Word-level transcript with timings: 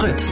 Fritz. 0.00 0.30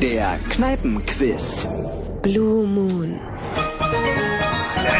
Der 0.00 0.38
Kneipenquiz. 0.48 1.66
Blue 2.22 2.68
Moon. 2.68 3.18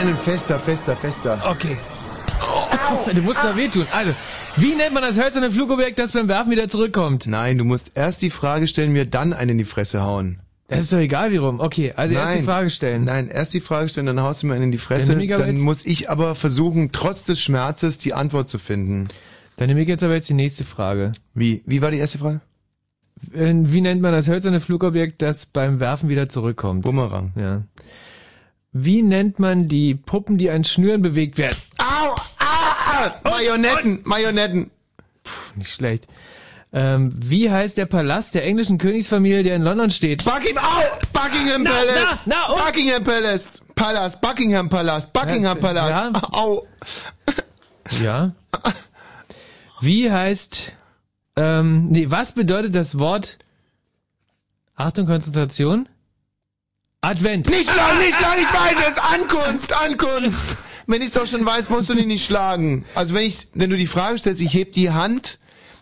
Ein 0.00 0.16
fester, 0.16 0.58
fester, 0.58 0.96
fester. 0.96 1.38
Okay. 1.48 1.76
Du 3.14 3.22
musst 3.22 3.44
da 3.44 3.54
wehtun. 3.54 3.86
Also, 3.92 4.12
wie 4.56 4.74
nennt 4.74 4.92
man 4.92 5.04
das 5.04 5.20
hölzerne 5.20 5.52
Flugobjekt, 5.52 6.00
das 6.00 6.10
beim 6.10 6.26
Werfen 6.28 6.50
wieder 6.50 6.68
zurückkommt? 6.68 7.28
Nein, 7.28 7.58
du 7.58 7.64
musst 7.64 7.92
erst 7.94 8.22
die 8.22 8.30
Frage 8.30 8.66
stellen, 8.66 8.92
mir 8.92 9.04
dann 9.04 9.32
einen 9.32 9.50
in 9.50 9.58
die 9.58 9.64
Fresse 9.64 10.02
hauen. 10.02 10.40
Das 10.70 10.80
ist 10.80 10.92
doch 10.92 10.98
egal 10.98 11.32
wie 11.32 11.36
rum. 11.36 11.60
Okay, 11.60 11.92
also 11.96 12.14
erst 12.14 12.38
die 12.38 12.42
Frage 12.42 12.70
stellen. 12.70 13.04
Nein, 13.04 13.28
erst 13.28 13.52
die 13.54 13.60
Frage 13.60 13.88
stellen, 13.88 14.06
dann 14.06 14.20
haust 14.20 14.42
du 14.42 14.46
mir 14.46 14.54
einen 14.54 14.64
in 14.64 14.72
die 14.72 14.78
Fresse. 14.78 15.16
Dann 15.16 15.26
Dann 15.26 15.60
muss 15.60 15.84
ich 15.84 16.08
aber 16.08 16.34
versuchen, 16.34 16.92
trotz 16.92 17.24
des 17.24 17.40
Schmerzes 17.40 17.98
die 17.98 18.14
Antwort 18.14 18.48
zu 18.48 18.58
finden. 18.58 19.08
Dann 19.56 19.66
nehme 19.68 19.82
ich 19.82 19.88
jetzt 19.88 20.02
aber 20.04 20.14
jetzt 20.14 20.28
die 20.28 20.34
nächste 20.34 20.64
Frage. 20.64 21.12
Wie? 21.34 21.62
Wie 21.66 21.82
war 21.82 21.90
die 21.90 21.98
erste 21.98 22.18
Frage? 22.18 22.40
Äh, 23.34 23.52
Wie 23.54 23.80
nennt 23.80 24.00
man 24.00 24.12
das 24.12 24.28
hölzerne 24.28 24.60
Flugobjekt, 24.60 25.20
das 25.20 25.46
beim 25.46 25.80
Werfen 25.80 26.08
wieder 26.08 26.28
zurückkommt? 26.28 26.82
Bumerang. 26.82 27.32
Ja. 27.36 27.62
Wie 28.72 29.02
nennt 29.02 29.38
man 29.38 29.66
die 29.68 29.94
Puppen, 29.96 30.38
die 30.38 30.50
an 30.50 30.64
Schnüren 30.64 31.02
bewegt 31.02 31.36
werden? 31.36 31.56
Au! 31.78 32.14
Ah! 32.38 33.10
Marionetten! 33.24 34.00
Marionetten! 34.04 34.70
Nicht 35.56 35.72
schlecht. 35.72 36.06
Ähm, 36.72 37.12
wie 37.16 37.50
heißt 37.50 37.76
der 37.78 37.86
Palast 37.86 38.34
der 38.34 38.44
englischen 38.44 38.78
Königsfamilie, 38.78 39.42
der 39.42 39.56
in 39.56 39.62
London 39.62 39.90
steht? 39.90 40.24
Buckingham! 40.24 40.64
Buckingham 41.12 41.64
Palace! 41.64 42.20
na, 42.26 42.48
na? 42.48 42.54
Buckingham 42.54 43.02
Palace! 43.02 43.50
Palast! 43.74 44.20
Buckingham 44.20 44.68
Palast! 44.68 45.12
Buckingham 45.12 45.56
Ja, 45.56 45.62
Palast! 45.62 46.10
ja. 46.14 46.22
Au! 46.32 46.66
Ja. 48.00 48.32
Wie 49.80 50.10
heißt, 50.12 50.72
ähm, 51.34 51.88
nee, 51.88 52.08
was 52.08 52.32
bedeutet 52.32 52.74
das 52.74 52.98
Wort, 53.00 53.38
Achtung, 54.76 55.06
Konzentration? 55.06 55.88
Advent. 57.00 57.48
Nicht 57.48 57.68
schlagen, 57.68 57.98
nicht 57.98 58.14
schlagen, 58.14 58.42
ich 58.42 58.52
weiß 58.52 58.88
es! 58.88 58.98
Ankunft, 58.98 59.72
Ankunft! 59.72 60.56
Wenn 60.86 61.02
ich 61.02 61.08
es 61.08 61.14
doch 61.14 61.26
schon 61.26 61.44
weiß, 61.44 61.68
musst 61.70 61.88
du 61.88 61.94
dich 61.94 62.06
nicht 62.06 62.24
schlagen. 62.24 62.84
Also 62.94 63.14
wenn 63.14 63.24
ich, 63.24 63.48
wenn 63.54 63.70
du 63.70 63.76
die 63.76 63.86
Frage 63.86 64.18
stellst, 64.18 64.40
ich 64.40 64.54
heb 64.54 64.72
die 64.72 64.90
Hand, 64.90 65.39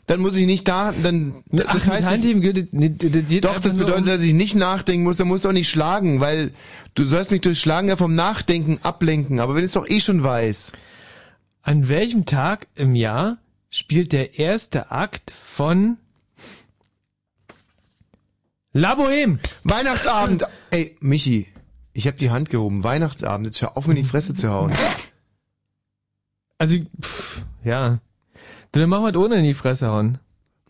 dann 0.08 0.20
muss 0.20 0.36
ich 0.36 0.46
nicht 0.46 0.66
da, 0.66 0.92
dann, 1.02 1.44
das 1.52 1.66
Ach, 1.68 1.88
heißt, 1.92 2.08
Handheben 2.08 2.42
das 2.42 3.40
Doch, 3.40 3.60
das 3.60 3.76
bedeutet, 3.76 4.00
um- 4.00 4.06
dass 4.06 4.22
ich 4.22 4.32
nicht 4.32 4.56
nachdenken 4.56 5.04
muss, 5.04 5.18
dann 5.18 5.28
musst 5.28 5.44
du 5.44 5.50
auch 5.50 5.52
nicht 5.52 5.68
schlagen, 5.68 6.20
weil 6.20 6.50
du 6.94 7.04
sollst 7.04 7.30
mich 7.30 7.42
durch 7.42 7.60
Schlagen 7.60 7.88
ja 7.88 7.96
vom 7.96 8.14
Nachdenken 8.14 8.78
ablenken, 8.82 9.38
aber 9.38 9.54
wenn 9.54 9.62
ich 9.62 9.68
es 9.68 9.74
doch 9.74 9.88
eh 9.88 10.00
schon 10.00 10.24
weiß. 10.24 10.72
An 11.62 11.88
welchem 11.90 12.24
Tag 12.24 12.68
im 12.74 12.94
Jahr 12.94 13.36
spielt 13.68 14.12
der 14.12 14.38
erste 14.38 14.90
Akt 14.90 15.30
von 15.30 15.98
La 18.72 18.94
Boheme? 18.94 19.38
Weihnachtsabend! 19.64 20.46
Ey, 20.70 20.96
Michi, 21.00 21.46
ich 21.92 22.06
habe 22.06 22.16
die 22.16 22.30
Hand 22.30 22.48
gehoben. 22.48 22.82
Weihnachtsabend, 22.82 23.46
jetzt 23.46 23.60
hör 23.60 23.76
auf, 23.76 23.86
mir 23.86 23.94
in 23.94 24.02
die 24.02 24.08
Fresse 24.08 24.34
zu 24.34 24.50
hauen. 24.50 24.72
Also, 26.56 26.76
pff, 27.00 27.42
ja. 27.62 28.00
Du, 28.72 28.80
dann 28.80 28.88
machen 28.88 29.04
wir 29.04 29.12
das 29.12 29.22
ohne 29.22 29.36
in 29.36 29.44
die 29.44 29.54
Fresse 29.54 29.88
hauen. 29.88 30.18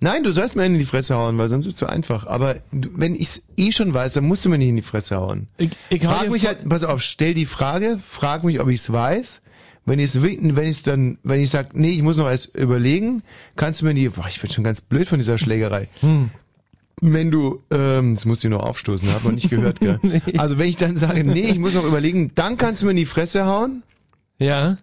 Nein, 0.00 0.22
du 0.22 0.32
sollst 0.32 0.54
mir 0.54 0.64
in 0.64 0.78
die 0.78 0.84
Fresse 0.84 1.16
hauen, 1.16 1.38
weil 1.38 1.48
sonst 1.48 1.66
ist 1.66 1.74
es 1.74 1.78
zu 1.78 1.86
einfach. 1.86 2.26
Aber 2.26 2.54
du, 2.70 2.88
wenn 2.94 3.14
ich 3.14 3.22
es 3.22 3.42
eh 3.56 3.72
schon 3.72 3.92
weiß, 3.92 4.12
dann 4.12 4.24
musst 4.24 4.44
du 4.44 4.48
mir 4.48 4.58
nicht 4.58 4.68
in 4.68 4.76
die 4.76 4.82
Fresse 4.82 5.16
hauen. 5.16 5.48
Ich, 5.56 5.70
ich 5.90 6.04
Frag 6.04 6.30
mich 6.30 6.46
halt, 6.46 6.68
pass 6.68 6.84
auf, 6.84 7.02
stell 7.02 7.34
die 7.34 7.46
Frage, 7.46 7.98
frag 8.02 8.44
mich, 8.44 8.60
ob 8.60 8.68
ich 8.68 8.80
es 8.80 8.92
weiß. 8.92 9.42
Wenn 9.86 9.98
ich 9.98 10.14
es 10.14 10.22
wenn 10.22 10.66
ich 10.66 10.82
dann, 10.82 11.18
wenn 11.24 11.40
ich 11.40 11.50
sag, 11.50 11.74
nee, 11.74 11.90
ich 11.90 12.02
muss 12.02 12.16
noch 12.16 12.28
erst 12.28 12.54
überlegen, 12.54 13.22
kannst 13.56 13.80
du 13.80 13.86
mir 13.86 13.94
die, 13.94 14.08
boah, 14.10 14.26
ich 14.28 14.40
bin 14.40 14.50
schon 14.50 14.62
ganz 14.62 14.82
blöd 14.82 15.08
von 15.08 15.18
dieser 15.18 15.38
Schlägerei. 15.38 15.88
Hm. 16.00 16.30
Wenn 17.00 17.30
du, 17.30 17.62
ähm, 17.70 18.14
das 18.14 18.24
musst 18.24 18.44
du 18.44 18.50
nur 18.50 18.66
aufstoßen, 18.66 19.08
hab 19.12 19.24
noch 19.24 19.32
nicht 19.32 19.50
gehört, 19.50 19.80
gell? 19.80 19.98
Also 20.36 20.58
wenn 20.58 20.68
ich 20.68 20.76
dann 20.76 20.96
sage, 20.96 21.24
nee, 21.24 21.46
ich 21.46 21.58
muss 21.58 21.74
noch 21.74 21.84
überlegen, 21.84 22.32
dann 22.34 22.56
kannst 22.56 22.82
du 22.82 22.86
mir 22.86 22.90
in 22.90 22.98
die 22.98 23.06
Fresse 23.06 23.46
hauen. 23.46 23.82
Ja. 24.38 24.78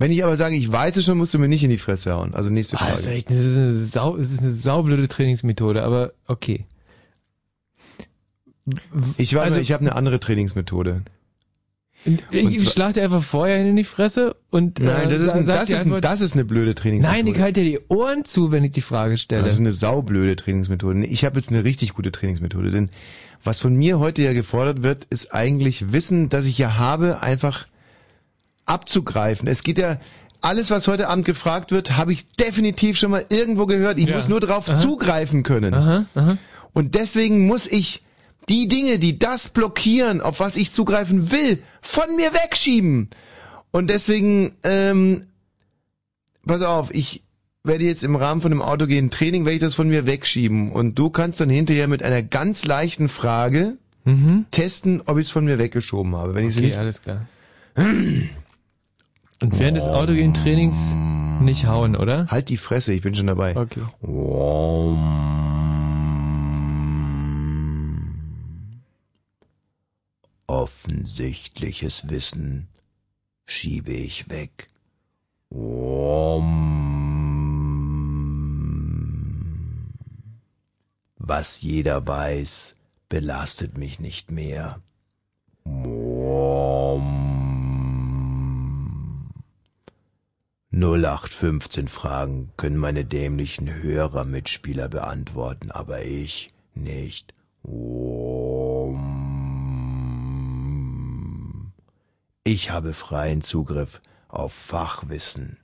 Wenn 0.00 0.12
ich 0.12 0.24
aber 0.24 0.36
sage, 0.36 0.54
ich 0.54 0.70
weiß 0.70 0.96
es 0.96 1.04
schon, 1.04 1.18
musst 1.18 1.34
du 1.34 1.38
mir 1.38 1.48
nicht 1.48 1.64
in 1.64 1.70
die 1.70 1.78
Fresse 1.78 2.12
hauen. 2.14 2.32
Also 2.34 2.50
nächste 2.50 2.76
Ah, 2.76 2.80
Frage. 2.80 2.92
das 2.92 3.00
ist 3.00 3.06
echt 3.08 3.28
eine, 3.30 3.38
ist 3.40 3.56
eine, 3.56 3.84
sau, 3.84 4.16
das 4.16 4.30
ist 4.30 4.40
eine 4.42 4.52
saublöde 4.52 5.08
Trainingsmethode, 5.08 5.82
aber 5.82 6.12
okay. 6.26 6.66
ich 9.16 9.34
weiß, 9.34 9.44
also- 9.46 9.60
ich 9.60 9.72
habe 9.72 9.82
eine 9.82 9.94
andere 9.96 10.20
Trainingsmethode. 10.20 11.02
Ich 12.30 12.70
schlag 12.70 12.94
dir 12.94 13.02
einfach 13.02 13.24
vorher 13.24 13.60
in 13.66 13.74
die 13.74 13.82
Fresse 13.82 14.36
und 14.50 14.78
Nein, 14.78 15.08
äh, 15.08 15.10
das 15.10 15.20
ist, 15.20 15.32
sa- 15.32 15.38
ein, 15.38 15.46
das, 15.46 15.68
ist, 15.70 15.80
Antwort- 15.82 16.04
das 16.04 16.20
ist 16.20 16.34
eine 16.34 16.44
blöde 16.44 16.74
Trainingsmethode. 16.76 17.24
Nein, 17.24 17.34
ich 17.34 17.40
halte 17.40 17.64
dir 17.64 17.70
die 17.70 17.80
Ohren 17.88 18.24
zu, 18.24 18.52
wenn 18.52 18.62
ich 18.62 18.70
die 18.70 18.80
Frage 18.82 19.18
stelle. 19.18 19.42
Das 19.42 19.54
ist 19.54 19.58
eine 19.60 19.72
saublöde 19.72 20.36
Trainingsmethode. 20.36 21.04
Ich 21.06 21.24
habe 21.24 21.36
jetzt 21.40 21.50
eine 21.50 21.64
richtig 21.64 21.94
gute 21.94 22.12
Trainingsmethode, 22.12 22.70
denn 22.70 22.90
was 23.42 23.58
von 23.58 23.74
mir 23.74 23.98
heute 23.98 24.22
ja 24.22 24.32
gefordert 24.32 24.84
wird, 24.84 25.06
ist 25.10 25.34
eigentlich 25.34 25.92
Wissen, 25.92 26.28
das 26.28 26.46
ich 26.46 26.56
ja 26.56 26.76
habe, 26.78 27.20
einfach 27.20 27.66
abzugreifen. 28.68 29.48
Es 29.48 29.62
geht 29.62 29.78
ja 29.78 29.98
alles, 30.40 30.70
was 30.70 30.86
heute 30.86 31.08
Abend 31.08 31.24
gefragt 31.24 31.72
wird, 31.72 31.96
habe 31.96 32.12
ich 32.12 32.30
definitiv 32.32 32.96
schon 32.98 33.10
mal 33.10 33.24
irgendwo 33.28 33.66
gehört. 33.66 33.98
Ich 33.98 34.06
Ja. 34.06 34.16
muss 34.16 34.28
nur 34.28 34.40
darauf 34.40 34.66
zugreifen 34.66 35.42
können. 35.42 35.74
Aha, 35.74 36.06
aha. 36.14 36.38
Und 36.72 36.94
deswegen 36.94 37.46
muss 37.46 37.66
ich 37.66 38.02
die 38.48 38.68
Dinge, 38.68 38.98
die 38.98 39.18
das 39.18 39.48
blockieren, 39.48 40.20
auf 40.20 40.38
was 40.40 40.56
ich 40.56 40.70
zugreifen 40.70 41.30
will, 41.32 41.62
von 41.82 42.14
mir 42.16 42.32
wegschieben. 42.32 43.10
Und 43.72 43.90
deswegen, 43.90 44.52
ähm, 44.62 45.24
pass 46.46 46.62
auf, 46.62 46.94
ich 46.94 47.24
werde 47.64 47.84
jetzt 47.84 48.04
im 48.04 48.16
Rahmen 48.16 48.40
von 48.40 48.52
einem 48.52 48.62
autogenen 48.62 49.10
Training, 49.10 49.44
werde 49.44 49.56
ich 49.56 49.60
das 49.60 49.74
von 49.74 49.88
mir 49.88 50.06
wegschieben. 50.06 50.70
Und 50.72 50.94
du 50.94 51.10
kannst 51.10 51.40
dann 51.40 51.50
hinterher 51.50 51.88
mit 51.88 52.02
einer 52.02 52.22
ganz 52.22 52.64
leichten 52.64 53.08
Frage 53.08 53.76
testen, 54.52 55.02
ob 55.04 55.18
ich 55.18 55.26
es 55.26 55.30
von 55.30 55.44
mir 55.44 55.58
weggeschoben 55.58 56.16
habe. 56.16 56.34
Wenn 56.34 56.46
ich 56.48 56.54
Mhm. 56.54 56.58
Okay, 56.60 56.64
nicht, 56.66 56.78
alles 56.78 57.02
klar. 57.02 57.26
Und 59.40 59.58
während 59.58 59.76
des 59.76 59.86
autogenen 59.86 60.34
Trainings 60.34 60.94
nicht 61.40 61.66
hauen, 61.66 61.94
oder? 61.94 62.26
halt 62.26 62.48
die 62.48 62.56
Fresse, 62.56 62.92
ich 62.92 63.02
bin 63.02 63.14
schon 63.14 63.28
dabei. 63.28 63.56
Okay. 63.56 63.82
Offensichtliches 70.48 72.08
Wissen 72.08 72.68
schiebe 73.46 73.92
ich 73.92 74.28
weg. 74.28 74.66
Was 81.18 81.62
jeder 81.62 82.06
weiß, 82.06 82.74
belastet 83.08 83.78
mich 83.78 84.00
nicht 84.00 84.32
mehr. 84.32 84.80
0815 90.80 91.88
Fragen 91.88 92.52
können 92.56 92.76
meine 92.76 93.04
dämlichen 93.04 93.82
Hörer-Mitspieler 93.82 94.88
beantworten, 94.88 95.72
aber 95.72 96.04
ich 96.04 96.50
nicht. 96.74 97.34
Ich 102.44 102.70
habe 102.70 102.92
freien 102.94 103.42
Zugriff 103.42 104.00
auf 104.28 104.52
Fachwissen. 104.52 105.56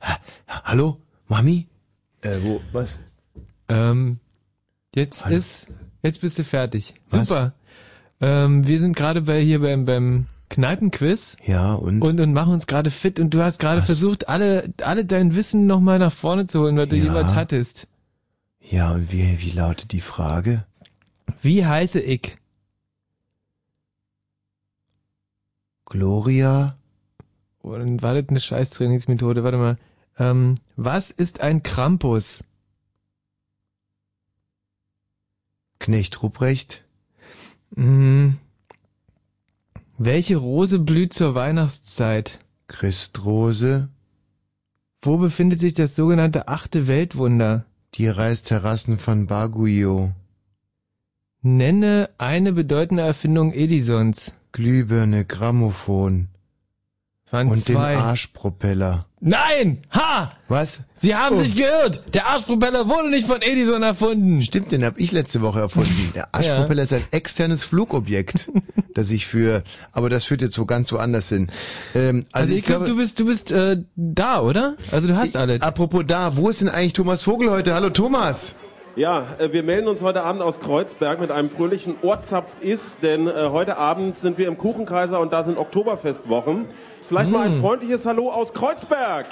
Ha, 0.00 0.18
hallo, 0.48 1.00
Mami? 1.26 1.66
Äh, 2.22 2.38
wo, 2.42 2.60
was? 2.72 3.00
Ähm, 3.68 4.20
jetzt 4.94 5.24
Hallo. 5.24 5.36
ist, 5.36 5.66
jetzt 6.02 6.20
bist 6.20 6.38
du 6.38 6.44
fertig. 6.44 6.94
Was? 7.08 7.28
Super. 7.28 7.54
Ähm, 8.20 8.66
wir 8.68 8.78
sind 8.78 8.94
gerade 8.94 9.22
bei 9.22 9.40
hier 9.42 9.60
beim, 9.60 9.84
beim 9.84 10.26
Kneipenquiz 10.50 11.36
Ja, 11.46 11.72
und? 11.74 12.02
und, 12.02 12.20
und 12.20 12.32
machen 12.34 12.52
uns 12.52 12.66
gerade 12.66 12.90
fit 12.90 13.18
und 13.20 13.30
du 13.32 13.42
hast 13.42 13.58
gerade 13.60 13.80
versucht, 13.82 14.28
alle, 14.28 14.72
alle 14.82 15.04
dein 15.06 15.34
Wissen 15.34 15.66
nochmal 15.66 15.98
nach 15.98 16.12
vorne 16.12 16.46
zu 16.46 16.60
holen, 16.60 16.76
was 16.76 16.88
du 16.88 16.96
Ja. 16.96 17.04
jemals 17.04 17.34
hattest. 17.34 17.86
Ja, 18.60 18.90
und 18.92 19.10
wie, 19.12 19.40
wie 19.40 19.50
lautet 19.52 19.92
die 19.92 20.00
Frage? 20.02 20.66
Wie 21.40 21.64
heiße 21.64 22.00
ich? 22.00 22.36
Gloria? 25.86 26.76
Und 27.62 28.02
war 28.02 28.14
das 28.14 28.28
eine 28.28 28.40
scheiß 28.40 28.70
Trainingsmethode? 28.70 29.44
Warte 29.44 29.58
mal. 29.58 29.78
Ähm, 30.18 30.56
was 30.76 31.10
ist 31.10 31.40
ein 31.40 31.62
Krampus? 31.62 32.42
Knecht 35.78 36.22
Ruprecht? 36.22 36.84
Hm. 37.74 38.38
Welche 40.02 40.38
Rose 40.38 40.78
blüht 40.78 41.12
zur 41.12 41.34
Weihnachtszeit? 41.34 42.38
Christrose? 42.68 43.90
Wo 45.02 45.18
befindet 45.18 45.60
sich 45.60 45.74
das 45.74 45.94
sogenannte 45.94 46.48
achte 46.48 46.86
Weltwunder? 46.86 47.66
Die 47.96 48.08
Reisterrassen 48.08 48.96
von 48.96 49.26
Baguio? 49.26 50.12
Nenne 51.42 52.08
eine 52.16 52.54
bedeutende 52.54 53.02
Erfindung 53.02 53.52
Edisons. 53.52 54.32
Glühbirne, 54.52 55.26
Grammophon. 55.26 56.28
Waren 57.30 57.48
Und 57.48 57.58
zwei. 57.58 57.92
den 57.92 58.00
Arschpropeller. 58.00 59.04
Nein! 59.22 59.82
Ha! 59.92 60.30
Was? 60.48 60.80
Sie 60.96 61.14
haben 61.14 61.36
Oh. 61.36 61.40
sich 61.40 61.54
geirrt! 61.54 62.02
Der 62.14 62.26
Arschpropeller 62.28 62.88
wurde 62.88 63.10
nicht 63.10 63.26
von 63.26 63.42
Edison 63.42 63.82
erfunden! 63.82 64.40
Stimmt, 64.42 64.72
den 64.72 64.82
habe 64.82 64.98
ich 64.98 65.12
letzte 65.12 65.42
Woche 65.42 65.60
erfunden. 65.60 66.12
Der 66.14 66.28
Arschpropeller 66.34 66.82
ist 66.84 66.94
ein 66.94 67.04
externes 67.10 67.62
Flugobjekt, 67.64 68.50
das 68.94 69.10
ich 69.10 69.26
für, 69.26 69.62
aber 69.92 70.08
das 70.08 70.24
führt 70.24 70.40
jetzt 70.40 70.54
so 70.54 70.64
ganz 70.64 70.90
woanders 70.92 71.28
hin. 71.28 71.50
Ähm, 71.94 72.24
also, 72.32 72.44
Also, 72.44 72.54
ich, 72.54 72.62
glaube, 72.62 72.86
du 72.86 72.96
bist, 72.96 73.20
du 73.20 73.26
bist 73.26 73.50
äh, 73.50 73.76
da, 73.94 74.40
oder? 74.40 74.76
Also 74.90 75.06
du 75.06 75.14
hast 75.16 75.36
alle. 75.36 75.60
Apropos 75.60 76.04
da, 76.06 76.36
wo 76.38 76.48
ist 76.48 76.62
denn 76.62 76.70
eigentlich 76.70 76.94
Thomas 76.94 77.22
Vogel 77.24 77.50
heute? 77.50 77.74
Hallo 77.74 77.90
Thomas. 77.90 78.54
Ja, 78.96 79.26
äh, 79.38 79.52
wir 79.52 79.62
melden 79.62 79.86
uns 79.86 80.00
heute 80.02 80.22
Abend 80.22 80.40
aus 80.42 80.60
Kreuzberg 80.60 81.20
mit 81.20 81.30
einem 81.30 81.50
fröhlichen 81.50 81.94
Ohrzapft 82.02 82.60
ist, 82.62 83.02
denn 83.02 83.28
äh, 83.28 83.48
heute 83.50 83.76
Abend 83.76 84.16
sind 84.16 84.38
wir 84.38 84.48
im 84.48 84.56
Kuchenkaiser 84.56 85.20
und 85.20 85.32
da 85.32 85.44
sind 85.44 85.58
Oktoberfestwochen. 85.58 86.64
Vielleicht 87.10 87.32
mal 87.32 87.48
ein 87.48 87.60
freundliches 87.60 88.06
Hallo 88.06 88.30
aus 88.30 88.54
Kreuzberg. 88.54 89.26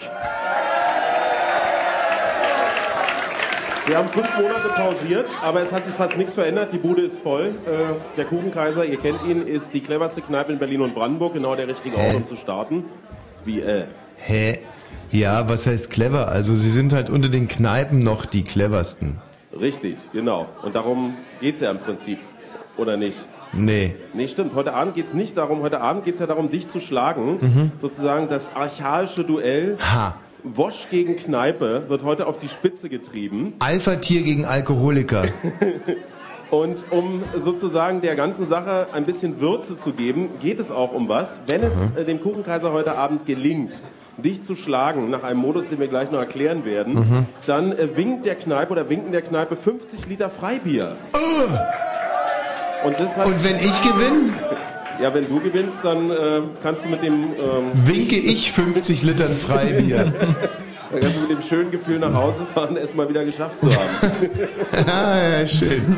Wir 3.86 3.96
haben 3.96 4.08
fünf 4.08 4.26
Monate 4.36 4.68
pausiert, 4.74 5.26
aber 5.44 5.62
es 5.62 5.70
hat 5.72 5.84
sich 5.84 5.94
fast 5.94 6.16
nichts 6.16 6.34
verändert. 6.34 6.72
Die 6.72 6.78
Bude 6.78 7.02
ist 7.02 7.20
voll. 7.20 7.54
Äh, 7.66 7.94
der 8.16 8.24
Kuchenkaiser, 8.24 8.84
ihr 8.84 8.96
kennt 8.96 9.20
ihn, 9.24 9.46
ist 9.46 9.74
die 9.74 9.80
cleverste 9.80 10.22
Kneipe 10.22 10.50
in 10.50 10.58
Berlin 10.58 10.80
und 10.80 10.92
Brandenburg. 10.92 11.34
Genau 11.34 11.54
der 11.54 11.68
richtige 11.68 11.96
Ort, 11.98 12.16
um 12.16 12.26
zu 12.26 12.34
starten. 12.34 12.82
Wie, 13.44 13.60
äh, 13.60 13.84
Hä? 14.16 14.58
Ja, 15.12 15.48
was 15.48 15.68
heißt 15.68 15.92
clever? 15.92 16.26
Also 16.26 16.56
sie 16.56 16.70
sind 16.70 16.92
halt 16.92 17.08
unter 17.08 17.28
den 17.28 17.46
Kneipen 17.46 18.00
noch 18.00 18.26
die 18.26 18.42
cleversten. 18.42 19.20
richtig, 19.56 20.00
genau. 20.12 20.48
Und 20.64 20.74
darum 20.74 21.16
geht's 21.40 21.60
ja 21.60 21.70
im 21.70 21.78
Prinzip. 21.78 22.18
Oder 22.76 22.96
nicht? 22.96 23.24
Nee. 23.52 23.96
Nee, 24.14 24.28
stimmt. 24.28 24.54
Heute 24.54 24.74
Abend 24.74 24.94
geht's 24.94 25.14
nicht 25.14 25.36
darum. 25.36 25.62
Heute 25.62 25.80
Abend 25.80 26.04
geht's 26.04 26.20
ja 26.20 26.26
darum, 26.26 26.50
dich 26.50 26.68
zu 26.68 26.80
schlagen. 26.80 27.72
Sozusagen 27.78 28.28
das 28.28 28.54
archaische 28.54 29.24
Duell 29.24 29.76
Ha. 29.80 30.16
Wosch 30.44 30.86
gegen 30.90 31.16
Kneipe 31.16 31.84
wird 31.88 32.04
heute 32.04 32.26
auf 32.26 32.38
die 32.38 32.48
Spitze 32.48 32.88
getrieben. 32.88 33.54
Alpha-Tier 33.58 34.22
gegen 34.22 34.44
Alkoholiker. 34.44 35.24
Und 36.50 36.84
um 36.90 37.22
sozusagen 37.36 38.00
der 38.00 38.16
ganzen 38.16 38.46
Sache 38.46 38.86
ein 38.92 39.04
bisschen 39.04 39.40
Würze 39.40 39.76
zu 39.76 39.92
geben, 39.92 40.30
geht 40.40 40.60
es 40.60 40.70
auch 40.70 40.92
um 40.92 41.08
was. 41.08 41.40
Wenn 41.46 41.62
es 41.62 41.90
äh, 41.90 42.04
dem 42.04 42.22
Kuchenkaiser 42.22 42.72
heute 42.72 42.96
Abend 42.96 43.26
gelingt, 43.26 43.82
dich 44.16 44.42
zu 44.42 44.54
schlagen, 44.54 45.10
nach 45.10 45.24
einem 45.24 45.40
Modus, 45.40 45.68
den 45.68 45.78
wir 45.78 45.88
gleich 45.88 46.10
noch 46.10 46.18
erklären 46.20 46.64
werden, 46.64 47.26
dann 47.46 47.72
äh, 47.72 47.96
winkt 47.96 48.24
der 48.24 48.36
Kneipe 48.36 48.72
oder 48.72 48.88
winken 48.88 49.12
der 49.12 49.22
Kneipe 49.22 49.56
50 49.56 50.06
Liter 50.06 50.30
Freibier. 50.30 50.96
Und 52.84 52.98
das 52.98 53.16
Und 53.16 53.44
wenn 53.44 53.56
ich 53.56 53.82
gewinne, 53.82 54.32
ja, 55.00 55.12
wenn 55.14 55.28
du 55.28 55.40
gewinnst, 55.40 55.84
dann 55.84 56.10
äh, 56.10 56.42
kannst 56.62 56.84
du 56.84 56.88
mit 56.88 57.02
dem 57.02 57.32
ähm, 57.34 57.70
winke 57.74 58.16
ich 58.16 58.52
50 58.52 59.02
Litern 59.02 59.32
Freibier. 59.32 60.12
Dann 60.90 61.00
kannst 61.02 61.16
du 61.16 61.20
mit 61.20 61.30
dem 61.30 61.42
schönen 61.42 61.70
Gefühl 61.70 61.98
nach 61.98 62.14
Hause 62.14 62.46
fahren, 62.46 62.78
es 62.78 62.94
mal 62.94 63.06
wieder 63.10 63.22
geschafft 63.22 63.60
zu 63.60 63.66
haben. 63.66 64.30
ah, 64.88 65.40
ja, 65.40 65.46
schön. 65.46 65.96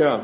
Ja. 0.00 0.20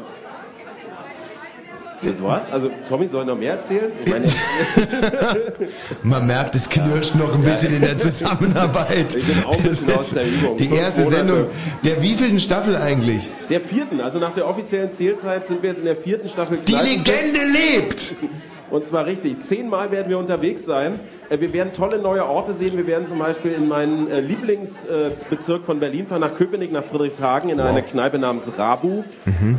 Das 2.04 2.22
war's? 2.22 2.52
Also, 2.52 2.70
Tommy 2.88 3.08
soll 3.08 3.24
noch 3.24 3.38
mehr 3.38 3.52
erzählen? 3.52 3.92
Man 6.02 6.26
merkt, 6.26 6.54
es 6.54 6.68
knirscht 6.68 7.14
noch 7.14 7.34
ein 7.34 7.42
bisschen 7.42 7.74
in 7.74 7.82
der 7.82 7.96
Zusammenarbeit. 7.96 9.16
Ich 9.16 9.26
bin 9.26 9.44
auch 9.44 9.56
ein 9.56 9.62
bisschen 9.62 9.92
aus 9.94 10.10
der 10.10 10.26
Übung. 10.26 10.56
Die 10.56 10.70
erste 10.70 11.02
Monate. 11.02 11.16
Sendung. 11.16 11.46
Der 11.84 12.02
wievielten 12.02 12.40
Staffel 12.40 12.76
eigentlich? 12.76 13.30
der 13.48 13.60
vierten, 13.60 14.00
also 14.00 14.18
nach 14.18 14.34
der 14.34 14.48
offiziellen 14.48 14.90
Zählzeit 14.90 15.46
sind 15.46 15.62
wir 15.62 15.70
jetzt 15.70 15.78
in 15.78 15.84
der 15.84 15.96
vierten 15.96 16.28
Staffel. 16.28 16.58
Die. 16.58 16.72
Legende 16.72 17.40
lebt! 17.52 18.14
Und 18.70 18.84
zwar 18.84 19.06
richtig. 19.06 19.40
Zehnmal 19.40 19.92
werden 19.92 20.08
wir 20.08 20.18
unterwegs 20.18 20.64
sein. 20.64 20.98
Äh, 21.30 21.40
Wir 21.40 21.52
werden 21.52 21.72
tolle 21.72 21.98
neue 21.98 22.26
Orte 22.26 22.54
sehen. 22.54 22.76
Wir 22.76 22.86
werden 22.86 23.06
zum 23.06 23.18
Beispiel 23.18 23.52
in 23.52 23.68
meinen 23.68 24.10
äh, 24.10 24.20
Lieblingsbezirk 24.20 25.64
von 25.64 25.80
Berlin 25.80 26.06
fahren, 26.06 26.20
nach 26.20 26.34
Köpenick, 26.34 26.72
nach 26.72 26.84
Friedrichshagen, 26.84 27.50
in 27.50 27.60
eine 27.60 27.82
Kneipe 27.82 28.18
namens 28.18 28.50
Rabu. 28.56 29.04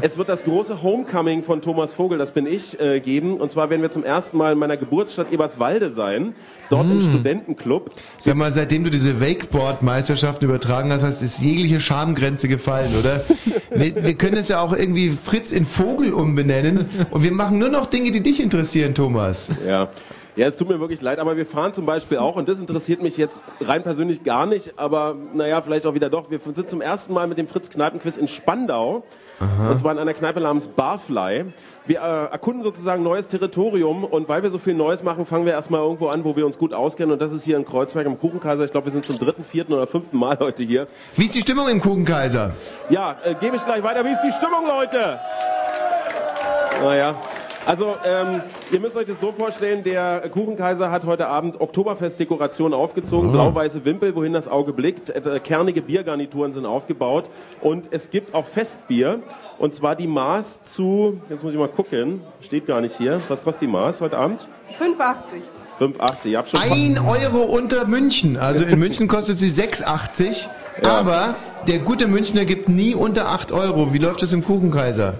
Es 0.01 0.17
wird 0.17 0.29
das 0.29 0.43
große 0.43 0.81
Homecoming 0.81 1.43
von 1.43 1.61
Thomas 1.61 1.93
Vogel, 1.93 2.17
das 2.17 2.31
bin 2.31 2.45
ich, 2.45 2.79
äh, 2.79 2.99
geben. 2.99 3.37
Und 3.37 3.49
zwar 3.51 3.69
werden 3.69 3.81
wir 3.81 3.91
zum 3.91 4.03
ersten 4.03 4.37
Mal 4.37 4.53
in 4.53 4.59
meiner 4.59 4.77
Geburtsstadt 4.77 5.31
Eberswalde 5.31 5.89
sein, 5.89 6.35
dort 6.69 6.89
im 6.89 7.01
Studentenclub. 7.01 7.91
Sag 8.17 8.35
mal, 8.35 8.51
seitdem 8.51 8.83
du 8.83 8.89
diese 8.89 9.21
Wakeboard-Meisterschaft 9.21 10.43
übertragen 10.43 10.91
hast, 10.91 11.03
hast 11.03 11.21
ist 11.21 11.39
jegliche 11.41 11.79
Schamgrenze 11.79 12.47
gefallen, 12.47 12.91
oder? 12.99 13.21
wir, 13.71 14.03
wir 14.03 14.13
können 14.15 14.37
es 14.37 14.47
ja 14.47 14.61
auch 14.61 14.75
irgendwie 14.75 15.11
Fritz 15.11 15.51
in 15.51 15.65
Vogel 15.65 16.13
umbenennen 16.13 16.89
und 17.11 17.23
wir 17.23 17.31
machen 17.31 17.59
nur 17.59 17.69
noch 17.69 17.87
Dinge, 17.87 18.11
die 18.11 18.21
dich 18.21 18.41
interessieren, 18.41 18.93
Thomas. 18.95 19.49
Ja. 19.67 19.89
Ja, 20.35 20.47
es 20.47 20.57
tut 20.57 20.67
mir 20.67 20.79
wirklich 20.79 21.01
leid, 21.01 21.19
aber 21.19 21.37
wir 21.37 21.45
fahren 21.45 21.73
zum 21.73 21.85
Beispiel 21.85 22.17
auch, 22.17 22.35
und 22.35 22.49
das 22.49 22.59
interessiert 22.59 23.01
mich 23.01 23.15
jetzt 23.15 23.41
rein 23.61 23.83
persönlich 23.83 24.23
gar 24.23 24.45
nicht, 24.45 24.77
aber 24.77 25.15
naja, 25.33 25.61
vielleicht 25.61 25.85
auch 25.85 25.93
wieder 25.93 26.09
doch. 26.09 26.29
Wir 26.29 26.39
sind 26.39 26.69
zum 26.69 26.81
ersten 26.81 27.13
Mal 27.13 27.27
mit 27.27 27.37
dem 27.37 27.47
Fritz-Kneipen-Quiz 27.47 28.17
in 28.17 28.27
Spandau. 28.27 29.03
Und 29.39 29.77
zwar 29.77 29.91
in 29.91 29.99
einer 29.99 30.13
Kneipe 30.13 30.39
namens 30.39 30.69
Barfly. 30.69 31.45
Wir 31.85 31.97
äh, 31.99 32.31
erkunden 32.31 32.63
sozusagen 32.63 33.03
neues 33.03 33.27
Territorium 33.27 34.05
und 34.05 34.29
weil 34.29 34.43
wir 34.43 34.49
so 34.49 34.57
viel 34.57 34.73
Neues 34.73 35.03
machen, 35.03 35.25
fangen 35.25 35.45
wir 35.45 35.51
erstmal 35.51 35.81
irgendwo 35.81 36.07
an, 36.07 36.23
wo 36.23 36.37
wir 36.37 36.45
uns 36.45 36.57
gut 36.57 36.73
auskennen. 36.73 37.11
Und 37.11 37.21
das 37.21 37.33
ist 37.33 37.43
hier 37.43 37.57
in 37.57 37.65
Kreuzberg 37.65 38.07
am 38.07 38.17
Kuchenkaiser. 38.17 38.63
Ich 38.63 38.71
glaube, 38.71 38.87
wir 38.87 38.93
sind 38.93 39.05
zum 39.05 39.19
dritten, 39.19 39.43
vierten 39.43 39.73
oder 39.73 39.87
fünften 39.87 40.17
Mal 40.17 40.37
heute 40.39 40.63
hier. 40.63 40.87
Wie 41.15 41.25
ist 41.25 41.35
die 41.35 41.41
Stimmung 41.41 41.67
im 41.67 41.81
Kuchenkaiser? 41.81 42.53
Ja, 42.89 43.17
äh, 43.25 43.35
gebe 43.35 43.57
ich 43.57 43.65
gleich 43.65 43.83
weiter. 43.83 44.05
Wie 44.05 44.11
ist 44.11 44.21
die 44.21 44.31
Stimmung, 44.31 44.65
Leute? 44.67 45.19
Naja. 46.81 47.15
Also, 47.65 47.95
ähm, 48.05 48.43
ihr 48.71 48.79
müsst 48.79 48.95
euch 48.95 49.07
das 49.07 49.19
so 49.19 49.31
vorstellen, 49.31 49.83
der 49.83 50.29
Kuchenkaiser 50.29 50.91
hat 50.91 51.03
heute 51.05 51.27
Abend 51.27 51.59
Oktoberfest-Dekoration 51.59 52.75
aufgezogen, 52.75 53.31
blau-weiße 53.31 53.83
Wimpel, 53.85 54.15
wohin 54.15 54.33
das 54.33 54.47
Auge 54.47 54.71
blickt, 54.71 55.09
äh, 55.09 55.39
kernige 55.43 55.81
Biergarnituren 55.81 56.53
sind 56.53 56.67
aufgebaut 56.67 57.27
und 57.61 57.87
es 57.89 58.11
gibt 58.11 58.35
auch 58.35 58.45
Festbier 58.45 59.19
und 59.57 59.73
zwar 59.73 59.95
die 59.95 60.05
Maß 60.05 60.61
zu, 60.61 61.19
jetzt 61.29 61.43
muss 61.43 61.53
ich 61.53 61.59
mal 61.59 61.67
gucken, 61.67 62.21
steht 62.41 62.67
gar 62.67 62.81
nicht 62.81 62.97
hier, 62.97 63.19
was 63.29 63.43
kostet 63.43 63.63
die 63.63 63.67
Maß 63.67 64.01
heute 64.01 64.17
Abend? 64.17 64.47
5,80. 64.79 65.15
5,80, 65.79 66.25
ich 66.25 66.35
hab 66.35 66.47
schon... 66.47 66.59
Ein 66.61 66.99
Euro 66.99 67.43
unter 67.43 67.85
München. 67.85 68.37
Also 68.37 68.63
in 68.63 68.79
München 68.79 69.07
kostet 69.07 69.37
sie 69.37 69.49
6,80. 69.49 70.47
Aber 70.85 71.35
der 71.67 71.79
gute 71.79 72.07
Münchner 72.07 72.45
gibt 72.45 72.69
nie 72.69 72.95
unter 72.95 73.27
8 73.27 73.51
Euro. 73.51 73.93
Wie 73.93 73.97
läuft 73.97 74.21
das 74.21 74.31
im 74.31 74.43
Kuchenkaiser? 74.43 75.15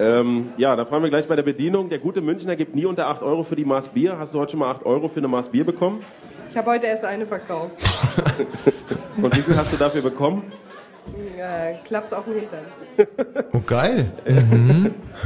Ähm, 0.00 0.48
ja, 0.56 0.74
da 0.76 0.84
fragen 0.86 1.02
wir 1.02 1.10
gleich 1.10 1.28
bei 1.28 1.36
der 1.36 1.42
Bedienung. 1.42 1.90
Der 1.90 1.98
gute 1.98 2.22
Münchner 2.22 2.56
gibt 2.56 2.74
nie 2.74 2.86
unter 2.86 3.06
8 3.08 3.22
Euro 3.22 3.42
für 3.42 3.54
die 3.56 3.66
Maß 3.66 3.90
Bier. 3.90 4.18
Hast 4.18 4.32
du 4.32 4.38
heute 4.40 4.52
schon 4.52 4.60
mal 4.60 4.70
8 4.70 4.86
Euro 4.86 5.08
für 5.08 5.18
eine 5.20 5.28
Maß 5.28 5.50
Bier 5.50 5.64
bekommen? 5.64 6.00
Ich 6.50 6.56
habe 6.56 6.70
heute 6.70 6.86
erst 6.86 7.04
eine 7.04 7.26
verkauft. 7.26 7.72
Und 9.22 9.36
wie 9.36 9.40
viel 9.40 9.56
hast 9.56 9.72
du 9.72 9.76
dafür 9.76 10.00
bekommen? 10.02 10.42
Äh, 11.38 11.74
klappt 11.86 12.14
auf 12.14 12.24
dem 12.24 12.34
Hintern. 12.34 12.64
Oh, 13.52 13.60
geil. 13.66 14.10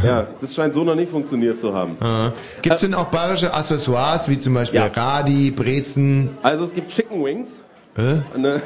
Ja, 0.02 0.26
das 0.40 0.54
scheint 0.54 0.75
so 0.75 0.83
noch 0.85 0.95
nicht 0.95 1.11
funktioniert 1.11 1.59
zu 1.59 1.73
haben. 1.75 1.97
Gibt 2.62 2.75
es 2.75 2.81
denn 2.83 2.95
auch 2.95 3.07
bayerische 3.07 3.52
Accessoires, 3.54 4.28
wie 4.28 4.38
zum 4.38 4.54
Beispiel 4.54 4.81
Ja. 4.81 4.87
Radi, 4.87 5.50
Brezen? 5.50 6.31
Also 6.43 6.64
es 6.64 6.75
gibt 6.75 6.90
Chicken 6.90 7.25
Wings, 7.25 7.62
Hä? 7.97 8.23
eine, 8.35 8.61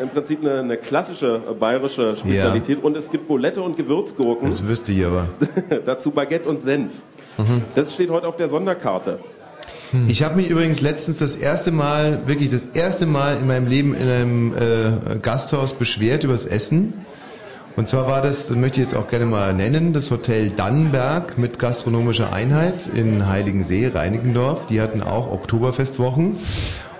im 0.00 0.08
Prinzip 0.08 0.40
eine, 0.40 0.60
eine 0.60 0.76
klassische 0.76 1.42
äh, 1.48 1.54
bayerische 1.54 2.16
Spezialität. 2.16 2.82
Und 2.82 2.96
es 2.96 3.10
gibt 3.10 3.28
Bulette 3.28 3.62
und 3.62 3.76
Gewürzgurken, 3.76 4.48
Das 4.48 4.66
wüsste 4.66 4.92
ich 4.92 5.04
aber. 5.04 5.28
dazu 5.86 6.10
Baguette 6.10 6.48
und 6.48 6.62
Senf. 6.62 6.92
Das 7.74 7.94
steht 7.94 8.10
heute 8.10 8.28
auf 8.28 8.36
der 8.36 8.48
Sonderkarte. 8.48 9.18
Ich 10.06 10.22
habe 10.22 10.36
mich 10.36 10.48
übrigens 10.48 10.80
letztens 10.80 11.18
das 11.18 11.36
erste 11.36 11.72
Mal, 11.72 12.22
wirklich 12.26 12.50
das 12.50 12.64
erste 12.74 13.06
Mal 13.06 13.38
in 13.38 13.46
meinem 13.46 13.66
Leben 13.66 13.94
in 13.94 14.08
einem 14.08 14.54
äh, 14.54 15.18
Gasthaus 15.20 15.72
beschwert 15.72 16.22
übers 16.22 16.46
Essen. 16.46 16.92
Und 17.76 17.88
zwar 17.88 18.06
war 18.06 18.22
das, 18.22 18.48
das 18.48 18.56
möchte 18.56 18.80
ich 18.80 18.86
jetzt 18.86 18.96
auch 18.96 19.08
gerne 19.08 19.26
mal 19.26 19.54
nennen, 19.54 19.92
das 19.92 20.10
Hotel 20.10 20.50
Dannenberg 20.50 21.38
mit 21.38 21.58
gastronomischer 21.58 22.32
Einheit 22.32 22.88
in 22.94 23.26
Heiligensee, 23.26 23.88
Reinickendorf. 23.88 24.66
Die 24.66 24.80
hatten 24.80 25.02
auch 25.02 25.30
Oktoberfestwochen. 25.30 26.36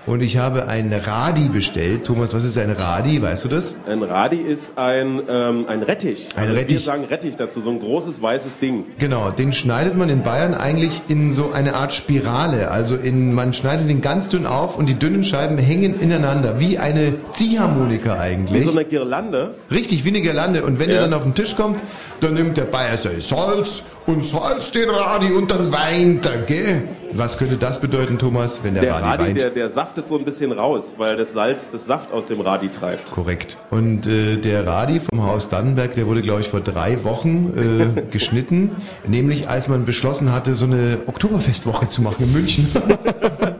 Und 0.07 0.23
ich 0.23 0.37
habe 0.37 0.67
ein 0.67 0.91
Radi 0.91 1.47
bestellt. 1.49 2.05
Thomas, 2.07 2.33
was 2.33 2.43
ist 2.43 2.57
ein 2.57 2.71
Radi? 2.71 3.21
Weißt 3.21 3.45
du 3.45 3.49
das? 3.49 3.75
Ein 3.87 4.01
Radi 4.01 4.37
ist 4.37 4.75
ein, 4.75 5.21
ähm, 5.29 5.65
ein 5.67 5.83
Rettich. 5.83 6.29
Ein 6.35 6.41
also 6.43 6.53
Wir 6.55 6.61
Rettich. 6.61 6.83
sagen 6.83 7.05
Rettich 7.05 7.35
dazu, 7.35 7.61
so 7.61 7.69
ein 7.69 7.79
großes 7.79 8.19
weißes 8.19 8.57
Ding. 8.57 8.85
Genau, 8.97 9.29
den 9.29 9.53
schneidet 9.53 9.95
man 9.95 10.09
in 10.09 10.23
Bayern 10.23 10.55
eigentlich 10.55 11.01
in 11.07 11.31
so 11.31 11.51
eine 11.51 11.75
Art 11.75 11.93
Spirale. 11.93 12.71
Also 12.71 12.95
in, 12.95 13.33
man 13.33 13.53
schneidet 13.53 13.91
den 13.91 14.01
ganz 14.01 14.27
dünn 14.27 14.47
auf 14.47 14.75
und 14.75 14.89
die 14.89 14.95
dünnen 14.95 15.23
Scheiben 15.23 15.59
hängen 15.59 15.99
ineinander, 15.99 16.59
wie 16.59 16.79
eine 16.79 17.13
Ziehharmonika 17.33 18.15
Wie 18.15 18.19
eigentlich. 18.19 18.65
so 18.65 18.71
eine 18.71 18.85
Girlande. 18.85 19.53
Richtig, 19.69 20.03
wie 20.03 20.09
eine 20.09 20.21
Girlande. 20.21 20.63
Und 20.63 20.79
wenn 20.79 20.89
Ja. 20.89 20.95
der 20.95 21.01
dann 21.03 21.13
auf 21.13 21.23
den 21.23 21.35
Tisch 21.35 21.55
kommt, 21.55 21.83
dann 22.21 22.33
nimmt 22.33 22.57
der 22.57 22.65
Bayer 22.65 22.97
sein 22.97 23.21
Salz 23.21 23.83
und 24.07 24.23
salzt 24.23 24.73
den 24.75 24.89
Radi 24.89 25.31
und 25.31 25.51
dann 25.51 25.71
weint 25.71 26.25
er, 26.25 26.39
gell? 26.39 26.83
Was 27.13 27.37
könnte 27.37 27.57
das 27.57 27.79
bedeuten, 27.81 28.17
Thomas, 28.17 28.63
wenn 28.63 28.73
der, 28.73 28.83
Der 28.83 28.93
Radi, 28.95 29.05
Radi, 29.07 29.23
weint? 29.23 29.41
der, 29.41 29.49
der 29.49 29.69
saftet 29.69 30.07
so 30.07 30.17
ein 30.17 30.23
bisschen 30.25 30.51
raus, 30.51 30.95
weil 30.97 31.17
das 31.17 31.33
Salz 31.33 31.69
das 31.69 31.85
Saft 31.85 32.11
aus 32.11 32.27
dem 32.27 32.41
Radi 32.41 32.69
treibt. 32.69 33.11
Korrekt. 33.11 33.57
Und 33.69 34.07
äh, 34.07 34.37
der 34.37 34.65
Radi 34.65 34.99
vom 35.01 35.23
Haus 35.23 35.49
Dannenberg, 35.49 35.93
der 35.95 36.07
wurde, 36.07 36.21
glaube 36.21 36.41
ich, 36.41 36.47
vor 36.49 36.61
drei 36.61 37.03
Wochen 37.03 37.53
äh, 37.97 38.01
geschnitten. 38.11 38.75
Nämlich 39.07 39.49
als 39.49 39.67
man 39.67 39.85
beschlossen 39.85 40.31
hatte, 40.33 40.55
so 40.55 40.65
eine 40.65 40.99
Oktoberfestwoche 41.05 41.87
zu 41.89 42.01
machen 42.01 42.23
in 42.25 42.31
München. 42.33 42.67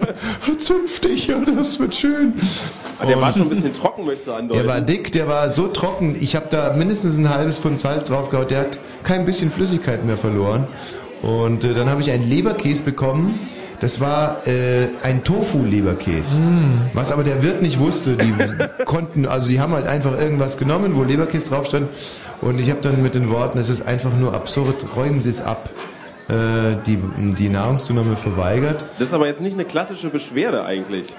Zünftig, 0.58 1.28
ja, 1.28 1.42
das 1.44 1.80
wird 1.80 1.96
schön. 1.96 2.34
Aber 3.00 3.08
der 3.08 3.22
war 3.22 3.34
schon 3.34 3.44
ein 3.44 3.50
bisschen 3.50 3.74
trocken, 3.74 4.06
möchtest 4.06 4.28
du 4.28 4.34
andeuten. 4.34 4.64
Der 4.64 4.74
war 4.74 4.82
dick, 4.82 5.12
der 5.12 5.28
war 5.28 5.50
so 5.50 5.68
trocken. 5.68 6.16
Ich 6.20 6.36
habe 6.36 6.48
da 6.50 6.74
mindestens 6.74 7.18
ein 7.18 7.30
halbes 7.30 7.58
Pfund 7.58 7.80
Salz 7.80 8.08
draufgehauen. 8.08 8.48
Der 8.48 8.62
hat 8.62 8.80
kein 9.04 9.26
bisschen 9.26 9.52
Flüssigkeit 9.52 10.06
mehr 10.06 10.18
verloren. 10.18 10.68
Und 11.22 11.64
äh, 11.64 11.74
dann 11.74 11.90
habe 11.90 12.02
ich 12.02 12.12
einen 12.12 12.30
Leberkäse 12.30 12.84
bekommen. 12.84 13.40
Das 13.80 14.00
war 14.00 14.46
äh, 14.48 14.90
ein 15.02 15.24
Tofu-Leberkäse. 15.24 16.44
Was 16.94 17.12
aber 17.12 17.24
der 17.24 17.42
Wirt 17.42 17.64
nicht 17.64 17.80
wusste. 17.80 18.16
Die 18.16 18.32
konnten, 18.86 19.26
also 19.26 19.50
die 19.50 19.60
haben 19.60 19.74
halt 19.74 19.88
einfach 19.88 20.20
irgendwas 20.20 20.58
genommen, 20.58 20.96
wo 20.96 21.04
Leberkäse 21.04 21.50
drauf 21.50 21.66
stand. 21.66 21.90
Und 22.42 22.60
ich 22.60 22.70
habe 22.70 22.82
dann 22.82 23.02
mit 23.02 23.16
den 23.16 23.30
Worten, 23.30 23.58
es 23.58 23.70
ist 23.70 23.82
einfach 23.82 24.12
nur 24.16 24.36
absurd, 24.36 24.86
räumen 24.96 25.24
Sie 25.24 25.30
es 25.30 25.42
ab, 25.42 25.70
die, 26.30 26.98
die 27.38 27.50
Nahrungszunahme 27.50 28.16
verweigert. 28.16 28.86
Das 29.00 29.10
ist 29.10 29.14
aber 29.14 29.28
jetzt 29.28 29.42
nicht 29.42 29.54
eine 29.54 29.66
klassische 29.66 30.10
Beschwerde 30.10 30.64
eigentlich. 30.64 31.14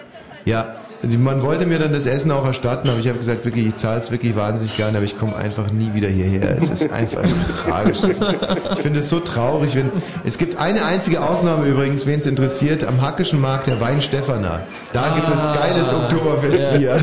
Ja, 0.45 0.77
man 1.19 1.43
wollte 1.43 1.67
mir 1.67 1.81
dann 1.81 1.93
das 1.93 2.07
Essen 2.07 2.31
auch 2.31 2.45
erstatten, 2.47 2.89
aber 2.89 2.99
ich 2.99 3.09
habe 3.09 3.19
gesagt, 3.19 3.45
wirklich, 3.45 3.67
ich 3.67 3.77
zahle 3.77 3.99
es 3.99 4.13
wirklich 4.13 4.37
wahnsinnig 4.37 4.77
gerne, 4.77 4.99
aber 4.99 5.05
ich 5.05 5.19
komme 5.19 5.35
einfach 5.35 5.73
nie 5.73 5.93
wieder 5.95 6.09
hierher. 6.09 6.57
Es 6.57 6.71
ist 6.71 6.93
einfach, 6.93 7.25
es 7.25 7.49
ist 7.49 7.57
tragisch. 7.57 8.05
Es 8.05 8.21
ist, 8.21 8.35
ich 8.75 8.79
finde 8.79 9.01
es 9.01 9.09
so 9.09 9.19
traurig. 9.19 9.75
Wenn, 9.75 9.91
es 10.25 10.39
gibt 10.39 10.59
eine 10.61 10.85
einzige 10.85 11.23
Ausnahme 11.23 11.67
übrigens, 11.67 12.07
wen 12.07 12.21
es 12.21 12.27
interessiert, 12.27 12.85
am 12.85 13.03
Hackischen 13.03 13.41
Markt 13.41 13.67
der 13.67 13.81
Wein 13.81 14.01
Stefana. 14.01 14.63
Da 14.93 15.15
gibt 15.17 15.29
es 15.29 15.45
geiles 15.45 15.93
Oktoberfestbier. 15.93 17.03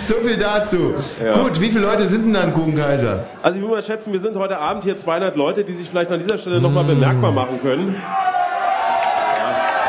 so 0.00 0.14
viel 0.14 0.38
dazu. 0.38 0.94
Ja. 1.22 1.36
Gut, 1.42 1.60
wie 1.60 1.68
viele 1.68 1.80
Leute 1.80 2.06
sind 2.06 2.24
denn 2.26 2.32
da 2.32 2.42
im 2.44 2.54
Kuchenkaiser? 2.54 3.24
Also 3.42 3.56
ich 3.56 3.62
würde 3.62 3.74
mal 3.74 3.82
schätzen, 3.82 4.14
wir 4.14 4.20
sind 4.20 4.36
heute 4.36 4.58
Abend 4.58 4.84
hier 4.84 4.96
200 4.96 5.36
Leute, 5.36 5.64
die 5.64 5.74
sich 5.74 5.90
vielleicht 5.90 6.10
an 6.10 6.20
dieser 6.20 6.38
Stelle 6.38 6.62
nochmal 6.62 6.84
bemerkbar 6.84 7.32
machen 7.32 7.60
können. 7.60 7.94
Ja. 7.94 8.26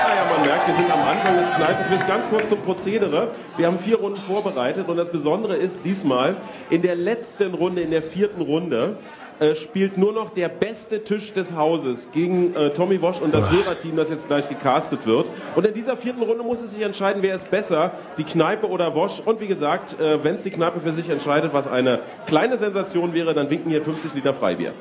Naja, 0.09 0.25
man 0.29 0.45
merkt, 0.45 0.67
wir 0.67 0.75
sind 0.75 0.91
am 0.91 0.96
Anfang 1.27 1.45
des 1.45 1.55
Kneipenquiz. 1.57 2.07
Ganz 2.07 2.29
kurz 2.29 2.49
zum 2.49 2.61
Prozedere. 2.61 3.29
Wir 3.57 3.67
haben 3.67 3.79
vier 3.79 3.97
Runden 3.97 4.19
vorbereitet 4.19 4.87
und 4.87 4.95
das 4.95 5.09
Besondere 5.09 5.57
ist 5.57 5.83
diesmal, 5.83 6.37
in 6.69 6.81
der 6.81 6.95
letzten 6.95 7.53
Runde, 7.53 7.81
in 7.81 7.91
der 7.91 8.01
vierten 8.01 8.41
Runde, 8.41 8.95
äh, 9.39 9.53
spielt 9.53 9.97
nur 9.97 10.13
noch 10.13 10.29
der 10.29 10.47
beste 10.47 11.03
Tisch 11.03 11.33
des 11.33 11.53
Hauses 11.53 12.11
gegen 12.13 12.55
äh, 12.55 12.69
Tommy 12.69 13.01
Wosch 13.01 13.19
und 13.19 13.33
das 13.33 13.51
Hörerteam, 13.51 13.97
das 13.97 14.09
jetzt 14.09 14.27
gleich 14.27 14.47
gecastet 14.47 15.05
wird. 15.05 15.29
Und 15.55 15.65
in 15.65 15.73
dieser 15.73 15.97
vierten 15.97 16.21
Runde 16.21 16.43
muss 16.43 16.61
es 16.61 16.71
sich 16.71 16.81
entscheiden, 16.81 17.21
wer 17.21 17.35
ist 17.35 17.51
besser, 17.51 17.91
die 18.17 18.23
Kneipe 18.23 18.67
oder 18.67 18.95
Wosch. 18.95 19.19
Und 19.23 19.41
wie 19.41 19.47
gesagt, 19.47 19.99
äh, 19.99 20.23
wenn 20.23 20.35
es 20.35 20.43
die 20.43 20.51
Kneipe 20.51 20.79
für 20.79 20.93
sich 20.93 21.09
entscheidet, 21.09 21.53
was 21.53 21.67
eine 21.67 21.99
kleine 22.25 22.57
Sensation 22.57 23.13
wäre, 23.13 23.33
dann 23.33 23.49
winken 23.49 23.69
hier 23.69 23.81
50 23.81 24.13
Liter 24.13 24.33
Freibier. 24.33 24.71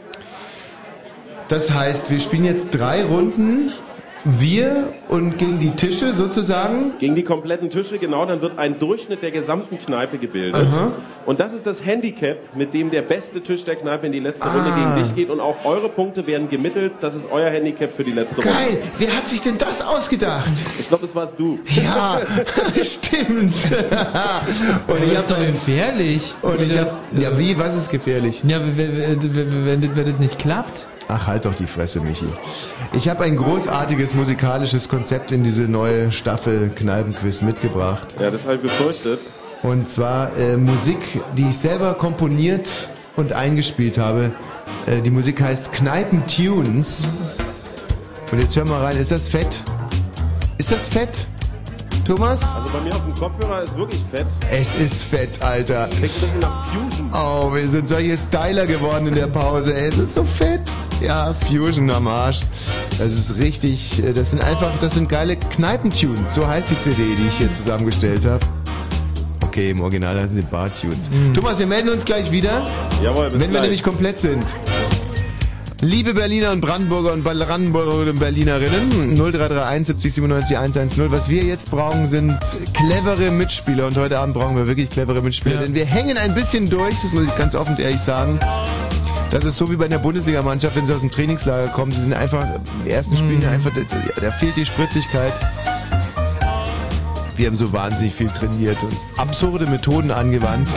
Das 1.49 1.73
heißt, 1.73 2.11
wir 2.11 2.21
spielen 2.21 2.45
jetzt 2.45 2.71
drei 2.71 3.05
Runden, 3.05 3.73
wir 4.41 4.93
und 5.09 5.39
gegen 5.39 5.59
die 5.59 5.71
Tische 5.71 6.15
sozusagen. 6.15 6.93
Gegen 6.99 7.15
die 7.15 7.23
kompletten 7.23 7.71
Tische, 7.71 7.99
genau, 7.99 8.27
dann 8.27 8.41
wird 8.41 8.59
ein 8.59 8.79
Durchschnitt 8.79 9.23
der 9.23 9.31
gesamten 9.31 9.79
Kneipe 9.79 10.19
gebildet. 10.19 10.67
Und 11.27 11.41
das 11.41 11.53
ist 11.55 11.67
das 11.67 11.85
Handicap, 11.85 12.37
mit 12.57 12.75
dem 12.75 12.91
der 12.91 13.03
beste 13.03 13.41
Tisch 13.41 13.65
der 13.65 13.77
Kneipe 13.77 14.07
in 14.07 14.13
die 14.13 14.21
letzte 14.21 14.49
Runde 14.49 14.71
Ah. 14.73 14.95
gegen 14.95 15.05
dich 15.05 15.15
geht. 15.15 15.31
Und 15.31 15.41
auch 15.41 15.65
eure 15.65 15.89
Punkte 15.89 16.27
werden 16.27 16.49
gemittelt. 16.49 16.93
Das 17.01 17.15
ist 17.15 17.31
euer 17.31 17.51
Handicap 17.51 17.95
für 17.95 18.05
die 18.05 18.13
letzte 18.13 18.37
Runde. 18.43 18.51
Geil, 18.51 18.79
wer 18.99 19.17
hat 19.17 19.27
sich 19.27 19.41
denn 19.43 19.59
das 19.59 19.81
ausgedacht? 19.83 20.53
Ich 20.79 20.89
glaube, 20.89 21.07
das 21.07 21.15
warst 21.15 21.39
du. 21.39 21.59
Ja, 21.85 22.21
stimmt. 22.83 23.55
und 24.87 25.03
ich 25.05 25.13
Das 25.13 25.23
ist 25.23 25.31
doch 25.31 25.39
gefährlich. 25.47 26.35
und 26.43 26.61
ich 26.61 26.79
hab, 26.79 26.89
ja, 27.19 27.37
wie, 27.39 27.59
was 27.59 27.77
ist 27.77 27.91
gefährlich? 27.91 28.43
Ja, 28.47 28.61
wenn, 28.61 28.77
wenn, 28.77 29.67
wenn, 29.67 29.97
wenn 29.97 30.05
das 30.11 30.19
nicht 30.19 30.39
klappt. 30.39 30.87
Ach, 31.09 31.27
halt 31.27 31.45
doch 31.45 31.55
die 31.55 31.67
Fresse, 31.67 32.01
Michi. 32.01 32.27
Ich 32.93 33.09
habe 33.09 33.25
ein 33.25 33.37
großartiges 33.37 34.15
musikalisches 34.15 34.89
Konzept 34.89 35.31
in 35.31 35.45
diese 35.45 35.65
neue 35.65 36.11
Staffel 36.11 36.71
Kneipenquiz 36.75 37.43
mitgebracht. 37.43 38.17
Ja, 38.19 38.31
das 38.31 38.45
habe 38.45 38.57
ich 38.57 38.63
befürchtet. 38.63 39.21
Und 39.63 39.89
zwar 39.89 40.37
äh, 40.37 40.57
Musik, 40.57 40.99
die 41.37 41.49
ich 41.49 41.57
selber 41.57 41.95
komponiert 41.95 42.89
und 43.15 43.33
eingespielt 43.33 43.99
habe. 43.99 44.33
Äh, 44.87 45.01
die 45.01 45.11
Musik 45.11 45.41
heißt 45.41 45.73
Kneipentunes. 45.73 47.09
Und 48.33 48.43
jetzt 48.43 48.57
hör 48.57 48.67
mal 48.67 48.83
rein, 48.83 48.97
ist 48.97 49.13
das 49.13 49.29
fett? 49.29 49.63
Ist 50.59 50.73
das 50.73 50.89
fett? 50.89 51.27
Thomas? 52.05 52.55
Also 52.55 52.73
bei 52.73 52.81
mir 52.81 52.95
auf 52.95 53.05
dem 53.05 53.15
Kopfhörer 53.15 53.63
ist 53.63 53.77
wirklich 53.77 54.01
fett. 54.13 54.27
Es 54.51 54.75
ist 54.75 55.03
fett, 55.03 55.43
Alter. 55.43 55.89
Klingt 55.89 56.05
ein 56.05 56.21
bisschen 56.21 56.39
nach 56.41 56.67
Fusion. 56.67 57.11
Oh, 57.13 57.53
wir 57.53 57.67
sind 57.67 57.89
solche 57.89 58.17
Styler 58.17 58.67
geworden 58.67 59.09
in 59.09 59.15
der 59.15 59.27
Pause. 59.27 59.75
Es 59.75 59.99
ist 59.99 60.15
so 60.15 60.25
fett. 60.25 60.63
Ja, 61.01 61.35
Fusion 61.35 61.91
am 61.91 62.07
Arsch. 62.09 62.41
Das 62.99 63.13
ist 63.15 63.37
richtig, 63.39 64.03
äh, 64.03 64.13
das 64.13 64.31
sind 64.31 64.43
einfach, 64.43 64.73
das 64.81 64.95
sind 64.95 65.09
geile 65.09 65.37
Kneipentunes. 65.37 66.35
So 66.35 66.47
heißt 66.47 66.71
die 66.71 66.81
CD, 66.81 67.15
die 67.17 67.27
ich 67.29 67.39
hier 67.39 67.53
zusammengestellt 67.53 68.25
habe. 68.25 68.41
Okay, 69.45 69.71
im 69.71 69.81
Original 69.81 70.19
heißen 70.19 70.35
sie 70.35 70.43
Bar-Tunes. 70.43 71.11
Thomas, 71.35 71.59
wir 71.59 71.67
melden 71.67 71.89
uns 71.91 72.05
gleich 72.05 72.31
wieder, 72.31 72.65
Jawohl, 73.03 73.31
bis 73.31 73.41
wenn 73.41 73.41
wir 73.41 73.49
gleich. 73.49 73.63
nämlich 73.63 73.83
komplett 73.83 74.21
sind. 74.21 74.45
Liebe 75.83 76.15
Berliner 76.15 76.53
und 76.53 76.63
Brandenburger 76.63 77.13
und 77.13 77.23
Brandenburger 77.23 78.11
und 78.11 78.19
Berlinerinnen, 78.19 79.15
0331 79.15 79.87
70 79.89 80.15
97 80.15 80.57
110. 80.59 81.13
Was 81.13 81.29
wir 81.29 81.43
jetzt 81.45 81.71
brauchen, 81.71 82.07
sind 82.07 82.35
clevere 82.73 83.31
Mitspieler. 83.31 83.87
Und 83.87 83.97
heute 83.99 84.19
Abend 84.19 84.35
brauchen 84.35 84.57
wir 84.57 84.67
wirklich 84.67 84.89
clevere 84.89 85.21
Mitspieler, 85.21 85.57
Ja. 85.57 85.63
denn 85.63 85.75
wir 85.75 85.85
hängen 85.85 86.17
ein 86.17 86.35
bisschen 86.35 86.69
durch, 86.71 86.95
das 87.03 87.13
muss 87.13 87.25
ich 87.25 87.37
ganz 87.37 87.55
offen 87.55 87.75
und 87.77 87.81
ehrlich 87.81 88.01
sagen. 88.01 88.39
Das 89.31 89.45
ist 89.45 89.57
so 89.57 89.71
wie 89.71 89.77
bei 89.77 89.87
einer 89.87 89.99
Bundesligamannschaft, 89.99 90.77
wenn 90.77 90.87
sie 90.87 90.95
aus 90.95 91.01
dem 91.01 91.11
Trainingslager 91.11 91.69
kommen. 91.73 91.93
Sie 91.93 92.01
sind 92.01 92.15
einfach, 92.15 92.45
im 92.85 92.91
ersten 92.91 93.17
Spiel 93.17 93.45
einfach, 93.47 93.73
da, 93.75 93.83
da 94.21 94.31
fehlt 94.31 94.57
die 94.57 94.65
Spritzigkeit. 94.65 95.33
Wir 97.35 97.49
haben 97.49 97.57
so 97.57 97.73
wahnsinnig 97.73 98.15
viel 98.15 98.31
trainiert 98.31 98.83
und 98.83 98.95
absurde 99.19 99.69
Methoden 99.69 100.11
angewandt. 100.11 100.71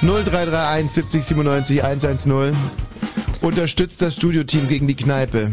0331 0.00 0.90
70 0.90 1.24
97 1.24 1.84
110. 1.84 2.56
Unterstützt 3.40 4.02
das 4.02 4.16
Studioteam 4.16 4.68
gegen 4.68 4.88
die 4.88 4.96
Kneipe. 4.96 5.50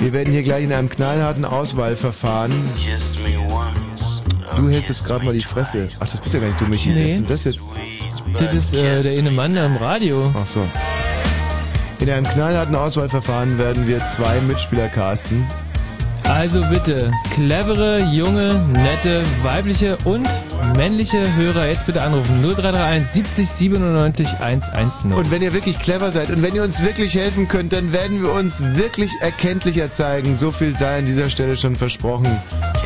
Wir 0.00 0.12
werden 0.12 0.32
hier 0.32 0.42
gleich 0.42 0.64
in 0.64 0.72
einem 0.72 0.88
knallharten 0.88 1.44
Auswahlverfahren. 1.44 2.52
Du 4.56 4.68
hältst 4.68 4.90
jetzt 4.90 5.04
gerade 5.04 5.24
mal 5.24 5.34
die 5.34 5.42
Fresse. 5.42 5.90
Ach, 6.00 6.08
das 6.08 6.20
bist 6.20 6.34
ja 6.34 6.40
gar 6.40 6.48
nicht 6.48 6.60
du, 6.60 6.64
Michi. 6.64 6.88
Nee. 6.88 6.96
Wer 6.96 7.08
ist 7.08 7.16
denn 7.18 7.26
das 7.26 7.44
jetzt? 7.44 7.60
Das 8.38 8.54
ist 8.54 8.74
äh, 8.74 9.02
der 9.02 9.18
eine 9.18 9.30
Mann 9.30 9.56
am 9.56 9.76
Radio. 9.76 10.30
Ach 10.34 10.46
so. 10.46 10.62
In 12.00 12.08
einem 12.08 12.26
knallharten 12.26 12.74
Auswahlverfahren 12.74 13.58
werden 13.58 13.86
wir 13.86 14.06
zwei 14.08 14.40
Mitspieler 14.40 14.88
casten. 14.88 15.46
Also 16.24 16.64
bitte, 16.70 17.10
clevere, 17.34 18.02
junge, 18.04 18.54
nette, 18.72 19.24
weibliche 19.42 19.98
und 20.04 20.28
männliche 20.76 21.22
Hörer 21.36 21.66
jetzt 21.66 21.86
bitte 21.86 22.02
anrufen. 22.02 22.40
0331 22.40 23.08
70 23.26 23.48
97 23.48 24.28
110. 24.40 25.12
Und 25.12 25.30
wenn 25.30 25.42
ihr 25.42 25.52
wirklich 25.52 25.78
clever 25.80 26.12
seid 26.12 26.30
und 26.30 26.42
wenn 26.42 26.54
ihr 26.54 26.62
uns 26.62 26.84
wirklich 26.84 27.16
helfen 27.16 27.48
könnt, 27.48 27.72
dann 27.72 27.92
werden 27.92 28.22
wir 28.22 28.32
uns 28.32 28.62
wirklich 28.76 29.10
erkenntlicher 29.20 29.92
zeigen. 29.92 30.36
So 30.36 30.52
viel 30.52 30.76
sei 30.76 30.98
an 30.98 31.06
dieser 31.06 31.28
Stelle 31.30 31.56
schon 31.56 31.74
versprochen. 31.74 32.28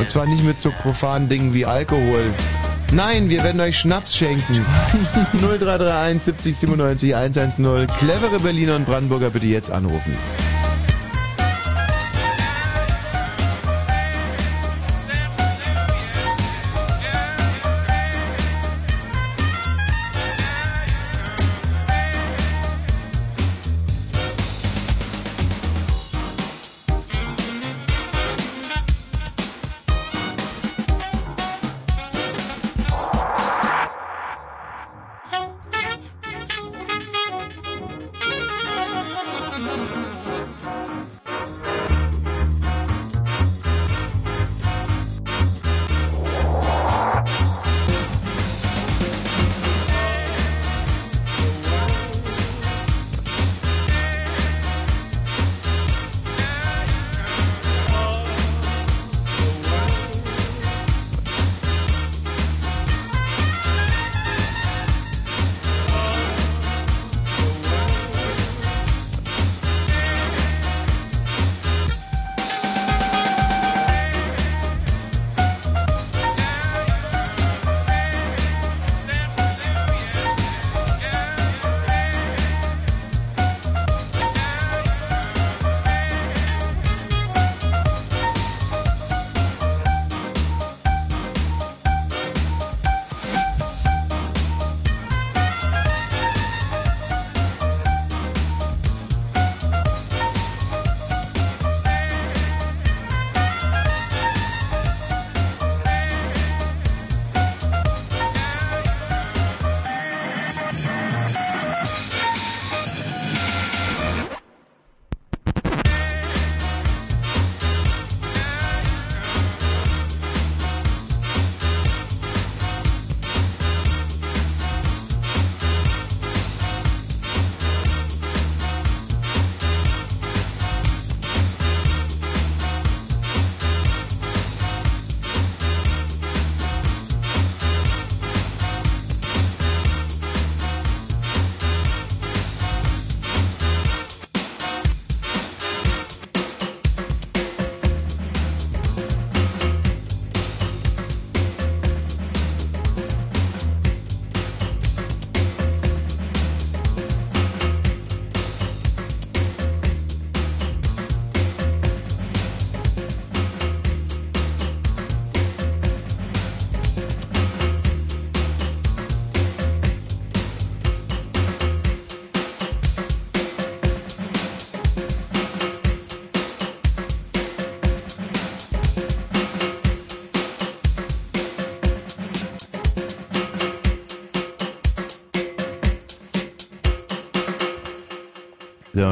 Und 0.01 0.09
zwar 0.09 0.27
nicht 0.27 0.43
mit 0.43 0.59
so 0.59 0.73
profanen 0.83 1.29
Dingen 1.29 1.53
wie 1.53 1.67
Alkohol. 1.67 2.35
Nein, 2.93 3.29
wir 3.29 3.43
werden 3.43 3.61
euch 3.61 3.79
Schnaps 3.79 4.17
schenken. 4.17 4.64
0331 5.38 6.23
70 6.23 6.57
97 6.57 7.17
110. 7.17 7.87
Clevere 7.99 8.41
Berliner 8.41 8.76
und 8.76 8.87
Brandenburger 8.87 9.31
bitte 9.31 9.47
jetzt 9.47 9.71
anrufen. 9.71 10.17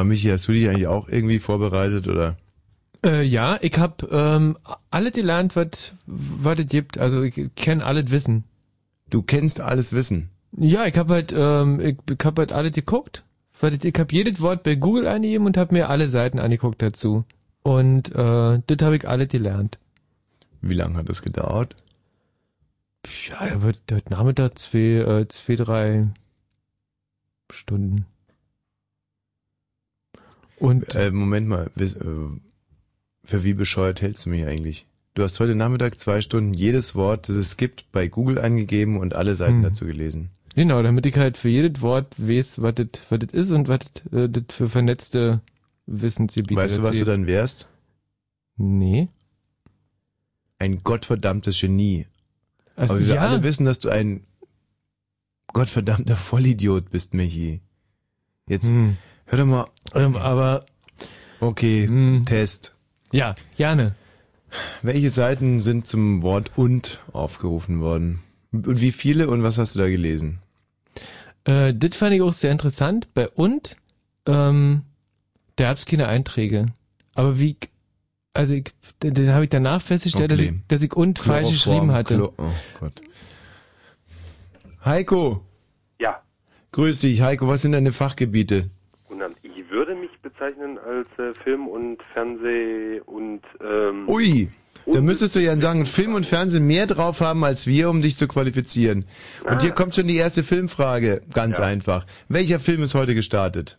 Mal, 0.03 0.09
Michi, 0.09 0.29
hast 0.29 0.47
du 0.47 0.51
dich 0.51 0.67
eigentlich 0.69 0.87
auch 0.87 1.09
irgendwie 1.09 1.39
vorbereitet 1.39 2.07
oder? 2.07 2.37
Äh, 3.05 3.23
ja, 3.23 3.57
ich 3.61 3.77
hab 3.77 4.03
ähm, 4.11 4.57
alles 4.89 5.13
gelernt, 5.13 5.55
was 5.55 5.93
was 6.05 6.59
es 6.59 6.67
gibt. 6.67 6.97
Also 6.97 7.21
ich 7.23 7.49
kenne 7.55 7.85
alles 7.85 8.11
Wissen. 8.11 8.45
Du 9.09 9.21
kennst 9.21 9.61
alles 9.61 9.93
Wissen. 9.93 10.29
Ja, 10.57 10.85
ich 10.85 10.97
hab 10.97 11.09
halt, 11.09 11.33
ähm, 11.35 11.79
ich, 11.79 11.97
ich 12.09 12.25
hab 12.25 12.37
halt 12.37 12.53
alles 12.53 12.73
geguckt. 12.73 13.23
Ich 13.61 13.93
hab 13.97 14.11
jedes 14.11 14.41
Wort 14.41 14.63
bei 14.63 14.75
Google 14.75 15.07
eingegeben 15.07 15.47
und 15.47 15.55
hab 15.55 15.71
mir 15.71 15.89
alle 15.89 16.09
Seiten 16.09 16.39
angeguckt 16.39 16.81
dazu. 16.81 17.23
Und 17.61 18.09
äh, 18.13 18.59
das 18.67 18.77
habe 18.81 18.97
ich 18.97 19.07
alles 19.07 19.29
gelernt. 19.29 19.79
Wie 20.61 20.73
lange 20.73 20.97
hat 20.97 21.09
das 21.09 21.21
gedauert? 21.21 21.75
Ja, 23.29 23.61
wird 23.61 23.79
heute 23.91 24.11
Nachmittag 24.11 24.59
zwei, 24.59 24.79
äh, 24.79 25.27
zwei, 25.27 25.55
drei 25.55 26.07
Stunden. 27.51 28.05
Und 30.59 30.95
Äh, 30.95 31.11
Moment 31.11 31.47
mal, 31.47 31.69
äh, 31.77 31.85
für 33.23 33.43
wie 33.43 33.53
bescheuert 33.53 34.01
hältst 34.01 34.25
du 34.25 34.29
mich 34.29 34.45
eigentlich? 34.45 34.85
Du 35.15 35.23
hast 35.23 35.39
heute 35.39 35.55
Nachmittag 35.55 35.99
zwei 35.99 36.21
Stunden 36.21 36.53
jedes 36.53 36.95
Wort, 36.95 37.29
das 37.29 37.35
es 37.35 37.57
gibt, 37.57 37.91
bei 37.91 38.07
Google 38.07 38.39
eingegeben 38.39 38.97
und 38.97 39.13
alle 39.15 39.35
Seiten 39.35 39.57
Hm. 39.57 39.63
dazu 39.63 39.85
gelesen. 39.85 40.29
genau, 40.55 40.81
damit 40.83 41.05
ich 41.05 41.15
halt 41.17 41.37
für 41.37 41.49
jedes 41.49 41.81
Wort 41.81 42.15
weiß, 42.17 42.61
was 42.61 42.75
das 42.75 42.87
was 43.09 43.19
das 43.19 43.31
ist 43.33 43.51
und 43.51 43.67
was 43.67 43.79
das, 44.11 44.13
äh, 44.13 44.41
für 44.49 44.69
vernetzte 44.69 45.41
Wissensgebiete 45.85 46.59
weißt 46.61 46.77
du, 46.77 46.83
was 46.83 46.97
du 46.97 47.05
dann 47.05 47.27
wärst? 47.27 47.69
Nee. 48.57 49.07
Ein 50.59 50.83
gottverdammtes 50.83 51.59
Genie. 51.59 52.05
Also, 52.75 52.95
Aber 52.95 53.05
wir 53.07 53.15
ja, 53.15 53.21
alle 53.21 53.43
wissen, 53.43 53.65
dass 53.65 53.79
du 53.79 53.89
ein 53.89 54.25
gottverdammter 55.47 56.15
Vollidiot 56.15 56.89
bist, 56.89 57.13
Michi. 57.13 57.61
Jetzt, 58.47 58.71
hm. 58.71 58.97
Hör 59.33 59.37
doch 59.37 59.45
mal, 59.45 59.65
ähm, 59.95 60.15
aber 60.15 60.65
okay, 61.39 61.87
hm. 61.87 62.23
Test. 62.25 62.75
ja, 63.11 63.35
gerne. 63.57 63.95
Welche 64.83 65.09
Seiten 65.09 65.59
sind 65.59 65.87
zum 65.87 66.21
Wort 66.21 66.51
und 66.55 67.01
aufgerufen 67.11 67.79
worden? 67.81 68.19
Und 68.51 68.81
wie 68.81 68.91
viele 68.91 69.27
und 69.27 69.41
was 69.41 69.57
hast 69.57 69.73
du 69.73 69.79
da 69.79 69.89
gelesen? 69.89 70.39
Äh, 71.45 71.73
das 71.73 71.95
fand 71.95 72.13
ich 72.13 72.21
auch 72.21 72.33
sehr 72.33 72.51
interessant. 72.51 73.11
Bei 73.15 73.27
und, 73.29 73.77
ähm, 74.27 74.83
da 75.55 75.63
gab's 75.65 75.87
keine 75.87 76.07
Einträge. 76.07 76.67
Aber 77.15 77.39
wie, 77.39 77.57
also 78.33 78.53
ich, 78.53 78.65
den, 79.01 79.15
den 79.15 79.29
habe 79.33 79.45
ich 79.45 79.49
danach 79.49 79.81
festgestellt, 79.81 80.29
dass, 80.31 80.39
ich, 80.39 80.49
Okay. 80.49 80.59
dass 80.67 80.81
ich 80.83 80.93
und 80.95 81.17
falsch 81.17 81.49
geschrieben 81.49 81.91
hatte. 81.91 82.17
Chlo- 82.19 82.33
oh 82.37 82.51
Gott. 82.79 83.01
Heiko, 84.85 85.43
Ja, 85.99 86.21
grüß 86.73 86.99
dich. 86.99 87.21
Heiko, 87.21 87.47
was 87.47 87.61
sind 87.63 87.71
deine 87.71 87.91
Fachgebiete? 87.91 88.69
guten 89.07 89.21
Abend. 89.21 89.37
Ich 89.43 89.69
würde 89.69 89.95
mich 89.95 90.09
bezeichnen 90.43 90.77
als 90.79 91.07
äh, 91.17 91.33
Film- 91.43 91.67
und 91.67 92.01
Fernseh- 92.13 93.01
und 93.05 93.41
ähm, 93.63 94.07
Ui, 94.09 94.49
da 94.85 94.99
müsstest 95.01 95.35
du 95.35 95.39
ja 95.39 95.59
sagen, 95.59 95.85
Film 95.85 96.13
und 96.15 96.25
Fernsehen 96.25 96.67
mehr 96.67 96.87
drauf 96.87 97.21
haben 97.21 97.43
als 97.43 97.67
wir, 97.67 97.89
um 97.89 98.01
dich 98.01 98.17
zu 98.17 98.27
qualifizieren. 98.27 99.05
Und 99.45 99.61
hier 99.61 99.71
kommt 99.71 99.95
schon 99.95 100.07
die 100.07 100.17
erste 100.17 100.43
Filmfrage. 100.43 101.21
Ganz 101.33 101.59
Ja. 101.59 101.65
einfach. 101.65 102.05
Welcher 102.27 102.59
Film 102.59 102.83
ist 102.83 102.93
heute 102.95 103.15
gestartet? 103.15 103.77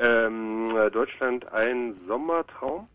ähm, 0.00 0.70
äh, 0.76 0.90
Deutschland 0.92 1.50
ein 1.52 1.94
Sommertraum. 2.06 2.86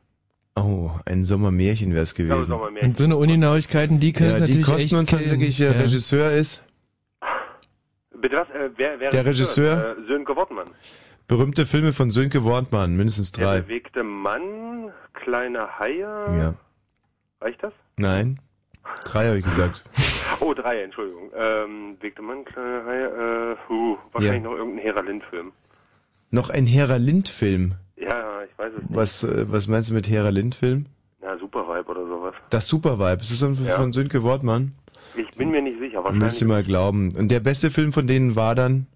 Oh, 0.55 0.91
ein 1.05 1.25
Sommermärchen 1.25 1.91
wäre 1.91 2.03
es 2.03 2.15
gewesen. 2.15 2.45
Sommermärchen. 2.45 2.89
Und 2.91 2.97
so 2.97 3.03
eine 3.03 3.17
Ungenauigkeiten, 3.17 3.99
die 3.99 4.13
können 4.13 4.29
Ja, 4.29 4.37
es 4.37 4.43
die 4.45 4.51
natürlich 4.59 4.65
kosten 4.65 4.81
echt 4.83 4.93
uns 4.93 5.09
dann 5.09 5.19
killen. 5.19 5.31
wirklich, 5.31 5.59
äh, 5.59 5.65
ja. 5.65 5.71
Regisseur 5.73 6.31
ist 6.31 6.63
Bitte 8.21 8.37
was? 8.37 8.47
Äh, 8.51 8.69
wer, 8.77 8.97
wer 9.01 9.11
Der 9.11 9.25
Regisseur? 9.25 9.97
Äh, 9.97 10.07
Sönke 10.07 10.33
Wortmann. 10.33 10.67
Berühmte 11.27 11.65
Filme 11.65 11.93
von 11.93 12.09
Sönke 12.11 12.43
Wortmann, 12.43 12.95
mindestens 12.97 13.31
Der 13.31 13.45
drei. 13.45 13.61
bewegte 13.61 14.03
Mann, 14.03 14.91
kleine 15.13 15.79
Haie. 15.79 15.99
Ja. 16.01 16.53
Reicht 17.41 17.63
das? 17.63 17.73
Nein? 17.97 18.39
Drei 19.05 19.27
habe 19.27 19.39
ich 19.39 19.45
gesagt. 19.45 19.83
Oh, 20.39 20.53
drei, 20.53 20.81
Entschuldigung. 20.81 21.29
Ähm, 21.37 21.95
bewegte 21.99 22.21
Mann, 22.21 22.43
kleine 22.43 22.83
Haie. 22.85 23.05
Äh, 23.53 23.55
huh, 23.69 23.97
wahrscheinlich 24.11 24.43
Ja. 24.43 24.49
noch 24.49 24.57
irgendein 24.57 24.81
Hera 24.83 24.99
Lind-Film. 25.01 25.51
Noch 26.31 26.49
ein 26.49 26.65
Hera 26.65 26.95
Lind-Film. 26.97 27.75
Ja, 27.97 28.41
ich 28.41 28.57
weiß 28.57 28.73
es 28.75 28.81
nicht. 28.89 28.95
Was, 28.95 29.23
äh, 29.23 29.45
was 29.51 29.67
meinst 29.67 29.91
du 29.91 29.93
mit 29.93 30.09
Hera 30.09 30.29
Lind-Film? 30.29 30.87
Na, 31.21 31.37
Supervibe 31.37 31.87
oder 31.89 32.05
sowas. 32.07 32.33
Das 32.49 32.65
Supervibe. 32.67 33.21
Ist 33.21 33.31
das 33.31 33.39
von, 33.39 33.65
Ja. 33.65 33.75
von 33.75 33.93
Sönke 33.93 34.23
Wortmann? 34.23 34.73
Ich 35.15 35.29
bin 35.37 35.51
mir 35.51 35.61
nicht 35.61 35.79
sicher, 35.79 35.97
wahrscheinlich. 36.03 36.23
Müsst 36.23 36.41
ihr 36.41 36.47
mal 36.47 36.63
glauben. 36.63 37.13
Und 37.15 37.29
der 37.29 37.39
beste 37.39 37.69
Film 37.69 37.93
von 37.93 38.07
denen 38.07 38.35
war 38.35 38.55
dann? 38.55 38.87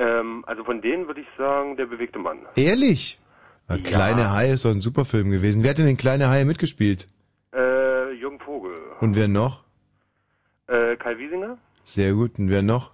Ähm, 0.00 0.44
also 0.46 0.64
von 0.64 0.80
denen 0.80 1.06
würde 1.06 1.20
ich 1.20 1.26
sagen, 1.36 1.76
der 1.76 1.84
bewegte 1.86 2.18
Mann. 2.18 2.38
Ehrlich? 2.56 3.20
Ja. 3.68 3.76
Kleine 3.76 4.32
Haie 4.32 4.54
ist 4.54 4.64
doch 4.64 4.70
ein 4.70 4.80
super 4.80 5.04
Film 5.04 5.30
gewesen. 5.30 5.62
Wer 5.62 5.70
hat 5.70 5.78
denn 5.78 5.86
den 5.86 5.98
Kleine 5.98 6.28
Haie 6.30 6.44
mitgespielt? 6.46 7.06
Äh, 7.52 8.12
Jürgen 8.14 8.40
Vogel. 8.40 8.72
Und 9.00 9.14
wer 9.14 9.28
noch? 9.28 9.62
Äh, 10.68 10.96
Kai 10.96 11.18
Wiesinger? 11.18 11.58
Sehr 11.84 12.14
gut. 12.14 12.38
Und 12.38 12.48
wer 12.48 12.62
noch? 12.62 12.92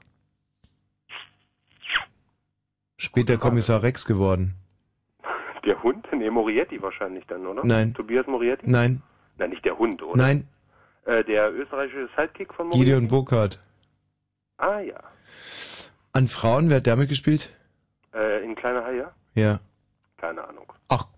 Später 2.97 3.37
Kommissar 3.37 3.83
Rex 3.83 4.05
geworden. 4.05 4.55
Der 5.65 5.81
Hund? 5.83 6.07
Nee, 6.13 6.31
Morietti 6.31 6.81
wahrscheinlich 6.83 7.25
dann, 7.27 7.47
oder? 7.47 7.65
Nein. 7.65 7.95
Tobias 7.95 8.27
Morietti? 8.27 8.69
Nein, 8.69 9.03
Nein, 9.39 9.51
nicht 9.51 9.65
der 9.65 9.79
Hund, 9.79 10.03
oder? 10.03 10.17
nein, 10.21 10.49
Äh, 11.05 11.23
der 11.25 11.53
österreichische 11.55 12.09
Sidekick 12.17 12.53
von 12.55 12.67
Morietti? 12.69 12.85
Gideon 12.85 13.09
Burkhardt. 13.09 13.61
Ah, 14.59 14.81
ja. 14.81 14.99
An 16.17 16.29
Frauen, 16.29 16.71
wer 16.71 16.79
hat 16.79 16.87
damit 16.87 17.11
gespielt? 17.11 17.53
Äh, 18.15 18.43
in 18.43 18.55
Kleiner 18.55 18.87
Haie? 18.87 19.09
Ja. 19.35 19.61
Keine 20.17 20.49
Ahnung. 20.49 20.65
Ach, 20.89 21.09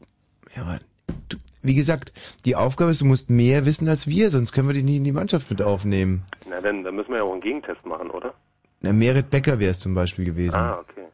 ja, 0.57 0.81
du, 1.29 1.37
wie 1.63 1.77
gesagt, 1.77 2.13
die 2.45 2.57
Aufgabe 2.57 2.91
ist, 2.91 3.01
du 3.01 3.05
musst 3.05 3.31
mehr 3.31 3.65
wissen 3.65 3.89
als 3.89 4.09
wir, 4.09 4.33
sonst 4.33 4.51
können 4.51 4.67
wir 4.67 4.75
dich 4.75 4.83
nicht 4.83 4.97
in 4.97 5.05
die 5.05 5.13
Mannschaft 5.13 5.51
mit 5.51 5.63
aufnehmen. 5.63 6.25
Na, 6.51 6.61
dann, 6.61 6.83
dann 6.83 6.97
müssen 6.97 7.11
wir 7.11 7.19
ja 7.19 7.23
auch 7.23 7.31
einen 7.31 7.43
Gegentest 7.43 7.87
machen, 7.87 8.11
oder? 8.11 8.35
Na, 8.81 8.93
Merit 8.93 9.31
Becker 9.31 9.61
wäre 9.61 9.71
es 9.71 9.79
zum 9.79 9.95
Beispiel 9.95 10.25
gewesen. 10.25 10.57
Ah, 10.57 10.81
okay. 10.81 11.07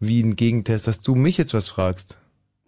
Wie 0.00 0.20
ein 0.20 0.34
Gegentest, 0.34 0.88
dass 0.88 1.00
du 1.00 1.14
mich 1.14 1.38
jetzt 1.38 1.54
was 1.54 1.68
fragst. 1.68 2.18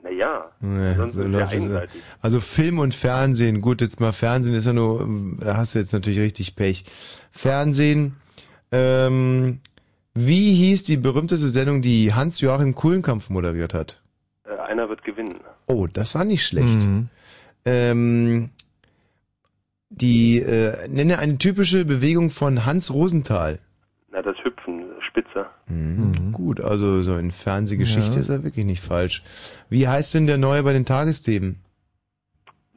Naja, 0.00 0.52
Nee, 0.60 0.94
sonst 0.94 1.14
so 1.14 1.22
läuft 1.22 1.54
es 1.54 1.66
ja. 1.68 1.82
Also 2.20 2.38
Film 2.38 2.78
und 2.78 2.94
Fernsehen, 2.94 3.60
gut, 3.60 3.80
jetzt 3.80 3.98
mal 3.98 4.12
Fernsehen 4.12 4.54
ist 4.54 4.68
ja 4.68 4.72
nur, 4.72 5.08
da 5.40 5.56
hast 5.56 5.74
du 5.74 5.80
jetzt 5.80 5.92
natürlich 5.92 6.20
richtig 6.20 6.54
Pech. 6.54 6.84
Fernsehen, 7.32 8.14
ähm, 8.70 9.58
wie 10.16 10.52
hieß 10.54 10.82
die 10.84 10.96
berühmteste 10.96 11.48
Sendung, 11.48 11.82
die 11.82 12.12
Hans-Joachim 12.14 12.74
Kuhlenkampf 12.74 13.30
moderiert 13.30 13.74
hat? 13.74 14.00
Äh, 14.44 14.56
einer 14.58 14.88
wird 14.88 15.04
gewinnen. 15.04 15.36
Oh, 15.66 15.86
das 15.92 16.14
war 16.14 16.24
nicht 16.24 16.44
schlecht. 16.44 16.82
Mhm. 16.82 17.08
Ähm, 17.64 18.50
die, 19.90 20.40
äh, 20.40 20.88
nenne 20.88 21.18
eine 21.18 21.38
typische 21.38 21.84
Bewegung 21.84 22.30
von 22.30 22.64
Hans 22.66 22.92
Rosenthal. 22.92 23.58
Na, 24.10 24.22
das 24.22 24.36
Hüpfen, 24.42 24.84
Spitzer. 25.00 25.50
Mhm. 25.68 26.32
Gut, 26.32 26.60
also 26.60 27.02
so 27.02 27.16
in 27.16 27.30
Fernsehgeschichte 27.30 28.14
Ja. 28.16 28.20
ist 28.20 28.28
er 28.28 28.42
wirklich 28.44 28.64
nicht 28.64 28.82
falsch. 28.82 29.22
Wie 29.68 29.86
heißt 29.88 30.14
denn 30.14 30.26
der 30.26 30.38
Neue 30.38 30.62
bei 30.62 30.72
den 30.72 30.84
Tagesthemen? 30.84 31.60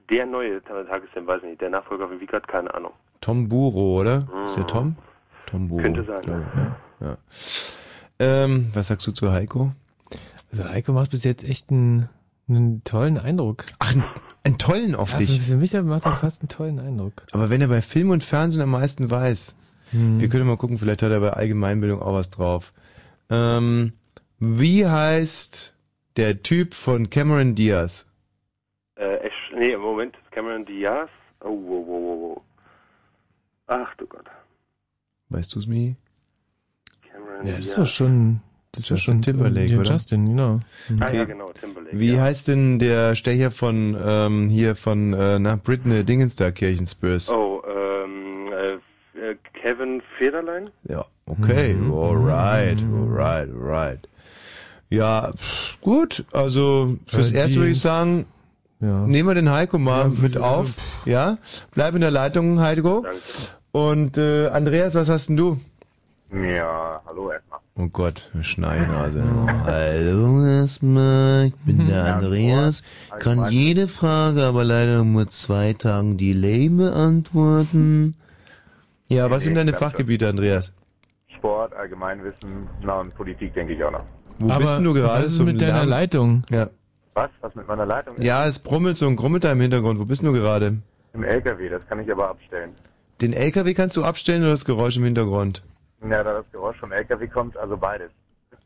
Der 0.09 0.25
neue 0.25 0.61
Tagesthemen, 0.63 1.27
weiß 1.27 1.41
ich 1.43 1.49
nicht. 1.49 1.61
Der 1.61 1.69
Nachfolger 1.69 2.07
von 2.07 2.19
Wiegert, 2.19 2.47
keine 2.47 2.73
Ahnung. 2.73 2.91
Tom 3.21 3.47
Buro, 3.47 3.99
oder? 3.99 4.27
Ist 4.43 4.55
der 4.55 4.63
Mhm. 4.63 4.67
Tom? 4.67 4.95
Tom 5.45 5.67
Buro. 5.67 5.81
Könnte 5.83 6.03
sein, 6.05 6.21
glaube 6.23 6.45
ich, 6.51 6.59
ja. 6.59 6.75
Ja. 7.01 7.17
Ähm, 8.19 8.69
was 8.73 8.87
sagst 8.87 9.07
du 9.07 9.11
zu 9.11 9.31
Heiko? 9.31 9.71
Also 10.51 10.65
Heiko 10.65 10.93
macht 10.93 11.11
bis 11.11 11.23
jetzt 11.23 11.43
echt 11.47 11.69
einen, 11.69 12.09
einen 12.47 12.83
tollen 12.83 13.17
Eindruck. 13.17 13.63
Ach, 13.79 13.91
einen, 13.93 14.03
einen 14.43 14.57
tollen 14.57 14.95
auf 14.95 15.13
Also 15.13 15.25
dich. 15.25 15.41
für 15.41 15.55
mich 15.55 15.73
macht 15.73 16.05
er 16.05 16.13
fast 16.13 16.41
einen 16.41 16.49
tollen 16.49 16.79
Eindruck. 16.79 17.23
Aber 17.31 17.49
wenn 17.49 17.61
er 17.61 17.67
bei 17.67 17.81
Film 17.81 18.09
und 18.09 18.23
Fernsehen 18.23 18.61
am 18.61 18.71
meisten 18.71 19.09
weiß, 19.09 19.55
Hm. 19.91 20.19
wir 20.19 20.29
können 20.29 20.45
mal 20.45 20.57
gucken, 20.57 20.77
vielleicht 20.77 21.01
hat 21.01 21.11
er 21.11 21.19
bei 21.19 21.31
Allgemeinbildung 21.31 21.99
auch 22.01 22.13
was 22.13 22.29
drauf. 22.29 22.73
Ähm, 23.31 23.93
wie 24.37 24.85
heißt 24.85 25.73
der 26.15 26.43
Typ 26.43 26.73
von 26.75 27.09
Cameron 27.09 27.55
Diaz? 27.55 28.05
Äh, 28.95 29.29
nee, 29.55 29.71
im 29.71 29.81
Moment, 29.81 30.15
Cameron 30.31 30.63
Diaz. 30.65 31.09
Oh, 31.41 31.47
wow, 31.49 31.87
wow, 31.87 32.01
wow, 32.01 32.19
wow. 32.35 32.43
Ach 33.67 33.95
du 33.97 34.05
Gott. 34.05 34.25
Weißt 35.29 35.55
du's, 35.55 35.65
Mi? 35.67 35.77
Cameron 35.77 36.08
Ja, 37.43 37.57
das 37.57 37.67
ist 37.67 37.77
doch 37.77 37.85
schon, 37.87 38.41
das 38.71 38.83
ist 38.83 38.89
Justin 38.89 39.13
schon 39.15 39.21
Timberlake, 39.21 39.67
ja, 39.73 39.79
oder? 39.79 39.91
Justin, 39.91 40.25
genau. 40.27 40.55
Mhm. 40.89 41.01
Ah 41.03 41.11
ja, 41.11 41.23
genau, 41.25 41.47
Timberlake. 41.59 41.97
Wie 41.99 42.13
ja. 42.13 42.21
heißt 42.21 42.47
denn 42.47 42.79
der 42.79 43.15
Stecher 43.15 43.51
von 43.51 43.97
ähm, 44.03 44.49
hier 44.49 44.75
von 44.75 45.13
äh, 45.13 45.39
na 45.39 45.55
Britney 45.55 46.03
Dingenstar 46.03 46.51
Kirchenspurs? 46.51 47.29
Oh, 47.31 47.61
ähm, 47.67 48.47
äh, 48.51 48.73
äh, 49.31 49.35
Kevin 49.61 50.01
Federlein? 50.17 50.69
Ja, 50.87 51.05
okay, 51.25 51.73
Mhm. 51.73 51.93
alright, 51.93 52.83
alright, 52.83 53.49
alright. 53.53 53.99
Ja, 54.89 55.31
pff, 55.37 55.79
gut, 55.81 56.25
also 56.31 56.97
fürs 57.07 57.31
Äh, 57.31 57.37
Erste 57.37 57.57
würde 57.57 57.71
ich 57.71 57.79
sagen, 57.81 58.25
Ja. 58.81 59.05
nehmen 59.05 59.29
wir 59.29 59.35
den 59.35 59.51
Heiko 59.51 59.77
mal 59.77 60.05
Ja, 60.05 60.21
mit 60.21 60.35
also, 60.37 60.45
auf, 60.47 60.73
ja? 61.05 61.37
Bleib 61.75 61.93
in 61.95 62.01
der 62.01 62.11
Leitung, 62.11 62.59
Heiko. 62.59 63.01
Danke. 63.03 63.19
Und 63.71 64.17
äh, 64.17 64.47
Andreas, 64.47 64.95
was 64.95 65.09
hast 65.09 65.29
denn 65.29 65.37
du? 65.37 65.59
Ja, 66.31 67.01
hallo 67.07 67.31
erstmal. 67.31 67.59
Oh 67.75 67.87
Gott, 67.87 68.29
eine 68.33 68.43
Schneinase. 68.43 69.23
Hallo 69.65 70.45
erstmal, 70.45 71.47
ich 71.47 71.55
bin 71.65 71.87
der 71.87 72.15
Andreas. 72.17 72.83
Kann 73.19 73.49
jede 73.49 73.87
Frage 73.87 74.43
aber 74.43 74.63
leider 74.63 75.03
nur 75.03 75.27
zwei 75.29 75.73
Tagen 75.73 76.17
Delay 76.17 76.69
beantworten. 76.69 78.15
Ja, 79.07 79.31
was 79.31 79.43
sind 79.43 79.55
deine 79.55 79.73
Fachgebiete, 79.73 80.27
Andreas? 80.27 80.73
Sport, 81.35 81.73
Allgemeinwissen, 81.73 82.67
na 82.81 82.99
und 82.99 83.15
Politik 83.15 83.53
denke 83.55 83.73
ich 83.73 83.83
auch 83.83 83.91
noch. 83.91 84.05
Wo 84.37 84.51
Aber 84.51 84.59
bist 84.59 84.77
denn 84.77 84.83
du 84.83 84.93
gerade? 84.93 85.23
was 85.23 85.33
ist 85.33 85.39
mit 85.39 85.59
deiner? 85.59 85.85
Leitung? 85.85 86.43
Ja. 86.51 86.69
Was? 87.15 87.31
Was 87.41 87.55
mit 87.55 87.67
meiner 87.67 87.85
Leitung 87.87 88.17
ist? 88.17 88.23
Ja, 88.23 88.45
es 88.45 88.59
brummelt 88.59 88.97
so 88.97 89.07
und 89.07 89.15
grummelt 89.15 89.43
da 89.43 89.51
im 89.51 89.61
Hintergrund. 89.61 89.99
Wo 89.99 90.05
bist 90.05 90.21
denn 90.21 90.31
du 90.31 90.39
gerade? 90.39 90.77
Im 91.13 91.23
LKW, 91.23 91.69
das 91.69 91.81
kann 91.87 91.99
ich 91.99 92.11
aber 92.11 92.29
abstellen. 92.29 92.71
Den 93.19 93.33
LKW 93.33 93.73
kannst 93.73 93.97
du 93.97 94.03
abstellen 94.03 94.43
oder 94.43 94.51
das 94.51 94.65
Geräusch 94.65 94.97
im 94.97 95.05
Hintergrund? 95.05 95.63
Ja, 96.01 96.23
da 96.23 96.33
das 96.33 96.45
Geräusch 96.51 96.77
vom 96.77 96.91
LKW 96.91 97.27
kommt, 97.27 97.57
also 97.57 97.75
beides. 97.77 98.11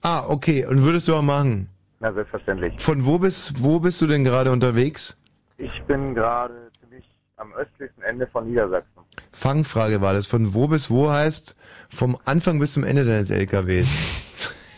Ah, 0.02 0.24
okay. 0.28 0.66
Und 0.66 0.84
würdest 0.84 1.08
du 1.08 1.16
auch 1.16 1.22
machen? 1.22 1.70
Na, 2.00 2.12
selbstverständlich. 2.14 2.74
Von 2.80 3.06
wo 3.06 3.18
bist, 3.18 3.64
wo 3.64 3.80
bist 3.80 4.02
du 4.02 4.08
denn 4.08 4.24
gerade 4.24 4.52
unterwegs? 4.52 5.20
Ich 5.58 5.72
bin 5.88 6.14
gerade 6.14 6.70
ziemlich 6.80 7.06
am 7.38 7.54
östlichsten 7.54 8.04
Ende 8.04 8.28
von 8.28 8.48
Niedersachsen. 8.48 8.90
Fangfrage 9.32 10.02
war 10.02 10.14
das. 10.14 10.28
Von 10.28 10.54
wo 10.54 10.68
bis 10.68 10.90
wo 10.92 11.10
heißt 11.10 11.56
vom 11.90 12.18
Anfang 12.26 12.60
bis 12.60 12.74
zum 12.74 12.84
Ende 12.84 13.06
deines 13.06 13.30
LKWs. 13.30 13.88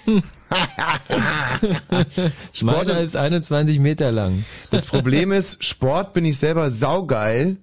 Sport, 2.54 2.88
Meiner 2.88 3.00
ist 3.02 3.16
21 3.16 3.80
Meter 3.80 4.12
lang. 4.12 4.46
das 4.70 4.86
Problem 4.86 5.32
ist, 5.32 5.64
Sport 5.64 6.14
bin 6.14 6.26
ich 6.26 6.38
selber 6.38 6.70
saugeil, 6.70 7.58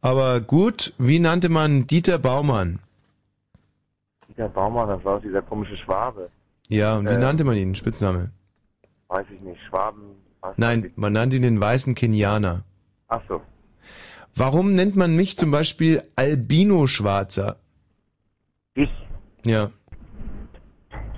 aber 0.00 0.40
gut, 0.40 0.92
wie 0.98 1.18
nannte 1.18 1.48
man 1.48 1.86
Dieter 1.86 2.18
Baumann? 2.18 2.78
Dieter 4.32 4.48
Baumann, 4.48 4.88
das 4.88 5.04
war 5.04 5.20
dieser 5.20 5.42
komische 5.42 5.76
Schwabe. 5.76 6.30
Ja, 6.68 6.96
und 6.96 7.06
wie 7.06 7.12
Äh. 7.14 7.18
nannte 7.18 7.44
man 7.44 7.56
ihn? 7.56 7.74
Spitzname? 7.74 8.30
Weiß 9.08 9.26
ich 9.34 9.40
nicht, 9.40 9.60
Schwaben. 9.68 10.02
Nein, 10.56 10.90
man 10.96 11.12
nannte 11.12 11.36
ihn 11.36 11.42
den 11.42 11.60
weißen 11.60 11.94
Kenianer. 11.94 12.64
Ach 13.08 13.20
so. 13.28 13.42
Warum 14.34 14.74
nennt 14.74 14.96
man 14.96 15.14
mich 15.14 15.36
zum 15.36 15.50
Beispiel 15.50 16.02
Albino-Schwarzer? 16.16 17.56
Ich? 18.74 18.90
Ja. 19.44 19.70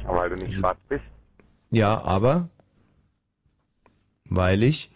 Aber 0.06 0.18
weil 0.18 0.30
du 0.30 0.36
nicht 0.44 0.54
schwarz 0.54 0.78
bist. 0.88 1.04
Ja, 1.70 2.02
aber? 2.02 2.48
Weil 4.28 4.62
ich? 4.64 4.90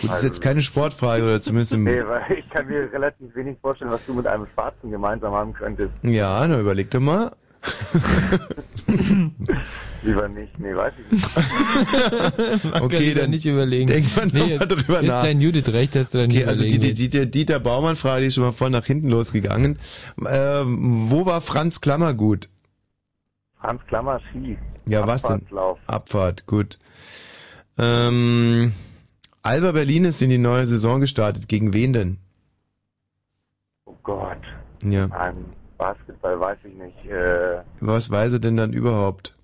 Gut, 0.00 0.10
das 0.10 0.18
ist 0.18 0.24
jetzt 0.24 0.40
keine 0.40 0.62
Sportfrage 0.62 1.24
oder 1.24 1.42
zumindest 1.42 1.74
im... 1.74 1.84
Nee, 1.84 2.06
weil 2.06 2.38
ich 2.38 2.48
kann 2.50 2.66
mir 2.68 2.90
relativ 2.92 3.34
wenig 3.34 3.58
vorstellen, 3.60 3.90
was 3.90 4.06
du 4.06 4.14
mit 4.14 4.26
einem 4.26 4.46
Schwarzen 4.54 4.90
gemeinsam 4.90 5.34
haben 5.34 5.52
könntest. 5.52 5.92
Ja, 6.02 6.46
na 6.46 6.60
überleg 6.60 6.90
doch 6.90 7.00
mal. 7.00 7.32
Lieber 10.02 10.28
nicht, 10.28 10.58
nee, 10.58 10.74
weiß 10.74 10.92
ich 10.98 11.12
nicht. 11.12 12.82
Okay, 12.82 13.14
dann 13.14 13.30
nicht 13.30 13.46
überlegen. 13.46 13.86
denk 13.86 14.14
mal 14.16 14.26
noch 14.26 14.32
mal 14.34 14.48
jetzt 14.48 14.68
drüber 14.68 15.00
ist 15.00 15.06
nach. 15.06 15.22
dein 15.22 15.40
Judith 15.40 15.68
recht, 15.72 15.94
dass 15.94 16.10
du 16.10 16.18
dann 16.18 16.26
Okay, 16.30 16.40
nicht 16.40 16.48
also 16.48 16.64
die, 16.64 16.76
überlegen 16.76 16.94
die, 16.96 17.08
die, 17.08 17.30
Dieter 17.30 17.60
Baumann-Frage, 17.60 18.20
die 18.20 18.26
ist 18.26 18.34
schon 18.34 18.44
mal 18.44 18.52
voll 18.52 18.70
nach 18.70 18.84
hinten 18.84 19.08
losgegangen. 19.08 19.78
Äh, 20.24 20.62
wo 20.64 21.24
war 21.24 21.40
Franz 21.40 21.80
Klammer 21.80 22.12
gut? 22.12 22.50
Franz 23.60 23.80
Klammer, 23.88 24.20
Ski. 24.30 24.58
Ja, 24.86 25.06
was 25.06 25.22
denn? 25.22 25.32
Abfahrtslauf. 25.32 25.78
Abfahrt, 25.86 26.46
gut. 26.46 26.78
Ähm, 27.78 28.72
Alba 29.42 29.72
Berlin 29.72 30.04
ist 30.04 30.20
in 30.20 30.28
die 30.30 30.38
neue 30.38 30.66
Saison 30.66 31.00
gestartet. 31.00 31.48
Gegen 31.48 31.72
wen 31.72 31.92
denn? 31.94 32.18
Oh 33.86 33.94
Gott. 34.02 34.42
Ja. 34.84 35.06
Nein, 35.08 35.46
Basketball 35.78 36.38
weiß 36.40 36.58
ich 36.64 36.74
nicht. 36.74 37.04
Äh, 37.06 37.62
Was 37.80 38.10
weiß 38.10 38.34
er 38.34 38.38
denn 38.38 38.56
dann 38.56 38.72
überhaupt? 38.72 39.34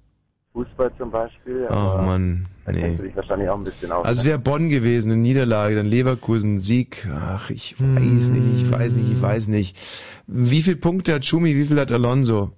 Fußball 0.53 0.91
zum 0.99 1.11
Beispiel. 1.11 1.67
Ach 1.71 1.95
aber 1.95 2.03
Mann, 2.03 2.47
Da 2.67 2.73
kennst 2.73 2.99
du 2.99 3.03
nee. 3.03 3.09
dich 3.09 3.17
wahrscheinlich 3.17 3.49
auch 3.49 3.57
ein 3.59 3.65
bisschen 3.65 3.93
aus. 3.93 4.05
Also 4.05 4.19
es 4.21 4.25
ne? 4.25 4.31
wäre 4.31 4.39
Bonn 4.41 4.69
gewesen, 4.69 5.13
eine 5.13 5.21
Niederlage, 5.21 5.77
dann 5.77 5.87
Leverkusen, 5.87 6.61
Sieg. 6.61 7.07
Ach, 7.13 7.51
ich 7.51 7.77
weiß 7.81 8.31
nicht, 8.31 8.63
ich 8.63 8.71
weiß 8.71 8.97
nicht, 8.97 9.13
ich 9.13 9.23
weiß 9.23 9.49
nicht. 9.49 9.79
Wie 10.27 10.63
viel 10.63 10.77
Punkte 10.77 11.15
hat 11.15 11.25
Schumi, 11.25 11.55
wie 11.55 11.65
viel 11.67 11.81
hat 11.81 11.93
Alonso? 11.93 12.51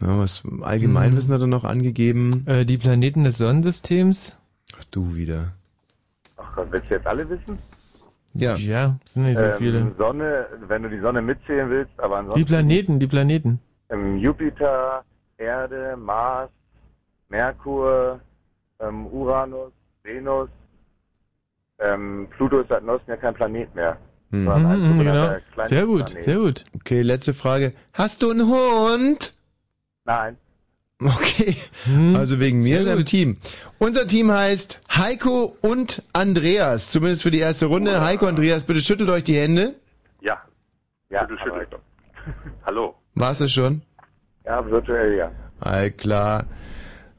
ja 0.00 0.18
was 0.18 0.42
Allgemeinwissen 0.60 1.34
hat 1.34 1.40
er 1.40 1.46
noch 1.46 1.64
angegeben. 1.64 2.46
Äh, 2.46 2.64
die 2.64 2.78
Planeten 2.78 3.24
des 3.24 3.38
Sonnensystems? 3.38 4.36
Ach, 4.78 4.84
du 4.90 5.16
wieder. 5.16 5.52
Ach 6.36 6.54
Gott, 6.54 6.68
willst 6.70 6.90
du 6.90 6.94
jetzt 6.94 7.06
alle 7.06 7.28
wissen? 7.28 7.58
Ja. 8.34 8.54
Ja, 8.56 8.98
sind 9.06 9.24
nicht 9.24 9.38
so 9.38 9.44
ähm, 9.44 9.52
viele. 9.52 9.94
Sonne, 9.98 10.46
wenn 10.68 10.82
du 10.82 10.88
die 10.90 11.00
Sonne 11.00 11.20
mitzählen 11.20 11.68
willst, 11.68 11.92
aber 11.98 12.18
ansonsten. 12.18 12.38
Die 12.38 12.44
Planeten, 12.44 12.98
die 13.00 13.06
Planeten. 13.06 13.60
Ähm, 13.88 14.18
Jupiter, 14.18 15.04
Erde, 15.36 15.96
Mars, 15.96 16.50
Merkur, 17.28 18.20
ähm, 18.78 19.06
Uranus, 19.06 19.72
Venus, 20.02 20.48
ähm, 21.80 22.28
Pluto 22.36 22.60
ist 22.60 22.68
seit 22.68 22.84
neuestem 22.84 23.14
ja 23.14 23.16
kein 23.16 23.34
Planet 23.34 23.74
mehr. 23.74 23.96
Mhm. 24.30 24.48
Ein 24.48 24.62
Mhm, 24.62 24.98
sogenannter 24.98 25.40
genau. 25.56 25.66
Sehr 25.66 25.86
gut, 25.86 26.06
Planet. 26.06 26.24
sehr 26.24 26.36
gut. 26.36 26.64
Okay, 26.76 27.02
letzte 27.02 27.34
Frage. 27.34 27.72
Hast 27.92 28.22
du 28.22 28.30
einen 28.30 28.46
Hund? 28.48 29.32
Nein. 30.04 30.36
Okay. 31.02 31.56
Hm, 31.84 32.14
Also 32.16 32.40
wegen 32.40 32.58
mir, 32.62 32.84
seinem. 32.84 33.04
Team. 33.06 33.36
Unser 33.78 34.06
Team 34.06 34.30
heißt 34.30 34.82
Heiko 34.94 35.56
und 35.62 36.02
Andreas. 36.12 36.90
Zumindest 36.90 37.22
für 37.22 37.30
die 37.30 37.38
erste 37.38 37.66
Runde. 37.66 38.02
Heiko, 38.02 38.26
Andreas, 38.26 38.64
bitte 38.64 38.80
schüttelt 38.80 39.08
euch 39.08 39.24
die 39.24 39.36
Hände. 39.38 39.74
Ja, 40.20 40.38
Ja, 41.08 41.24
du 41.26 41.36
schüttelst. 41.38 41.72
Hallo. 42.66 42.94
War's 43.14 43.40
es 43.40 43.52
schon? 43.52 43.82
ja, 44.44 44.64
virtuell 44.70 45.14
ja. 45.16 45.30
All 45.60 45.90
klar. 45.90 46.44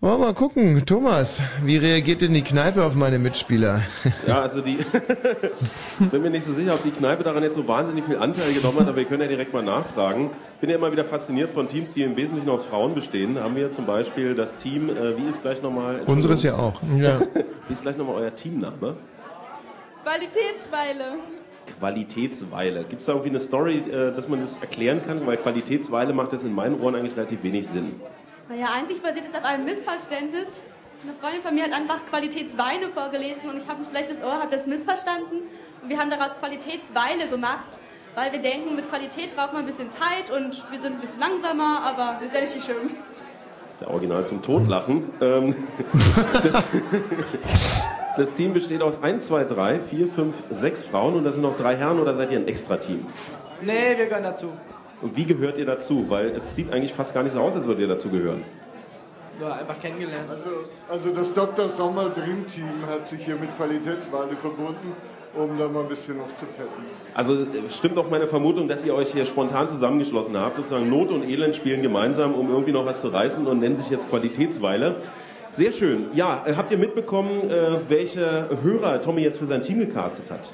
Wollen 0.03 0.19
wir 0.19 0.25
mal 0.25 0.33
gucken. 0.33 0.83
Thomas, 0.83 1.43
wie 1.63 1.77
reagiert 1.77 2.23
denn 2.23 2.33
die 2.33 2.41
Kneipe 2.41 2.83
auf 2.83 2.95
meine 2.95 3.19
Mitspieler? 3.19 3.83
Ja, 4.27 4.41
also 4.41 4.61
die. 4.61 4.77
bin 6.11 6.23
mir 6.23 6.31
nicht 6.31 6.43
so 6.43 6.53
sicher, 6.53 6.73
ob 6.73 6.81
die 6.81 6.89
Kneipe 6.89 7.23
daran 7.23 7.43
jetzt 7.43 7.53
so 7.53 7.67
wahnsinnig 7.67 8.05
viel 8.05 8.17
Anteil 8.17 8.51
genommen 8.51 8.79
hat, 8.79 8.87
aber 8.87 8.97
wir 8.97 9.05
können 9.05 9.21
ja 9.21 9.27
direkt 9.27 9.53
mal 9.53 9.61
nachfragen. 9.61 10.31
Bin 10.59 10.71
ja 10.71 10.77
immer 10.77 10.91
wieder 10.91 11.05
fasziniert 11.05 11.51
von 11.51 11.67
Teams, 11.67 11.91
die 11.91 12.01
im 12.01 12.15
Wesentlichen 12.15 12.49
aus 12.49 12.65
Frauen 12.65 12.95
bestehen. 12.95 13.35
Da 13.35 13.43
haben 13.43 13.55
wir 13.55 13.69
zum 13.69 13.85
Beispiel 13.85 14.33
das 14.33 14.57
Team, 14.57 14.89
äh, 14.89 15.15
wie 15.17 15.29
ist 15.29 15.43
gleich 15.43 15.61
nochmal. 15.61 16.01
Unseres 16.07 16.41
ja 16.41 16.55
auch. 16.55 16.81
Ja. 16.97 17.19
Wie 17.67 17.73
ist 17.73 17.83
gleich 17.83 17.95
nochmal 17.95 18.15
euer 18.15 18.35
Teamname? 18.35 18.97
Qualitätsweile. 20.03 21.19
Qualitätsweile. 21.79 22.85
Gibt 22.85 23.01
es 23.01 23.05
da 23.05 23.13
irgendwie 23.13 23.29
eine 23.29 23.39
Story, 23.39 23.77
äh, 23.77 24.13
dass 24.13 24.27
man 24.27 24.41
das 24.41 24.57
erklären 24.57 25.03
kann? 25.05 25.25
Weil 25.27 25.37
Qualitätsweile 25.37 26.11
macht 26.11 26.33
das 26.33 26.43
in 26.43 26.53
meinen 26.53 26.81
Ohren 26.81 26.95
eigentlich 26.95 27.15
relativ 27.15 27.43
wenig 27.43 27.67
Sinn. 27.67 27.93
Naja, 28.51 28.67
eigentlich 28.75 29.01
basiert 29.01 29.25
es 29.29 29.33
auf 29.33 29.45
einem 29.45 29.63
Missverständnis. 29.63 30.49
Eine 31.03 31.13
Freundin 31.21 31.41
von 31.41 31.55
mir 31.55 31.63
hat 31.63 31.71
einfach 31.71 32.05
Qualitätsweine 32.09 32.89
vorgelesen 32.89 33.49
und 33.49 33.55
ich 33.55 33.65
habe 33.65 33.79
ein 33.79 33.85
schlechtes 33.89 34.21
Ohr, 34.21 34.33
habe 34.33 34.51
das 34.51 34.67
missverstanden. 34.67 35.43
Und 35.81 35.89
wir 35.89 35.97
haben 35.97 36.09
daraus 36.09 36.37
Qualitätsweile 36.37 37.29
gemacht, 37.29 37.79
weil 38.13 38.33
wir 38.33 38.39
denken, 38.39 38.75
mit 38.75 38.89
Qualität 38.89 39.37
braucht 39.37 39.53
man 39.53 39.61
ein 39.61 39.67
bisschen 39.67 39.89
Zeit 39.89 40.29
und 40.35 40.69
wir 40.69 40.81
sind 40.81 40.95
ein 40.95 40.99
bisschen 40.99 41.21
langsamer, 41.21 41.79
aber 41.81 42.19
ist 42.25 42.35
ja 42.35 42.41
richtig 42.41 42.65
schön. 42.65 42.91
Das 43.63 43.75
ist 43.75 43.81
der 43.83 43.89
Original 43.89 44.27
zum 44.27 44.41
Totlachen. 44.41 45.09
Ähm, 45.21 45.55
das, 46.43 46.67
das 48.17 48.33
Team 48.33 48.51
besteht 48.51 48.81
aus 48.81 49.01
1, 49.01 49.27
2, 49.27 49.45
3, 49.45 49.79
4, 49.79 50.07
5, 50.09 50.35
6 50.51 50.83
Frauen 50.87 51.15
und 51.15 51.23
da 51.23 51.31
sind 51.31 51.43
noch 51.43 51.55
drei 51.55 51.77
Herren 51.77 52.01
oder 52.01 52.13
seid 52.15 52.31
ihr 52.31 52.39
ein 52.39 52.49
Extra-Team? 52.49 53.05
Nee, 53.61 53.97
wir 53.97 54.07
gehören 54.07 54.23
dazu. 54.23 54.49
Und 55.01 55.17
wie 55.17 55.25
gehört 55.25 55.57
ihr 55.57 55.65
dazu? 55.65 56.05
Weil 56.09 56.29
es 56.29 56.55
sieht 56.55 56.71
eigentlich 56.71 56.93
fast 56.93 57.13
gar 57.13 57.23
nicht 57.23 57.33
so 57.33 57.39
aus, 57.39 57.55
als 57.55 57.65
würdet 57.65 57.81
ihr 57.81 57.87
dazu 57.87 58.09
gehören. 58.09 58.43
Nur 59.39 59.55
einfach 59.55 59.79
kennengelernt. 59.79 60.29
Also, 60.29 60.49
also 60.89 61.09
das 61.09 61.33
Dr. 61.33 61.67
Sommer 61.69 62.09
Dream 62.09 62.45
Team 62.47 62.85
hat 62.87 63.09
sich 63.09 63.25
hier 63.25 63.35
mit 63.35 63.55
Qualitätsweine 63.55 64.35
verbunden, 64.37 64.93
um 65.33 65.57
da 65.57 65.67
mal 65.67 65.83
ein 65.83 65.89
bisschen 65.89 66.19
aufzupeppen. 66.21 66.85
Also 67.15 67.33
äh, 67.33 67.47
stimmt 67.71 67.97
auch 67.97 68.09
meine 68.09 68.27
Vermutung, 68.27 68.67
dass 68.67 68.85
ihr 68.85 68.93
euch 68.93 69.11
hier 69.11 69.25
spontan 69.25 69.67
zusammengeschlossen 69.67 70.37
habt. 70.37 70.57
Sozusagen 70.57 70.89
Not 70.89 71.09
und 71.09 71.23
Elend 71.23 71.55
spielen 71.55 71.81
gemeinsam, 71.81 72.35
um 72.35 72.49
irgendwie 72.49 72.71
noch 72.71 72.85
was 72.85 73.01
zu 73.01 73.07
reißen 73.07 73.47
und 73.47 73.59
nennen 73.59 73.75
sich 73.75 73.89
jetzt 73.89 74.09
Qualitätsweile. 74.09 74.97
Sehr 75.49 75.71
schön. 75.71 76.09
Ja, 76.13 76.45
äh, 76.45 76.53
habt 76.55 76.71
ihr 76.71 76.77
mitbekommen, 76.77 77.49
äh, 77.49 77.79
welche 77.89 78.47
Hörer 78.61 79.01
Tommy 79.01 79.21
jetzt 79.21 79.39
für 79.39 79.47
sein 79.47 79.63
Team 79.63 79.79
gecastet 79.79 80.29
hat? 80.29 80.53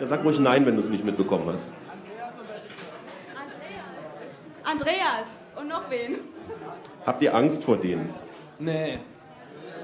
Ja, 0.00 0.06
sag 0.06 0.24
ruhig 0.24 0.40
nein, 0.40 0.64
wenn 0.64 0.74
du 0.74 0.80
es 0.80 0.88
nicht 0.88 1.04
mitbekommen 1.04 1.44
hast. 1.52 1.72
Andreas. 4.64 5.42
Und 5.56 5.68
noch 5.68 5.90
wen? 5.90 6.18
Habt 7.06 7.22
ihr 7.22 7.34
Angst 7.34 7.64
vor 7.64 7.76
denen? 7.76 8.08
Nee. 8.58 8.98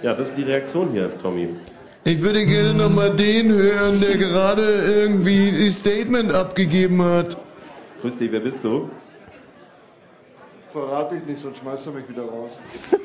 Ja, 0.03 0.15
das 0.15 0.31
ist 0.31 0.39
die 0.39 0.43
Reaktion 0.43 0.91
hier, 0.93 1.17
Tommy. 1.19 1.57
Ich 2.05 2.23
würde 2.23 2.47
gerne 2.47 2.73
nochmal 2.73 3.15
den 3.15 3.53
hören, 3.53 4.01
der 4.01 4.17
gerade 4.17 4.63
irgendwie 4.63 5.65
das 5.65 5.77
Statement 5.77 6.33
abgegeben 6.33 7.03
hat. 7.03 7.39
Grüß 8.01 8.17
dich, 8.17 8.33
wer 8.33 8.41
bist 8.41 8.65
du? 8.65 8.89
Verrate 10.73 11.17
ich 11.17 11.25
nicht, 11.25 11.43
sonst 11.43 11.59
schmeißt 11.59 11.87
er 11.87 11.93
mich 11.93 12.09
wieder 12.09 12.23
raus. 12.23 12.53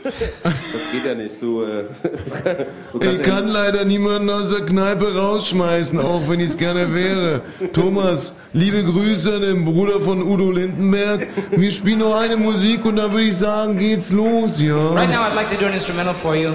Das 0.03 0.91
geht 0.91 1.03
ja 1.03 1.15
nicht. 1.15 1.41
Du, 1.41 1.63
äh, 1.63 1.85
du 2.93 3.01
Ich 3.01 3.23
kann 3.23 3.47
leider 3.47 3.83
niemanden 3.85 4.29
aus 4.29 4.55
der 4.55 4.67
Kneipe 4.67 5.15
rausschmeißen, 5.17 5.99
auch 5.99 6.21
wenn 6.29 6.41
ich 6.41 6.49
es 6.49 6.57
gerne 6.57 6.93
wäre. 6.93 7.41
Thomas, 7.73 8.35
liebe 8.53 8.83
Grüße 8.83 9.35
an 9.35 9.41
den 9.41 9.65
Bruder 9.65 9.99
von 9.99 10.21
Udo 10.21 10.51
Lindenberg. 10.51 11.27
Wir 11.49 11.71
spielen 11.71 11.99
noch 11.99 12.13
eine 12.13 12.37
Musik 12.37 12.85
und 12.85 12.97
dann 12.97 13.11
würde 13.11 13.25
ich 13.25 13.37
sagen, 13.37 13.79
geht's 13.79 14.11
los, 14.11 14.61
ja? 14.61 14.91
Right 14.91 15.09
now, 15.09 15.23
I'd 15.23 15.33
like 15.33 15.49
to 15.49 15.57
do 15.57 15.65
an 15.65 15.73
instrumental 15.73 16.13
for 16.13 16.35
you. 16.35 16.51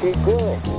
Pretty 0.00 0.18
good. 0.24 0.71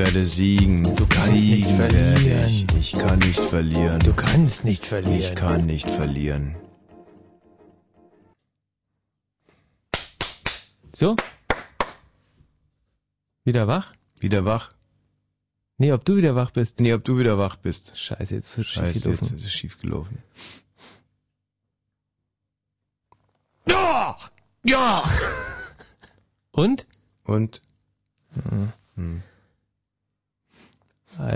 Werde 0.00 0.24
siegen. 0.24 0.82
Du 0.96 1.06
kannst 1.06 1.42
siegen 1.42 1.56
nicht 1.56 1.70
verlieren. 1.76 2.40
ich. 2.40 2.66
ich 2.80 2.92
kann 2.92 3.18
nicht 3.18 3.40
verlieren. 3.40 3.98
Du 3.98 4.14
kannst 4.14 4.64
nicht 4.64 4.86
verlieren. 4.86 5.18
Ich 5.20 5.34
kann 5.34 5.66
nicht 5.66 5.90
verlieren. 5.90 6.56
So? 10.94 11.16
Wieder 13.44 13.66
wach? 13.66 13.92
Wieder 14.20 14.46
wach? 14.46 14.70
Nee, 15.76 15.92
ob 15.92 16.02
du 16.06 16.16
wieder 16.16 16.34
wach 16.34 16.50
bist. 16.50 16.80
Nee, 16.80 16.94
ob 16.94 17.04
du 17.04 17.18
wieder 17.18 17.36
wach 17.36 17.56
bist. 17.56 17.92
Scheiße, 17.98 18.34
jetzt 18.34 18.56
ist 18.56 18.68
Scheiße, 18.68 18.92
schief 18.92 19.04
jetzt 19.04 19.20
gelaufen. 19.20 19.36
ist 19.36 19.44
es 19.44 19.52
schief 19.52 19.78
gelaufen. 19.78 20.18
Ja! 23.68 24.18
Ja! 24.64 25.04
Und? 26.52 26.86
Und? 27.24 27.60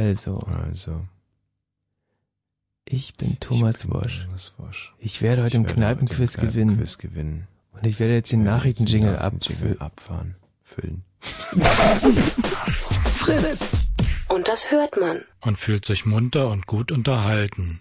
Also. 0.09 0.37
Also. 0.37 1.01
Ich 2.85 3.15
bin 3.15 3.41
Thomas 3.41 3.91
Wosch. 3.91 4.25
Thomas 4.27 4.53
Wosch. 4.59 4.95
Ich 4.99 5.23
werde 5.23 5.43
heute 5.43 5.57
im 5.57 5.65
Ich 5.65 5.71
im 5.71 5.77
Kneipenquiz 5.77 6.35
gewinnen. 6.37 6.69
Kneipenquiz 6.69 6.99
gewinnen. 6.99 7.49
Und 7.73 7.87
ich 7.87 7.99
werde 7.99 8.13
jetzt 8.15 8.31
den 8.33 8.41
Ich 8.41 8.47
Nachrichtenjingle 8.47 9.19
abfüllen. 9.19 9.81
abfahren. 9.81 10.37
Füllen. 10.63 11.05
Fritz. 13.17 13.89
Und 14.29 14.47
das 14.49 14.71
hört 14.71 14.99
man. 15.01 15.23
und 15.41 15.59
fühlt 15.59 15.87
sich 15.87 16.05
munter 16.05 16.49
und 16.51 16.67
gut 16.67 16.93
unterhalten. 16.93 17.81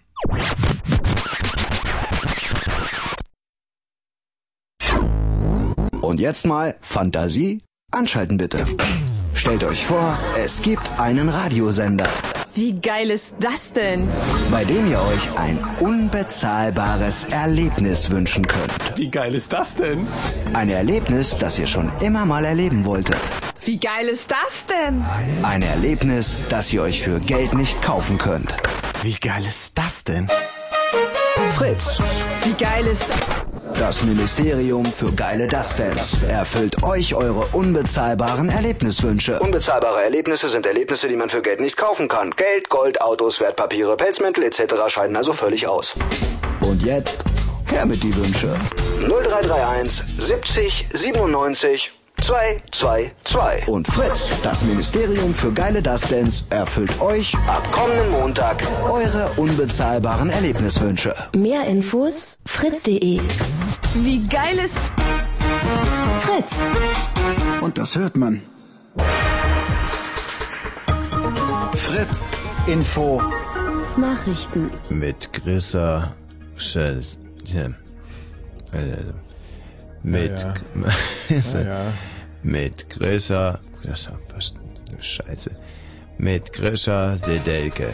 Und 6.02 6.20
jetzt 6.20 6.46
mal 6.46 6.76
Fantasie 6.82 7.62
anschalten 7.92 8.38
bitte. 8.38 8.66
Stellt 9.34 9.64
euch 9.64 9.86
vor, 9.86 10.18
es 10.38 10.62
gibt 10.62 11.00
einen 11.00 11.28
Radiosender, 11.30 12.08
Wie 12.56 12.74
geil 12.80 13.10
ist 13.10 13.36
das 13.40 13.74
denn? 13.74 14.08
bei 14.52 14.64
dem 14.64 14.90
ihr 14.90 15.02
euch 15.02 15.38
ein 15.38 15.58
unbezahlbares 15.80 17.26
Erlebnis 17.26 18.12
wünschen 18.12 18.48
könnt. 18.48 18.72
Wie 18.98 19.10
geil 19.10 19.34
ist 19.36 19.52
das 19.52 19.76
denn? 19.76 20.08
Ein 20.54 20.70
Erlebnis, 20.70 21.38
das 21.38 21.58
ihr 21.58 21.68
schon 21.68 21.92
immer 22.02 22.26
mal 22.26 22.46
erleben 22.46 22.86
wolltet. 22.86 23.18
Wie 23.66 23.80
geil 23.80 24.08
ist 24.08 24.30
das 24.30 24.66
denn? 24.68 25.04
Ein 25.42 25.62
Erlebnis, 25.64 26.38
das 26.50 26.72
ihr 26.72 26.84
euch 26.84 27.02
für 27.02 27.20
Geld 27.20 27.54
nicht 27.54 27.82
kaufen 27.82 28.18
könnt. 28.18 28.56
Wie 29.02 29.14
geil 29.16 29.46
ist 29.46 29.78
das 29.78 30.04
denn? 30.04 30.30
Fritz, 31.56 32.02
Wie 32.44 32.54
geil 32.54 32.86
ist 32.86 33.04
das 33.10 33.43
Ministerium 34.06 34.86
für 34.86 35.12
geile 35.12 35.48
Dustdance, 35.48 36.18
erfüllt 36.28 36.84
euch 36.84 37.16
eure 37.16 37.46
unbezahlbaren 37.54 38.50
Erlebniswünsche. 38.50 39.40
Unbezahlbare 39.40 40.04
Erlebnisse 40.04 40.50
sind 40.50 40.66
Erlebnisse, 40.66 41.08
die 41.08 41.16
man 41.16 41.30
für 41.30 41.42
Geld 41.42 41.60
nicht 41.60 41.78
kaufen 41.78 42.08
kann. 42.08 42.32
Geld, 42.32 42.70
Gold, 42.70 43.02
Autos, 43.02 43.40
Wertpapiere, 43.40 43.98
Pelzmäntel 43.98 44.44
etc. 44.44 44.76
scheiden 44.88 45.16
also 45.16 45.34
völlig 45.34 45.68
aus. 45.68 45.94
Und 46.62 46.84
jetzt 46.84 47.24
her 47.66 47.86
mit 47.86 48.04
die 48.04 48.16
Wünsche. 48.16 48.56
0331 49.02 50.04
70 50.20 50.88
97 50.92 51.92
222. 52.24 53.68
Und 53.68 53.86
Fritz, 53.86 54.30
das 54.44 54.64
Ministerium 54.64 55.34
für 55.34 55.52
geile 55.52 55.82
Dustdance, 55.82 56.46
erfüllt 56.50 57.02
euch 57.02 57.36
ab 57.48 57.70
kommenden 57.74 58.12
Montag 58.12 58.64
eure 58.90 59.30
unbezahlbaren 59.36 60.30
Erlebniswünsche. 60.30 61.14
Mehr 61.36 61.66
Infos 61.66 62.38
fritz.de. 62.46 63.20
Wie 63.96 64.26
geil 64.30 64.58
ist 64.64 64.78
Fritz. 66.22 66.64
Und 67.60 67.78
das 67.78 67.94
hört 67.98 68.16
man. 68.16 68.42
Fritz, 71.76 72.32
Info. 72.68 73.22
Nachrichten. 73.98 74.72
Mit. 74.90 75.30
Ja. 77.46 77.66
Äh, 78.72 78.96
Mit, 80.02 80.42
Ja, 80.42 80.54
Ist- 81.30 81.54
Ja, 81.56 81.62
ja. 81.62 81.82
Mit 82.44 82.90
größer, 82.90 83.60
größer, 83.82 84.20
Scheiße. 85.00 85.52
Mit 86.18 86.54
größer 86.54 87.18
Sedelke. 87.18 87.88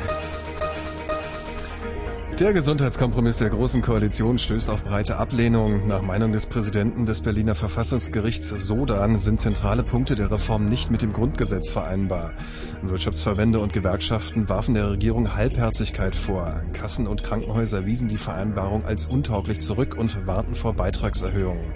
Der 2.39 2.53
Gesundheitskompromiss 2.53 3.37
der 3.37 3.49
Großen 3.49 3.81
Koalition 3.81 4.39
stößt 4.39 4.69
auf 4.69 4.85
breite 4.85 5.17
Ablehnung. 5.17 5.87
Nach 5.87 6.01
Meinung 6.01 6.31
des 6.31 6.45
Präsidenten 6.45 7.05
des 7.05 7.19
Berliner 7.19 7.53
Verfassungsgerichts 7.53 8.47
Sodan 8.47 9.19
sind 9.19 9.41
zentrale 9.41 9.83
Punkte 9.83 10.15
der 10.15 10.31
Reform 10.31 10.67
nicht 10.67 10.89
mit 10.89 11.01
dem 11.01 11.11
Grundgesetz 11.11 11.71
vereinbar. 11.71 12.31
Wirtschaftsverbände 12.81 13.59
und 13.59 13.73
Gewerkschaften 13.73 14.47
warfen 14.47 14.73
der 14.73 14.89
Regierung 14.91 15.35
Halbherzigkeit 15.35 16.15
vor. 16.15 16.63
Kassen 16.71 17.07
und 17.07 17.25
Krankenhäuser 17.25 17.85
wiesen 17.85 18.07
die 18.07 18.17
Vereinbarung 18.17 18.85
als 18.85 19.07
untauglich 19.07 19.59
zurück 19.59 19.97
und 19.97 20.25
warnten 20.25 20.55
vor 20.55 20.73
Beitragserhöhungen. 20.73 21.73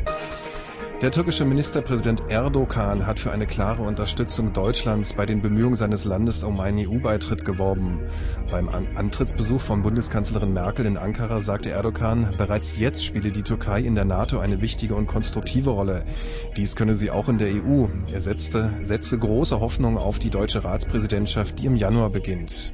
Der 1.03 1.11
türkische 1.11 1.43
Ministerpräsident 1.43 2.29
Erdogan 2.29 3.05
hat 3.05 3.19
für 3.19 3.33
eine 3.33 3.45
klare 3.45 3.81
Unterstützung 3.81 4.53
Deutschlands 4.53 5.11
bei 5.11 5.25
den 5.25 5.41
Bemühungen 5.41 5.75
seines 5.75 6.05
Landes 6.05 6.45
um 6.45 6.61
einen 6.61 6.79
EU-Beitritt 6.79 7.43
geworben. 7.43 7.99
Beim 8.49 8.69
An 8.69 8.87
Antrittsbesuch 8.95 9.59
von 9.59 9.83
Bundeskanzlerin 9.83 10.53
Merkel 10.53 10.85
in 10.85 10.95
Ankara 10.95 11.41
sagte 11.41 11.71
Erdogan, 11.71 12.33
bereits 12.37 12.77
jetzt 12.77 13.03
spiele 13.03 13.33
die 13.33 13.43
Türkei 13.43 13.81
in 13.81 13.95
der 13.95 14.05
NATO 14.05 14.39
eine 14.39 14.61
wichtige 14.61 14.95
und 14.95 15.07
konstruktive 15.07 15.71
Rolle. 15.71 16.05
Dies 16.55 16.73
könne 16.77 16.95
sie 16.95 17.11
auch 17.11 17.27
in 17.27 17.37
der 17.37 17.49
EU. 17.49 17.87
Er 18.09 18.21
setzte, 18.21 18.71
setzte 18.83 19.19
große 19.19 19.59
Hoffnung 19.59 19.97
auf 19.97 20.19
die 20.19 20.29
deutsche 20.29 20.63
Ratspräsidentschaft, 20.63 21.59
die 21.59 21.65
im 21.65 21.75
Januar 21.75 22.11
beginnt. 22.11 22.71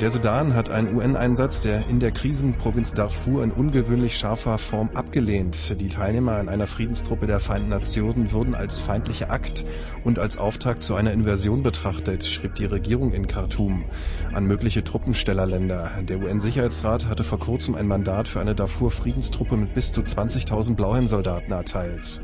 Der 0.00 0.10
Sudan 0.10 0.54
hat 0.54 0.68
einen 0.68 0.96
UN-Einsatz 0.96 1.60
der 1.60 1.86
in 1.88 2.00
der 2.00 2.10
Krisenprovinz 2.10 2.92
Darfur 2.92 3.44
in 3.44 3.52
ungewöhnlich 3.52 4.18
scharfer 4.18 4.58
Form 4.58 4.90
abgelehnt. 4.94 5.80
Die 5.80 5.88
Teilnehmer 5.88 6.36
an 6.36 6.48
einer 6.48 6.66
Friedenstruppe 6.66 7.26
der 7.26 7.38
Vereinten 7.38 7.68
Nationen 7.68 8.32
wurden 8.32 8.54
als 8.54 8.78
feindlicher 8.78 9.30
Akt 9.30 9.64
und 10.02 10.18
als 10.18 10.38
Auftakt 10.38 10.82
zu 10.82 10.96
einer 10.96 11.12
Invasion 11.12 11.62
betrachtet, 11.62 12.24
schrieb 12.24 12.56
die 12.56 12.64
Regierung 12.64 13.12
in 13.12 13.28
Khartoum 13.28 13.84
an 14.32 14.46
mögliche 14.46 14.82
Truppenstellerländer. 14.82 15.90
Der 16.02 16.18
UN-Sicherheitsrat 16.18 17.06
hatte 17.06 17.22
vor 17.22 17.38
kurzem 17.38 17.76
ein 17.76 17.86
Mandat 17.86 18.26
für 18.26 18.40
eine 18.40 18.56
Darfur-Friedenstruppe 18.56 19.56
mit 19.56 19.74
bis 19.74 19.92
zu 19.92 20.00
20.000 20.00 20.74
Blauhelmsoldaten 20.74 21.52
erteilt. 21.52 22.20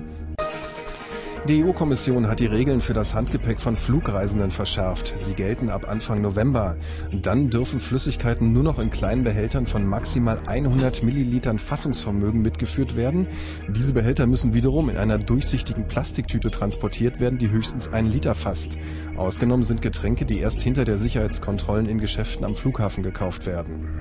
Die 1.46 1.64
EU-Kommission 1.64 2.26
hat 2.26 2.40
die 2.40 2.46
Regeln 2.46 2.82
für 2.82 2.94
das 2.94 3.14
Handgepäck 3.14 3.60
von 3.60 3.76
Flugreisenden 3.76 4.50
verschärft. 4.50 5.14
Sie 5.16 5.34
gelten 5.34 5.70
ab 5.70 5.88
Anfang 5.88 6.20
November. 6.20 6.76
Dann 7.12 7.48
dürfen 7.48 7.80
Flüssigkeiten 7.80 8.52
nur 8.52 8.62
noch 8.62 8.78
in 8.78 8.90
kleinen 8.90 9.24
Behältern 9.24 9.66
von 9.66 9.86
maximal 9.86 10.40
100 10.46 11.02
Millilitern 11.02 11.58
Fassungsvermögen 11.58 12.42
mitgeführt 12.42 12.96
werden. 12.96 13.26
Diese 13.68 13.92
Behälter 13.92 14.26
müssen 14.26 14.52
wiederum 14.52 14.88
in 14.88 14.96
einer 14.96 15.18
durchsichtigen 15.18 15.86
Plastiktüte 15.88 16.50
transportiert 16.50 17.20
werden, 17.20 17.38
die 17.38 17.50
höchstens 17.50 17.92
einen 17.92 18.10
Liter 18.10 18.34
fasst. 18.34 18.78
Ausgenommen 19.16 19.64
sind 19.64 19.80
Getränke, 19.80 20.26
die 20.26 20.40
erst 20.40 20.60
hinter 20.60 20.84
der 20.84 20.98
Sicherheitskontrollen 20.98 21.86
in 21.86 21.98
Geschäften 21.98 22.44
am 22.44 22.56
Flughafen 22.56 23.02
gekauft 23.02 23.46
werden. 23.46 23.98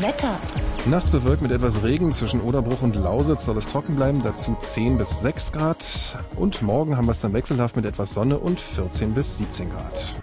Wetter. 0.00 0.38
Nachts 0.86 1.10
bewölkt 1.10 1.42
mit 1.42 1.52
etwas 1.52 1.82
Regen 1.82 2.12
zwischen 2.12 2.40
Oderbruch 2.40 2.80
und 2.80 2.96
Lausitz 2.96 3.44
soll 3.44 3.58
es 3.58 3.66
trocken 3.68 3.96
bleiben, 3.96 4.22
dazu 4.22 4.56
10 4.58 4.96
bis 4.96 5.20
6 5.20 5.52
Grad. 5.52 5.84
Und 6.36 6.62
morgen 6.62 6.96
haben 6.96 7.06
wir 7.06 7.12
es 7.12 7.20
dann 7.20 7.34
wechselhaft 7.34 7.76
mit 7.76 7.84
etwas 7.84 8.14
Sonne 8.14 8.38
und 8.38 8.58
14 8.60 9.12
bis 9.12 9.38
17 9.38 9.70
Grad. 9.70 10.14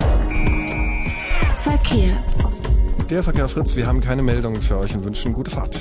Verkehr. 1.58 2.24
Der 3.08 3.24
Verkehr 3.24 3.48
Fritz, 3.48 3.76
wir 3.76 3.86
haben 3.86 4.02
keine 4.02 4.24
Meldungen 4.24 4.62
für 4.62 4.78
euch 4.78 4.96
und 4.96 5.06
wünschen 5.06 5.34
gute 5.34 5.52
Fahrt. 5.52 5.78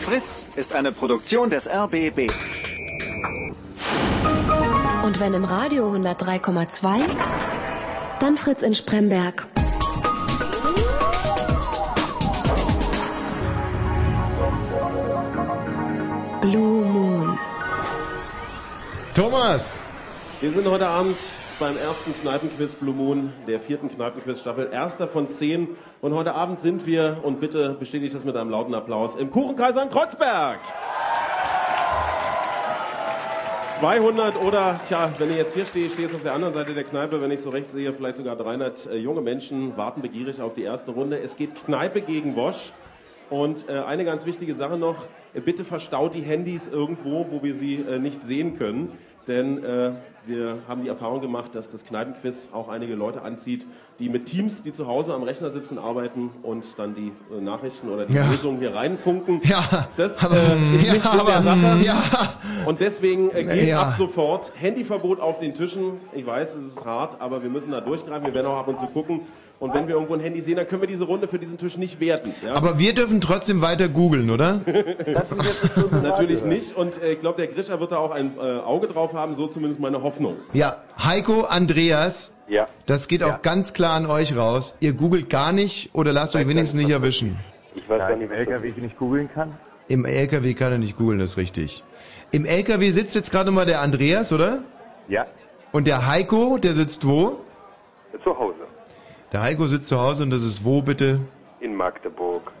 Fritz 0.00 0.46
ist 0.54 0.74
eine 0.74 0.92
Produktion 0.92 1.50
des 1.50 1.68
RBB. 1.68 2.30
Und 5.04 5.20
wenn 5.20 5.34
im 5.34 5.44
Radio 5.44 5.92
103,2, 5.92 7.00
dann 8.20 8.36
Fritz 8.36 8.62
in 8.62 8.74
Spremberg. 8.74 9.51
Blue 16.52 16.84
Moon. 16.84 17.38
Thomas! 19.14 19.82
Wir 20.42 20.52
sind 20.52 20.68
heute 20.68 20.86
Abend 20.86 21.16
beim 21.58 21.78
ersten 21.78 22.12
Kneipenquiz 22.12 22.74
Blue 22.74 22.94
Moon, 22.94 23.32
der 23.46 23.58
vierten 23.58 23.88
Kneipenquiz-Staffel, 23.88 24.68
erster 24.70 25.08
von 25.08 25.30
zehn. 25.30 25.68
Und 26.02 26.12
heute 26.12 26.34
Abend 26.34 26.60
sind 26.60 26.84
wir, 26.84 27.20
und 27.22 27.40
bitte 27.40 27.70
bestätigt 27.70 28.14
das 28.14 28.26
mit 28.26 28.36
einem 28.36 28.50
lauten 28.50 28.74
Applaus, 28.74 29.16
im 29.16 29.30
Kuchenkaiser 29.30 29.82
in 29.82 29.88
Kreuzberg. 29.88 30.58
200 33.80 34.36
oder, 34.36 34.78
tja, 34.86 35.10
wenn 35.18 35.30
ich 35.30 35.38
jetzt 35.38 35.54
hier 35.54 35.64
stehe, 35.64 35.86
ich 35.86 35.94
stehe 35.94 36.06
jetzt 36.06 36.14
auf 36.14 36.22
der 36.22 36.34
anderen 36.34 36.52
Seite 36.52 36.74
der 36.74 36.84
Kneipe, 36.84 37.22
wenn 37.22 37.30
ich 37.30 37.40
so 37.40 37.48
recht 37.48 37.70
sehe, 37.70 37.94
vielleicht 37.94 38.18
sogar 38.18 38.36
300 38.36 38.88
äh, 38.88 38.96
junge 38.96 39.22
Menschen 39.22 39.74
warten 39.78 40.02
begierig 40.02 40.42
auf 40.42 40.52
die 40.52 40.64
erste 40.64 40.90
Runde. 40.90 41.18
Es 41.18 41.34
geht 41.34 41.54
Kneipe 41.64 42.02
gegen 42.02 42.36
Wosch. 42.36 42.74
Und 43.32 43.66
äh, 43.70 43.78
eine 43.78 44.04
ganz 44.04 44.26
wichtige 44.26 44.54
Sache 44.54 44.76
noch, 44.76 45.06
bitte 45.46 45.64
verstaut 45.64 46.14
die 46.14 46.20
Handys 46.20 46.68
irgendwo, 46.68 47.26
wo 47.30 47.42
wir 47.42 47.54
sie 47.54 47.76
äh, 47.76 47.98
nicht 47.98 48.22
sehen 48.22 48.58
können. 48.58 48.92
Denn 49.26 49.64
äh, 49.64 49.92
wir 50.26 50.58
haben 50.68 50.82
die 50.82 50.88
Erfahrung 50.88 51.20
gemacht, 51.22 51.54
dass 51.54 51.70
das 51.70 51.84
Kneipenquiz 51.84 52.50
auch 52.52 52.68
einige 52.68 52.94
Leute 52.94 53.22
anzieht, 53.22 53.64
die 54.00 54.08
mit 54.10 54.26
Teams, 54.26 54.62
die 54.62 54.72
zu 54.72 54.86
Hause 54.88 55.14
am 55.14 55.22
Rechner 55.22 55.48
sitzen, 55.50 55.78
arbeiten 55.78 56.28
und 56.42 56.76
dann 56.78 56.94
die 56.94 57.12
äh, 57.34 57.40
Nachrichten 57.40 57.88
oder 57.88 58.04
die 58.04 58.14
Ja. 58.14 58.28
Lösungen 58.28 58.58
hier 58.58 58.74
reinfunken. 58.74 59.40
Ja, 59.44 59.64
Das 59.96 60.22
aber- 60.22 60.34
äh, 60.36 60.74
ist 60.74 60.86
ja, 60.88 60.92
nicht 60.94 61.04
der 61.06 61.20
aber- 61.20 61.40
Sache. 61.40 61.78
ja. 61.86 62.02
Und 62.66 62.80
deswegen 62.80 63.30
äh, 63.30 63.44
gilt 63.44 63.68
Ja. 63.68 63.82
ab 63.82 63.94
sofort 63.96 64.52
Handyverbot 64.56 65.20
auf 65.20 65.38
den 65.38 65.54
Tischen. 65.54 65.92
Ich 66.12 66.26
weiß, 66.26 66.56
es 66.56 66.66
ist 66.76 66.84
hart, 66.84 67.18
aber 67.20 67.42
wir 67.42 67.48
müssen 67.48 67.70
da 67.70 67.80
durchgreifen. 67.80 68.26
Wir 68.26 68.34
werden 68.34 68.48
auch 68.48 68.58
ab 68.58 68.68
und 68.68 68.78
zu 68.78 68.86
gucken. 68.88 69.20
Und 69.62 69.74
wenn 69.74 69.86
wir 69.86 69.94
irgendwo 69.94 70.14
ein 70.14 70.18
Handy 70.18 70.40
sehen, 70.40 70.56
dann 70.56 70.66
können 70.66 70.82
wir 70.82 70.88
diese 70.88 71.04
Runde 71.04 71.28
für 71.28 71.38
diesen 71.38 71.56
Tisch 71.56 71.76
nicht 71.76 72.00
werten. 72.00 72.34
Ja? 72.44 72.54
Aber 72.54 72.80
wir 72.80 72.96
dürfen 72.96 73.20
trotzdem 73.20 73.62
weiter 73.62 73.88
googeln, 73.88 74.28
oder? 74.28 74.60
Natürlich 76.02 76.44
nicht. 76.44 76.76
Und 76.76 77.00
äh, 77.00 77.12
ich 77.12 77.20
glaube, 77.20 77.40
der 77.40 77.46
Grischer 77.46 77.78
wird 77.78 77.92
da 77.92 77.98
auch 77.98 78.10
ein 78.10 78.32
äh, 78.36 78.40
Auge 78.40 78.88
drauf 78.88 79.12
haben, 79.12 79.36
so 79.36 79.46
zumindest 79.46 79.80
meine 79.80 80.02
Hoffnung. 80.02 80.34
Ja, 80.52 80.82
Heiko, 80.98 81.42
Andreas. 81.42 82.34
Ja. 82.48 82.66
Das 82.86 83.06
geht 83.06 83.22
auch 83.22 83.40
ganz 83.40 83.72
klar 83.72 83.94
an 83.94 84.06
euch 84.06 84.36
raus. 84.36 84.76
Ihr 84.80 84.94
googelt 84.94 85.30
gar 85.30 85.52
nicht 85.52 85.94
oder 85.94 86.12
lasst 86.12 86.34
euch 86.34 86.48
wenigstens 86.48 86.82
nicht 86.82 86.90
erwischen. 86.90 87.38
Ich 87.76 87.88
weiß 87.88 88.00
Ja, 88.00 88.08
gar 88.08 88.16
nicht, 88.16 88.32
im 88.32 88.32
LKW 88.32 88.72
nicht 88.80 88.98
googeln 88.98 89.30
kann. 89.32 89.56
Im 89.86 90.04
LKW 90.04 90.54
kann 90.54 90.72
er 90.72 90.78
nicht 90.78 90.96
googeln, 90.96 91.20
das 91.20 91.30
ist 91.30 91.36
richtig. 91.36 91.84
Im 92.32 92.46
LKW 92.46 92.90
sitzt 92.90 93.14
jetzt 93.14 93.30
gerade 93.30 93.52
mal 93.52 93.64
der 93.64 93.80
Andreas, 93.80 94.32
oder? 94.32 94.64
Ja. 95.06 95.28
Und 95.70 95.86
der 95.86 96.08
Heiko, 96.08 96.58
der 96.58 96.72
sitzt 96.72 97.06
wo? 97.06 97.38
Zu 98.24 98.36
Hause. 98.36 98.51
Der 99.32 99.42
Heiko 99.42 99.66
sitzt 99.66 99.88
zu 99.88 99.98
Hause 99.98 100.24
und 100.24 100.30
das 100.30 100.42
ist 100.42 100.64
wo 100.64 100.82
bitte? 100.82 101.20
In 101.60 101.74
Magdeburg. 101.74 102.52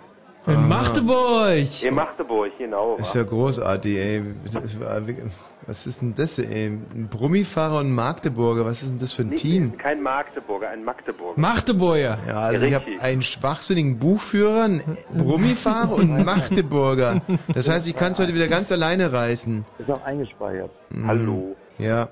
In 0.46 0.68
Magdeburg. 0.68 1.82
In 1.84 1.94
Magdeburg, 1.94 2.50
genau. 2.58 2.96
Ist 2.96 3.14
ja 3.14 3.22
großartig, 3.22 3.96
ey. 3.96 4.22
Das 4.52 4.80
war 4.80 5.06
wirklich- 5.06 5.30
Was 5.66 5.86
ist 5.86 6.00
denn 6.02 6.14
das, 6.16 6.38
ey? 6.40 6.66
Ein 6.66 7.08
Brummifahrer 7.08 7.78
und 7.78 7.86
ein 7.90 7.94
Magdeburger, 7.94 8.64
was 8.64 8.82
ist 8.82 8.90
denn 8.90 8.98
das 8.98 9.12
für 9.12 9.22
ein 9.22 9.28
Nicht- 9.28 9.42
Team? 9.42 9.78
Kein 9.78 10.02
Magdeburger, 10.02 10.70
ein 10.70 10.82
Magdeburger. 10.82 11.40
Magdeburger. 11.40 12.18
Ja, 12.26 12.34
also 12.40 12.66
ich 12.66 12.74
habe 12.74 12.86
Richtig. 12.86 13.02
einen 13.02 13.22
schwachsinnigen 13.22 13.98
Buchführer, 14.00 14.64
einen 14.64 14.82
Brummifahrer 15.16 15.92
und 15.94 16.10
einen 16.10 16.24
Magdeburger. 16.24 17.20
Das 17.54 17.68
heißt, 17.68 17.86
ich 17.86 17.94
kann 17.94 18.10
es 18.10 18.18
heute 18.18 18.34
wieder 18.34 18.48
ganz 18.48 18.72
alleine 18.72 19.12
reißen. 19.12 19.64
Ist 19.78 19.90
auch 19.90 20.02
eingespeichert. 20.04 20.70
Mhm. 20.90 21.06
Hallo. 21.06 21.56
Ja. 21.78 22.08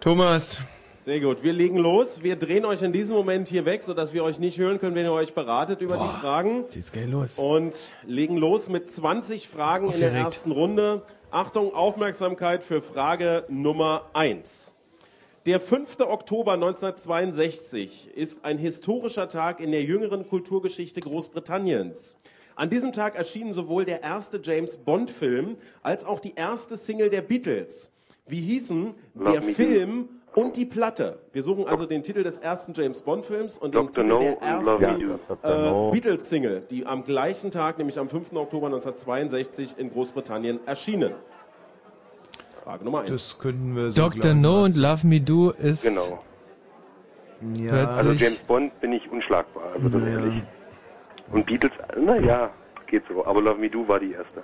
Thomas, 0.00 0.60
Sehr 1.10 1.18
gut, 1.18 1.42
wir 1.42 1.52
legen 1.52 1.76
los. 1.76 2.22
Wir 2.22 2.36
drehen 2.36 2.64
euch 2.64 2.82
in 2.82 2.92
diesem 2.92 3.16
Moment 3.16 3.48
hier 3.48 3.64
weg, 3.64 3.82
sodass 3.82 4.12
wir 4.12 4.22
euch 4.22 4.38
nicht 4.38 4.58
hören 4.58 4.78
können, 4.78 4.94
wenn 4.94 5.06
ihr 5.06 5.10
euch 5.10 5.34
beratet 5.34 5.80
über 5.80 5.96
die 5.96 6.20
Fragen. 6.20 6.66
Jetzt 6.70 6.92
geht 6.92 7.08
los. 7.10 7.36
Und 7.36 7.74
legen 8.06 8.36
los 8.36 8.68
mit 8.68 8.88
20 8.88 9.48
Fragen 9.48 9.86
in 9.86 9.98
der 9.98 10.10
Aufgeregt. 10.10 10.24
ersten 10.24 10.52
Runde. 10.52 11.02
Achtung, 11.32 11.74
Aufmerksamkeit 11.74 12.62
für 12.62 12.80
Frage 12.80 13.44
Nummer 13.48 14.08
1. 14.12 14.72
Der 15.46 15.58
5. 15.58 15.98
Oktober 15.98 16.52
1962 16.52 18.10
ist 18.14 18.44
ein 18.44 18.58
historischer 18.58 19.28
Tag 19.28 19.58
in 19.58 19.72
der 19.72 19.82
jüngeren 19.82 20.28
Kulturgeschichte 20.28 21.00
Großbritanniens. 21.00 22.18
An 22.54 22.70
diesem 22.70 22.92
Tag 22.92 23.16
erschienen 23.16 23.52
sowohl 23.52 23.84
der 23.84 24.04
erste 24.04 24.40
James 24.40 24.76
Bond-Film 24.76 25.56
als 25.82 26.04
auch 26.04 26.20
die 26.20 26.34
erste 26.36 26.76
Single 26.76 27.10
der 27.10 27.22
Beatles. 27.22 27.90
Wie 28.30 28.40
hießen 28.40 28.94
Love 29.14 29.30
der 29.32 29.40
Do. 29.40 29.46
Film 29.48 30.08
und 30.34 30.56
die 30.56 30.64
Platte? 30.64 31.18
Wir 31.32 31.42
suchen 31.42 31.66
also 31.66 31.86
den 31.86 32.02
Titel 32.02 32.22
des 32.22 32.38
ersten 32.38 32.72
James 32.74 33.02
Bond-Films 33.02 33.58
und 33.58 33.74
den. 33.74 33.86
Titel 33.88 34.04
No 34.04 34.20
der 34.20 34.40
ersten 34.40 34.82
äh, 35.42 35.90
Beatles-Single, 35.90 36.60
die 36.70 36.86
am 36.86 37.04
gleichen 37.04 37.50
Tag, 37.50 37.78
nämlich 37.78 37.98
am 37.98 38.08
5. 38.08 38.32
Oktober 38.34 38.66
1962 38.66 39.76
in 39.78 39.90
Großbritannien 39.90 40.60
erschienen. 40.66 41.12
Frage 42.62 42.84
Nummer 42.84 43.00
1. 43.00 43.10
das 43.10 43.38
könnten 43.38 43.74
wir 43.74 43.90
so 43.90 44.02
Dr. 44.02 44.34
No 44.34 44.64
und 44.64 44.76
Love 44.76 45.06
Me 45.06 45.20
Do 45.20 45.50
ist 45.50 45.82
Genau. 45.82 46.22
Ja, 47.56 47.86
Also 47.88 48.12
James 48.12 48.38
Bond 48.40 48.78
bin 48.80 48.92
ich 48.92 49.10
unschlagbar, 49.10 49.72
also 49.74 49.88
das 49.88 50.02
Ja. 50.02 50.08
ehrlich. 50.08 50.42
Und 51.32 51.46
Beatles, 51.46 51.72
naja, 51.98 52.50
geht 52.86 53.02
so. 53.08 53.24
Aber 53.24 53.40
Love 53.40 53.58
Me 53.58 53.70
Do 53.70 53.88
war 53.88 53.98
die 53.98 54.12
erste. 54.12 54.42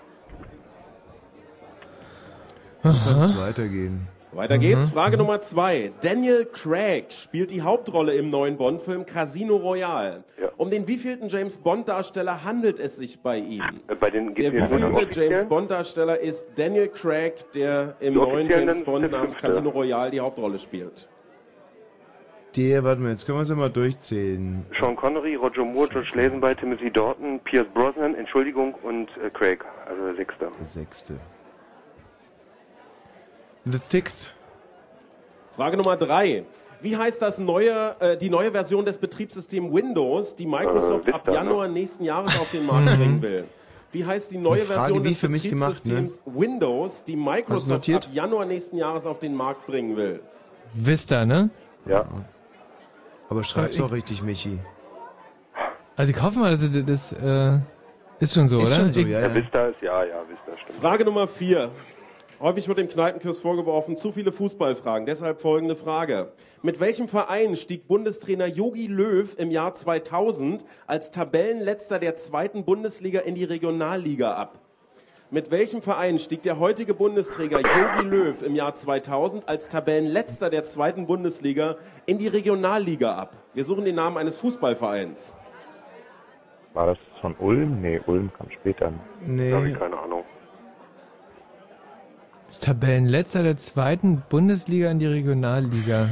Kann 2.83 3.19
es 3.21 3.37
weitergehen. 3.39 4.09
Weiter 4.33 4.59
geht's. 4.59 4.91
Frage 4.91 5.17
Nummer 5.17 5.41
2. 5.41 5.93
Daniel 6.03 6.45
Craig 6.45 7.11
spielt 7.11 7.51
die 7.51 7.63
Hauptrolle 7.63 8.13
im 8.15 8.29
neuen 8.29 8.59
Bond-Film 8.59 9.07
Casino 9.07 9.57
Royale. 9.57 10.25
Ja. 10.39 10.51
Um 10.59 10.69
den 10.69 10.87
wievielten 10.87 11.31
James 11.31 11.57
Bond-Darsteller 11.57 12.45
handelt 12.45 12.79
es 12.79 12.97
sich 12.97 13.21
bei 13.21 13.39
ihm? 13.39 13.63
Äh, 13.89 13.95
Bei 13.95 14.11
den 14.11 14.35
Der 14.35 14.53
wievielte? 14.53 15.09
James 15.21 15.45
Bond-Darsteller 15.47 16.21
ist 16.21 16.49
Daniel 16.57 16.89
Craig, 16.89 17.51
der 17.55 17.97
im 18.01 18.15
neuen 18.15 18.51
James 18.51 18.83
Bond 18.85 19.11
namens. 19.11 19.37
Casino 19.37 19.71
Royale 19.71 20.11
die 20.11 20.21
Hauptrolle 20.21 20.59
spielt? 20.59 21.09
Der, 22.57 22.85
warte 22.85 23.01
mal, 23.03 23.11
jetzt 23.11 23.25
können 23.27 23.39
wir 23.39 23.43
es 23.43 23.49
ja 23.51 23.55
mal 23.55 23.71
durchzählen. 23.71 24.65
Sean 24.79 24.97
Connery, 24.97 25.35
Roger 25.35 25.65
Moore, 25.65 25.89
George 25.89 26.11
Lazenby, 26.15 26.55
Timothy 26.57 26.91
Dalton, 26.91 27.39
Pierce 27.41 27.69
Brosnan, 27.73 28.15
Entschuldigung, 28.15 28.75
und 28.83 29.09
äh, 29.23 29.31
Craig, 29.31 29.65
also 29.87 30.05
der 30.07 30.15
Sechste. 30.17 30.49
Der 30.59 30.65
sechste. 30.67 31.15
The 33.71 33.79
Sixth. 33.91 34.33
Frage 35.53 35.77
Nummer 35.77 35.97
drei. 35.97 36.45
Wie 36.81 36.97
heißt 36.97 37.21
das 37.23 37.39
neue, 37.39 37.97
äh, 38.01 38.17
die 38.17 38.29
neue 38.31 38.53
Version 38.53 38.85
des 38.85 38.99
Betriebssystems 38.99 39.73
Windows, 39.73 40.37
die 40.37 40.47
Microsoft 40.47 41.09
Äh, 41.09 41.13
ab 41.13 41.27
ne? 41.27 41.35
Januar 41.35 41.69
nächsten 41.69 42.05
Jahres 42.05 42.39
auf 42.39 42.51
den 42.51 42.67
Markt 42.67 42.97
bringen 42.97 43.23
will? 43.23 43.45
Wie 43.93 44.05
heißt 44.05 44.31
die 44.31 44.37
neue 44.39 44.61
Frage 44.61 44.81
Version 44.81 45.05
wie 45.05 45.09
des 45.09 45.19
für 45.19 45.29
mich 45.29 45.49
gemacht, 45.49 45.87
ne? 45.87 45.95
Betriebssystems 45.95 46.37
Windows, 46.39 47.05
die 47.05 47.17
Microsoft 47.17 47.89
ab 47.91 48.07
Januar 48.13 48.45
nächsten 48.45 48.77
Jahres 48.77 49.07
auf 49.07 49.19
den 49.19 49.35
Markt 49.35 49.67
bringen 49.67 49.97
will? 49.97 50.21
Vista, 50.75 51.25
ne? 51.25 51.49
Ja. 51.87 52.05
Aber 53.31 53.43
schreib's 53.43 53.79
doch 53.79 53.91
richtig, 53.91 54.23
Michi. 54.23 54.59
Also 55.97 56.13
ich 56.13 56.23
hoffe 56.23 56.39
mal, 56.39 56.51
dass 56.51 56.71
das, 56.71 56.85
das 56.85 57.13
äh, 57.13 57.59
ist 58.21 58.35
schon 58.35 58.49
so, 58.49 58.59
Ist 58.59 58.67
oder? 58.67 58.77
schon 58.83 58.93
so, 58.93 59.01
Ja, 59.01 59.21
ja. 59.21 59.35
Vista 59.35 59.67
ist, 59.69 59.81
ja, 59.83 60.05
ja, 60.05 60.23
Vista 60.29 60.57
stimmt. 60.63 60.79
Frage 60.79 61.05
Nummer 61.05 61.27
vier. 61.27 61.71
Häufig 62.39 62.69
wird 62.69 62.79
dem 62.79 62.89
Kneipenkurs 62.89 63.39
vorgeworfen, 63.39 63.97
zu 63.97 64.13
viele 64.13 64.31
Fußballfragen. 64.31 65.07
Deshalb 65.07 65.41
folgende 65.41 65.75
Frage. 65.75 66.33
Mit 66.63 66.81
welchem 66.81 67.09
Verein 67.09 67.57
stieg 67.57 67.89
Bundestrainer 67.89 68.47
Jogi 68.47 68.89
Löw 68.89 69.35
im 69.39 69.51
Jahr 69.51 69.73
2000 69.73 70.65
als 70.87 71.11
Tabellenletzter 71.11 71.99
der 71.99 72.15
zweiten 72.17 72.65
Bundesliga 72.67 73.21
in 73.21 73.35
die 73.37 73.45
Regionalliga 73.45 74.35
ab? 74.35 74.59
Mit 75.31 75.51
welchem 75.51 75.81
Verein 75.81 76.19
stieg 76.19 76.43
der 76.43 76.61
heutige 76.61 76.93
Bundestrainer 76.93 77.61
Jogi 77.61 78.07
Löw 78.07 78.43
im 78.43 78.55
Jahr 78.55 78.75
2000 78.75 79.49
als 79.49 79.69
Tabellenletzter 79.69 80.51
der 80.51 80.63
zweiten 80.65 81.07
Bundesliga 81.07 81.77
in 82.05 82.19
die 82.19 82.29
Regionalliga 82.29 83.17
ab? 83.17 83.33
Wir 83.55 83.65
suchen 83.65 83.87
den 83.87 83.95
Namen 83.95 84.19
eines 84.19 84.37
Fußballvereins. 84.37 85.35
War 86.75 86.89
das 86.89 86.99
von 87.23 87.35
Ulm? 87.39 87.81
Nee, 87.81 87.99
Ulm 88.07 88.31
kam 88.37 88.51
später. 88.51 88.87
Habe 88.87 88.95
Nee. 89.25 89.71
ich 89.71 89.79
keine 89.79 89.97
Ahnung. 89.99 90.23
Ist 92.49 92.65
Tabellenletzter 92.65 93.43
der 93.43 93.57
zweiten 93.57 94.23
Bundesliga 94.29 94.91
in 94.91 94.99
die 94.99 95.07
Regionalliga. 95.07 96.09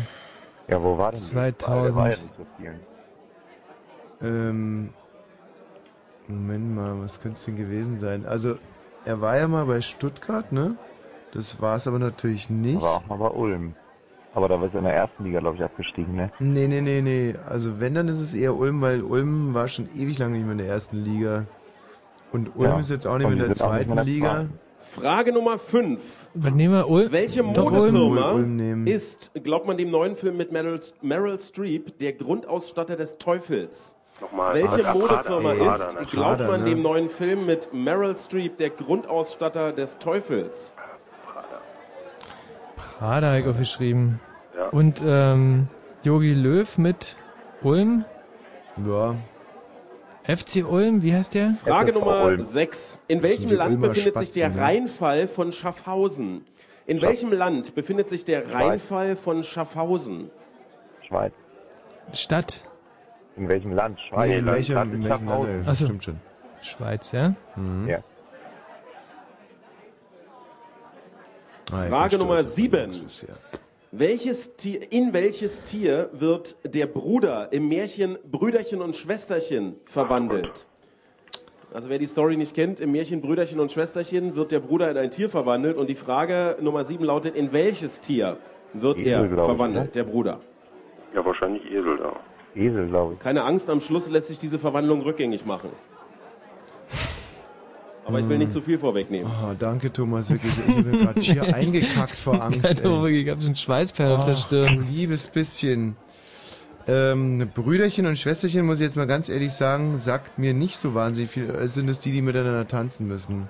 Ja, 0.68 0.82
wo 0.82 0.99
war 0.99 1.12
denn 1.12 1.20
die? 1.20 1.26
2000. 1.26 1.87
Der 1.87 1.95
war 1.95 2.11
ja 2.11 2.16
so. 2.16 4.26
Ähm, 4.26 4.91
Moment 6.28 6.74
mal, 6.74 7.01
was 7.01 7.20
könnte 7.20 7.37
es 7.37 7.45
denn 7.45 7.57
gewesen 7.57 7.99
sein? 7.99 8.24
Also, 8.24 8.57
er 9.05 9.20
war 9.20 9.37
ja 9.37 9.47
mal 9.47 9.66
bei 9.66 9.80
Stuttgart, 9.80 10.51
ne? 10.53 10.76
Das 11.32 11.61
war 11.61 11.76
es 11.76 11.87
aber 11.87 11.99
natürlich 11.99 12.49
nicht. 12.49 12.78
Aber 12.78 12.97
auch 12.97 13.07
mal 13.07 13.18
bei 13.18 13.28
Ulm. 13.28 13.74
Aber 14.35 14.49
da 14.49 14.59
war 14.59 14.68
es 14.68 14.74
in 14.74 14.85
der 14.85 14.95
ersten 14.95 15.24
Liga, 15.24 15.41
glaube 15.41 15.57
ich, 15.57 15.62
abgestiegen, 15.62 16.16
ne? 16.16 16.30
Nee, 16.41 16.66
nee, 16.66 16.80
nee, 16.80 17.03
nee. 17.03 17.35
Also 17.47 17.78
wenn, 17.78 17.95
dann 17.95 18.09
ist 18.09 18.20
es 18.20 18.35
eher 18.35 18.57
Ulm, 18.57 18.80
weil 18.80 19.03
Ulm 19.03 19.55
war 19.55 19.68
schon 19.68 19.89
ewig 19.95 20.18
lang 20.18 20.32
nicht 20.32 20.43
mehr 20.43 20.53
in 20.53 20.59
der 20.59 20.68
ersten 20.68 21.05
Liga. 21.05 21.45
Und 22.32 22.57
Ulm 22.57 22.72
Ja. 22.72 22.80
ist 22.80 22.91
jetzt 22.91 23.07
auch 23.07 23.18
nicht 23.18 23.28
mehr 23.28 23.37
in 23.37 23.47
der 23.47 23.55
zweiten 23.55 23.97
Liga. 23.99 24.35
zweiten. 24.35 24.59
Frage 24.85 25.32
Nummer 25.32 25.59
fünf. 25.59 26.28
Was 26.35 26.53
nehmen 26.53 26.74
wir? 26.74 26.89
Ulm? 26.89 27.11
Welche. 27.11 27.43
Modefirma 27.43 28.41
ist, 28.85 29.32
glaubt 29.43 29.66
man 29.66 29.76
dem 29.76 29.91
neuen 29.91 30.14
Film 30.16 30.37
mit 30.37 30.53
Meryl, 30.53 30.80
Meryl 31.03 31.39
Streep, 31.41 31.99
der 31.99 32.12
Grundausstatter 32.12 32.97
des 32.97 33.18
Teufels? 33.18 33.95
Nochmal. 34.20 34.55
Welche 34.55 34.87
Ah, 34.87 34.95
Modefirma 34.95 35.53
Prada, 35.53 35.53
ist, 35.53 35.59
Prada, 35.59 36.01
ne? 36.01 36.07
glaubt 36.07 36.37
Prada, 36.39 36.47
man 36.47 36.62
ne? 36.64 36.70
dem 36.70 36.82
neuen 36.82 37.09
Film 37.09 37.47
mit 37.47 37.72
Meryl 37.72 38.16
Streep, 38.16 38.59
der 38.59 38.70
Grundausstatter 38.70 39.72
des 39.72 39.99
Teufels? 39.99 40.72
Prada 42.76 43.28
habe 43.28 43.41
ich 43.41 43.47
aufgeschrieben. 43.47 44.20
Ja. 44.57 44.68
Und 44.68 45.03
ähm, 45.05 45.68
Jogi 46.05 46.32
Löw 46.35 46.78
mit 46.78 47.16
Ulm. 47.62 48.05
Ja. 48.87 49.16
FC 50.25 50.64
Ulm, 50.66 51.03
wie 51.03 51.14
heißt 51.14 51.35
der? 51.35 51.53
Frage 51.53 51.93
FFV 51.93 51.99
Nummer 52.01 52.43
6. 52.43 52.99
In 53.09 53.22
welchem 53.22 53.51
Land 53.51 53.75
Ulmer 53.75 53.89
befindet 53.89 54.14
Spatzen, 54.14 54.33
sich 54.33 54.35
der 54.35 54.49
ne? 54.49 54.61
Rheinfall 54.61 55.29
von 55.29 55.53
Schaffhausen? 55.53 56.47
In 56.87 57.01
Schaff 57.01 57.09
welchem 57.11 57.33
Land 57.33 57.75
befindet 57.75 58.09
sich 58.09 58.25
der 58.25 58.51
Rheinfall 58.51 59.16
von 59.16 59.45
Schaffhausen? 59.45 60.31
Schweiz. 61.07 61.33
Stadt. 62.14 62.62
In 63.37 63.49
welchem 63.49 63.72
Land? 63.72 64.01
Schweiz. 64.01 64.29
Nee, 64.29 64.39
in, 64.39 64.47
welchem, 64.47 64.75
Land 64.75 64.95
in 64.95 65.05
welchem 65.05 65.29
Land? 65.29 65.68
Achso. 65.68 65.85
Stimmt 65.85 66.05
schon. 66.05 66.20
Schweiz, 66.62 67.12
ja? 67.12 67.35
Mhm. 67.57 67.89
Ja. 67.89 67.99
Ah, 71.70 71.87
Frage 71.89 72.18
Nummer 72.18 72.43
7. 72.43 72.93
Welches 73.97 74.57
Tier, 74.57 74.90
in 74.90 75.12
welches 75.12 75.62
Tier 75.62 76.11
wird 76.12 76.57
der 76.64 76.86
Bruder 76.88 77.53
im 77.53 77.68
Märchen 77.68 78.18
Brüderchen 78.28 78.82
und 78.82 78.97
Schwesterchen 78.97 79.76
verwandelt? 79.84 80.66
Also 81.72 81.90
wer 81.90 81.99
die 82.01 82.09
Story 82.09 82.36
nicht 82.36 82.57
kennt, 82.57 82.80
im 82.80 82.90
Märchen 82.90 83.20
Brüderchen 83.20 83.61
und 83.61 83.70
Schwesterchen 83.70 84.34
wird 84.34 84.51
der 84.51 84.59
Bruder 84.59 84.90
in 84.90 84.97
ein 84.97 85.12
Tier 85.12 85.30
verwandelt 85.30 85.76
und 85.76 85.88
die 85.88 85.95
Frage 85.95 86.57
Nummer 86.61 86.82
sieben 86.82 87.05
lautet, 87.05 87.36
in 87.36 87.53
welches 87.53 88.01
Tier 88.01 88.38
wird 88.72 88.99
Esel, 88.99 89.12
er 89.12 89.28
glaub 89.28 89.38
ich, 89.38 89.45
verwandelt, 89.45 89.84
ne? 89.84 89.90
der 89.92 90.03
Bruder? 90.03 90.40
Ja, 91.14 91.24
wahrscheinlich 91.24 91.64
Esel 91.66 91.97
da. 91.99 92.16
Esel, 92.57 92.88
glaube 92.88 93.12
ich. 93.12 93.20
Keine 93.20 93.45
Angst, 93.45 93.70
am 93.70 93.78
Schluss 93.80 94.11
lässt 94.11 94.26
sich 94.26 94.40
diese 94.40 94.59
Verwandlung 94.59 95.03
rückgängig 95.03 95.47
machen. 95.47 95.70
Aber 98.07 98.21
ich 98.21 98.29
will 98.29 98.39
nicht 98.39 98.53
zu 98.53 98.61
viel 98.61 98.79
vorwegnehmen. 98.79 99.31
Oh, 99.43 99.55
danke 99.59 99.93
Thomas, 99.93 100.31
wirklich. 100.31 100.53
Ich 100.59 100.85
bin 100.85 100.99
gerade 100.99 101.21
hier 101.21 101.43
eingekackt 101.55 102.17
vor 102.17 102.41
Angst. 102.43 102.83
Ja, 102.85 103.07
ich 103.07 103.29
hab 103.29 103.43
schon 103.43 103.57
Schweißperlen 103.57 104.17
auf 104.17 104.27
der 104.27 104.37
Stirn. 104.37 104.77
du 104.77 104.83
liebes 104.83 105.29
bisschen. 105.29 105.97
Ähm, 106.87 107.51
Brüderchen 107.55 108.05
und 108.05 108.19
Schwesterchen, 108.19 108.67
muss 108.67 108.81
ich 108.81 108.85
jetzt 108.85 108.97
mal 108.97 109.07
ganz 109.07 109.31
ehrlich 109.31 109.55
sagen, 109.55 109.97
sagt 109.97 110.39
mir 110.39 110.53
nicht 110.53 110.77
so 110.77 110.95
wahnsinnig 110.95 111.31
viel. 111.31 111.49
Es 111.49 111.73
sind 111.73 111.89
es 111.89 111.99
die, 112.01 112.13
die 112.13 112.21
miteinander 112.21 112.69
tanzen 112.69 113.09
müssen. 113.09 113.49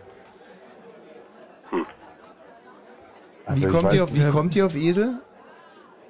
Also 3.47 3.63
wie 3.63 3.67
kommt, 3.67 3.85
weiß 3.85 3.95
ihr 3.95 4.05
auf, 4.05 4.15
wie 4.15 4.21
nicht. 4.21 4.31
kommt 4.31 4.57
ihr 4.57 4.67
auf 4.67 4.77
Esel? 4.77 5.19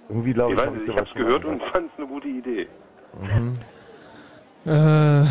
Irgendwie 0.09 0.35
glaube 0.35 0.53
Ich 0.53 0.59
ich, 0.59 0.67
weiß 0.67 0.75
nicht, 0.75 0.89
ich 0.89 0.97
hab's 0.97 1.15
gehört 1.15 1.45
und 1.47 1.63
fand 1.73 1.91
es 1.91 1.99
eine 1.99 2.07
gute 2.07 2.29
Idee. 2.29 2.69
Äh, 4.67 5.25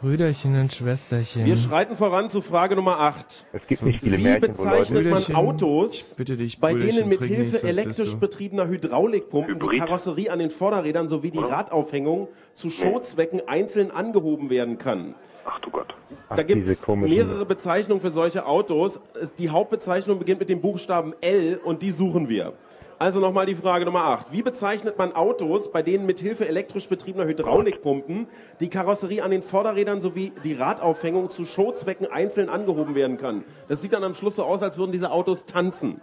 Brüderchen 0.00 0.58
und 0.58 0.72
Schwesterchen. 0.72 1.44
Wir 1.44 1.58
schreiten 1.58 1.94
voran 1.94 2.30
zu 2.30 2.40
Frage 2.40 2.74
Nummer 2.74 3.00
8. 3.00 3.44
Es 3.52 3.66
gibt 3.66 3.82
nicht 3.82 4.00
viele 4.00 4.16
Wie 4.18 4.22
Märchen, 4.22 4.56
wo 4.56 4.64
Leute- 4.64 4.80
bezeichnet 4.80 5.28
man 5.28 5.36
Autos, 5.36 6.16
dich, 6.16 6.58
bei 6.58 6.72
denen 6.72 7.08
mit 7.08 7.22
Hilfe 7.22 7.66
elektrisch 7.66 8.14
betriebener 8.16 8.66
Hydraulikpumpen 8.68 9.58
die 9.58 9.66
Hybrid. 9.66 9.78
Karosserie 9.80 10.30
an 10.32 10.38
den 10.38 10.50
Vorderrädern 10.50 11.06
sowie 11.06 11.30
die 11.30 11.38
Radaufhängung 11.38 12.28
zu 12.54 12.70
Showzwecken 12.70 13.42
einzeln 13.46 13.90
angehoben 13.90 14.48
werden 14.48 14.78
kann? 14.78 15.14
Ach 15.44 15.60
du 15.60 15.70
Gott. 15.70 15.94
Da 16.34 16.42
gibt 16.44 16.66
es 16.68 16.86
mehrere 16.86 17.44
Bezeichnungen 17.44 18.00
für 18.00 18.10
solche 18.10 18.46
Autos. 18.46 19.00
Die 19.38 19.50
Hauptbezeichnung 19.50 20.18
beginnt 20.18 20.40
mit 20.40 20.48
dem 20.48 20.60
Buchstaben 20.62 21.12
L 21.20 21.60
und 21.62 21.82
die 21.82 21.90
suchen 21.92 22.28
wir. 22.28 22.54
Also 23.00 23.18
nochmal 23.18 23.46
die 23.46 23.54
Frage 23.54 23.86
Nummer 23.86 24.04
8. 24.04 24.30
Wie 24.30 24.42
bezeichnet 24.42 24.98
man 24.98 25.16
Autos, 25.16 25.72
bei 25.72 25.80
denen 25.80 26.04
mit 26.04 26.18
Hilfe 26.18 26.46
elektrisch 26.46 26.86
betriebener 26.86 27.24
Hydraulikpumpen 27.24 28.26
die 28.60 28.68
Karosserie 28.68 29.22
an 29.22 29.30
den 29.30 29.40
Vorderrädern 29.42 30.02
sowie 30.02 30.34
die 30.44 30.52
Radaufhängung 30.52 31.30
zu 31.30 31.46
Showzwecken 31.46 32.12
einzeln 32.12 32.50
angehoben 32.50 32.94
werden 32.94 33.16
kann? 33.16 33.44
Das 33.68 33.80
sieht 33.80 33.94
dann 33.94 34.04
am 34.04 34.12
Schluss 34.12 34.36
so 34.36 34.44
aus, 34.44 34.62
als 34.62 34.76
würden 34.76 34.92
diese 34.92 35.12
Autos 35.12 35.46
tanzen. 35.46 36.02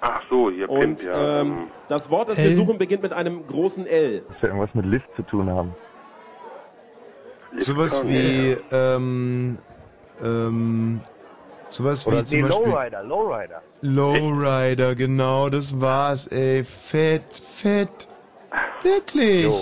Ach 0.00 0.20
so, 0.28 0.50
hier 0.50 0.68
Und 0.68 0.80
Pimp, 0.80 1.04
ja. 1.04 1.42
ähm, 1.42 1.68
das 1.88 2.10
Wort, 2.10 2.28
das 2.28 2.40
L? 2.40 2.48
wir 2.48 2.56
suchen, 2.56 2.76
beginnt 2.76 3.04
mit 3.04 3.12
einem 3.12 3.46
großen 3.46 3.86
L. 3.86 4.24
Das 4.26 4.42
ja 4.42 4.48
irgendwas 4.48 4.74
mit 4.74 4.86
Lift 4.86 5.14
zu 5.14 5.22
tun 5.22 5.48
haben. 5.48 5.72
Sowas 7.58 8.04
wie, 8.04 8.56
ähm, 8.72 9.58
ähm, 10.20 11.02
sowas 11.72 12.06
wie 12.06 12.10
Oder 12.10 12.24
zum 12.24 12.40
nee, 12.40 12.46
Beispiel 12.46 12.66
Lowrider, 12.66 13.02
Lowrider. 13.02 13.62
Lowrider, 13.80 14.94
genau, 14.94 15.48
das 15.48 15.80
war's, 15.80 16.26
ey. 16.28 16.64
Fett, 16.64 17.22
fett. 17.34 18.08
Wirklich. 18.82 19.44
Jo. 19.44 19.54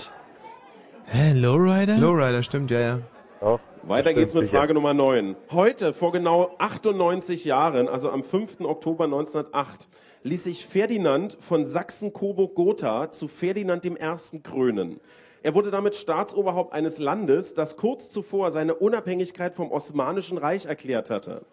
Hä, 1.06 1.32
Lowrider? 1.32 1.96
Lowrider, 1.96 2.42
stimmt, 2.42 2.70
ja, 2.70 2.80
ja. 2.80 2.98
Doch, 3.40 3.60
Weiter 3.82 4.14
geht's 4.14 4.34
mit. 4.34 4.50
Frage 4.50 4.74
Nummer 4.74 4.94
9. 4.94 5.36
Heute, 5.50 5.92
vor 5.92 6.12
genau 6.12 6.54
98 6.58 7.44
Jahren, 7.44 7.88
also 7.88 8.10
am 8.10 8.22
5. 8.22 8.60
Oktober 8.60 9.04
1908, 9.04 9.88
ließ 10.22 10.44
sich 10.44 10.66
Ferdinand 10.66 11.38
von 11.40 11.64
Sachsen-Coburg-Gotha 11.64 13.10
zu 13.10 13.26
Ferdinand 13.28 13.86
I. 13.86 14.40
krönen. 14.42 15.00
Er 15.42 15.54
wurde 15.54 15.70
damit 15.70 15.96
Staatsoberhaupt 15.96 16.74
eines 16.74 16.98
Landes, 16.98 17.54
das 17.54 17.76
kurz 17.76 18.10
zuvor 18.10 18.50
seine 18.50 18.74
Unabhängigkeit 18.74 19.54
vom 19.54 19.72
Osmanischen 19.72 20.36
Reich 20.36 20.66
erklärt 20.66 21.08
hatte. 21.08 21.46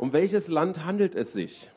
Um 0.00 0.14
welches 0.14 0.48
Land 0.48 0.86
handelt 0.86 1.14
es 1.14 1.34
sich? 1.34 1.70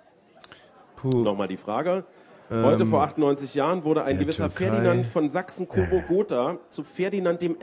Puh. 0.95 1.09
Nochmal 1.09 1.49
die 1.49 1.57
Frage. 1.57 2.05
Heute 2.49 2.83
Ähm, 2.83 2.89
vor 2.89 3.03
98 3.03 3.53
Jahren 3.53 3.83
wurde 3.83 4.05
ein 4.05 4.17
gewisser 4.17 4.47
Türkei. 4.47 4.71
Ferdinand 4.71 5.05
von 5.07 5.27
Sachsen-Coburg-Gotha 5.27 6.57
zu 6.69 6.83
Ferdinand 6.85 7.43
I. 7.43 7.57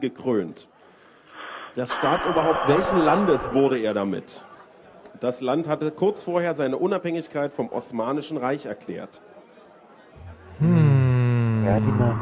gekrönt. 0.00 0.68
Das 1.74 1.94
Staatsoberhaupt 1.94 2.66
welchen 2.66 2.98
Landes 2.98 3.52
wurde 3.52 3.78
er 3.78 3.92
damit? 3.92 4.42
Das 5.20 5.42
Land 5.42 5.68
hatte 5.68 5.90
kurz 5.90 6.22
vorher 6.22 6.54
seine 6.54 6.78
Unabhängigkeit 6.78 7.52
vom 7.52 7.68
Osmanischen 7.68 8.38
Reich 8.38 8.64
erklärt. 8.64 9.20
Ferdinand. 10.58 12.20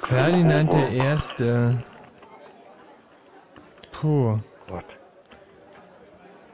Ferdinand 0.00 0.72
der 0.74 0.88
Erste. 0.90 1.82
Puh. 3.92 4.40
Gott. 4.68 4.93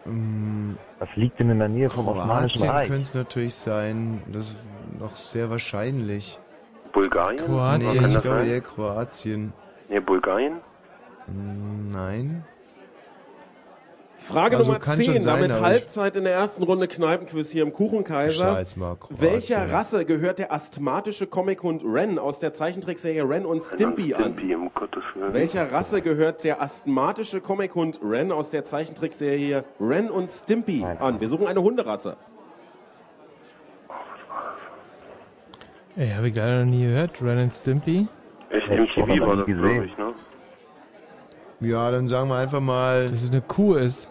Ähm, 0.07 0.77
Was 0.99 1.09
liegt 1.17 1.39
denn 1.41 1.51
in 1.51 1.59
der 1.59 1.69
Nähe 1.69 1.91
vom 1.91 2.09
Osmanischen 2.09 2.61
Kroatien 2.63 2.71
Reich? 2.71 2.89
könnte 2.89 3.03
es 3.03 3.15
natürlich 3.15 3.55
sein. 3.55 4.23
Das 4.33 4.49
ist 4.53 4.59
noch 4.99 5.17
sehr 5.17 5.51
wahrscheinlich. 5.51 6.39
Bulgarien? 6.93 7.45
Kroatien. 7.45 8.03
Nee, 8.03 8.09
ich 8.09 8.21
glaube 8.21 8.47
eher 8.47 8.61
Kroatien. 8.61 9.53
Nee, 9.89 10.01
Bulgarien? 10.01 10.61
Nein. 11.27 12.45
Frage 14.21 14.57
Also 14.57 14.73
Nummer 14.73 14.85
kann 14.85 14.97
10, 14.97 15.05
schon 15.05 15.21
sein, 15.21 15.41
damit 15.49 15.61
Halbzeit 15.61 16.15
in 16.15 16.25
der 16.25 16.35
ersten 16.35 16.63
Runde 16.63 16.87
Kneipenquiz 16.89 17.51
hier 17.51 17.63
im 17.63 17.73
Kuchenkaiser. 17.73 18.65
Welcher 19.09 19.73
Rasse 19.73 20.05
gehört 20.05 20.39
der 20.39 20.53
asthmatische 20.53 21.27
Comichund 21.27 21.83
Ren 21.85 22.19
aus 22.19 22.39
der 22.39 22.53
Zeichentrickserie 22.53 23.27
Ren 23.29 23.47
und 23.47 23.63
Stimpy 23.63 24.15
an? 24.15 24.35
Stimpy, 24.35 24.55
um 24.55 24.71
Gottes 24.75 25.03
Willen. 25.15 25.33
Welcher 25.33 25.73
Rasse 25.73 26.03
gehört 26.03 26.45
der 26.45 26.61
asthmatische 26.61 27.41
Comichund 27.41 27.99
Ren 28.03 28.31
aus 28.31 28.51
der 28.51 28.65
Zeichentrickserie 28.65 29.65
Ren 29.81 30.11
und 30.11 30.29
Stimpy 30.31 30.85
an? 30.85 31.21
Wir 31.21 31.29
suchen 31.29 31.47
eine 31.47 31.63
Hunderasse. 31.63 32.17
Ey, 35.97 36.11
habe 36.11 36.29
ich 36.29 36.35
gar 36.35 36.61
noch 36.61 36.71
nie 36.71 36.85
gehört. 36.85 37.21
Ren 37.23 37.39
and 37.39 37.55
Stimpy. 37.55 38.07
Echt, 38.51 38.69
ich 38.69 39.03
auch 39.03 39.07
MTV 39.07 39.27
war 39.27 39.37
das, 39.37 39.47
gesehen. 39.47 39.63
glaube 39.63 39.87
ich, 39.87 39.99
ne? 39.99 40.13
Ja, 41.61 41.91
dann 41.91 42.09
sagen 42.09 42.29
wir 42.29 42.37
einfach 42.37 42.61
mal. 42.61 43.09
Dass 43.09 43.23
es 43.23 43.31
eine 43.31 43.43
Kuh 43.43 43.75
ist. 43.75 44.11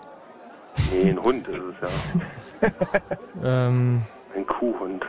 Nee, 0.91 1.09
ein 1.09 1.21
Hund 1.21 1.47
ist 1.47 1.57
es 1.81 1.89
ja. 2.61 2.69
Ähm, 3.43 4.01
Ein 4.35 4.45
Kuhhund. 4.45 5.03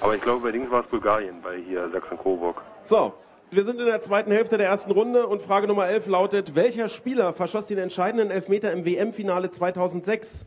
Aber 0.00 0.16
ich 0.16 0.22
glaube, 0.22 0.40
bei 0.40 0.52
Dings 0.52 0.70
war 0.70 0.80
es 0.80 0.86
Bulgarien, 0.86 1.36
bei 1.42 1.58
hier 1.58 1.88
Sachsen-Coburg. 1.90 2.60
So, 2.82 3.12
wir 3.50 3.64
sind 3.64 3.78
in 3.78 3.86
der 3.86 4.00
zweiten 4.00 4.32
Hälfte 4.32 4.58
der 4.58 4.66
ersten 4.68 4.90
Runde 4.90 5.26
und 5.26 5.42
Frage 5.42 5.68
Nummer 5.68 5.86
11 5.86 6.06
lautet, 6.08 6.56
welcher 6.56 6.88
Spieler 6.88 7.32
verschoss 7.32 7.66
den 7.66 7.78
entscheidenden 7.78 8.30
Elfmeter 8.30 8.72
im 8.72 8.84
WM-Finale 8.84 9.50
2006? 9.50 10.46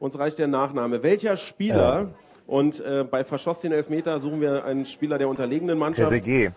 Uns 0.00 0.18
reicht 0.18 0.38
der 0.38 0.48
Nachname. 0.48 1.02
Welcher 1.02 1.36
Spieler, 1.36 2.08
und 2.48 2.80
äh, 2.80 3.04
bei 3.04 3.24
verschoss 3.24 3.60
den 3.60 3.72
Elfmeter 3.72 4.18
suchen 4.18 4.40
wir 4.40 4.64
einen 4.64 4.86
Spieler 4.86 5.18
der 5.18 5.28
unterlegenen 5.28 5.78
Mannschaft. 5.78 6.10
TCG. 6.10 6.50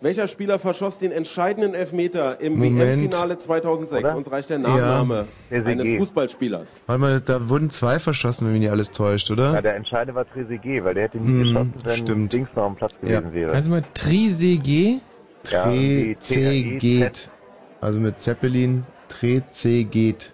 Welcher 0.00 0.28
Spieler 0.28 0.60
verschoss 0.60 1.00
den 1.00 1.10
entscheidenden 1.10 1.74
Elfmeter 1.74 2.40
im. 2.40 2.60
WM-Finale 2.60 3.36
2006? 3.38 4.04
Oder? 4.04 4.16
Uns 4.16 4.30
reicht 4.30 4.48
der 4.50 4.58
Nachname 4.58 5.26
Ja. 5.50 5.62
eines. 5.64 5.88
Fußballspielers. 5.98 6.84
Warte 6.86 7.00
mal, 7.00 7.20
da 7.20 7.48
wurden 7.48 7.68
zwei 7.70 7.98
verschossen, 7.98 8.46
wenn 8.46 8.52
mich 8.52 8.60
nicht 8.62 8.70
alles 8.70 8.92
täuscht, 8.92 9.28
Ja, 9.28 9.32
oder? 9.34 9.60
der 9.60 9.74
Entscheidende 9.74 10.14
war 10.14 10.24
Trezeguet, 10.24 10.84
weil 10.84 10.94
der 10.94 11.02
hätte 11.04 11.18
nie 11.18 11.26
Hm, 11.26 11.38
geschossen, 11.42 11.74
wenn 11.84 11.96
stimmt. 11.96 12.32
Dings 12.32 12.48
noch 12.54 12.62
am 12.64 12.76
Platz 12.76 12.92
gewesen 13.00 13.32
wäre. 13.32 13.50
kannst 13.50 13.66
du 13.68 13.72
mal 13.72 13.82
Trisege? 13.94 15.00
Ja, 15.50 15.62
Tre 15.64 15.70
T- 16.14 16.16
C 16.20 16.34
T- 16.62 16.78
geht. 16.78 17.30
Also 17.80 17.98
mit 17.98 18.20
Zeppelin. 18.20 18.84
Tre 19.08 19.42
C 19.50 19.82
geht. 19.84 20.32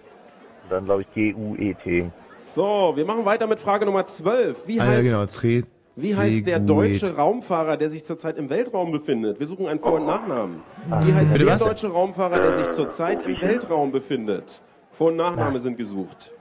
Und 0.63 0.71
dann 0.73 0.85
glaube 0.85 1.01
ich 1.03 1.11
G-U-E-T. 1.13 2.11
So, 2.37 2.93
wir 2.95 3.05
machen 3.05 3.25
weiter 3.25 3.47
mit 3.47 3.59
Frage 3.59 3.85
Nummer 3.85 4.05
12. 4.05 4.67
Wie 4.67 4.79
Ah 4.79 4.85
ja, 4.85 4.91
heißt 4.91 5.05
genau. 5.07 5.25
Tre 5.25 5.63
Wie 5.97 6.13
heißt 6.15 6.45
der 6.45 6.55
Seguet. 6.57 6.69
deutsche 6.69 7.15
Raumfahrer, 7.15 7.77
der 7.77 7.89
sich 7.89 8.03
zurzeit 8.05 8.37
im 8.37 8.49
Weltraum 8.49 8.91
befindet? 8.91 9.39
Wir 9.39 9.47
suchen 9.47 9.67
einen 9.67 9.79
Vor- 9.79 9.93
und 9.93 10.05
Nachnamen. 10.05 10.61
Wie 11.01 11.13
heißt 11.13 11.31
Bitte 11.33 11.45
der 11.45 11.55
was? 11.55 11.63
deutsche 11.65 11.87
Raumfahrer, 11.87 12.39
der 12.41 12.55
sich 12.57 12.71
zurzeit 12.71 13.25
im 13.25 13.39
Weltraum 13.41 13.91
befindet? 13.91 14.61
Vor- 14.91 15.07
und 15.07 15.15
Nachname 15.17 15.59
sind 15.59 15.77
gesucht. 15.77 16.31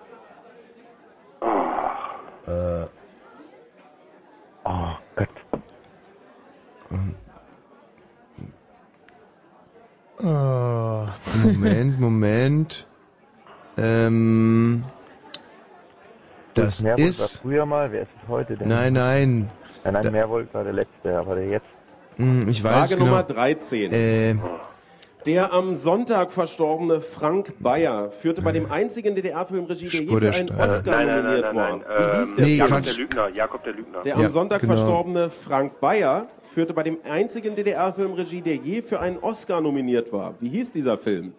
Äh, 2.46 2.86
Oh 4.66 4.96
Gott. 5.14 5.28
Oh. 10.22 11.06
Moment, 11.44 12.00
Moment. 12.00 12.86
Ähm, 13.76 14.84
das 16.54 16.82
Meerwold 16.82 17.00
war 17.00 17.08
ist. 17.08 17.40
früher 17.42 17.66
mal, 17.66 17.92
wer 17.92 18.02
ist 18.02 18.08
es 18.22 18.28
heute 18.28 18.56
denn? 18.56 18.68
Nein, 18.68 18.92
nein. 18.92 19.50
Nein, 19.84 19.92
nein, 19.94 20.02
Da- 20.02 20.10
Meerwold 20.10 20.52
war 20.54 20.64
der 20.64 20.72
letzte, 20.72 21.18
aber 21.18 21.34
der 21.36 21.48
jetzt. 21.48 21.66
Hm, 22.16 22.48
Ich 22.48 22.62
weiß 22.62 22.72
Frage 22.90 22.94
genau. 22.94 23.04
Nummer 23.06 23.22
13. 23.24 23.92
Äh, 23.92 24.34
Der 25.26 25.52
am 25.54 25.74
Sonntag 25.74 26.30
verstorbene 26.32 27.00
Frank 27.00 27.54
Bayer 27.60 28.10
führte 28.10 28.42
bei 28.42 28.52
dem 28.52 28.70
einzigen 28.70 29.14
DDR-Film-Regie, 29.14 29.88
der 29.88 30.00
je 30.02 30.20
für 30.20 30.30
einen. 30.30 30.50
Oscar 30.50 30.90
Nein, 30.90 31.06
nein, 31.06 31.06
nein, 31.06 31.16
nominiert 31.24 31.44
nein, 31.46 31.56
war. 31.56 31.70
nein. 31.70 31.82
Wie 31.88 32.18
hieß 32.20 32.28
Ähm, 32.30 32.36
der 32.36 32.44
Nee, 32.44 32.50
Film? 32.50 32.58
Jakob 32.58 32.68
Quatsch. 32.76 32.86
der 32.86 32.94
Lügner, 33.04 33.28
Jakob 33.30 33.64
der 33.64 33.72
Lügner. 33.72 34.02
Der 34.02 34.16
Ja, 34.18 34.24
am 34.26 34.30
Sonntag 34.30 34.60
genau. 34.60 34.74
verstorbene 34.74 35.30
Frank 35.30 35.80
Bayer 35.80 36.26
führte 36.42 36.74
bei 36.74 36.82
dem 36.82 36.98
einzigen 37.08 37.56
DDR-Filmregie, 37.56 38.42
der 38.42 38.56
je 38.56 38.82
für 38.82 39.00
einen 39.00 39.16
Oscar 39.18 39.60
nominiert 39.62 40.12
war. 40.12 40.34
Wie 40.40 40.50
hieß 40.50 40.72
dieser 40.72 40.98
Film? 40.98 41.32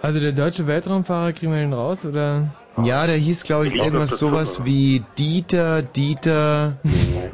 Also 0.00 0.20
der 0.20 0.32
deutsche 0.32 0.66
Weltraumfahrer, 0.66 1.32
kriegen 1.32 1.52
wir 1.52 1.58
den 1.58 1.72
raus, 1.72 2.06
oder? 2.06 2.48
ja, 2.84 3.06
der 3.06 3.16
hieß, 3.16 3.44
glaube 3.44 3.66
ich, 3.66 3.72
Ich 3.72 3.74
glaub, 3.74 3.86
irgendwas 3.86 4.18
sowas 4.18 4.64
wie 4.64 5.02
Dieter, 5.18 5.82
Dieter, 5.82 6.78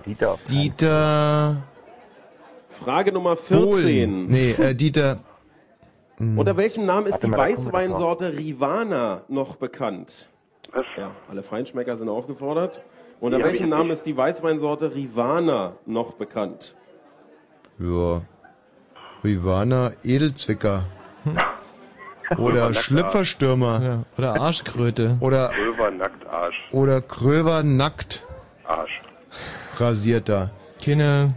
Dieter 0.06 0.38
Dieter. 0.48 1.62
Frage 2.70 3.12
Nummer 3.12 3.36
Bohlen. 3.36 4.26
14. 4.26 4.26
Nee, 4.26 4.50
äh, 4.52 4.74
Dieter. 4.74 5.18
Hm. 6.16 6.38
Unter 6.38 6.56
welchem 6.56 6.86
Namen 6.86 7.06
ist 7.06 7.22
Warte 7.22 7.26
die 7.26 7.32
Weißweinsorte 7.32 8.38
Rivana 8.38 9.22
noch 9.28 9.56
bekannt? 9.56 10.28
Ja, 10.96 11.12
alle 11.28 11.42
Feinschmecker 11.42 11.96
sind 11.96 12.08
aufgefordert. 12.08 12.82
Unter 13.20 13.38
hab 13.38 13.46
welchem 13.46 13.68
Namen 13.68 13.90
ist 13.90 14.06
die 14.06 14.16
Weißweinsorte 14.16 14.94
Rivana 14.94 15.76
noch 15.86 16.14
bekannt? 16.14 16.74
Ja. 17.78 18.22
Rivana 19.22 19.92
Edelzwicker. 20.02 20.84
Oder 22.38 22.72
Schlüpferstürmer. 22.74 23.82
Ja, 23.82 24.02
oder 24.16 24.40
Arschkröte. 24.40 25.16
Oder, 25.20 25.50
Pulver, 25.54 25.90
nackt, 25.90 26.26
Arsch. 26.26 26.68
oder 26.72 27.00
Kröver 27.00 27.62
nackt 27.62 28.24
Arsch. 28.66 29.02
rasierter. 29.78 30.50
Keine, 30.84 31.28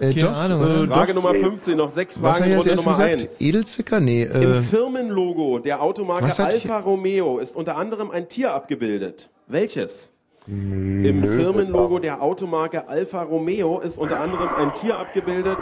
Äh, 0.00 0.10
keine 0.12 0.22
doch, 0.22 0.36
Ahnung. 0.36 0.60
äh, 0.60 0.64
oder? 0.82 0.94
Frage 0.94 1.14
doch. 1.14 1.22
Nummer 1.22 1.34
15, 1.34 1.76
noch 1.76 1.90
sechs 1.90 2.20
Was 2.20 2.38
Fragen 2.38 2.50
habe 2.50 2.50
ich 2.52 2.56
Runde 2.58 2.70
erstes 2.70 2.86
Nummer 2.86 2.96
gesagt? 2.98 3.22
1. 3.22 3.40
Edelzwicker? 3.40 4.00
Nee, 4.00 4.22
Im 4.24 4.52
äh, 4.54 4.60
Firmenlogo 4.62 5.58
der 5.60 5.80
Automarke 5.82 6.24
Was 6.26 6.40
Alfa 6.40 6.78
Romeo 6.80 7.38
ist 7.38 7.54
unter 7.56 7.76
anderem 7.76 8.10
ein 8.10 8.28
Tier 8.28 8.52
abgebildet. 8.52 9.30
Welches? 9.46 10.10
Im 10.46 11.04
Im 11.04 11.22
Firmenlogo 11.24 11.98
der 12.00 12.20
Automarke 12.20 12.86
Alfa 12.88 13.22
Romeo 13.22 13.78
ist 13.80 13.98
unter 13.98 14.20
anderem 14.20 14.48
ein 14.58 14.74
Tier 14.74 14.98
abgebildet. 14.98 15.58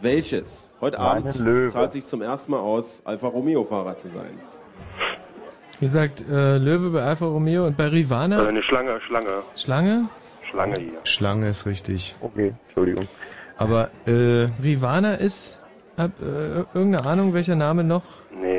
Welches? 0.00 0.70
Heute 0.80 0.98
Meine 0.98 1.10
Abend 1.10 1.38
Löwe. 1.38 1.68
zahlt 1.68 1.92
sich 1.92 2.04
zum 2.04 2.22
ersten 2.22 2.50
Mal 2.52 2.60
aus, 2.60 3.02
Alfa 3.04 3.28
Romeo-Fahrer 3.28 3.96
zu 3.96 4.08
sein. 4.08 4.38
Wie 5.80 5.86
gesagt, 5.86 6.24
äh, 6.30 6.58
Löwe 6.58 6.90
bei 6.90 7.02
Alfa 7.02 7.26
Romeo 7.26 7.66
und 7.66 7.76
bei 7.76 7.84
Äh, 7.84 7.88
Rivana 7.88 8.46
eine 8.46 8.62
Schlange, 8.62 9.00
Schlange. 9.00 9.42
Schlange. 9.56 10.08
Schlange 10.50 10.74
hier. 10.80 10.98
Schlange 11.04 11.48
ist 11.48 11.66
richtig. 11.66 12.14
Okay, 12.20 12.54
Entschuldigung. 12.68 13.08
Aber, 13.56 13.90
äh, 14.06 14.48
Rivana 14.62 15.14
ist, 15.14 15.58
hab 15.96 16.10
äh, 16.20 16.64
irgendeine 16.74 17.04
Ahnung, 17.06 17.34
welcher 17.34 17.56
Name 17.56 17.82
noch? 17.84 18.04
Nee. 18.40 18.53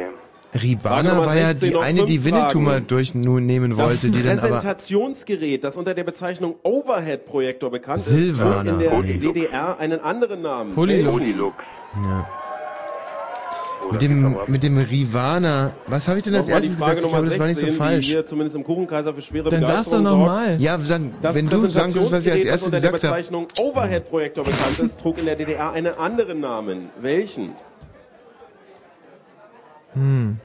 Nummer 1.03 1.25
war 1.25 1.35
ja 1.35 1.49
16 1.49 1.69
die 1.69 1.77
eine, 1.77 2.05
die 2.05 2.23
Winnetou 2.23 2.59
mal 2.59 2.81
durchnehmen 2.81 3.77
wollte, 3.77 4.09
die 4.09 4.23
dann 4.23 4.39
aber... 4.39 4.47
Präsentationsgerät, 4.47 5.63
das 5.63 5.77
unter 5.77 5.93
der 5.93 6.03
Bezeichnung 6.03 6.55
Overhead-Projektor 6.63 7.71
bekannt 7.71 8.01
Silvana, 8.01 8.71
ist, 8.71 8.89
trug 8.89 9.05
in 9.05 9.19
der 9.19 9.31
nee. 9.31 9.33
DDR 9.33 9.79
einen 9.79 9.99
anderen 9.99 10.41
Namen. 10.41 10.73
Polylux. 10.73 11.13
Polylux. 11.13 11.55
Ja. 12.03 12.27
Oh, 13.87 13.91
Mit 13.91 14.01
das 14.01 14.07
dem, 14.09 14.37
mit 14.47 14.63
dem 14.63 14.77
Rivana. 14.79 15.71
Was 15.85 16.07
habe 16.07 16.17
ich 16.17 16.23
denn 16.23 16.33
als 16.33 16.47
erstes 16.47 16.75
Frage 16.75 16.95
gesagt? 16.95 17.05
Ich 17.05 17.11
glaube, 17.11 17.29
das 17.29 17.39
war 17.39 17.47
nicht 17.47 17.59
so 17.59 17.67
16, 17.67 17.77
falsch. 17.77 18.25
zumindest 18.25 18.55
im 18.55 18.63
Kuchenkaiser 18.63 19.13
für 19.13 19.21
schwere 19.21 19.49
Dann 19.49 19.63
sag's 19.63 19.89
doch 19.91 20.01
nochmal. 20.01 20.59
Ja, 20.59 20.77
dann, 20.77 21.13
Das 21.21 21.35
wenn 21.35 21.47
du 21.47 21.67
sagen 21.67 21.93
würdest, 21.93 22.11
was 22.11 22.25
ich 22.25 22.31
als 22.31 22.41
Präsentationsgerät, 22.41 22.45
das 22.45 22.45
erstes 22.45 22.67
unter 22.67 22.79
der 22.79 22.91
gesagt 22.91 23.03
habe. 23.03 23.21
Bezeichnung 23.21 23.47
Overhead-Projektor 23.59 24.43
bekannt 24.43 24.79
ist, 24.79 24.99
trug 24.99 25.19
in 25.19 25.25
der 25.25 25.35
DDR 25.35 25.71
einen 25.71 25.93
anderen 25.97 26.39
Namen. 26.39 26.89
Welchen? 26.99 27.51
Hm. 29.95 30.37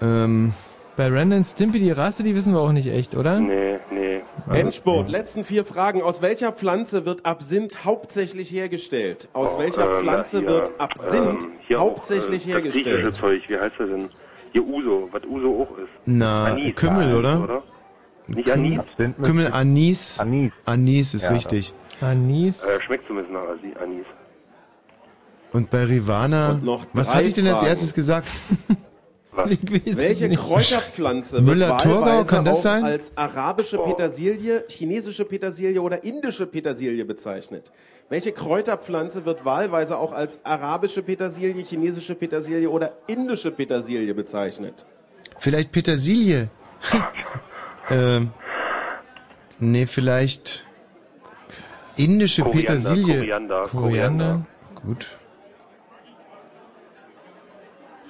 Ähm, 0.00 0.52
Bei 0.96 1.08
Random 1.08 1.42
Stimpy 1.42 1.78
die 1.78 1.90
Rasse, 1.90 2.22
die 2.22 2.34
wissen 2.34 2.52
wir 2.52 2.60
auch 2.60 2.72
nicht 2.72 2.88
echt, 2.88 3.14
oder? 3.16 3.40
Nee, 3.40 3.78
nee. 3.90 4.20
Endspurt, 4.50 5.08
letzten 5.08 5.44
vier 5.44 5.64
Fragen. 5.64 6.02
Aus 6.02 6.22
welcher 6.22 6.52
Pflanze 6.52 7.04
wird 7.04 7.24
Absinth 7.26 7.84
hauptsächlich 7.84 8.50
hergestellt? 8.52 9.28
Aus 9.32 9.54
Oh, 9.56 9.58
welcher 9.58 9.90
ähm, 9.90 10.00
Pflanze 10.00 10.38
hier, 10.40 10.48
wird 10.48 10.72
Absinth 10.78 11.44
ähm, 11.44 11.52
hier 11.66 11.80
hauptsächlich 11.80 12.44
auch, 12.44 12.50
äh, 12.58 12.62
Das 12.62 12.74
hergestellt? 12.74 13.14
Zeug, 13.14 13.42
wie 13.48 13.56
heißt 13.58 13.74
das 13.78 13.88
denn? 13.90 14.08
Hier 14.52 14.64
Uso, 14.64 15.08
was 15.10 15.22
Uso 15.24 15.62
auch 15.62 15.78
ist. 15.78 15.88
Na, 16.04 16.46
Anis, 16.46 16.74
Kümmel, 16.76 17.10
ja, 17.10 17.16
oder? 17.18 17.62
Nicht 18.28 18.50
Anis? 18.50 18.80
Kümmel 19.22 19.48
Anis. 19.52 20.20
Anis. 20.20 20.52
Anis 20.64 21.14
ist 21.14 21.24
Ja, 21.26 21.32
richtig. 21.32 21.74
Anis. 22.00 22.64
Äh, 22.64 22.80
schmeckt 22.82 23.06
zumindest 23.06 23.32
nach 23.32 23.82
Anis. 23.82 24.06
Und 25.56 25.70
bei 25.70 25.84
Rivana, 25.84 26.50
Und 26.50 26.64
noch 26.64 26.84
was 26.92 27.14
hatte 27.14 27.28
ich 27.28 27.32
denn 27.32 27.46
als 27.46 27.60
Fragen. 27.60 27.70
erstes 27.70 27.94
gesagt? 27.94 28.28
Welche 29.32 30.28
nicht. 30.28 30.38
Kräuterpflanze 30.38 31.36
wird 31.36 31.46
Müller-Thurgau, 31.46 32.04
wahlweise 32.04 32.28
kann 32.28 32.44
das 32.44 32.58
auch 32.58 32.62
sein? 32.62 32.84
als 32.84 33.16
arabische 33.16 33.78
Petersilie, 33.78 34.64
chinesische 34.68 35.24
Petersilie 35.24 35.80
oder 35.80 36.04
indische 36.04 36.46
Petersilie 36.46 37.06
bezeichnet? 37.06 37.72
Welche 38.10 38.32
Kräuterpflanze 38.32 39.24
wird 39.24 39.46
wahlweise 39.46 39.96
auch 39.96 40.12
als 40.12 40.40
arabische 40.44 41.02
Petersilie, 41.02 41.64
chinesische 41.64 42.14
Petersilie 42.14 42.68
oder 42.68 42.92
indische 43.06 43.50
Petersilie 43.50 44.12
bezeichnet? 44.12 44.84
Vielleicht 45.38 45.72
Petersilie. 45.72 46.50
ähm, 47.90 48.30
nee, 49.58 49.86
vielleicht 49.86 50.66
indische 51.96 52.42
Koriander, 52.42 52.74
Petersilie. 52.74 53.16
Koriander, 53.16 53.62
Koriander. 53.68 54.46
Gut. 54.74 55.16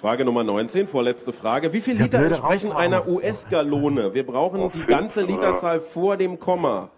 Frage 0.07 0.25
Nummer 0.25 0.45
19, 0.45 0.87
vorletzte 0.87 1.33
Frage. 1.33 1.73
Wie 1.73 1.81
viel 1.81 1.97
Ja, 1.97 2.05
Liter 2.05 2.25
entsprechen 2.25 2.71
einer 2.71 3.09
US-Gallone? 3.09 4.15
Wir 4.15 4.25
brauchen 4.25 4.61
Oh, 4.61 4.71
die 4.73 4.85
ganze? 4.85 5.23
Literzahl 5.23 5.81
vor 5.81 6.17
dem 6.17 6.39
Komma. 6.39 6.91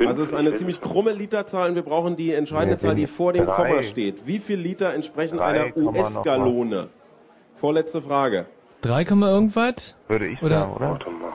Also 0.00 0.22
es 0.22 0.28
ist 0.30 0.34
eine 0.34 0.54
ziemlich 0.54 0.80
krumme 0.80 1.12
Literzahl 1.12 1.68
und 1.68 1.74
wir 1.74 1.82
brauchen 1.82 2.16
die 2.16 2.32
entscheidende 2.32 2.76
Nee, 2.76 2.80
Zahl, 2.80 2.94
die 2.94 3.06
vor 3.06 3.34
dem 3.34 3.44
drei. 3.44 3.54
Komma 3.68 3.82
steht. 3.82 4.26
Wie 4.26 4.38
viel 4.38 4.58
Liter 4.58 4.94
entsprechen 4.94 5.40
einer. 5.40 5.76
US-Gallone? 5.76 6.88
Vorletzte 7.56 8.00
Frage. 8.00 8.46
3, 8.80 9.02
irgendwas? 9.02 9.98
Würde 10.08 10.28
ich 10.28 10.42
Oder- 10.42 10.60
sagen, 10.60 10.72
oder? 10.72 10.90
Warte 10.92 11.10
mal. 11.10 11.32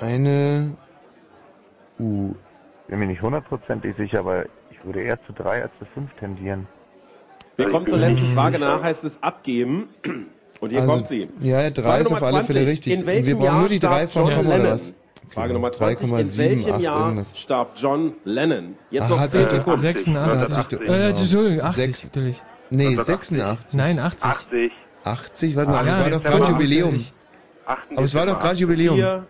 Eine. 0.00 0.78
Uh. 2.00 2.32
Bin 2.88 2.98
mir 3.00 3.06
nicht 3.06 3.20
hundertprozentig 3.20 3.96
sicher, 3.98 4.20
aber 4.20 4.46
ich 4.70 4.82
würde 4.82 5.02
eher 5.02 5.22
zu 5.26 5.34
drei 5.34 5.60
als 5.60 5.72
zu 5.78 5.84
fünf 5.92 6.10
tendieren. 6.14 6.66
Wir 7.56 7.68
kommen 7.70 7.86
zur 7.86 7.98
letzten 7.98 8.34
Frage, 8.34 8.58
danach 8.58 8.82
heißt 8.82 9.04
es 9.04 9.22
abgeben. 9.22 9.88
Und 10.60 10.70
hier 10.70 10.80
Also, 10.80 10.92
kommt 10.92 11.06
sie. 11.08 11.28
Ja, 11.40 11.62
ja, 11.62 11.70
drei 11.70 11.82
Frage 11.82 12.00
ist 12.02 12.12
auf 12.12 12.20
Nummer 12.20 12.26
alle 12.34 12.44
Fälle 12.44 12.58
20. 12.64 12.68
richtig. 12.70 12.92
In 13.00 13.06
welchem 13.06 13.26
Wir 13.26 13.34
brauchen 13.36 13.44
Jahr 13.46 13.58
nur 13.60 13.68
die 13.68 13.78
drei 13.78 14.06
starb 14.08 14.12
von 14.12 14.30
John 14.32 14.46
Lennon? 14.48 14.70
was? 14.72 14.94
Frage 15.28 15.52
Nummer 15.52 15.72
20. 15.72 16.08
In 16.08 16.14
3,78 16.16 16.38
welchem 16.38 16.80
Jahr 16.80 17.00
irgendwas. 17.08 17.38
starb 17.38 17.70
John 17.76 18.12
Lennon? 18.24 18.76
Jetzt 18.90 19.10
noch 19.10 19.18
hat 19.20 19.30
10 19.30 19.40
sich 19.42 19.46
doch- 19.50 19.56
Sekunden. 19.58 19.80
86. 19.80 20.56
80. 20.58 20.80
Äh, 20.88 21.08
Entschuldigung, 21.08 21.64
80 21.66 21.84
Sechs. 21.84 22.04
natürlich. 22.04 22.42
Nee, 22.70 22.94
86. 22.96 23.36
86. 23.36 23.74
Nein, 23.76 23.98
80. 23.98 24.24
80. 24.30 24.72
80, 25.04 25.56
warte 25.56 25.70
mal, 25.70 25.78
Ah, 25.78 25.82
das 25.84 25.86
ja, 25.92 26.00
war 26.00 26.10
doch 26.10 26.22
gerade 26.22 26.52
Jubiläum. 26.52 26.88
80. 26.94 27.12
8. 27.66 27.78
Aber 27.92 28.02
es 28.04 28.14
war 28.14 28.26
doch 28.26 28.38
gerade 28.40 28.56
Jubiläum. 28.56 28.94
4, 28.96 29.26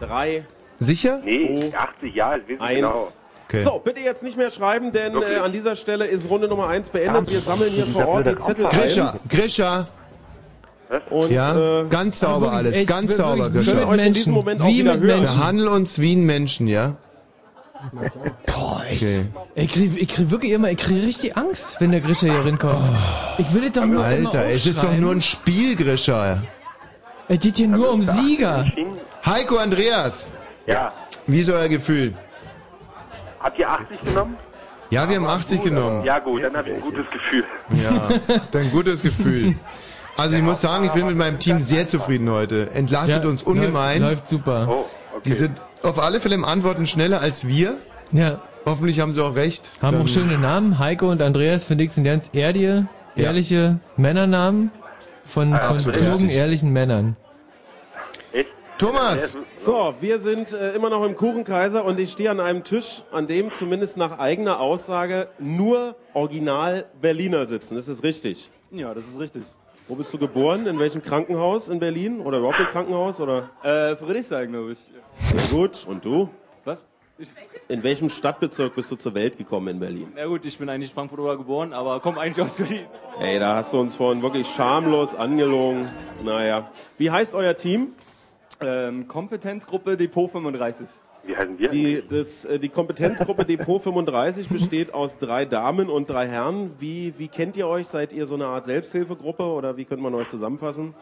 3, 0.00 0.44
Sicher? 0.78 1.20
Nee, 1.24 1.72
80 1.76 2.14
Jahre, 2.14 2.38
das 2.40 2.48
wissen 2.48 2.58
wir 2.60 2.66
1. 2.66 2.76
genau. 2.76 3.08
Okay. 3.48 3.62
So, 3.62 3.78
bitte 3.84 4.00
jetzt 4.00 4.22
nicht 4.22 4.36
mehr 4.36 4.50
schreiben, 4.50 4.90
denn 4.92 5.16
Okay. 5.16 5.34
äh, 5.34 5.38
an 5.38 5.52
dieser 5.52 5.76
Stelle 5.76 6.06
ist 6.06 6.28
Runde 6.30 6.48
Nummer 6.48 6.68
1 6.68 6.88
beendet. 6.90 7.30
Wir 7.30 7.40
sammeln 7.40 7.70
hier 7.72 7.86
vor 7.86 8.08
Ort 8.08 8.26
die 8.26 8.36
Zettel 8.36 8.66
ein. 8.66 8.72
Grisha, 8.78 9.14
Grisha. 9.28 9.86
Und, 11.10 11.30
Ja, 11.30 11.80
äh, 11.82 11.84
ganz 11.88 12.20
sauber 12.20 12.52
alles, 12.52 12.76
echt, 12.76 12.86
ganz 12.86 13.16
sauber, 13.16 13.52
wir 13.52 13.60
euch 13.60 13.68
in 14.04 14.12
diesem 14.14 14.32
Menschen. 14.32 14.32
Moment 14.32 14.60
auch 14.62 14.66
Wie 14.68 14.78
wieder 14.78 14.94
mit 14.96 15.02
hören. 15.10 15.22
Behandle 15.22 15.70
uns 15.70 15.98
wie 15.98 16.14
ein 16.14 16.24
Menschen, 16.24 16.68
ja? 16.68 16.94
Boah, 18.46 18.84
echt. 18.88 19.02
Okay. 19.02 19.24
Ich 19.56 19.72
krieg, 19.72 19.92
ich 20.02 20.08
krieg 20.08 20.30
wirklich 20.30 20.52
immer, 20.52 20.70
ich 20.70 20.78
krieg 20.78 21.02
richtig 21.04 21.36
Angst, 21.36 21.76
wenn 21.80 21.90
der 21.90 22.00
Grisha 22.00 22.26
hier 22.26 22.44
reinkommt. 22.44 22.76
Ich 23.38 23.52
will 23.52 23.62
das 23.62 23.72
doch 23.72 23.86
nur 23.86 24.06
immer 24.06 24.26
Alter, 24.28 24.46
es 24.46 24.66
ist 24.66 24.82
doch 24.82 24.96
nur 24.96 25.12
ein 25.12 25.22
Spiel, 25.22 25.76
Grisha. 25.76 26.42
Es 27.28 27.40
geht 27.40 27.56
hier 27.56 27.68
nur 27.68 27.90
um 27.90 28.02
Sieger. 28.02 28.66
Heiko 29.26 29.56
Andreas, 29.56 30.28
Ja. 30.66 30.88
wie 31.26 31.40
ist 31.40 31.50
euer 31.50 31.68
Gefühl? 31.68 32.14
Habt 33.44 33.58
ihr 33.58 33.68
80 33.70 34.00
genommen? 34.02 34.36
Ja, 34.90 35.08
wir 35.08 35.16
haben 35.16 35.26
80 35.26 35.62
genommen. 35.62 36.04
Ja 36.04 36.18
gut, 36.18 36.42
dann 36.42 36.56
habe 36.56 36.68
ich 36.70 36.74
ein 36.76 36.80
gutes 36.80 37.04
Gefühl. 37.12 37.44
Ja, 37.82 38.08
dein 38.50 38.70
gutes 38.70 39.02
Gefühl. 39.02 39.54
Also 40.16 40.36
ich 40.36 40.42
muss 40.42 40.60
sagen, 40.60 40.84
ich 40.84 40.92
bin 40.92 41.06
mit 41.06 41.16
meinem 41.16 41.38
Team 41.38 41.60
sehr 41.60 41.86
zufrieden 41.86 42.30
heute. 42.30 42.70
Entlastet 42.72 43.22
Ja, 43.24 43.28
uns 43.28 43.42
ungemein. 43.42 44.00
Läuft, 44.00 44.12
läuft 44.22 44.28
super. 44.28 44.66
Oh, 44.68 44.72
okay. 45.12 45.20
Die 45.26 45.32
sind 45.32 45.60
auf 45.82 45.98
alle 45.98 46.20
Fälle 46.20 46.34
im 46.36 46.44
Antworten 46.44 46.86
schneller 46.86 47.20
als 47.20 47.46
wir. 47.46 47.76
Ja, 48.12 48.40
Hoffentlich 48.66 48.98
haben 49.00 49.12
sie 49.12 49.22
auch 49.22 49.36
recht. 49.36 49.72
haben 49.82 49.92
Dann- 49.96 50.04
auch 50.06 50.08
schöne 50.08 50.38
Namen. 50.38 50.78
Heiko 50.78 51.10
und 51.10 51.20
Andreas 51.20 51.64
finde 51.64 51.84
ich 51.84 51.92
sind 51.92 52.04
ganz 52.04 52.30
ehrliche, 52.32 52.86
Ja. 53.16 53.76
Männernamen 53.98 54.70
von, 55.26 55.48
von 55.48 55.54
absolut 55.54 55.96
klugen, 55.98 56.30
ehrlichen 56.30 56.70
Männern. 56.72 57.16
Thomas, 58.78 59.38
So, 59.54 59.94
wir 60.00 60.18
sind 60.18 60.52
äh, 60.52 60.72
immer 60.74 60.90
noch 60.90 61.04
im 61.04 61.14
Kuchenkaiser 61.14 61.84
und 61.84 61.98
ich 62.00 62.10
stehe 62.10 62.30
an 62.30 62.40
einem 62.40 62.64
Tisch, 62.64 63.02
an 63.12 63.28
dem 63.28 63.52
zumindest 63.52 63.96
nach 63.96 64.18
eigener 64.18 64.58
Aussage 64.58 65.28
nur 65.38 65.94
Original 66.12 66.84
Berliner 67.00 67.46
sitzen. 67.46 67.76
Ist 67.76 67.88
das 67.88 68.02
richtig? 68.02 68.50
Ja, 68.72 68.92
das 68.92 69.06
ist 69.06 69.18
richtig. 69.18 69.44
Wo 69.86 69.94
bist 69.94 70.12
du 70.12 70.18
geboren? 70.18 70.66
In 70.66 70.78
welchem 70.80 71.02
Krankenhaus 71.02 71.68
in 71.68 71.78
Berlin? 71.78 72.20
Oder 72.20 72.38
überhaupt 72.38 72.58
im 72.58 72.66
Krankenhaus? 72.66 73.20
Oder? 73.20 73.50
Äh, 73.62 73.94
Friedrichshain, 73.94 74.50
glaube 74.50 74.72
ich. 74.72 74.78
Sehr 75.18 75.56
gut. 75.56 75.86
Und 75.86 76.04
du? 76.04 76.28
Was? 76.64 76.88
In 77.68 77.84
welchem 77.84 78.08
Stadtbezirk 78.08 78.74
bist 78.74 78.90
du 78.90 78.96
zur 78.96 79.14
Welt 79.14 79.38
gekommen 79.38 79.68
in 79.68 79.78
Berlin? 79.78 80.12
na 80.16 80.26
gut, 80.26 80.44
ich 80.44 80.58
bin 80.58 80.68
eigentlich 80.68 80.92
Frankfurter 80.92 81.36
geboren, 81.36 81.72
aber 81.72 82.00
komme 82.00 82.20
eigentlich 82.20 82.44
aus 82.44 82.56
Berlin. 82.56 82.86
Ey, 83.20 83.38
da 83.38 83.54
hast 83.54 83.72
du 83.72 83.78
uns 83.78 83.94
vorhin 83.94 84.20
wirklich 84.20 84.48
schamlos 84.48 85.14
angelogen. 85.14 85.86
Naja. 86.24 86.68
Wie 86.98 87.12
heißt 87.12 87.36
euer 87.36 87.56
Team? 87.56 87.92
Ähm, 88.64 89.08
Kompetenzgruppe 89.08 89.96
Depot 89.96 90.30
35. 90.30 90.88
Wie 91.24 91.36
heißen 91.36 91.58
wir 91.58 91.68
Die, 91.68 92.02
das, 92.08 92.44
äh, 92.44 92.58
die 92.58 92.68
Kompetenzgruppe 92.68 93.44
Depot 93.46 93.82
35 93.82 94.48
besteht 94.48 94.92
aus 94.94 95.18
drei 95.18 95.44
Damen 95.44 95.90
und 95.90 96.08
drei 96.08 96.26
Herren. 96.28 96.74
Wie, 96.78 97.14
wie 97.18 97.28
kennt 97.28 97.56
ihr 97.56 97.66
euch? 97.66 97.88
Seid 97.88 98.12
ihr 98.12 98.26
so 98.26 98.34
eine 98.34 98.46
Art 98.46 98.66
Selbsthilfegruppe 98.66 99.44
oder 99.44 99.76
wie 99.76 99.84
könnte 99.84 100.02
man 100.02 100.14
euch 100.14 100.28
zusammenfassen? 100.28 100.94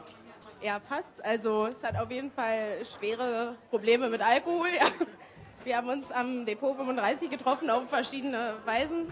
Ja, 0.62 0.78
passt. 0.78 1.24
Also 1.24 1.66
es 1.66 1.82
hat 1.82 1.96
auf 1.96 2.10
jeden 2.10 2.30
Fall 2.30 2.78
schwere 2.98 3.56
Probleme 3.70 4.08
mit 4.08 4.20
Alkohol. 4.20 4.68
Ja. 4.78 4.86
Wir 5.64 5.76
haben 5.76 5.88
uns 5.88 6.10
am 6.10 6.44
Depot 6.44 6.76
35 6.76 7.30
getroffen 7.30 7.70
auf 7.70 7.88
verschiedene 7.88 8.54
Weisen. 8.64 9.06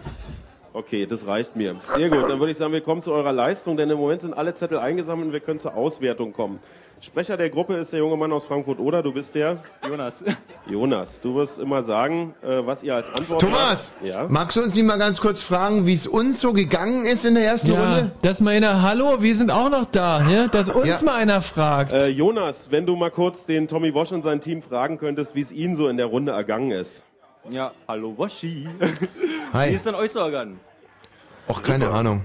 Okay, 0.73 1.05
das 1.07 1.27
reicht 1.27 1.57
mir. 1.57 1.77
Sehr 1.97 2.09
gut, 2.11 2.29
dann 2.31 2.39
würde 2.39 2.53
ich 2.53 2.59
sagen, 2.59 2.73
wir 2.73 2.81
kommen 2.81 3.03
zu 3.03 3.13
eurer 3.13 3.33
Leistung, 3.33 3.77
denn 3.77 3.91
im 3.91 3.99
Moment 3.99 4.21
sind 4.21 4.35
alle 4.35 4.55
Zettel 4.55 4.79
eingesammelt 4.79 5.27
und 5.29 5.33
wir 5.33 5.41
können 5.41 5.59
zur 5.59 5.75
Auswertung 5.75 6.33
kommen. 6.33 6.61
Sprecher 7.03 7.39
der 7.39 7.49
Gruppe 7.49 7.77
ist 7.77 7.93
der 7.95 8.01
junge 8.01 8.17
Mann 8.17 8.31
aus 8.31 8.45
Frankfurt-Oder, 8.45 9.03
du 9.03 9.11
bist 9.13 9.35
der? 9.35 9.63
Jonas. 9.89 10.23
Jonas, 10.71 11.21
du 11.23 11.35
wirst 11.35 11.59
immer 11.59 11.83
sagen, 11.83 12.35
äh, 12.43 12.59
was 12.65 12.83
ihr 12.83 12.95
als 12.95 13.09
Antwort 13.09 13.41
Thomas, 13.41 13.95
habt. 13.97 14.07
Ja? 14.07 14.27
magst 14.29 14.57
du 14.59 14.63
uns 14.63 14.75
nicht 14.77 14.85
mal 14.85 14.99
ganz 14.99 15.19
kurz 15.21 15.43
fragen, 15.43 15.87
wie 15.87 15.95
es 15.95 16.07
uns 16.07 16.41
so 16.43 16.53
gegangen 16.53 17.05
ist 17.07 17.25
in 17.25 17.35
der 17.37 17.45
ersten 17.47 17.73
Ja, 17.73 17.83
Runde? 17.83 18.13
dass 18.21 18.41
mal 18.43 18.51
einer, 18.51 18.83
hallo, 18.83 19.23
wir 19.23 19.35
sind 19.35 19.51
auch 19.51 19.71
noch 19.71 19.87
da, 19.87 20.21
ne? 20.23 20.49
dass 20.53 20.69
uns 20.69 21.01
Ja. 21.01 21.07
mal 21.07 21.15
einer 21.15 21.41
fragt. 21.41 21.93
Äh, 21.95 22.09
Jonas, 22.09 22.71
wenn 22.71 22.85
du 22.85 22.95
mal 22.97 23.11
kurz 23.11 23.47
den 23.47 23.67
Tommy 23.67 23.95
Wosch 23.95 24.13
und 24.13 24.23
sein 24.23 24.43
Team 24.43 24.61
fragen 24.61 24.99
könntest, 24.99 25.35
wie 25.35 25.41
es 25.41 25.53
ihnen 25.53 25.75
so 25.77 25.89
in 25.89 25.97
der 25.97 26.07
Runde 26.07 26.33
ergangen 26.33 26.71
ist. 26.71 27.05
Ja, 27.49 27.73
hallo 27.89 28.17
Waschi. 28.17 28.69
Hi. 29.53 29.71
Wie 29.71 29.75
ist 29.75 29.87
denn 29.87 29.95
euch 29.95 30.13
so 30.13 30.21
ergangen? 30.21 30.61
Och, 31.49 31.63
keine 31.63 31.89
Ahnung. 31.89 32.25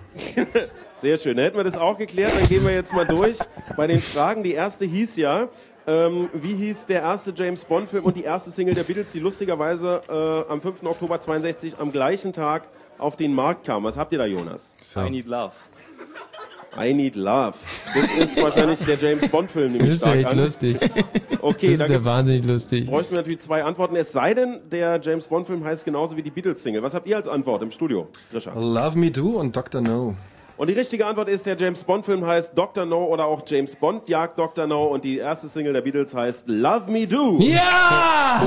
Sehr 0.95 1.18
schön. 1.18 1.38
Dann 1.38 1.45
hätten 1.45 1.57
wir 1.57 1.63
das 1.63 1.78
auch 1.78 1.97
geklärt. 1.97 2.34
Dann 2.38 2.47
gehen 2.47 2.63
wir 2.66 2.74
jetzt 2.74 2.93
mal 2.93 3.07
durch 3.07 3.39
bei 3.78 3.88
den 3.88 3.99
Fragen. 3.99 4.43
Die 4.43 4.53
erste 4.53 4.86
hieß 4.86 5.16
ja, 5.16 5.47
ähm, 5.88 6.30
wie 6.34 6.53
hieß 6.53 6.86
der 6.88 7.01
erste 7.01 7.34
James 7.36 7.63
Bond-Film 7.66 8.03
und 8.03 8.18
die 8.18 8.24
erste 8.24 8.51
Single 8.51 8.76
der 8.76 8.84
Beatles, 8.84 9.11
die 9.13 9.20
lustigerweise 9.20 10.01
äh, 10.09 10.51
am 10.51 10.61
5. 10.61 10.84
Oktober 10.84 11.18
62 11.18 11.80
am 11.80 11.91
gleichen 11.91 12.34
Tag 12.34 12.68
auf 12.97 13.16
den 13.16 13.34
Markt 13.34 13.66
kam. 13.66 13.84
Was 13.84 13.97
habt 13.97 14.11
ihr 14.11 14.20
da, 14.20 14.26
Jonas? 14.26 14.74
I 14.97 15.09
need 15.09 15.28
love. 15.28 15.53
I 16.78 16.93
Need 16.93 17.15
Love. 17.15 17.53
Das 17.93 18.17
ist 18.17 18.43
wahrscheinlich 18.43 18.80
der 18.80 18.97
James 18.97 19.28
Bond-Film, 19.30 19.73
nehme 19.73 19.86
Das 19.86 19.88
ich 19.88 19.93
ist 20.01 20.05
ja 20.05 20.13
echt 20.15 20.26
an. 20.28 20.38
lustig. 20.39 20.78
Okay, 21.41 21.69
das 21.78 21.78
da 21.78 21.84
ist 21.86 21.91
ja 21.91 22.05
wahnsinnig 22.05 22.43
lustig. 22.45 22.86
bräuchten 22.88 23.11
wir 23.11 23.17
natürlich 23.19 23.39
zwei 23.39 23.63
Antworten. 23.63 23.95
Es 23.95 24.11
sei 24.11 24.34
denn, 24.34 24.59
der 24.71 24.99
James 25.01 25.28
Bond-Film 25.28 25.63
heißt 25.63 25.86
genauso 25.86 26.17
wie 26.17 26.23
die 26.23 26.32
Beatles-Single. 26.32 26.82
Was 26.84 26.93
habt 26.93 27.07
ihr 27.07 27.15
als 27.17 27.28
Antwort 27.28 27.61
im 27.61 27.71
Studio, 27.71 28.07
Grisha? 28.32 28.53
Love 28.53 28.97
Me 28.97 29.11
Do 29.11 29.39
und 29.39 29.55
Dr. 29.55 29.82
No. 29.82 30.15
Und 30.57 30.67
die 30.69 30.73
richtige 30.73 31.05
Antwort 31.05 31.27
ist, 31.27 31.45
der 31.45 31.57
James 31.57 31.83
Bond-Film 31.83 32.25
heißt 32.25 32.57
Dr. 32.57 32.85
No 32.85 33.03
oder 33.05 33.25
auch 33.25 33.41
James 33.45 33.75
Bond 33.75 34.07
jagt 34.07 34.39
Dr. 34.39 34.65
No 34.67 34.85
und 34.85 35.03
die 35.03 35.17
erste 35.17 35.49
Single 35.49 35.73
der 35.73 35.81
Beatles 35.81 36.15
heißt 36.15 36.47
Love 36.47 36.89
Me 36.89 37.05
Do. 37.05 37.37
Ja! 37.41 38.41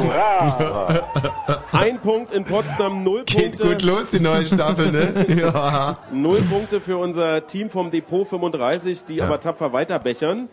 Ein 1.72 1.98
Punkt 2.00 2.32
in 2.32 2.44
Potsdam, 2.44 3.04
null 3.04 3.24
Geht 3.26 3.59
Punkte. 3.59 3.74
gut 3.74 3.82
los, 3.82 4.11
die 4.11 4.20
neue 4.20 4.44
Staffel, 4.46 4.90
ne? 4.90 5.26
Ja. 5.38 5.96
Null 6.11 6.40
Punkte 6.42 6.80
für 6.80 6.96
unser 6.96 7.46
Team 7.46 7.68
vom 7.68 7.90
Depot 7.90 8.26
35, 8.26 9.04
die 9.04 9.16
Ja. 9.16 9.26
aber 9.26 9.38
tapfer 9.40 9.72
weiterbechern. 9.74 10.48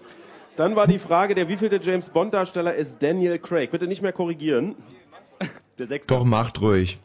Dann 0.57 0.75
war 0.75 0.87
die 0.87 0.99
Frage, 0.99 1.35
der 1.35 1.47
wievielte 1.49 1.79
James 1.81 2.09
Bond-Darsteller 2.09 2.75
ist 2.75 3.01
Daniel 3.01 3.39
Craig? 3.39 3.71
Bitte 3.71 3.87
nicht 3.87 4.01
mehr 4.01 4.13
korrigieren. 4.13 4.75
Der 5.77 5.87
sechste. 5.87 6.13
Doch, 6.13 6.23
macht 6.25 6.61
ruhig. 6.61 6.97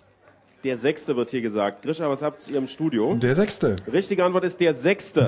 Der 0.65 0.77
sechste 0.77 1.17
wird 1.17 1.31
hier 1.31 1.41
gesagt. 1.41 1.83
Grisha, 1.83 2.09
was 2.11 2.21
habt 2.23 2.47
ihr 2.49 2.59
im 2.59 2.69
Studio? 2.69 3.15
Der 3.15 3.35
sechste. 3.35 3.77
Richtige 3.91 4.25
Antwort 4.25 4.45
ist 4.45 4.61
der 4.61 4.75
sechste. 4.75 5.23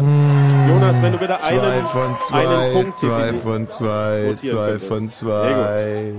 Jonas, 0.69 1.01
wenn 1.03 1.13
du 1.13 1.19
bitte 1.19 1.37
Zwei 1.39 1.61
einen, 1.61 1.87
von 1.87 2.17
zwei, 2.19 2.47
einen 2.49 2.73
Punkt 2.75 2.97
zwei 2.99 3.33
von 3.35 3.69
zwei, 3.69 4.35
zwei 4.43 4.79
von 4.79 5.11
zwei. 5.11 6.13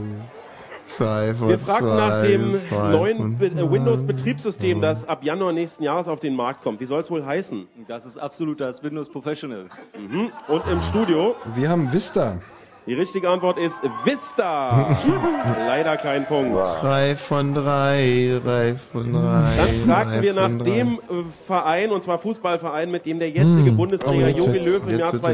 Zwei 0.85 1.33
von 1.33 1.47
Wir 1.49 1.59
fragten 1.59 1.87
zwei. 1.87 1.95
nach 1.95 2.21
dem 2.23 2.53
zwei 2.55 2.91
neuen 2.91 3.37
Be- 3.37 3.45
äh, 3.45 3.71
Windows-Betriebssystem, 3.71 4.81
das 4.81 5.07
ab 5.07 5.23
Januar 5.23 5.53
nächsten 5.53 5.83
Jahres 5.83 6.09
auf 6.09 6.19
den 6.19 6.35
Markt 6.35 6.61
kommt. 6.61 6.81
Wie 6.81 6.85
soll 6.85 6.99
es 7.01 7.09
wohl 7.09 7.25
heißen? 7.25 7.67
Das 7.87 8.05
ist 8.05 8.17
absolut 8.17 8.59
das 8.59 8.83
Windows 8.83 9.09
Professional. 9.09 9.67
Mhm. 9.97 10.31
Und 10.49 10.63
im 10.69 10.81
Studio? 10.81 11.35
Wir 11.55 11.69
haben 11.69 11.93
Vista. 11.93 12.37
Die 12.85 12.93
richtige 12.93 13.29
Antwort 13.29 13.57
ist 13.57 13.81
Vista. 14.03 14.97
Leider 15.67 15.95
kein 15.95 16.25
Punkt. 16.25 16.57
Drei 16.81 17.15
von 17.15 17.53
drei, 17.53 18.41
drei 18.43 18.75
von 18.75 19.13
drei. 19.13 19.49
Dann 19.55 19.67
fragten 19.85 20.21
wir 20.21 20.33
nach 20.33 20.63
dem 20.63 20.95
äh, 20.99 21.23
Verein, 21.47 21.91
und 21.91 22.03
zwar 22.03 22.19
Fußballverein, 22.19 22.91
mit 22.91 23.05
dem 23.05 23.19
der 23.19 23.29
jetzige 23.29 23.69
Hm. 23.71 23.77
Bundesliga 23.77 24.27
Oh, 24.27 24.37
Jogi 24.37 24.59
Löw 24.59 24.81
im 24.87 24.99
Jahr 24.99 25.13
wird's 25.13 25.25
2000 25.25 25.31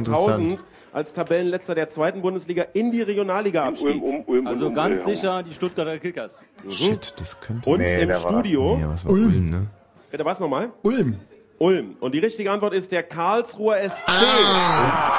interessant. 0.52 0.66
als 0.94 1.14
Tabellenletzter 1.14 1.74
der 1.74 1.90
zweiten 1.90 2.22
Bundesliga 2.22 2.66
in 2.74 2.92
die 2.92 3.02
Regionalliga 3.02 3.66
abstieg. 3.66 4.00
Also 4.46 4.72
ganz 4.72 5.06
sicher 5.06 5.42
die 5.42 5.54
Stuttgarter 5.54 5.98
Kickers. 5.98 6.44
Shit, 6.70 7.16
das 7.20 7.40
könnte. 7.42 7.68
Und 7.68 7.80
Nee, 7.80 8.04
im 8.04 8.14
Studio? 8.14 8.78
Nee, 8.78 8.86
was 8.88 9.06
war 9.06 9.12
Ulm, 9.14 9.50
ne? 9.50 9.68
Bitte 10.12 10.24
was 10.24 10.40
nochmal? 10.40 10.70
Ulm. 10.84 11.16
Ulm. 11.58 11.96
Und 12.00 12.14
die 12.14 12.20
richtige 12.20 12.52
Antwort 12.52 12.74
ist 12.76 12.92
der 12.92 13.02
Karlsruher 13.04 13.78
SC. 13.90 14.04
Ah. 14.08 15.14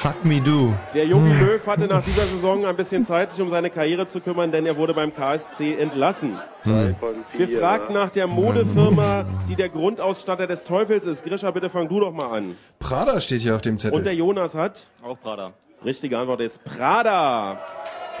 Fuck 0.00 0.24
me 0.24 0.40
do. 0.40 0.72
Der 0.94 1.06
Jogi 1.06 1.28
Hm. 1.30 1.40
Löw 1.40 1.66
hatte 1.66 1.88
nach 1.88 2.04
dieser 2.04 2.22
Saison 2.22 2.64
ein 2.64 2.76
bisschen 2.76 3.04
Zeit, 3.04 3.32
sich 3.32 3.42
um 3.42 3.50
seine 3.50 3.68
Karriere 3.68 4.06
zu 4.06 4.20
kümmern, 4.20 4.52
denn 4.52 4.64
er 4.64 4.76
wurde 4.76 4.94
beim 4.94 5.12
KSC 5.12 5.74
entlassen. 5.74 6.38
Hm. 6.62 6.94
Wir 7.36 7.48
fragten 7.58 7.94
nach 7.94 8.08
der 8.10 8.28
Modefirma, 8.28 9.24
die 9.48 9.56
der 9.56 9.68
Grundausstatter 9.68 10.46
des 10.46 10.62
Teufels 10.62 11.04
ist. 11.04 11.24
Grisha, 11.24 11.50
bitte 11.50 11.68
fang 11.68 11.88
du 11.88 11.98
doch 11.98 12.12
mal 12.12 12.30
an. 12.30 12.56
Prada 12.78 13.20
steht 13.20 13.40
hier 13.40 13.56
auf 13.56 13.60
dem 13.62 13.76
Zettel. 13.76 13.96
Und 13.98 14.04
der 14.06 14.14
Jonas 14.14 14.54
hat? 14.54 14.88
Auch 15.02 15.18
Prada. 15.20 15.52
Richtige 15.84 16.16
Antwort 16.16 16.42
ist 16.42 16.62
Prada. 16.62 17.58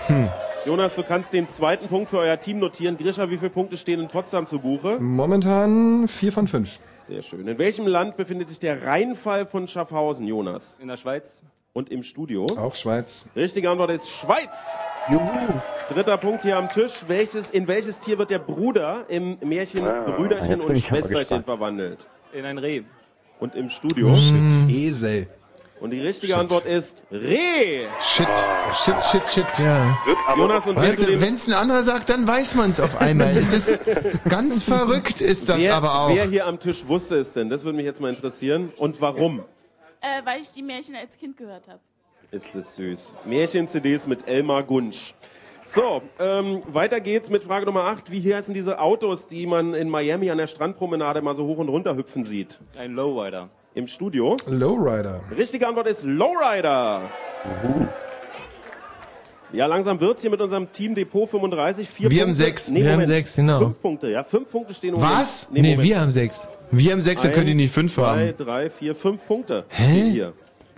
Hm. 0.08 0.28
Jonas, 0.66 0.96
du 0.96 1.04
kannst 1.04 1.32
den 1.32 1.46
zweiten 1.46 1.86
Punkt 1.86 2.10
für 2.10 2.18
euer 2.18 2.40
Team 2.40 2.58
notieren. 2.58 2.96
Grisha, 2.98 3.30
wie 3.30 3.38
viele 3.38 3.50
Punkte 3.50 3.76
stehen 3.76 4.00
in 4.00 4.08
Potsdam 4.08 4.48
zu 4.48 4.58
Buche? 4.58 4.98
Momentan 4.98 6.08
vier 6.08 6.32
von 6.32 6.48
fünf. 6.48 6.80
Sehr 7.06 7.22
schön. 7.22 7.46
In 7.46 7.56
welchem 7.56 7.86
Land 7.86 8.16
befindet 8.16 8.48
sich 8.48 8.58
der 8.58 8.84
Rheinfall 8.84 9.46
von 9.46 9.68
Schaffhausen, 9.68 10.26
Jonas? 10.26 10.76
In 10.82 10.88
der 10.88 10.96
Schweiz. 10.96 11.44
Und 11.74 11.90
im 11.90 12.02
Studio? 12.02 12.46
Auch 12.56 12.74
Schweiz. 12.74 13.26
Richtige 13.36 13.70
Antwort 13.70 13.90
ist 13.90 14.08
Schweiz. 14.08 14.76
Dritter 15.88 16.16
Punkt 16.16 16.42
hier 16.42 16.56
am 16.56 16.68
Tisch. 16.68 16.92
Welches, 17.06 17.50
in 17.50 17.68
welches 17.68 18.00
Tier 18.00 18.18
wird 18.18 18.30
der 18.30 18.40
Bruder 18.40 19.04
im 19.08 19.38
Märchen 19.44 19.86
Ah, 19.86 20.00
Brüderchen 20.16 20.60
und 20.60 20.76
Schwesterchen 20.78 21.44
verwandelt? 21.44 22.08
In 22.32 22.44
ein 22.44 22.58
Reh. 22.58 22.82
Und 23.38 23.54
im 23.54 23.70
Studio? 23.70 24.14
Shit. 24.14 24.52
Esel. 24.68 25.28
Und 25.80 25.90
die 25.92 26.00
richtige 26.00 26.32
Shit. 26.32 26.40
Antwort 26.40 26.64
ist 26.66 27.04
Reh. 27.12 27.82
Shit, 28.00 28.26
shit, 28.74 29.04
shit, 29.04 29.28
shit. 29.28 29.46
Ja. 29.64 29.96
Jonas, 30.36 30.66
und 30.66 30.74
weißt 30.74 31.00
wenn 31.06 31.14
du 31.14 31.20
wenn 31.20 31.34
es 31.34 31.46
ein 31.46 31.52
anderer 31.54 31.84
sagt, 31.84 32.10
dann 32.10 32.26
weiß 32.26 32.56
man 32.56 32.70
es 32.72 32.80
auf 32.80 33.00
einmal. 33.00 33.28
Es 33.36 33.52
ist 33.52 33.82
ganz 34.28 34.64
verrückt, 34.64 35.20
ist 35.20 35.48
das 35.48 35.60
wer, 35.60 35.76
aber 35.76 36.00
auch. 36.00 36.08
Wer 36.12 36.24
hier 36.24 36.46
am 36.46 36.58
Tisch 36.58 36.88
wusste 36.88 37.16
es 37.16 37.32
denn? 37.32 37.48
Das 37.48 37.62
würde 37.64 37.76
mich 37.76 37.86
jetzt 37.86 38.00
mal 38.00 38.10
interessieren. 38.10 38.72
Und 38.76 39.00
warum? 39.00 39.44
Äh, 40.00 40.24
weil 40.24 40.40
ich 40.42 40.50
die 40.52 40.62
Märchen 40.62 40.94
als 40.96 41.16
Kind 41.16 41.36
gehört 41.36 41.68
habe. 41.68 41.80
Ist 42.30 42.54
es 42.54 42.74
süß. 42.76 43.16
Märchen-CDs 43.24 44.06
mit 44.06 44.28
Elmar 44.28 44.62
Gunsch. 44.62 45.14
So, 45.64 46.02
ähm, 46.18 46.62
weiter 46.68 47.00
geht's 47.00 47.28
mit 47.30 47.44
Frage 47.44 47.66
Nummer 47.66 47.84
8. 47.84 48.10
Wie 48.10 48.34
heißen 48.34 48.54
diese 48.54 48.78
Autos, 48.80 49.28
die 49.28 49.46
man 49.46 49.74
in 49.74 49.90
Miami 49.90 50.30
an 50.30 50.38
der 50.38 50.46
Strandpromenade 50.46 51.20
mal 51.20 51.34
so 51.34 51.46
hoch 51.46 51.58
und 51.58 51.68
runter 51.68 51.94
hüpfen 51.96 52.24
sieht? 52.24 52.58
Ein 52.78 52.92
Lowrider. 52.92 53.50
Im 53.74 53.86
Studio? 53.86 54.36
Lowrider. 54.46 55.20
Richtige 55.36 55.68
Antwort 55.68 55.86
ist 55.88 56.04
Lowrider. 56.04 57.02
Ja, 59.52 59.66
langsam 59.66 59.98
wird's 60.00 60.20
hier 60.20 60.30
mit 60.30 60.40
unserem 60.40 60.70
Team 60.72 60.94
Depot 60.94 61.28
35. 61.28 61.88
Vier 61.88 62.10
Wir 62.10 62.20
haben 62.20 62.28
Punkte. 62.28 62.44
sechs. 62.44 62.70
Nee, 62.70 62.80
Wir 62.82 62.86
haben 62.88 62.92
Moment. 63.00 63.08
sechs, 63.08 63.36
genau. 63.36 63.58
Fünf 63.60 63.80
Punkte, 63.80 64.10
ja. 64.10 64.24
Fünf 64.24 64.50
Punkte 64.50 64.74
stehen 64.74 64.94
Was? 64.96 65.48
Moment. 65.48 65.62
Nee, 65.62 65.70
Moment. 65.70 65.88
wir 65.88 66.00
haben 66.00 66.12
sechs. 66.12 66.48
Wir 66.70 66.92
haben 66.92 67.02
sechs, 67.02 67.22
dann 67.22 67.32
können 67.32 67.46
die 67.46 67.54
nicht 67.54 67.72
fünf 67.72 67.94
zwei, 67.94 68.28
haben. 68.28 68.36
drei, 68.36 68.70
vier, 68.70 68.94
fünf 68.94 69.26
Punkte. 69.26 69.64
Hä? 69.68 70.26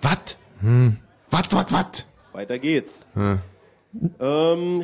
Was? 0.01 0.17
Hm. 0.61 0.97
Was, 1.29 1.51
was, 1.51 1.65
was? 1.71 2.05
Weiter 2.33 2.59
geht's. 2.59 3.05
Hm. 3.13 3.39
Ähm, 4.19 4.83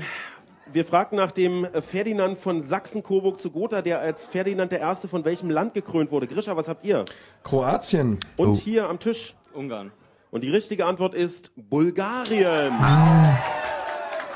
wir 0.73 0.83
fragten 0.85 1.17
nach 1.17 1.31
dem 1.31 1.65
Ferdinand 1.81 2.37
von 2.37 2.61
Sachsen-Coburg 2.61 3.39
zu 3.39 3.51
Gotha, 3.51 3.81
der 3.81 3.99
als 4.01 4.25
Ferdinand 4.25 4.71
der 4.71 4.79
Erste 4.81 5.07
von 5.07 5.23
welchem 5.23 5.49
Land 5.49 5.73
gekrönt 5.73 6.11
wurde. 6.11 6.27
Grisha, 6.27 6.57
was 6.57 6.67
habt 6.67 6.83
ihr? 6.83 7.05
Kroatien. 7.43 8.19
Und 8.35 8.49
Oh. 8.49 8.59
hier 8.59 8.89
am 8.89 8.99
Tisch. 8.99 9.33
Ungarn. 9.53 9.91
Und 10.29 10.43
die 10.43 10.49
richtige 10.51 10.85
Antwort 10.85 11.15
ist 11.15 11.51
Bulgarien. 11.55 12.73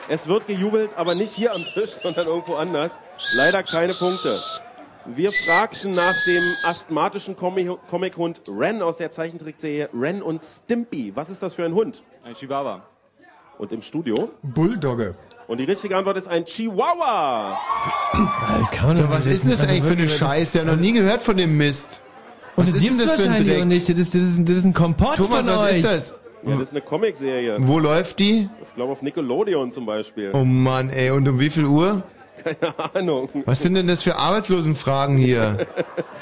Es 0.07 0.27
wird 0.27 0.47
gejubelt, 0.47 0.91
aber 0.95 1.15
nicht 1.15 1.33
hier 1.33 1.53
am 1.53 1.63
Tisch, 1.65 1.91
sondern 2.01 2.27
irgendwo 2.27 2.55
anders. 2.55 3.01
Leider 3.35 3.61
keine 3.61 3.93
Punkte. 3.93 4.39
Wir 5.05 5.31
fragten 5.31 5.91
nach 5.93 6.13
dem 6.27 6.43
asthmatischen 6.63 7.35
Comi- 7.35 7.77
Comic-Hund 7.89 8.41
Ren 8.47 8.81
aus 8.81 8.97
der 8.97 9.11
Zeichentrickserie 9.11 9.89
Ren 9.93 10.21
und 10.21 10.41
Stimpy. 10.43 11.11
Was 11.15 11.29
ist 11.29 11.41
das 11.41 11.53
für 11.55 11.65
ein 11.65 11.73
Hund? 11.73 12.03
Ein 12.23 12.35
Chihuahua. 12.35 12.83
Und 13.57 13.71
im 13.71 13.81
Studio? 13.81 14.29
Bulldogge. 14.43 15.15
Und 15.47 15.57
die 15.57 15.63
richtige 15.65 15.97
Antwort 15.97 16.17
ist 16.17 16.27
ein 16.27 16.45
Chihuahua. 16.45 17.57
Man 18.13 18.93
So, 18.95 19.09
was 19.09 19.25
ist 19.25 19.43
denn 19.43 19.51
das 19.51 19.61
eigentlich 19.61 19.83
für 19.83 19.91
eine 19.93 20.07
Scheiße? 20.07 20.59
Ja, 20.59 20.63
noch 20.65 20.75
nie 20.77 20.93
gehört 20.93 21.21
von 21.21 21.35
dem 21.35 21.57
Mist. 21.57 22.01
Und 22.55 22.65
Was 22.67 22.73
das 22.73 22.83
ist 22.83 22.89
denn 22.99 23.07
das 23.07 23.23
für 23.23 23.29
ein 23.29 23.45
Dreck? 23.47 23.65
nicht. 23.65 23.89
Das 23.89 23.97
ist, 23.99 24.13
das 24.13 24.21
ist, 24.21 24.37
ein- 24.37 24.45
das 24.45 24.57
ist 24.57 24.65
ein 24.65 24.73
Kompott 24.73 25.15
Thomas, 25.17 25.47
von 25.47 25.55
was 25.55 25.63
euch. 25.63 25.77
ist 25.77 25.85
das? 25.85 26.19
Ja, 26.43 26.51
das 26.53 26.61
ist 26.61 26.71
eine 26.71 26.81
Comicserie. 26.81 27.57
Wo 27.59 27.79
läuft 27.79 28.19
die? 28.19 28.49
Ich 28.63 28.75
glaube 28.75 28.91
auf 28.93 29.01
Nickelodeon 29.01 29.71
zum 29.71 29.85
Beispiel. 29.85 30.31
Oh 30.33 30.43
Mann, 30.43 30.89
ey, 30.89 31.11
und 31.11 31.27
um 31.27 31.39
wie 31.39 31.49
viel 31.49 31.65
Uhr? 31.65 32.03
Keine 32.43 32.73
Ahnung. 32.93 33.29
Was 33.45 33.61
sind 33.61 33.75
denn 33.75 33.87
das 33.87 34.03
für 34.03 34.15
Arbeitslosenfragen 34.17 35.17
hier? 35.17 35.67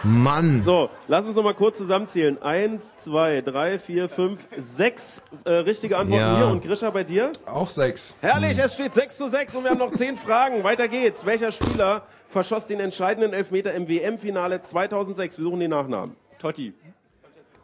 Mann. 0.03 0.61
So, 0.61 0.89
lass 1.07 1.26
uns 1.26 1.36
noch 1.36 1.43
mal 1.43 1.53
kurz 1.53 1.78
zusammenzählen. 1.78 2.41
Eins, 2.41 2.95
zwei, 2.95 3.41
drei, 3.41 3.80
vier, 3.80 4.09
fünf, 4.09 4.47
sechs 4.57 5.22
äh, 5.45 5.51
richtige 5.51 5.97
Antworten 5.97 6.22
Ja. 6.22 6.38
hier. 6.38 6.47
Und 6.47 6.63
Grisha 6.63 6.89
bei 6.89 7.03
dir? 7.03 7.32
Auch 7.45 7.70
sechs. 7.70 8.17
Herrlich, 8.22 8.57
es 8.57 8.74
steht 8.74 8.93
6 8.93 9.17
zu 9.17 9.28
6 9.28 9.55
und 9.55 9.63
wir 9.63 9.72
haben 9.72 9.78
noch 9.80 9.91
10 9.93 10.17
Fragen. 10.17 10.63
Weiter 10.63 10.88
geht's. 10.88 11.26
Welcher 11.26 11.51
Spieler 11.51 12.03
verschoss 12.28 12.67
den 12.67 12.80
entscheidenden 12.80 13.34
Elfmeter 13.34 13.74
im 13.74 13.88
WM-Finale 13.88 14.61
2006? 14.61 15.38
Wir 15.38 15.43
suchen 15.43 15.59
die 15.59 15.67
Nachnamen. 15.67 16.15
Totti. 16.39 16.74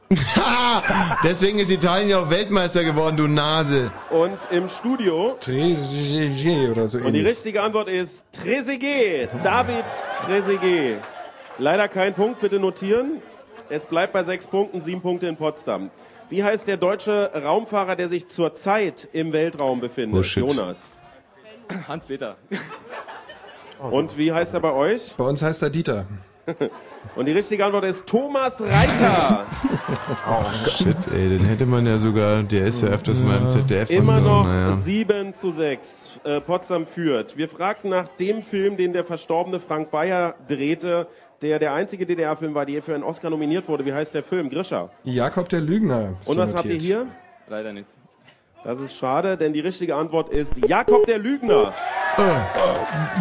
Deswegen 1.24 1.60
ist 1.60 1.72
Italien 1.72 2.10
ja 2.10 2.20
auch 2.20 2.30
Weltmeister 2.30 2.84
geworden, 2.84 3.18
du 3.18 3.28
Nase. 3.28 3.92
Und 4.12 4.38
im 4.52 4.70
Studio. 4.70 5.36
Trezeguet 5.40 6.70
oder 6.72 6.88
so 6.88 6.98
Und 7.00 7.06
die 7.06 7.20
ähnlich. 7.20 7.28
richtige 7.28 7.62
Antwort 7.64 7.88
ist 7.90 8.26
Trezeguet. 8.32 9.30
David 9.44 9.86
Trezeguet. 10.26 11.00
Leider 11.58 11.88
kein 11.88 12.14
Punkt, 12.14 12.40
bitte 12.40 12.60
notieren. 12.60 13.22
Es 13.70 13.86
bleibt 13.86 14.14
bei 14.14 14.24
sechs 14.24 14.46
Punkten, 14.46 14.80
sieben 14.80 15.02
Punkte 15.02 15.28
in 15.28 15.38
Potsdam. 15.38 15.90
Wie 16.30 16.44
heißt 16.44 16.68
der 16.68 16.78
deutsche 16.78 17.32
Raumfahrer, 17.34 17.96
der 17.96 18.10
sich 18.10 18.28
zurzeit 18.28 19.08
im 19.14 19.34
Weltraum 19.34 19.80
befindet? 19.80 20.20
Oh, 20.20 20.24
shit. 20.24 20.44
Jonas. 20.48 20.96
Hans-Peter. 21.88 22.36
Und 23.80 24.18
wie 24.18 24.32
heißt 24.32 24.54
er 24.54 24.60
bei 24.60 24.72
euch? 24.72 25.16
Bei 25.18 25.24
uns 25.26 25.42
heißt 25.42 25.62
er 25.64 25.70
Dieter. 25.70 26.06
Und 27.16 27.26
die 27.26 27.32
richtige 27.32 27.66
Antwort 27.66 27.86
ist 27.86 28.06
Thomas 28.06 28.62
Reiter. 28.62 29.46
Shit, 30.70 31.08
ey, 31.14 31.30
den 31.30 31.44
hätte 31.46 31.66
man 31.66 31.86
ja 31.86 31.98
sogar, 31.98 32.44
der 32.44 32.68
ist 32.68 32.82
ja 32.84 32.90
öfters 32.90 33.22
mal 33.22 33.38
im 33.38 33.50
ZDF 33.50 33.90
Immer 33.90 34.18
und 34.18 34.24
so, 34.24 34.30
noch 34.30 34.46
naja. 34.46 34.74
7 34.74 35.34
zu 35.34 35.52
6. 35.52 36.20
Äh, 36.24 36.42
Potsdam 36.42 36.86
führt. 36.86 37.38
Wir 37.38 37.48
fragten 37.48 37.90
nach 37.90 38.08
dem 38.08 38.42
Film, 38.42 38.78
den 38.78 38.94
der 38.94 39.04
verstorbene 39.04 39.60
Frank 39.60 39.92
Bayer 39.92 40.36
drehte, 40.48 41.08
der 41.42 41.60
der 41.60 41.74
einzige 41.74 42.06
DDR-Film 42.06 42.54
war, 42.54 42.66
der 42.66 42.82
für 42.82 42.94
einen 42.94 43.04
Oscar 43.04 43.30
nominiert 43.30 43.68
wurde. 43.68 43.86
Wie 43.86 43.94
heißt 43.94 44.14
der 44.16 44.24
Film? 44.24 44.50
Grisha. 44.50 44.90
Jakob 45.04 45.50
der 45.50 45.62
Lügner. 45.62 46.16
Und 46.26 46.38
was 46.38 46.56
habt 46.56 46.66
ihr 46.66 46.76
hier? 46.76 47.08
Leider 47.48 47.74
nichts. 47.74 47.96
Das 48.64 48.80
ist 48.80 48.96
schade, 48.96 49.38
denn 49.38 49.54
die 49.54 49.60
richtige 49.60 49.96
Antwort 49.96 50.30
ist 50.30 50.58
Jakob 50.68 51.06
der 51.06 51.20
Lügner. 51.20 51.72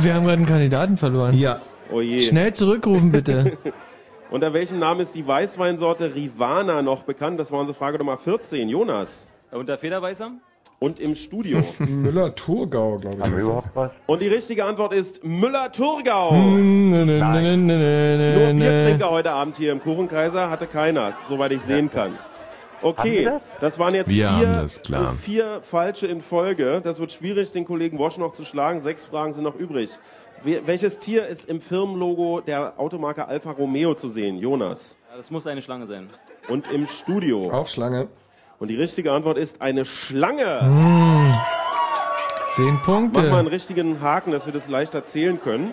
Wir 0.01 0.15
haben 0.15 0.25
gerade 0.25 0.39
einen 0.39 0.47
Kandidaten 0.47 0.97
verloren. 0.97 1.37
Ja. 1.37 1.61
Oh 1.91 2.01
je. 2.01 2.19
Schnell 2.19 2.53
zurückrufen, 2.53 3.13
bitte. 3.13 3.59
Unter 4.31 4.53
welchem 4.53 4.79
Namen 4.79 5.01
ist 5.01 5.15
die 5.15 5.27
Weißweinsorte 5.27 6.15
Rivana 6.15 6.83
noch 6.83 7.03
bekannt? 7.03 7.39
Das 7.39 7.53
war 7.53 7.61
unsere 7.61 7.77
Frage 7.77 7.99
Nummer 7.99 8.19
14. 8.19 8.69
Jonas. 8.69 9.29
Unter 9.53 9.79
Federweißer? 9.79 10.33
Und 10.81 10.99
im 10.99 11.15
Studio. 11.15 11.61
Müller-Thurgau, 11.79 12.99
glaube 12.99 13.17
ich. 13.17 13.23
Haben 13.23 13.31
wir 13.31 13.39
ist 13.39 13.45
überhaupt 13.45 13.71
was? 13.75 13.91
Und 14.07 14.23
die 14.23 14.29
richtige 14.29 14.65
Antwort 14.65 14.93
ist 14.93 15.23
Müller-Thurgau. 15.25 16.31
Hm, 16.33 16.91
ne, 16.91 17.07
ne, 17.07 17.19
ne, 17.21 17.57
ne, 17.57 17.77
ne, 18.19 18.55
Nur. 18.55 18.69
Biertrinker 18.69 19.11
heute 19.11 19.31
Abend 19.31 19.57
hier 19.57 19.73
im 19.73 19.81
Kuchenkaiser 19.81 20.51
hatte 20.51 20.67
keiner, 20.67 21.13
soweit 21.29 21.53
ich 21.53 21.63
sehen 21.63 21.91
kann. 21.91 22.19
Okay, 22.83 23.31
das 23.61 23.79
waren 23.79 23.95
jetzt 23.95 24.11
Wir 24.11 24.29
vier, 24.29 24.49
haben 24.49 24.53
das, 24.53 24.83
klar. 24.83 25.15
vier 25.15 25.61
falsche 25.63 26.07
in 26.07 26.21
Folge. 26.21 26.83
Das 26.85 26.99
wird 26.99 27.13
schwierig, 27.13 27.51
den 27.51 27.65
Kollegen 27.65 27.99
Wosch 27.99 28.19
noch 28.19 28.33
zu 28.33 28.45
schlagen. 28.45 28.81
Sechs 28.81 29.07
Fragen 29.07 29.33
sind 29.33 29.45
noch 29.45 29.55
übrig. 29.55 29.99
Welches 30.45 30.99
Tier 30.99 31.27
ist 31.27 31.49
im 31.49 31.59
Firmenlogo 31.59 32.43
der 32.43 32.79
Automarke 32.79 33.27
Alfa 33.27 33.53
Romeo 33.53 33.95
zu 33.95 34.11
sehen? 34.11 34.37
Jonas. 34.37 34.99
Ja, 35.11 35.17
das 35.17 35.31
muss 35.31 35.47
eine 35.47 35.63
Schlange 35.63 35.87
sein. 35.87 36.11
Und 36.49 36.71
im 36.71 36.87
Studio. 36.87 37.51
Auch 37.51 37.67
Schlange. 37.67 38.09
Und 38.59 38.69
die 38.69 38.77
richtige 38.77 39.13
Antwort 39.13 39.39
ist 39.39 39.63
eine 39.63 39.87
Schlange. 39.87 40.61
Hm. 40.61 41.35
Zehn 42.51 42.75
Mach 42.75 42.87
mal 42.87 42.97
einen 42.99 43.11
Punkte. 43.11 43.53
richtigen 43.53 44.03
Haken, 44.03 44.33
dass 44.33 44.45
wir 44.45 44.53
das 44.53 44.69
leichter 44.69 45.07
zählen 45.07 45.41
können. 45.41 45.73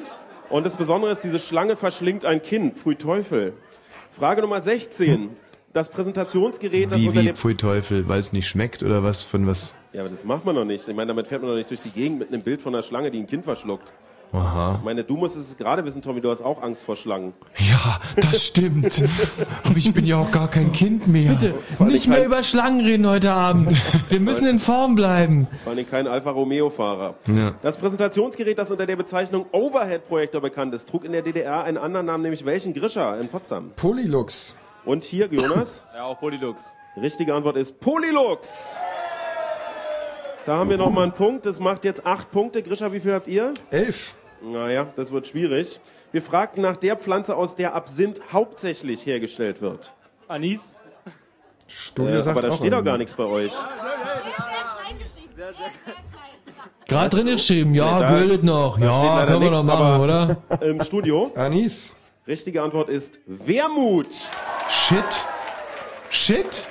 Und 0.49 0.65
das 0.65 0.78
Besondere 0.78 1.11
ist, 1.11 1.22
diese 1.26 1.39
Schlange 1.39 1.76
verschlingt 1.76 2.24
ein 2.24 2.41
Kind. 2.41 2.78
Pfui 2.78 2.95
Teufel. 2.95 3.53
Frage 4.09 4.41
Nummer 4.41 4.61
16. 4.61 5.36
Das 5.74 5.89
Präsentationsgerät, 5.89 6.91
das 6.91 6.97
Wie, 6.97 7.09
unter 7.09 7.22
wie, 7.22 7.26
dem... 7.26 7.36
pfui 7.36 7.55
Teufel, 7.55 8.07
weil 8.07 8.22
es 8.22 8.32
nicht 8.32 8.47
schmeckt 8.47 8.84
oder 8.84 9.03
was 9.03 9.24
von 9.24 9.47
was? 9.47 9.76
Ja, 9.91 10.01
aber 10.01 10.09
das 10.09 10.24
macht 10.24 10.45
man 10.45 10.55
noch 10.55 10.65
nicht. 10.65 10.88
Ich 10.88 10.95
meine, 10.95 11.07
damit 11.07 11.28
fährt 11.28 11.41
man 11.41 11.51
doch 11.51 11.57
nicht 11.57 11.69
durch 11.69 11.82
die 11.82 11.91
Gegend 11.91 12.19
mit 12.19 12.30
einem 12.30 12.41
Bild 12.41 12.61
von 12.61 12.74
einer 12.74 12.84
Schlange, 12.84 13.11
die 13.11 13.19
ein 13.19 13.28
Kind 13.28 13.43
verschluckt. 13.43 13.93
Aha. 14.34 14.75
Ich 14.79 14.86
meine, 14.86 15.03
du 15.03 15.17
musst 15.17 15.36
es 15.36 15.57
gerade 15.57 15.84
wissen, 15.84 16.01
Tommy, 16.01 16.21
du 16.21 16.32
hast 16.32 16.41
auch 16.41 16.61
Angst 16.61 16.84
vor 16.84 16.95
Schlangen. 16.95 17.34
Ja, 17.57 17.99
das 18.15 18.45
stimmt. 18.45 19.03
Aber 19.63 19.75
ich 19.75 19.91
bin 19.93 20.05
ja 20.05 20.17
auch 20.17 20.32
gar 20.32 20.49
kein 20.49 20.71
Kind 20.71 21.07
mehr. 21.07 21.34
Bitte, 21.34 21.55
nicht 21.86 22.07
mehr 22.07 22.25
über 22.25 22.41
Schlangen 22.43 22.79
reden 22.86 23.07
heute 23.07 23.34
Abend. 23.34 23.75
Wir 24.09 24.21
müssen 24.21 24.47
in 24.47 24.59
Form 24.59 24.95
bleiben. 24.95 25.47
Vor 25.63 25.73
allem 25.73 25.89
kein 25.89 26.07
Alfa 26.07 26.32
Romeo-Fahrer. 26.32 27.15
Ja. 27.27 27.55
Das 27.61 27.75
Präsentationsgerät, 27.77 28.57
das 28.57 28.71
unter 28.71 28.86
der 28.86 28.95
Bezeichnung 28.95 29.45
Overhead-Projektor 29.51 30.39
bekannt 30.39 30.73
ist, 30.73 30.88
trug 30.88 31.03
in 31.03 31.11
der 31.11 31.23
DDR 31.23 31.63
einen 31.65 31.77
anderen 31.77 32.05
Namen, 32.05 32.23
nämlich 32.23 32.45
welchen? 32.45 32.73
Grisha 32.73 33.15
in 33.15 33.27
Potsdam. 33.27 33.71
Polylux. 33.75 34.55
Und 34.86 35.03
hier, 35.03 35.27
Jonas? 35.27 35.84
Ja, 35.93 36.05
auch 36.05 36.19
Polylux. 36.19 36.73
Richtige 36.95 37.34
Antwort 37.34 37.57
ist 37.57 37.79
Polylux. 37.79 38.77
Da 40.45 40.57
haben 40.57 40.69
wir 40.69 40.77
noch 40.77 40.89
mal 40.89 41.03
einen 41.03 41.11
Punkt. 41.11 41.45
Das 41.45 41.59
macht 41.59 41.86
jetzt 41.86 42.05
acht 42.05 42.32
Punkte. 42.32 42.63
Grisha, 42.63 42.91
wie 42.93 42.99
viel 42.99 43.13
habt 43.13 43.27
ihr? 43.27 43.53
Elf. 43.69 44.15
Naja, 44.43 44.87
das 44.95 45.11
wird 45.11 45.27
schwierig. 45.27 45.79
Wir 46.11 46.21
fragten 46.21 46.61
nach 46.61 46.77
der 46.77 46.97
Pflanze, 46.97 47.35
aus 47.35 47.55
der 47.55 47.73
Absinth 47.75 48.21
hauptsächlich 48.33 49.05
hergestellt 49.05 49.61
wird. 49.61 49.93
Anis? 50.27 50.75
Studio 51.67 52.15
Äh, 52.15 52.21
sagt 52.21 52.37
aber 52.37 52.47
da 52.47 52.53
auch 52.53 52.57
steht 52.57 52.73
doch 52.73 52.83
gar 52.83 52.97
nichts 52.97 53.13
bei 53.13 53.23
euch. 53.25 53.53
Gerade 56.87 57.09
drin 57.09 57.27
geschrieben, 57.27 57.73
ja, 57.73 57.99
Da- 57.99 58.17
gilt 58.17 58.43
noch. 58.43 58.77
Ja, 58.77 59.25
können 59.25 59.41
wir 59.41 59.51
noch 59.51 59.63
machen, 59.63 59.85
aber 59.85 60.03
oder? 60.03 60.37
Im 60.61 60.81
Studio. 60.81 61.31
Anis. 61.35 61.95
Richtige 62.27 62.61
Antwort 62.61 62.89
ist 62.89 63.19
Wermut. 63.25 64.07
Shit. 64.69 65.25
Shit. 66.09 66.67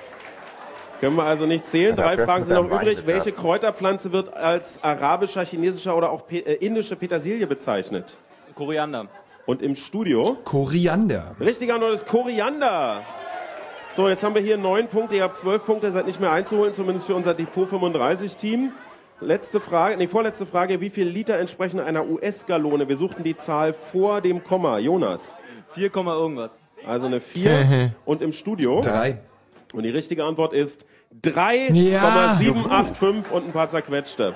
Können 1.01 1.16
wir 1.16 1.24
also 1.24 1.46
nicht 1.46 1.66
zählen. 1.66 1.96
Drei 1.96 2.18
Fragen 2.18 2.44
sind 2.44 2.55
noch 2.57 2.70
übrig. 2.70 3.07
Welche 3.07 3.32
Kräuterpflanze 3.32 4.12
wird 4.12 4.34
als 4.34 4.84
arabischer, 4.84 5.44
chinesischer 5.46 5.96
oder 5.96 6.11
auch 6.11 6.26
pe 6.26 6.38
äh, 6.38 6.55
indische 6.64 6.94
Petersilie 6.94 7.46
bezeichnet? 7.46 8.18
Koriander. 8.55 9.07
Und 9.46 9.62
im 9.62 9.74
Studio? 9.74 10.36
Koriander. 10.44 11.34
Richtige 11.40 11.72
Antwort 11.72 11.94
ist 11.94 12.07
Koriander. 12.07 13.03
So, 13.88 14.11
jetzt 14.11 14.22
haben 14.22 14.34
wir 14.34 14.42
hier 14.42 14.59
neun 14.59 14.88
Punkte. 14.88 15.16
Ihr 15.16 15.22
habt 15.22 15.38
zwölf 15.38 15.64
Punkte, 15.64 15.90
seid 15.90 16.05
nicht 16.05 16.20
mehr 16.20 16.32
einzuholen, 16.32 16.74
zumindest 16.74 17.07
für 17.07 17.14
unser 17.14 17.32
Depot 17.32 17.66
35 17.66 18.36
Team. 18.36 18.72
Letzte 19.22 19.59
Frage, 19.59 19.96
nee, 19.96 20.07
vorletzte 20.07 20.44
Frage. 20.44 20.82
Wie 20.82 20.90
viel 20.90 21.09
Liter 21.09 21.38
entsprechen 21.38 21.80
einer 21.80 22.07
US-Gallone? 22.07 22.88
Wir 22.88 22.96
suchten 22.96 23.24
die 23.24 23.36
Zahl 23.36 23.72
vor 23.72 24.20
dem 24.20 24.44
Komma. 24.44 24.78
Jonas. 24.78 25.36
4, 25.70 25.88
Komma 25.88 26.12
irgendwas. 26.14 26.61
Also 26.86 27.07
eine 27.07 27.20
4. 27.20 27.92
Und 28.05 28.20
im 28.20 28.34
Studio? 28.34 28.82
Drei. 28.82 29.18
Und 29.72 29.84
die 29.84 29.90
richtige 29.90 30.24
Antwort 30.24 30.53
ist 30.53 30.86
Ja. 31.12 31.32
3,785 31.32 33.32
und 33.32 33.46
ein 33.46 33.52
paar 33.52 33.68
zerquetschte. 33.68 34.34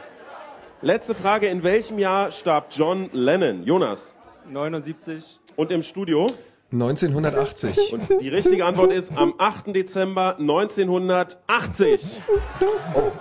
Letzte 0.82 1.14
Frage. 1.14 1.46
In 1.46 1.62
welchem 1.62 2.00
Jahr 2.00 2.32
starb 2.32 2.66
John 2.72 3.08
Lennon? 3.12 3.62
Jonas. 3.62 4.14
79. 4.50 5.38
Und 5.56 5.70
im 5.70 5.84
Studio? 5.84 6.26
1980. 6.74 7.92
Und 7.92 8.20
die 8.20 8.28
richtige 8.28 8.64
Antwort 8.66 8.92
ist 8.92 9.16
am 9.16 9.34
8. 9.38 9.74
Dezember 9.74 10.36
1980. 10.38 12.20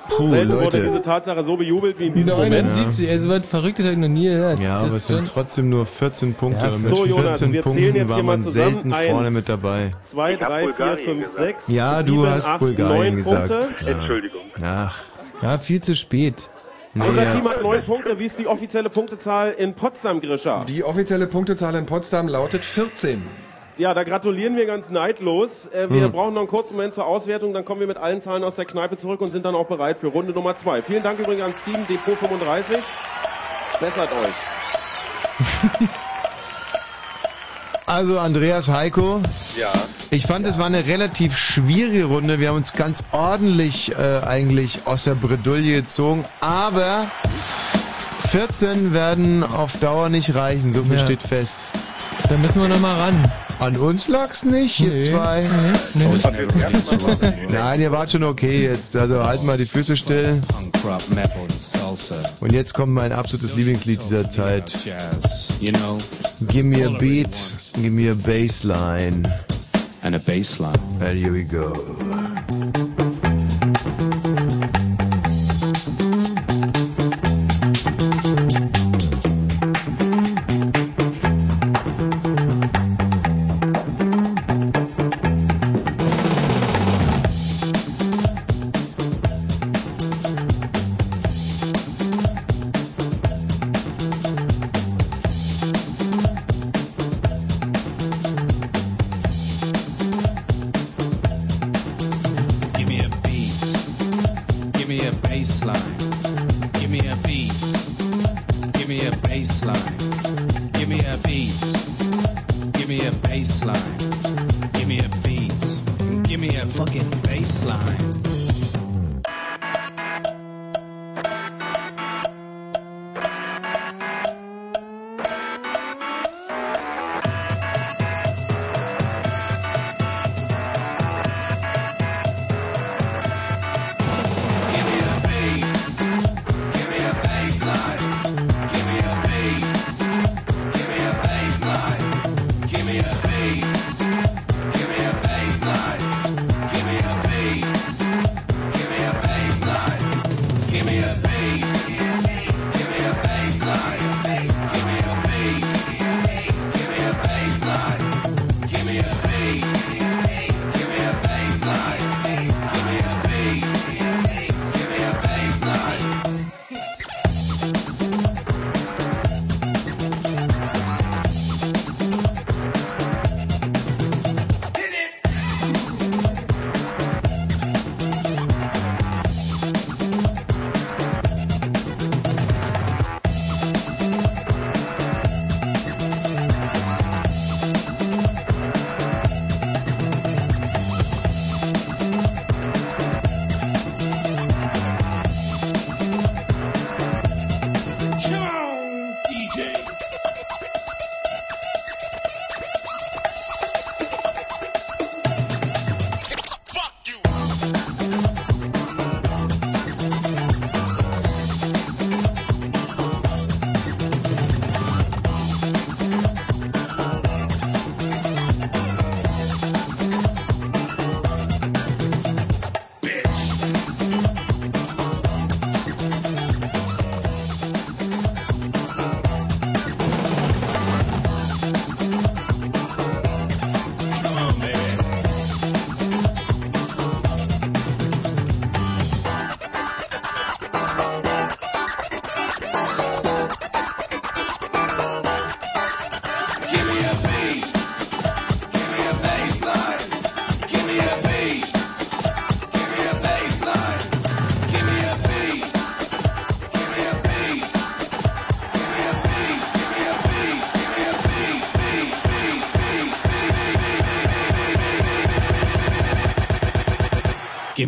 Puh, 0.10 0.30
Selten 0.30 0.51
wurde 0.54 0.64
Leute. 0.64 0.84
diese 0.84 1.01
Tatsache 1.01 1.43
so 1.43 1.56
bejubelt 1.58 1.99
wie 1.99 2.08
in 2.08 2.14
diesem 2.14 2.34
Moment. 2.36 2.51
79, 2.68 3.10
also 3.10 3.30
was 3.30 3.47
Verrücktes 3.47 3.86
habe 3.86 3.93
ich 3.93 3.99
noch 3.99 4.08
nie 4.08 4.26
gehört. 4.26 4.60
Ja, 4.60 4.78
aber 4.80 4.88
Das 4.88 4.95
es 4.97 5.08
sind 5.08 5.18
schon- 5.18 5.26
trotzdem 5.34 5.70
nur 5.70 5.86
14 5.86 6.34
Punkte. 6.34 6.66
Ja, 6.66 6.72
und 6.72 6.82
mit 6.84 6.95
so, 6.95 7.06
Jonas, 7.06 7.39
14 7.39 7.54
wir 7.54 7.64
zählen 7.64 7.64
Punkten 7.64 7.95
jetzt 7.95 8.10
war 8.10 8.16
hier 8.16 8.24
mal 8.24 8.32
man 8.38 8.41
zusammen. 8.41 8.74
selten 8.74 8.93
Eins. 8.93 9.12
vorne 9.12 9.32
mit 9.32 9.49
dabei. 9.49 9.91
2, 10.04 10.34
Ich 10.34 10.41
hab 10.41 10.47
3, 10.49 10.60
4, 10.60 10.68
Bulgarien 10.68 11.06
5, 11.06 11.22
gesagt. 11.24 11.62
6. 11.62 11.68
Ja, 11.70 12.04
du 12.04 12.14
7, 12.22 12.30
hast 12.30 12.47
8, 12.49 12.60
Bulgarien 12.60 13.14
9 13.16 13.24
gesagt. 13.24 13.49
Ja. 13.82 13.88
Entschuldigung. 13.88 14.41
Ach, 14.62 14.95
Ja, 15.41 15.58
viel 15.58 15.82
zu 15.82 15.93
spät. 15.95 16.49
Nee, 16.94 17.08
Unser 17.08 17.32
Team 17.32 17.48
hat 17.48 17.62
9 17.62 17.84
Punkte. 17.84 18.20
Wie 18.20 18.26
ist 18.26 18.39
die 18.39 18.48
offizielle 18.48 18.89
Punktezahl 18.89 19.52
in 19.52 19.74
Potsdam, 19.74 20.22
Grisha? 20.22 20.64
Die 20.64 20.84
offizielle 20.84 21.28
Punktezahl 21.28 21.76
in 21.76 21.86
Potsdam 21.86 22.28
lautet 22.28 22.64
14. 22.64 23.22
Ja, 23.78 23.94
da 23.96 24.04
gratulieren 24.04 24.56
wir 24.56 24.68
ganz 24.68 24.91
neidlos. 24.91 25.66
Äh, 25.68 25.89
wir 25.89 26.10
brauchen 26.10 26.36
noch 26.36 26.41
einen 26.41 26.50
kurzen 26.50 26.76
Moment 26.76 26.94
zur 26.94 27.08
Auswertung, 27.08 27.54
dann 27.54 27.66
kommen 27.66 27.80
wir 27.80 27.88
mit 27.88 27.98
allen 27.98 28.22
Zahlen 28.22 28.44
aus 28.44 28.56
der 28.56 28.66
Kneipe 28.66 28.98
zurück 28.98 29.20
und 29.22 29.30
sind 29.30 29.46
dann 29.46 29.56
auch 29.56 29.66
bereit 29.66 29.98
für 29.98 30.08
Runde 30.08 30.32
Nummer 30.32 30.56
2. 30.56 30.84
Vielen 30.84 31.02
Dank 31.02 31.20
übrigens 31.20 31.41
ans 31.41 31.62
Team 31.64 31.88
Depot 31.89 32.16
35. 32.16 32.78
Bessert 33.80 34.10
euch. 34.12 35.89
Also 37.86 38.18
Andreas 38.20 38.70
Heiko, 38.70 39.22
Ja. 39.60 39.72
ich 40.10 40.26
fand, 40.26 40.48
es 40.48 40.58
war 40.58 40.68
eine 40.68 40.86
relativ 40.86 41.38
schwierige 41.38 42.06
Runde. 42.06 42.40
Wir 42.40 42.50
haben 42.50 42.56
uns 42.58 42.74
ganz 42.74 43.04
ordentlich 43.12 43.92
äh, 43.98 44.20
eigentlich 44.26 44.80
aus 44.86 45.04
der 45.04 45.16
Bredouille 45.16 45.74
gezogen, 45.82 46.24
aber 46.40 47.08
14 48.30 48.94
werden 48.94 49.44
auf 49.44 49.78
Dauer 49.78 50.10
nicht 50.10 50.34
reichen, 50.34 50.72
so 50.72 50.84
viel 50.84 50.94
Ja. 50.94 51.00
steht 51.04 51.24
fest. 51.24 51.58
Da 52.30 52.38
müssen 52.38 52.62
wir 52.62 52.68
noch 52.68 52.80
mal 52.80 52.98
ran. 53.00 53.32
An 53.60 53.78
uns 53.78 54.08
lag's 54.08 54.44
nicht, 54.44 54.80
ihr 54.80 54.94
Nee. 54.94 55.12
zwei. 55.12 55.44
Nee. 55.94 56.06
Oh, 56.06 57.52
Nein, 57.52 57.82
ihr 57.82 57.92
wart 57.92 58.12
schon 58.12 58.24
okay 58.24 58.64
jetzt. 58.64 58.96
Also 58.96 59.24
halten 59.24 59.46
mal 59.46 59.58
die 59.58 59.66
Füße 59.66 59.96
still. 59.96 60.42
Und 62.40 62.52
jetzt 62.52 62.74
kommt 62.74 62.94
mein 62.94 63.12
absolutes 63.12 63.56
Lieblingslied 63.56 64.02
dieser 64.04 64.30
Zeit. 64.32 64.78
Give 66.48 66.64
me 66.64 66.86
a 66.86 66.90
beat, 66.98 67.38
give 67.76 67.92
me 67.92 68.10
a 68.10 68.16
bassline. 68.16 69.24
And 70.04 70.16
a 70.16 70.20
bassline. 70.20 70.74
And 71.00 71.18
here 71.18 71.32
we 71.32 71.44
go. 71.46 71.72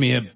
Me 0.05 0.13
a 0.13 0.34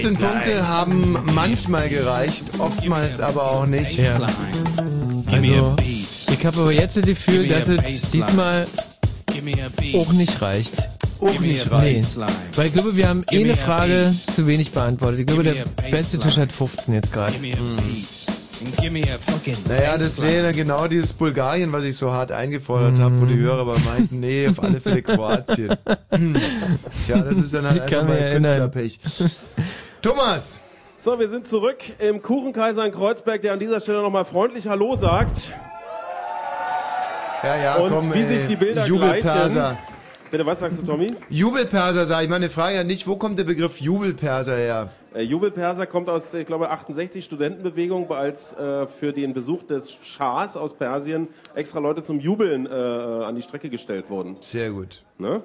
14 0.00 0.14
baseline. 0.14 0.32
Punkte 0.32 0.68
haben 0.68 1.18
manchmal 1.34 1.88
gereicht, 1.88 2.44
oftmals 2.58 3.20
aber 3.20 3.50
auch 3.50 3.66
nicht. 3.66 3.98
Ja. 3.98 4.26
Also, 5.32 5.76
ich 6.32 6.46
habe 6.46 6.60
aber 6.60 6.72
jetzt 6.72 6.96
das 6.96 7.04
Gefühl, 7.04 7.48
dass 7.48 7.68
es 7.68 8.10
diesmal 8.10 8.66
auch 9.94 10.12
nicht 10.12 10.40
reicht. 10.40 10.72
Auch 11.20 11.40
nicht 11.40 11.70
reicht. 11.70 12.16
Nee. 12.18 12.24
Weil 12.56 12.66
ich 12.66 12.72
glaube, 12.74 12.96
wir 12.96 13.08
haben 13.08 13.24
eh 13.30 13.44
eine 13.44 13.54
Frage 13.54 14.12
zu 14.32 14.46
wenig 14.46 14.72
beantwortet. 14.72 15.20
Ich 15.20 15.26
glaube, 15.26 15.42
der 15.44 15.56
beste 15.90 16.18
Tisch 16.18 16.36
hat 16.36 16.52
15 16.52 16.94
jetzt 16.94 17.12
gerade. 17.12 17.34
Naja, 19.68 19.98
das 19.98 20.20
wäre 20.22 20.52
genau 20.52 20.86
dieses 20.88 21.12
Bulgarien, 21.12 21.72
was 21.72 21.84
ich 21.84 21.96
so 21.96 22.10
hart 22.12 22.32
eingefordert 22.32 22.98
habe, 22.98 23.20
wo 23.20 23.26
die 23.26 23.36
Hörer 23.36 23.60
aber 23.60 23.78
meinten, 23.80 24.20
nee, 24.20 24.48
auf 24.48 24.62
alle 24.62 24.80
Fälle 24.80 25.02
Kroatien. 25.02 25.76
Tja, 27.06 27.18
das 27.18 27.38
ist 27.38 27.52
dann 27.54 27.66
halt 27.66 27.76
Ich 27.76 27.96
einfach 27.96 28.08
mal. 28.08 28.32
Künstlerpech. 28.32 29.00
Thomas! 30.06 30.60
So, 30.96 31.18
wir 31.18 31.28
sind 31.28 31.48
zurück 31.48 31.78
im 31.98 32.22
Kuchenkaiser 32.22 32.86
in 32.86 32.92
Kreuzberg, 32.92 33.42
der 33.42 33.54
an 33.54 33.58
dieser 33.58 33.80
Stelle 33.80 34.02
nochmal 34.02 34.24
freundlich 34.24 34.68
Hallo 34.68 34.94
sagt. 34.94 35.52
Ja, 37.42 37.56
ja, 37.56 37.74
Und 37.74 37.90
komm, 37.90 38.14
wie 38.14 38.20
ey, 38.20 38.38
sich 38.38 38.46
die 38.46 38.54
Bilder 38.54 38.86
Jubelperser. 38.86 39.60
gleichen. 39.60 39.78
Bitte, 40.30 40.46
was 40.46 40.60
sagst 40.60 40.78
du, 40.78 40.84
Tommy? 40.84 41.08
Jubelperser, 41.28 42.06
sag 42.06 42.22
ich. 42.22 42.28
Meine 42.28 42.48
Frage 42.50 42.76
ja 42.76 42.84
nicht, 42.84 43.08
wo 43.08 43.16
kommt 43.16 43.36
der 43.36 43.44
Begriff 43.44 43.80
Jubelperser 43.80 44.56
her? 44.56 44.92
Äh, 45.12 45.22
Jubelperser 45.22 45.86
kommt 45.86 46.08
aus, 46.08 46.32
ich 46.34 46.46
glaube, 46.46 46.70
68 46.70 47.24
Studentenbewegung, 47.24 48.08
als 48.12 48.52
äh, 48.52 48.86
für 48.86 49.12
den 49.12 49.34
Besuch 49.34 49.64
des 49.64 49.98
Schahs 50.02 50.56
aus 50.56 50.74
Persien 50.74 51.26
extra 51.56 51.80
Leute 51.80 52.04
zum 52.04 52.20
Jubeln 52.20 52.66
äh, 52.66 52.70
an 52.70 53.34
die 53.34 53.42
Strecke 53.42 53.70
gestellt 53.70 54.08
wurden. 54.08 54.36
Sehr 54.38 54.70
gut. 54.70 55.02
Ne? 55.18 55.42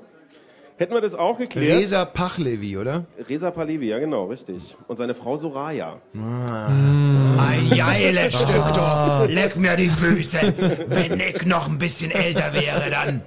Hätten 0.82 0.96
wir 0.96 1.02
das 1.02 1.14
auch 1.14 1.38
geklärt? 1.38 1.78
Reza 1.80 2.06
Pachlevi, 2.06 2.76
oder? 2.76 3.06
Reza 3.30 3.52
Pahlavi, 3.52 3.90
ja 3.90 4.00
genau, 4.00 4.26
richtig. 4.26 4.76
Und 4.88 4.98
seine 4.98 5.14
Frau 5.14 5.38
Soraya. 5.38 6.02
Ein 6.16 7.70
geiles 7.70 8.42
Stück, 8.42 8.56
Ah. 8.80 9.28
du. 9.28 9.32
Leck 9.32 9.56
mir 9.58 9.76
die 9.78 9.90
Füße. 9.90 10.40
Wenn 10.88 11.20
ich 11.20 11.46
noch 11.46 11.70
ein 11.70 11.78
bisschen 11.78 12.10
älter 12.10 12.52
wäre, 12.54 12.90
dann. 12.90 13.22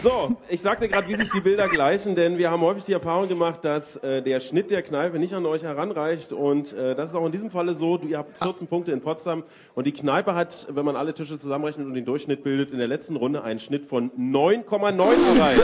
So, 0.00 0.36
ich 0.48 0.60
sagte 0.62 0.88
gerade, 0.88 1.06
wie 1.08 1.16
sich 1.16 1.30
die 1.30 1.40
Bilder 1.40 1.68
gleichen, 1.68 2.14
denn 2.14 2.38
wir 2.38 2.50
haben 2.50 2.62
häufig 2.62 2.84
die 2.84 2.94
Erfahrung 2.94 3.28
gemacht, 3.28 3.62
dass 3.62 3.96
äh, 3.96 4.22
der 4.22 4.40
Schnitt 4.40 4.70
der 4.70 4.82
Kneipe 4.82 5.18
nicht 5.18 5.34
an 5.34 5.44
euch 5.44 5.62
heranreicht 5.62 6.32
und 6.32 6.72
äh, 6.72 6.94
das 6.94 7.10
ist 7.10 7.14
auch 7.14 7.26
in 7.26 7.32
diesem 7.32 7.50
Falle 7.50 7.74
so. 7.74 7.98
Du, 7.98 8.08
ihr 8.08 8.18
habt 8.18 8.38
14 8.38 8.68
Punkte 8.68 8.92
in 8.92 9.02
Potsdam 9.02 9.42
und 9.74 9.86
die 9.86 9.92
Kneipe 9.92 10.34
hat, 10.34 10.66
wenn 10.70 10.84
man 10.86 10.96
alle 10.96 11.12
Tische 11.12 11.38
zusammenrechnet 11.38 11.86
und 11.86 11.92
den 11.94 12.06
Durchschnitt 12.06 12.42
bildet, 12.42 12.70
in 12.70 12.78
der 12.78 12.88
letzten 12.88 13.16
Runde 13.16 13.42
einen 13.44 13.58
Schnitt 13.58 13.84
von 13.84 14.10
9,9 14.12 15.36
erreicht. 15.36 15.62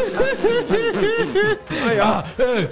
Ah, 2.00 2.24
äh, 2.38 2.62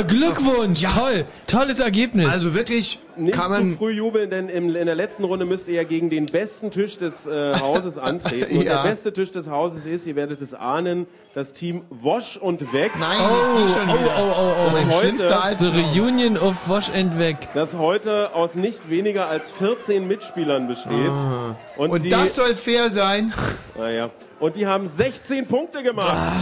äh, 0.00 0.04
Glückwunsch, 0.04 0.82
toll, 0.82 1.24
tolles 1.46 1.80
Ergebnis. 1.80 2.32
Also 2.32 2.54
wirklich 2.54 2.98
Nicht 3.16 3.34
kann 3.34 3.50
man 3.50 3.70
zu 3.72 3.78
früh 3.78 3.92
jubeln, 3.92 4.30
denn 4.30 4.48
im, 4.48 4.74
in 4.76 4.86
der 4.86 4.94
letzten 4.94 5.24
Runde 5.24 5.44
müsst 5.44 5.66
ihr 5.68 5.74
ja 5.74 5.84
gegen 5.84 6.10
den 6.10 6.26
besten 6.26 6.70
Tisch 6.70 6.98
des 6.98 7.26
äh, 7.26 7.54
Hauses 7.58 7.98
antreten. 7.98 8.58
Und 8.58 8.64
Ja. 8.66 8.82
der 8.82 8.90
beste 8.90 9.12
Tisch 9.12 9.30
des 9.32 9.48
Hauses 9.48 9.86
ist, 9.86 10.06
ihr 10.06 10.14
werdet 10.16 10.40
es 10.42 10.54
ahnen, 10.54 11.06
das 11.34 11.52
Team 11.52 11.82
Wosch 11.90 12.36
und 12.36 12.72
Weg. 12.72 12.92
Nein, 12.98 13.18
nicht 13.18 13.50
die 13.60 13.72
schon 13.72 13.88
oh, 13.88 13.94
wieder. 13.94 14.16
oh, 14.18 14.34
oh, 14.36 14.66
oh. 14.66 14.70
Mein 14.72 14.88
Das 14.88 14.98
schlimmster 14.98 15.44
heute, 15.44 15.56
The. 15.92 15.98
Reunion 16.00 16.36
of 16.38 16.68
Wash 16.68 16.90
and 16.90 17.18
Weg. 17.18 17.36
das 17.54 17.74
heute 17.76 18.34
aus 18.34 18.54
nicht 18.54 18.88
weniger 18.90 19.28
als 19.28 19.50
14 19.50 20.06
Mitspielern 20.06 20.66
besteht. 20.68 20.92
Ah. 21.10 21.56
Und, 21.76 21.90
Und 21.90 22.04
die, 22.04 22.08
das 22.08 22.36
soll 22.36 22.54
fair 22.54 22.90
sein. 22.90 23.32
naja, 23.78 24.10
und 24.38 24.56
die 24.56 24.66
haben 24.66 24.86
16 24.86 25.46
Punkte 25.46 25.82
gemacht. 25.82 26.34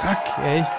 Fuck, 0.00 0.44
echt. 0.44 0.72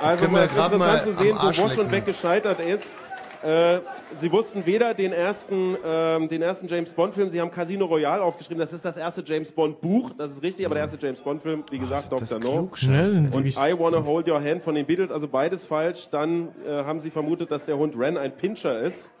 also 0.00 0.24
es 0.24 0.30
ist 0.30 0.38
interessant 0.38 0.78
mal 0.78 1.02
zu 1.02 1.12
sehen, 1.14 1.36
wo 1.40 1.46
Wosch 1.46 1.78
und. 1.78 1.90
Weg 1.90 2.04
gescheitert 2.06 2.60
ist. 2.60 2.98
Äh, 3.42 3.80
sie 4.16 4.32
wussten 4.32 4.66
weder 4.66 4.94
den 4.94 5.12
ersten, 5.12 5.76
ähm, 5.84 6.28
den 6.28 6.42
ersten 6.42 6.66
James 6.66 6.92
Bond 6.92 7.14
Film, 7.14 7.30
sie 7.30 7.40
haben 7.40 7.52
Casino 7.52 7.84
Royale 7.84 8.20
aufgeschrieben, 8.20 8.58
das 8.58 8.72
ist 8.72 8.84
das 8.84 8.96
erste 8.96 9.22
James 9.24 9.52
Bond 9.52 9.80
Buch, 9.80 10.10
das 10.18 10.32
ist 10.32 10.42
richtig, 10.42 10.66
aber 10.66 10.74
der 10.74 10.82
erste 10.82 10.98
James 11.00 11.20
Bond 11.20 11.40
Film, 11.40 11.62
wie 11.70 11.78
gesagt, 11.78 12.10
das 12.10 12.30
Dr. 12.30 12.40
No. 12.40 12.68
Schnell, 12.72 13.28
Und 13.30 13.46
I 13.46 13.78
Wanna 13.78 14.04
Hold 14.04 14.28
Your 14.28 14.42
Hand 14.42 14.64
von 14.64 14.74
den 14.74 14.86
Beatles, 14.86 15.12
also 15.12 15.28
beides 15.28 15.66
falsch. 15.66 16.08
Dann 16.10 16.48
äh, 16.66 16.82
haben 16.82 16.98
sie 16.98 17.12
vermutet, 17.12 17.52
dass 17.52 17.64
der 17.64 17.78
Hund 17.78 17.94
Ren 17.96 18.16
ein 18.16 18.36
Pinscher 18.36 18.80
ist. 18.82 19.12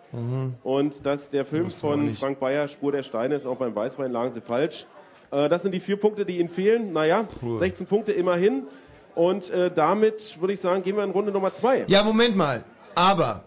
Und 0.62 1.04
dass 1.04 1.28
der 1.28 1.44
Film 1.44 1.70
von. 1.70 2.14
Frank 2.16 2.40
Bayer, 2.40 2.66
Spur 2.66 2.92
der 2.92 3.02
Steine, 3.02 3.34
ist 3.34 3.46
auch 3.46 3.56
beim 3.56 3.74
Weißwein, 3.74 4.10
lagen 4.10 4.32
sie 4.32 4.40
falsch. 4.40 4.86
Äh, 5.30 5.48
das 5.48 5.62
sind 5.62 5.72
die 5.72 5.80
vier 5.80 5.96
Punkte, 5.96 6.24
die 6.24 6.38
ihnen 6.38 6.48
fehlen. 6.48 6.92
Naja, 6.92 7.28
16 7.42 7.86
Punkte 7.86 8.12
immerhin. 8.12 8.64
Und 9.18 9.50
äh, 9.50 9.68
damit 9.74 10.40
würde 10.40 10.52
ich 10.52 10.60
sagen, 10.60 10.84
gehen 10.84 10.96
wir 10.96 11.02
in 11.02 11.10
Runde 11.10 11.32
Nummer 11.32 11.52
zwei. 11.52 11.84
Ja, 11.88 12.04
Moment 12.04 12.36
mal. 12.36 12.62
Aber 12.94 13.42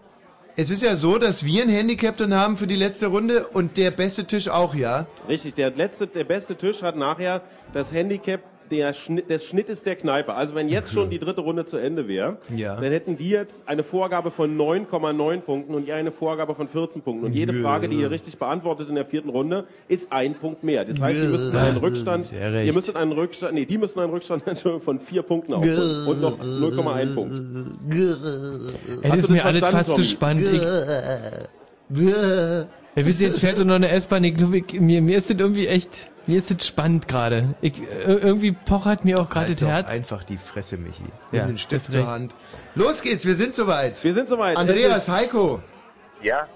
es 0.58 0.70
ist 0.70 0.84
ja 0.84 0.98
so, 0.98 1.18
dass 1.18 1.46
wir 1.46 1.64
ein 1.64 1.70
Handicap 1.70 2.18
dann 2.18 2.34
haben 2.34 2.58
für 2.58 2.68
die 2.68 2.76
letzte 2.76 3.08
Runde 3.08 3.48
und 3.48 3.78
der 3.78 3.92
beste 3.92 4.26
Tisch 4.26 4.50
auch, 4.50 4.76
ja? 4.76 5.06
Richtig, 5.30 5.54
der 5.54 5.72
letzte, 5.72 6.08
der 6.08 6.26
beste 6.26 6.58
Tisch 6.58 6.82
hat 6.84 6.98
nachher 6.98 7.42
das 7.72 7.94
Handicap 7.94 8.42
der 8.72 8.94
Schnitt, 8.94 9.30
des 9.30 9.46
Schnittes 9.46 9.84
der 9.84 9.96
Kneipe. 9.96 10.34
Also 10.34 10.56
wenn 10.56 10.70
jetzt 10.70 10.92
schon 10.94 11.10
die 11.10 11.20
dritte 11.20 11.42
Runde 11.42 11.66
zu 11.66 11.78
Ende 11.78 12.08
wäre, 12.08 12.38
Ja. 12.56 12.76
dann 12.76 12.92
hätten 12.92 13.18
die 13.18 13.30
jetzt 13.30 13.68
eine 13.68 13.84
Vorgabe 13.84 14.32
von 14.32 14.58
9,9 14.58 15.42
Punkten 15.42 15.76
und 15.76 15.88
ihr 15.88 15.96
eine 15.96 16.12
Vorgabe 16.12 16.56
von 16.56 16.68
14 16.68 17.02
Punkten. 17.02 17.26
Und 17.26 17.34
jede. 17.34 17.52
Frage, 17.54 17.90
die 17.90 17.98
ihr 17.98 18.10
richtig 18.10 18.38
beantwortet 18.38 18.88
in 18.90 18.96
der 18.96 19.06
vierten 19.06 19.30
Runde, 19.30 19.66
ist 19.88 20.12
ein 20.12 20.36
Punkt 20.36 20.64
mehr. 20.64 20.86
Das 20.86 21.02
heißt, 21.02 21.22
ihr 21.22 21.30
müsst 21.30 21.54
einen 21.54 21.78
Rückstand, 21.78 22.32
ihr 22.32 22.74
müsstet 22.74 22.96
einen 22.96 23.12
Rückstand, 23.12 23.54
nee, 23.54 23.66
die 23.66 23.78
müssen 23.78 24.00
einen 24.00 24.12
Rückstand 24.12 24.44
von 24.84 25.00
vier 25.00 25.22
Punkten 25.22 25.54
aufholen 25.54 26.08
und 26.08 26.22
noch 26.22 26.40
0,1 26.40 27.14
Punkt. 27.14 27.36
Ey, 27.92 29.02
das 29.04 29.12
Hast 29.12 29.20
ist 29.20 29.30
mir 29.30 29.46
alles 29.46 29.68
fast 29.68 29.96
zu 29.96 30.04
spannend. 30.04 30.48
Ich, 30.52 30.62
ja, 31.94 32.66
wisst 32.96 33.22
ihr, 33.22 33.28
jetzt 33.28 33.40
fährt 33.40 33.60
doch 33.60 33.66
noch 33.66 33.76
eine 33.76 33.90
S-Bahn. 33.90 34.24
Ich 34.24 34.36
glaube, 34.36 34.58
ich, 34.60 34.80
mir, 34.80 35.02
mir 35.02 35.18
ist 35.18 35.30
das 35.30 35.38
irgendwie 35.40 35.68
echt, 35.68 36.11
mir 36.28 36.38
ist 36.38 36.52
das 36.52 36.68
spannend 36.68 37.08
gerade. 37.08 37.56
Irgendwie 37.62 38.52
pochert 38.52 39.06
mir 39.06 39.20
auch 39.20 39.30
gerade 39.30 39.48
Halt 39.50 39.62
das 39.62 39.68
Herz. 39.68 39.90
einfach 39.92 40.24
die 40.24 40.38
Fresse, 40.38 40.78
Michi. 40.78 41.04
Ja, 41.32 41.46
den 41.46 41.58
Stift 41.58 41.92
zur 41.92 42.02
recht. 42.02 42.08
Hand. 42.08 42.36
Los 42.76 43.02
geht's, 43.02 43.26
wir 43.26 43.36
sind 43.36 43.54
soweit. 43.54 44.04
Wir 44.04 44.14
sind 44.14 44.30
soweit. 44.30 44.58
Andreas, 44.58 45.04
Es 45.04 45.10
Heiko, 45.10 45.62
Ja, 46.22 46.48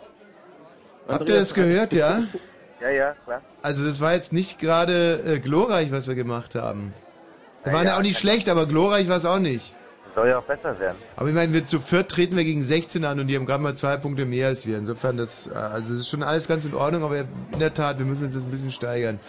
habt 1.07 1.27
ihr 1.29 1.35
das 1.35 1.53
gehört, 1.53 1.93
ja? 1.93 2.23
ja, 2.81 2.89
ja, 2.89 3.15
klar. 3.25 3.41
Also 3.61 3.85
das 3.85 3.99
war 4.01 4.13
jetzt 4.13 4.33
nicht 4.33 4.59
gerade 4.59 5.19
äh, 5.25 5.39
glorreich, 5.39 5.91
was 5.91 6.07
wir 6.07 6.15
gemacht 6.15 6.55
haben. 6.55 6.93
Wir 7.63 7.73
waren 7.73 7.85
ja, 7.85 7.93
ja, 7.93 7.97
auch 7.97 8.03
nicht 8.03 8.19
schlecht, 8.19 8.47
aber 8.49 8.67
glorreich 8.67 9.09
war 9.09 9.17
es 9.17 9.25
auch 9.25 9.39
nicht. 9.39 9.75
Soll 10.15 10.29
ja 10.29 10.37
auch 10.39 10.43
besser 10.43 10.79
werden. 10.79 10.95
Aber 11.17 11.27
ich 11.27 11.35
meine, 11.35 11.51
wir 11.53 11.65
zu 11.65 11.79
viert 11.81 12.09
treten 12.09 12.37
wir 12.37 12.45
gegen 12.45 12.61
16 12.63 13.03
an 13.03 13.19
und 13.19 13.27
die 13.27 13.35
haben 13.35 13.45
gerade 13.45 13.61
mal 13.61 13.75
zwei 13.75 13.97
Punkte 13.97 14.25
mehr 14.25 14.47
als 14.47 14.65
wir. 14.65 14.77
Insofern, 14.77 15.17
das, 15.17 15.47
äh, 15.47 15.53
also 15.53 15.93
es 15.93 15.99
ist 16.01 16.09
schon 16.09 16.23
alles 16.23 16.47
ganz 16.47 16.63
in 16.65 16.73
Ordnung, 16.73 17.03
aber 17.03 17.19
in 17.19 17.27
der 17.59 17.73
Tat, 17.73 17.99
wir 17.99 18.05
müssen 18.05 18.23
uns 18.25 18.33
das 18.33 18.43
ein 18.45 18.51
bisschen 18.51 18.71
steigern. 18.71 19.19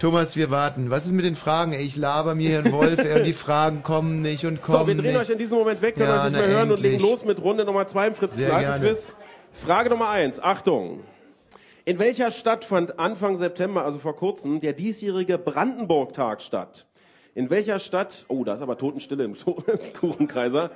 Thomas, 0.00 0.36
wir 0.36 0.50
warten. 0.50 0.90
Was 0.90 1.06
ist 1.06 1.12
mit 1.12 1.24
den 1.24 1.36
Fragen? 1.36 1.72
Ey, 1.72 1.84
ich 1.84 1.96
laber 1.96 2.34
mir 2.34 2.48
hier 2.48 2.58
einen 2.58 2.72
Wolf, 2.72 2.98
ey, 2.98 3.18
und 3.18 3.24
die 3.26 3.32
Fragen 3.34 3.84
kommen 3.84 4.20
nicht 4.20 4.44
und 4.44 4.60
kommen 4.62 4.78
So, 4.80 4.86
wir 4.88 4.94
drehen 4.96 5.12
nicht. 5.12 5.16
euch 5.22 5.30
in 5.30 5.38
diesem 5.38 5.58
Moment 5.58 5.80
weg, 5.80 5.94
können 5.94 6.08
Ja, 6.08 6.24
euch 6.24 6.30
nicht 6.32 6.40
mehr 6.40 6.48
hören 6.48 6.72
und 6.72 6.80
legen 6.80 7.00
los 7.00 7.24
mit 7.24 7.40
Runde 7.40 7.64
Nummer 7.64 7.86
2 7.86 8.08
im 8.08 8.14
Fritz 8.16 8.36
Kneipen-Quiz. 8.36 9.14
Frage 9.52 9.90
Nummer 9.90 10.08
1, 10.10 10.42
Achtung. 10.42 11.00
In 11.84 11.98
welcher 12.00 12.30
Stadt 12.32 12.64
fand 12.64 12.98
Anfang 12.98 13.36
September, 13.36 13.84
also 13.84 14.00
vor 14.00 14.16
kurzem, 14.16 14.60
der 14.60 14.72
diesjährige 14.72 15.38
Brandenburg-Tag 15.38 16.42
statt? 16.42 16.86
In 17.34 17.48
welcher 17.50 17.78
Stadt, 17.78 18.26
oh, 18.28 18.44
da 18.44 18.54
ist 18.54 18.62
aber 18.62 18.76
Totenstille 18.76 19.24
im 19.24 19.36
Kuchenkaiser. 20.00 20.70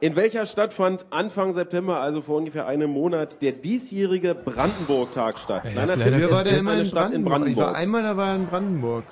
In 0.00 0.16
welcher 0.16 0.46
Stadt 0.46 0.72
fand 0.72 1.04
Anfang 1.10 1.52
September, 1.52 2.00
also 2.00 2.22
vor 2.22 2.38
ungefähr 2.38 2.66
einem 2.66 2.90
Monat, 2.90 3.42
der 3.42 3.52
diesjährige 3.52 4.34
Brandenburg-Tag 4.34 5.38
statt? 5.38 5.62
Ey, 5.66 5.72
Kleiner 5.72 5.92
Tipp, 5.94 6.06
Mir 6.16 6.30
war 6.30 6.42
der 6.44 6.56
immer 6.58 6.74
in 6.78 6.86
Stadt 6.86 7.12
in 7.12 7.22
Brandenburg. 7.24 7.50
Ich 7.50 7.56
war 7.58 7.72
Brandenburg. 7.72 7.76
einmal, 7.76 8.02
da 8.02 8.16
war 8.16 8.28
er 8.30 8.36
in 8.36 8.46
Brandenburg. 8.46 9.04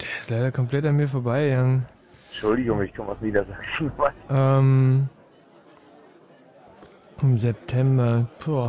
Der 0.00 0.20
ist 0.20 0.30
leider 0.30 0.50
komplett 0.52 0.86
an 0.86 0.96
mir 0.96 1.06
vorbei, 1.08 1.48
Jan. 1.48 1.84
Entschuldigung, 2.30 2.80
ich 2.82 2.94
komme 2.94 3.10
aus 3.10 3.18
Niedersachsen. 3.20 3.92
Ähm, 4.30 5.08
Im 7.20 7.36
September. 7.36 8.26
Puh. 8.38 8.68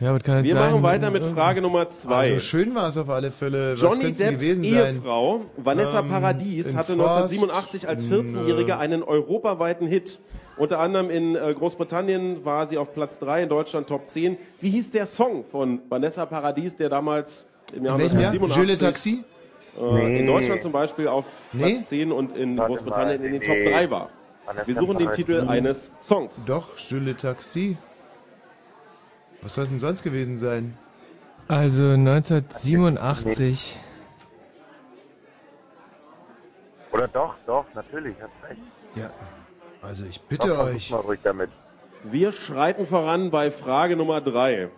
Ja, 0.00 0.12
was 0.12 0.22
kann 0.24 0.42
Wir 0.42 0.54
sein? 0.54 0.72
machen 0.72 0.82
weiter 0.82 1.10
mit 1.10 1.24
Frage 1.24 1.62
Nummer 1.62 1.88
2. 1.88 2.14
Also 2.14 2.38
schön 2.40 2.74
war 2.74 2.88
es 2.88 2.96
auf 2.98 3.08
alle 3.08 3.30
Fälle. 3.30 3.74
Was 3.74 3.80
Johnny 3.80 3.94
könnte 4.04 4.10
es 4.12 4.18
Depps 4.18 4.32
gewesen 4.38 4.64
sein? 4.64 4.94
Ehefrau 4.96 5.40
Vanessa 5.56 6.00
Ähm, 6.00 6.08
Paradies 6.08 6.74
hatte 6.74 6.96
Forst, 6.96 7.34
1987 7.34 7.88
als 7.88 8.02
in, 8.04 8.10
14-Jährige 8.12 8.72
äh, 8.72 8.76
einen 8.76 9.02
europaweiten 9.04 9.86
Hit. 9.86 10.20
Unter 10.56 10.80
anderem 10.80 11.10
in 11.10 11.36
äh, 11.36 11.54
Großbritannien 11.54 12.44
war 12.44 12.66
sie 12.66 12.76
auf 12.78 12.92
Platz 12.92 13.18
3, 13.20 13.44
in 13.44 13.48
Deutschland 13.48 13.86
Top 13.88 14.08
10. 14.08 14.36
Wie 14.60 14.70
hieß 14.70 14.90
der 14.90 15.06
Song 15.06 15.44
von 15.44 15.80
Vanessa 15.88 16.26
Paradies, 16.26 16.76
der 16.76 16.88
damals 16.88 17.46
im 17.72 17.84
Jahr 17.84 17.94
In 17.94 18.00
welchem 18.02 18.20
Jahr? 18.20 18.30
1987 18.32 18.56
Jules 18.56 18.80
Le 18.80 18.86
Taxi? 18.86 19.24
äh, 19.80 20.06
in 20.18 20.24
Nee. 20.24 20.26
Deutschland 20.26 20.62
zum 20.62 20.72
Beispiel 20.72 21.06
auf 21.08 21.26
Nee? 21.52 21.72
Platz 21.74 21.86
10 21.88 22.10
und 22.12 22.36
in 22.36 22.56
Warte 22.58 22.68
Großbritannien 22.72 23.20
mal, 23.20 23.26
in 23.26 23.32
den 23.32 23.40
nee. 23.40 23.46
Top 23.64 23.72
3 23.72 23.90
war. 23.90 24.10
Vanessa 24.44 24.66
Wir 24.66 24.74
suchen 24.74 24.98
den. 24.98 25.10
Titel 25.12 25.44
eines 25.48 25.92
Songs. 26.02 26.44
Doch, 26.46 26.76
Jules 26.78 27.06
Le 27.06 27.16
Taxi. 27.16 27.76
Was 29.44 29.54
soll 29.54 29.64
es 29.64 29.70
denn 29.70 29.78
sonst 29.78 30.02
gewesen 30.02 30.36
sein? 30.38 30.76
Also 31.48 31.90
1987. 31.90 33.78
Oder 36.90 37.08
doch, 37.08 37.34
doch, 37.46 37.66
natürlich, 37.74 38.16
hast 38.22 38.32
recht. 38.48 38.62
Ja, 38.94 39.10
also 39.82 40.06
ich 40.06 40.18
bitte 40.22 40.48
Doch, 40.48 40.60
euch. 40.60 40.90
mal 40.90 41.00
ruhig 41.00 41.20
damit. 41.22 41.50
Wir 42.04 42.32
schreiten 42.32 42.86
voran 42.86 43.30
bei 43.30 43.50
Frage 43.50 43.96
Nummer 43.96 44.22
drei. 44.22 44.70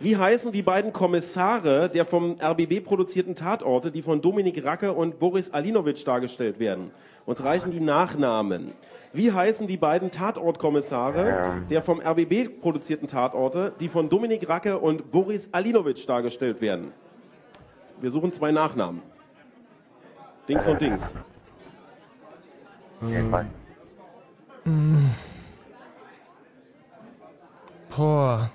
Wie 0.00 0.16
heißen 0.16 0.50
die 0.50 0.62
beiden 0.62 0.92
Kommissare 0.92 1.88
der 1.88 2.04
vom 2.04 2.40
RBB 2.40 2.84
produzierten 2.84 3.36
Tatorte, 3.36 3.92
die 3.92 4.02
von 4.02 4.20
Dominik 4.20 4.64
Racke 4.64 4.92
und 4.92 5.20
Boris 5.20 5.52
Alinovic 5.52 6.04
dargestellt 6.04 6.58
werden? 6.58 6.90
Uns 7.24 7.44
reichen 7.44 7.70
die 7.70 7.78
Nachnamen. 7.78 8.72
Wie 9.12 9.30
heißen 9.30 9.66
die 9.66 9.76
beiden 9.76 10.10
Tatortkommissare 10.10 11.28
Ähm. 11.28 11.68
der 11.68 11.82
vom 11.82 12.00
RBB 12.00 12.60
produzierten 12.60 13.06
Tatorte, 13.08 13.72
die 13.78 13.88
von 13.88 14.08
Dominik 14.08 14.48
Racke 14.48 14.78
und 14.78 15.10
Boris 15.10 15.50
Alinovic 15.52 16.06
dargestellt 16.06 16.60
werden? 16.60 16.92
Wir 18.00 18.10
suchen 18.10 18.32
zwei 18.32 18.52
Nachnamen. 18.52 19.02
Dings 20.48 20.66
und 20.66 20.80
Dings. 20.80 21.14
Mm. 24.64 25.06
Boah. 27.94 28.50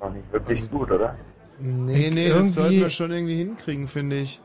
Noch 0.00 0.10
nicht 0.12 0.32
wirklich 0.32 0.70
gut, 0.70 0.90
oder? 0.90 1.16
Nee, 1.58 2.08
Ich 2.08 2.14
nee, 2.14 2.28
das 2.28 2.52
sollten 2.52 2.80
wir 2.80 2.90
schon 2.90 3.10
irgendwie 3.10 3.36
hinkriegen, 3.36 3.88
finde 3.88 4.16
ich. 4.16 4.40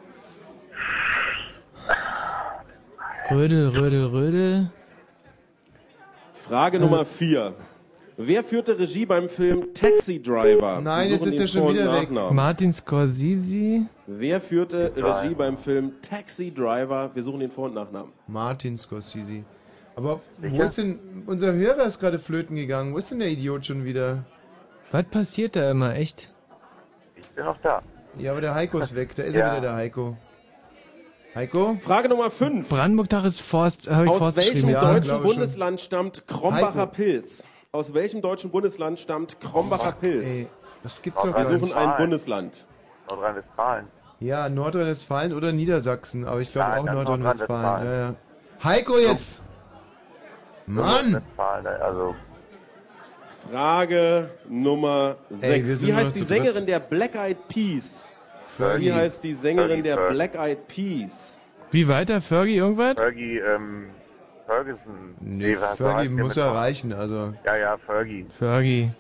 Rödel, 3.30 3.70
Rödel, 3.70 4.06
Rödel. 4.08 4.72
Frage 6.52 6.82
Nummer 6.82 7.06
vier. 7.06 7.54
Wer 8.18 8.44
führte 8.44 8.78
Regie 8.78 9.06
beim 9.06 9.30
Film 9.30 9.74
Taxi 9.74 10.22
Driver? 10.22 10.82
Nein, 10.82 11.10
jetzt 11.12 11.26
ist 11.26 11.40
er 11.40 11.48
schon 11.48 11.62
Vor- 11.62 11.74
wieder 11.74 11.94
weg. 11.94 12.12
Nachnamen. 12.12 12.36
Martin 12.36 12.74
Scorsese. 12.74 13.84
Wer 14.06 14.42
führte 14.42 14.92
Regie 14.98 15.34
beim 15.34 15.58
Film 15.58 15.94
Taxi 16.02 16.54
Driver? 16.54 17.10
Wir 17.14 17.24
suchen 17.24 17.40
den 17.40 17.52
Vor- 17.52 17.68
und 17.70 17.76
Nachnamen. 17.76 18.12
Martin 18.28 18.78
Scorsese. 18.78 19.46
Aber 19.96 20.20
wo 20.40 20.62
ist 20.62 20.78
denn, 20.78 21.00
unser 21.26 21.54
Hörer 21.54 21.86
ist 21.86 22.00
gerade 22.02 22.20
flöten 22.20 22.58
gegangen. 22.58 22.94
Wo 22.94 22.98
ist 22.98 23.10
denn 23.12 23.20
der 23.20 23.30
Idiot 23.30 23.66
schon 23.66 23.86
wieder? 23.86 24.26
Was 24.92 25.06
passiert 25.06 25.56
da 25.56 25.72
immer, 25.72 25.96
echt? 25.96 26.30
Ich 27.16 27.26
bin 27.30 27.46
noch 27.46 27.58
da. 27.64 27.82
Ja, 28.20 28.32
aber 28.32 28.42
der 28.42 28.56
Heiko 28.56 28.80
ist 28.80 28.94
weg. 28.98 29.16
Da 29.16 29.24
ist 29.24 29.38
Ja. 29.38 29.46
er 29.48 29.52
wieder, 29.54 29.62
der 29.70 29.76
Heiko. 29.76 30.18
Heiko? 31.34 31.78
Frage 31.82 32.10
Nummer 32.10 32.30
5. 32.30 32.68
Brandenburg-Tag 32.68 33.24
ist 33.24 33.42
Forst, 33.42 33.90
habe 33.90 34.06
ich 34.06 34.12
Aus 34.12 34.36
welchem. 34.36 34.70
Ja, 34.70 34.82
deutschen 34.82 35.04
glaube 35.04 35.28
schon. 35.28 35.36
Bundesland 35.36 35.80
stammt 35.82 36.28
Krombacher 36.28 36.82
Heiko. 36.82 36.92
Pilz? 36.92 37.44
Aus 37.72 37.94
welchem 37.94 38.22
deutschen 38.22 38.52
Bundesland 38.52 39.00
stammt 39.00 39.40
Krombacher 39.40 39.94
Pilz? 39.94 40.26
Ey, 40.26 40.48
das 40.84 41.02
gibt's 41.02 41.22
doch 41.22 41.28
Wir 41.28 41.34
gar 41.34 41.46
suchen 41.46 41.62
nicht. 41.62 41.76
ein 41.76 41.96
Bundesland. 41.98 42.66
Nordrhein-Westfalen. 43.10 43.88
Ja, 44.20 44.50
Nordrhein-Westfalen 44.50 45.34
oder 45.34 45.52
Niedersachsen, 45.54 46.26
aber 46.26 46.42
ich 46.42 46.52
glaube 46.52 46.78
auch 46.80 46.86
Nordrhein-Westfalen. 46.86 47.86
Ja, 47.86 47.94
ja. 47.94 48.16
Heiko 48.64 48.98
jetzt! 48.98 49.44
Mann! 50.66 50.86
Nordrhein-Westfalen, 51.38 51.68
Also, 51.82 52.16
Frage 53.50 54.30
Nummer 54.50 55.16
6. 55.30 55.44
Ey, 55.44 55.66
wir 55.66 55.76
sind 55.78 55.90
Wie 55.90 55.94
heißt 55.96 56.16
die 56.16 56.24
Sängerin 56.24 56.66
der 56.66 56.80
Black 56.80 57.16
Eyed 57.16 57.48
Peas? 57.48 58.11
Fergie. 58.58 58.86
Wie 58.86 58.94
heißt 58.94 59.24
die 59.24 59.34
Sängerin 59.34 59.70
Fergie, 59.70 59.84
der 59.84 59.96
Fergie. 59.96 60.14
Black 60.14 60.36
Eyed 60.36 60.68
Peas? 60.68 61.40
Wie 61.72 61.88
weiter? 61.88 62.22
Fergie 62.22 62.58
irgendwas? 62.58 63.00
Fergie, 63.00 63.38
ähm, 63.38 63.90
Ferguson. 64.46 65.16
Nee, 65.20 65.56
so 65.56 65.84
Fergie 65.84 66.10
muss 66.10 66.38
erreichen, 66.38 66.94
also. 66.94 67.34
Ja, 67.46 67.56
ja, 67.56 67.78
Fergie. 67.78 68.26
Fergie. 68.38 68.92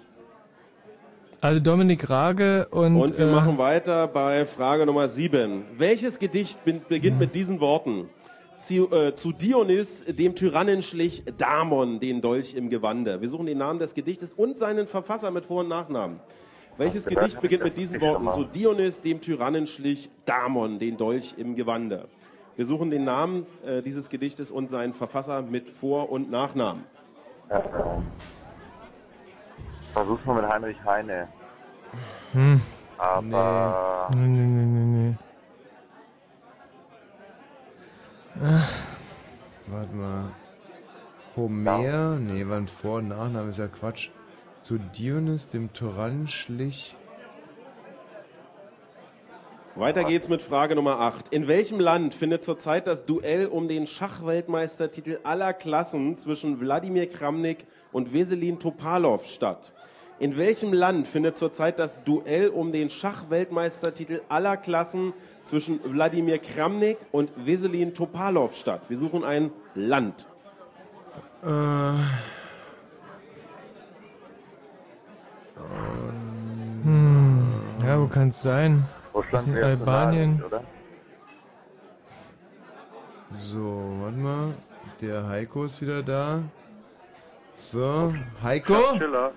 Also 1.41 1.59
Dominik 1.59 2.07
Rage 2.07 2.67
und, 2.69 2.95
Und 2.97 3.17
wir 3.17 3.25
äh, 3.25 3.31
machen 3.31 3.57
weiter 3.57 4.07
bei 4.07 4.45
Frage 4.45 4.85
Nummer 4.85 5.07
7. 5.07 5.63
Welches 5.75 6.19
Gedicht 6.19 6.59
beginnt 6.87 7.19
mit 7.19 7.33
diesen 7.33 7.59
Worten? 7.59 8.09
Zu, 8.59 8.91
äh, 8.91 9.15
zu 9.15 9.31
Dionys, 9.31 10.05
dem 10.07 10.35
Tyrannen 10.35 10.83
schlich 10.83 11.23
Damon 11.39 11.99
den 11.99 12.21
Dolch 12.21 12.53
im 12.53 12.69
Gewande. 12.69 13.19
Wir 13.19 13.27
suchen 13.27 13.47
den 13.47 13.57
Namen 13.57 13.79
des 13.79 13.95
Gedichtes 13.95 14.33
und 14.33 14.59
seinen 14.59 14.85
Verfasser 14.85 15.31
mit 15.31 15.45
Vor- 15.45 15.61
und 15.61 15.67
Nachnamen. 15.67 16.19
Welches 16.77 17.05
Gedicht 17.05 17.41
beginnt 17.41 17.63
mit 17.63 17.77
diesen 17.77 17.99
Worten? 18.01 18.29
Zu 18.29 18.43
Dionys, 18.43 19.01
dem 19.01 19.21
Tyrannen 19.21 19.67
schlich 19.67 20.09
Damon 20.25 20.79
den 20.79 20.97
Dolch 20.97 21.35
im 21.37 21.55
Gewande. 21.55 22.07
Wir 22.55 22.65
suchen 22.65 22.89
den 22.89 23.03
Namen 23.03 23.45
äh, 23.65 23.81
dieses 23.81 24.09
Gedichtes 24.09 24.51
und 24.51 24.69
seinen 24.69 24.93
Verfasser 24.93 25.41
mit 25.41 25.69
Vor- 25.69 26.11
und 26.11 26.29
Nachnamen. 26.29 26.83
Ja, 27.49 27.59
ähm, 27.59 28.05
versuch's 29.93 30.25
mal 30.25 30.41
mit 30.41 30.51
Heinrich 30.51 30.77
Heine. 30.85 31.27
Hm. 32.33 32.61
Aber 32.97 34.09
Nee, 34.15 34.27
nee, 34.27 34.45
nee, 34.45 34.65
nee, 34.65 35.09
nee. 35.09 35.15
Ach, 38.43 38.71
Warte 39.67 39.95
mal. 39.95 40.23
Homer? 41.35 42.17
Nee, 42.19 42.47
war 42.47 42.57
ein 42.57 42.67
Vor- 42.67 42.99
und 42.99 43.09
Nachname, 43.09 43.49
ist 43.49 43.57
ja 43.59 43.67
Quatsch. 43.67 44.09
Zu 44.61 44.77
Dionys, 44.77 45.49
dem 45.49 45.73
Tyrann, 45.73 46.27
schlich. 46.27 46.95
Weiter 49.73 50.03
geht's 50.03 50.29
mit 50.29 50.43
Frage 50.43 50.75
Nummer 50.75 50.99
8. 50.99 51.29
In 51.29 51.47
welchem 51.47 51.79
Land 51.79 52.13
findet 52.13 52.43
zurzeit 52.43 52.85
das 52.85 53.07
Duell 53.07 53.47
um 53.47 53.67
den 53.67 53.87
Schachweltmeistertitel 53.87 55.19
aller 55.23 55.53
Klassen 55.53 56.15
zwischen 56.15 56.59
Wladimir 56.59 57.09
Kramnik 57.09 57.65
und 57.91 58.13
Weselin 58.13 58.59
Topalov 58.59 59.25
statt? 59.25 59.71
In 60.19 60.37
welchem 60.37 60.73
Land 60.73 61.07
findet 61.07 61.37
zurzeit 61.37 61.79
das 61.79 62.03
Duell 62.03 62.49
um 62.49 62.71
den 62.71 62.91
Schachweltmeistertitel 62.91 64.21
aller 64.29 64.57
Klassen 64.57 65.13
zwischen 65.43 65.79
Wladimir 65.83 66.37
Kramnik 66.37 66.99
und 67.11 67.31
Weselin 67.47 67.95
Topalov 67.95 68.55
statt? 68.55 68.83
Wir 68.89 68.99
suchen 68.99 69.23
ein 69.23 69.51
Land. 69.73 70.27
Äh. 71.43 72.40
Hm. 76.83 77.51
Ja, 77.85 77.99
wo 77.99 78.07
kann 78.07 78.29
es 78.29 78.41
sein? 78.41 78.83
Russland 79.13 79.33
Das 79.33 79.47
in 79.47 79.57
Albanien. 79.63 80.43
oder? 80.43 80.63
So, 83.31 83.83
warte 84.01 84.17
mal. 84.17 84.53
Der 85.01 85.27
Heiko 85.27 85.65
ist 85.65 85.81
wieder 85.81 86.03
da. 86.03 86.39
So, 87.55 88.13
Heiko? 88.43 88.75
Schiller. 88.97 89.31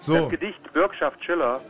So. 0.00 0.14
Das 0.16 0.30
Gedicht 0.30 0.72
Bürgschaft 0.72 1.24
Schiller. 1.24 1.60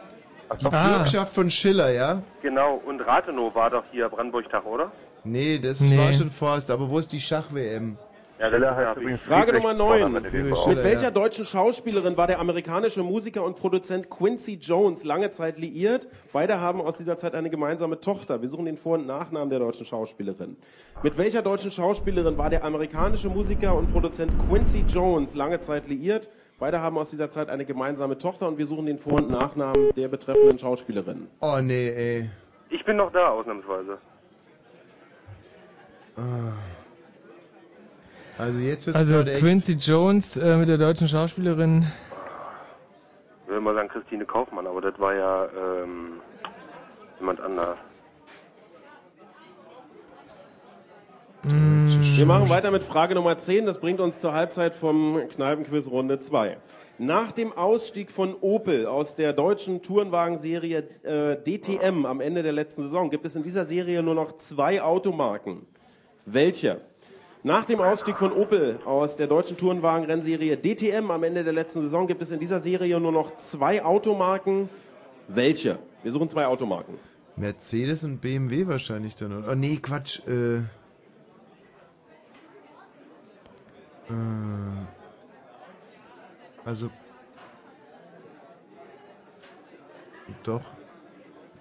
Die 0.61 0.69
Bürgschaft 0.69 1.35
von 1.35 1.51
Schiller, 1.51 1.91
ja? 1.93 2.23
Genau, 2.43 2.75
und 2.85 3.01
Rathenow 3.01 3.55
war 3.55 3.71
doch 3.71 3.85
hier 3.91 4.09
Brandenburg-Tag, 4.09 4.67
oder? 4.67 4.93
Nee, 5.25 5.59
das 5.59 5.81
Nee. 5.81 5.97
war 5.97 6.13
schon 6.13 6.31
Forst, 6.31 6.71
aber 6.71 6.89
wo 6.91 6.99
ist 6.99 7.13
die 7.13 7.21
Schach-WM? 7.21 7.97
Frage 8.43 9.53
Nummer 9.53 9.77
Vorname 9.77 10.21
9. 10.21 10.23
mit 10.23 10.83
welcher 10.83 11.13
deutschen 11.13 11.45
Schauspielerin 11.47 12.17
war 12.17 12.27
der 12.27 12.41
amerikanische 12.41 13.05
Musiker 13.05 13.45
und 13.45 13.55
Produzent 13.55 14.11
Quincy 14.11 14.55
Jones 14.61 15.05
lange 15.05 15.31
Zeit 15.31 15.59
liiert? 15.59 16.09
Beide 16.33 16.59
haben 16.59 16.81
aus 16.81 16.97
dieser 16.97 17.17
Zeit 17.17 17.37
eine 17.37 17.51
gemeinsame 17.51 18.01
Tochter. 18.01 18.43
Wir 18.43 18.49
suchen 18.49 18.65
den 18.65 18.77
Vor- 18.77 18.99
und 18.99 19.07
Nachnamen 19.07 19.49
der 19.49 19.61
deutschen 19.61 19.87
Schauspielerin. 19.87 20.57
Mit 21.05 21.17
welcher 21.19 21.43
deutschen 21.43 21.71
Schauspielerin 21.71 22.37
war 22.37 22.51
der 22.51 22.65
amerikanische 22.65 23.29
Musiker 23.29 23.77
und 23.77 23.93
Produzent 23.93 24.33
Quincy 24.49 24.87
Jones 24.89 25.37
lange 25.37 25.61
Zeit 25.61 25.87
liiert? 25.87 26.29
Beide 26.59 26.81
haben 26.81 26.99
aus 26.99 27.11
dieser 27.11 27.31
Zeit 27.31 27.49
eine 27.49 27.65
gemeinsame 27.65 28.19
Tochter 28.19 28.49
und 28.49 28.59
wir 28.59 28.67
suchen 28.67 28.87
den 28.87 28.99
Vor- 28.99 29.15
und 29.15 29.31
Nachnamen 29.31 29.93
der 29.95 30.09
betreffenden 30.09 30.59
Schauspielerin. 30.59 31.29
Oh 31.41 31.59
nee, 31.63 31.91
ey. 31.91 32.31
Ich 32.71 32.85
bin 32.85 32.97
noch 32.97 33.13
da, 33.13 33.29
ausnahmsweise. 33.29 33.99
Also 38.39 38.61
jetzt 38.61 38.87
wird's 38.87 38.99
Also. 38.99 39.23
Quincy 39.25 39.75
Jones 39.75 40.37
äh, 40.37 40.57
mit 40.57 40.69
der 40.69 40.79
deutschen 40.79 41.07
Schauspielerin. 41.09 41.87
Ich 43.45 43.53
will 43.53 43.61
mal 43.61 43.75
sagen 43.75 43.89
Christine 43.89 44.25
Kaufmann, 44.25 44.67
aber 44.67 44.81
das 44.81 44.99
war 44.99 45.15
ja 45.15 45.45
ähm, 45.47 46.21
jemand 47.21 47.41
anders. 47.41 47.77
Hm, 51.43 51.89
Wir 52.17 52.27
machen 52.27 52.49
weiter 52.49 52.71
mit 52.71 52.83
Frage 52.83 53.15
Nummer 53.15 53.37
10. 53.37 53.67
Das 53.67 53.79
bringt 53.79 54.01
uns 54.01 54.21
zur 54.21 54.33
Halbzeit 54.33 54.75
vom 54.75 55.21
Kneipenquiz 55.29 55.89
Runde 55.89 56.19
2. 56.21 56.57
Nach 56.99 57.33
dem 57.33 57.53
Ausstieg 57.53 58.11
von 58.13 58.37
Opel 58.41 58.87
aus 58.87 59.17
der 59.17 59.33
deutschen 59.33 59.83
Tourenwagenserie 59.83 60.85
äh, 61.03 61.37
DTM 61.37 62.07
am 62.07 62.21
Ende 62.21 62.43
der 62.43 62.53
letzten 62.53 62.83
Saison 62.83 63.11
gibt 63.11 63.27
es 63.27 63.35
in 63.35 63.43
dieser 63.43 63.65
Serie 63.65 64.03
nur 64.03 64.15
noch 64.15 64.37
zwei 64.37 64.81
Automarken. 64.83 65.67
Welche? 66.27 66.81
Nach 67.45 67.65
dem 67.65 67.81
Ausstieg 67.81 68.17
von 68.19 68.33
Opel 68.33 68.79
aus 68.85 69.17
der 69.17 69.27
deutschen 69.27 69.57
Tourenwagenrennserie 69.57 70.57
DTM 70.57 71.11
am 71.11 71.25
Ende 71.25 71.43
der 71.43 71.53
letzten 71.53 71.83
Saison 71.83 72.07
gibt 72.07 72.23
es 72.23 72.31
in 72.31 72.39
dieser 72.39 72.61
Serie 72.61 73.01
nur 73.01 73.11
noch 73.11 73.35
zwei 73.35 73.85
Automarken. 73.85 74.69
Welche? 75.27 75.81
Wir 76.05 76.13
suchen 76.13 76.29
zwei 76.29 76.47
Automarken. 76.47 76.95
Mercedes 77.35 78.05
und 78.05 78.21
BMW 78.21 78.69
wahrscheinlich 78.69 79.17
dann? 79.17 79.45
Oh 79.49 79.57
nee, 79.57 79.77
Quatsch. 79.83 80.21
Äh. 80.29 80.59
Äh. 80.59 80.63
Also. 86.65 86.91
Doch. 90.45 90.63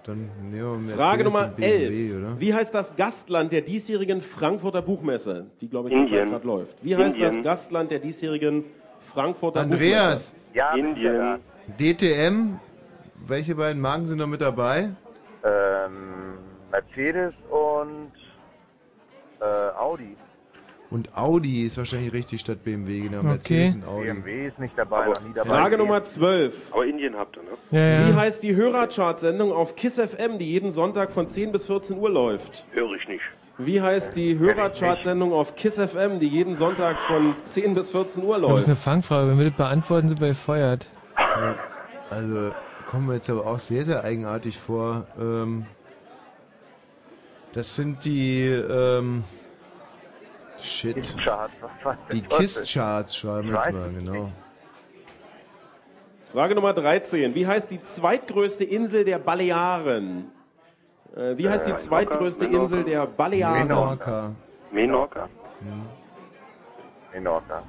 Dann 0.04 0.30
nehmen 0.50 0.88
wir 0.88 0.96
Frage 0.96 1.22
Nummer 1.22 1.46
und 1.46 1.56
BMW, 1.56 2.10
11. 2.10 2.18
oder? 2.18 2.40
Wie 2.40 2.52
heißt 2.52 2.74
das 2.74 2.96
Gastland 2.96 3.52
der 3.52 3.60
diesjährigen 3.60 4.20
Frankfurter 4.20 4.82
Buchmesse, 4.82 5.46
die, 5.60 5.68
glaube 5.68 5.90
ich, 5.90 5.94
zurzeit 5.94 6.28
gerade 6.28 6.46
läuft? 6.46 6.84
Wie 6.84 6.96
heißt 6.96 7.20
das 7.20 7.28
Indien. 7.28 7.44
Gastland 7.44 7.90
der 7.90 8.00
diesjährigen 8.00 8.64
Frankfurter 8.98 9.60
Andreas, 9.60 10.34
Buchmesse? 10.34 10.58
Ja, 10.58 10.74
Indien. 10.74 11.38
DTM, 11.78 12.58
welche 13.28 13.54
beiden 13.54 13.80
Marken 13.80 14.06
sind 14.06 14.18
noch 14.18 14.26
mit 14.26 14.40
dabei? 14.40 14.90
Ähm, 15.44 16.38
Mercedes 16.72 17.34
und 17.50 18.12
äh, 19.40 19.44
Audi. 19.78 20.16
Und 20.92 21.16
Audi 21.16 21.64
ist 21.64 21.78
wahrscheinlich 21.78 22.12
richtig 22.12 22.40
statt 22.42 22.64
BMW, 22.64 23.00
genau. 23.00 23.20
Okay. 23.20 23.26
Mercedes 23.28 23.74
und 23.76 23.84
Audi. 23.88 24.12
BMW 24.12 24.46
ist 24.48 24.58
nicht 24.58 24.74
dabei, 24.76 25.06
noch 25.06 25.22
nie 25.22 25.32
dabei. 25.34 25.48
Frage 25.48 25.78
Nummer 25.78 26.02
12. 26.02 26.70
Aber 26.72 26.84
Indien 26.84 27.16
habt 27.16 27.36
ihr, 27.38 27.42
ne? 27.44 27.48
Ja, 27.70 28.06
Wie 28.06 28.10
ja. 28.10 28.16
heißt 28.16 28.42
die 28.42 28.54
Hörerchart-Sendung 28.54 29.52
auf 29.52 29.74
KISS 29.74 30.00
FM, 30.00 30.38
die 30.38 30.50
jeden 30.50 30.70
Sonntag 30.70 31.10
von 31.10 31.28
10 31.28 31.50
bis 31.50 31.66
14 31.66 31.96
Uhr 31.96 32.10
läuft? 32.10 32.66
Höre 32.72 32.92
ich 32.94 33.08
nicht. 33.08 33.22
Wie 33.56 33.80
heißt 33.80 34.16
die 34.16 34.38
Hörerchart-Sendung 34.38 35.32
auf 35.32 35.56
KISS 35.56 35.76
FM, 35.78 36.20
die 36.20 36.28
jeden 36.28 36.54
Sonntag 36.54 37.00
von 37.00 37.36
10 37.40 37.74
bis 37.74 37.90
14 37.90 38.22
Uhr 38.24 38.38
Das 38.38 38.42
ist 38.42 38.64
eine 38.64 38.72
läuft? 38.74 38.82
Fangfrage. 38.82 39.30
Wenn 39.30 39.38
wir 39.38 39.46
das 39.48 39.56
beantworten, 39.56 40.08
sind 40.10 40.20
wir 40.20 40.28
gefeuert. 40.28 40.90
Also 42.10 42.52
kommen 42.86 43.08
wir 43.08 43.14
jetzt 43.14 43.30
aber 43.30 43.46
auch 43.46 43.58
sehr, 43.58 43.84
sehr 43.86 44.04
eigenartig 44.04 44.58
vor. 44.58 45.06
Ähm, 45.18 45.64
das 47.54 47.76
sind 47.76 48.04
die 48.04 48.42
ähm, 48.44 49.24
Shit. 50.62 51.14
Die. 52.12 52.20
KISS-Charts 52.22 53.16
schreiben 53.16 53.48
wir 53.48 53.54
jetzt 53.56 53.72
mal, 53.72 53.92
genau. 53.92 54.30
Frage 56.32 56.54
Nummer 56.54 56.72
13. 56.72 57.34
Wie 57.34 57.46
heißt 57.46 57.70
die 57.70 57.82
zweitgrößte 57.82 58.64
Insel 58.64 59.04
der 59.04 59.18
Balearen? 59.18 60.30
Äh, 61.14 61.36
wie 61.36 61.48
heißt 61.48 61.66
die 61.66 61.72
Äh, 61.72 61.76
zweitgrößte 61.76 62.46
Insel 62.46 62.84
der 62.84 63.06
Balearen? 63.06 63.66
Menorca. 63.68 64.30
Menorca. 64.70 65.28
Menorca. 67.12 67.62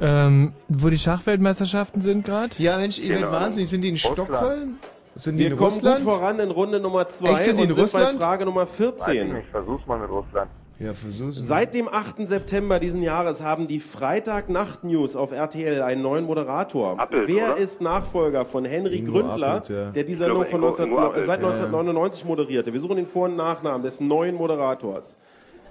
Ähm, 0.00 0.52
wo 0.68 0.88
die 0.88 0.98
Schachweltmeisterschaften 0.98 2.02
sind 2.02 2.24
gerade? 2.24 2.50
Ja, 2.58 2.78
Mensch, 2.78 2.98
ihr 2.98 3.10
werdet 3.10 3.26
Genau. 3.26 3.40
wahnsinnig. 3.40 3.68
Sind 3.70 3.82
die 3.82 3.90
in 3.90 3.94
Russland. 3.94 4.18
Stockholm? 4.28 4.78
Sind 5.16 5.36
die 5.36 5.44
Wir 5.44 5.50
in 5.52 5.56
kommen 5.56 5.70
Russland? 5.70 6.04
gut 6.04 6.12
voran 6.12 6.38
in 6.40 6.50
Runde 6.50 6.80
Nummer 6.80 7.06
2 7.06 7.28
Echt, 7.30 7.42
sind 7.42 7.58
die 7.58 7.62
und 7.64 7.68
in 7.70 7.74
sind 7.74 7.82
Russland? 7.84 8.18
bei 8.18 8.24
Frage 8.24 8.44
Nummer 8.44 8.62
Weiß 8.62 8.70
ich 8.70 8.76
14. 8.76 9.32
nicht, 9.32 9.48
versuch's 9.50 9.86
mal 9.86 9.98
mit 9.98 10.10
Russland. 10.10 10.50
Ja, 10.80 10.92
versuch's. 10.92 11.36
Seit 11.36 11.72
dem 11.72 11.88
8. 11.88 12.26
September 12.26 12.80
diesen 12.80 13.00
Jahres 13.00 13.40
haben 13.42 13.68
die 13.68 13.78
Freitag-Nacht-News 13.78 15.14
auf 15.14 15.30
RTL 15.30 15.82
einen 15.82 16.02
neuen 16.02 16.24
Moderator. 16.24 16.98
Appelt, 16.98 17.28
Wer 17.28 17.52
oder? 17.52 17.56
ist 17.58 17.80
Nachfolger 17.80 18.44
von 18.44 18.64
Henry 18.64 18.96
Ingo 18.98 19.12
Gründler, 19.12 19.54
Appelt, 19.56 19.68
ja. 19.68 19.90
der 19.92 20.02
die 20.02 20.12
Ich 20.12 20.18
Sendung 20.18 20.44
von 20.46 20.60
Ingo- 20.60 20.66
19, 20.66 20.86
Ingo 20.86 20.98
Appelt, 20.98 21.26
seit 21.26 21.40
ja. 21.40 21.46
1999 21.48 22.24
moderierte? 22.24 22.72
Wir 22.72 22.80
suchen 22.80 22.96
den 22.96 23.06
Vor- 23.06 23.26
und 23.26 23.36
Nachnamen 23.36 23.82
des 23.82 24.00
neuen 24.00 24.34
Moderators. 24.34 25.16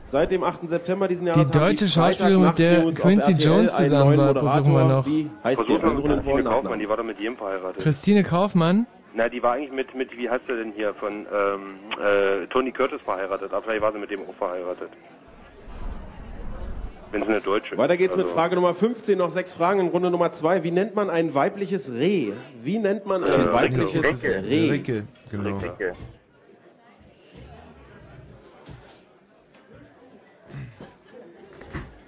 Seit 0.05 0.31
dem 0.31 0.43
8. 0.43 0.67
September 0.69 1.07
diesen 1.09 1.27
Jahres 1.27 1.51
Die 1.51 1.57
haben 1.59 1.65
deutsche 1.67 1.87
Schauspielerin, 1.87 2.41
mit 2.45 2.59
der 2.59 2.85
Quincy 2.91 3.31
Jones 3.33 3.75
zusammen 3.75 4.17
war, 4.17 4.25
Moderator. 4.27 4.51
versuchen 4.51 4.73
wir 4.73 4.83
noch. 4.85 5.05
Wie 5.05 5.29
heißt 5.43 5.61
Versuch 5.61 5.67
der? 5.67 5.81
Wir 5.81 5.87
mal 5.87 5.93
suchen 5.95 6.09
den 6.09 6.21
Vor- 6.21 6.33
und 6.33 6.37
Christine 6.37 6.43
Kaufmann, 6.43 6.63
Nachnamen. 6.63 6.79
die 6.79 6.89
war 6.89 6.97
doch 6.97 7.03
mit 7.03 7.19
jedem 7.19 7.37
verheiratet. 7.37 7.81
Christine 7.83 8.23
Kaufmann? 8.23 8.87
Na, 9.15 9.29
die 9.29 9.43
war 9.43 9.53
eigentlich 9.53 9.71
mit, 9.71 9.93
mit 9.93 10.17
wie 10.17 10.29
heißt 10.29 10.47
der 10.47 10.57
denn 10.57 10.71
hier, 10.75 10.93
von 10.95 11.27
ähm, 11.31 11.75
äh, 12.01 12.47
Tony 12.47 12.71
Curtis 12.71 13.01
verheiratet, 13.01 13.53
aber 13.53 13.61
vielleicht 13.63 13.81
war 13.81 13.91
sie 13.91 13.99
mit 13.99 14.09
dem 14.09 14.21
auch 14.21 14.33
verheiratet. 14.35 14.89
Wenn 17.11 17.21
sie 17.21 17.27
eine 17.29 17.41
Deutsche 17.41 17.77
Weiter 17.77 17.95
geht's 17.95 18.15
mit 18.17 18.25
Also, 18.25 18.35
Frage 18.35 18.55
Nummer 18.55 18.73
15, 18.73 19.15
noch 19.19 19.29
sechs 19.29 19.53
Fragen 19.53 19.79
in 19.81 19.89
Runde 19.89 20.09
Nummer 20.09 20.31
2. 20.31 20.63
Wie 20.63 20.71
nennt 20.71 20.95
man 20.95 21.11
ein 21.11 21.35
weibliches 21.35 21.91
Reh? 21.93 22.31
Wie 22.63 22.79
nennt 22.79 23.05
man 23.05 23.23
ein 23.23 23.49
Äh, 23.49 23.53
weibliches 23.53 24.23
Ricke. 24.25 24.43
Reh? 24.43 24.71
Ricke, 24.71 25.03
genau. 25.29 25.57
Dicke. 25.59 25.93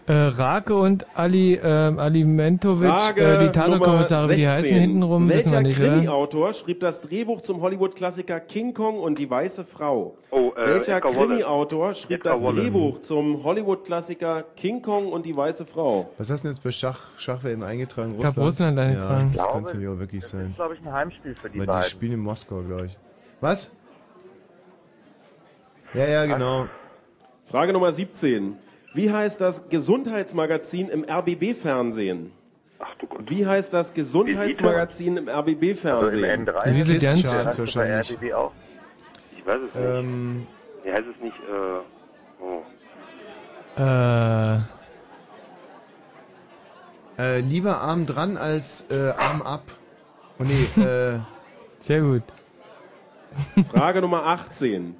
Äh, 0.07 0.13
Rake 0.13 0.75
und 0.75 1.07
Ali, 1.17 1.59
ähm, 1.63 1.97
Alimentovic, 1.97 2.87
Frage 2.89 3.21
äh, 3.21 3.25
die 3.39 3.45
Nummer 3.45 3.51
Tatortkommissare, 3.53 4.29
wie 4.29 4.35
die 4.35 4.41
16. 4.43 4.51
heißen 4.63 4.77
hintenrum, 4.77 5.27
wissen 5.29 5.51
wir 5.51 5.57
Welcher 5.57 5.61
nicht, 5.67 5.79
oder? 5.79 5.89
Krimi-Autor 5.95 6.53
schrieb 6.53 6.79
das 6.79 7.01
Drehbuch 7.01 7.41
zum 7.41 7.61
Hollywood-Klassiker 7.61 8.39
King 8.39 8.75
Kong 8.75 8.99
und 8.99 9.17
die 9.17 9.27
weiße 9.27 9.65
Frau? 9.65 10.15
Oh, 10.29 10.51
äh, 10.55 10.67
Welcher. 10.67 11.01
Krimi-Autor 11.01 11.95
schrieb 11.95 12.17
Edgar 12.19 12.33
das 12.35 12.43
Wallace. 12.43 12.61
Drehbuch 12.65 13.01
zum 13.01 13.43
Hollywood-Klassiker 13.43 14.43
King 14.55 14.83
Kong 14.83 15.11
und 15.11 15.25
die 15.25 15.35
weiße 15.35 15.65
Frau? 15.65 16.07
Was 16.19 16.29
hast 16.29 16.43
du 16.43 16.49
denn 16.49 16.53
jetzt 16.55 16.63
bei 16.63 16.69
Schach, 16.69 16.99
Schachwm 17.17 17.63
eingetragen? 17.63 18.13
Ich 18.19 18.23
hab 18.25 18.37
Russland 18.37 18.77
eingetragen. 18.77 19.31
Ja, 19.33 19.37
das 19.37 19.47
kann 19.49 19.63
es 19.63 19.71
glaube, 19.71 19.77
nämlich 19.79 19.89
auch 19.89 19.99
wirklich 19.99 20.21
Das 20.21 20.29
sein. 20.29 20.49
ist, 20.51 20.55
glaube 20.55 20.75
ich, 20.75 20.81
ein 20.85 20.93
Heimspiel 20.93 21.33
für 21.33 21.49
die 21.49 21.57
Weil 21.57 21.65
die 21.65 21.71
beiden. 21.71 21.89
spielen 21.89 22.11
in 22.11 22.19
Moskau, 22.19 22.61
glaube 22.61 22.85
ich. 22.85 22.97
Was? 23.41 23.71
Ja, 25.95 26.05
ja, 26.07 26.25
genau. 26.27 26.67
Frage 27.47 27.73
Nummer 27.73 27.91
17. 27.91 28.57
Wie 28.95 29.11
heißt 29.11 29.39
das 29.41 29.67
Gesundheitsmagazin 29.69 30.89
im 30.89 31.03
RBB-Fernsehen? 31.03 32.31
Ach 32.79 32.95
du 32.95 33.07
Gott. 33.07 33.29
Wie 33.29 33.45
heißt 33.45 33.73
das 33.73 33.93
Gesundheitsmagazin 33.93 35.17
im 35.17 35.27
Also 35.29 35.47
im 35.49 35.55
RBB-Fernsehen? 35.55 36.47
N3 36.47 36.71
Diese 36.73 36.93
Kiss 36.93 37.03
Dance- 37.03 37.27
Charts 37.29 37.59
wahrscheinlich. 37.59 38.11
RTW 38.11 38.33
auch. 38.33 38.51
Ich 39.37 39.45
weiß 39.45 39.59
es 39.67 39.75
nicht. 39.75 39.85
Ähm, 39.85 40.47
Wie 40.83 40.91
heißt 40.91 41.03
es 41.15 41.23
nicht? 41.23 41.37
Äh, 41.37 42.41
oh. 42.41 42.63
Äh, 43.77 44.57
äh, 47.17 47.39
lieber 47.41 47.77
Arm 47.81 48.05
dran 48.05 48.37
als 48.37 48.87
äh, 48.91 49.11
Arm 49.17 49.41
ab. 49.41 49.63
Oh 50.39 50.43
nee, 50.43 50.81
äh, 50.81 51.19
sehr 51.79 52.01
gut. 52.01 52.23
Frage 53.71 54.01
Nummer 54.01 54.25
18. 54.25 54.95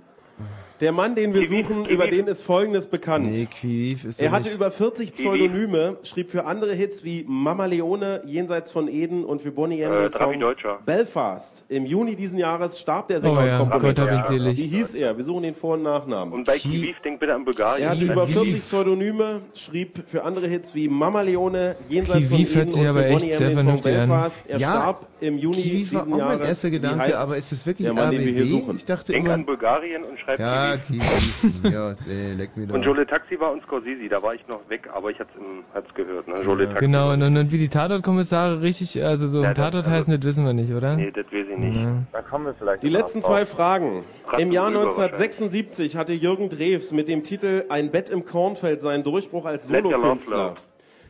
Der 0.81 0.91
Mann, 0.91 1.15
den 1.15 1.33
wir 1.33 1.47
suchen, 1.47 1.85
über 1.85 2.07
den 2.07 2.27
ist 2.27 2.41
Folgendes 2.41 2.87
bekannt. 2.87 3.31
nee, 3.31 3.45
Quiv 3.45 4.03
ist 4.03 4.21
Er 4.21 4.31
hatte 4.31 4.43
nicht. 4.43 4.55
über 4.55 4.71
40 4.71 5.15
Pseudonyme, 5.15 5.97
schrieb 6.03 6.27
für 6.29 6.45
andere 6.45 6.73
Hits 6.73 7.03
wie 7.05 7.23
Mama 7.27 7.65
Leone, 7.65 8.21
Jenseits 8.25 8.71
von 8.73 8.89
Eden 8.89 9.23
und 9.23 9.41
für 9.41 9.51
Bonnie 9.51 9.79
M. 9.81 9.91
Äh, 9.93 10.11
Song 10.11 10.37
Deutscher. 10.37 10.79
Belfast. 10.85 11.63
Im 11.69 11.85
Juni 11.85 12.15
diesen 12.17 12.37
Jahres 12.39 12.77
starb 12.79 13.07
der 13.07 13.21
Sänger 13.21 13.39
Oh 13.41 13.45
ja, 13.45 13.59
und 13.61 13.69
Komponist. 13.69 13.99
Gott 14.01 14.11
hab 14.11 14.29
ihn 14.31 14.35
Wie 14.35 14.37
selig. 14.37 14.59
hieß 14.59 14.95
er? 14.95 15.15
Wir 15.15 15.23
suchen 15.23 15.43
den 15.43 15.55
Vor- 15.55 15.75
und 15.75 15.83
Nachnamen. 15.83 16.33
Und 16.33 16.45
bei 16.45 16.57
Kiviv, 16.57 16.99
denk 17.01 17.21
bitte 17.21 17.33
an 17.35 17.45
Bulgarien. 17.45 17.83
er 17.83 17.89
hatte 17.91 17.99
Kiviv. 18.01 18.11
über 18.13 18.27
40 18.27 18.55
Pseudonyme, 18.61 19.41
schrieb 19.53 20.03
für 20.05 20.23
andere 20.25 20.47
Hits 20.47 20.75
wie 20.75 20.89
Mama 20.89 21.21
Leone, 21.21 21.77
Jenseits 21.87 22.27
von 22.29 22.37
Kiviv 22.37 22.49
Eden 22.51 22.55
hört 22.57 22.65
und 22.67 22.71
sich 22.73 22.81
für 22.83 22.89
aber 22.89 23.05
echt 23.05 23.19
Bonnie 23.19 23.31
M. 23.31 23.37
sehr 23.37 23.47
den 23.47 23.55
Song 23.55 23.63
vernünftig 23.63 23.93
an. 23.95 24.09
Belfast. 24.09 24.45
Er 24.49 24.57
Ja, 24.59 24.67
starb 24.71 25.07
im 25.21 25.37
Juni 25.37 25.55
Kief 25.55 25.93
war 25.93 26.01
diesen 26.01 26.13
auch 26.13 26.17
mein 26.17 26.29
Jahres. 26.31 26.47
erster 26.49 26.67
Wie 26.67 26.71
Gedanke, 26.71 27.17
aber 27.17 27.37
ist 27.37 27.51
es 27.53 27.65
wirklich 27.65 27.85
der 27.87 27.93
Mann, 27.93 28.11
den 28.11 28.19
wir 28.25 28.33
hier 28.33 28.41
RBB? 28.43 28.49
suchen? 28.49 28.75
Ich 28.75 28.85
dachte 28.85 29.13
Denk 29.13 29.29
an 29.29 29.45
Bulgarien 29.45 30.03
und 30.03 30.19
schreib 30.19 30.37
Ja, 30.39 30.64
Doch. 30.65 32.73
Und 32.73 32.83
Jole 32.83 33.05
Taxi 33.07 33.39
war 33.39 33.51
und 33.51 33.61
Scorsese, 33.63 34.07
da 34.09 34.21
war 34.21 34.33
ich 34.35 34.45
noch 34.47 34.67
weg, 34.69 34.89
aber 34.93 35.11
ich 35.11 35.19
hab's, 35.19 35.33
im, 35.37 35.63
hab's 35.73 35.93
gehört. 35.93 36.27
Ne? 36.27 36.35
Jole 36.43 36.65
Taxi. 36.65 36.79
Genau, 36.79 37.11
und, 37.13 37.21
und, 37.21 37.37
und 37.37 37.51
wie 37.51 37.57
die 37.57 37.69
Tatortkommissare 37.69 38.61
richtig, 38.61 39.03
also 39.03 39.27
so 39.27 39.41
Ja, 39.41 39.49
ein 39.49 39.55
das- 39.55 39.65
Tatort 39.65 39.85
also- 39.85 39.91
heißen, 39.91 40.13
das 40.15 40.23
wissen 40.25 40.45
wir 40.45 40.53
nicht, 40.53 40.71
oder? 40.73 40.95
Nee, 40.95 41.11
das 41.11 41.25
weiß 41.25 41.45
ich 41.51 41.57
nicht. 41.57 41.75
Ja. 41.77 41.93
Da 42.11 42.21
kommen 42.21 42.45
wir 42.45 42.53
vielleicht 42.53 42.83
Die 42.83 42.89
letzten 42.89 43.19
drauf. 43.21 43.29
zwei 43.29 43.45
Fragen. 43.45 44.03
Ratten 44.27 44.41
Im 44.41 44.51
Jahr 44.51 44.69
rüber 44.69 44.79
1976 44.81 45.95
hatte 45.95 46.13
Jürgen 46.13 46.49
Drews 46.49 46.91
mit 46.91 47.07
dem 47.07 47.23
Titel 47.23 47.65
Ein 47.69 47.91
Bett 47.91 48.09
im 48.09 48.25
Kornfeld 48.25 48.81
seinen 48.81 49.03
Durchbruch 49.03 49.45
als 49.45 49.67
Solokünstler. 49.67 50.53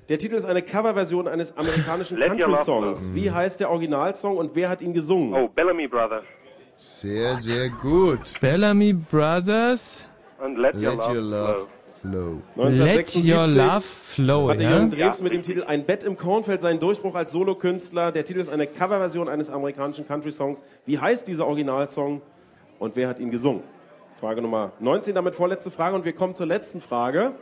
Der 0.10 0.20
Titel 0.20 0.36
ist 0.36 0.46
eine 0.46 0.62
Coverversion 0.62 1.28
eines 1.28 1.58
amerikanischen 1.58 2.20
Country-Songs. 2.20 3.10
Wie 3.14 3.32
heißt 3.32 3.60
der 3.60 3.72
Originalsong 3.72 4.38
und 4.38 4.56
wer 4.56 4.70
hat 4.70 4.82
ihn 4.84 4.94
gesungen? 4.94 5.34
Oh, 5.34 5.48
Bellamy 5.48 5.88
Brothers. 5.88 6.26
Sehr, 6.78 7.38
sehr 7.38 7.70
gut. 7.70 8.40
Bellamy 8.42 8.94
Brothers, 8.94 10.08
Und 10.44 10.58
Let, 10.58 10.76
Your 10.76 10.82
Let 10.82 10.98
Love, 10.98 11.14
your 11.16 11.22
love 11.22 11.68
Flow. 12.02 12.42
flow. 12.54 12.70
Let 12.70 13.16
Your 13.16 13.48
Love 13.48 13.82
Flow, 13.82 14.50
hatte 14.50 14.64
ja? 14.64 14.72
Jürgen 14.72 14.92
Drews 14.92 15.22
mit 15.22 15.34
dem 15.34 15.42
Titel 15.42 15.64
Ein 15.64 15.86
Bett 15.86 16.04
im 16.04 16.18
Kornfeld 16.18 16.62
seinen 16.62 16.80
Durchbruch 16.80 17.16
als 17.16 17.32
Solokünstler. 17.32 18.12
Der 18.12 18.26
Titel 18.26 18.40
ist 18.42 18.50
eine 18.50 18.68
Coverversion 18.68 19.30
eines 19.30 19.50
amerikanischen 19.50 20.06
Country-Songs. 20.06 20.64
Wie 20.86 21.00
heißt 21.00 21.28
dieser 21.28 21.48
Originalsong 21.48 22.22
und 22.78 22.96
wer 22.96 23.08
hat 23.08 23.20
ihn 23.20 23.32
gesungen? 23.32 23.64
Frage 24.20 24.42
Nummer 24.42 24.72
19, 24.80 25.16
damit 25.16 25.36
vorletzte 25.36 25.72
Frage 25.72 25.96
und 25.96 26.06
wir 26.06 26.14
kommen 26.14 26.36
zur 26.36 26.46
letzten 26.46 26.82
Frage. 26.82 27.34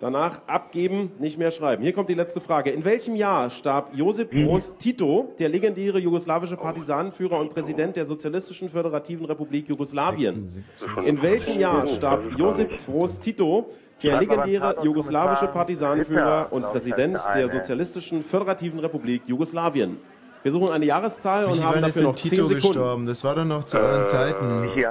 Danach 0.00 0.40
abgeben, 0.46 1.12
nicht 1.18 1.38
mehr 1.38 1.50
schreiben. 1.50 1.82
Hier 1.82 1.92
kommt 1.92 2.08
die 2.08 2.14
letzte 2.14 2.40
Frage. 2.40 2.70
In 2.70 2.86
welchem 2.86 3.16
Jahr 3.16 3.50
starb 3.50 3.90
Josip 3.94 4.30
Broz 4.30 4.74
Tito, 4.78 5.34
der 5.38 5.50
legendäre 5.50 5.98
jugoslawische 5.98 6.56
Partisanenführer 6.56 7.38
und 7.38 7.52
Präsident 7.52 7.96
der 7.96 8.06
Sozialistischen 8.06 8.70
Föderativen 8.70 9.26
Republik 9.26 9.68
Jugoslawien? 9.68 10.64
In 11.04 11.20
welchem 11.20 11.60
Jahr 11.60 11.86
starb 11.86 12.22
Josip 12.38 12.86
Broz 12.86 13.20
Tito, 13.20 13.72
der 14.02 14.18
legendäre 14.20 14.76
jugoslawische 14.82 15.48
Partisanenführer 15.48 16.50
und 16.50 16.62
Präsident 16.62 17.18
der. 17.34 17.50
Sozialistischen 17.50 18.22
Föderativen 18.22 18.78
Republik 18.78 19.22
Jugoslawien? 19.26 19.98
Wir 20.42 20.52
suchen 20.52 20.70
eine 20.70 20.86
Jahreszahl 20.86 21.44
und 21.44 21.58
Wie 21.58 21.62
haben 21.62 21.82
dafür 21.82 22.02
noch 22.04 22.14
10 22.14 22.30
Tito 22.30 22.46
Sekunden. 22.46 22.68
gestorben? 22.68 23.06
Das 23.06 23.22
war 23.24 23.34
doch 23.34 23.44
noch 23.44 23.64
zu 23.64 23.78
euren 23.78 24.04
Zeiten. 24.06 24.62
Michi? 24.62 24.86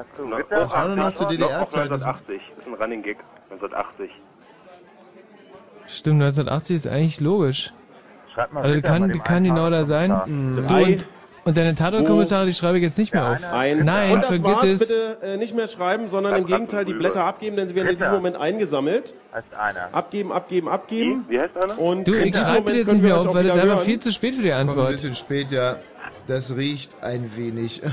Das 0.52 0.76
war 0.76 0.88
doch 0.88 0.96
noch 0.96 1.14
zu 1.14 1.26
DDR-Zeiten. 1.26 1.90
Noch 1.96 2.06
1980. 2.06 2.42
Das 2.56 2.60
ist 2.60 2.68
ein 2.68 2.74
Running 2.76 3.02
Gag. 3.02 3.18
1980. 3.50 4.12
Stimmt, 5.92 6.22
1980 6.22 6.76
ist 6.76 6.88
eigentlich 6.88 7.20
logisch. 7.20 7.74
Schreib 8.34 8.54
mal 8.54 8.62
Also 8.64 8.76
Ritter 8.76 8.88
kann, 8.90 9.12
kann 9.24 9.44
genau 9.44 9.70
da 9.70 9.86
sein. 9.86 10.54
Du, 10.56 10.62
Drei, 10.62 10.84
und, 10.84 11.06
Und 11.46 11.58
deine 11.58 11.74
Tatortkommissare, 11.74 12.46
die 12.46 12.54
schreibe 12.54 12.78
ich 12.78 12.84
jetzt 12.84 12.98
nicht 13.00 13.12
mehr 13.14 13.32
auf. 13.32 13.54
Eins. 13.54 13.86
Nein, 13.86 14.12
Und 14.12 14.20
das 14.20 14.28
vergiss 14.28 14.46
war's. 14.46 14.64
es. 14.66 14.80
Bitte 14.88 15.18
äh, 15.24 15.38
nicht 15.38 15.56
mehr 15.56 15.68
schreiben, 15.68 16.08
sondern 16.08 16.36
im 16.36 16.46
Gegenteil 16.46 16.86
die 16.86 16.94
Blätter 16.94 17.24
abgeben, 17.24 17.56
denn 17.56 17.68
sie 17.68 17.74
werden 17.76 17.88
in 17.90 17.98
diesem 17.98 18.14
Moment 18.14 18.36
eingesammelt. 18.38 19.14
Abgeben, 19.92 20.32
abgeben, 20.32 20.70
abgeben. 20.70 21.26
Wie 21.28 21.40
heißt 21.40 21.58
einer? 21.58 21.80
Und 21.80 22.08
Du, 22.08 22.14
ich 22.16 22.36
schreibe 22.36 22.72
dir 22.72 22.78
jetzt 22.80 22.94
nicht 22.94 23.02
mehr 23.02 23.18
auf, 23.20 23.34
weil 23.34 23.44
das 23.46 23.56
ist 23.56 23.62
einfach 23.62 23.78
hören. 23.78 23.86
viel 23.86 24.00
zu 24.00 24.12
spät 24.12 24.36
für 24.36 24.42
die 24.44 24.50
Kommt 24.50 24.62
ein 24.62 24.70
Antwort. 24.70 24.92
bisschen 24.92 25.16
spät, 25.16 25.52
ja. 25.52 25.78
Das 26.28 26.56
riecht 26.56 26.96
ein 27.02 27.32
wenig. 27.36 27.82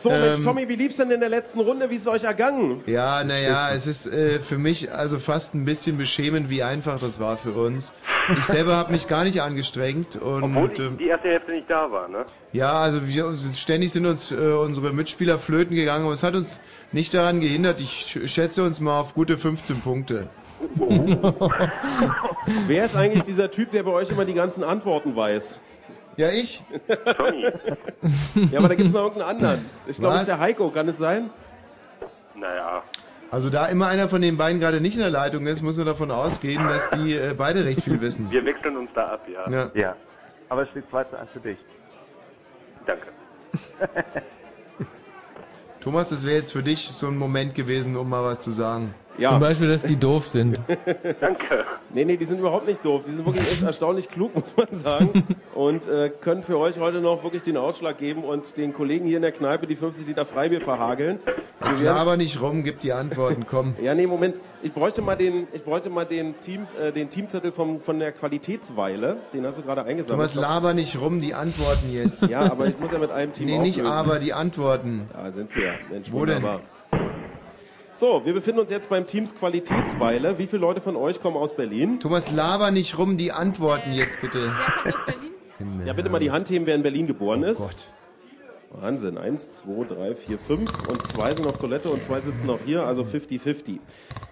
So, 0.00 0.10
Mensch, 0.10 0.38
Ähm, 0.38 0.44
Tommy, 0.44 0.68
wie 0.68 0.76
lief's 0.76 0.96
denn 0.96 1.10
in 1.10 1.18
der 1.18 1.28
letzten 1.28 1.58
Runde? 1.58 1.90
Wie 1.90 1.96
ist 1.96 2.02
es 2.02 2.06
euch 2.08 2.22
ergangen? 2.22 2.82
Ja, 2.86 3.24
naja, 3.24 3.70
es 3.72 3.88
ist 3.88 4.06
äh, 4.06 4.38
für 4.38 4.56
mich 4.56 4.92
also 4.92 5.18
fast 5.18 5.56
ein 5.56 5.64
bisschen 5.64 5.98
beschämend, 5.98 6.50
wie 6.50 6.62
einfach 6.62 7.00
das 7.00 7.18
war 7.18 7.36
für 7.36 7.50
uns. 7.52 7.92
Ich 8.38 8.44
selber 8.44 8.76
habe 8.76 8.92
mich 8.92 9.08
gar 9.08 9.24
nicht 9.24 9.42
angestrengt 9.42 10.14
und 10.14 10.44
Obwohl 10.44 10.68
die, 10.68 10.82
ähm, 10.82 10.98
die 10.98 11.08
erste 11.08 11.28
Hälfte 11.28 11.52
nicht 11.52 11.68
da 11.68 11.90
war, 11.90 12.08
ne? 12.08 12.24
ja, 12.52 12.72
also 12.74 13.06
wir 13.08 13.34
ständig 13.56 13.90
sind 13.92 14.06
uns 14.06 14.30
äh, 14.30 14.36
unsere 14.36 14.92
Mitspieler 14.92 15.36
flöten 15.38 15.74
gegangen, 15.74 16.04
aber 16.04 16.14
es 16.14 16.22
hat 16.22 16.36
uns 16.36 16.60
nicht 16.92 17.12
daran 17.12 17.40
gehindert. 17.40 17.80
Ich 17.80 18.06
sch- 18.08 18.28
schätze 18.28 18.62
uns 18.62 18.80
mal 18.80 19.00
auf 19.00 19.14
gute 19.14 19.36
15 19.36 19.80
Punkte. 19.80 20.28
Wer 22.66 22.84
ist 22.84 22.96
eigentlich 22.96 23.22
dieser 23.24 23.50
Typ, 23.50 23.70
der 23.72 23.82
bei 23.82 23.90
euch 23.92 24.10
immer 24.10 24.24
die 24.24 24.34
ganzen 24.34 24.64
Antworten 24.64 25.14
weiß? 25.16 25.60
Ja, 26.18 26.30
ich. 26.30 26.60
ja, 28.50 28.58
aber 28.58 28.68
da 28.68 28.74
gibt's 28.74 28.92
noch 28.92 29.04
irgendeinen 29.04 29.36
anderen. 29.36 29.64
Ich 29.86 29.98
glaube, 29.98 30.16
es 30.16 30.22
Was? 30.22 30.22
ist 30.22 30.28
der 30.30 30.40
Heiko, 30.40 30.68
kann 30.68 30.88
es 30.88 30.98
sein? 30.98 31.30
Naja. 32.34 32.82
Also 33.30 33.50
da 33.50 33.66
immer 33.66 33.86
einer 33.86 34.08
von 34.08 34.20
den 34.20 34.36
beiden 34.36 34.58
gerade 34.58 34.80
nicht 34.80 34.96
in 34.96 35.02
der 35.02 35.10
Leitung 35.10 35.46
ist, 35.46 35.62
muss 35.62 35.76
man 35.76 35.86
davon 35.86 36.10
ausgehen, 36.10 36.66
dass 36.66 36.90
die 36.90 37.14
äh, 37.14 37.34
beide 37.38 37.64
recht 37.64 37.82
viel 37.82 38.00
wissen. 38.00 38.28
Wir 38.32 38.44
wechseln 38.44 38.76
uns 38.78 38.90
da 38.96 39.10
ab, 39.10 39.28
ja. 39.32 39.48
Ja. 39.48 39.70
Ja. 39.74 39.96
Aber 40.48 40.62
es 40.62 40.70
steht 40.70 40.90
2 40.90 41.04
zu 41.04 41.20
1 41.20 41.30
für 41.32 41.40
dich. 41.40 41.58
Danke. 42.84 43.06
Thomas, 45.80 46.08
das 46.10 46.26
wäre 46.26 46.38
jetzt 46.38 46.52
für 46.52 46.64
dich 46.64 46.88
so 46.88 47.06
ein 47.06 47.16
Moment 47.16 47.54
gewesen, 47.54 47.96
um 47.96 48.08
mal 48.08 48.24
was 48.24 48.40
zu 48.40 48.50
sagen. 48.50 48.92
Ja. 49.18 49.30
Zum 49.30 49.40
Beispiel, 49.40 49.68
dass 49.68 49.82
die 49.82 49.96
doof 49.96 50.26
sind. 50.26 50.60
Danke. 51.20 51.64
Nee, 51.92 52.04
nee, 52.04 52.16
die 52.16 52.24
sind 52.24 52.38
überhaupt 52.38 52.66
nicht 52.68 52.84
doof. 52.84 53.02
Die 53.06 53.12
sind 53.12 53.26
wirklich 53.26 53.46
echt 53.50 53.62
erstaunlich 53.62 54.08
klug, 54.08 54.34
muss 54.34 54.52
man 54.56 54.68
sagen. 54.72 55.24
Und 55.54 55.86
äh, 55.88 56.10
können 56.20 56.42
für 56.42 56.58
euch 56.58 56.78
heute 56.78 57.00
noch 57.00 57.24
wirklich 57.24 57.42
den 57.42 57.56
Ausschlag 57.56 57.98
geben 57.98 58.22
und 58.24 58.56
den 58.56 58.72
Kollegen 58.72 59.06
hier 59.06 59.16
in 59.16 59.22
der 59.22 59.32
Kneipe 59.32 59.66
die 59.66 59.74
50 59.76 60.06
Liter 60.06 60.24
Freibier 60.24 60.60
verhageln. 60.60 61.18
Jetzt 61.64 61.82
laber 61.82 62.16
nicht 62.16 62.40
rum, 62.40 62.62
gib 62.62 62.80
die 62.80 62.92
Antworten, 62.92 63.44
komm. 63.46 63.74
Ja, 63.82 63.94
nee, 63.94 64.06
Moment. 64.06 64.36
Ich 64.62 64.72
bräuchte 64.72 65.02
mal 65.02 65.16
den, 65.16 65.48
ich 65.52 65.64
bräuchte 65.64 65.90
mal 65.90 66.04
den, 66.04 66.38
Team, 66.40 66.66
äh, 66.80 66.92
den 66.92 67.10
Teamzettel 67.10 67.52
vom, 67.52 67.80
von 67.80 67.98
der 67.98 68.12
Qualitätsweile. 68.12 69.16
Den 69.32 69.44
hast 69.46 69.58
du 69.58 69.62
gerade 69.62 69.82
eingesammelt. 69.84 70.30
Thomas, 70.32 70.34
laber 70.34 70.74
nicht 70.74 71.00
rum, 71.00 71.20
die 71.20 71.34
Antworten 71.34 71.92
jetzt. 71.92 72.28
Ja, 72.28 72.40
aber 72.42 72.66
ich 72.66 72.78
muss 72.78 72.90
ja 72.92 72.98
mit 72.98 73.10
einem 73.10 73.32
Team 73.32 73.46
Nee, 73.46 73.58
nicht 73.58 73.80
auflösen. 73.80 73.98
aber, 73.98 74.18
die 74.18 74.32
Antworten. 74.32 75.08
Ja, 75.14 75.30
sind 75.30 75.52
sie 75.52 75.60
ja. 75.62 75.72
Mensch, 75.90 76.12
Wo 76.12 76.24
denn? 76.24 76.42
So, 77.98 78.24
wir 78.24 78.32
befinden 78.32 78.60
uns 78.60 78.70
jetzt 78.70 78.88
beim 78.88 79.08
Teams 79.08 79.34
Qualitätsweile. 79.34 80.38
Wie 80.38 80.46
viele 80.46 80.60
Leute 80.60 80.80
von 80.80 80.94
euch 80.94 81.20
kommen 81.20 81.36
aus 81.36 81.56
Berlin? 81.56 81.98
Thomas, 81.98 82.30
laber 82.30 82.70
nicht 82.70 82.96
rum, 82.96 83.16
die 83.16 83.32
Antworten 83.32 83.92
jetzt 83.92 84.20
bitte. 84.20 84.54
Ja, 85.84 85.92
bitte 85.94 86.08
mal 86.08 86.20
die 86.20 86.30
Hand 86.30 86.48
heben, 86.48 86.64
wer 86.66 86.76
in 86.76 86.84
Berlin 86.84 87.08
geboren 87.08 87.42
ist. 87.42 87.60
Oh 87.60 87.64
Gott. 87.64 87.88
Wahnsinn. 88.70 89.16
Eins, 89.16 89.50
zwei, 89.52 89.84
drei, 89.84 90.14
vier, 90.14 90.38
fünf 90.38 90.70
und 90.88 91.02
zwei 91.02 91.32
sind 91.34 91.46
auf 91.46 91.56
Toilette 91.56 91.88
und 91.88 92.02
zwei 92.02 92.20
sitzen 92.20 92.46
noch 92.46 92.58
hier, 92.64 92.84
also 92.84 93.02
50-50. 93.02 93.78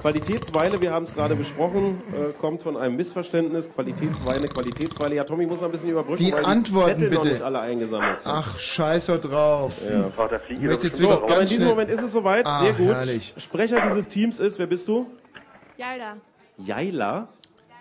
Qualitätsweile, 0.01 0.81
wir 0.83 0.93
haben 0.93 1.05
es 1.05 1.15
gerade 1.15 1.35
besprochen, 1.35 2.03
äh, 2.13 2.33
kommt 2.39 2.63
von 2.63 2.77
einem 2.77 2.97
Missverständnis. 2.97 3.73
Qualitätsweile, 3.73 4.47
Qualitätsweile. 4.49 5.15
Ja, 5.15 5.25
Tommy 5.25 5.47
muss 5.47 5.61
noch 5.61 5.69
ein 5.69 5.73
bisschen 5.73 5.91
überbrücken, 5.91 6.23
Die 6.23 6.33
weil 6.33 6.45
Antworten 6.45 6.97
die 6.97 7.03
Zettel 7.05 7.15
noch 7.15 7.23
bitte. 7.23 7.33
nicht 7.35 7.43
alle 7.43 7.61
eingesammelt 7.61 8.21
sind. 8.23 8.33
Ach, 8.33 8.59
scheiße 8.59 9.19
drauf. 9.21 9.81
Ja. 9.91 10.11
Oh, 10.17 10.27
da 10.31 10.39
fliege 10.39 10.61
Ich 10.63 10.69
möchte 10.69 10.87
jetzt 10.89 10.99
So, 10.99 11.09
wirklich 11.09 11.23
aber 11.23 11.33
in 11.33 11.39
ganz 11.39 11.51
diesem 11.51 11.63
schnell... 11.63 11.75
Moment 11.75 11.91
ist 11.91 12.03
es 12.03 12.13
soweit. 12.13 12.47
Ah, 12.47 12.61
Sehr 12.61 12.73
gut. 12.75 12.87
herrlich. 12.89 13.35
Sprecher 13.39 13.81
dieses 13.81 14.09
Teams 14.09 14.39
ist, 14.39 14.59
wer 14.59 14.67
bist 14.67 14.87
du? 14.87 15.07
Jalda. 15.79 16.17
Jaila? 16.59 17.29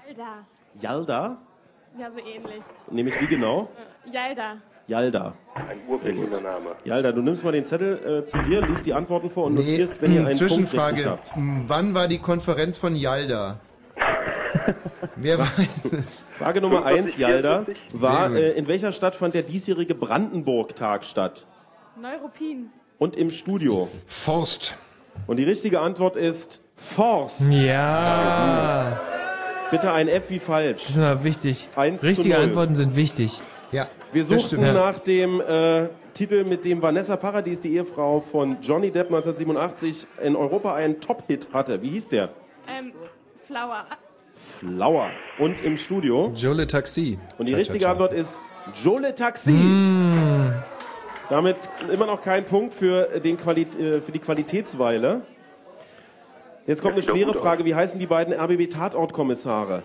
Jalda. 0.07 0.45
Yalda? 0.82 1.38
Ja, 1.99 2.11
so 2.11 2.18
ähnlich. 2.19 2.61
Nämlich 2.90 3.19
wie 3.22 3.27
genau? 3.27 3.69
Äh, 4.07 4.11
Jalda. 4.88 5.20
Yalda. 5.20 5.34
Ein 5.70 5.80
urprägender 5.88 6.41
Name. 6.41 6.76
Yalda, 6.84 7.12
du 7.12 7.22
nimmst 7.22 7.44
mal 7.44 7.52
den 7.52 7.66
Zettel 7.66 8.22
äh, 8.24 8.26
zu 8.26 8.38
dir, 8.40 8.62
liest 8.62 8.86
die 8.86 8.94
Antworten 8.94 9.30
vor 9.30 9.45
und 9.45 9.56
Nee, 9.56 9.62
notierst, 9.62 10.02
wenn 10.02 10.12
ihr 10.14 10.18
einen 10.20 10.26
Punkt 10.28 10.41
richtig 10.41 10.57
Zwischenfrage. 10.57 11.06
habt. 11.10 11.36
M, 11.36 11.64
Wann 11.68 11.94
war 11.95 12.07
die 12.07 12.20
Konferenz 12.20 12.78
von 12.78 12.95
Yalda? 12.95 13.60
Wer 15.16 15.40
weiß 15.40 15.86
es? 15.94 16.26
Frage 16.38 16.62
Nummer 16.62 16.86
eins, 16.86 17.18
Yalda, 17.18 17.66
war, 17.94 18.34
äh, 18.36 18.52
in 18.52 18.68
welcher 18.68 18.91
Stadt 18.91 19.16
fand 19.16 19.34
der 19.34 19.44
diesjährige 19.44 19.95
Brandenburg-Tag 19.95 21.03
statt? 21.06 21.45
Neuruppin. 21.99 22.70
Und 22.98 23.16
im 23.16 23.32
Studio? 23.32 23.88
Forst. 24.07 24.78
Und 25.28 25.38
die 25.38 25.44
richtige 25.45 25.80
Antwort 25.80 26.16
ist 26.16 26.62
Forst. 26.76 27.52
Ja. 27.52 28.99
Bitte 29.72 29.91
ein 29.94 30.07
F 30.10 30.30
wie 30.30 30.40
falsch. 30.40 30.84
Das 30.84 30.90
ist 30.91 30.98
mal 30.98 31.24
wichtig. 31.24 31.70
Richtige. 31.78 32.38
Antworten 32.38 32.76
sind 32.76 32.95
wichtig. 32.95 33.41
Ja, 33.72 33.88
Wir 34.16 34.24
suchten 34.24 34.60
stimmt. 34.62 34.74
nach 34.76 34.98
dem 35.00 35.42
äh, 35.42 35.90
Titel, 36.14 36.46
mit 36.46 36.64
dem 36.64 36.82
Vanessa 36.82 37.18
Paradis, 37.18 37.60
die 37.60 37.74
Ehefrau 37.74 38.22
von 38.22 38.56
Johnny 38.62 38.90
Depp 38.90 39.08
1987, 39.08 40.08
in 40.24 40.38
Europa 40.38 40.74
einen 40.74 41.02
Top-Hit 41.02 41.50
hatte. 41.52 41.82
Wie 41.82 41.90
hieß 41.90 42.08
der? 42.08 42.30
Ähm, 42.66 42.94
Flower. 43.46 43.86
Flower. 44.34 45.10
Und 45.38 45.60
im 45.60 45.76
Studio? 45.76 46.32
Jole 46.34 46.66
Taxi. 46.66 47.20
Und 47.38 47.50
die 47.50 47.52
Cha, 47.52 47.58
richtige 47.58 47.80
cha. 47.84 47.92
Antwort 47.92 48.14
ist 48.14 48.40
Jole 48.86 49.14
Taxi. 49.14 49.52
Mm. 49.52 50.64
Damit 51.30 51.58
immer 51.92 52.06
noch 52.06 52.22
kein 52.22 52.46
Punkt 52.46 52.74
für, 52.74 53.20
den 53.20 53.36
Quali 53.36 53.64
äh, 53.64 54.00
für 54.00 54.14
die 54.14 54.20
Qualitätsweile. 54.20 55.24
Jetzt 56.66 56.82
kommt 56.82 56.94
eine 56.94 57.04
schwere 57.04 57.34
Frage. 57.34 57.66
Wie 57.66 57.76
heißen 57.76 58.00
die 58.00 58.08
beiden 58.08 58.34
RBB-Tatortkommissare? 58.34 59.84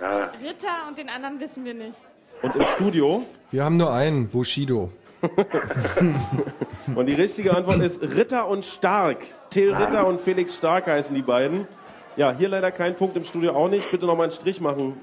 Ja, 0.00 0.30
Ritter 0.42 0.88
und 0.88 0.96
den 0.96 1.10
anderen 1.10 1.38
wissen 1.38 1.66
wir 1.66 1.74
nicht. 1.74 2.07
Und 2.42 2.54
im 2.54 2.66
Studio? 2.66 3.26
Wir 3.50 3.64
haben 3.64 3.76
nur 3.76 3.92
einen, 3.92 4.28
Bushido. 4.28 4.90
Und 6.94 7.06
die 7.06 7.14
richtige 7.14 7.56
Antwort 7.56 7.80
ist 7.80 8.02
Ritter 8.02 8.46
und 8.48 8.64
Stark. 8.64 9.18
Till 9.50 9.74
Ritter 9.74 10.06
und 10.06 10.20
Felix 10.20 10.56
Stark 10.56 10.86
heißen 10.86 11.14
die 11.14 11.22
beiden. 11.22 11.66
Ja, 12.16 12.32
hier 12.32 12.48
leider 12.48 12.70
kein 12.70 12.94
Punkt, 12.94 13.16
im 13.16 13.24
Studio 13.24 13.52
auch 13.52 13.68
nicht. 13.68 13.90
Bitte 13.90 14.06
nochmal 14.06 14.24
einen 14.24 14.32
Strich 14.32 14.60
machen. 14.60 15.00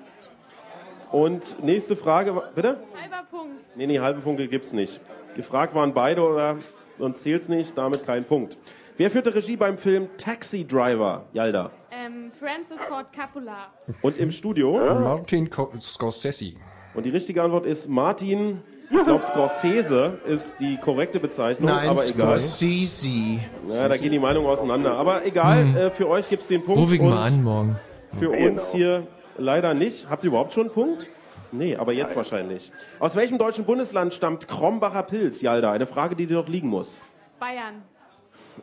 Und 1.12 1.62
nächste 1.64 1.96
Frage, 1.96 2.42
bitte? 2.56 2.78
Halber 3.00 3.28
Punkt. 3.30 3.56
Nee, 3.76 3.88
nee, 3.88 4.00
halbe 4.00 4.22
Punkte 4.22 4.48
gibt's 4.48 4.74
nicht. 4.74 5.02
Gefragt 5.36 5.76
waren 5.76 5.94
beide 5.94 6.22
oder 6.22 6.58
sonst 6.98 7.24
zählt's 7.24 7.50
nicht, 7.50 7.78
damit 7.78 8.06
kein 8.06 8.24
Punkt. 8.24 8.58
Wer 8.98 9.12
führte 9.12 9.36
Regie 9.36 9.58
beim 9.58 9.78
Film 9.78 10.08
Taxi 10.18 10.66
Driver, 10.66 11.26
Yalda? 11.34 11.72
Ähm, 11.92 12.32
Francis 12.32 12.82
Ford 12.88 13.08
Coppola. 13.14 13.68
Und 14.02 14.18
im 14.18 14.32
Studio? 14.32 14.78
Martin 14.78 15.50
Co 15.50 15.72
Scorsese. 15.82 16.54
Und 16.96 17.04
die 17.06 17.10
richtige 17.10 17.44
Antwort 17.44 17.66
ist 17.66 17.90
Martin, 17.90 18.62
ich 18.90 19.04
glaube 19.04 19.24
Scorsese 19.24 20.20
ist 20.28 20.60
die 20.60 20.78
korrekte 20.78 21.20
Bezeichnung, 21.20 21.70
Nein, 21.70 21.90
aber 21.90 22.06
egal. 22.06 22.40
Scorsese. 22.40 23.40
Ja, 23.70 23.88
da 23.90 23.98
gehen 23.98 24.12
die 24.12 24.20
Meinungen 24.20 24.48
auseinander. 24.48 24.94
Aber 24.94 25.26
egal, 25.26 25.64
Hm. 25.64 25.76
äh, 25.78 25.90
für 25.90 26.08
euch 26.08 26.30
gibt's 26.30 26.48
den 26.48 26.64
Punkt. 26.64 26.80
Ruf 26.80 26.92
ich 26.94 27.02
mal 27.02 27.28
an 27.28 27.44
morgen. 27.44 27.76
Für 28.18 28.30
uns 28.30 28.72
hier 28.72 29.06
leider 29.38 29.74
nicht. 29.74 30.10
Habt 30.10 30.24
ihr 30.24 30.30
überhaupt 30.30 30.54
schon 30.54 30.66
einen 30.68 30.74
Punkt? 30.74 31.10
Nee, 31.52 31.76
aber 31.76 31.94
jetzt 31.94 32.16
wahrscheinlich. 32.16 32.72
Aus 33.00 33.16
welchem 33.16 33.38
deutschen 33.38 33.66
Bundesland 33.66 34.14
stammt 34.14 34.48
Krombacher 34.48 35.04
Pilz, 35.04 35.42
Yalda? 35.42 35.72
Eine 35.72 35.86
Frage, 35.86 36.16
die 36.16 36.28
dir 36.28 36.36
doch 36.38 36.48
liegen 36.48 36.68
muss. 36.70 37.00
Bayern. 37.40 37.82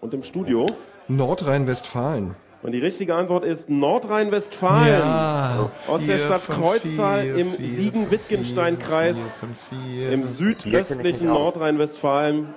Und 0.01 0.15
im 0.15 0.23
Studio? 0.23 0.67
Nordrhein-Westfalen. 1.09 2.35
Und 2.63 2.73
die 2.73 2.79
richtige 2.79 3.15
Antwort 3.17 3.45
ist 3.45 3.69
Nordrhein-Westfalen. 3.69 5.01
Ja. 5.01 5.71
Aus 5.89 6.07
der 6.07 6.19
Vier 6.19 6.27
Stadt 6.27 6.41
von 6.43 6.55
Kreuztal 6.55 7.23
vier, 7.23 7.37
im 7.37 7.49
Siegen-Wittgenstein-Kreis 7.53 9.35
im 10.11 10.25
südöstlichen. 10.25 11.27
Nordrhein-Westfalen. 11.27 12.55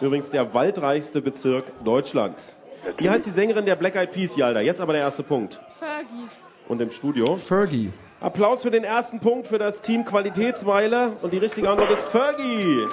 Übrigens 0.00 0.30
der 0.30 0.54
waldreichste 0.54 1.20
Bezirk 1.20 1.64
Deutschlands. 1.84 2.56
Wie 2.98 3.10
heißt 3.10 3.26
die 3.26 3.30
Sängerin 3.30 3.66
der 3.66 3.76
Black 3.76 3.96
Eyed 3.96 4.12
Peas, 4.12 4.36
Yalda? 4.36 4.60
Jetzt 4.60 4.80
aber 4.80 4.92
der 4.92 5.02
erste 5.02 5.22
Punkt. 5.22 5.60
Fergie. 5.78 6.28
Und 6.68 6.80
im 6.80 6.90
Studio? 6.90 7.36
Fergie. 7.36 7.92
Applaus 8.20 8.62
für 8.62 8.70
den 8.70 8.84
ersten 8.84 9.18
Punkt 9.18 9.48
für 9.48 9.58
das 9.58 9.82
Team 9.82 10.04
Qualitätsweile. 10.04 11.16
Und 11.22 11.32
die 11.32 11.38
richtige 11.38 11.68
Antwort 11.68 11.90
ist 11.90 12.04
Fergie. 12.04 12.86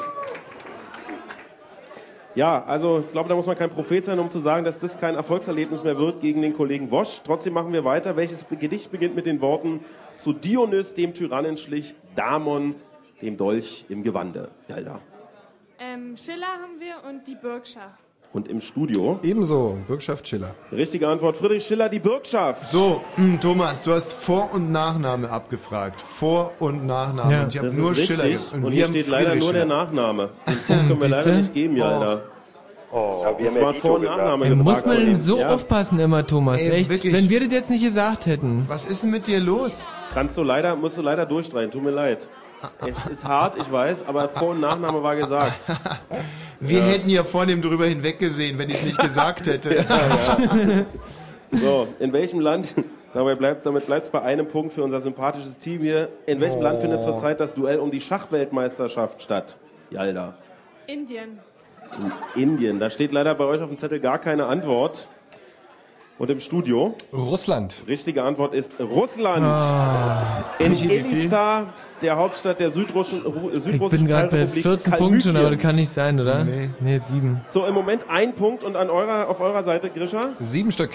Ja, 2.35 2.63
also 2.63 2.99
ich 2.99 3.11
glaube, 3.11 3.27
da 3.27 3.35
muss 3.35 3.47
man 3.47 3.57
kein 3.57 3.69
Prophet 3.69 4.05
sein, 4.05 4.19
um 4.19 4.29
zu 4.29 4.39
sagen, 4.39 4.63
dass 4.63 4.77
das 4.77 4.99
kein 4.99 5.15
Erfolgserlebnis 5.15 5.83
mehr 5.83 5.97
wird 5.97 6.21
gegen 6.21 6.41
den 6.41 6.53
Kollegen 6.53 6.91
Wosch. 6.91 7.21
Trotzdem 7.23 7.53
machen 7.53 7.73
wir 7.73 7.83
weiter. 7.83 8.15
Welches 8.15 8.45
Gedicht 8.47 8.91
beginnt 8.91 9.15
mit 9.15 9.25
den 9.25 9.41
Worten 9.41 9.83
zu 10.17 10.33
Dionys, 10.33 10.93
dem 10.93 11.13
Tyrannen 11.13 11.57
schlich, 11.57 11.95
Damon, 12.15 12.75
dem 13.21 13.35
Dolch 13.35 13.85
im 13.89 14.03
Gewande? 14.03 14.51
Yalda. 14.67 14.99
Ähm, 15.79 16.15
Schiller 16.17 16.47
haben 16.47 16.79
wir 16.79 17.09
und 17.09 17.27
die 17.27 17.35
Bürgschaft. 17.35 18.08
Und 18.31 18.47
im 18.47 18.61
Studio? 18.61 19.19
Ebenso, 19.23 19.77
Bürgschaft 19.87 20.27
Schiller. 20.27 20.53
Richtige 20.71 21.07
Antwort, 21.07 21.35
Friedrich 21.35 21.65
Schiller, 21.65 21.89
die 21.89 21.97
Bürgschaft. 21.97 22.67
So, 22.67 23.01
hm, 23.15 23.39
Thomas, 23.39 23.83
du 23.85 23.91
hast 23.93 24.13
Vor- 24.13 24.49
und 24.53 24.71
Nachname 24.71 25.27
abgefragt. 25.31 25.99
Vor- 25.99 26.51
und 26.59 26.85
Nachname. 26.85 27.33
Ja, 27.33 27.41
und 27.43 27.49
ich 27.49 27.57
habe 27.57 27.67
das 27.69 27.75
nur 27.77 27.95
Schiller 27.95 28.25
richtig. 28.25 28.51
ge- 28.51 28.57
Und, 28.57 28.63
wir 28.65 28.69
hier 28.71 28.83
haben 28.85 28.91
steht 28.91 29.07
leider 29.07 29.31
Friedrich 29.31 29.43
nur 29.45 29.53
der 29.53 29.61
Schiller. 29.63 29.75
Nachname. 29.83 30.29
Den 30.47 30.57
Punkt 30.67 30.87
können 30.87 31.01
wir 31.01 31.07
leider 31.09 31.31
nicht 31.37 31.53
geben, 31.55 31.75
ja, 31.77 31.85
Alter. 31.89 32.21
Oh, 32.91 33.25
Es 33.39 33.59
war 33.59 33.73
Vor- 33.73 33.95
und 33.95 34.03
Nachname 34.03 34.45
Ey, 34.45 34.55
muss 34.55 34.65
gefragt 34.83 34.85
man 34.87 34.97
worden. 35.07 35.21
so 35.21 35.39
Ja. 35.39 35.49
aufpassen 35.49 35.99
immer, 35.99 36.25
Thomas. 36.25 36.59
Ey, 36.61 36.69
Echt, 36.71 36.89
wirklich. 36.91 37.13
wenn 37.13 37.29
wir 37.31 37.39
das 37.39 37.51
jetzt 37.51 37.69
nicht 37.71 37.83
gesagt 37.83 38.27
hätten. 38.27 38.65
Was 38.67 38.85
ist 38.85 39.01
denn 39.03 39.09
mit 39.11 39.25
dir 39.25 39.39
los? 39.39 39.89
Kannst 40.13 40.37
du 40.37 40.43
leider, 40.43 40.75
musst 40.75 40.97
du 40.99 41.01
leider 41.01 41.25
durchstreiten, 41.25 41.71
tut 41.71 41.81
mir 41.83 41.91
leid. 41.91 42.29
Es 42.85 43.05
ist 43.11 43.25
hart, 43.25 43.57
ich 43.57 43.71
weiß, 43.71 44.05
aber 44.07 44.27
Vor- 44.29 44.49
und 44.49 44.59
Nachname 44.59 45.01
war 45.01 45.15
gesagt. 45.15 45.65
Wir 46.59 46.79
Ja. 46.79 46.85
hätten 46.85 47.09
ja 47.09 47.23
vornehm 47.23 47.61
drüber 47.61 47.85
hinweggesehen, 47.85 48.57
wenn 48.57 48.69
ich 48.69 48.75
es 48.75 48.83
nicht 48.85 48.99
gesagt 48.99 49.47
hätte. 49.47 49.75
Ja, 49.75 49.81
ja. 49.83 50.85
So, 51.51 51.87
in 51.99 52.11
welchem 52.13 52.39
Land, 52.41 52.73
dabei 53.13 53.35
bleibt, 53.35 53.65
damit 53.65 53.85
bleibt 53.85 54.05
es 54.05 54.11
bei 54.11 54.21
einem 54.21 54.47
Punkt 54.47 54.73
für 54.73 54.83
unser 54.83 54.99
sympathisches 54.99 55.57
Team 55.57 55.81
hier, 55.81 56.09
in 56.25 56.39
welchem 56.41 56.59
Oh. 56.59 56.63
Land 56.63 56.79
findet 56.79 57.01
zurzeit 57.03 57.39
das 57.39 57.53
Duell 57.53 57.79
um 57.79 57.91
die 57.91 58.01
Schachweltmeisterschaft 58.01 59.21
statt? 59.21 59.55
Jalda. 59.89 60.35
Indien. 60.87 61.39
In 62.35 62.41
Indien. 62.43 62.79
Da 62.79 62.89
steht 62.89 63.11
leider 63.11 63.33
bei 63.35 63.45
euch 63.45 63.61
auf 63.61 63.69
dem 63.69 63.77
Zettel 63.77 63.99
gar 63.99 64.19
keine 64.19 64.45
Antwort. 64.45 65.07
Und 66.19 66.29
im 66.29 66.39
Studio? 66.41 66.95
Russland. 67.13 67.77
Richtige 67.87 68.23
Antwort 68.23 68.53
ist 68.53 68.73
Russland. 68.79 69.43
Ah. 69.45 70.43
In? 70.59 70.73
Elista, 70.73 71.67
der 72.01 72.17
Hauptstadt 72.17 72.59
der 72.59 72.69
südrussischen, 72.71 73.25
Ru- 73.25 73.51
Ich 73.53 73.63
bin 73.63 74.07
gerade 74.07 74.27
bei 74.27 74.37
Teilrepublik 74.37 74.63
14 74.63 74.93
Punkten 74.93 75.35
aber 75.37 75.51
das 75.51 75.59
kann 75.61 75.75
nicht 75.75 75.89
sein, 75.89 76.19
oder? 76.19 76.43
Nee. 76.43 76.69
Nee, 76.79 76.97
sieben. 76.99 77.41
So, 77.47 77.65
im 77.65 77.73
Moment 77.73 78.03
ein 78.09 78.33
Punkt 78.35 78.63
und 78.63 78.75
an 78.75 78.89
eurer, 78.89 79.27
auf 79.29 79.39
eurer 79.39 79.63
Seite, 79.63 79.89
Grisha? 79.89 80.29
Sieben 80.39 80.71
Stück. 80.71 80.91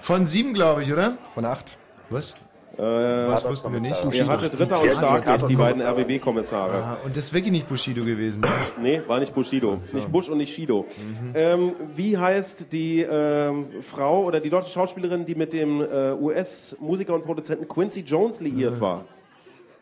Von 0.00 0.26
sieben, 0.26 0.52
glaube 0.54 0.82
ich, 0.82 0.92
oder? 0.92 1.14
Von 1.34 1.44
acht. 1.44 1.76
Was? 2.10 2.34
Äh, 2.76 2.80
Was 2.80 3.46
wussten 3.48 3.70
wir 3.70 3.80
nicht? 3.80 4.02
Ihr 4.12 4.26
hattet 4.26 4.58
Ritter 4.58 4.80
und 4.80 4.92
Stark 4.92 5.46
die 5.46 5.56
beiden 5.56 5.82
RBB-Kommissare. 5.82 6.72
Ah, 6.82 6.96
und 7.04 7.14
das 7.14 7.24
ist 7.24 7.34
wirklich 7.34 7.52
nicht 7.52 7.68
Bushido 7.68 8.02
gewesen. 8.02 8.42
Nee, 8.82 9.02
war 9.06 9.20
nicht 9.20 9.34
Bushido. 9.34 9.78
Nicht 9.92 10.10
Bush 10.10 10.30
und 10.30 10.38
nicht 10.38 10.54
Shido. 10.54 10.86
Ähm, 11.34 11.72
wie 11.94 12.16
heißt 12.16 12.72
die 12.72 13.02
ähm, 13.02 13.66
Frau 13.82 14.22
oder 14.24 14.40
die 14.40 14.48
deutsche 14.48 14.70
Schauspielerin, 14.70 15.26
die 15.26 15.34
mit 15.34 15.52
dem 15.52 15.82
äh, 15.82 16.12
US-Musiker 16.12 17.14
und 17.14 17.24
Produzenten 17.26 17.68
Quincy 17.68 18.00
Jones 18.00 18.40
liiert 18.40 18.80
war? 18.80 19.04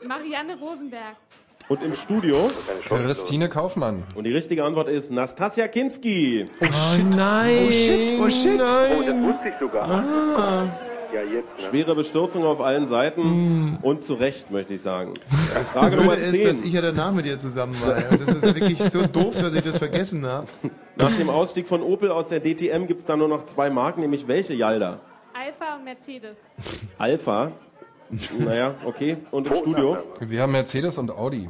Marianne 0.06 0.56
Rosenberg. 0.58 1.16
Und 1.68 1.82
im 1.84 1.94
Studio? 1.94 2.50
Christine 2.88 3.48
Kaufmann. 3.48 4.02
Und 4.16 4.24
die 4.24 4.32
richtige 4.32 4.64
Antwort 4.64 4.88
ist 4.88 5.12
Nastasia 5.12 5.68
Kinski. 5.68 6.48
Oh, 6.60 6.66
nein. 7.16 7.66
Oh 7.68 7.70
shit, 7.70 8.14
oh 8.20 8.28
shit. 8.30 8.56
Nein. 8.56 8.92
Oh, 8.98 9.02
das 9.02 9.22
wusste 9.22 9.48
ich 9.50 9.54
sogar. 9.60 9.88
Ah. 9.88 10.64
Ja, 11.14 11.22
jetzt. 11.22 11.32
Ne? 11.58 11.68
Schwere 11.68 11.94
Bestürzung 11.94 12.44
auf 12.44 12.60
allen 12.60 12.86
Seiten 12.86 13.22
Hm. 13.22 13.78
und 13.82 14.02
zu 14.02 14.14
Recht, 14.14 14.50
möchte 14.50 14.74
ich 14.74 14.82
sagen. 14.82 15.14
Das 15.54 15.72
Frage 15.72 15.96
Nummer 15.96 16.16
Blöde 16.16 16.26
ist, 16.36 16.44
dass 16.44 16.58
10. 16.58 16.66
ich 16.68 16.72
ja 16.72 16.80
danach 16.82 17.12
mit 17.12 17.26
dir 17.26 17.38
zusammen 17.38 17.76
war. 17.84 17.94
Das 18.16 18.28
ist 18.34 18.54
wirklich 18.54 18.78
so 18.82 19.06
doof, 19.06 19.36
dass 19.38 19.54
ich 19.54 19.62
das 19.62 19.78
vergessen 19.78 20.26
habe. 20.26 20.46
Nach 20.96 21.12
dem 21.16 21.28
Ausstieg 21.30 21.68
von 21.68 21.82
Opel 21.82 22.10
aus 22.10 22.28
der 22.28 22.40
DTM 22.40 22.86
gibt 22.86 23.00
es 23.00 23.06
da 23.06 23.16
nur 23.16 23.28
noch 23.28 23.44
zwei 23.46 23.70
Marken, 23.70 24.00
nämlich 24.00 24.26
welche, 24.26 24.54
Yalda? 24.54 24.98
Alpha 25.34 25.76
und 25.76 25.84
Mercedes. 25.84 26.36
Alpha. 26.98 27.52
Naja, 28.38 28.74
okay. 28.84 29.18
Und 29.30 29.46
im 29.46 29.54
Studio? 29.54 29.98
Wir 30.18 30.42
haben 30.42 30.52
Mercedes 30.52 30.98
und 30.98 31.10
Audi. 31.10 31.48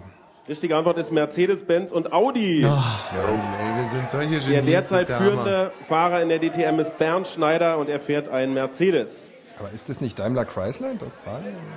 Richtige 0.49 0.77
Antwort 0.77 0.99
ist 0.99 1.12
Mercedes-Benz 1.12 1.93
und 1.93 2.12
Audi. 2.12 2.65
Wahnsinn, 2.65 3.51
ey, 3.61 3.77
wir 3.77 3.87
sind 3.87 4.09
solche 4.09 4.31
Genies. 4.31 4.47
Der 4.47 4.62
derzeit 4.62 5.09
der 5.09 5.20
Hammer. 5.20 5.31
führende 5.31 5.73
Fahrer 5.82 6.23
in 6.23 6.28
der 6.28 6.39
DTM 6.41 6.78
ist 6.81 6.99
Bernd 6.99 7.28
Schneider 7.28 7.78
und 7.78 7.89
er 7.89 8.01
fährt 8.01 8.28
einen 8.28 8.53
Mercedes. 8.53 9.31
Aber 9.59 9.70
ist 9.70 9.89
das 9.89 10.01
nicht 10.01 10.19
Daimler 10.19 10.45
Chrysler? 10.45 10.89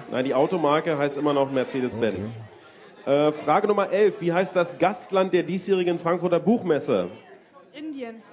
Nein, 0.09 0.25
die 0.25 0.33
Automarke 0.33 0.97
heißt 0.97 1.17
immer 1.17 1.33
noch 1.33 1.51
Mercedes-Benz. 1.51 2.37
Äh, 3.05 3.31
Frage 3.33 3.67
Nummer 3.67 3.89
11. 3.91 4.21
Wie 4.21 4.33
heißt 4.33 4.55
das 4.55 4.77
Gastland 4.77 5.33
der 5.33 5.43
diesjährigen 5.43 5.99
Frankfurter 5.99 6.39
Buchmesse? 6.39 7.09
Indien. 7.73 8.23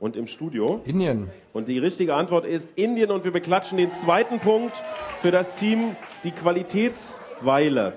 Und 0.00 0.16
im 0.16 0.26
Studio? 0.26 0.80
Indien. 0.86 1.30
Und 1.52 1.68
die 1.68 1.78
richtige 1.78 2.14
Antwort 2.14 2.46
ist 2.46 2.70
Indien 2.76 3.10
und 3.10 3.22
wir 3.24 3.32
beklatschen 3.32 3.76
den 3.78 3.92
zweiten 3.92 4.40
Punkt 4.40 4.82
für 5.20 5.30
das 5.30 5.52
Team, 5.54 5.94
die 6.24 6.30
Qualitätsweile. 6.30 7.92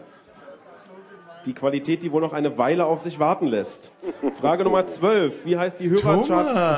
Die 1.46 1.54
Qualität, 1.54 2.04
die 2.04 2.12
wohl 2.12 2.22
noch 2.22 2.32
eine 2.34 2.58
Weile 2.58 2.86
auf 2.86 3.02
sich 3.02 3.20
warten 3.20 3.48
lässt. 3.48 3.92
Frage 4.40 4.64
Nummer 4.64 4.86
12. 4.86 5.46
Wie 5.46 5.58
heißt 5.58 5.80
die 5.80 5.90
Hörerchart? 5.90 6.26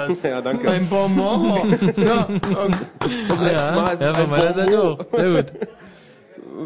Thomas, 0.07 0.23
Ja, 0.23 0.41
danke. 0.41 0.69
ein 0.69 0.88
Bonbon. 0.89 1.77
So, 1.93 2.11
okay. 2.11 3.26
Zum 3.27 3.43
letzten 3.43 3.76
Mal 3.76 3.93
ist 3.93 4.02
ja, 4.02 4.11
es 4.11 4.18
von 4.18 4.23
ein 4.26 4.30
meiner 4.30 4.53
Seite 4.53 4.72
Bonbon. 4.77 4.99
auch. 5.11 5.18
Sehr 5.18 5.30
gut. 5.43 5.53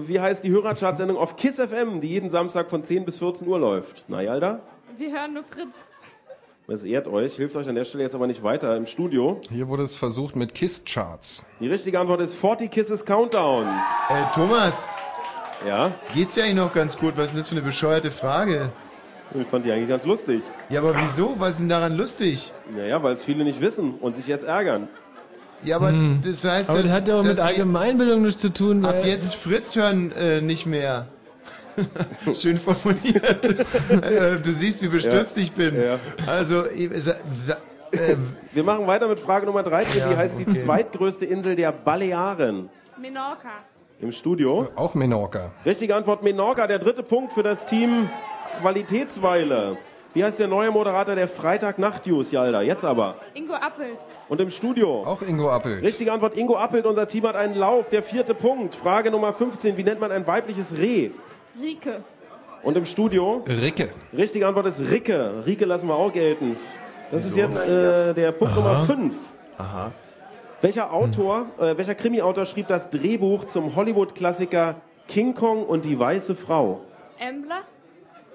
Wie 0.07 0.19
heißt 0.19 0.43
die 0.43 0.49
Hörerchat-Sendung 0.51 1.17
auf 1.17 1.35
KISS 1.35 1.59
FM, 1.61 1.99
die 1.99 2.07
jeden 2.09 2.29
Samstag 2.29 2.69
von 2.69 2.83
10 2.83 3.03
bis 3.05 3.17
14 3.17 3.47
Uhr 3.47 3.59
läuft? 3.59 4.05
Na, 4.07 4.21
Jalda? 4.21 4.59
Wir 4.97 5.11
hören 5.11 5.33
nur 5.33 5.43
Fritz. 5.43 5.89
Das 6.69 6.83
ehrt 6.83 7.07
euch, 7.07 7.33
hilft 7.35 7.55
euch 7.55 7.67
an 7.67 7.73
der 7.73 7.83
Stelle 7.83 8.03
jetzt 8.03 8.13
aber 8.13 8.27
nicht 8.27 8.43
weiter. 8.43 8.77
Im 8.77 8.85
Studio. 8.85 9.41
Hier 9.49 9.67
wurde 9.69 9.81
es 9.81 9.95
versucht 9.95 10.35
mit 10.35 10.53
Kiss-Charts. 10.53 11.43
Die 11.59 11.67
richtige 11.67 11.99
Antwort 11.99 12.21
ist 12.21 12.35
40 12.35 12.69
Kisses 12.69 13.03
Countdown. 13.03 13.65
Äh, 13.65 14.35
Thomas, 14.35 14.87
Ja, 15.67 15.91
geht's 16.13 16.35
dir 16.35 16.43
eigentlich 16.43 16.55
noch 16.57 16.71
ganz 16.71 16.95
gut? 16.95 17.17
Was 17.17 17.25
ist 17.25 17.31
denn 17.31 17.39
das 17.39 17.49
für 17.49 17.55
eine 17.55 17.63
bescheuerte 17.65 18.11
Frage? 18.11 18.71
ich 19.33 19.47
fand 19.47 19.65
die 19.65 19.71
eigentlich 19.71 19.89
ganz 19.89 20.05
lustig. 20.05 20.43
Ja, 20.69 20.81
aber 20.81 20.95
wieso? 21.01 21.35
Was 21.39 21.51
ist 21.53 21.59
denn 21.61 21.69
daran 21.69 21.97
lustig? 21.97 22.51
Naja, 22.75 23.01
weil 23.01 23.15
es 23.15 23.23
viele 23.23 23.43
nicht 23.43 23.61
wissen 23.61 23.93
und 23.93 24.15
sich 24.15 24.27
jetzt 24.27 24.45
ärgern. 24.45 24.87
Ja, 25.63 25.77
aber 25.77 25.91
das 26.23 26.43
heißt 26.45 26.69
Hm. 26.69 26.75
Aber 26.75 26.83
das 26.83 26.91
hat 26.91 27.07
ja 27.07 27.19
auch 27.19 27.23
mit 27.23 27.39
Allgemeinbildung 27.39 28.21
nichts 28.21 28.41
zu 28.41 28.53
tun. 28.53 28.85
ab 28.85 29.03
jetzt 29.03 29.33
Fritz 29.33 29.75
hören 29.75 30.11
äh, 30.11 30.39
nicht 30.39 30.67
mehr. 30.67 31.07
Schön 32.33 32.57
formuliert. 32.57 33.45
äh, 33.89 34.39
du 34.41 34.51
siehst, 34.51 34.81
wie 34.81 34.87
bestürzt 34.87 35.37
Ja. 35.37 35.43
ich 35.43 35.51
bin. 35.51 35.75
Ja. 35.81 35.99
Also, 36.27 36.65
äh, 36.65 36.85
äh, 36.85 38.15
Wir 38.53 38.63
machen 38.63 38.85
weiter 38.87 39.07
mit 39.07 39.19
Frage 39.19 39.45
Nummer 39.45 39.63
13. 39.63 39.99
Ja, 40.01 40.11
Wie 40.11 40.15
heißt 40.15 40.37
die 40.39 40.43
okay. 40.47 40.59
zweitgrößte 40.63 41.25
Insel 41.25 41.55
der 41.55 41.71
Balearen? 41.71 42.69
Menorca. 42.99 43.49
Im 44.01 44.11
Studio. 44.11 44.69
Auch 44.75 44.93
Menorca. 44.95 45.51
Richtige 45.65 45.95
Antwort 45.95 46.23
Menorca, 46.23 46.67
der 46.67 46.79
dritte 46.79 47.03
Punkt 47.03 47.33
für 47.33 47.43
das 47.43 47.65
Team 47.65 48.09
Qualitätsweile. 48.61 49.77
Wie 50.13 50.23
heißt 50.23 50.39
der 50.39 50.47
neue 50.47 50.71
Moderator 50.71 51.13
der 51.15 51.27
Freitag-Nacht-News, 51.27 52.31
Jalda? 52.31 52.61
Jetzt 52.61 52.83
aber. 52.83 53.15
Ingo 53.35 53.53
Appelt. 53.53 53.99
Und 54.27 54.41
im 54.41 54.49
Studio. 54.49 55.03
Auch 55.05 55.21
Ingo 55.21 55.49
Appelt. 55.51 55.83
Richtige 55.83 56.11
Antwort 56.11 56.35
Ingo 56.35 56.57
Appelt. 56.57 56.85
Unser 56.87 57.07
Team 57.07 57.27
hat 57.27 57.35
einen 57.35 57.53
Lauf. 57.53 57.89
Der 57.91 58.01
vierte 58.01 58.33
Punkt. 58.33 58.73
Frage 58.75 59.11
Nummer 59.11 59.33
15. 59.33 59.77
Wie 59.77 59.83
nennt 59.83 59.99
man 59.99 60.11
ein 60.11 60.25
weibliches 60.25 60.75
Reh? 60.75 61.11
Rike. 61.61 62.03
Und 62.63 62.77
im 62.77 62.85
Studio? 62.85 63.43
Ricke. 63.47 63.89
Richtige 64.15 64.47
Antwort 64.47 64.67
ist 64.67 64.81
Ricke. 64.81 65.43
Ricke 65.45 65.65
lassen 65.65 65.87
wir 65.87 65.95
auch 65.95 66.11
gelten. 66.11 66.57
Das 67.11 67.25
ist 67.25 67.35
jetzt 67.35 67.57
äh, 67.57 68.13
der 68.13 68.31
Punkt 68.33 68.55
Nummer 68.55 68.83
5. 68.85 69.13
aha. 69.57 69.91
Welcher 70.61 70.91
Autor, 70.91 71.47
äh, 71.57 71.77
welcher 71.77 71.95
Krimi-Autor 71.95 72.45
schrieb 72.45 72.67
das 72.67 72.89
Drehbuch 72.89 73.45
zum 73.45 73.75
Hollywood-Klassiker 73.75 74.75
King 75.07 75.33
Kong 75.33 75.65
und 75.65 75.85
die 75.85 75.97
weiße 75.97 76.35
Frau? 76.35 76.81
Embler. 77.17 77.61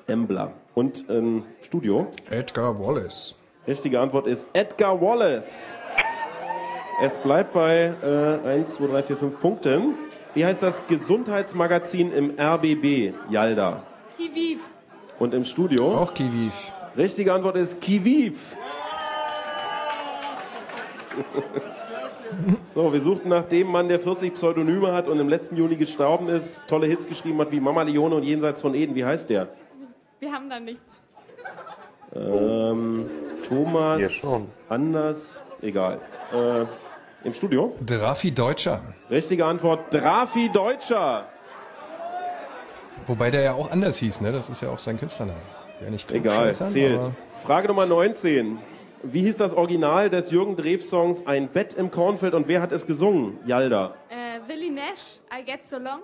Embler. 0.07 0.53
Und 0.75 1.09
im 1.11 1.45
Studio? 1.61 2.09
Edgar 2.31 2.79
Wallace. 2.81 3.37
Richtige 3.67 4.01
Antwort 4.01 4.27
ist 4.27 4.49
Edgar 4.55 5.01
Wallace. 5.01 5.77
Es 7.03 7.17
bleibt 7.19 7.53
bei 7.53 7.95
äh, 8.03 8.49
1, 8.49 8.75
2, 8.75 8.87
3, 8.87 9.03
4, 9.03 9.17
5 9.17 9.41
Punkten. 9.41 9.95
Wie 10.35 10.45
heißt 10.45 10.63
das 10.63 10.87
Gesundheitsmagazin 10.89 12.13
im 12.13 12.35
RBB, 12.39 13.15
Yalda? 13.31 13.83
Kiviv. 14.17 14.65
Und 15.21 15.33
im 15.33 15.45
Studio? 15.45 15.97
Auch 15.97 16.13
Kiviv. 16.13 16.73
Richtige 16.97 17.33
Antwort 17.33 17.57
ist 17.57 17.81
Kiviv. 17.81 18.57
So, 22.67 22.93
wir 22.93 23.01
suchten 23.01 23.29
nach 23.29 23.45
dem 23.45 23.69
Mann, 23.69 23.89
der 23.89 24.01
40 24.01 24.35
Pseudonyme 24.35 24.93
hat 24.93 25.07
und 25.07 25.21
im 25.21 25.29
letzten 25.29 25.57
Juni 25.57 25.77
gestorben 25.77 26.29
ist, 26.29 26.67
tolle 26.67 26.89
Hits 26.89 27.07
geschrieben 27.07 27.39
hat 27.39 27.53
wie 27.53 27.61
Mama 27.61 27.83
Leone 27.83 28.17
und 28.17 28.25
Jenseits 28.25 28.61
von 28.61 28.75
Eden. 28.75 28.97
Wie 28.97 29.05
heißt 29.05 29.31
der? 29.31 29.51
Wir 30.19 30.33
haben 30.33 30.51
da 30.51 30.59
nichts. 30.59 30.83
Ähm, 32.13 33.09
Thomas, 33.47 34.11
schon. 34.13 34.49
Anders, 34.69 35.45
egal. 35.63 36.01
Äh, 36.33 36.65
Im 37.25 37.33
Studio? 37.35 37.75
Drafi 37.85 38.31
Deutscher. 38.33 38.83
Richtige 39.11 39.47
Antwort, 39.47 39.93
Drafi 39.93 40.51
Deutscher. 40.53 41.27
Wobei 43.07 43.31
der 43.31 43.43
ja 43.43 43.53
auch 43.55 43.71
anders 43.71 43.97
hieß, 43.99 44.21
ne? 44.21 44.33
Das 44.33 44.51
ist 44.51 44.61
ja 44.63 44.71
auch 44.71 44.79
sein 44.79 44.99
Künstlername. 44.99 45.39
Ja, 45.83 45.91
nicht 45.91 46.11
Egal, 46.13 46.55
zählt. 46.55 47.03
aber- 47.03 47.13
Frage 47.45 47.69
Nummer 47.69 47.87
19. 47.87 48.59
Wie 49.03 49.21
hieß 49.21 49.37
das 49.37 49.53
Original 49.55 50.09
des 50.09 50.31
Jürgen 50.31 50.57
Drews-Songs 50.57 51.27
Ein 51.27 51.49
Bett 51.49 51.75
im 51.75 51.91
Kornfeld 51.91 52.33
und 52.35 52.49
wer 52.49 52.63
hat 52.63 52.73
es 52.73 52.87
gesungen? 52.87 53.39
Yalda. 53.47 53.95
Äh, 54.09 54.49
Willie 54.49 54.71
Nash. 54.71 55.21
I 55.31 55.45
get 55.45 55.67
so 55.67 55.77
long. 55.77 56.01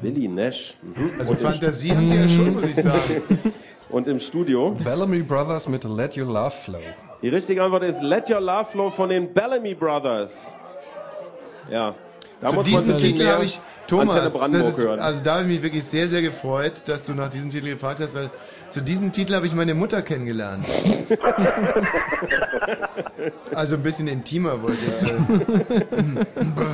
Willi 0.00 0.26
Nash. 0.26 0.76
Mhm. 0.82 1.12
Also 1.18 1.32
Und 1.32 1.40
Fantasie 1.40 1.94
haben 1.94 2.08
die 2.08 2.16
ja 2.16 2.28
schon, 2.28 2.54
muss 2.54 2.64
ich 2.64 2.76
sagen. 2.76 3.38
Und 3.90 4.06
im 4.06 4.20
Studio? 4.20 4.76
Bellamy 4.84 5.22
Brothers 5.22 5.68
mit 5.68 5.82
Let 5.84 6.16
Your 6.16 6.26
Love 6.26 6.52
Flow. 6.52 6.78
Die 7.22 7.28
richtige 7.28 7.62
Antwort 7.62 7.82
ist 7.82 8.00
Let 8.02 8.30
Your 8.30 8.40
Love 8.40 8.66
Flow 8.66 8.90
von 8.90 9.08
den 9.08 9.32
Bellamy 9.32 9.74
Brothers. 9.74 10.54
Ja. 11.68 11.94
Da 12.40 12.48
Zu 12.48 12.62
diesem 12.62 12.96
Titel 12.96 13.26
habe 13.26 13.44
ich, 13.44 13.60
Thomas, 13.86 14.34
ist, 14.34 14.40
also 14.86 15.24
da 15.24 15.32
habe 15.32 15.42
ich 15.42 15.48
mich 15.48 15.62
wirklich 15.62 15.84
sehr, 15.84 16.08
sehr 16.08 16.22
gefreut, 16.22 16.74
dass 16.86 17.06
du 17.06 17.12
nach 17.12 17.28
diesem 17.28 17.50
Titel 17.50 17.66
gefragt 17.66 18.00
hast, 18.00 18.14
weil 18.14 18.30
zu 18.68 18.80
diesem 18.80 19.12
Titel 19.12 19.34
habe 19.34 19.46
ich 19.46 19.54
meine 19.54 19.74
Mutter 19.74 20.00
kennengelernt. 20.00 20.64
also 23.54 23.74
ein 23.74 23.82
bisschen 23.82 24.06
intimer 24.06 24.62
wollte 24.62 24.78
ich. 24.86 25.02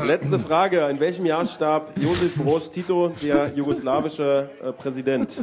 Letzte 0.06 0.38
Frage. 0.38 0.86
In 0.88 1.00
welchem 1.00 1.24
Jahr 1.24 1.46
starb 1.46 1.92
Josef 1.96 2.36
Broz 2.36 2.70
Tito, 2.70 3.12
der 3.22 3.50
jugoslawische 3.54 4.50
äh, 4.62 4.72
Präsident? 4.72 5.42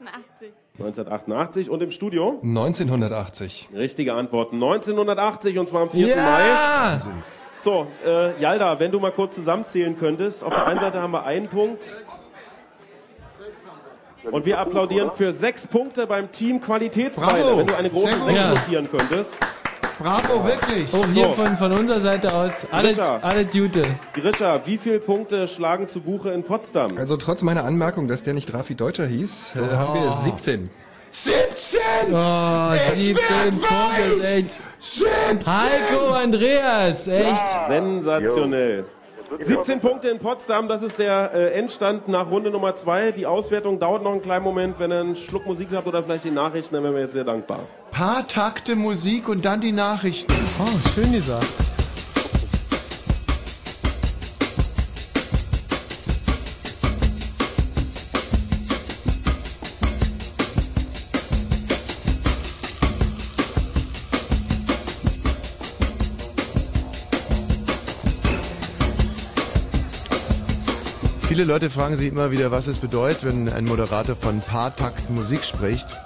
88. 0.00 0.52
1988 0.78 1.70
und 1.70 1.82
im 1.82 1.90
Studio? 1.90 2.38
1980. 2.42 3.70
Richtige 3.74 4.14
Antwort. 4.14 4.52
1980 4.52 5.58
und 5.58 5.68
zwar 5.68 5.82
am 5.82 5.90
4. 5.90 6.06
Ja! 6.08 6.16
Mai. 6.16 7.12
So, 7.58 7.88
äh, 8.06 8.40
Jalda, 8.40 8.78
wenn 8.78 8.92
du 8.92 9.00
mal 9.00 9.10
kurz 9.10 9.34
zusammenzählen 9.34 9.98
könntest. 9.98 10.44
Auf 10.44 10.54
der 10.54 10.66
einen 10.66 10.78
Seite 10.78 11.02
haben 11.02 11.10
wir 11.10 11.24
einen 11.24 11.48
Punkt. 11.48 12.04
Und 14.30 14.44
wir 14.46 14.58
applaudieren 14.58 15.10
für 15.10 15.32
sechs 15.32 15.66
Punkte 15.66 16.06
beim 16.06 16.30
Team 16.30 16.60
Qualitätsweile. 16.60 17.42
Bravo. 17.42 17.58
Wenn 17.58 17.66
du 17.66 17.76
eine 17.76 17.90
große 17.90 18.06
Sehr 18.08 18.16
gut. 18.18 18.26
6 18.26 18.38
Ja. 18.38 18.48
notieren 18.50 18.88
könntest. 18.90 19.36
Bravo, 19.98 20.44
wirklich. 20.46 20.88
Oh, 20.92 21.04
hier 21.12 21.24
So. 21.24 21.30
von, 21.32 21.56
von 21.56 21.72
unserer 21.72 22.00
Seite 22.00 22.32
aus. 22.32 22.66
Alles, 22.70 22.96
Grisha. 22.96 23.18
alles 23.18 23.52
Gute. 23.52 23.82
Grisha, 24.14 24.60
wie 24.64 24.78
viele 24.78 25.00
Punkte 25.00 25.48
schlagen 25.48 25.88
zu 25.88 26.00
Buche 26.00 26.30
in 26.30 26.44
Potsdam? 26.44 26.96
Also 26.96 27.16
trotz 27.16 27.42
meiner 27.42 27.64
Anmerkung, 27.64 28.06
dass 28.06 28.22
der 28.22 28.34
nicht 28.34 28.52
Rafi 28.54 28.74
Deutscher 28.76 29.06
hieß, 29.06 29.56
äh, 29.56 29.76
haben 29.76 30.00
wir 30.02 30.08
17. 30.10 30.70
17! 31.10 31.80
Oh, 32.12 32.72
Es 32.92 32.98
17 33.02 33.16
wird 33.16 33.50
Punkte, 33.62 34.28
echt. 34.36 34.60
17! 34.78 35.46
Heiko 35.46 36.12
Andreas, 36.12 37.08
echt. 37.08 37.44
Sensationell. 37.68 38.84
17 39.38 39.80
Punkte 39.80 40.08
in 40.08 40.18
Potsdam, 40.18 40.68
das 40.68 40.82
ist 40.82 40.98
der 40.98 41.32
äh, 41.34 41.52
Endstand 41.52 42.08
nach 42.08 42.30
Runde 42.30 42.50
Nummer 42.50 42.74
2. 42.74 43.12
Die 43.12 43.26
Auswertung 43.26 43.78
dauert 43.78 44.02
noch 44.02 44.12
einen 44.12 44.22
kleinen 44.22 44.44
Moment. 44.44 44.78
Wenn 44.78 44.90
ihr 44.90 45.00
einen 45.00 45.16
Schluck 45.16 45.46
Musik 45.46 45.68
habt 45.72 45.86
oder 45.86 46.02
vielleicht 46.02 46.24
die 46.24 46.30
Nachrichten, 46.30 46.74
dann 46.74 46.84
wären 46.84 46.94
wir 46.94 47.02
jetzt 47.02 47.12
sehr 47.12 47.24
dankbar. 47.24 47.60
Paar 47.90 48.26
Takte 48.26 48.76
Musik 48.76 49.28
und 49.28 49.44
dann 49.44 49.60
die 49.60 49.72
Nachrichten. 49.72 50.32
Oh, 50.58 50.90
schön 50.94 51.12
gesagt. 51.12 51.77
Viele 71.38 71.52
Leute 71.52 71.70
fragen 71.70 71.94
sich 71.94 72.08
immer 72.08 72.32
wieder, 72.32 72.50
was 72.50 72.66
es 72.66 72.78
bedeutet, 72.78 73.24
wenn 73.24 73.48
ein 73.48 73.64
Moderator 73.64 74.16
von 74.16 74.40
paar 74.40 74.74
Takt 74.74 75.08
Musik 75.08 75.44
spricht. 75.44 75.96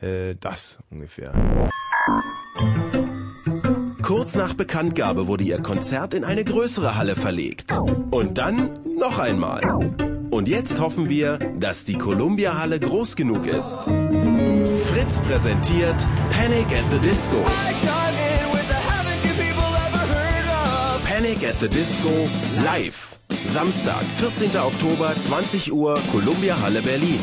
Äh, 0.00 0.34
das 0.40 0.80
ungefähr. 0.90 1.32
Kurz 4.02 4.34
nach 4.34 4.54
Bekanntgabe 4.54 5.28
wurde 5.28 5.44
ihr 5.44 5.62
Konzert 5.62 6.14
in 6.14 6.24
eine 6.24 6.42
größere 6.42 6.96
Halle 6.96 7.14
verlegt. 7.14 7.78
Und 8.10 8.38
dann 8.38 8.80
noch 8.98 9.20
einmal. 9.20 9.62
Und 10.32 10.48
jetzt 10.48 10.80
hoffen 10.80 11.08
wir, 11.08 11.38
dass 11.60 11.84
die 11.84 11.96
Columbia-Halle 11.96 12.80
groß 12.80 13.14
genug 13.14 13.46
ist. 13.46 13.84
Fritz 13.84 15.20
präsentiert 15.28 16.08
Panic 16.32 16.66
at 16.76 16.90
the 16.90 16.98
Disco. 16.98 17.44
Panic 21.22 21.44
at 21.44 21.60
the 21.60 21.68
Disco 21.68 22.10
live. 22.64 23.16
Samstag, 23.46 24.02
14. 24.16 24.56
Oktober, 24.56 25.14
20 25.14 25.72
Uhr, 25.72 25.94
Columbia 26.10 26.60
Halle 26.60 26.82
Berlin. 26.82 27.20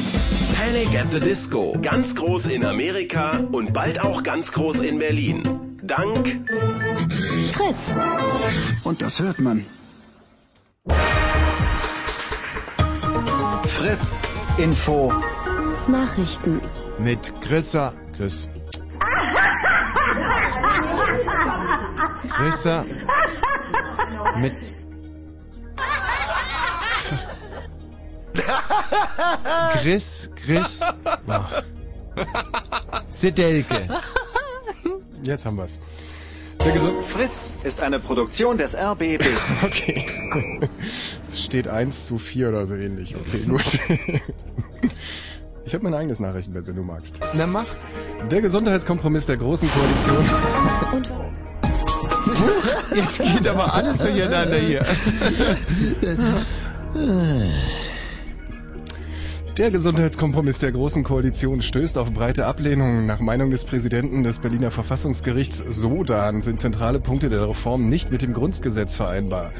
Panic 0.55 0.95
at 0.97 1.11
the 1.11 1.19
Disco. 1.19 1.77
Ganz 1.81 2.15
groß 2.15 2.45
in 2.45 2.63
Amerika 2.63 3.43
und 3.51 3.73
bald 3.73 3.99
auch 3.99 4.23
ganz 4.23 4.53
groß 4.53 4.83
in 4.83 4.99
Berlin. 4.99 5.77
Dank 5.83 6.39
Fritz. 7.51 7.93
Und 8.85 9.01
das 9.01 9.19
hört 9.19 9.39
man. 9.39 9.65
Fritz 13.67 14.21
Info. 14.57 15.11
Nachrichten. 15.89 16.61
Mit 16.99 17.33
Chrissa. 17.41 17.91
Chris. 18.15 18.49
Chrissa. 22.29 22.85
Mit. 24.37 24.73
Chris. 29.81 30.29
Chris. 30.35 30.81
Oh. 31.27 32.23
Sedelke. 33.09 33.87
Jetzt 35.23 35.45
haben 35.45 35.57
wir's. 35.57 35.79
Fritz 37.07 37.53
ist 37.63 37.81
eine 37.81 37.99
Produktion 37.99 38.57
des 38.57 38.75
RBB. 38.75 39.23
Okay. 39.63 40.05
Es 41.27 41.43
steht 41.43 41.67
1 41.67 42.07
zu 42.07 42.17
4 42.17 42.49
oder 42.49 42.65
so 42.65 42.75
ähnlich. 42.75 43.15
Okay, 43.15 43.43
gut. 43.47 43.79
Ich 45.69 45.75
habe 45.75 45.83
mein 45.83 45.93
eigenes 45.93 46.19
Nachrichtenbett, 46.19 46.65
wenn 46.65 46.77
du 46.77 46.81
magst. 46.81 47.19
Na 47.33 47.45
mach. 47.45 47.67
Der 48.31 48.41
Gesundheitskompromiss 48.41 49.27
der 49.27 49.37
Großen 49.37 49.69
Koalition. 49.69 50.25
Jetzt 52.95 53.19
geht 53.19 53.47
aber 53.47 53.71
alles 53.71 53.99
durcheinander 53.99 54.57
hier. 54.57 54.83
Der 59.59 59.71
Gesundheitskompromiss 59.71 60.59
der 60.59 60.71
Großen 60.71 61.03
Koalition 61.03 61.61
stößt 61.61 61.97
auf 61.97 62.13
breite 62.13 62.45
Ablehnung. 62.45 63.05
Nach 63.05 63.19
Meinung 63.19 63.51
des 63.51 63.65
Präsidenten 63.65 64.23
des 64.23 64.39
Berliner 64.39 64.71
Verfassungsgerichts 64.71 65.57
Sodan 65.57 66.41
sind 66.41 66.61
zentrale 66.61 67.01
Punkte 67.01 67.27
der 67.27 67.49
Reform 67.49 67.89
nicht 67.89 68.09
mit 68.09 68.21
dem 68.21 68.33
Grundgesetz 68.33 68.95
vereinbar. 68.95 69.51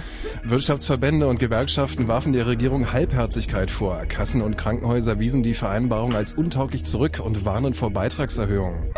Wirtschaftsverbände 0.46 1.28
und 1.28 1.38
Gewerkschaften 1.38 2.08
warfen 2.08 2.32
der 2.32 2.48
Regierung 2.48 2.94
Halbherzigkeit 2.94 3.70
vor. 3.70 4.06
Kassen 4.08 4.42
und 4.42 4.58
Krankenhäuser 4.58 5.20
wiesen 5.20 5.44
die 5.44 5.54
Vereinbarung 5.54 6.16
als 6.16 6.32
untauglich 6.32 6.86
zurück 6.86 7.20
und 7.22 7.44
warnen 7.44 7.74
vor 7.74 7.92
Beitragserhöhungen. 7.92 8.94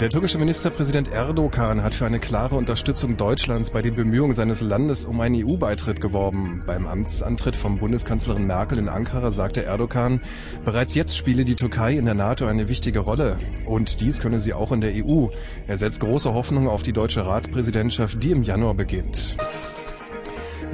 Der 0.00 0.10
türkische 0.10 0.38
Ministerpräsident 0.38 1.12
Erdogan 1.12 1.82
hat 1.82 1.94
für 1.94 2.06
eine 2.06 2.18
klare 2.18 2.56
Unterstützung 2.56 3.16
Deutschlands 3.16 3.70
bei 3.70 3.82
den 3.82 3.94
Bemühungen 3.94 4.34
seines 4.34 4.60
Landes 4.60 5.04
um 5.04 5.20
einen 5.20 5.46
EU-Beitritt 5.46 6.00
geworben. 6.00 6.62
Beim 6.66 6.86
Amtsantritt 6.86 7.54
von 7.54 7.78
Bundeskanzlerin 7.78 8.46
Merkel 8.46 8.78
in 8.78 8.88
Ankara 8.88 9.30
sagte 9.30 9.64
Erdogan, 9.64 10.20
bereits 10.64 10.94
jetzt 10.94 11.16
spiele 11.16 11.44
die 11.44 11.56
Türkei 11.56 11.92
in 11.92 12.06
der 12.06 12.14
NATO 12.14 12.46
eine 12.46 12.68
wichtige 12.68 13.00
Rolle. 13.00 13.38
Und 13.64 14.00
dies 14.00 14.20
könne 14.20 14.40
sie 14.40 14.54
auch 14.54 14.72
in 14.72 14.80
der 14.80 14.92
EU. 14.94 15.28
Er 15.68 15.78
setzt 15.78 16.00
große 16.00 16.34
Hoffnung 16.34 16.68
auf 16.68 16.82
die 16.82 16.92
deutsche 16.92 17.24
Ratspräsidentschaft, 17.24 18.22
die 18.22 18.32
im 18.32 18.42
Januar 18.42 18.74
beginnt. 18.74 19.36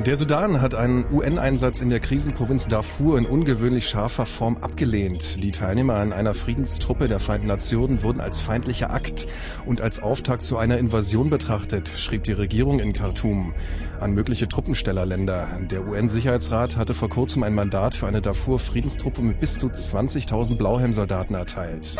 Der 0.06 0.16
Sudan 0.16 0.60
hat 0.60 0.76
einen 0.76 1.04
UN-Einsatz 1.12 1.80
in 1.80 1.90
der 1.90 1.98
Krisenprovinz 1.98 2.68
Darfur 2.68 3.18
in 3.18 3.26
ungewöhnlich 3.26 3.88
scharfer 3.88 4.26
Form 4.26 4.56
abgelehnt. 4.58 5.42
Die 5.42 5.50
Teilnehmer 5.50 5.96
an 5.96 6.12
einer 6.12 6.34
Friedenstruppe 6.34 7.08
der 7.08 7.18
Vereinten 7.18 7.48
Nationen 7.48 8.02
wurden 8.04 8.20
als 8.20 8.40
feindlicher 8.40 8.92
Akt 8.92 9.26
und 9.66 9.80
als 9.80 10.00
Auftakt 10.00 10.44
zu 10.44 10.56
einer 10.56 10.78
Invasion 10.78 11.30
betrachtet, 11.30 11.88
schrieb 11.96 12.22
die 12.24 12.32
Regierung 12.32 12.78
in 12.78 12.92
Khartoum 12.92 13.54
an 13.98 14.12
mögliche 14.12 14.48
Truppenstellerländer. 14.48 15.48
Der 15.68 15.84
UN-Sicherheitsrat 15.84 16.76
hatte 16.76 16.94
vor 16.94 17.10
kurzem 17.10 17.42
ein 17.42 17.56
Mandat 17.56 17.96
für 17.96 18.06
eine 18.06 18.22
Darfur-Friedenstruppe 18.22 19.20
mit 19.22 19.40
bis 19.40 19.58
zu 19.58 19.66
20.000 19.66 20.56
Blauhelmsoldaten 20.56 21.34
erteilt. 21.34 21.96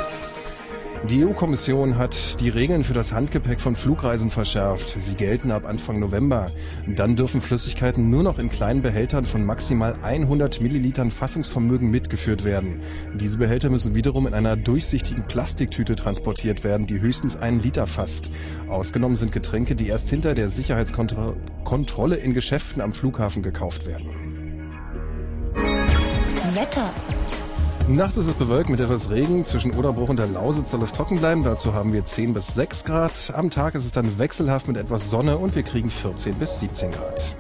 Die 1.07 1.25
EU-Kommission 1.25 1.97
hat 1.97 2.41
die 2.41 2.49
Regeln 2.49 2.83
für 2.85 2.93
das 2.93 3.13
Handgepäck 3.13 3.61
von 3.61 3.77
Flugreisen 3.77 4.31
verschärft. 4.31 4.97
Sie 4.99 5.15
gelten 5.15 5.53
ab 5.53 5.65
Anfang 5.65 6.01
November. 6.01 6.51
Dann 6.87 7.17
dürfen 7.17 7.41
Flüssigkeiten 7.41 8.11
nur 8.11 8.23
noch 8.23 8.39
in 8.39 8.51
kleinen 8.51 8.83
Behältern 8.83 9.25
von 9.25 9.45
maximal 9.45 9.97
100 10.03 10.61
Millilitern 10.61 11.11
Fassungsvermögen 11.11 11.91
mitgeführt 11.91 12.45
werden. 12.45 12.83
Diese 13.15 13.39
Behälter 13.39 13.71
müssen 13.71 13.95
wiederum 13.95 14.27
in 14.27 14.35
einer 14.35 14.57
durchsichtigen 14.57 15.27
Plastiktüte 15.27 15.97
transportiert 15.97 16.65
werden, 16.65 16.87
die 16.87 17.01
höchstens 17.01 17.37
einen 17.37 17.61
Liter 17.61 17.87
fasst. 17.87 18.31
Ausgenommen 18.69 19.17
sind 19.17 19.33
Getränke, 19.33 19.77
die 19.77 19.89
erst 19.89 20.11
hinter 20.11 20.35
der 20.35 20.51
Sicherheitskontrolle 20.51 22.17
in 22.17 22.35
Geschäften 22.35 22.83
am 22.83 22.93
Flughafen 22.93 23.43
gekauft 23.43 23.87
werden. 23.87 24.09
Wetter. 26.55 26.93
Nachts 27.89 28.19
ist 28.19 28.27
es 28.27 28.35
bewölkt 28.35 28.69
mit 28.69 28.81
etwas 28.81 29.09
Regen. 29.09 29.47
Zwischen 29.47 29.73
Oderbruch 29.73 30.11
und 30.11 30.19
der 30.19 30.27
Lausitz 30.27 30.73
soll 30.73 30.83
es 30.83 30.93
trocken 30.93 31.19
bleiben. 31.19 31.43
Dazu 31.43 31.73
haben 31.73 31.95
wir 31.95 32.05
10 32.05 32.35
bis 32.35 32.49
6 32.49 32.85
Grad. 32.85 33.33
Am 33.35 33.49
Tag 33.49 33.75
ist 33.75 33.87
es 33.87 33.93
dann 33.93 34.19
wechselhaft 34.19 34.69
mit 34.69 34.77
etwas 34.77 35.09
Sonne 35.09 35.39
und 35.39 35.55
wir 35.55 35.63
kriegen 35.63 35.89
14 35.89 36.35
bis 36.35 36.61
17 36.61 36.93
Grad. 36.93 37.37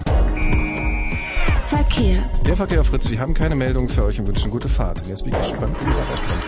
Verkehr. 1.62 2.30
Der 2.46 2.56
Verkehr 2.56 2.80
auf 2.80 2.86
Fritz, 2.86 3.10
wir 3.10 3.20
haben 3.20 3.34
keine 3.34 3.56
Meldung 3.56 3.90
für 3.90 4.04
euch 4.04 4.18
und 4.18 4.26
wünschen 4.26 4.50
gute 4.50 4.70
Fahrt. 4.70 5.02
Und 5.02 5.08
jetzt 5.08 5.22
bin 5.22 5.34
ich 5.34 5.38
gespannt, 5.38 5.76
wie 5.80 5.90
das 5.90 5.98
rauskommt. 6.08 6.44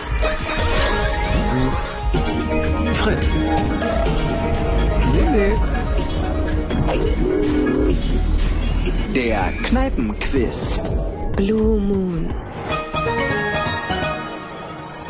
Fritz. 2.97 3.35
Nee, 5.13 5.29
nee. 5.31 5.53
Der 9.15 9.53
Kneipenquiz. 9.63 10.81
Blue 11.37 11.79
Moon. 11.79 12.33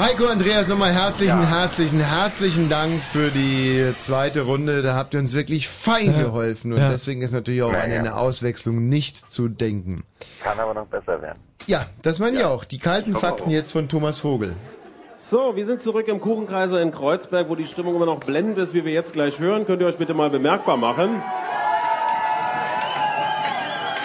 Heiko 0.00 0.26
Andreas, 0.28 0.68
nochmal 0.68 0.92
herzlichen, 0.94 1.42
Ja. 1.42 1.60
herzlichen, 1.60 2.00
herzlichen 2.00 2.68
Dank 2.70 3.02
für 3.02 3.30
die 3.30 3.92
zweite 3.98 4.42
Runde. 4.42 4.80
Da 4.80 4.94
habt 4.94 5.12
ihr 5.12 5.20
uns 5.20 5.34
wirklich 5.34 5.68
fein 5.68 6.12
Ja. 6.16 6.22
geholfen 6.22 6.72
und 6.72 6.78
Ja. 6.78 6.88
deswegen 6.88 7.20
ist 7.20 7.32
natürlich 7.32 7.62
auch 7.62 7.72
Na 7.72 7.80
an 7.80 7.90
ja. 7.92 7.98
eine 7.98 8.16
Auswechslung 8.16 8.88
nicht 8.88 9.30
zu 9.30 9.48
denken. 9.48 10.04
Kann 10.42 10.58
aber 10.58 10.72
noch 10.72 10.86
besser 10.86 11.20
werden. 11.20 11.38
Ja, 11.66 11.84
das 12.00 12.18
meine 12.18 12.38
ich 12.38 12.44
auch. 12.44 12.64
Die 12.64 12.78
kalten 12.78 13.14
Fakten 13.14 13.50
jetzt 13.50 13.72
von 13.72 13.88
Thomas 13.90 14.18
Vogel. 14.20 14.54
So, 15.18 15.54
wir 15.54 15.66
sind 15.66 15.82
zurück 15.82 16.08
im 16.08 16.18
Kuchenkreiser 16.18 16.80
in 16.80 16.92
Kreuzberg, 16.92 17.50
wo 17.50 17.54
die 17.54 17.66
Stimmung 17.66 17.94
immer 17.94 18.06
noch 18.06 18.20
blendend 18.20 18.56
ist, 18.56 18.72
wie 18.72 18.86
wir 18.86 18.92
jetzt 18.92 19.12
gleich 19.12 19.38
hören. 19.38 19.66
Könnt 19.66 19.82
ihr 19.82 19.86
euch 19.86 19.98
bitte 19.98 20.14
mal 20.14 20.30
bemerkbar 20.30 20.78
machen? 20.78 21.22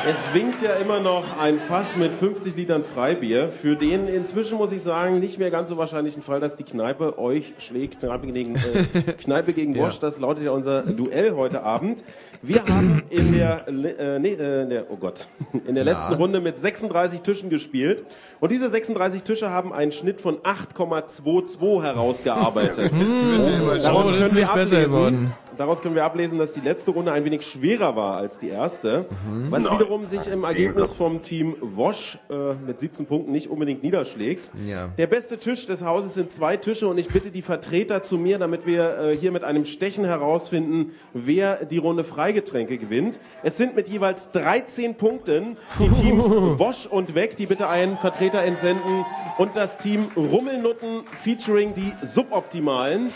Es 0.08 0.32
winkt 0.36 0.62
ja 0.62 0.74
immer 0.76 1.00
noch 1.00 1.24
ein 1.40 1.60
Fass 1.60 1.96
mit 1.96 2.12
50 2.12 2.56
Litern 2.56 2.84
Freibier. 2.84 3.50
Für 3.50 3.76
den 3.76 4.08
inzwischen, 4.08 4.58
muss 4.58 4.72
ich 4.72 4.84
sagen, 4.84 5.20
nicht 5.20 5.40
mehr 5.40 5.50
ganz 5.50 5.70
so 5.70 5.78
wahrscheinlichen 5.78 6.22
Fall, 6.22 6.40
dass 6.40 6.56
die 6.56 6.64
Kneipe 6.64 7.18
euch 7.18 7.54
schlägt. 7.58 8.02
Kneipe 8.02 8.28
gegen, 8.28 8.56
äh, 8.56 8.60
Kneipe 9.24 9.54
gegen 9.54 9.74
Ja. 9.74 9.88
Wosch, 9.88 9.98
das 10.00 10.20
lautet 10.20 10.44
ja 10.44 10.52
unser 10.52 10.84
Duell 10.84 11.32
heute 11.36 11.64
Abend. 11.64 12.04
Wir 12.44 12.64
haben 12.68 13.02
in 13.10 13.34
der, 13.34 13.68
äh, 13.68 14.20
nee, 14.20 14.34
äh, 14.34 14.62
in 14.64 14.70
der 14.70 14.92
oh 14.92 14.98
Gott, 14.98 15.28
in 15.68 15.74
der 15.74 15.84
Ja. 15.84 15.94
letzten 15.94 16.14
Runde 16.14 16.40
mit 16.40 16.58
36 16.60 17.22
Tischen 17.22 17.50
gespielt. 17.50 18.04
Und 18.40 18.52
diese 18.52 18.70
36 18.70 19.24
Tische 19.24 19.50
haben 19.50 19.74
einen 19.74 19.92
Schnitt 19.92 20.22
von 20.22 20.38
8,22 20.38 21.82
herausgearbeitet. 21.82 22.92
Hm. 22.96 23.44
Ja 23.46 23.58
immer 23.60 23.76
Daraus 23.78 24.06
Oh, 24.08 24.12
das 24.12 24.20
ist 24.20 24.24
können 24.28 24.36
wir 24.36 24.42
nicht 24.44 24.54
besser 24.54 24.78
ablesen- 24.78 24.84
geworden. 24.86 25.34
Daraus 25.58 25.82
können 25.82 25.96
wir 25.96 26.04
ablesen, 26.06 26.38
dass 26.38 26.54
die 26.54 26.60
letzte 26.62 26.92
Runde 26.92 27.12
ein 27.12 27.24
wenig 27.26 27.44
schwerer 27.46 27.96
war 27.96 28.18
als 28.18 28.40
die 28.40 28.50
erste, 28.50 29.06
Mhm. 29.26 29.52
was 29.52 29.64
Nein. 29.64 29.74
wiederum 29.80 30.06
sich 30.06 30.28
im 30.28 30.44
Ergebnis 30.44 30.92
vom 30.94 31.22
Team 31.22 31.56
Wosch 31.62 32.18
äh, 32.30 32.54
mit 32.66 32.80
17 32.80 33.06
Punkten 33.06 33.32
nicht 33.32 33.50
unbedingt 33.50 33.84
niederschlägt. 33.84 34.50
Ja. 34.68 34.90
Der 34.98 35.08
beste 35.08 35.38
Tisch 35.38 35.66
des 35.66 35.84
Hauses 35.84 36.14
sind 36.14 36.32
zwei 36.32 36.58
Tische 36.58 36.88
und 36.88 36.98
ich 36.98 37.08
bitte 37.08 37.32
die 37.32 37.42
Vertreter 37.42 38.04
zu 38.04 38.18
mir, 38.18 38.38
damit 38.38 38.66
wir 38.66 38.98
äh, 39.00 39.18
hier 39.18 39.32
mit 39.32 39.44
einem 39.44 39.66
Stechen 39.66 40.06
herausfinden, 40.06 40.92
wer 41.14 41.66
die 41.66 41.78
Runde 41.78 42.04
Freigetränke 42.04 42.78
gewinnt. 42.78 43.20
Es 43.44 43.58
sind 43.58 43.76
mit 43.76 43.90
jeweils 43.90 44.32
13 44.32 44.96
Punkten 44.96 45.58
die 45.80 45.90
Teams 45.90 46.26
Wosch 46.36 46.86
und 46.88 47.16
Weg, 47.16 47.36
die 47.38 47.46
bitte 47.46 47.68
einen 47.68 47.98
Vertreter 47.98 48.42
entsenden 48.42 49.06
und 49.38 49.56
das 49.56 49.78
Team 49.78 50.08
Rummelnutten 50.16 51.04
featuring 51.24 51.74
die 51.74 51.94
Suboptimalen. 52.06 53.10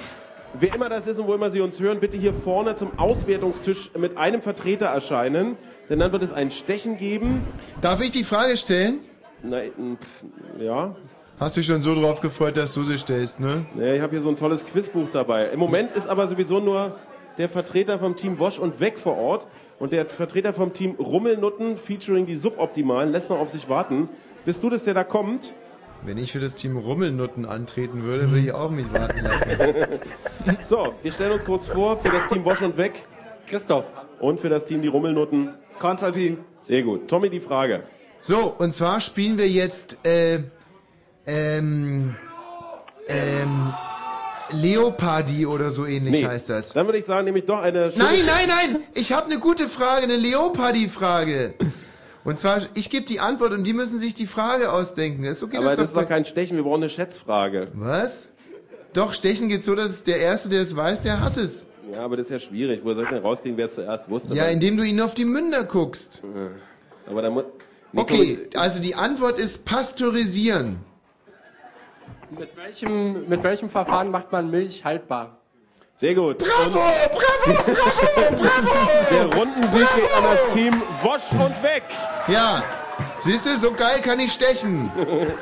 Wer 0.58 0.74
immer 0.74 0.90
das 0.90 1.06
ist 1.06 1.20
und 1.20 1.28
wo 1.28 1.34
immer 1.36 1.52
Sie 1.52 1.62
uns 1.62 1.80
hören, 1.80 2.00
bitte 2.00 2.18
hier 2.18 2.34
vorne 2.34 2.76
zum 2.76 2.98
Auswertungstisch 2.98 3.92
mit 3.98 4.18
einem 4.18 4.42
Vertreter 4.42 4.88
erscheinen, 4.88 5.58
denn 5.90 6.00
dann 6.00 6.12
wird 6.12 6.24
es 6.24 6.34
ein 6.34 6.50
Stechen 6.50 6.98
geben. 6.98 7.46
Darf 7.82 8.02
ich 8.02 8.12
die 8.12 8.24
Frage 8.24 8.58
stellen? 8.58 9.00
Nein, 9.44 9.98
ja. 10.60 10.96
Hast 11.40 11.56
du 11.56 11.60
dich 11.62 11.68
schon 11.68 11.82
so 11.82 11.94
drauf 11.94 12.20
gefreut, 12.20 12.58
dass 12.58 12.74
du 12.74 12.84
sie 12.84 12.98
stellst, 12.98 13.40
ne? 13.40 13.66
Ja, 13.78 13.94
ich 13.94 14.02
habe 14.02 14.12
hier 14.12 14.22
so 14.22 14.30
ein 14.30 14.36
tolles 14.36 14.66
Quizbuch 14.66 15.08
dabei. 15.12 15.50
Im 15.50 15.60
Moment 15.60 15.92
ist 15.92 16.08
aber 16.08 16.28
sowieso 16.28 16.60
nur 16.60 16.98
der 17.38 17.48
Vertreter 17.48 18.00
vom 18.00 18.16
Team 18.16 18.40
Wosch 18.40 18.60
und 18.60 18.80
Weg 18.80 18.98
vor 18.98 19.18
Ort 19.18 19.48
und 19.78 19.94
der 19.94 20.08
Vertreter 20.08 20.54
vom 20.54 20.74
Team 20.74 20.96
Rummelnutten 20.96 21.78
featuring 21.78 22.26
die 22.26 22.36
Suboptimalen 22.36 23.12
lässt 23.12 23.30
noch 23.30 23.40
auf 23.40 23.50
sich 23.50 23.70
warten. 23.70 24.10
Bist 24.46 24.64
du 24.64 24.70
das, 24.70 24.84
der 24.84 24.96
da 24.96 25.04
kommt? 25.04 25.54
Wenn 26.04 26.18
ich 26.18 26.32
für 26.32 26.40
das 26.40 26.56
Team 26.56 26.78
Rummelnutten 26.78 27.46
antreten 27.46 28.04
würde, 28.04 28.30
würde 28.32 28.46
ich 28.46 28.52
auch 28.54 28.70
mich 28.72 28.92
warten 28.94 29.20
lassen. 29.22 29.50
So, 30.62 30.94
wir 31.04 31.12
stellen 31.12 31.34
uns 31.34 31.44
kurz 31.46 31.68
vor 31.68 31.98
für 31.98 32.10
das 32.10 32.28
Team 32.28 32.44
Wosch 32.46 32.62
und 32.62 32.78
Weg. 32.78 33.04
Christoph. 33.48 33.86
Und 34.20 34.40
für 34.40 34.50
das 34.50 34.66
Team 34.66 34.82
die 34.82 34.88
Rummelnutten. 34.88 35.54
Konstantin. 35.80 36.38
Sehr 36.60 36.82
gut. 36.84 37.08
Tommy, 37.10 37.30
die 37.30 37.40
Frage. 37.42 37.84
So, 38.22 38.56
und 38.58 38.74
zwar 38.74 39.00
spielen 39.02 39.38
wir 39.38 39.48
jetzt 39.50 40.06
äh, 40.06 40.40
ähm, 41.28 42.16
ähm, 43.08 43.74
Leopardi 44.52 45.46
oder 45.46 45.72
so 45.72 45.86
ähnlich 45.86 46.22
Nee. 46.22 46.28
heißt 46.28 46.50
das. 46.50 46.74
Dann 46.74 46.86
würde 46.88 46.98
ich 47.00 47.06
sagen, 47.06 47.26
nehme 47.26 47.40
ich 47.40 47.46
doch 47.46 47.60
eine... 47.62 47.92
Nein, 47.96 48.20
nein, 48.26 48.48
nein! 48.48 48.84
Ich 48.94 49.12
habe 49.12 49.28
eine 49.30 49.40
gute 49.40 49.68
Frage, 49.70 50.04
eine 50.04 50.16
Leopardi-Frage. 50.16 51.54
Und 52.24 52.38
zwar, 52.38 52.60
ich 52.74 52.90
gebe 52.90 53.06
die 53.06 53.20
Antwort 53.20 53.54
und 53.54 53.64
die 53.64 53.74
müssen 53.74 53.98
sich 53.98 54.14
die 54.14 54.28
Frage 54.28 54.72
ausdenken. 54.72 55.24
Ist 55.24 55.42
okay, 55.42 55.58
Aber 55.58 55.68
das 55.68 55.78
doch 55.78 55.84
ist 55.86 55.96
doch 55.96 56.08
kein 56.08 56.26
Stechen, 56.26 56.58
wir 56.58 56.64
brauchen 56.64 56.82
eine 56.84 56.90
Schätzfrage. 56.90 57.70
Was? 57.74 58.32
Doch, 58.94 59.14
Stechen 59.14 59.50
geht 59.50 59.64
so, 59.64 59.76
dass 59.76 59.90
es 59.90 60.04
der 60.04 60.20
Erste, 60.20 60.50
der 60.50 60.62
es 60.62 60.76
weiß, 60.76 61.02
der 61.04 61.22
hat 61.22 61.38
es. 61.38 61.70
Ja, 61.92 62.02
aber 62.02 62.18
das 62.18 62.26
ist 62.26 62.32
ja 62.32 62.40
schwierig. 62.40 62.82
Woher 62.84 62.96
soll 62.96 63.04
ich 63.06 63.10
denn 63.10 63.22
rauskriegen, 63.22 63.58
wer 63.58 63.66
es 63.66 63.76
zuerst 63.76 64.10
wusste? 64.10 64.34
Ja, 64.36 64.46
indem 64.46 64.78
du 64.78 64.84
ihn 64.84 65.00
auf 65.02 65.14
die 65.14 65.26
Münder 65.26 65.64
guckst. 65.64 66.22
Aber 67.08 67.22
da 67.22 67.30
muss... 67.30 67.46
Nee, 67.92 68.02
Okay, 68.02 68.50
also 68.56 68.80
die 68.80 68.94
Antwort 68.94 69.40
ist 69.40 69.66
pasteurisieren. 69.66 70.78
Mit 72.30 72.56
welchem, 72.56 73.28
mit 73.28 73.42
welchem 73.42 73.72
Verfahren 73.72 74.12
macht 74.12 74.32
man 74.32 74.52
Milch 74.52 74.86
haltbar? 74.86 75.39
Sehr 76.00 76.16
gut. 76.16 76.38
Bravo, 76.38 76.80
bravo, 77.12 77.60
bravo, 77.66 78.36
bravo! 78.42 78.72
Der 79.12 79.38
Rundensieg 79.38 79.86
geht 79.96 80.16
an 80.16 80.24
das 80.24 80.54
Team 80.54 80.74
Wosch 81.04 81.34
und 81.34 81.62
Weg. 81.62 81.84
Ja, 82.30 82.64
siehst 83.18 83.46
du, 83.46 83.58
so 83.58 83.74
geil 83.74 84.00
kann 84.02 84.18
ich 84.22 84.32
stechen. 84.32 84.90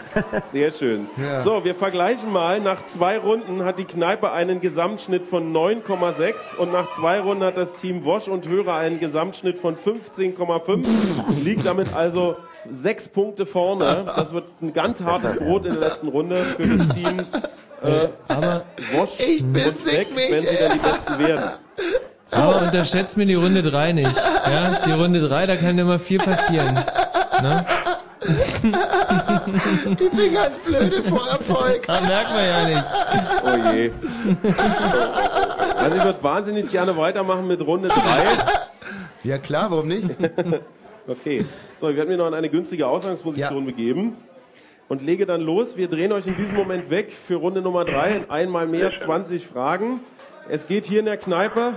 Sehr 0.51 0.71
schön. 0.71 1.11
Ja. 1.15 1.41
So, 1.41 1.63
wir 1.63 1.75
vergleichen 1.75 2.31
mal. 2.31 2.59
Nach 2.59 2.84
zwei 2.88 3.19
Runden 3.19 3.65
hat 3.65 3.77
die 3.77 3.85
Kneipe 3.85 4.31
einen 4.31 4.59
Gesamtschnitt 4.59 5.27
von 5.27 5.53
9,6 5.53 6.55
und 6.55 6.71
nach 6.71 6.89
zwei 6.89 7.19
Runden 7.19 7.43
hat 7.43 7.55
das 7.55 7.75
Team 7.75 8.03
Wosch 8.03 8.27
und 8.27 8.47
Hörer 8.47 8.77
einen 8.77 8.99
Gesamtschnitt 8.99 9.59
von 9.59 9.75
15,5. 9.75 10.88
Liegt 11.43 11.67
damit 11.67 11.95
also 11.95 12.35
sechs 12.71 13.07
Punkte 13.07 13.45
vorne. 13.45 14.11
Das 14.15 14.34
wird 14.34 14.45
ein 14.63 14.73
ganz 14.73 15.03
hartes 15.03 15.35
Brot 15.35 15.65
in 15.65 15.73
der 15.73 15.81
letzten 15.81 16.07
Runde 16.07 16.43
für 16.57 16.65
das 16.65 16.88
Team 16.89 17.27
äh, 17.81 18.07
Aber, 18.27 18.63
Wosch 18.93 19.19
Ich 19.19 19.43
besieg 19.45 19.93
Weg, 19.93 20.15
mich, 20.15 20.31
wenn 20.31 20.39
sie 20.39 20.55
dann 20.59 20.71
die 20.73 20.79
Besten 20.79 21.19
werden. 21.19 21.51
aber 22.31 22.61
unterschätzt 22.61 23.17
mir 23.17 23.25
die 23.25 23.35
Runde 23.35 23.61
3 23.61 23.93
nicht. 23.93 24.15
Ja, 24.15 24.81
die 24.85 24.91
Runde 24.91 25.19
3, 25.19 25.45
da 25.45 25.55
kann 25.55 25.77
immer 25.77 25.99
viel 25.99 26.19
passieren. 26.19 26.75
Ne? 27.41 27.65
Ich 29.99 30.11
bin 30.11 30.33
ganz 30.33 30.59
blöde 30.59 31.03
vor 31.03 31.25
Erfolg. 31.29 31.85
Da 31.85 32.01
merkt 32.01 32.29
man 32.31 32.45
ja 32.45 32.67
nicht. 32.67 32.83
Oh 33.43 33.73
je. 33.73 33.91
Also 35.77 35.95
ich 35.95 36.03
würde 36.03 36.23
wahnsinnig 36.23 36.69
gerne 36.69 36.97
weitermachen 36.97 37.47
mit 37.47 37.61
Runde 37.61 37.89
3. 37.89 37.95
Ja 39.23 39.37
klar, 39.37 39.71
warum 39.71 39.87
nicht? 39.87 40.09
Okay, 41.09 41.45
so, 41.77 41.87
ich 41.87 41.95
werde 41.95 42.11
mir 42.11 42.17
noch 42.17 42.27
in 42.27 42.33
eine 42.33 42.49
günstige 42.49 42.85
Ausgangsposition 42.85 43.65
begeben 43.65 44.17
und 44.88 45.01
lege 45.01 45.26
dann 45.26 45.41
los. 45.41 45.77
Wir 45.77 45.88
drehen 45.88 46.11
euch 46.11 46.27
in 46.27 46.35
diesem 46.38 46.57
Moment 46.57 46.89
weg 46.89 47.11
für 47.11 47.35
Runde 47.35 47.61
Nummer 47.61 47.85
3. 47.85 48.30
Einmal 48.30 48.68
mehr 48.68 48.95
20 48.95 49.45
Fragen. 49.45 49.99
Es 50.49 50.68
geht 50.68 50.85
hier 50.85 50.99
in 50.99 51.05
der 51.05 51.18
Kneipe 51.18 51.76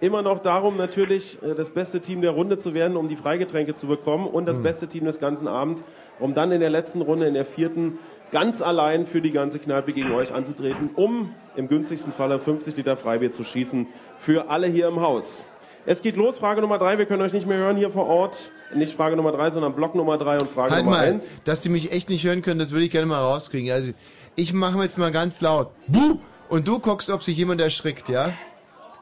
immer 0.00 0.22
noch 0.22 0.40
darum, 0.40 0.76
natürlich 0.76 1.38
äh, 1.42 1.54
das 1.54 1.70
beste 1.70 2.00
Team 2.00 2.20
der 2.20 2.30
Runde 2.30 2.58
zu 2.58 2.74
werden, 2.74 2.96
um 2.96 3.08
die 3.08 3.16
Freigetränke 3.16 3.74
zu 3.74 3.86
bekommen 3.86 4.26
und 4.26 4.46
das 4.46 4.56
Hm. 4.56 4.62
beste 4.62 4.86
Team 4.88 5.04
des 5.04 5.18
ganzen 5.18 5.48
Abends, 5.48 5.84
um 6.20 6.34
dann 6.34 6.52
in 6.52 6.60
der 6.60 6.70
letzten 6.70 7.00
Runde, 7.02 7.26
in 7.26 7.34
der 7.34 7.44
vierten, 7.44 7.98
ganz 8.30 8.60
allein 8.62 9.06
für 9.06 9.20
die 9.20 9.30
ganze 9.30 9.58
Kneipe 9.58 9.92
gegen 9.92 10.12
euch 10.12 10.32
anzutreten, 10.32 10.90
um 10.94 11.34
im 11.56 11.68
günstigsten 11.68 12.12
Falle 12.12 12.38
50 12.38 12.76
Liter 12.76 12.96
Freibier 12.96 13.32
zu 13.32 13.42
schießen 13.42 13.86
für 14.18 14.50
alle 14.50 14.66
hier 14.66 14.86
im 14.88 15.00
Haus. 15.00 15.44
Es 15.86 16.02
geht 16.02 16.16
los, 16.16 16.38
Frage 16.38 16.60
Nummer 16.60 16.78
3. 16.78 16.98
Wir 16.98 17.06
können 17.06 17.22
euch 17.22 17.32
nicht 17.32 17.46
mehr 17.46 17.56
hören 17.58 17.76
hier 17.76 17.90
vor 17.90 18.06
Ort. 18.06 18.50
Nicht 18.74 18.94
Frage 18.94 19.16
Nummer 19.16 19.32
3, 19.32 19.50
sondern 19.50 19.74
Block 19.74 19.94
Nummer 19.94 20.18
3 20.18 20.38
und 20.40 20.50
Frage 20.50 20.72
Halt 20.74 20.84
Nummer 20.84 20.98
mal, 20.98 21.06
1. 21.06 21.40
dass 21.44 21.62
die 21.62 21.68
mich 21.70 21.90
echt 21.92 22.10
nicht 22.10 22.24
hören 22.24 22.42
können, 22.42 22.58
das 22.58 22.72
würde 22.72 22.84
ich 22.84 22.90
gerne 22.90 23.06
mal 23.06 23.20
rauskriegen. 23.20 23.70
Also, 23.70 23.92
ich 24.36 24.52
mache 24.52 24.78
jetzt 24.82 24.98
mal 24.98 25.10
ganz 25.10 25.40
laut. 25.40 25.70
Buh! 25.86 26.18
Und 26.48 26.68
du 26.68 26.78
guckst, 26.78 27.10
ob 27.10 27.22
sich 27.22 27.36
jemand 27.36 27.60
erschrickt, 27.60 28.08
ja? 28.08 28.32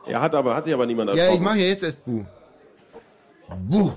Er 0.07 0.21
hat 0.21 0.35
aber, 0.35 0.55
hat 0.55 0.65
sich 0.65 0.75
aber 0.75 0.87
niemand 0.87 1.11
Ja, 1.11 1.17
erschrocken. 1.17 1.37
ich 1.37 1.45
mache 1.45 1.59
ja 1.59 1.67
jetzt 1.67 1.83
erst 1.83 2.05
Buh. 2.05 2.25
Buh! 3.69 3.93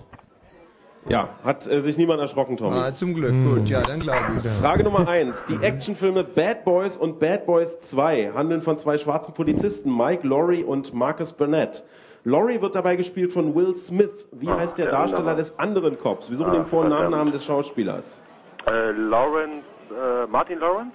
Ja, 1.08 1.30
hat 1.44 1.66
äh, 1.66 1.82
sich 1.82 1.98
niemand 1.98 2.20
erschrocken, 2.20 2.58
Tommy. 2.58 2.76
Ah, 2.76 2.94
zum 2.94 3.14
Glück. 3.16 3.32
Gut, 3.32 3.70
ja, 3.70 3.82
dann 3.82 4.00
glaube 4.00 4.34
ich. 4.38 4.44
Frage 4.44 4.84
Nummer 4.84 5.08
1. 5.08 5.46
Die 5.46 5.56
Actionfilme 5.56 6.24
Bad 6.24 6.66
Boys 6.66 6.98
und 6.98 7.20
Bad 7.20 7.46
Boys 7.46 7.80
2 7.82 8.32
handeln 8.34 8.62
von 8.62 8.78
zwei 8.78 8.98
schwarzen 8.98 9.34
Polizisten, 9.34 9.96
Mike 9.96 10.28
Laurie 10.28 10.64
und 10.64 10.94
Marcus 10.94 11.32
Burnett. 11.34 11.84
Laurie 12.26 12.60
wird 12.62 12.76
dabei 12.76 12.96
gespielt 12.96 13.32
von 13.32 13.56
Will 13.56 13.76
Smith. 13.76 14.28
Wie 14.32 14.50
heißt 14.50 14.78
der 14.78 14.88
Darsteller 14.91 15.36
des 15.36 15.58
anderen 15.58 15.98
Cops? 15.98 16.30
Wir 16.30 16.38
suchen 16.38 16.54
den 16.54 16.66
Vor- 16.66 16.84
und 16.84 16.90
Nachnamen 16.90 17.32
des 17.32 17.46
Schauspielers. 17.46 18.22
Äh, 18.70 18.91
Lawrence, 18.91 19.64
äh, 19.91 20.28
Martin 20.28 20.60
Lawrence? 20.60 20.94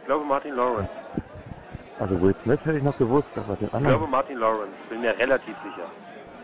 Ich 0.00 0.06
glaube 0.06 0.24
Martin 0.24 0.54
Lawrence. 0.56 0.90
Also 2.00 2.20
Will 2.20 2.34
Smith 2.42 2.58
hätte 2.64 2.78
ich 2.78 2.82
noch 2.82 2.98
gewusst, 2.98 3.28
aber 3.36 3.54
den 3.54 3.68
Ich 3.68 3.74
anderen. 3.74 3.98
glaube 3.98 4.10
Martin 4.10 4.38
Lawrence. 4.38 4.72
Bin 4.90 5.00
mir 5.02 5.16
relativ 5.16 5.54
sicher. 5.62 5.86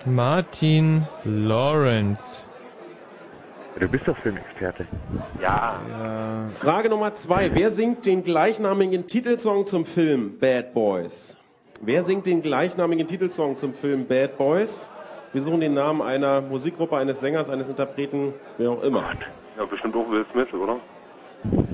Martin 0.04 1.04
Lawrence. 1.24 2.44
Du 3.80 3.88
bist 3.88 4.06
doch 4.06 4.16
Filmexperte. 4.18 4.86
Ja. 5.40 5.80
Frage 6.54 6.88
Nummer 6.88 7.14
zwei. 7.14 7.50
Wer 7.54 7.70
singt 7.70 8.06
den 8.06 8.22
gleichnamigen 8.24 9.06
Titelsong 9.06 9.66
zum 9.66 9.84
Film 9.84 10.38
Bad 10.38 10.74
Boys? 10.74 11.36
Wer 11.80 12.02
singt 12.02 12.26
den 12.26 12.42
gleichnamigen 12.42 13.06
Titelsong 13.06 13.56
zum 13.56 13.72
Film 13.72 14.06
Bad 14.06 14.36
Boys? 14.36 14.88
Wir 15.32 15.40
suchen 15.42 15.60
den 15.60 15.74
Namen 15.74 16.02
einer 16.02 16.40
Musikgruppe, 16.40 16.96
eines 16.96 17.20
Sängers, 17.20 17.50
eines 17.50 17.68
Interpreten, 17.68 18.34
wer 18.56 18.70
auch 18.70 18.82
immer. 18.82 19.12
Ja, 19.56 19.64
bestimmt 19.64 19.94
auch 19.94 20.10
Will 20.10 20.24
Smith, 20.32 20.52
oder? 20.54 20.76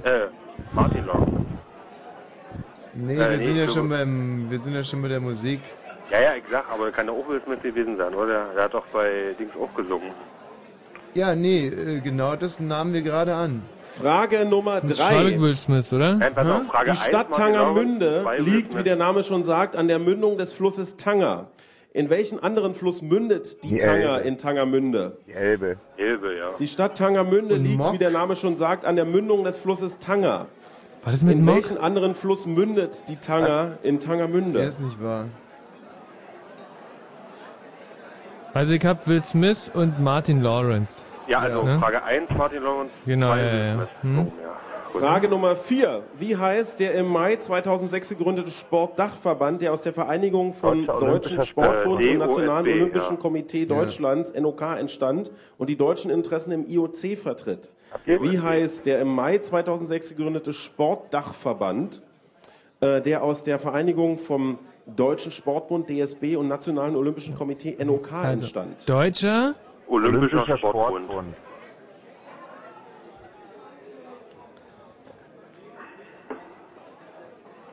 Äh, 0.04 0.26
Martin 0.72 1.06
Lawrence. 1.06 1.32
Nee, 2.92 3.14
Äh, 3.14 3.18
wir 3.18 3.28
nee, 3.38 3.44
sind 3.44 3.56
ja 3.56 3.68
schon 3.68 3.88
beim, 3.88 4.46
wir 4.50 4.58
sind 4.58 4.74
ja 4.74 4.82
schon 4.82 5.00
bei 5.00 5.08
der 5.08 5.20
Musik. 5.20 5.60
Ja, 6.10 6.20
ja, 6.20 6.34
ich 6.34 6.44
sag, 6.50 6.70
aber 6.70 6.90
kann 6.92 7.06
ja 7.06 7.12
auch 7.12 7.26
Will 7.28 7.40
Smith 7.44 7.62
gewesen 7.62 7.96
sein, 7.96 8.14
oder? 8.14 8.52
Der 8.54 8.64
hat 8.64 8.74
doch 8.74 8.86
bei 8.92 9.34
Dings 9.38 9.52
auch 9.56 9.74
gesungen. 9.74 10.10
Ja, 11.14 11.34
nee, 11.34 11.68
äh, 11.68 12.00
genau 12.00 12.36
das 12.36 12.60
nahmen 12.60 12.92
wir 12.92 13.02
gerade 13.02 13.34
an. 13.34 13.62
Frage 14.00 14.44
Nummer 14.44 14.80
Das 14.80 14.98
drei. 14.98 15.38
Will 15.40 15.54
Smith, 15.56 15.92
oder? 15.92 16.14
Nein, 16.16 16.34
pass 16.34 16.48
auf, 16.48 16.66
Frage 16.66 16.90
Die 16.90 16.96
Stadt 16.96 17.26
1, 17.28 17.38
Martin 17.38 17.54
Tangermünde 17.54 18.24
Will 18.24 18.42
liegt, 18.42 18.76
wie 18.76 18.82
der 18.82 18.96
Name 18.96 19.22
schon 19.24 19.42
sagt, 19.44 19.76
an 19.76 19.88
der 19.88 19.98
Mündung 19.98 20.36
des 20.38 20.52
Flusses 20.52 20.96
Tanger. 20.96 21.48
In 21.92 22.10
welchen 22.10 22.42
anderen 22.42 22.74
Fluss 22.74 23.02
mündet 23.02 23.62
die, 23.62 23.68
Die 23.68 23.78
Tanger 23.78 24.16
Elbe. 24.16 24.28
in 24.28 24.36
Tangermünde? 24.38 25.16
Die 25.28 25.32
Elbe. 25.32 25.76
Elbe, 25.96 26.36
ja. 26.36 26.50
Die 26.58 26.66
Stadt 26.66 26.98
Tangermünde 26.98 27.54
Und 27.54 27.64
liegt, 27.64 27.78
Mock? 27.78 27.92
wie 27.94 27.98
der 27.98 28.10
Name 28.10 28.34
schon 28.34 28.56
sagt, 28.56 28.84
an 28.84 28.96
der 28.96 29.04
Mündung 29.04 29.44
des 29.44 29.58
Flusses 29.58 29.98
Tanger. 30.00 30.46
Was 31.04 31.14
ist 31.14 31.22
mit 31.22 31.34
In 31.36 31.44
Mock? 31.44 31.54
welchen 31.54 31.78
anderen 31.78 32.14
Fluss 32.14 32.46
mündet 32.46 33.04
die 33.08 33.16
Tanger 33.16 33.78
in 33.84 34.00
Der 34.00 34.08
Tangermünde? 34.08 34.58
ist 34.60 34.80
nicht 34.80 35.00
wahr. 35.00 35.26
Also 38.54 38.72
ich 38.72 38.84
hab 38.84 39.06
Will 39.06 39.22
Smith 39.22 39.70
und 39.74 40.00
Martin 40.00 40.40
Lawrence. 40.40 41.04
Ja, 41.26 41.38
also 41.40 41.62
Ne? 41.62 41.78
Frage 41.78 42.02
1, 42.02 42.30
Martin 42.36 42.62
Lawrence. 42.62 42.92
Genau, 43.06 43.32
zwei 43.32 43.40
ja, 43.40 43.54
ja. 43.66 43.88
Hm. 44.02 44.32
Frage 44.90 45.28
Nummer 45.28 45.56
4. 45.56 46.02
Wie 46.20 46.36
heißt 46.36 46.78
der 46.78 46.94
im 46.94 47.08
Mai 47.08 47.34
2006 47.36 48.10
gegründete 48.10 48.50
Sportdachverband, 48.50 49.60
der 49.62 49.72
aus 49.72 49.82
der 49.82 49.92
Vereinigung 49.92 50.52
von 50.52 50.86
Deutscher 50.86 51.00
Deutschen 51.06 51.42
Sportbund 51.42 52.00
Äh, 52.00 52.12
und 52.12 52.18
Nationalen 52.18 52.66
Olympischen 52.66 53.14
ja. 53.16 53.20
Komitee 53.20 53.66
Deutschlands, 53.66 54.32
NOK, 54.34 54.62
entstand 54.78 55.32
und 55.58 55.68
die 55.68 55.76
deutschen 55.76 56.10
Interessen 56.12 56.52
im 56.52 56.68
IOC 56.68 57.18
vertritt? 57.20 57.70
Wie 58.06 58.38
heißt 58.38 58.86
der 58.86 59.00
im 59.00 59.08
Mai 59.08 59.38
2006 59.38 60.10
gegründete 60.10 60.52
Sportdachverband, 60.52 62.02
äh, 62.80 63.00
der 63.00 63.22
aus 63.22 63.42
der 63.42 63.58
Vereinigung 63.58 64.18
vom 64.18 64.58
Deutschen 64.86 65.32
Sportbund, 65.32 65.88
DSB 65.88 66.36
und 66.36 66.46
Nationalen 66.48 66.94
Olympischen 66.94 67.34
Komitee 67.34 67.76
NOK 67.82 68.12
Also, 68.12 68.42
entstand? 68.44 68.88
Deutscher, 68.88 69.54
Olympischer, 69.88 70.58
Sportbund. 70.58 71.34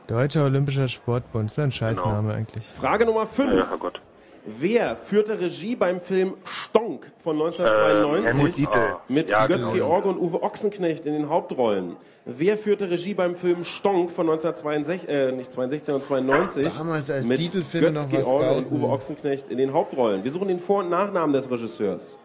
Deutscher 0.07 0.45
Olympischer 0.45 0.87
Sportbund. 0.87 1.45
Das 1.49 1.57
ist 1.57 1.63
ein 1.63 1.71
Scheißname 1.71 2.33
eigentlich. 2.33 2.65
Frage 2.65 3.05
Nummer 3.05 3.25
5. 3.25 3.53
Ja, 3.53 3.69
Herrgott. 3.69 4.01
Wer 4.45 4.95
führte 4.95 5.39
Regie 5.39 5.75
beim 5.75 6.01
Film 6.01 6.33
Stonk 6.43 7.11
von 7.17 7.35
Ähm, 7.37 7.43
1992 7.43 8.25
Helmut 8.35 8.57
Dietl. 8.57 8.95
mit 9.07 9.29
Ja, 9.29 9.45
Götz 9.45 9.71
genau. 9.71 9.73
George 9.87 10.09
und 10.09 10.17
Uwe 10.19 10.41
Ochsenknecht 10.41 11.05
in 11.05 11.13
den 11.13 11.29
Hauptrollen? 11.29 11.95
Wer 12.25 12.57
führte 12.57 12.89
Regie 12.89 13.15
beim 13.15 13.35
Film 13.35 13.63
Stonk 13.63 14.11
von 14.11 14.29
1962, 14.29 15.09
äh, 15.09 15.31
nicht 15.31 15.51
62, 15.51 15.85
sondern 15.85 16.03
92 16.03 16.77
Damals, 16.77 17.09
als 17.09 17.27
mit 17.27 17.37
Titelfilme 17.39 17.93
Götz 17.93 18.05
noch 18.05 18.11
was 18.11 18.27
George 18.27 18.57
und. 18.57 18.71
Uwe 18.71 18.89
Ochsenknecht 18.89 19.49
in 19.49 19.57
den 19.57 19.73
Hauptrollen? 19.73 20.23
Wir 20.23 20.31
suchen 20.31 20.47
den 20.47 20.59
Vor- 20.59 20.83
und 20.83 20.89
Nachnamen 20.89 21.33
des 21.33 21.49
Regisseurs. 21.49 22.19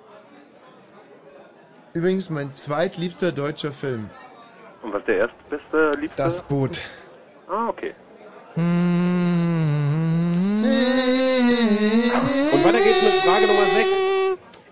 Übrigens 1.95 2.29
mein 2.29 2.53
zweitliebster 2.53 3.33
deutscher 3.33 3.73
Film. 3.73 4.11
Und 4.83 4.93
was 4.93 5.03
der 5.05 5.17
erstbeste, 5.17 5.93
liebste? 5.99 6.23
Das 6.23 6.43
Boot. 6.43 6.83
Ah, 7.49 7.69
okay. 7.69 7.95
Und 8.57 8.67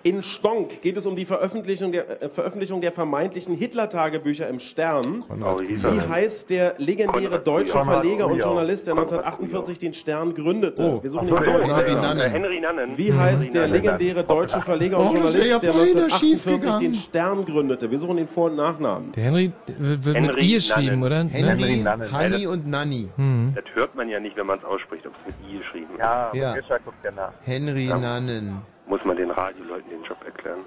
In 0.07 0.23
Stonk 0.23 0.83
geht 0.83 0.99
es 0.99 1.07
um 1.07 1.17
die 1.17 1.25
Veröffentlichung 1.25 1.91
der, 1.91 2.23
äh, 2.23 2.29
Veröffentlichung 2.29 2.83
der 2.83 2.93
vermeintlichen 2.93 3.57
Hitler-Tagebücher 3.57 4.47
im 4.49 4.59
Stern. 4.59 5.25
Oh, 5.31 5.59
wie 5.59 5.81
heißt 6.11 6.51
der 6.51 6.75
legendäre 6.77 7.25
Konrad 7.41 7.47
deutsche 7.47 7.73
Kujau. 7.73 7.85
Verleger 7.85 8.27
und. 8.27 8.39
Journalist, 8.39 8.87
der 8.87 8.95
Konrad 8.97 9.13
1948 9.13 9.79
den 9.79 9.95
Stern 9.95 10.35
gründete? 10.35 10.83
Oh, 10.83 11.03
Wir 11.03 11.09
suchen 11.11 11.29
so, 11.29 11.37
Vor- 11.37 11.55
und 11.55 11.63
Henry 11.63 11.95
Nachnamen. 11.95 11.97
Äh, 11.97 12.03
Nannen. 12.03 12.31
Henry 12.33 12.61
Nannen. 12.61 12.99
Wie 12.99 13.13
heißt 13.15 13.55
der 13.55 13.67
legendäre 13.67 14.25
deutsche 14.25 14.61
Verleger 14.61 14.99
und 14.99 15.05
Journalist, 15.07 15.37
der 15.37 15.59
beinahe 15.59 15.73
1948 15.73 16.19
schiefgegangen. 16.19 16.81
den 16.81 16.95
Stern 16.95 17.45
gründete? 17.47 17.91
Wir 17.91 17.99
suchen 17.99 18.19
den 18.19 18.29
Vor- 18.29 18.51
und 18.51 18.57
Nachnamen. 18.57 19.13
Der 19.13 19.25
Henry 19.25 19.53
wird 19.79 20.05
mit 20.05 20.15
Henry 20.17 20.41
I 20.43 20.53
geschrieben, 20.53 21.03
oder? 21.03 21.25
Henry, 21.25 21.77
Nannen. 21.79 22.13
Hanni 22.13 22.47
und 22.47 22.67
Nanni. 22.67 23.09
Hm. 23.17 23.53
Das 23.55 23.65
hört 23.75 23.95
man 23.95 24.11
ja 24.11 24.21
nicht, 24.21 24.37
wenn 24.37 24.47
man 24.47 24.59
es 24.59 24.65
ausspricht, 24.67 25.07
ob 25.07 25.15
es 25.27 25.35
mit 25.35 25.51
I 25.51 25.59
geschrieben 25.61 25.89
wird. 25.93 26.01
Ja, 26.01 26.31
Ja. 26.35 26.55
Guckt 26.85 27.03
ja 27.07 27.11
nach. 27.11 27.33
Henry 27.43 27.87
Nannen. 27.87 28.61
Muss 28.87 29.01
man 29.05 29.17
den 29.17 29.31
Radioleuten 29.31 29.89
den 29.91 30.03
Job 30.05 30.19
erklären. 30.25 30.61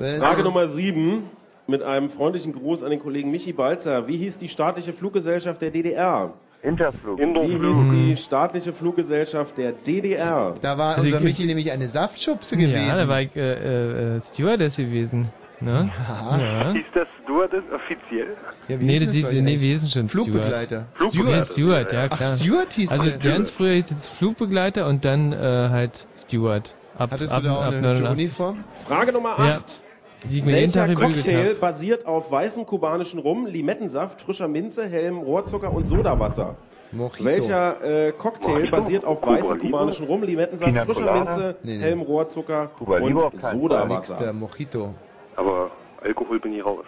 Äh? 0.00 0.18
Frage 0.18 0.42
Nummer 0.42 0.68
7 0.68 1.22
mit 1.66 1.82
einem 1.82 2.10
freundlichen 2.10 2.52
Gruß 2.52 2.82
an 2.82 2.90
den 2.90 3.00
Kollegen 3.00 3.30
Michi 3.30 3.52
Balzer. 3.52 4.06
Wie 4.06 4.16
hieß 4.16 4.38
die 4.38 4.48
staatliche 4.48 4.92
Fluggesellschaft 4.92 5.62
der 5.62 5.70
DDR? 5.70 6.34
Interflug. 6.62 7.18
Wie 7.18 7.58
hieß 7.58 7.88
die 7.90 8.16
staatliche 8.16 8.72
Fluggesellschaft 8.72 9.56
der 9.58 9.72
DDR? 9.72 10.54
Da 10.60 10.76
war 10.76 10.96
Also 10.96 11.02
unser 11.02 11.18
ich- 11.18 11.24
Michi 11.24 11.46
nämlich 11.46 11.70
eine 11.70 11.86
Saftschubse 11.86 12.56
Ja, 12.56 12.66
gewesen. 12.66 12.98
da 12.98 13.08
war 13.08 13.20
ich 13.22 13.36
äh, 13.36 14.16
äh, 14.16 14.20
Stewardess 14.20 14.76
gewesen. 14.76 15.28
Ne? 15.60 15.90
Ja. 16.38 16.72
Hieß 16.72 16.84
das 16.94 17.06
Stewardess 17.22 17.64
offiziell? 17.74 18.36
Ja, 18.68 18.78
wie 18.78 18.84
Nee, 18.84 18.98
hieß 18.98 19.06
das 19.06 19.12
denn 19.14 19.22
nee, 19.22 19.32
wir 19.32 19.38
eigentlich? 19.54 19.62
hießen 19.62 19.88
schon 19.88 20.08
Flugbegleiter. 20.08 20.86
Steward. 20.96 21.12
Steward. 21.12 21.34
Nee, 21.36 21.42
Steward, 21.44 21.92
ja 21.92 22.08
Ach, 22.10 22.18
klar. 22.18 22.36
Steward 22.36 22.72
hieß 22.74 22.90
Also 22.90 23.04
der. 23.04 23.18
ganz 23.18 23.50
früher 23.50 23.72
hieß 23.72 23.90
es 23.90 24.06
Flugbegleiter 24.08 24.86
und 24.86 25.04
dann 25.04 25.32
äh, 25.32 25.36
halt 25.38 26.06
Steward. 26.14 26.74
Ab, 26.98 27.10
Hattest 27.12 27.32
ab, 27.32 27.42
du 27.42 27.48
da 27.48 27.56
auch 27.56 27.62
ab 27.62 27.68
eine 27.74 27.80
89. 27.92 28.10
Uniform? 28.26 28.64
Frage 28.86 29.12
Nummer 29.12 29.34
Ja. 29.38 29.56
8. 29.56 29.82
Die 30.24 30.38
ich 30.38 30.44
mir 30.44 30.58
jeden 30.60 30.72
Tag 30.72 30.88
Welcher 30.88 31.00
Cocktail 31.12 31.54
basiert 31.60 32.06
auf 32.06 32.32
weißem 32.32 32.66
kubanischen 32.66 33.20
Rum, 33.20 33.46
Limettensaft, 33.46 34.20
frischer 34.22 34.48
Minze, 34.48 34.88
hellem 34.88 35.18
Rohrzucker 35.18 35.72
und 35.72 35.86
Sodawasser? 35.86 36.56
Mojito. 36.92 37.24
Welcher 37.24 37.84
äh, 37.84 38.12
Cocktail 38.12 38.52
Mojito? 38.54 38.70
basiert 38.76 39.04
auf 39.04 39.20
Cuba 39.20 39.36
weißem 39.36 39.58
kubanischen 39.58 40.06
Rum, 40.06 40.22
Limettensaft, 40.22 40.74
frischer? 40.86 41.12
Minze, 41.12 41.56
Nee, 41.62 41.76
nee. 41.76 41.82
hellem 41.82 42.00
Rohrzucker 42.00 42.68
Cuba 42.78 42.98
und 42.98 43.20
Sodawasser? 43.52 44.16
der 44.18 44.32
Mojito. 44.32 44.94
Aber 45.36 45.70
Alkohol 46.02 46.40
bin 46.40 46.52
ich 46.54 46.64
raus. 46.64 46.84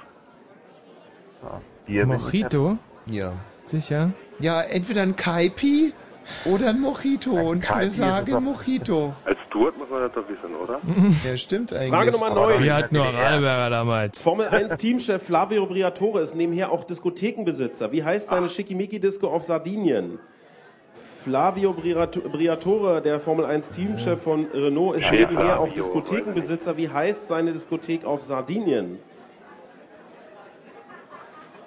Bier 1.87 2.03
ich 2.03 2.07
Mojito? 2.09 2.79
Ja. 3.07 3.33
Sicher? 3.67 4.13
Ja, 4.41 4.63
entweder 4.63 5.03
ein 5.03 5.17
Kaipi 5.17 5.93
oder 6.45 6.71
ein 6.71 6.81
Mojito. 6.81 7.31
Und 7.33 7.65
ich 7.65 7.71
würde 7.75 7.91
sagen 7.91 8.33
doch- 8.33 8.41
Mojito. 8.41 9.15
Als 9.25 9.37
Steward 9.49 9.77
muss 9.79 9.89
man 9.91 10.01
das 10.03 10.13
doch 10.13 10.29
wissen, 10.29 10.55
oder? 10.55 10.81
Ja, 11.31 11.37
stimmt 11.37 11.73
eigentlich. 11.73 11.91
Frage 11.91 12.11
Nummer 12.13 12.31
9. 12.31 12.63
Wir 12.63 12.75
hatten 12.75 12.95
nur 12.95 13.05
Radeberger 13.07 13.71
damals. 13.71 14.23
Formel 14.23 14.49
1 14.49 14.77
Teamchef 14.77 15.23
Flavio 15.23 15.67
Briatore 15.67 16.21
ist 16.21 16.35
nebenher 16.35 16.71
auch 16.73 16.85
Diskothekenbesitzer. 16.85 17.93
Wie 17.93 18.05
heißt 18.05 18.31
seine 18.31 18.49
Schickimicki-Disco 18.49 19.29
auf 19.29 19.45
Sardinien? 19.45 20.19
Flavio 21.33 21.73
Briato- 21.75 22.27
Briatore, 22.27 23.03
der 23.03 23.21
Formel 23.21 23.45
1 23.45 23.69
Teamchef 23.69 24.23
von 24.23 24.47
Renault, 24.55 24.97
ist 24.97 25.11
nebenher 25.11 25.61
auch 25.61 25.69
Diskothekenbesitzer. 25.75 26.79
Wie 26.79 26.89
heißt 26.89 27.29
seine 27.29 27.53
Diskothek 27.53 28.07
auf 28.07 28.23
Sardinien? 28.23 28.99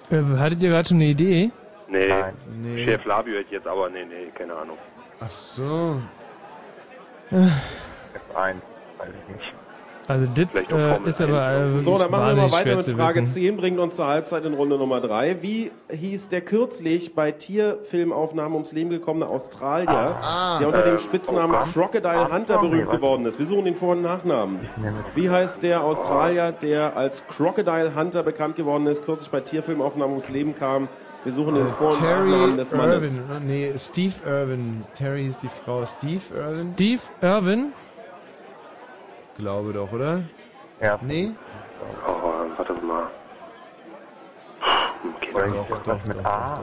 Äh, 0.10 0.22
hattet 0.40 0.64
ihr 0.64 0.70
gerade 0.70 0.88
schon 0.90 0.98
eine 0.98 1.06
Idee? 1.06 1.52
Nee. 1.88 2.08
Nein. 2.08 2.34
Nee. 2.60 2.86
Chef 2.86 3.02
Flavio 3.04 3.34
hätte 3.36 3.46
ich 3.46 3.52
jetzt 3.52 3.68
aber, 3.68 3.88
nee, 3.92 4.04
nee, 4.04 4.32
keine 4.36 4.56
Ahnung. 4.56 4.78
Ach 5.20 5.30
so. 5.30 6.02
F1. 7.32 7.52
Weiß 8.34 9.10
ich 9.30 9.36
nicht. 9.36 9.54
Also 10.12 10.28
das 10.34 10.48
äh, 10.72 11.08
ist 11.10 11.22
aber 11.22 11.52
äh, 11.52 11.74
So, 11.76 11.98
dann 11.98 12.12
machen 12.12 12.36
wir 12.36 12.44
mal 12.44 12.52
weiter 12.52 12.76
mit 12.76 12.84
zu 12.86 12.96
Frage 12.96 13.22
wissen. 13.22 13.34
10, 13.34 13.58
bringt 13.58 13.80
uns 13.80 13.96
zur 13.96 14.08
Halbzeit 14.08 14.46
in 14.46 14.54
Runde 14.54 14.78
Nummer 14.78 15.02
3. 15.02 15.42
Wie 15.42 15.72
hieß 15.92 16.30
der 16.30 16.42
kürzlich 16.42 17.16
bei 17.16 17.32
Tierfilmaufnahmen 17.32 18.54
ums 18.54 18.72
Leben 18.72 18.90
gekommene 18.90 19.28
Australier, 19.28 20.18
Ah. 20.22 20.58
der 20.60 20.68
unter 20.68 20.82
dem 20.84 20.94
Ähm, 20.94 21.00
Spitznamen 21.00 21.56
oh. 21.56 21.66
Crocodile 21.72 22.32
Hunter 22.32 22.56
Ach, 22.58 22.62
berühmt 22.62 22.92
geworden 22.92 23.26
ist? 23.26 23.40
Wir 23.40 23.46
suchen 23.46 23.66
den 23.66 23.76
Vor- 23.76 23.94
und 23.94 24.02
Nachnamen. 24.02 24.60
Wie 25.16 25.30
heißt 25.30 25.64
der 25.64 25.84
Australier, 25.84 26.52
der 26.52 26.96
als 26.98 27.24
Crocodile 27.28 27.96
Hunter 27.96 28.24
bekannt 28.24 28.56
geworden 28.56 28.88
ist, 28.88 29.06
kürzlich 29.06 29.30
bei 29.30 29.42
Tierfilmaufnahmen 29.42 30.12
ums 30.16 30.30
Leben 30.30 30.56
kam? 30.56 30.88
Wir 31.24 31.34
suchen 31.34 31.54
den 31.54 31.68
Vor- 31.70 31.90
und 31.94 32.00
Terry 32.00 32.30
Nachnamen 32.32 32.58
des 32.58 32.74
Mannes. 32.74 33.18
Irwin. 33.18 33.26
oder? 33.30 33.40
Nee, 33.40 33.74
Steve 33.78 34.14
Irwin. 34.26 34.84
Terry 34.96 35.28
ist 35.28 35.44
die 35.44 35.50
Frau. 35.50 35.86
Steve 35.86 36.22
Irwin? 36.36 36.54
Steve 36.74 37.02
Irwin? 37.22 37.74
Glaube 39.38 39.74
doch, 39.74 39.92
oder? 39.92 40.24
Ja. 40.82 41.00
Nee? 41.02 41.32
Oh, 42.08 42.12
warte 42.58 42.74
mal. 42.74 43.08
Keine 45.22 45.34
Oder 45.34 45.44
Ahnung. 45.46 45.66
irgendwas 45.70 46.06
mit 46.08 46.26
A? 46.26 46.60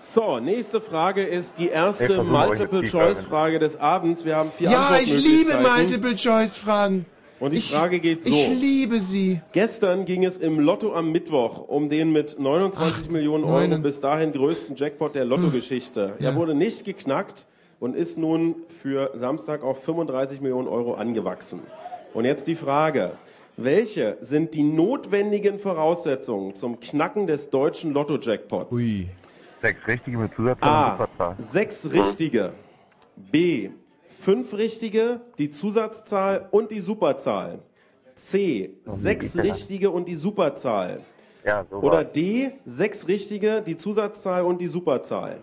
So, 0.00 0.40
nächste 0.40 0.80
Frage 0.80 1.22
ist 1.22 1.58
die 1.58 1.66
Ich 1.66 1.72
erste 1.72 2.22
Multiple-Choice-Frage 2.24 3.58
des 3.58 3.78
Abends. 3.78 4.24
Wir 4.24 4.36
haben 4.36 4.50
vier 4.50 4.70
Ja, 4.70 4.96
ich 5.00 5.14
liebe. 5.14 5.58
Multiple-Choice-Fragen. 5.58 7.06
Und 7.38 7.52
die 7.52 7.60
Frage 7.60 7.98
geht 8.00 8.22
so. 8.24 8.30
Ich 8.30 8.48
liebe 8.50 9.00
sie. 9.00 9.40
Gestern 9.52 10.04
ging 10.04 10.24
es 10.24 10.38
im 10.38 10.60
Lotto 10.60 10.94
am 10.94 11.10
Mittwoch 11.10 11.58
um 11.68 11.88
den 11.88 12.12
mit 12.12 12.38
29 12.38 13.10
Millionen 13.10 13.44
Euro 13.44 13.54
meine- 13.54 13.78
bis 13.80 14.00
dahin 14.00 14.32
größten 14.32 14.76
Jackpot 14.76 15.14
der 15.16 15.24
Lottogeschichte. 15.24 16.14
Ja. 16.20 16.30
Er 16.30 16.36
wurde 16.36 16.54
nicht 16.54 16.84
geknackt 16.84 17.46
und 17.82 17.96
ist 17.96 18.16
nun 18.16 18.54
für 18.68 19.10
Samstag 19.14 19.64
auf 19.64 19.82
35 19.82 20.40
Millionen 20.40 20.68
Euro 20.68 20.94
angewachsen. 20.94 21.58
Und 22.14 22.24
jetzt 22.24 22.46
die 22.46 22.54
Frage. 22.54 23.18
Welche 23.56 24.18
sind 24.20 24.54
die 24.54 24.62
notwendigen 24.62 25.58
Voraussetzungen 25.58 26.54
zum 26.54 26.78
Knacken 26.78 27.26
des 27.26 27.50
deutschen 27.50 27.92
Lotto-Jackpots? 27.92 28.72
Ui. 28.72 29.08
Sechs 29.60 29.84
richtige 29.88 30.16
mit 30.16 30.32
Zusatzzahl 30.32 31.08
und 31.18 31.20
A. 31.20 31.36
Sechs 31.38 31.92
richtige. 31.92 32.52
B. 33.16 33.70
Fünf 34.06 34.56
richtige, 34.56 35.20
die 35.38 35.50
Zusatzzahl 35.50 36.48
und 36.52 36.70
die 36.70 36.80
Superzahl. 36.80 37.58
C. 38.14 38.74
Sechs 38.86 39.34
ekelhaft. 39.34 39.58
richtige 39.58 39.90
und 39.90 40.06
die 40.06 40.14
Superzahl. 40.14 41.00
Ja, 41.44 41.66
Oder. 41.72 42.04
D. 42.04 42.52
Sechs 42.64 43.08
richtige, 43.08 43.60
die 43.60 43.76
Zusatzzahl 43.76 44.44
und 44.44 44.60
die 44.60 44.68
Superzahl. 44.68 45.42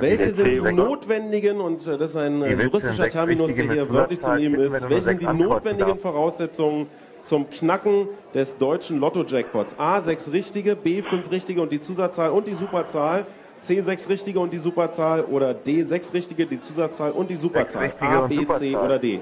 Welche 0.00 0.32
sind 0.32 0.54
die 0.54 0.60
notwendigen, 0.60 1.60
und 1.60 1.86
das 1.86 2.00
ist 2.10 2.16
ein 2.16 2.42
juristischer 2.42 3.08
Terminus, 3.08 3.54
der 3.54 3.70
hier 3.72 3.90
wörtlich 3.90 4.20
zu 4.20 4.32
nehmen 4.34 4.60
ist, 4.60 4.88
welche 4.88 5.02
sind 5.02 5.22
die 5.22 5.26
notwendigen? 5.26 5.98
Voraussetzungen 5.98 6.86
zum 7.22 7.48
Knacken 7.50 8.08
des 8.34 8.56
deutschen 8.58 9.00
Lotto-Jackpots? 9.00 9.76
A. 9.78 10.00
Sechs 10.00 10.30
richtige, 10.32 10.76
B. 10.76 11.02
Fünf 11.02 11.30
richtige 11.30 11.60
und 11.62 11.72
die 11.72 11.80
Zusatzzahl 11.80 12.30
und 12.30 12.46
die 12.46 12.54
Superzahl. 12.54 13.26
C. 13.60 13.80
Sechs 13.80 14.08
richtige 14.08 14.38
und 14.38 14.52
die 14.52 14.58
Superzahl. 14.58 15.24
Oder 15.24 15.52
D. 15.52 15.82
Sechs 15.82 16.12
richtige, 16.14 16.46
die 16.46 16.60
Zusatzzahl 16.60 17.10
und 17.10 17.28
die 17.28 17.36
Superzahl. 17.36 17.86
richtige 17.86 18.08
A, 18.10 18.18
und 18.20 18.28
B, 18.28 18.36
C 18.36 18.42
Superzahl. 18.70 18.84
oder 18.84 18.98
D. 18.98 19.20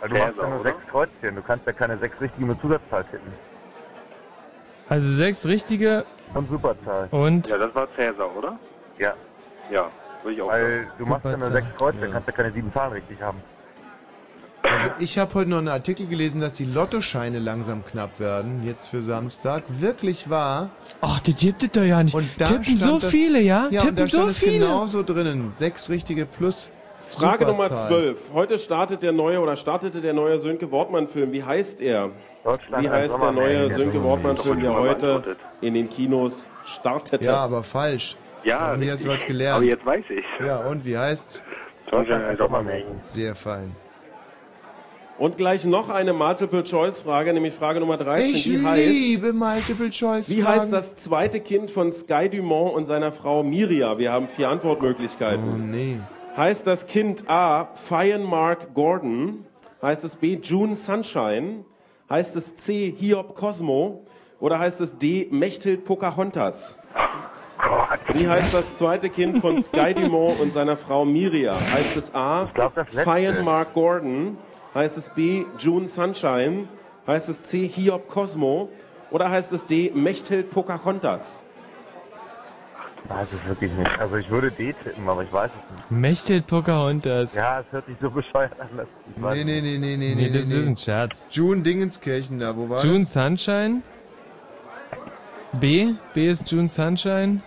Weil 0.00 0.08
du 0.10 0.16
machst 0.18 0.36
ja 0.36 0.48
nur 0.50 0.62
sechs 0.62 0.76
Kreuzchen. 0.90 1.36
Du 1.36 1.42
kannst 1.42 1.66
ja 1.66 1.72
keine 1.72 1.96
sechs 1.98 2.20
richtige 2.20 2.44
mit 2.46 2.60
Zusatzzahl 2.60 3.04
tippen. 3.04 3.32
Also 4.88 5.10
sechs 5.10 5.46
richtige 5.46 6.04
Und 6.34 6.48
Superzahl. 6.50 7.08
und 7.10 7.48
Ja, 7.48 7.56
das 7.58 7.74
war 7.74 7.88
Cäsar, 7.96 8.36
oder? 8.36 8.58
Ja. 8.98 9.14
Ja, 9.70 9.90
würde 10.22 10.34
ich 10.36 10.42
auch 10.42 10.48
Weil 10.48 10.84
sagen. 10.84 10.90
du 10.98 11.06
machst 11.06 11.24
ja 11.24 11.36
nur 11.36 11.48
sechs 11.48 11.66
Kreuzchen, 11.76 12.00
dann 12.00 12.12
kannst 12.12 12.28
ja 12.28 12.32
keine 12.32 12.52
sieben 12.52 12.72
Zahlen 12.72 12.92
richtig 12.92 13.20
haben. 13.20 13.42
Also 14.62 14.88
ich 14.98 15.16
habe 15.18 15.32
heute 15.34 15.50
noch 15.50 15.58
einen 15.58 15.68
Artikel 15.68 16.06
gelesen, 16.06 16.40
dass 16.40 16.54
die 16.54 16.64
Lottoscheine 16.64 17.38
langsam 17.38 17.84
knapp 17.84 18.18
werden, 18.18 18.64
jetzt 18.64 18.88
für 18.88 19.00
Samstag. 19.00 19.62
Wirklich 19.68 20.28
wahr. 20.28 20.70
Ach, 21.00 21.20
die 21.20 21.34
gibt 21.34 21.62
es 21.62 21.70
doch 21.70 21.82
ja 21.82 22.02
nicht. 22.02 22.14
Und 22.14 22.28
da 22.38 22.46
Tippen 22.46 22.76
so 22.76 22.98
das, 22.98 23.10
viele, 23.10 23.40
ja? 23.40 23.68
Ja, 23.70 23.80
Tippen 23.80 23.90
und 23.90 23.98
da 24.00 24.06
so 24.06 24.16
stand 24.18 24.30
es 24.32 24.38
viele. 24.40 24.58
genauso 24.58 25.02
drinnen. 25.04 25.52
Sechs 25.54 25.88
richtige 25.88 26.26
plus 26.26 26.72
Frage 27.08 27.46
Nummer 27.46 27.64
Superzahl. 27.64 27.88
12. 27.88 28.32
Heute 28.34 28.58
startet 28.58 29.02
der 29.04 29.12
neue 29.12 29.38
oder 29.40 29.54
startete 29.54 30.00
der 30.00 30.12
neue 30.12 30.38
Sönke 30.38 30.70
Wortmann-Film. 30.70 31.30
Wie 31.30 31.44
heißt 31.44 31.80
er? 31.80 32.10
Wie 32.78 32.90
heißt 32.90 33.20
der 33.20 33.32
neue 33.32 33.72
Sönke 33.72 34.02
Wortmann-Film, 34.02 34.60
der 34.60 34.74
heute 34.74 35.36
in 35.60 35.74
den 35.74 35.88
Kinos 35.88 36.48
startete? 36.64 37.24
Ja, 37.24 37.36
aber 37.36 37.62
falsch. 37.62 38.16
Ja, 38.46 38.72
Und 38.74 38.82
jetzt 38.82 39.00
richtig. 39.04 39.08
was 39.10 39.26
gelernt. 39.26 39.56
Aber 39.56 39.64
jetzt 39.64 39.84
weiß 39.84 40.04
ich. 40.08 40.46
Ja, 40.46 40.58
und 40.58 40.84
wie 40.84 40.96
heißt's? 40.96 41.42
Sehr 42.98 43.34
fein. 43.34 43.74
Und 45.18 45.36
gleich 45.38 45.64
noch 45.64 45.88
eine 45.88 46.12
Multiple-Choice-Frage, 46.12 47.32
nämlich 47.32 47.54
Frage 47.54 47.80
Nummer 47.80 47.96
13. 47.96 48.34
Ich 48.34 48.44
die 48.44 48.62
heißt, 48.64 48.86
liebe 48.86 49.32
Multiple 49.32 49.90
Choice. 49.90 50.30
wie 50.30 50.44
heißt 50.44 50.72
das 50.72 50.94
zweite 50.94 51.40
Kind 51.40 51.70
von 51.70 51.90
Sky 51.90 52.28
Dumont 52.28 52.74
und 52.74 52.84
seiner 52.86 53.12
Frau 53.12 53.42
Miria? 53.42 53.98
Wir 53.98 54.12
haben 54.12 54.28
vier 54.28 54.50
Antwortmöglichkeiten. 54.50 55.44
Oh 55.44 55.56
nee. 55.56 56.00
Heißt 56.36 56.66
das 56.66 56.86
Kind 56.86 57.28
A. 57.30 57.70
Fionn 57.74 58.22
Mark 58.24 58.74
Gordon? 58.74 59.46
Heißt 59.80 60.04
es 60.04 60.16
B. 60.16 60.38
June 60.42 60.76
Sunshine? 60.76 61.64
Heißt 62.10 62.36
es 62.36 62.54
C. 62.54 62.94
Hiob 62.96 63.34
Cosmo? 63.34 64.04
Oder 64.38 64.58
heißt 64.58 64.82
es 64.82 64.98
D. 64.98 65.28
Mechthild 65.30 65.84
Pocahontas? 65.86 66.78
Wie 68.12 68.28
heißt 68.28 68.54
das 68.54 68.76
zweite 68.76 69.08
Kind 69.10 69.40
von 69.40 69.60
Sky 69.62 69.94
Dumont 69.94 70.40
und 70.40 70.52
seiner 70.52 70.76
Frau 70.76 71.04
Miria? 71.04 71.52
Heißt 71.54 71.96
es 71.96 72.14
A. 72.14 72.48
glaub. 72.54 72.72
Fionn 72.90 73.44
Mark 73.44 73.72
Gordon? 73.74 74.38
Heißt 74.74 74.96
es 74.98 75.08
B. 75.10 75.44
June 75.58 75.88
Sunshine? 75.88 76.68
Heißt 77.06 77.28
es 77.28 77.42
C. 77.42 77.66
Hiob 77.68 78.08
Cosmo? 78.08 78.68
Oder 79.10 79.30
heißt 79.30 79.52
es 79.52 79.64
D. 79.66 79.90
Mechthild 79.94 80.50
Pocahontas? 80.50 81.44
Weiß 83.08 83.32
es 83.32 83.46
wirklich 83.46 83.70
nicht. 83.72 83.98
Also 84.00 84.16
ich 84.16 84.28
würde 84.30 84.50
D 84.50 84.72
tippen, 84.82 85.08
aber 85.08 85.22
ich 85.22 85.32
weiß 85.32 85.50
es 85.50 85.76
nicht. 85.76 85.90
Mechthild 85.90 86.46
Pocahontas. 86.48 87.34
Ja, 87.36 87.60
es 87.60 87.66
hört 87.70 87.86
sich 87.86 87.96
so 88.00 88.10
bescheuert 88.10 88.58
an. 88.60 88.68
dass 88.76 88.86
ich 89.16 89.22
weiß 89.22 89.34
Nee, 89.36 89.44
nee, 89.44 89.60
nee, 89.60 89.78
nee, 89.78 89.96
nee, 89.96 90.14
Nee, 90.14 90.28
nee. 90.28 90.30
das 90.30 90.48
nee. 90.48 90.56
ist 90.58 90.68
ein 90.68 90.76
Scherz. 90.76 91.24
June 91.30 91.62
Dingenskirchen 91.62 92.40
da, 92.40 92.56
wo 92.56 92.68
war 92.68 92.84
June 92.84 92.98
das? 93.00 93.12
Sunshine. 93.12 93.82
B. 95.52 95.94
B 96.14 96.28
ist 96.28 96.50
June 96.50 96.68
Sunshine. 96.68 97.42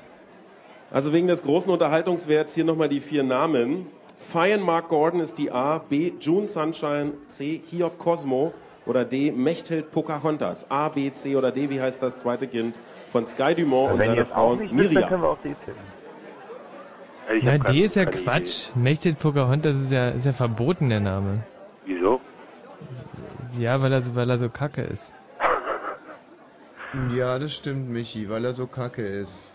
Also 0.92 1.14
wegen 1.14 1.28
des 1.28 1.44
großen 1.44 1.72
Unterhaltungswerts 1.72 2.56
hier 2.56 2.66
nochmal 2.66 2.90
die 2.90 3.00
vier 3.00 3.24
Namen. 3.24 3.88
Fionn 4.18 4.62
Mark 4.62 4.90
Gordon 4.90 5.20
ist 5.22 5.38
die 5.38 5.52
A, 5.52 5.78
B 5.78 6.14
June 6.20 6.48
Sunshine, 6.48 7.14
C 7.28 7.62
Hiob 7.70 7.98
Cosmo 8.00 8.54
oder 8.86 9.06
D 9.06 9.32
Mechthild 9.32 9.92
Pocahontas. 9.92 10.70
A, 10.70 10.90
B, 10.90 11.12
C 11.14 11.36
oder 11.36 11.52
D, 11.52 11.70
wie 11.70 11.80
heißt 11.80 12.02
das 12.02 12.18
zweite 12.18 12.48
Kind 12.48 12.80
von 13.12 13.26
Sky 13.26 13.54
Dumont 13.56 13.94
und 13.94 14.04
seiner 14.04 14.26
Frau 14.26 14.54
auch 14.54 14.56
nicht 14.56 14.76
wisst, 14.76 14.96
dann 14.96 15.08
können 15.08 15.22
Miriam? 15.22 15.22
wir 15.22 15.30
auch 15.30 15.38
D 15.38 15.56
tippen. 15.66 16.00
Na, 17.44 17.58
D 17.60 17.82
ist 17.84 17.96
ja 17.96 18.06
Quatsch. 18.06 18.72
Mechthild 18.76 19.20
Pocahontas 19.20 19.76
ist 19.76 19.92
ja, 19.92 20.10
ist 20.10 20.26
ja 20.26 20.32
verboten, 20.32 20.90
der 20.90 21.00
Name. 21.00 21.44
Idee. 21.86 21.96
Wieso? 22.00 22.22
Ja, 23.60 23.80
weil 23.82 23.94
er 23.94 24.02
so, 24.02 24.16
weil 24.16 24.30
er 24.30 24.38
so 24.40 24.50
kacke 24.50 24.82
ist. 24.82 25.14
Ja, 27.16 27.38
das 27.38 27.54
stimmt, 27.54 27.88
Michi, 27.92 28.28
weil 28.32 28.44
er 28.44 28.54
so 28.54 28.66
kacke 28.66 29.04
ist. 29.04 29.48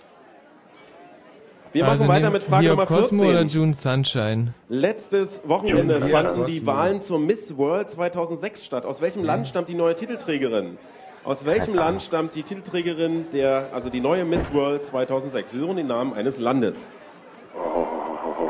Wir 1.74 1.82
machen 1.82 2.02
also 2.02 2.08
weiter 2.08 2.20
nehmen 2.20 2.32
mit 2.34 2.44
Frage 2.44 2.68
Nummer 2.68 2.86
Cosmo 2.86 3.24
oder 3.24 3.40
14. 3.40 3.48
June 3.48 3.74
Sunshine? 3.74 4.54
Letztes 4.68 5.42
Wochenende 5.44 5.94
June 5.98 6.08
fanden 6.08 6.46
die 6.46 6.60
Cosmo. 6.60 6.66
Wahlen 6.72 7.00
zur 7.00 7.18
Miss 7.18 7.56
World 7.58 7.90
2006 7.90 8.64
statt. 8.64 8.86
Aus 8.86 9.00
welchem 9.00 9.24
Land 9.24 9.48
stammt 9.48 9.68
die 9.68 9.74
neue 9.74 9.96
Titelträgerin? 9.96 10.78
Aus 11.24 11.44
welchem 11.44 11.74
Land 11.74 12.02
stammt 12.02 12.36
die 12.36 12.44
Titelträgerin 12.44 13.26
der, 13.32 13.70
also 13.72 13.90
die 13.90 13.98
neue 13.98 14.24
Miss 14.24 14.54
World 14.54 14.86
2006? 14.86 15.52
Wir 15.52 15.60
suchen 15.60 15.76
den 15.76 15.88
Namen 15.88 16.14
eines 16.14 16.38
Landes. 16.38 16.92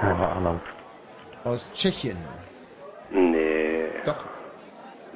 Keine 0.01 0.29
Ahnung. 0.29 0.61
Aus 1.45 1.71
Tschechien. 1.73 2.19
Nee. 3.11 3.87
Doch. 4.05 4.23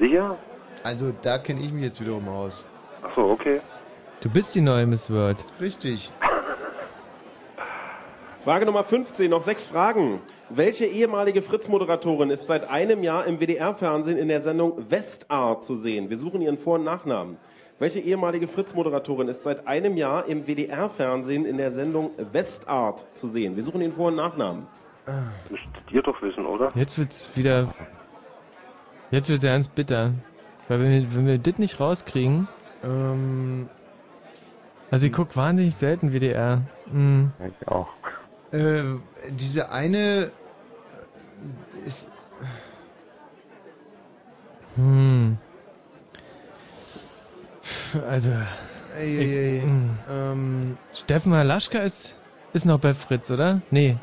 Sicher? 0.01 0.39
Also 0.83 1.13
da 1.21 1.37
kenne 1.37 1.61
ich 1.61 1.75
mich 1.75 1.85
jetzt 1.85 2.01
wiederum 2.01 2.27
aus. 2.29 2.67
Achso, 3.03 3.33
okay. 3.33 3.61
Du 4.21 4.31
bist 4.31 4.55
die 4.55 4.63
neue 4.63 4.87
Miss 4.87 5.11
World. 5.11 5.45
Richtig. 5.61 6.11
Frage 8.39 8.67
Nummer 8.67 8.85
15, 8.85 9.29
noch 9.31 9.43
sechs 9.43 9.67
Fragen. 9.67 10.21
Welche 10.49 10.87
ehemalige 10.87 11.43
Fritz-Moderatorin 11.43 12.31
ist 12.31 12.47
seit 12.47 12.69
einem 12.71 13.03
Jahr 13.03 13.27
im 13.27 13.41
WDR-Fernsehen 13.41 14.17
in 14.17 14.29
der 14.29 14.41
Sendung 14.41 14.91
Westart 14.91 15.65
zu 15.65 15.75
sehen? 15.75 16.09
Wir 16.09 16.17
suchen 16.17 16.41
ihren 16.41 16.57
Vor- 16.57 16.77
und 16.77 16.85
Nachnamen. 16.85 17.37
Welche 17.81 18.01
ehemalige 18.01 18.49
Fritz-Moderatorin 18.49 19.29
ist 19.29 19.43
seit 19.43 19.67
einem 19.67 19.97
Jahr 19.97 20.27
im 20.27 20.47
WDR-Fernsehen 20.47 21.45
in 21.47 21.59
der 21.59 21.71
Sendung 21.73 22.11
Westart 22.33 23.07
zu 23.13 23.27
sehen? 23.29 23.57
Wir 23.57 23.63
suchen 23.63 23.81
ihren 23.81 23.93
Vor- 23.93 24.09
und 24.09 24.17
Nachnamen. 24.17 24.67
Müsstet 25.51 25.93
ihr 25.93 26.03
doch 26.03 26.21
wissen, 26.23 26.47
oder? 26.47 26.71
Jetzt 26.75 26.99
wird's 26.99 27.31
wieder. 27.37 27.69
Jetzt 29.11 29.31
wird's 29.31 29.45
ganz 29.45 29.69
bitter. 29.69 30.13
Weil 30.69 30.83
wenn 30.83 30.93
wir, 30.93 31.15
wenn 31.17 31.27
wir 31.27 31.39
das 31.39 31.59
nicht 31.59 31.81
rauskriegen. 31.81 32.47
Ähm, 32.85 33.69
Also 34.91 35.07
ich 35.07 35.13
guck 35.13 35.37
wahnsinnig 35.37 35.75
selten 35.75 36.13
WDR. 36.13 36.63
Hm. 36.91 37.33
Ich 37.61 37.69
auch. 37.69 37.89
Äh, 38.53 38.83
diese 39.31 39.71
eine 39.71 40.31
äh, 41.85 41.87
ist. 41.87 42.11
Hm. 44.77 45.39
Also. 48.09 48.31
Ey, 48.97 49.19
ey, 49.19 49.59
ey. 49.59 49.61
Hm. 49.63 49.99
Ähm, 50.11 50.79
Steffen 50.95 51.33
Halaschka 51.35 51.79
ist, 51.79 52.17
ist 52.53 52.65
noch 52.65 52.81
bei 52.81 52.95
Fritz, 52.95 53.31
oder? 53.31 53.61
Nee. 53.71 53.97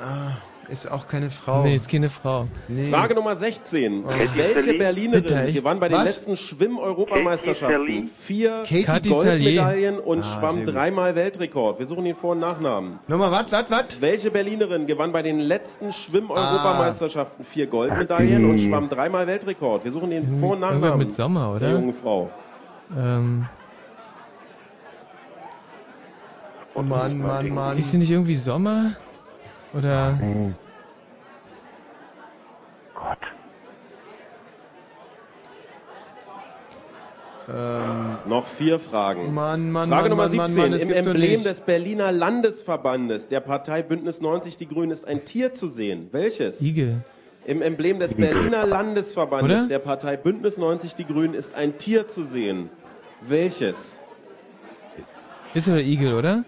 ah, 0.00 0.36
ist 0.68 0.90
auch 0.90 1.06
keine 1.08 1.30
Frau. 1.30 1.62
Nee, 1.62 1.76
ist 1.76 1.90
keine 1.90 2.08
Frau. 2.08 2.46
Nee. 2.68 2.90
Frage 2.90 3.14
Nummer 3.14 3.34
16. 3.36 4.04
Katie 4.06 4.28
Welche? 4.36 4.74
Berlinerin 4.74 5.22
Bitte, 5.22 5.52
gewann 5.52 5.80
bei 5.80 5.88
den 5.88 5.96
Was? 5.98 6.04
letzten 6.04 6.36
Schwimm-Europameisterschaften 6.36 8.10
vier 8.16 8.62
Katie 8.84 9.08
Goldmedaillen 9.10 9.98
und 9.98 10.20
Ah, 10.20 10.22
schwamm 10.24 10.66
dreimal 10.66 11.14
Weltrekord? 11.14 11.78
Wir 11.78 11.86
suchen 11.86 12.04
den 12.04 12.14
Vor- 12.14 12.32
und 12.32 12.40
Nachnamen. 12.40 12.98
Nochmal, 13.08 13.30
wat, 13.30 13.50
wat, 13.50 13.70
wat? 13.70 13.96
Welche 14.00 14.30
Berlinerin 14.30 14.86
gewann 14.86 15.10
bei 15.12 15.22
den 15.22 15.38
letzten 15.40 15.86
Ah. 15.88 15.92
Schwimm-Europameisterschaften 15.92 17.44
vier 17.44 17.66
Goldmedaillen 17.66 18.50
und 18.50 18.58
schwamm 18.58 18.88
dreimal 18.88 19.26
Weltrekord? 19.26 19.84
Wir 19.84 19.92
suchen 19.92 20.10
den 20.10 20.38
Vor- 20.38 20.52
und 20.52 20.60
Nachnamen. 20.60 20.98
mit 20.98 21.12
Sommer, 21.12 21.58
Der 21.58 21.70
oder? 21.70 21.78
jungen 21.80 21.94
Frau. 21.94 22.30
Ähm, 22.96 23.46
Oh 26.74 26.82
Mann, 26.82 27.18
Mann, 27.18 27.48
Mann. 27.48 27.78
Ist 27.78 27.90
sie 27.90 27.98
nicht 27.98 28.10
irgendwie 28.10 28.36
Sommer? 28.36 28.92
Oder? 29.78 30.18
Nee. 30.20 30.52
Gott. 32.94 33.18
Ähm, 37.48 38.18
Noch 38.26 38.46
vier 38.46 38.78
Fragen. 38.78 39.32
Mann, 39.32 39.70
Mann, 39.70 39.88
Frage 39.88 40.10
Mann, 40.10 40.10
Nummer 40.10 40.22
Mann, 40.34 40.50
17. 40.50 40.56
Mann, 40.56 40.70
Mann, 40.70 40.72
das 40.72 40.82
Im 40.82 40.92
Emblem 40.92 41.30
nicht. 41.30 41.46
des 41.46 41.60
Berliner 41.62 42.12
Landesverbandes 42.12 43.28
der 43.28 43.40
Partei 43.40 43.82
Bündnis 43.82 44.20
90 44.20 44.56
Die 44.56 44.68
Grünen 44.68 44.90
ist 44.90 45.06
ein 45.06 45.24
Tier 45.24 45.52
zu 45.54 45.66
sehen. 45.68 46.08
Welches? 46.12 46.60
Igel. 46.60 47.02
Im 47.46 47.62
Emblem 47.62 47.98
des. 48.00 48.12
Berliner 48.14 48.66
Landesverbandes 48.66 49.60
Oder? 49.60 49.68
der 49.68 49.78
Partei 49.78 50.16
Bündnis 50.16 50.58
90 50.58 50.94
Die 50.96 51.06
Grünen 51.06 51.34
ist 51.34 51.54
ein 51.54 51.78
Tier 51.78 52.06
zu 52.08 52.22
sehen. 52.24 52.68
Welches? 53.22 54.00
Ist 55.54 55.68
aber 55.68 55.80
Igel, 55.80 56.12
oder? 56.14 56.44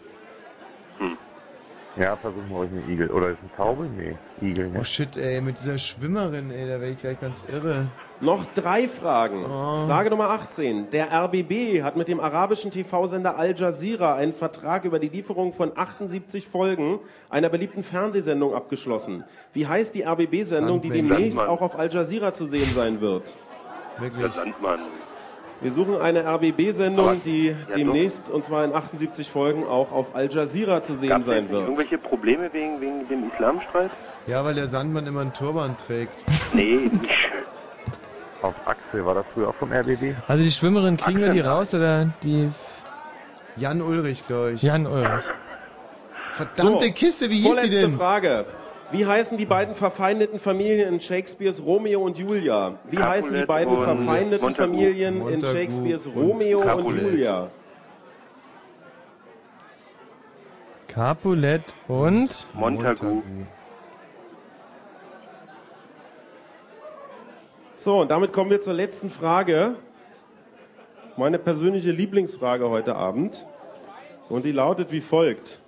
Ja, 2.01 2.17
versuchen 2.17 2.49
wir 2.49 2.57
euch 2.57 2.71
einen 2.71 2.91
Igel. 2.91 3.11
Oder 3.11 3.29
ist 3.29 3.43
ein 3.43 3.51
Taube? 3.59 3.87
Nee, 3.87 4.17
Igel. 4.41 4.71
Ne? 4.71 4.79
Oh 4.81 4.85
shit, 4.85 5.19
ey, 5.19 5.43
mit 5.43 5.59
dieser 5.59 5.77
Schwimmerin, 5.77 6.51
ey, 6.51 6.67
da 6.67 6.81
werde 6.81 6.93
ich 6.93 6.99
gleich 6.99 7.21
ganz 7.21 7.45
irre. 7.53 7.89
Noch 8.23 8.47
drei 8.47 8.89
Fragen. 8.89 9.45
Oh. 9.45 9.87
Frage 9.87 10.09
Nummer 10.09 10.31
18. 10.31 10.89
Der 10.93 11.13
RBB 11.13 11.83
hat 11.83 11.97
mit 11.97 12.09
dem 12.09 12.19
arabischen 12.19 12.71
TV-Sender 12.71 13.37
Al 13.37 13.55
Jazeera 13.55 14.15
einen 14.15 14.33
Vertrag 14.33 14.87
über 14.87 14.99
die 14.99 15.11
Lieferung 15.11 15.53
von 15.53 15.73
78 15.77 16.49
Folgen 16.49 17.01
einer 17.29 17.51
beliebten 17.51 17.83
Fernsehsendung 17.83 18.55
abgeschlossen. 18.55 19.25
Wie 19.53 19.67
heißt 19.67 19.95
die 19.95 20.05
RBB-Sendung, 20.07 20.81
die 20.81 20.89
demnächst 20.89 21.37
Sandmann. 21.37 21.49
auch 21.49 21.61
auf 21.61 21.79
Al 21.79 21.93
Jazeera 21.93 22.33
zu 22.33 22.47
sehen 22.47 22.73
sein 22.75 23.03
wird? 23.03 23.37
Der 24.19 24.31
Sandmann. 24.31 24.81
Wir 25.63 25.71
suchen 25.73 26.01
eine 26.01 26.25
RBB-Sendung, 26.25 27.21
die 27.25 27.49
Ja, 27.49 27.55
demnächst, 27.77 28.31
und 28.31 28.43
zwar 28.45 28.65
in 28.65 28.73
78 28.75 29.29
Folgen, 29.31 29.67
auch 29.67 29.93
auf 29.93 30.15
Al 30.15 30.31
Jazeera 30.33 30.83
zu 30.83 30.95
sehen 30.95 31.23
sein 31.23 31.51
wird. 31.51 31.63
irgendwelche 31.65 31.99
Probleme 31.99 32.51
wegen, 32.53 32.81
wegen 32.81 33.07
dem 33.09 33.31
Islamstreit? 33.31 33.91
Ja, 34.27 34.43
weil 34.45 34.55
der 34.55 34.69
Sandmann 34.69 35.07
immer 35.07 35.21
einen 35.21 35.35
Turban 35.35 35.77
trägt. 35.77 36.25
Nee, 36.55 36.91
nicht. 36.91 37.29
Auf 38.43 38.55
Axel 38.65 39.05
war 39.05 39.15
das 39.15 39.25
früher 39.35 39.49
auch 39.51 39.55
vom 39.55 39.71
RBB? 39.71 40.15
Also 40.27 40.43
die 40.43 40.51
Schwimmerin, 40.51 40.97
kriegen 40.97 41.21
wir 41.21 41.29
die 41.29 41.41
raus 41.41 41.75
oder 41.75 42.11
die... 42.23 42.51
Jan 43.57 43.83
Ulrich, 43.83 44.27
glaube 44.27 44.53
ich. 44.53 44.63
Jan 44.63 44.87
Ulrich. 44.87 45.25
Verdammte 46.33 46.91
Kiste, 46.93 47.29
wie 47.29 47.35
hieß 47.35 47.43
sie 47.43 47.49
vorletzte 47.49 47.81
denn? 47.83 47.97
Frage. 47.97 48.47
Wie 48.93 49.07
heißen 49.07 49.39
die 49.39 49.47
beiden 49.47 49.75
verfeindeten 49.75 50.41
Familien 50.41 50.95
in 50.95 51.01
Shakespeares 51.01 51.65
Romeo 51.65 52.01
und 52.01 52.19
Julia? 52.19 52.79
Wie 52.85 52.97
Capulet 52.97 53.09
heißen 53.09 53.35
die 53.37 53.45
beiden 53.45 53.77
und 53.77 53.85
verfeindeten 53.85 54.47
Montagu. 54.47 54.73
Familien 54.73 55.15
in 55.15 55.23
Montagu 55.23 55.47
Shakespeares 55.47 56.07
und 56.09 56.17
Romeo 56.17 56.59
und 56.61 56.67
Capulet. 56.67 57.03
Julia? 57.03 57.51
Capulet 60.89 61.75
und... 61.87 62.49
Montagu. 62.53 63.23
So, 67.73 68.01
und 68.01 68.11
damit 68.11 68.33
kommen 68.33 68.51
wir 68.51 68.61
zur 68.61 68.75
letzten 68.75 69.09
Frage. 69.09 69.77
Meine 71.17 71.39
persönliche 71.39 71.93
Lieblingsfrage 71.93 72.69
heute 72.69 72.97
Abend. 72.97 73.47
Und 74.29 74.45
die 74.45 74.53
lautet 74.53 74.91
wie 74.91 75.01
folgt. 75.01 75.61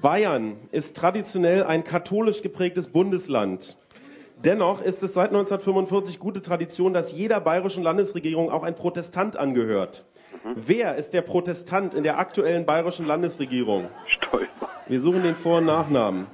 Bayern 0.00 0.56
ist 0.72 0.96
traditionell 0.96 1.64
ein 1.64 1.84
katholisch 1.84 2.40
geprägtes 2.40 2.88
Bundesland. 2.88 3.76
Dennoch 4.42 4.80
ist 4.80 5.02
es 5.02 5.12
seit 5.12 5.28
1945 5.28 6.18
gute 6.18 6.40
Tradition, 6.40 6.94
dass 6.94 7.12
jeder 7.12 7.40
bayerischen 7.40 7.82
Landesregierung 7.82 8.50
auch 8.50 8.62
ein 8.62 8.74
Protestant 8.74 9.36
angehört. 9.36 10.06
Wer 10.54 10.96
ist 10.96 11.12
der 11.12 11.20
Protestant 11.20 11.94
in 11.94 12.02
der 12.02 12.18
aktuellen 12.18 12.64
bayerischen 12.64 13.04
Landesregierung? 13.04 13.88
Stolper. 14.06 14.70
Wir 14.88 15.00
suchen 15.00 15.22
den 15.22 15.34
Vor- 15.34 15.58
und 15.58 15.66
Nachnamen. 15.66 16.26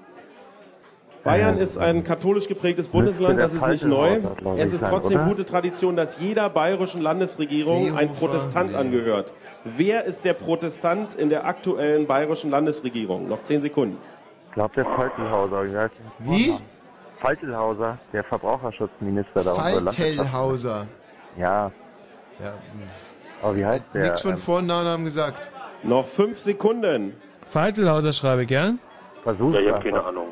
Bayern 1.27 1.59
ist 1.59 1.77
ein 1.79 2.05
katholisch 2.05 2.49
geprägtes 2.49 2.89
Bundesland, 2.89 3.39
das 3.39 3.53
ist 3.53 3.67
nicht 3.67 3.85
neu. 3.85 4.21
Es 4.57 4.73
ist 4.73 4.85
trotzdem 4.87 5.25
gute 5.25 5.45
Tradition, 5.45 5.97
dass 5.97 6.19
jeder 6.21 6.49
bayerischen 6.49 7.03
Landesregierung 7.03 7.97
ein 7.97 8.13
Protestant 8.13 8.75
angehört. 8.75 9.33
Wer 9.65 10.05
ist 10.05 10.25
der 10.25 10.35
Protestant 10.35 11.15
in 11.15 11.29
der 11.29 11.45
aktuellen 11.45 12.07
bayerischen 12.07 12.51
Landesregierung? 12.51 13.29
Noch 13.29 13.43
zehn 13.43 13.61
Sekunden. 13.61 13.99
Ich 14.49 14.55
glaube, 14.55 14.75
der 14.77 14.85
Faltelhauser. 14.87 15.91
Wie? 16.21 16.55
Faltelhauser, 17.21 17.99
der 18.13 18.25
Verbraucherschutzminister 18.25 19.43
da. 19.43 19.55
Faltelhauser. 19.55 20.87
Ja, 21.39 21.71
Ja, 22.39 22.53
aber 23.43 23.57
wie 23.57 23.65
heißt 23.67 23.83
der? 23.95 24.03
nichts 24.05 24.21
von 24.21 24.33
Ähm, 24.33 24.37
Vor- 24.39 24.59
und 24.59 24.67
Nachnamen 24.67 25.05
gesagt. 25.05 25.51
Noch 25.83 26.07
fünf 26.07 26.39
Sekunden. 26.39 27.15
Faltelhauser 27.47 28.13
schreibe 28.13 28.43
ich, 28.43 28.49
gell? 28.49 28.75
Versuch 29.23 29.53
Ja, 29.55 29.61
ich 29.61 29.73
habe 29.73 29.83
keine 29.85 30.05
Ahnung. 30.05 30.29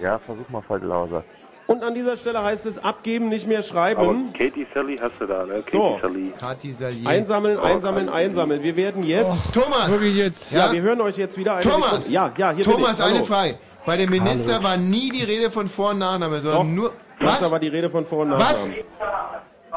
Ja, 0.00 0.18
versuch 0.18 0.48
mal 0.50 0.62
Faltelhauser. 0.62 1.24
Und 1.68 1.82
an 1.82 1.94
dieser 1.94 2.16
Stelle 2.16 2.42
heißt 2.44 2.64
es 2.66 2.78
abgeben, 2.78 3.28
nicht 3.28 3.48
mehr 3.48 3.58
Aber 3.58 3.66
schreiben. 3.66 4.32
Katie 4.38 4.66
Sally 4.72 4.96
hast 5.02 5.14
du 5.18 5.26
da, 5.26 5.44
ne? 5.46 5.58
So. 5.60 5.98
Katie 6.00 6.00
Sally. 6.00 6.32
Kati 6.40 6.70
Salier. 6.70 7.08
Einsammeln, 7.08 7.58
einsammeln, 7.58 8.08
einsammeln. 8.08 8.62
Wir 8.62 8.76
werden 8.76 9.02
jetzt. 9.02 9.52
Thomas! 9.52 9.90
Wirklich 9.90 10.14
jetzt. 10.16 10.52
Ja, 10.52 10.70
wir 10.72 10.80
hören 10.82 11.00
euch 11.00 11.16
jetzt 11.16 11.36
wieder. 11.36 11.54
Eine 11.56 11.62
Thomas! 11.68 12.12
Ja, 12.12 12.32
ja, 12.36 12.52
hier 12.52 12.64
Thomas, 12.64 12.98
bin 12.98 13.06
ich. 13.06 13.10
eine 13.10 13.14
Hallo. 13.16 13.24
Frage. 13.24 13.54
Bei 13.84 13.96
dem 13.96 14.10
Minister 14.10 14.62
war 14.62 14.76
nie 14.76 15.10
die 15.10 15.22
Rede 15.24 15.50
von 15.50 15.66
Vor- 15.68 15.90
und 15.90 15.98
Nachname, 15.98 16.40
sondern 16.40 16.68
Doch. 16.68 16.74
nur. 16.82 16.92
Was? 17.20 17.50
war 17.50 17.58
die 17.58 17.68
Rede 17.68 17.90
von 17.90 18.04
Vor- 18.06 18.20
und 18.22 18.30
Was? 18.32 18.68
Nachnamen. 18.68 18.84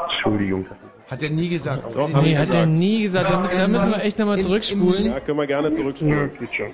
Entschuldigung. 0.03 0.65
Hat 1.09 1.23
er 1.23 1.29
nie 1.31 1.49
gesagt. 1.49 1.95
Doch, 1.95 2.07
Nee, 2.21 2.37
hat 2.37 2.53
er 2.53 2.67
nie 2.67 3.01
gesagt. 3.01 3.29
Da, 3.31 3.41
da 3.61 3.67
müssen 3.67 3.91
wir 3.91 4.03
echt 4.03 4.19
nochmal 4.19 4.37
zurückspulen. 4.37 5.05
Ja, 5.05 5.19
können 5.21 5.39
wir 5.39 5.47
gerne 5.47 5.71
zurückspulen. 5.71 6.31
geht 6.39 6.53
schon. 6.53 6.73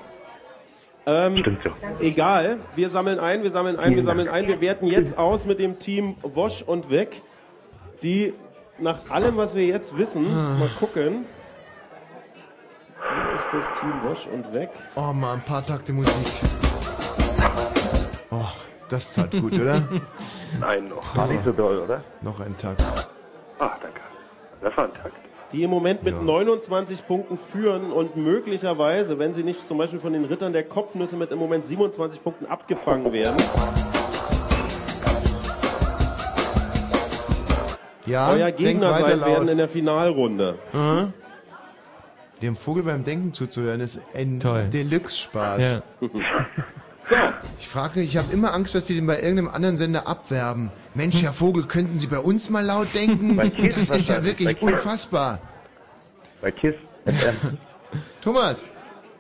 Ähm, 1.08 1.38
Stimmt 1.38 1.64
ja. 1.64 1.72
egal, 2.00 2.58
wir 2.76 2.90
sammeln 2.90 3.20
ein, 3.20 3.44
wir 3.44 3.52
sammeln 3.52 3.78
ein, 3.78 3.96
wir 3.96 4.02
sammeln 4.04 4.28
ein. 4.28 4.48
Wir 4.48 4.60
werten 4.62 4.88
jetzt 4.88 5.18
aus 5.18 5.46
mit 5.46 5.60
dem 5.60 5.78
Team 5.78 6.16
Wosch 6.24 6.64
und 6.64 6.90
Weg, 6.90 7.22
die 8.02 8.34
nach 8.80 9.10
allem, 9.10 9.38
was 9.38 9.56
wir 9.56 9.66
jetzt 9.66 9.96
wissen, 9.98 10.24
mal 10.24 10.70
gucken. 10.80 11.26
Wo 12.98 13.36
ist 13.36 13.48
das 13.54 13.80
Team 13.80 13.94
Wosch 14.04 14.26
und 14.28 14.52
Weg? 14.54 14.70
Oh 14.96 15.14
mal 15.14 15.36
ein 15.36 15.46
paar 15.46 15.64
Takte 15.64 15.94
Musik. 15.94 16.26
Oh, 18.32 18.46
das 18.90 19.14
tat 19.14 19.32
gut, 19.32 19.54
oder? 19.54 19.88
Nein, 20.60 20.90
noch. 20.90 21.16
War 21.16 21.28
nicht 21.28 21.44
so 21.46 21.52
doll, 21.52 21.80
oder? 21.80 22.04
Noch 22.22 22.40
ein 22.40 22.58
Takt. 22.58 22.84
Ach, 23.60 23.78
danke. 23.80 24.02
Das 24.62 24.76
war 24.76 24.86
ein 24.86 24.94
Takt. 24.94 25.25
Die 25.56 25.64
im 25.64 25.70
Moment 25.70 26.04
mit 26.04 26.14
Ja. 26.14 26.22
29 26.22 27.08
Punkten 27.08 27.38
führen 27.38 27.94
und 27.94 28.18
möglicherweise, 28.18 29.20
wenn 29.20 29.34
sie 29.34 29.42
nicht 29.42 29.66
zum 29.66 29.78
Beispiel 29.78 30.02
von 30.02 30.12
den 30.12 30.26
Rittern 30.26 30.52
der 30.52 30.64
Kopfnüsse 30.66 31.16
mit 31.16 31.32
im 31.32 31.40
Moment 31.40 31.66
27 31.66 32.22
Punkten 32.22 32.46
abgefangen 32.46 33.14
werden, 33.14 33.38
Ja, 38.06 38.32
euer 38.32 38.52
Gegner 38.52 38.94
sein 38.96 39.20
laut. 39.22 39.30
werden 39.30 39.48
in 39.48 39.58
der 39.58 39.70
Finalrunde. 39.70 40.60
Aha. 40.74 41.08
Dem 42.42 42.58
Vogel 42.58 42.84
beim 42.84 43.06
Denken 43.06 43.34
zuzuhören 43.34 43.80
ist 43.80 44.02
ein. 44.14 44.40
Deluxe-Spaß. 44.40 45.82
Ja. 46.02 46.08
So, 47.08 47.16
Ich 47.60 47.68
frage, 47.68 48.02
ich 48.02 48.18
habe 48.18 48.34
immer 48.34 48.52
Angst, 48.54 48.74
dass 48.74 48.86
die 48.86 48.96
den 48.96 49.06
bei 49.06 49.18
irgendeinem 49.18 49.50
anderen 49.50 49.78
Sender 49.78 50.08
abwerben. 50.08 50.72
Mensch, 50.96 51.22
Herr 51.22 51.34
Vogel, 51.34 51.66
könnten 51.66 52.00
Sie 52.00 52.08
bei 52.08 52.18
uns 52.18 52.50
mal 52.50 52.66
laut 52.66 52.88
denken? 52.96 53.36
Bei 53.36 53.50
Kiss 53.50 53.90
Das 53.90 53.98
ist 54.00 54.10
ja 54.10 54.24
wirklich 54.24 54.60
unfassbar. 54.62 55.40
Bei 56.42 56.50
KISS. 56.52 56.76
Thomas, 58.22 58.70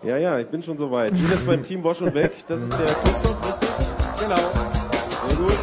ja, 0.05 0.17
ja, 0.17 0.37
ich 0.37 0.47
bin 0.47 0.61
schon 0.61 0.77
soweit. 0.77 1.13
Wir 1.13 1.19
sind 1.19 1.31
jetzt 1.31 1.47
beim 1.47 1.63
Team 1.63 1.81
Wosch 1.83 1.99
und 2.01 2.13
Weg. 2.13 2.31
Das 2.47 2.61
ist 2.61 2.71
der 2.73 2.85
Christoph, 2.85 3.43
richtig? 3.43 3.69
Genau. 4.19 4.35
Sehr 5.27 5.37
gut. 5.37 5.57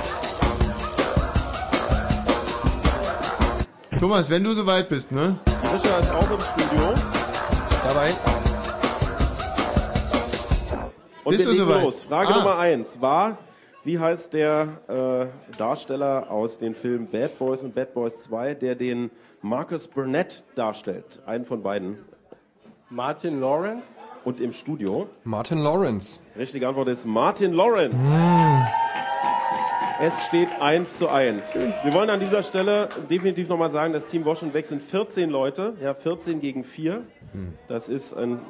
Thomas, 4.00 4.28
wenn 4.30 4.42
du 4.42 4.52
soweit 4.52 4.88
bist, 4.88 5.12
ne? 5.12 5.38
Rischer 5.72 5.98
ist 6.00 6.10
auch 6.10 6.30
im 6.30 6.40
Studio. 6.40 6.94
Dabei. 7.86 8.41
Und 11.24 11.32
Bist 11.32 11.46
wir 11.46 11.52
legen 11.52 11.64
soweit? 11.66 11.82
los. 11.84 12.02
Frage 12.04 12.30
Ah. 12.34 12.38
Nummer 12.38 12.58
eins 12.58 13.00
war, 13.00 13.38
wie 13.84 13.98
heißt 13.98 14.32
der 14.32 15.30
äh, 15.52 15.56
Darsteller 15.56 16.30
aus 16.30 16.58
den 16.58 16.74
Filmen 16.74 17.06
Bad 17.08 17.38
Boys 17.38 17.62
und 17.62 17.74
Bad 17.74 17.94
Boys 17.94 18.20
2, 18.22 18.54
der 18.54 18.74
den 18.74 19.10
Marcus 19.40 19.88
Burnett 19.88 20.42
darstellt? 20.54 21.20
Einen 21.26 21.44
von 21.44 21.62
beiden. 21.62 21.98
Martin 22.90 23.40
Lawrence. 23.40 23.82
Und 24.24 24.38
im 24.40 24.52
Studio. 24.52 25.08
Martin 25.24 25.58
Lawrence. 25.58 26.20
Richtige 26.38 26.68
Antwort 26.68 26.86
ist 26.88 27.04
Martin 27.04 27.52
Lawrence. 27.54 28.06
Es 30.00 30.26
steht 30.26 30.48
1 30.60 30.98
zu 30.98 31.08
1. 31.08 31.58
Wir 31.82 31.92
wollen 31.92 32.08
an 32.10 32.20
dieser 32.20 32.42
Stelle 32.44 32.88
definitiv 33.10 33.48
nochmal 33.48 33.70
sagen, 33.72 33.92
das 33.92 34.06
Team 34.06 34.24
Wash 34.24 34.42
und 34.42 34.54
Weg 34.54 34.66
sind 34.66 34.80
14 34.82 35.28
Leute. 35.30 35.74
Ja, 35.82 35.94
14 35.94 36.40
gegen 36.40 36.62
4. 36.64 37.02
Das 37.68 37.88
ist 37.88 38.14
ein... 38.14 38.40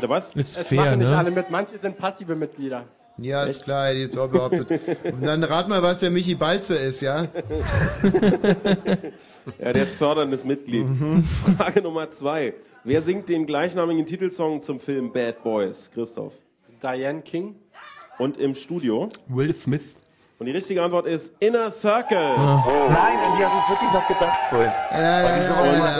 Bitte 0.00 0.08
was? 0.10 0.30
Ist 0.34 0.56
Es 0.56 0.66
fair, 0.66 0.78
machen 0.78 0.98
nicht 0.98 1.10
ne? 1.10 1.18
alle 1.18 1.30
mit. 1.30 1.50
Manche 1.50 1.78
sind 1.78 1.98
passive 1.98 2.34
Mitglieder. 2.34 2.84
Ja, 3.18 3.44
ist 3.44 3.64
klar, 3.64 3.88
hätte 3.88 3.98
ich 3.98 4.04
jetzt 4.04 4.16
auch 4.16 4.30
behauptet. 4.30 4.70
Und 5.04 5.22
dann 5.26 5.44
rat 5.44 5.68
mal, 5.68 5.82
was 5.82 6.00
der 6.00 6.10
Michi 6.10 6.34
Balzer 6.34 6.80
ist, 6.80 7.02
ja? 7.02 7.28
Ja, 9.58 9.72
der 9.72 9.84
ist 9.84 9.94
förderndes 9.94 10.44
Mitglied. 10.44 10.88
Mhm. 10.88 11.22
Frage 11.56 11.80
Nummer 11.82 12.10
zwei. 12.10 12.54
Wer 12.84 13.00
singt 13.00 13.28
den 13.28 13.46
gleichnamigen 13.46 14.04
Titelsong 14.04 14.60
zum 14.62 14.80
Film 14.80 15.12
Bad 15.12 15.42
Boys? 15.42 15.90
Christoph. 15.92 16.34
Diane 16.82 17.22
King. 17.22 17.56
Und 18.18 18.36
im 18.36 18.54
Studio? 18.54 19.08
Will 19.28 19.54
Smith. 19.54 19.96
Und 20.40 20.46
die 20.46 20.52
richtige 20.52 20.82
Antwort 20.82 21.06
ist 21.06 21.34
Inner 21.38 21.70
Circle. 21.70 22.16
Nein, 22.18 22.38
an 22.38 23.36
die 23.36 23.44
habe 23.44 23.56
ich 23.62 23.68
wirklich 23.68 23.92
noch 23.92 24.08
gedacht 24.08 24.38
vorhin. 24.48 24.70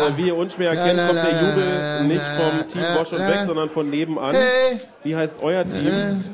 Und 0.08 0.14
äh, 0.14 0.16
wie 0.16 0.28
ihr 0.28 0.36
unschwer 0.36 0.72
La, 0.72 0.82
kennt, 0.86 0.96
la, 0.96 1.06
kommt 1.08 1.24
der 1.24 1.42
Jubel 1.42 2.04
nicht 2.04 2.22
vom 2.22 2.68
Team 2.68 2.82
Wash 2.82 3.12
und. 3.12 3.18
Weg, 3.18 3.40
sondern 3.44 3.68
von 3.68 3.90
nebenan. 3.90 4.34
Hey. 4.34 4.80
Wie 5.04 5.14
heißt 5.14 5.42
euer 5.42 5.68
Team? 5.68 6.24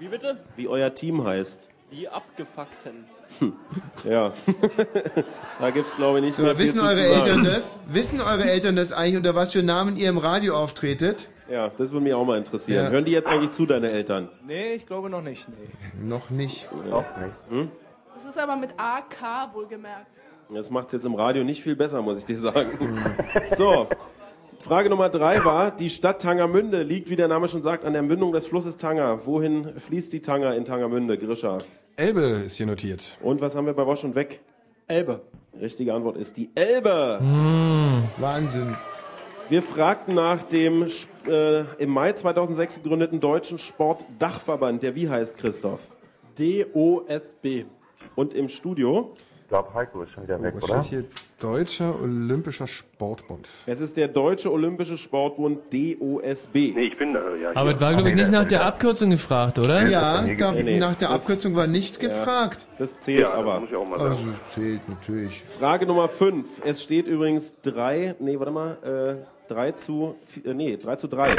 Wie 0.00 0.08
bitte? 0.08 0.38
Wie 0.56 0.66
euer 0.66 0.92
Team 0.92 1.24
heißt. 1.24 1.68
Die 1.92 2.08
Abgefuckten. 2.08 3.04
Ja. 4.02 4.32
da 5.60 5.70
gibt's 5.70 5.94
glaube 5.94 6.18
ich 6.18 6.24
nicht 6.24 6.36
So, 6.36 6.42
mehr 6.42 6.56
viel 6.56 6.64
wissen 6.64 6.78
zu 6.80 6.84
eure 6.84 6.96
sagen. 6.96 7.26
Eltern 7.28 7.44
das? 7.44 7.78
Wissen 7.86 8.20
eure 8.20 8.44
Eltern 8.44 8.74
das 8.74 8.92
eigentlich, 8.92 9.18
unter 9.18 9.36
was 9.36 9.52
für 9.52 9.62
Namen 9.62 9.96
ihr 9.96 10.08
im 10.08 10.18
Radio 10.18 10.56
auftretet? 10.56 11.28
Ja, 11.50 11.70
das 11.76 11.92
würde 11.92 12.04
mich 12.04 12.14
auch 12.14 12.24
mal 12.24 12.38
interessieren. 12.38 12.84
Ja. 12.84 12.90
Hören 12.90 13.04
die 13.04 13.12
jetzt 13.12 13.28
eigentlich 13.28 13.52
zu, 13.52 13.64
deine 13.64 13.90
Eltern? 13.90 14.28
Nee, 14.46 14.74
ich 14.74 14.86
glaube 14.86 15.08
noch 15.08 15.22
nicht. 15.22 15.46
Nee. 15.48 16.06
Noch 16.06 16.30
nicht. 16.30 16.68
Noch 16.88 17.04
nicht. 17.16 17.34
Hm? 17.48 17.70
Das 18.14 18.24
ist 18.24 18.38
aber 18.38 18.56
mit 18.56 18.70
AK 18.76 19.54
wohlgemerkt. 19.54 20.06
Das 20.54 20.70
macht's 20.70 20.92
jetzt 20.92 21.06
im 21.06 21.14
Radio 21.14 21.44
nicht 21.44 21.62
viel 21.62 21.76
besser, 21.76 22.02
muss 22.02 22.18
ich 22.18 22.24
dir 22.24 22.38
sagen. 22.38 23.02
So. 23.56 23.86
Frage 24.60 24.90
Nummer 24.90 25.08
drei 25.08 25.44
war, 25.44 25.70
die 25.70 25.88
Stadt 25.88 26.20
Tangermünde 26.20 26.82
liegt, 26.82 27.10
wie 27.10 27.16
der 27.16 27.28
Name 27.28 27.48
schon 27.48 27.62
sagt, 27.62 27.84
an 27.84 27.92
der 27.92 28.02
Mündung 28.02 28.32
des 28.32 28.46
Flusses 28.46 28.76
Tanger. 28.76 29.24
Wohin 29.24 29.78
fließt 29.78 30.12
die 30.12 30.20
Tanger 30.20 30.54
in 30.56 30.64
Tangermünde, 30.64 31.16
Grisha? 31.16 31.58
Elbe 31.96 32.20
ist 32.46 32.56
hier 32.56 32.66
notiert. 32.66 33.16
Und 33.22 33.40
was 33.40 33.54
haben 33.54 33.66
wir 33.66 33.72
bei 33.74 33.86
Wosch 33.86 34.04
und 34.04 34.14
Weg? 34.14 34.40
Elbe. 34.88 35.20
Richtige 35.60 35.94
Antwort 35.94 36.16
ist 36.16 36.36
die 36.36 36.50
Elbe. 36.54 37.20
Wahnsinn. 38.16 38.76
Wir 39.48 39.62
fragten 39.62 40.14
nach 40.14 40.42
dem 40.42 40.86
äh, 41.26 41.60
im 41.78 41.90
Mai 41.90 42.12
2006 42.12 42.82
gegründeten 42.82 43.18
Deutschen 43.20 43.58
Sportdachverband, 43.58 44.82
der 44.82 44.94
wie 44.94 45.08
heißt, 45.08 45.38
Christoph? 45.38 45.80
DOSB. 46.36 47.64
Und 48.14 48.34
im 48.34 48.48
Studio? 48.48 49.08
Ich 49.42 49.48
glaube, 49.48 49.72
Heiko 49.72 50.02
ist 50.02 50.10
schon 50.10 50.24
wieder 50.24 50.42
weg, 50.42 50.52
Was 50.56 50.64
oder? 50.64 50.82
steht 50.82 50.90
hier? 51.00 51.04
Deutscher 51.40 51.98
Olympischer 52.02 52.66
Sportbund. 52.66 53.48
Es 53.64 53.80
ist 53.80 53.96
der 53.96 54.08
Deutsche 54.08 54.52
Olympische 54.52 54.98
Sportbund 54.98 55.62
DOSB. 55.72 56.54
Nee, 56.74 56.80
ich 56.88 56.98
bin 56.98 57.14
da, 57.14 57.34
ja. 57.36 57.52
Aber 57.54 57.74
es 57.74 57.80
war, 57.80 57.94
glaube 57.94 58.10
ich, 58.10 58.16
nicht 58.16 58.30
nach 58.32 58.44
der 58.44 58.64
Abkürzung 58.66 59.08
gefragt, 59.10 59.58
oder? 59.58 59.88
Ja, 59.88 60.22
da, 60.36 60.52
nach 60.52 60.96
der 60.96 61.10
Abkürzung 61.10 61.56
war 61.56 61.66
nicht 61.66 62.02
Ja. 62.02 62.08
gefragt. 62.10 62.66
Das 62.78 62.98
zählt 62.98 63.20
Ja, 63.20 63.32
aber. 63.32 63.52
das 63.52 63.60
muss 63.62 63.70
ich 63.70 63.76
auch 63.76 63.88
mal 63.88 63.98
sagen. 63.98 64.10
Also 64.10 64.26
zählt 64.48 64.86
natürlich. 64.88 65.42
Frage 65.58 65.86
Nummer 65.86 66.08
5. 66.08 66.60
Es 66.66 66.82
steht 66.82 67.06
übrigens 67.06 67.54
3, 67.62 68.16
nee, 68.18 68.38
warte 68.38 68.52
mal, 68.52 68.76
äh, 69.24 69.37
3 69.48 69.72
zu, 69.72 70.14
vi- 70.34 70.46
äh, 70.48 70.54
nee, 70.54 70.76
3 70.76 70.96
zu 70.96 71.08
3, 71.08 71.36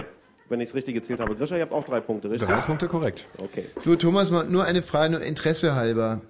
wenn 0.49 0.59
ich 0.59 0.69
es 0.69 0.75
richtig 0.75 0.95
gezählt 0.95 1.19
habe. 1.19 1.35
Grisha, 1.35 1.55
ihr 1.55 1.61
habt 1.61 1.71
auch 1.73 1.85
drei 1.85 1.99
Punkte, 1.99 2.29
richtig? 2.29 2.49
Drei 2.49 2.61
Punkte 2.61 2.87
korrekt. 2.87 3.27
Okay. 3.41 3.65
Du, 3.83 3.95
Thomas, 3.95 4.31
nur 4.31 4.63
eine 4.65 4.81
Frage, 4.81 5.11
nur 5.13 5.21
Interesse 5.21 5.75
halber. 5.75 6.21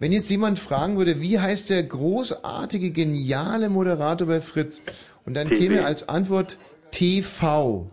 Wenn 0.00 0.10
jetzt 0.12 0.28
jemand 0.30 0.58
fragen 0.58 0.96
würde, 0.98 1.20
wie 1.20 1.38
heißt 1.38 1.70
der 1.70 1.82
großartige, 1.84 2.90
geniale 2.90 3.68
Moderator 3.68 4.26
bei 4.26 4.40
Fritz? 4.40 4.82
Und 5.26 5.34
dann 5.34 5.48
TV. 5.48 5.60
käme 5.60 5.84
als 5.84 6.08
Antwort 6.08 6.58
TV. 6.90 7.86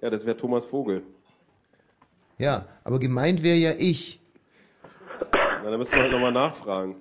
Ja, 0.00 0.08
das 0.08 0.24
wäre 0.24 0.36
Thomas 0.36 0.64
Vogel. 0.64 1.02
Ja, 2.38 2.64
aber 2.84 2.98
gemeint 2.98 3.42
wäre 3.42 3.56
ja 3.58 3.72
ich. 3.76 4.20
Na, 5.62 5.68
dann 5.70 5.76
müssen 5.78 5.92
wir 5.92 6.02
halt 6.02 6.12
nochmal 6.12 6.32
nachfragen. 6.32 6.96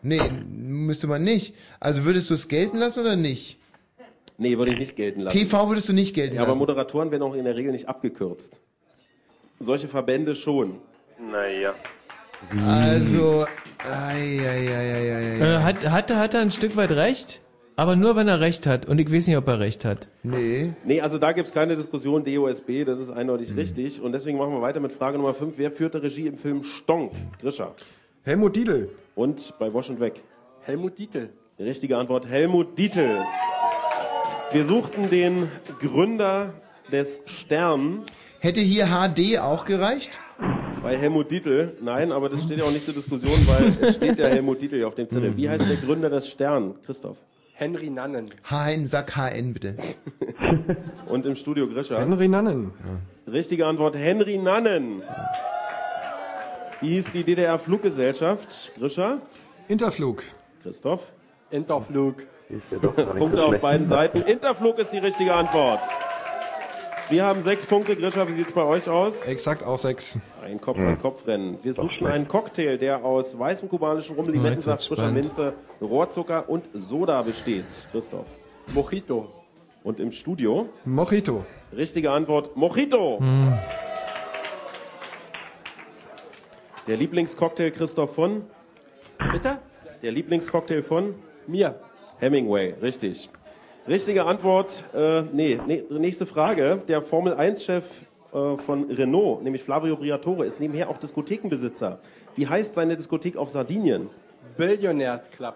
Nee, 0.00 0.22
müsste 0.48 1.06
man 1.08 1.22
nicht. 1.24 1.54
Also 1.80 2.04
würdest 2.04 2.30
du 2.30 2.34
es 2.34 2.48
gelten 2.48 2.78
lassen 2.78 3.00
oder 3.00 3.16
nicht? 3.16 3.58
Nee, 4.40 4.56
würde 4.56 4.72
ich 4.72 4.78
nicht 4.78 4.96
gelten 4.96 5.20
lassen. 5.22 5.36
TV 5.36 5.68
würdest 5.68 5.88
du 5.88 5.92
nicht 5.92 6.14
gelten 6.14 6.36
Ja, 6.36 6.42
aber 6.42 6.48
lassen. 6.50 6.60
Moderatoren 6.60 7.10
werden 7.10 7.22
auch 7.24 7.34
in 7.34 7.44
der 7.44 7.56
Regel 7.56 7.72
nicht 7.72 7.88
abgekürzt. 7.88 8.60
Solche 9.60 9.88
Verbände 9.88 10.34
schon. 10.36 10.76
Naja. 11.20 11.74
Also, 12.64 13.44
ei, 13.78 14.38
ei, 14.40 14.46
ei, 14.46 14.74
ei, 14.76 15.12
ei, 15.12 15.40
ei. 15.42 15.54
Äh, 15.56 15.58
hat, 15.62 15.90
hat, 15.90 16.10
er- 16.10 16.18
hat 16.20 16.34
er 16.34 16.40
ein 16.40 16.52
Stück 16.52 16.76
weit 16.76 16.92
recht? 16.92 17.40
Aber 17.74 17.94
nur, 17.96 18.14
wenn 18.16 18.26
er 18.28 18.40
recht 18.40 18.66
hat. 18.66 18.86
Und 18.86 19.00
ich 19.00 19.12
weiß 19.12 19.26
nicht, 19.26 19.36
ob 19.36 19.46
er 19.48 19.58
recht 19.60 19.84
hat. 19.84 20.08
Nee. 20.22 20.72
Nee, 20.84 21.00
also 21.00 21.18
da 21.18 21.32
gibt's 21.32 21.52
keine 21.52 21.76
Diskussion, 21.76 22.24
DOSB, 22.24 22.84
das 22.84 23.00
ist 23.00 23.10
eindeutig 23.10 23.56
richtig. 23.56 24.00
Und 24.00 24.12
deswegen 24.12 24.38
machen 24.38 24.52
wir 24.52 24.60
weiter 24.62 24.80
mit 24.80 24.92
Frage 24.92 25.16
Nummer 25.18 25.34
5. 25.34 25.54
Wer 25.58 25.70
führte 25.72 26.02
Regie 26.02 26.26
im 26.28 26.36
Film 26.36 26.62
Stonk? 26.62 27.12
Grisha. 27.40 27.72
Helmut 28.24 28.54
Dietl. 28.56 28.88
Und 29.16 29.54
bei 29.58 29.72
Wasch 29.74 29.90
und 29.90 29.98
Weg? 30.00 30.22
Helmut 30.62 30.96
Dietl. 30.98 31.30
Die 31.58 31.62
richtige 31.64 31.96
Antwort, 31.96 32.28
Helmut 32.28 32.76
Dietl. 32.78 33.18
Wir 34.50 34.64
suchten 34.64 35.10
den 35.10 35.50
Gründer 35.78 36.54
des 36.90 37.20
Stern. 37.26 38.02
Hätte 38.40 38.60
hier 38.60 38.86
HD 38.86 39.38
auch 39.38 39.66
gereicht? 39.66 40.20
Bei 40.82 40.96
Helmut 40.96 41.30
Dietl, 41.30 41.76
nein, 41.82 42.12
aber 42.12 42.30
das 42.30 42.44
steht 42.44 42.58
ja 42.58 42.64
auch 42.64 42.70
nicht 42.70 42.86
zur 42.86 42.94
Diskussion, 42.94 43.34
weil 43.46 43.74
es 43.80 43.96
steht 43.96 44.18
ja 44.18 44.26
Helmut 44.28 44.62
Dietl 44.62 44.76
hier 44.76 44.88
auf 44.88 44.94
dem 44.94 45.06
Zettel. 45.06 45.36
Wie 45.36 45.50
heißt 45.50 45.68
der 45.68 45.76
Gründer 45.76 46.08
des 46.08 46.28
Stern, 46.30 46.76
Christoph? 46.86 47.18
Henry 47.52 47.90
Nannen. 47.90 48.30
HN, 48.48 48.86
sag 48.86 49.14
HN 49.16 49.52
bitte. 49.52 49.76
Und 51.06 51.26
im 51.26 51.36
Studio 51.36 51.68
Grisha? 51.68 51.98
Henry 51.98 52.28
Nannen. 52.28 52.72
Richtige 53.26 53.66
Antwort, 53.66 53.96
Henry 53.96 54.38
Nannen. 54.38 55.02
Wie 56.80 56.88
hieß 56.90 57.10
die 57.10 57.24
DDR-Fluggesellschaft, 57.24 58.72
Grisha? 58.78 59.20
Interflug. 59.66 60.22
Christoph? 60.62 61.12
Interflug. 61.50 62.22
Punkte 63.18 63.44
auf 63.44 63.58
beiden 63.60 63.86
Seiten. 63.86 64.22
Interflug 64.22 64.78
ist 64.78 64.92
die 64.92 64.98
richtige 64.98 65.34
Antwort. 65.34 65.80
Wir 67.10 67.24
haben 67.24 67.40
sechs 67.40 67.64
Punkte. 67.64 67.96
Grisha, 67.96 68.28
wie 68.28 68.32
sieht's 68.32 68.52
bei 68.52 68.62
euch 68.62 68.88
aus? 68.88 69.22
Exakt 69.26 69.64
auch 69.64 69.78
sechs. 69.78 70.18
Ein 70.42 70.60
Kopf 70.60 70.78
an 70.78 70.98
Kopf 70.98 71.26
rennen. 71.26 71.58
Wir 71.62 71.72
suchten 71.72 72.06
einen 72.06 72.28
Cocktail, 72.28 72.76
der 72.76 73.04
aus 73.04 73.38
weißem 73.38 73.68
kubanischen 73.68 74.16
Rum, 74.16 74.28
Limettensaft, 74.28 74.86
frischer. 74.86 75.10
Minze, 75.10 75.54
Rohrzucker 75.80 76.48
und 76.48 76.68
Soda 76.74 77.22
besteht. 77.22 77.64
Christoph. 77.92 78.28
Mojito. 78.74 79.32
Und 79.84 80.00
im 80.00 80.10
Studio? 80.12 80.68
Mojito. 80.84 81.46
Richtige 81.74 82.10
Antwort, 82.10 82.56
Mojito. 82.56 83.22
Der 86.86 86.96
Lieblingscocktail 86.96 87.70
Christoph 87.70 88.14
von? 88.14 88.42
Bitte? 89.32 89.58
Der 90.02 90.12
Lieblingscocktail 90.12 90.82
von? 90.82 91.14
Mir. 91.46 91.80
Hemingway, 92.18 92.74
richtig. 92.82 93.30
Richtige 93.86 94.26
Antwort, 94.26 94.84
äh, 94.94 95.22
nee, 95.32 95.58
nee, 95.66 95.84
nächste 95.90 96.26
Frage. 96.26 96.82
Der 96.88 97.00
Formel 97.00 97.34
1-Chef 97.34 97.86
äh, 98.32 98.56
von 98.56 98.90
Renault, 98.90 99.42
nämlich 99.42 99.62
Flavio 99.62 99.96
Briatore, 99.96 100.44
ist 100.44 100.60
nebenher 100.60 100.90
auch 100.90 100.98
Diskothekenbesitzer. 100.98 102.00
Wie 102.34 102.46
heißt 102.46 102.74
seine 102.74 102.96
Diskothek 102.96 103.36
auf 103.36 103.48
Sardinien? 103.48 104.10
Billionaires 104.56 105.30
Club. 105.30 105.54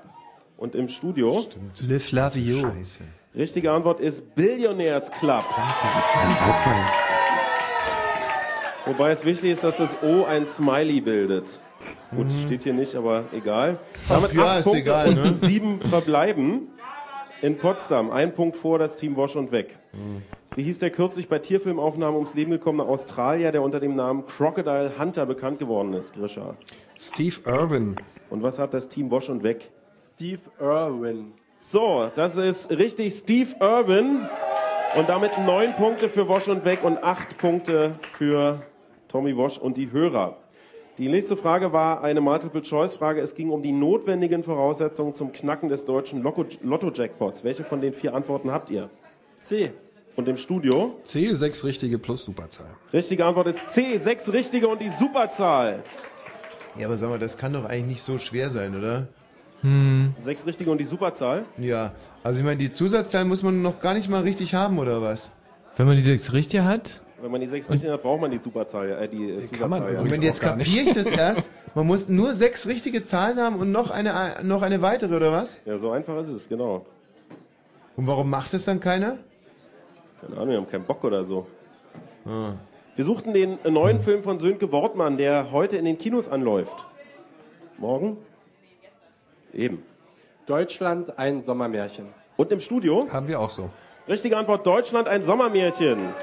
Und 0.57 0.75
im 0.75 0.89
Studio? 0.89 1.45
Le 1.81 2.01
Flavio. 2.01 2.61
Scheiße. 2.61 3.05
Richtige 3.35 3.73
Antwort 3.73 4.01
ist 4.01 4.35
Billionaires 4.35 5.11
Club. 5.11 5.45
Wobei 8.87 9.11
es 9.11 9.25
wichtig 9.25 9.53
ist, 9.53 9.65
dass 9.65 9.77
das 9.79 9.97
O 10.03 10.25
ein 10.25 10.47
Smiley 10.47 11.01
bildet. 11.01 11.61
Gut, 12.15 12.27
steht 12.45 12.63
hier 12.65 12.75
nicht, 12.75 12.95
aber 12.95 13.25
egal. 13.33 13.79
Damit 14.09 14.33
Mhm. 14.33 14.39
ja, 14.41 14.45
acht 14.47 14.59
ist 14.61 14.65
Punkte 14.65 14.81
egal, 14.83 15.09
und 15.09 15.15
ne? 15.23 15.35
sieben 15.35 15.81
verbleiben 15.83 16.69
in 17.41 17.59
Potsdam. 17.59 18.11
Ein 18.11 18.35
Punkt 18.35 18.57
vor 18.57 18.79
das 18.79 18.97
Team 18.97 19.17
Wash 19.17 19.37
und 19.37 19.51
Weg. 19.53 19.79
Mhm. 19.93 20.23
Wie 20.55 20.63
hieß 20.65 20.81
der 20.81 20.91
kürzlich 20.91 21.29
bei 21.29 21.39
Tierfilmaufnahmen 21.39 22.15
ums 22.17 22.35
Leben 22.35 22.51
gekommene 22.51 22.85
Australier, 22.85 23.53
der 23.53 23.63
unter 23.63 23.81
dem 23.81 23.95
Namen 23.95 24.27
Crocodile 24.27 24.93
Hunter 24.99 25.25
bekannt 25.25 25.59
geworden 25.59 25.95
ist, 25.95 26.13
Grisha? 26.15 26.57
Steve 26.99 27.37
Irwin. 27.47 27.97
Und 28.29 28.43
was 28.43 28.59
hat 28.59 28.75
das 28.75 28.89
Team 28.89 29.11
Wash 29.11 29.31
und 29.31 29.43
Weg? 29.43 29.71
Steve 30.15 30.41
Irwin. 30.61 31.33
So, 31.59 32.11
das 32.17 32.37
ist 32.37 32.71
richtig 32.71 33.15
Steve 33.15 33.55
Irwin. 33.61 34.29
Und 34.95 35.09
damit 35.09 35.31
neun 35.39 35.75
Punkte 35.75 36.11
für 36.11 36.29
Wosch 36.29 36.49
und 36.49 36.67
Weg 36.67 36.85
und 36.85 37.03
acht 37.03 37.39
Punkte 37.39 37.95
für 38.03 38.61
Tommy 39.09 39.35
Wosch 39.37 39.57
und 39.57 39.79
die 39.79 39.91
Hörer. 39.91 40.37
Die 40.99 41.09
nächste 41.09 41.37
Frage 41.39 41.73
war 41.73 42.03
eine 42.05 42.21
Multiple-Choice-Frage. 42.21 43.21
Es 43.23 43.35
ging 43.35 43.51
um 43.51 43.63
die 43.63 43.73
notwendigen 43.73 44.45
Voraussetzungen 44.45 45.15
zum 45.15 45.33
Knacken 45.33 45.69
des 45.71 45.85
deutschen 45.87 46.23
Lotto- 46.23 46.45
Lotto-Jackpots. 46.63 47.45
Welche 47.45 47.65
von 47.65 47.81
den 47.81 47.95
vier 47.95 48.15
Antworten 48.15 48.51
habt 48.51 48.69
ihr? 48.71 48.91
C. 49.39 49.73
Und 50.17 50.29
im 50.29 50.37
Studio? 50.37 51.01
C, 51.05 51.33
sechs 51.33 51.65
richtige 51.65 51.99
plus 51.99 52.27
Superzahl. 52.27 52.69
Richtige 52.93 53.25
Antwort 53.25 53.47
ist 53.47 53.71
C, 53.71 53.99
sechs 53.99 54.31
richtige 54.31 54.69
und 54.69 54.83
die 54.83 54.91
Superzahl. 54.91 55.83
Ja, 56.79 56.87
aber 56.87 56.99
sag 56.99 57.09
mal, 57.09 57.19
das 57.19 57.39
kann 57.39 57.55
doch 57.55 57.65
eigentlich 57.65 57.87
nicht 57.87 58.03
so 58.03 58.19
schwer 58.19 58.51
sein, 58.51 58.77
oder? 58.77 59.09
Sechs 60.19 60.45
richtige 60.45 60.71
und 60.73 60.79
die 60.79 60.85
Superzahl? 60.85 61.45
Ja, 61.57 61.93
also 62.25 62.41
ich 62.41 62.45
meine, 62.45 62.59
die 62.59 62.71
Zusatzzahl 62.73 63.25
muss 63.25 63.43
man 63.45 63.63
noch 63.63 63.79
gar 63.79 63.95
nicht 63.95 64.09
mal 64.11 64.23
richtig 64.23 64.55
haben, 64.55 64.79
oder 64.79 65.01
was? 65.01 65.33
Wenn 65.77 65.87
man 65.87 65.97
die 65.97 66.03
sechs 66.03 66.33
richtig 66.33 66.61
hat? 66.63 67.01
Wenn 67.23 67.31
man 67.31 67.41
die 67.41 67.47
sechs 67.47 67.71
richtig 67.71 67.89
hat, 67.89 68.03
braucht 68.03 68.21
man 68.21 68.33
die 68.33 68.41
Superzahl, 68.43 68.91
äh, 68.91 69.09
die 69.09 69.31
äh, 69.31 69.45
Zusatzzahl. 69.45 69.95
ja. 69.95 70.01
Moment, 70.03 70.25
jetzt 70.25 70.41
kapiere 70.41 70.87
ich 70.87 70.93
das 70.93 71.09
erst. 71.17 71.53
Man 71.73 71.87
muss 71.87 72.09
nur 72.09 72.35
sechs 72.35 72.67
richtige 72.67 73.05
Zahlen 73.05 73.39
haben 73.39 73.57
und 73.61 73.71
noch 73.71 73.93
eine, 73.93 74.13
noch 74.43 74.63
eine 74.63 74.83
weitere, 74.83 75.15
oder 75.15 75.31
was? 75.31 75.61
Ja, 75.65 75.79
so 75.79 75.93
einfach 75.93 76.21
ist 76.21 76.31
es, 76.31 76.49
genau. 76.49 76.85
Und 77.97 78.09
warum 78.09 78.29
macht 78.29 78.53
es 78.55 78.65
dann 78.65 78.81
keiner? 78.81 79.19
Keine 80.21 80.35
Ahnung, 80.37 80.49
wir 80.49 80.57
haben 80.57 80.69
keinen 80.69 80.85
Bock 80.85 81.05
oder 81.05 81.25
so. 81.25 81.47
Wir 82.25 83.05
suchten 83.05 83.33
den 83.33 83.59
neuen 83.69 84.01
Film 84.01 84.23
von 84.25 84.39
Sönke 84.39 84.73
Wortmann, 84.73 85.17
der 85.17 85.53
heute 85.53 85.77
in 85.77 85.85
den 85.85 85.99
Kinos 85.99 86.29
anläuft. 86.29 86.75
Morgen? 87.79 88.17
Eben. 89.55 89.85
Deutschland, 90.47 91.19
ein 91.19 91.43
Sommermärchen. 91.43 92.07
Und 92.37 92.51
im 92.51 92.59
Studio? 92.59 93.07
Haben 93.13 93.29
wir 93.29 93.39
auch 93.39 93.51
so. 93.51 93.71
Richtige 94.09 94.37
Antwort, 94.37 94.67
Deutschland, 94.67 95.07
ein 95.07 95.23
Sommermärchen. 95.23 96.15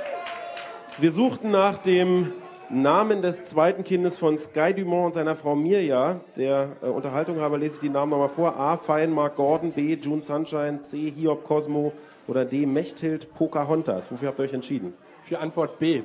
Wir 1.01 1.13
suchten 1.13 1.49
nach 1.49 1.77
dem 1.77 2.33
Namen 2.69 3.21
des 3.21 3.45
zweiten 3.45 3.85
Kindes 3.85 4.17
von 4.17 4.37
Sky 4.37 4.73
Dumont 4.73 5.05
und 5.05 5.13
seiner 5.13 5.33
Frau 5.33 5.55
Mirja. 5.55 6.19
Der 6.35 6.75
äh, 6.81 6.87
Unterhaltung 6.87 7.39
halber 7.39 7.57
lese 7.57 7.75
ich 7.75 7.79
die 7.79 7.89
Namen 7.89 8.11
nochmal 8.11 8.27
vor. 8.27 8.57
A. 8.59 8.75
Fein, 8.75 9.13
Mark 9.13 9.37
Gordon, 9.37 9.71
B. 9.71 9.93
June 9.93 10.21
Sunshine, 10.21 10.81
C. 10.81 11.13
Hiob 11.15 11.45
Cosmo 11.45 11.93
oder 12.27 12.43
D. 12.43 12.65
Mechthild 12.65 13.33
Pocahontas. 13.33 14.11
Wofür 14.11 14.27
habt 14.27 14.39
ihr 14.39 14.43
euch 14.43 14.53
entschieden? 14.53 14.93
Für 15.23 15.39
Antwort 15.39 15.79
B. 15.79 16.03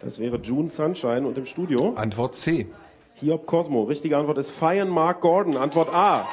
Das 0.00 0.20
wäre 0.20 0.36
June 0.36 0.68
Sunshine 0.68 1.26
und 1.26 1.36
im 1.36 1.44
Studio? 1.44 1.94
Antwort 1.96 2.36
C. 2.36 2.68
Hiob 3.14 3.44
Cosmo. 3.44 3.82
Richtige 3.82 4.16
Antwort 4.16 4.38
ist 4.38 4.52
Feiern 4.52 4.88
Mark 4.88 5.20
Gordon. 5.20 5.56
Antwort 5.56 5.92
A. 5.92 6.24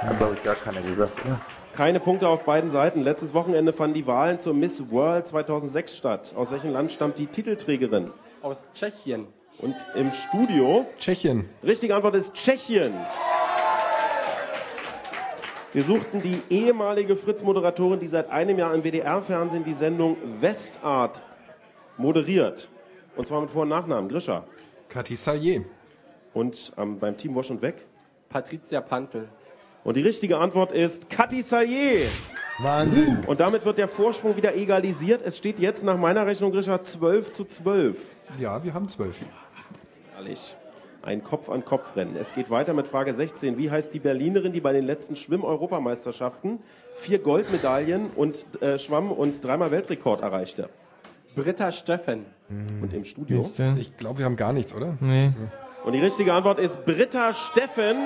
Hat, 0.00 0.16
glaube 0.16 0.34
ich, 0.34 0.42
gar 0.44 0.54
keiner 0.54 0.80
gesagt, 0.80 1.26
oder? 1.26 1.40
Keine 1.74 2.00
Punkte 2.00 2.28
auf 2.28 2.44
beiden 2.44 2.70
Seiten. 2.70 3.00
Letztes 3.00 3.32
Wochenende 3.32 3.72
fanden 3.72 3.94
die 3.94 4.06
Wahlen 4.06 4.38
zur 4.38 4.52
Miss 4.52 4.90
World 4.90 5.26
2006 5.26 5.96
statt. 5.96 6.34
Aus 6.36 6.52
welchem 6.52 6.70
Land 6.70 6.92
stammt 6.92 7.18
die 7.18 7.26
Titelträgerin? 7.26 8.10
Aus 8.42 8.66
Tschechien. 8.74 9.26
Und 9.58 9.74
im 9.94 10.10
Studio? 10.10 10.84
Tschechien. 10.98 11.48
Richtige 11.62 11.94
Antwort 11.94 12.16
ist 12.16 12.34
Tschechien. 12.34 12.92
Wir 15.72 15.82
suchten 15.82 16.20
die 16.20 16.42
ehemalige 16.50 17.16
Fritz-Moderatorin, 17.16 17.98
die 17.98 18.06
seit 18.06 18.28
einem 18.28 18.58
Jahr 18.58 18.74
im 18.74 18.84
WDR-Fernsehen 18.84 19.64
die 19.64 19.72
Sendung 19.72 20.18
Westart 20.40 21.22
moderiert. 21.96 22.68
Und 23.16 23.26
zwar 23.26 23.40
mit 23.40 23.50
Vor- 23.50 23.62
und 23.62 23.70
Nachnamen. 23.70 24.10
Grisha. 24.10 24.44
Cathy 24.90 25.16
Sayer. 25.16 25.62
Und 26.34 26.74
ähm, 26.76 26.98
beim 26.98 27.16
Team 27.16 27.34
Wash 27.34 27.50
und 27.50 27.62
Weg? 27.62 27.76
Patricia 28.28 28.82
Pantel. 28.82 29.30
Und 29.84 29.96
die 29.96 30.02
richtige 30.02 30.38
Antwort 30.38 30.72
ist 30.72 31.10
Cathy 31.10 31.42
Sayer. 31.42 32.06
Wahnsinn. 32.58 33.24
Und 33.26 33.40
damit 33.40 33.64
wird 33.64 33.78
der 33.78 33.88
Vorsprung 33.88 34.36
wieder 34.36 34.54
egalisiert. 34.54 35.22
Es 35.24 35.38
steht 35.38 35.58
jetzt 35.58 35.82
nach 35.82 35.96
meiner 35.96 36.24
Rechnung, 36.26 36.52
Grisha, 36.52 36.82
12 36.82 37.32
zu 37.32 37.44
12. 37.44 37.96
Ja, 38.38 38.62
wir 38.62 38.74
haben 38.74 38.88
zwölf. 38.88 39.18
Herrlich. 40.14 40.56
Ein 41.02 41.24
Kopf-an-Kopf-Rennen. 41.24 42.14
Es 42.14 42.32
geht 42.32 42.48
weiter 42.48 42.74
mit 42.74 42.86
Frage 42.86 43.12
16. 43.12 43.58
Wie 43.58 43.72
heißt 43.72 43.92
die 43.92 43.98
Berlinerin, 43.98 44.52
die 44.52 44.60
bei 44.60 44.72
den 44.72 44.84
letzten 44.84 45.16
Schwimm-Europameisterschaften 45.16 46.60
vier 46.94 47.18
Goldmedaillen 47.18 48.10
und 48.14 48.46
äh, 48.62 48.78
Schwamm 48.78 49.10
und 49.10 49.44
dreimal 49.44 49.72
Weltrekord 49.72 50.20
erreichte? 50.20 50.68
Britta 51.34 51.72
Steffen. 51.72 52.26
Und 52.48 52.92
im 52.92 53.02
Studio? 53.02 53.44
Ich 53.76 53.96
glaube, 53.96 54.18
wir 54.18 54.26
haben 54.26 54.36
gar 54.36 54.52
nichts, 54.52 54.74
oder? 54.74 54.96
Nee. 55.00 55.32
Und 55.84 55.94
die 55.94 56.00
richtige 56.00 56.34
Antwort 56.34 56.60
ist 56.60 56.84
Britta 56.84 57.34
Steffen. 57.34 57.96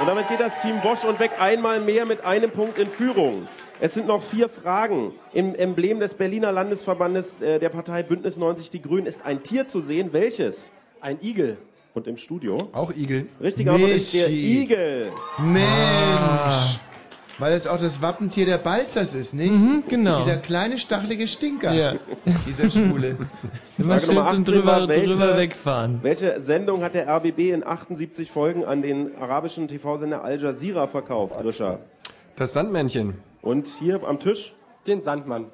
Und 0.00 0.06
damit 0.06 0.28
geht 0.28 0.40
das 0.40 0.58
Team 0.60 0.80
Bosch 0.80 1.04
und 1.04 1.20
Weg 1.20 1.32
einmal 1.38 1.80
mehr 1.80 2.06
mit 2.06 2.24
einem 2.24 2.50
Punkt 2.50 2.78
in 2.78 2.88
Führung. 2.88 3.46
Es 3.80 3.94
sind 3.94 4.06
noch 4.06 4.22
vier 4.22 4.48
Fragen. 4.48 5.12
Im 5.32 5.54
Emblem 5.54 6.00
des 6.00 6.14
Berliner 6.14 6.50
Landesverbandes 6.50 7.42
äh, 7.42 7.58
der 7.58 7.68
Partei 7.68 8.02
Bündnis 8.02 8.36
90 8.36 8.70
Die 8.70 8.80
Grünen 8.80 9.06
ist 9.06 9.24
ein 9.24 9.42
Tier 9.42 9.66
zu 9.66 9.80
sehen. 9.80 10.12
Welches? 10.12 10.70
Ein 11.00 11.18
Igel. 11.22 11.58
Und 11.94 12.06
im 12.06 12.16
Studio? 12.16 12.58
Auch 12.72 12.90
Igel. 12.90 13.26
Richtige 13.40 13.70
Antwort 13.70 13.90
ist 13.90 14.14
der. 14.14 14.30
Igel. 14.30 15.12
Mensch. 15.38 16.78
Weil 17.38 17.54
es 17.54 17.66
auch 17.66 17.78
das 17.78 18.02
Wappentier 18.02 18.46
der 18.46 18.58
Balzers 18.58 19.14
ist, 19.14 19.32
nicht? 19.34 19.52
Mhm, 19.52 19.84
genau. 19.88 20.16
Dieser 20.18 20.36
kleine, 20.36 20.78
stachelige 20.78 21.26
Stinker. 21.26 21.72
Ja. 21.72 21.94
Dieser 22.46 22.70
Schwule. 22.70 23.16
Immer 23.78 23.98
schön 24.00 24.10
zum 24.10 24.18
18 24.18 24.44
drüber, 24.44 24.86
welche- 24.88 25.06
drüber 25.06 25.36
wegfahren. 25.38 25.98
Welche 26.02 26.40
Sendung 26.40 26.82
hat 26.82 26.94
der 26.94 27.08
RBB 27.08 27.50
in 27.52 27.66
78 27.66 28.30
Folgen 28.30 28.64
an 28.64 28.82
den 28.82 29.16
arabischen 29.18 29.66
TV-Sender 29.66 30.22
Al 30.22 30.40
Jazeera 30.40 30.86
verkauft, 30.86 31.34
Grisha? 31.40 31.78
Das 32.36 32.52
Sandmännchen. 32.52 33.14
Und 33.40 33.68
hier 33.78 34.02
am 34.04 34.20
Tisch? 34.20 34.54
Den 34.86 35.02
Sandmann. 35.02 35.46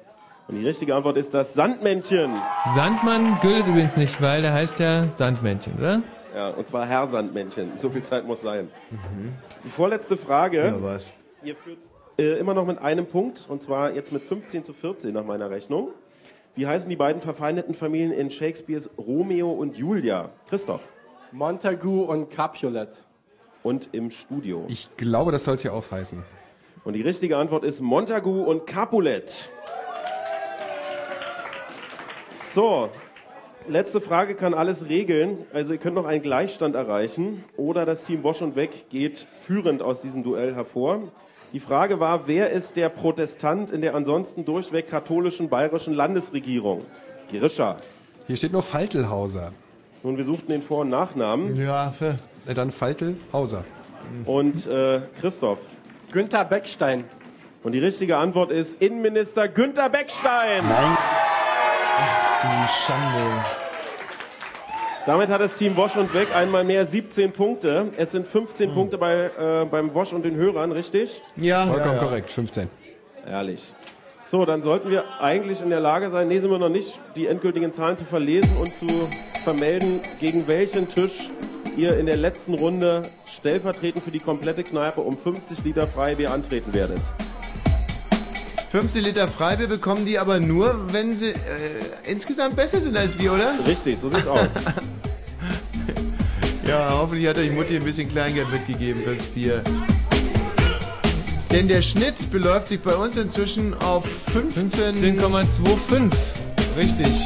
Und 0.47 0.55
die 0.59 0.65
richtige 0.67 0.95
Antwort 0.95 1.17
ist 1.17 1.33
das 1.33 1.53
Sandmännchen. 1.53 2.31
Sandmann 2.75 3.39
gilt 3.41 3.67
übrigens 3.67 3.95
nicht, 3.95 4.21
weil 4.21 4.41
der 4.41 4.53
heißt 4.53 4.79
ja 4.79 5.03
Sandmännchen, 5.03 5.73
oder? 5.77 6.01
Ja, 6.35 6.49
und 6.49 6.67
zwar 6.67 6.85
Herr 6.85 7.07
Sandmännchen. 7.07 7.71
So 7.77 7.89
viel 7.89 8.03
Zeit 8.03 8.25
muss 8.25 8.41
sein. 8.41 8.69
Die 9.63 9.69
vorletzte 9.69 10.17
Frage. 10.17 10.65
Ja, 10.65 10.81
was? 10.83 11.15
Ihr 11.43 11.55
führt 11.55 11.77
äh, 12.17 12.37
immer 12.37 12.53
noch 12.53 12.65
mit 12.65 12.79
einem 12.79 13.05
Punkt, 13.05 13.45
und 13.47 13.61
zwar 13.61 13.93
jetzt 13.93 14.11
mit 14.11 14.23
15 14.23 14.63
zu 14.63 14.73
14 14.73 15.13
nach 15.13 15.23
meiner 15.23 15.49
Rechnung. 15.49 15.89
Wie 16.55 16.67
heißen 16.67 16.89
die 16.89 16.97
beiden 16.97 17.21
verfeindeten 17.21 17.73
Familien 17.73 18.11
in 18.11 18.29
Shakespeares 18.29 18.89
Romeo 18.97 19.51
und 19.51 19.77
Julia? 19.77 20.31
Christoph. 20.49 20.91
Montagu 21.31 22.01
und 22.01 22.29
Capulet. 22.29 22.89
Und 23.63 23.89
im 23.93 24.09
Studio. 24.09 24.65
Ich 24.69 24.89
glaube, 24.97 25.31
das 25.31 25.43
soll 25.43 25.55
es 25.55 25.61
hier 25.61 25.73
auch 25.73 25.89
heißen. 25.89 26.23
Und 26.83 26.93
die 26.93 27.01
richtige 27.01 27.37
Antwort 27.37 27.63
ist 27.63 27.81
Montagu 27.81 28.43
und 28.43 28.65
Capulet. 28.65 29.49
So, 32.43 32.89
letzte 33.67 34.01
Frage 34.01 34.35
kann 34.35 34.53
alles 34.53 34.89
regeln. 34.89 35.45
Also 35.53 35.73
ihr 35.73 35.79
könnt 35.79 35.95
noch 35.95 36.05
einen 36.05 36.21
Gleichstand 36.21 36.75
erreichen 36.75 37.43
oder 37.55 37.85
das 37.85 38.03
Team 38.03 38.23
Wosch 38.23 38.41
und 38.41 38.55
Weg 38.55 38.89
geht 38.89 39.27
führend 39.33 39.81
aus 39.81 40.01
diesem 40.01 40.23
Duell 40.23 40.53
hervor. 40.53 41.11
Die 41.51 41.59
Frage 41.59 41.99
war, 41.99 42.27
wer 42.27 42.51
ist 42.51 42.75
der 42.75 42.89
Protestant 42.89 43.71
in 43.71 43.81
der 43.81 43.95
ansonsten 43.95 44.45
durchweg 44.45 44.87
katholischen 44.87 45.49
bayerischen 45.49 45.95
Landesregierung? 45.95 46.85
Grisha. 47.31 47.77
Hier 48.27 48.37
steht 48.37 48.53
nur 48.53 48.61
Faltelhauser. 48.61 49.51
Nun, 50.03 50.15
wir 50.15 50.23
suchten 50.23 50.51
den 50.51 50.61
Vor- 50.61 50.81
und 50.81 50.89
Nachnamen. 50.89 51.59
Ja, 51.59 51.91
dann 52.45 52.71
Faltelhauser. 52.71 53.63
Und 54.25 54.67
äh, 54.67 55.01
Christoph. 55.19 55.59
Günther 56.11 56.45
Beckstein. 56.45 57.03
Und 57.63 57.71
die 57.71 57.79
richtige 57.79 58.17
Antwort 58.17 58.51
ist 58.51 58.81
Innenminister 58.81 59.47
Günther 59.47 59.89
Beckstein. 59.89 60.63
Nein. 60.67 60.97
die 62.43 62.67
Schande. 62.67 63.68
Damit 65.05 65.29
hat 65.29 65.41
das 65.41 65.55
Team 65.55 65.75
Wosch 65.77 65.95
und 65.95 66.13
Weg 66.13 66.35
einmal 66.35 66.63
mehr 66.63 66.85
17 66.85 67.31
Punkte. 67.31 67.91
Es 67.97 68.11
sind 68.11 68.27
15 68.27 68.73
Punkte 68.73 68.97
bei, 68.97 69.31
äh, 69.39 69.65
beim 69.65 69.93
Wosch 69.93 70.13
und 70.13 70.23
den 70.23 70.35
Hörern, 70.35 70.71
richtig? 70.71 71.21
Ja, 71.35 71.65
Vollkommen 71.65 71.95
ja, 71.95 72.01
ja. 72.01 72.03
korrekt, 72.03 72.31
15. 72.31 72.69
Ehrlich. 73.25 73.73
So, 74.19 74.45
dann 74.45 74.61
sollten 74.61 74.91
wir 74.91 75.05
eigentlich 75.21 75.61
in 75.61 75.69
der 75.69 75.79
Lage 75.79 76.09
sein, 76.09 76.27
nee, 76.27 76.39
sind 76.39 76.51
wir 76.51 76.59
noch 76.59 76.69
nicht, 76.69 76.99
die 77.15 77.27
endgültigen 77.27 77.71
Zahlen 77.71 77.97
zu 77.97 78.05
verlesen 78.05 78.55
und 78.57 78.75
zu 78.75 78.87
vermelden, 79.43 80.01
gegen 80.19 80.47
welchen 80.47 80.87
Tisch 80.87 81.29
ihr 81.77 81.97
in 81.97 82.05
der 82.05 82.17
letzten 82.17 82.55
Runde 82.55 83.03
stellvertretend 83.25 84.03
für 84.03 84.11
die 84.11 84.19
komplette 84.19 84.63
Kneipe 84.63 85.01
um 85.01 85.17
50 85.17 85.63
Liter 85.63 85.87
Freibier 85.87 86.31
antreten 86.31 86.73
werdet. 86.73 86.99
15 88.69 89.03
Liter 89.03 89.27
Freibier 89.27 89.67
bekommen 89.67 90.05
die 90.05 90.19
aber 90.19 90.39
nur, 90.39 90.93
wenn 90.93 91.17
sie 91.17 91.29
äh, 91.29 91.35
insgesamt 92.03 92.55
besser 92.55 92.79
sind 92.79 92.95
als 92.95 93.17
wir, 93.17 93.33
oder? 93.33 93.53
Richtig, 93.65 93.97
so 93.99 94.09
sieht's 94.09 94.27
aus. 94.27 94.49
Ja, 96.67 96.91
hoffentlich 96.91 97.27
hat 97.27 97.39
euch 97.39 97.51
Mutti 97.51 97.77
ein 97.77 97.83
bisschen 97.83 98.07
Kleingeld 98.07 98.51
mitgegeben 98.51 99.01
fürs 99.01 99.23
Bier. 99.33 99.63
Denn 101.51 101.67
der 101.67 101.81
Schnitt 101.81 102.29
beläuft 102.29 102.67
sich 102.67 102.79
bei 102.79 102.93
uns 102.93 103.17
inzwischen 103.17 103.73
auf 103.73 104.05
15... 104.31 104.93
10,25. 104.93 106.11
Richtig. 106.77 107.25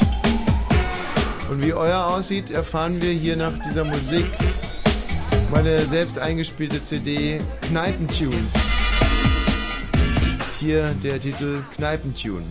Und 1.51 1.61
wie 1.61 1.73
euer 1.73 2.05
aussieht, 2.05 2.51
erfahren 2.51 3.01
wir 3.01 3.11
hier 3.11 3.35
nach 3.35 3.51
dieser 3.65 3.83
Musik. 3.83 4.27
Meine 5.51 5.85
selbst 5.87 6.17
eingespielte 6.17 6.81
CD 6.81 7.41
Kneipentunes. 7.67 8.53
Hier 10.63 10.95
der 11.03 11.19
Titel 11.19 11.61
Kneipentune. 11.75 12.45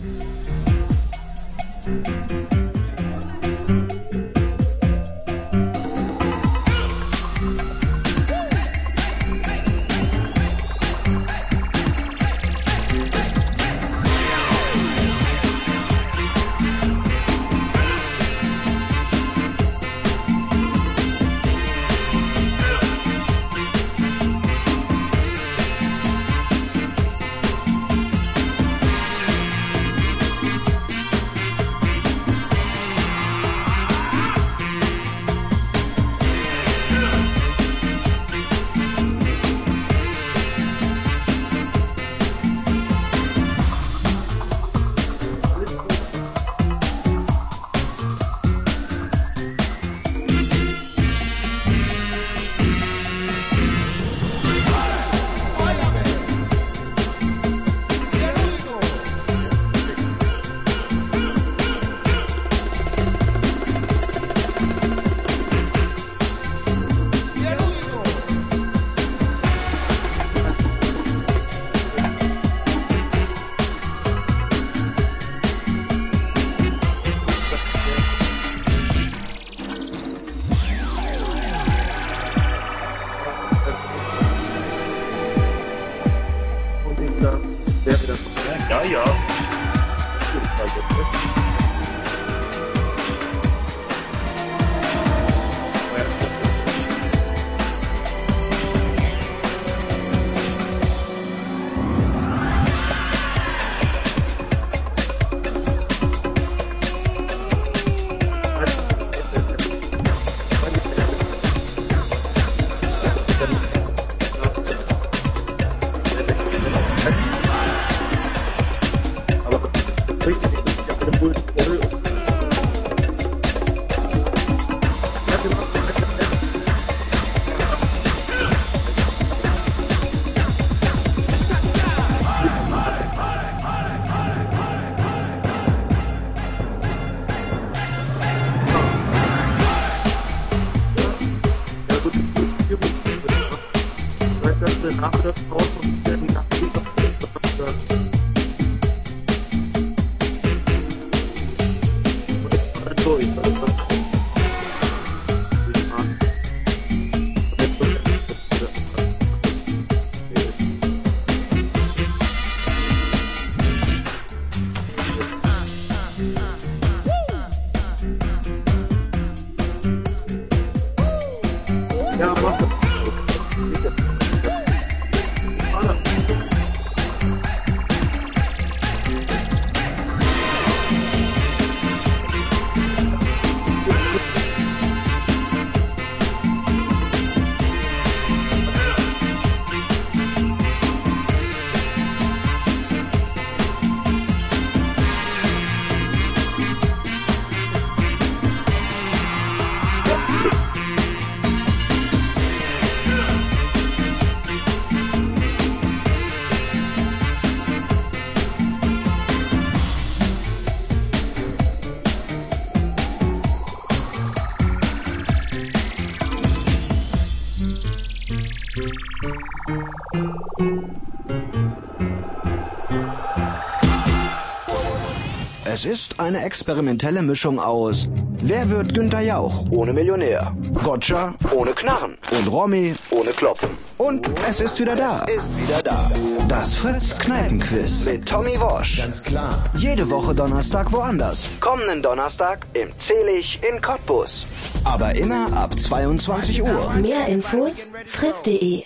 Es 225.83 225.89
ist 225.89 226.17
eine 226.21 226.41
experimentelle 226.45 227.21
Mischung 227.21 227.59
aus 227.59 228.07
Wer 228.39 228.69
wird 228.69 228.93
Günter 228.93 229.19
Jauch 229.19 229.65
ohne 229.69 229.91
Millionär? 229.91 230.55
Gotcha 230.81 231.35
ohne 231.51 231.71
Knarren 231.71 232.17
und 232.31 232.47
Romy 232.47 232.93
ohne 233.09 233.31
Klopfen. 233.31 233.71
Und 233.97 234.29
es 234.47 234.61
ist 234.61 234.79
wieder 234.79 234.95
da. 234.95 235.25
Es 235.27 235.43
ist 235.43 235.57
wieder 235.57 235.81
da. 235.81 236.09
Das 236.47 236.73
Fritz 236.73 237.17
Kneipenquiz 237.17 238.05
mit 238.05 238.25
Tommy 238.25 238.57
Wosch. 238.61 238.99
Ganz 238.99 239.21
klar. 239.21 239.61
Jede 239.75 240.09
Woche 240.09 240.33
Donnerstag 240.33 240.89
woanders. 240.93 241.47
Kommenden 241.59 242.01
Donnerstag 242.01 242.65
im 242.73 242.97
Zelig 242.97 243.59
in 243.69 243.81
Cottbus. 243.81 244.47
Aber 244.85 245.13
immer 245.15 245.51
ab 245.51 245.77
22 245.77 246.61
Uhr. 246.61 246.93
Mehr 247.01 247.27
Infos 247.27 247.91
fritz.de. 248.05 248.83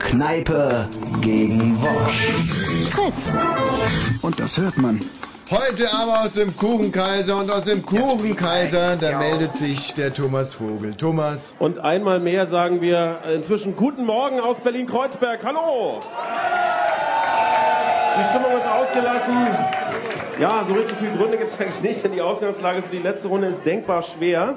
Kneipe 0.00 0.88
gegen 1.20 1.80
Wosch. 1.80 2.32
Fritz. 2.90 3.32
Und 4.22 4.40
das 4.40 4.58
hört 4.58 4.76
man. 4.76 5.00
Heute 5.52 5.84
aber 5.92 6.24
aus 6.24 6.32
dem 6.32 6.56
Kuchenkaiser 6.56 7.36
und 7.36 7.50
aus 7.50 7.64
dem 7.64 7.84
Kuchenkaiser, 7.84 8.96
da 8.96 9.18
meldet 9.18 9.54
sich 9.54 9.92
der 9.92 10.10
Thomas 10.14 10.54
Vogel. 10.54 10.94
Thomas. 10.94 11.54
Und 11.58 11.78
einmal 11.78 12.20
mehr 12.20 12.46
sagen 12.46 12.80
wir 12.80 13.18
inzwischen 13.34 13.76
Guten 13.76 14.06
Morgen 14.06 14.40
aus 14.40 14.60
Berlin-Kreuzberg. 14.60 15.44
Hallo! 15.44 16.00
Die 18.16 18.24
Stimmung 18.30 18.56
ist 18.56 18.66
ausgelassen. 18.66 19.46
Ja, 20.40 20.64
so 20.66 20.72
richtig 20.72 20.96
viele 20.96 21.18
Gründe 21.18 21.36
gibt 21.36 21.50
es 21.50 21.60
eigentlich 21.60 21.82
nicht, 21.82 22.02
denn 22.02 22.12
die 22.12 22.22
Ausgangslage 22.22 22.82
für 22.82 22.96
die 22.96 23.02
letzte 23.02 23.28
Runde 23.28 23.48
ist 23.48 23.62
denkbar 23.66 24.02
schwer. 24.02 24.56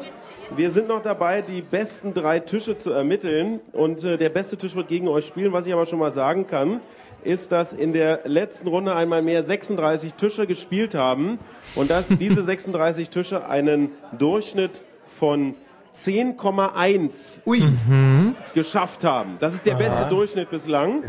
Wir 0.55 0.71
sind 0.71 0.87
noch 0.87 1.03
dabei, 1.03 1.41
die 1.41 1.61
besten 1.61 2.13
drei 2.13 2.39
Tische 2.39 2.77
zu 2.77 2.91
ermitteln. 2.91 3.59
Und 3.73 4.01
äh, 4.05 4.17
der 4.17 4.29
beste 4.29 4.55
Tisch 4.55 4.75
wird 4.75 4.87
gegen 4.87 5.09
euch 5.09 5.25
spielen. 5.25 5.51
Was 5.51 5.67
ich 5.67 5.73
aber 5.73 5.87
schon 5.87 5.99
mal 5.99 6.13
sagen 6.13 6.45
kann, 6.45 6.79
ist, 7.25 7.51
dass 7.51 7.73
in 7.73 7.93
der 7.93 8.21
letzten 8.25 8.67
Runde 8.67 8.95
einmal 8.95 9.21
mehr 9.21 9.43
36 9.43 10.13
Tische 10.13 10.47
gespielt 10.47 10.95
haben 10.95 11.39
und 11.75 11.89
dass 11.89 12.07
diese 12.07 12.43
36 12.45 13.09
Tische 13.09 13.47
einen 13.47 13.91
Durchschnitt 14.17 14.83
von 15.05 15.55
10,1 15.95 17.39
geschafft 18.53 19.03
haben. 19.03 19.37
Das 19.39 19.53
ist 19.53 19.65
der 19.65 19.75
Aha. 19.75 19.83
beste 19.83 20.09
Durchschnitt 20.09 20.49
bislang. 20.49 21.03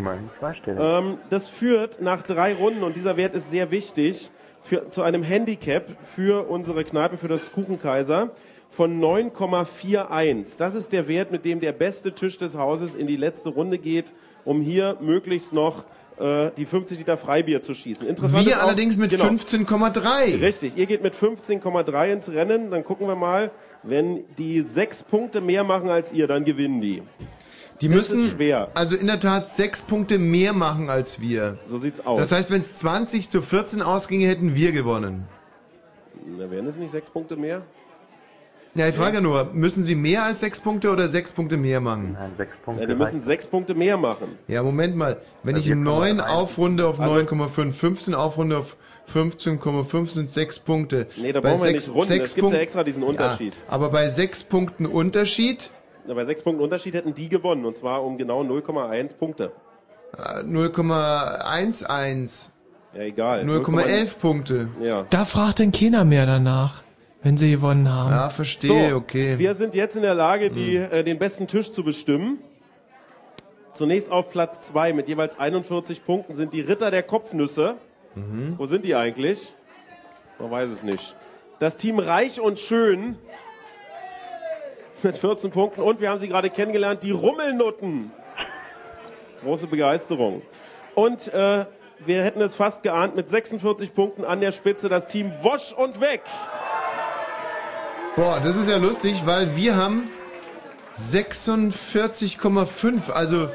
Ähm, 0.79 1.19
das 1.31 1.49
führt 1.49 2.01
nach 2.01 2.23
drei 2.23 2.55
Runden, 2.55 2.83
und 2.83 2.95
dieser 2.95 3.17
Wert 3.17 3.35
ist 3.35 3.51
sehr 3.51 3.71
wichtig, 3.71 4.31
für, 4.63 4.91
zu 4.91 5.03
einem 5.03 5.23
Handicap 5.23 5.97
für 6.03 6.49
unsere 6.49 6.85
Kneipe, 6.85 7.19
für 7.19 7.29
das 7.29 7.53
Kuchenkaiser 7.53 8.31
von 8.69 9.01
9,41. 9.01 10.59
Das 10.59 10.75
ist 10.75 10.93
der 10.93 11.09
Wert, 11.09 11.31
mit 11.31 11.45
dem 11.45 11.61
der 11.61 11.73
beste 11.73 12.13
Tisch 12.13 12.39
des 12.39 12.57
Hauses 12.57 12.95
in 12.95 13.07
die 13.07 13.17
letzte 13.17 13.51
Runde 13.51 13.79
geht, 13.79 14.13
um 14.45 14.61
hier 14.61 14.97
möglichst 15.01 15.53
noch 15.53 15.85
die 16.19 16.65
50 16.65 16.99
Liter 16.99 17.19
Freibier 17.19 17.61
zu 17.61 17.75
schießen. 17.75 18.07
Interessant 18.09 18.47
Wir 18.47 18.57
auch- 18.59 18.63
allerdings 18.65 18.97
mit 18.97 19.11
genau. 19.11 19.25
15,3. 19.25 20.41
Richtig, 20.41 20.77
ihr 20.77 20.87
geht 20.87 21.03
mit 21.03 21.15
15,3 21.15 22.11
ins 22.13 22.31
Rennen, 22.31 22.71
dann 22.71 22.85
gucken 22.85 23.07
wir 23.07 23.17
mal, 23.17 23.51
wenn 23.83 24.25
die 24.39 24.63
sechs 24.63 25.03
Punkte 25.03 25.41
mehr 25.43 25.63
machen 25.63 25.91
als 25.91 26.13
ihr, 26.13 26.27
dann 26.27 26.45
gewinnen 26.45 26.81
die. 26.81 27.03
Die 27.83 27.89
Das 27.89 27.95
müssen 28.11 28.31
schwer. 28.31 28.71
also 28.73 28.97
in 28.97 29.07
der 29.07 29.21
Tat 29.21 29.47
sechs 29.47 29.83
Punkte 29.83 30.19
mehr 30.19 30.55
machen 30.55 30.89
als 30.89 31.21
wir. 31.21 31.59
So 31.67 31.77
sieht's 31.77 32.01
aus. 32.07 32.19
Das 32.19 32.33
heißt, 32.33 32.51
wenn 32.51 32.63
es 32.63 32.79
20 32.79 33.29
zu 33.29 33.43
14 33.43 33.83
ausginge, 33.83 34.27
hätten 34.27 34.55
wir 34.55 34.73
gewonnen. 34.73 35.29
Na, 36.39 36.51
wären 36.51 36.67
es 36.67 36.77
nicht 36.77 36.91
sechs 36.93 37.11
Punkte 37.11 37.37
mehr? 37.37 37.63
Ja, 38.77 38.89
ich 38.89 38.95
frage 38.95 39.17
ja 39.17 39.21
nur, 39.21 39.51
müssen 39.53 39.83
sie 39.83 39.95
mehr 39.95 40.25
als 40.25 40.41
sechs 40.41 40.61
Punkte 40.61 40.91
oder 40.91 41.09
sechs 41.09 41.33
Punkte 41.33 41.57
mehr 41.57 41.81
machen? 41.81 42.17
Nein, 42.19 42.33
sechs 42.37 42.57
Punkte. 42.65 42.83
Ja, 42.83 42.89
die 42.89 42.95
müssen 42.95 43.21
sechs 43.23 43.47
Punkte 43.47 43.75
mehr 43.75 43.97
machen. 43.97 44.37
Ja, 44.49 44.63
Moment 44.63 44.97
mal. 44.97 45.17
Wenn 45.43 45.55
Also 45.55 45.65
ich 45.65 45.69
wir 45.69 45.75
kommen 45.77 45.85
9 45.85 46.21
rein. 46.21 46.31
aufrunde 46.31 46.87
auf 46.87 47.01
Also- 47.01 47.15
9,5, 47.15 47.73
15 47.73 48.15
aufrunde 48.15 48.59
auf 48.59 48.77
15,5 49.13 50.11
sind 50.11 50.31
sechs 50.31 50.59
Punkte. 50.59 51.07
Nee, 51.17 51.33
da 51.33 51.41
Bei 51.41 51.51
brauchen 51.51 51.63
wir 51.63 51.71
sechs- 51.71 51.87
nicht 51.87 51.95
runden, 51.95 52.09
sechs 52.09 52.31
es 52.31 52.35
gibt 52.35 52.53
ja 52.53 52.59
extra 52.59 52.83
diesen 52.85 53.03
Unterschied. 53.05 53.55
Ja, 53.55 53.61
aber 53.69 53.91
bei 53.91 54.09
sechs 54.09 54.43
Punkten 54.43 54.85
Unterschied, 54.87 55.71
Na, 56.09 56.15
bei 56.15 56.25
sechs 56.25 56.43
Punkten 56.43 56.63
Unterschied 56.63 56.95
hätten 56.95 57.15
die 57.15 57.29
gewonnen, 57.29 57.65
und 57.65 57.77
zwar 57.77 58.05
um 58.05 58.17
genau 58.19 58.43
0,1 58.43 59.15
Punkte. 59.15 59.53
äh, 60.19 60.43
0,11, 60.45 62.51
Ja, 62.95 63.03
egal. 63.03 63.45
0,11 63.45 64.19
Punkte. 64.19 64.69
Ja. 64.83 65.05
Da 65.11 65.25
fragt 65.25 65.59
denn 65.59 65.73
keiner 65.73 66.05
mehr 66.05 66.27
danach, 66.27 66.83
wenn 67.27 67.37
sie 67.37 67.51
gewonnen 67.51 67.93
haben. 67.93 68.11
Ja, 68.13 68.31
verstehe, 68.31 68.91
So, 68.91 68.97
okay. 68.97 69.37
Wir 69.37 69.57
sind 69.57 69.75
jetzt 69.75 69.97
in 69.97 70.03
der 70.03 70.15
Lage, 70.15 70.49
die, 70.49 70.77
äh, 70.77 71.03
den 71.03 71.19
besten 71.19 71.49
Tisch 71.49 71.73
zu 71.73 71.83
bestimmen. 71.83 72.39
Zunächst 73.73 74.13
auf 74.13 74.31
Platz 74.31 74.61
2 74.61 74.93
mit 74.93 75.09
jeweils 75.09 75.37
41 75.37 76.05
Punkten 76.05 76.37
sind 76.37 76.55
die 76.55 76.61
Ritter 76.61 76.93
der 76.93 77.03
Kopfnüsse. 77.03 77.75
Mhm. 78.15 78.55
Wo 78.59 78.67
sind 78.67 78.85
die 78.85 78.95
eigentlich? 78.95 79.57
Man 80.39 80.53
weiß 80.53 80.71
es 80.71 80.85
nicht. 80.85 81.17
Das 81.59 81.77
Team 81.77 81.99
Reich 81.99 82.41
und 82.41 82.61
Schön 82.61 83.17
mit 85.03 85.17
14 85.17 85.51
Punkten. 85.51 85.81
Und 85.81 86.01
wir 86.01 86.11
haben 86.11 86.21
sie 86.21 86.29
gerade 86.29 86.49
kennengelernt, 86.49 87.03
die 87.03 87.11
Rummelnutten. 87.11 88.13
Große 89.43 89.67
Begeisterung. 89.67 90.43
Und 90.95 91.27
äh, 91.35 91.67
wir 91.99 92.23
hätten 92.23 92.41
es 92.41 92.55
fast 92.55 92.85
geahnt, 92.85 93.17
mit 93.17 93.29
46 93.29 93.95
Punkten 93.95 94.25
an 94.25 94.41
der 94.41 94.53
Spitze 94.53 94.89
das 94.89 95.09
Team 95.09 95.33
Wosch 95.43 95.73
und 95.73 96.01
Weg. 96.01 96.23
Boah, 98.17 98.41
das 98.43 98.57
ist 98.57 98.69
ja 98.69 98.79
lustig, 98.79 99.23
weil 99.27 99.55
wir 99.57 99.77
haben 99.77 100.05
46,5. 100.97 103.11
Also 103.11 103.49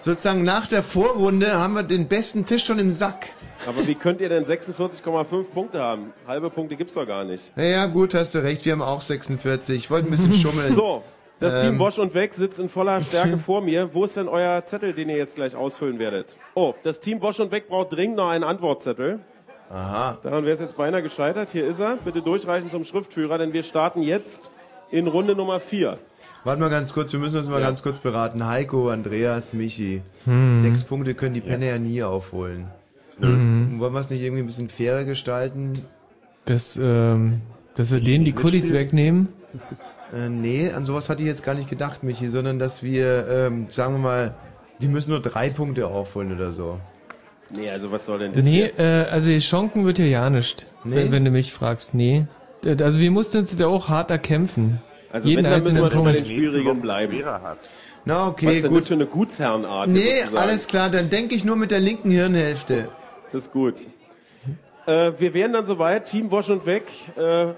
sozusagen 0.00 0.42
nach 0.42 0.66
der 0.66 0.82
Vorrunde 0.82 1.52
haben 1.60 1.74
wir 1.74 1.84
den 1.84 2.08
besten 2.08 2.44
Tisch 2.44 2.64
schon 2.64 2.80
im 2.80 2.90
Sack. 2.90 3.30
Aber 3.66 3.86
wie 3.86 3.94
könnt 3.94 4.20
ihr 4.20 4.28
denn 4.28 4.44
46,5 4.44 5.44
Punkte 5.52 5.80
haben? 5.80 6.12
Halbe 6.26 6.50
Punkte 6.50 6.74
gibt's 6.76 6.94
doch 6.94 7.06
gar 7.06 7.24
nicht. 7.24 7.56
Naja, 7.56 7.86
gut, 7.86 8.14
hast 8.14 8.34
du 8.34 8.40
recht, 8.40 8.64
wir 8.64 8.72
haben 8.72 8.82
auch 8.82 9.00
46. 9.00 9.76
Ich 9.76 9.88
wollte 9.90 10.08
ein 10.08 10.10
bisschen 10.10 10.32
schummeln. 10.42 10.74
So, 10.74 11.02
das 11.40 11.54
Ähm. 11.54 11.60
Team 11.70 11.78
Bosch 11.78 11.98
und 11.98 12.14
Weg 12.14 12.34
sitzt 12.34 12.58
in 12.60 12.68
voller 12.68 13.00
Stärke 13.02 13.36
vor 13.38 13.60
mir. 13.60 13.92
Wo 13.94 14.04
ist 14.04 14.16
denn 14.16 14.28
euer 14.28 14.64
Zettel, 14.64 14.92
den 14.92 15.08
ihr 15.08 15.16
jetzt 15.16 15.34
gleich 15.36 15.54
ausfüllen 15.56 15.98
werdet? 16.00 16.36
Oh, 16.54 16.74
das 16.84 16.98
Team 17.00 17.18
Bosch 17.20 17.38
und 17.40 17.50
Weg 17.52 17.68
braucht 17.68 17.92
dringend 17.92 18.16
noch 18.16 18.28
einen 18.28 18.44
Antwortzettel. 18.44 19.20
Aha. 19.70 20.18
Daran 20.22 20.44
wäre 20.44 20.54
es 20.54 20.60
jetzt 20.60 20.76
beinahe 20.76 21.02
gescheitert. 21.02 21.50
Hier 21.50 21.66
ist 21.66 21.78
er. 21.80 21.96
Bitte 21.96 22.22
durchreichen 22.22 22.70
zum 22.70 22.84
Schriftführer, 22.84 23.38
denn 23.38 23.52
wir 23.52 23.62
starten 23.62 24.02
jetzt 24.02 24.50
in 24.90 25.06
Runde 25.06 25.34
Nummer 25.34 25.60
4. 25.60 25.98
Warte 26.44 26.60
mal 26.60 26.70
ganz 26.70 26.94
kurz, 26.94 27.12
wir 27.12 27.20
müssen 27.20 27.36
uns 27.36 27.50
mal 27.50 27.60
Ja. 27.60 27.66
ganz 27.66 27.82
kurz 27.82 27.98
beraten. 27.98 28.46
Heiko, 28.46 28.88
Andreas, 28.88 29.52
Michi. 29.52 30.02
Hm. 30.24 30.56
Sechs 30.56 30.84
Punkte 30.84 31.14
können 31.14 31.34
die 31.34 31.40
Penner 31.40 31.66
ja. 31.66 31.78
nie 31.78 32.02
aufholen. 32.02 32.68
Mhm. 33.18 33.80
Wollen 33.80 33.92
wir 33.92 34.00
es 34.00 34.10
nicht 34.10 34.22
irgendwie 34.22 34.42
ein 34.44 34.46
bisschen 34.46 34.68
fairer 34.68 35.04
gestalten? 35.04 35.84
Das, 36.44 36.78
ähm, 36.80 37.40
dass 37.74 37.90
wir 37.90 38.00
denen 38.00 38.24
die 38.24 38.32
Kulis 38.32 38.72
wegnehmen. 38.72 39.28
Äh, 40.14 40.28
nee, 40.28 40.70
an 40.70 40.84
sowas 40.86 41.10
hatte 41.10 41.22
ich 41.22 41.28
jetzt 41.28 41.44
gar 41.44 41.54
nicht 41.54 41.68
gedacht, 41.68 42.02
Michi, 42.04 42.28
sondern 42.28 42.58
dass 42.60 42.82
wir, 42.82 43.26
ähm, 43.28 43.66
sagen 43.68 43.94
wir 43.94 43.98
mal, 43.98 44.34
Die 44.80 44.86
müssen 44.86 45.10
nur 45.10 45.20
drei 45.20 45.50
Punkte 45.50 45.88
aufholen 45.88 46.32
oder 46.32 46.52
so. 46.52 46.78
Nee, 47.50 47.70
also 47.70 47.90
was 47.90 48.04
soll 48.04 48.18
denn 48.18 48.32
das 48.34 48.44
Nee, 48.44 48.60
jetzt? 48.62 48.78
äh, 48.80 49.06
also 49.10 49.28
die 49.28 49.40
Schonken 49.40 49.84
wird 49.86 49.96
hier 49.96 50.08
ja 50.08 50.28
nicht, 50.30 50.66
Nee? 50.84 50.96
wenn, 50.96 51.12
wenn 51.12 51.24
du 51.24 51.30
mich 51.30 51.52
fragst. 51.52 51.94
Nee. 51.94 52.26
Also 52.64 52.98
wir 52.98 53.10
mussten 53.10 53.38
uns 53.38 53.56
da 53.56 53.66
auch 53.68 53.88
hart 53.88 54.10
erkämpfen. 54.10 54.80
Also 55.10 55.28
Jeden 55.28 55.44
wenn, 55.44 55.50
dann 55.52 55.62
müssen 55.62 55.76
wir 55.76 55.90
schon 55.90 56.04
bei 56.04 56.12
den. 56.12 56.26
Spielregeln 56.26 56.80
bleiben. 56.80 57.22
Na 58.04 58.22
Was 58.26 58.28
okay, 58.32 58.54
ist 58.56 58.64
denn 58.64 58.70
gut. 58.70 58.80
das 58.82 58.88
für 58.88 58.94
eine 58.94 59.06
Gutsherrenart? 59.06 59.88
Nee, 59.88 59.98
sozusagen? 60.00 60.36
alles 60.36 60.66
klar, 60.66 60.90
dann 60.90 61.08
denke 61.08 61.34
ich 61.34 61.44
nur 61.44 61.56
mit 61.56 61.70
der 61.70 61.80
linken 61.80 62.10
Hirnhälfte. 62.10 62.88
Das 63.32 63.44
ist 63.44 63.52
gut. 63.52 63.82
Äh, 64.86 65.12
wir 65.18 65.34
wären 65.34 65.52
dann 65.52 65.64
soweit. 65.64 66.06
Team 66.06 66.30
Wasch 66.30 66.48
und 66.50 66.66
Weg. 66.66 66.84
Äh, 67.16 67.48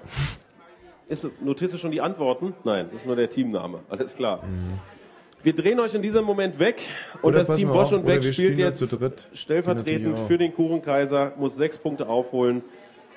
ist, 1.09 1.27
notierst 1.43 1.75
du 1.75 1.79
schon 1.79 1.91
die 1.91 2.01
Antworten? 2.01 2.55
Nein, 2.65 2.87
das 2.93 3.01
ist 3.03 3.07
nur 3.07 3.17
der 3.17 3.29
Teamname. 3.31 3.81
Alles 3.89 4.15
klar. 4.15 4.43
Wir 5.43 5.55
drehen 5.55 5.81
euch 5.81 5.95
in 5.95 6.03
diesem 6.03 6.25
Moment 6.25 6.59
weg 6.59 6.83
und 7.23 7.31
Oder 7.31 7.45
das 7.45 7.57
Team 7.57 7.71
Wasch 7.71 7.89
auf, 7.89 7.93
und 8.01 8.07
Weg 8.07 8.23
spielt 8.25 8.59
jetzt 8.59 8.87
zu 8.87 8.97
dritt. 8.99 9.29
stellvertretend 9.33 10.19
für 10.27 10.37
den 10.37 10.55
Kuchenkaiser, 10.55 11.33
muss 11.39 11.57
sechs 11.57 11.79
Punkte 11.79 12.09
aufholen. 12.09 12.63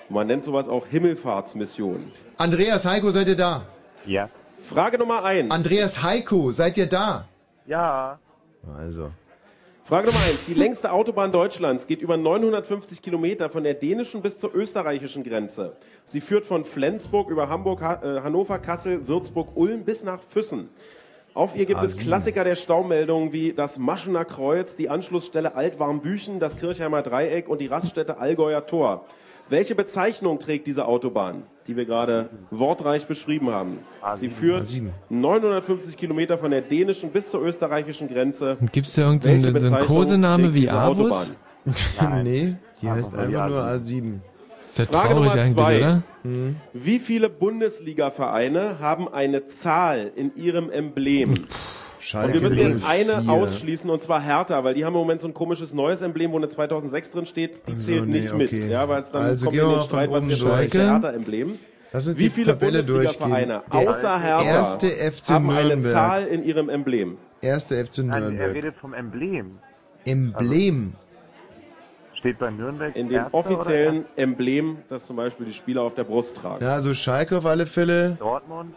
Man 0.09 0.27
nennt 0.27 0.43
sowas 0.45 0.69
auch 0.69 0.85
Himmelfahrtsmission. 0.87 2.11
Andreas 2.37 2.85
Heiko, 2.85 3.11
seid 3.11 3.27
ihr 3.27 3.35
da? 3.35 3.65
Ja. 4.05 4.29
Frage 4.59 4.97
Nummer 4.97 5.23
eins. 5.25 5.51
Andreas 5.51 6.01
Heiko, 6.03 6.51
seid 6.51 6.77
ihr 6.77 6.85
da? 6.87 7.27
Ja. 7.65 8.19
Also. 8.77 9.11
Frage 9.83 10.07
Nummer 10.07 10.19
eins. 10.25 10.45
Die 10.45 10.53
längste 10.53 10.93
Autobahn 10.93 11.33
Deutschlands 11.33 11.87
geht 11.87 12.01
über 12.01 12.15
950 12.15 13.01
Kilometer 13.01 13.49
von 13.49 13.63
der 13.65 13.73
dänischen 13.73 14.21
bis 14.21 14.39
zur 14.39 14.55
österreichischen 14.55 15.25
Grenze. 15.25 15.75
Sie 16.05 16.21
führt 16.21 16.45
von 16.45 16.63
Flensburg 16.63 17.29
über 17.29 17.49
Hamburg, 17.49 17.81
Ha- 17.81 18.01
äh, 18.01 18.21
Hannover, 18.21 18.59
Kassel, 18.59 19.07
Würzburg, 19.09 19.49
Ulm 19.55 19.83
bis 19.83 20.03
nach 20.05 20.21
Füssen. 20.21 20.69
Auf 21.33 21.55
ihr 21.55 21.65
gibt 21.65 21.81
es 21.81 21.97
A7. 21.97 22.03
Klassiker 22.03 22.43
der 22.43 22.55
Staumeldungen 22.55 23.33
wie 23.33 23.53
das 23.53 23.79
Maschener 23.79 24.23
Kreuz, 24.23 24.75
die 24.75 24.89
Anschlussstelle 24.89 25.55
Altwarmbüchen, 25.55 26.39
das 26.39 26.57
Kirchheimer 26.57 27.01
Dreieck 27.01 27.49
und 27.49 27.59
die 27.59 27.67
Raststätte 27.67 28.19
Allgäuer 28.19 28.65
Tor. 28.67 29.05
Welche 29.49 29.75
Bezeichnung 29.75 30.39
trägt 30.39 30.67
diese 30.67 30.85
Autobahn, 30.85 31.43
die 31.67 31.75
wir 31.75 31.85
gerade 31.85 32.29
wortreich 32.51 33.07
beschrieben 33.07 33.49
haben? 33.49 33.79
Sie 34.15 34.29
führt 34.29 34.67
950 35.09 35.97
Kilometer 35.97 36.37
von 36.37 36.51
der 36.51 36.61
dänischen 36.61 37.09
bis 37.09 37.29
zur 37.29 37.41
österreichischen 37.41 38.07
Grenze. 38.07 38.57
Gibt 38.71 38.87
es 38.87 38.93
da 38.93 39.03
irgendeinen 39.03 39.65
so 39.65 39.75
Kosename 39.77 40.53
wie 40.53 40.69
Avus? 40.69 41.33
Autobahn? 41.99 42.23
nee, 42.23 42.55
die 42.81 42.89
heißt 42.89 43.15
einfach 43.15 43.49
nur 43.49 43.63
A7. 43.63 44.19
A7. 44.73 44.81
Ist 44.83 44.93
ja 44.93 44.99
Frage 44.99 45.13
traurig 45.13 45.29
Nummer 45.29 45.33
eigentlich, 45.41 45.53
zwei. 45.53 45.77
oder? 45.77 46.03
Wie 46.73 46.99
viele 46.99 47.29
Bundesliga-Vereine 47.29 48.79
haben 48.79 49.07
eine 49.07 49.47
Zahl 49.47 50.11
in 50.15 50.35
ihrem 50.35 50.69
Emblem? 50.71 51.33
Schalke 51.99 52.27
und 52.27 52.33
wir 52.33 52.41
müssen 52.41 52.57
jetzt 52.59 52.79
04. 52.85 52.89
eine 52.89 53.31
ausschließen, 53.31 53.89
und 53.89 54.03
zwar 54.03 54.21
Hertha, 54.21 54.61
weil 54.63 54.73
die 54.73 54.83
haben 54.83 54.93
im 54.93 54.99
Moment 54.99 55.21
so 55.21 55.27
ein 55.27 55.33
komisches 55.33 55.73
neues 55.73 56.01
Emblem, 56.01 56.33
wo 56.33 56.37
eine 56.37 56.49
2006 56.49 57.11
drin 57.11 57.25
steht. 57.25 57.67
Die 57.67 57.73
So, 57.73 57.79
zählt 57.79 58.07
nee, 58.07 58.17
nicht 58.17 58.33
mit, 58.33 58.49
okay. 58.49 58.67
ja, 58.67 58.87
weil 58.89 58.99
es 59.01 59.11
dann 59.11 59.23
Also 59.23 59.45
kommt 59.45 59.57
in 59.57 59.69
den 59.69 59.81
Streit, 59.81 60.11
was 60.11 60.27
jetzt 60.27 60.41
das 60.43 60.73
Hertha-Emblem. 60.73 61.53
Lass 61.93 62.07
uns 62.07 62.17
Wie 62.17 62.23
die 62.23 62.29
viele 62.31 62.47
Tabelle 62.57 62.83
Bundesliga-Vereine 62.83 63.63
außer 63.69 64.19
Hertha 64.19 64.43
Erste 64.43 64.87
FC 64.87 65.29
haben 65.29 65.49
eine 65.51 65.67
Nürnberg. 65.69 65.93
Zahl 65.93 66.27
in 66.27 66.43
ihrem 66.43 66.67
Emblem? 66.69 67.17
Erste 67.41 67.75
FC 67.75 67.99
Nein, 67.99 68.09
er 68.09 68.19
Nürnberg. 68.29 68.53
redet 68.55 68.75
vom 68.75 68.93
Emblem. 68.93 69.59
Emblem. 70.03 70.93
Steht 72.23 72.39
bei 72.39 72.51
Nürnberg 72.51 72.95
In 72.95 73.09
dem 73.09 73.25
oder 73.25 73.33
offiziellen 73.33 74.05
Emblem, 74.15 74.77
das 74.87 75.05
zum 75.05 75.17
Beispiel 75.17 75.45
die 75.45 75.51
Spieler 75.53 75.81
auf 75.81 75.93
der 75.93 76.05
Brust 76.05 76.37
tragen. 76.37 76.59
Na, 76.61 76.71
also 76.71 76.93
Schalke 76.93 77.37
auf 77.37 77.45
alle 77.45 77.65
Fälle. 77.65 78.15
Dortmund, 78.17 78.73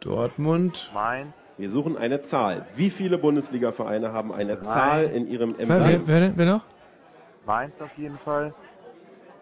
Dortmund. 0.00 0.90
Mainz. 0.92 1.32
Wir 1.56 1.70
suchen 1.70 1.96
eine 1.96 2.20
Zahl. 2.20 2.66
Wie 2.76 2.90
viele 2.90 3.16
Bundesliga-Vereine 3.16 4.12
haben 4.12 4.34
eine 4.34 4.56
Drei. 4.56 4.62
Zahl 4.64 5.04
in 5.04 5.26
ihrem 5.28 5.54
Emblem? 5.58 6.02
wer, 6.06 6.20
wer, 6.20 6.32
wer 6.36 6.46
noch? 6.46 6.64
Mainz 7.46 7.72
auf 7.80 7.88
jeden 7.96 8.18
Fall. 8.18 8.52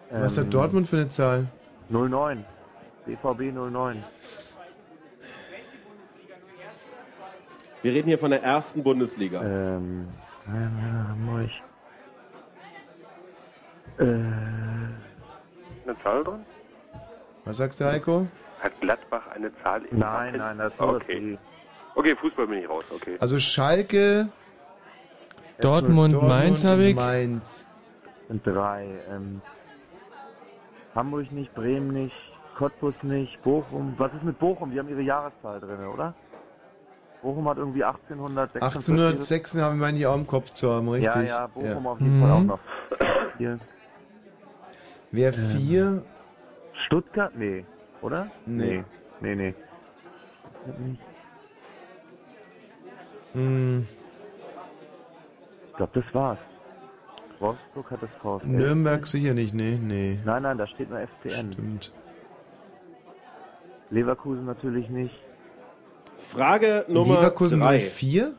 Was 0.08 0.38
Ähm, 0.38 0.44
hat 0.44 0.54
Dortmund 0.54 0.86
für 0.86 0.96
eine 0.96 1.08
Zahl? 1.08 1.46
09. 1.88 2.44
BVB 3.06 3.52
09. 3.52 4.04
Wir 7.82 7.92
reden 7.92 8.06
hier 8.06 8.18
von 8.20 8.30
der 8.30 8.44
ersten 8.44 8.84
Bundesliga. 8.84 9.42
Ähm, 9.42 10.06
äh, 10.46 11.08
Hamburg. 11.08 11.50
Äh, 13.98 14.04
Eine 14.04 15.96
Zahl 16.02 16.24
drin? 16.24 16.44
Was 17.44 17.56
sagst 17.58 17.80
du, 17.80 17.84
Heiko? 17.84 18.26
Hat 18.60 18.72
Gladbach 18.80 19.26
eine 19.34 19.50
Zahl 19.62 19.82
im 19.84 19.98
nein, 19.98 20.34
Wappen? 20.34 20.38
nein, 20.38 20.58
das 20.58 20.72
ist 20.72 20.80
Okay. 20.80 21.38
Okay, 21.94 22.16
Fußball 22.16 22.46
bin 22.46 22.58
ich 22.58 22.68
raus, 22.68 22.84
okay. 22.94 23.16
Also 23.20 23.38
Schalke. 23.38 24.28
Dortmund, 25.60 26.12
Dortmund 26.12 26.28
Mainz 26.28 26.64
habe 26.64 26.84
ich. 26.84 26.96
Mainz. 26.96 27.66
Sind 28.28 28.46
drei. 28.46 28.86
Ähm, 29.08 29.40
Hamburg 30.94 31.30
nicht, 31.32 31.54
Bremen 31.54 31.88
nicht, 31.92 32.14
Cottbus 32.58 32.94
nicht, 33.02 33.40
Bochum. 33.42 33.94
Was 33.96 34.12
ist 34.12 34.22
mit 34.24 34.38
Bochum? 34.38 34.70
Die 34.72 34.78
haben 34.78 34.88
ihre 34.88 35.00
Jahreszahl 35.02 35.60
drin, 35.60 35.86
oder? 35.86 36.14
Bochum 37.22 37.48
hat 37.48 37.56
irgendwie 37.56 37.82
1846. 37.84 38.62
1806 38.62 39.56
haben 39.62 39.78
wir 39.80 39.86
eigentlich 39.86 40.06
auch 40.06 40.16
im 40.16 40.26
Kopf 40.26 40.50
zu 40.52 40.70
haben, 40.70 40.88
richtig? 40.90 41.14
Ja, 41.14 41.22
ja, 41.22 41.46
Bochum 41.46 41.84
Ja. 41.84 41.90
auf 41.90 42.00
jeden 42.00 42.20
Fall 42.20 42.30
auch 42.30 42.40
Mhm. 42.40 42.46
noch. 42.46 42.60
Hier. 43.38 43.58
Wer 45.12 45.32
vier? 45.32 46.02
Stuttgart? 46.86 47.34
Nee, 47.36 47.64
oder? 48.02 48.30
Nee. 48.44 48.84
Nee, 49.20 49.34
nee. 49.34 49.54
nee. 50.78 50.98
Hm, 53.32 53.86
Ich 55.70 55.76
glaube, 55.76 56.00
das 56.02 56.14
war's. 56.14 56.38
Wolfsburg 57.38 57.90
hat 57.90 58.02
das 58.02 58.10
VfL. 58.22 58.46
Nürnberg 58.46 59.06
sicher 59.06 59.34
nicht, 59.34 59.54
nee, 59.54 59.78
nee. 59.80 60.18
Nein, 60.24 60.42
nein, 60.42 60.56
da 60.56 60.66
steht 60.66 60.88
nur 60.88 61.00
FCN. 61.00 61.52
Stimmt. 61.52 61.92
Leverkusen 63.90 64.46
natürlich 64.46 64.88
nicht. 64.88 65.14
Frage 66.18 66.86
Nummer 66.88 67.16
Leverkusen 67.16 67.60
drei. 67.60 67.78
04? 67.80 68.32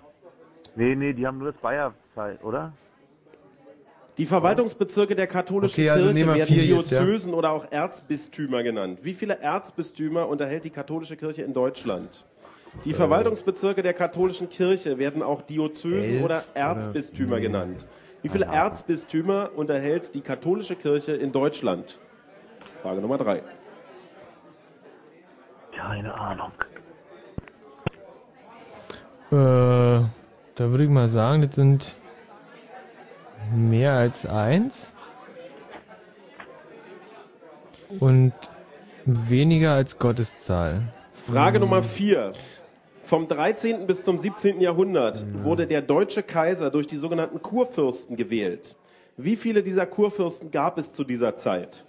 Nee, 0.75 0.95
nee, 0.95 1.13
die 1.13 1.25
haben 1.27 1.37
nur 1.37 1.51
das 1.51 1.61
Bayer-Zeit, 1.61 2.43
oder? 2.43 2.73
Die 4.17 4.25
Verwaltungsbezirke 4.25 5.15
der 5.15 5.27
katholischen 5.27 5.79
Okay, 5.81 5.89
also 5.91 6.09
Kirche 6.11 6.25
werden 6.27 6.45
vier 6.47 6.63
jetzt, 6.63 6.91
ja. 6.91 6.99
Diözesen 7.01 7.33
oder 7.35 7.51
auch 7.51 7.71
Erzbistümer 7.71 8.63
genannt. 8.63 8.99
Wie 9.03 9.13
viele 9.13 9.39
Erzbistümer 9.39 10.27
unterhält 10.27 10.65
die 10.65 10.71
katholische 10.71 11.15
Kirche 11.15 11.43
in 11.43 11.53
Deutschland? 11.53 12.25
Die 12.83 12.93
Verwaltungsbezirke 12.93 13.83
der 13.83 13.93
katholischen 13.93 14.49
Kirche 14.49 14.97
werden 14.97 15.21
auch 15.21 15.41
Diözesen 15.41 16.15
Elf 16.15 16.23
oder 16.25 16.43
oder- 16.53 16.59
Erzbistümer 16.59 17.35
nee. 17.37 17.43
genannt. 17.43 17.85
Wie 18.23 18.29
viele 18.29 18.45
Erzbistümer 18.45 19.51
unterhält 19.55 20.15
die 20.15 20.21
katholische 20.21 20.75
Kirche 20.75 21.13
in 21.13 21.31
Deutschland? 21.31 21.99
Frage 22.81 23.01
Nummer 23.01 23.17
drei. 23.17 23.43
Keine 25.75 26.13
Ahnung. 26.13 26.51
Äh, 29.31 29.35
da 29.35 30.05
würde 30.57 30.83
ich 30.83 30.89
mal 30.89 31.07
sagen, 31.09 31.43
das 31.43 31.55
sind 31.55 31.95
mehr 33.55 33.93
als 33.93 34.25
eins. 34.25 34.93
Und 37.99 38.33
weniger 39.05 39.71
als 39.71 39.97
Gotteszahl. 39.97 40.81
Frage 41.13 41.59
Nummer 41.59 41.83
vier. 41.83 42.33
Vom 43.03 43.27
13. 43.29 43.87
bis 43.87 44.03
zum 44.03 44.19
17. 44.19 44.59
Jahrhundert 44.59 45.23
wurde 45.43 45.65
der 45.65 45.81
deutsche 45.81 46.23
Kaiser 46.23 46.69
durch 46.69 46.87
die 46.87 46.97
sogenannten 46.97 47.41
Kurfürsten 47.41 48.17
gewählt. 48.17 48.75
Wie 49.15 49.37
viele 49.37 49.63
dieser 49.63 49.85
Kurfürsten 49.85 50.51
gab 50.51 50.77
es 50.77 50.91
zu 50.91 51.05
dieser 51.05 51.33
Zeit? 51.33 51.85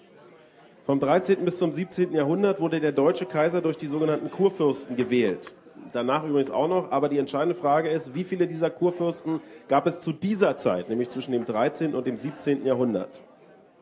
Vom 0.87 1.01
13. 1.01 1.45
bis 1.45 1.59
zum 1.59 1.73
17. 1.73 2.13
Jahrhundert 2.13 2.61
wurde 2.61 2.79
der 2.81 2.93
deutsche 2.93 3.27
Kaiser 3.27 3.61
durch 3.61 3.77
die 3.77 3.89
sogenannten 3.89 4.31
Kurfürsten 4.31 4.97
gewählt. 4.97 5.53
Danach 5.93 6.25
übrigens 6.25 6.51
auch 6.51 6.69
noch, 6.69 6.91
aber 6.93 7.09
die 7.09 7.19
entscheidende 7.19 7.55
Frage 7.55 7.89
ist, 7.89 8.15
wie 8.15 8.25
viele 8.25 8.47
dieser 8.47 8.71
Kurfürsten 8.71 9.41
gab 9.69 9.87
es 9.87 10.01
zu 10.01 10.13
dieser 10.13 10.57
Zeit, 10.57 10.89
nämlich 10.89 11.09
zwischen 11.09 11.33
dem 11.33 11.45
13. 11.47 11.95
und 11.95 12.07
dem 12.07 12.17
17. 12.17 12.65
Jahrhundert? 12.67 13.23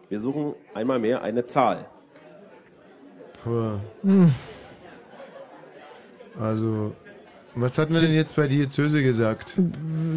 Wir 0.08 0.20
suchen 0.20 0.54
einmal 0.74 0.98
mehr 0.98 1.22
eine 1.22 1.46
Zahl. 1.46 1.86
Puh. 3.42 3.78
Hm. 4.02 4.30
Also, 6.38 6.92
was 7.54 7.78
hatten 7.78 7.94
wir 7.94 8.00
denn 8.00 8.14
jetzt 8.14 8.36
bei 8.36 8.46
Diözese 8.46 9.02
gesagt? 9.02 9.58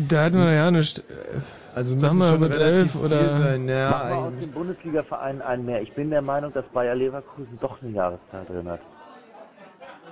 Da 0.10 0.26
hatten 0.26 0.38
wir 0.38 0.52
ja 0.54 0.70
nicht. 0.70 1.04
Also 1.74 1.96
Sag 1.96 2.02
müssen 2.02 2.18
mal, 2.20 2.28
schon 2.30 2.40
mit 2.42 2.52
relativ 2.52 2.80
elf 2.82 2.92
viel 2.92 3.06
oder- 3.06 3.30
sein. 3.30 3.68
Ja, 3.70 3.90
Mach 3.90 4.10
mal 4.10 4.28
aus 4.28 4.34
den 4.46 4.52
Bundesliga-Vereinen 4.52 5.42
einen 5.42 5.66
mehr. 5.66 5.82
Ich 5.82 5.94
bin 5.94 6.10
der 6.10 6.22
Meinung, 6.22 6.52
dass 6.54 6.66
Bayer 6.74 6.96
Leverkusen 6.96 7.58
doch 7.62 7.82
eine 7.82 7.92
Jahreszahl 7.92 8.46
drin 8.46 8.68
hat. 8.68 8.82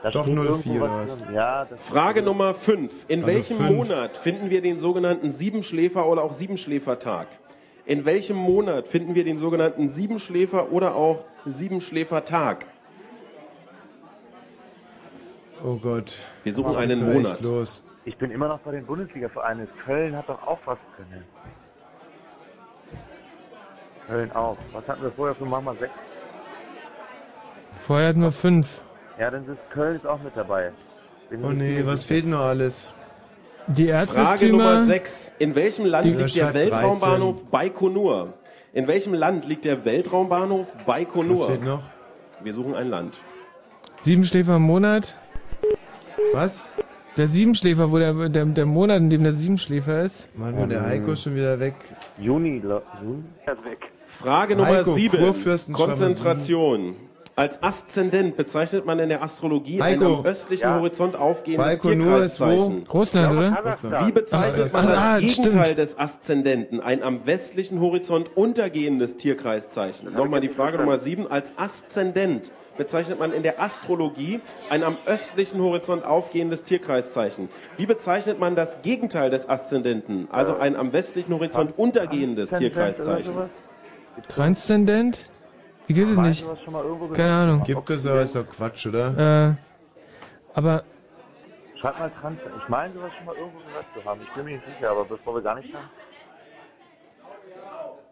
Da 0.08 0.12
Doch 0.12 0.24
steht 0.24 0.36
04 0.36 0.46
irgendwo 0.46 0.86
oder 0.86 1.04
was? 1.04 1.22
Ja, 1.34 1.66
das 1.66 1.84
Frage 1.86 2.22
Nummer 2.22 2.54
5. 2.54 2.94
In 3.10 3.24
Also 3.26 3.34
welchem 3.36 3.58
fünf. 3.58 3.70
Monat 3.72 4.16
finden 4.16 4.50
wir 4.50 4.62
den 4.62 4.80
sogenannten 4.80 5.32
Siebenschläfer 5.32 6.08
oder 6.08 6.24
auch 6.24 6.32
Siebenschläfertag? 6.32 7.28
In 7.86 8.06
welchem 8.06 8.38
Monat 8.38 8.88
finden 8.88 9.16
wir 9.16 9.26
den 9.26 9.38
sogenannten 9.38 9.90
Siebenschläfer 9.90 10.72
oder 10.72 10.96
auch 10.96 11.26
Siebenschläfertag? 11.46 12.68
Oh 15.62 15.76
Gott. 15.76 16.20
Wir 16.46 16.54
suchen 16.54 16.70
Jetzt 16.70 16.78
einen 17.02 17.14
Monat. 17.14 17.42
Los. 17.42 17.86
Ich 18.06 18.16
bin 18.16 18.32
immer 18.32 18.48
noch 18.48 18.60
bei 18.60 18.72
den 18.72 18.86
Bundesliga-Vereinen. 18.86 19.68
Köln 19.84 20.16
hat 20.16 20.30
doch 20.30 20.42
auch 20.48 20.60
was 20.64 20.78
drin. 20.96 21.22
Köln 24.08 24.32
auch. 24.32 24.56
Was 24.72 24.88
hatten 24.88 25.04
wir 25.04 25.12
vorher 25.12 25.36
für 25.36 25.44
Mama 25.46 25.74
6? 25.78 25.92
Vorher 27.86 28.08
hatten 28.08 28.22
wir 28.22 28.32
fünf. 28.32 28.84
Ja, 29.20 29.32
dann 29.32 29.44
ist 29.44 29.58
Köln 29.72 29.96
ist 29.96 30.06
auch 30.06 30.22
mit 30.22 30.36
dabei. 30.36 30.72
Bin 31.30 31.44
Oh 31.44 31.50
nee, 31.50 31.82
was 31.84 32.06
fehlt 32.06 32.26
noch 32.26 32.40
alles? 32.42 32.90
Die 33.68 33.90
Frage 33.90 34.50
Nummer 34.50 34.84
6. 34.84 35.34
In 35.40 35.56
welchem 35.56 35.86
Land 35.86 36.06
Die- 36.06 36.12
liegt 36.14 36.38
der 36.38 36.54
Weltraumbahnhof 36.54 37.46
Baikonur? 37.46 38.34
In 38.74 38.88
welchem 38.88 39.14
Land 39.14 39.46
liegt 39.48 39.66
der 39.66 39.84
Weltraumbahnhof 39.84 40.74
Baikonur? 40.86 41.38
Was 41.38 41.46
fehlt 41.48 41.64
noch? 41.64 41.82
Wir 42.44 42.54
suchen 42.54 42.76
ein 42.76 42.90
Land. 42.90 43.20
Siebenschläfer 44.00 44.56
im 44.58 44.62
Monat. 44.62 45.18
Was? 46.34 46.66
Der 47.18 47.28
Siebenschläfer, 47.28 47.92
wo 47.92 47.98
der, 47.98 48.30
der, 48.30 48.46
der 48.46 48.66
Monat, 48.68 48.98
in 49.00 49.10
dem 49.10 49.24
der 49.24 49.34
Siebenschläfer 49.34 50.04
ist. 50.04 50.30
Mann, 50.38 50.56
wo 50.56 50.66
der 50.68 50.84
Heiko 50.86 51.14
ist 51.14 51.24
schon 51.24 51.36
wieder 51.36 51.60
weg. 51.60 51.74
Juni, 52.20 52.62
Juni? 53.02 53.24
Er 53.46 53.54
ist 53.54 53.66
weg. 53.66 53.92
Frage 54.06 54.56
Nummer 54.56 54.70
Heiko, 54.78 54.94
7. 54.94 55.18
Kurfürstenschreiber 55.18 55.90
Konzentration. 55.94 56.96
Als 57.38 57.62
Aszendent 57.62 58.36
bezeichnet 58.36 58.88
man 58.88 58.98
in 58.98 59.10
der 59.10 59.22
Astrologie 59.22 59.80
ein 59.80 60.00
Heiko. 60.02 60.16
am 60.22 60.26
östlichen 60.26 60.64
Ja. 60.70 60.80
Horizont 60.80 61.16
aufgehendes 61.16 61.84
wo? 61.84 61.90
Tierkreiszeichen. 61.90 62.88
Russland, 62.92 63.32
oder? 63.32 64.08
Wie 64.08 64.12
bezeichnet 64.12 64.74
man 64.74 64.88
das 64.88 64.98
Ah, 64.98 65.20
Gegenteil 65.20 65.62
stimmt. 65.66 65.78
des 65.78 66.00
Aszendenten? 66.00 66.82
Ein 66.82 67.04
am 67.04 67.28
westlichen 67.28 67.80
Horizont 67.80 68.32
untergehendes 68.36 69.18
Tierkreiszeichen. 69.18 70.12
Nochmal 70.16 70.42
die 70.42 70.50
Frage 70.50 70.80
Nummer 70.80 70.98
7. 70.98 71.28
Als 71.30 71.54
Aszendent 71.58 72.52
bezeichnet 72.76 73.20
man 73.20 73.32
in 73.32 73.44
der 73.44 73.62
Astrologie 73.62 74.40
ein 74.72 74.82
am 74.82 74.98
östlichen 75.06 75.62
Horizont 75.62 76.06
aufgehendes 76.06 76.64
Tierkreiszeichen. 76.64 77.50
Wie 77.78 77.86
bezeichnet 77.86 78.40
man 78.40 78.56
das 78.56 78.82
Gegenteil 78.82 79.30
des 79.30 79.48
Aszendenten? 79.48 80.28
Also 80.32 80.58
ein 80.58 80.76
am 80.76 80.92
westlichen 80.92 81.32
Horizont 81.36 81.78
untergehendes 81.78 82.50
Tierkreiszeichen. 82.50 83.34
Transzendent? 84.28 85.30
Ich 85.88 85.98
weiß 85.98 86.10
es 86.10 86.18
nicht. 86.18 86.40
sowas 86.42 86.60
schon 86.64 86.74
mal 86.74 86.84
irgendwo 86.84 87.08
Keine 87.08 87.34
Ahnung. 87.34 87.64
Gibt 87.64 87.90
es 87.90 88.06
aber 88.06 88.22
ist 88.22 88.36
doch 88.36 88.48
Quatsch, 88.48 88.88
oder? 88.88 89.50
Äh, 89.50 89.56
aber 90.54 90.84
Schreib 91.80 92.00
mal 92.00 92.12
Trans. 92.20 92.40
Ich 92.58 92.70
meine, 92.70 92.94
sowas 92.94 93.12
schon 93.16 93.26
mal 93.26 93.36
irgendwo 93.36 93.60
gehört 93.60 93.86
zu 93.96 94.04
haben. 94.04 94.22
Ich 94.24 94.34
bin 94.34 94.46
mir 94.46 94.52
nicht 94.56 94.66
sicher, 94.66 94.90
aber 94.92 95.06
bevor 95.06 95.36
wir 95.36 95.42
gar 95.42 95.56
nicht 95.56 95.74
haben. 95.74 95.90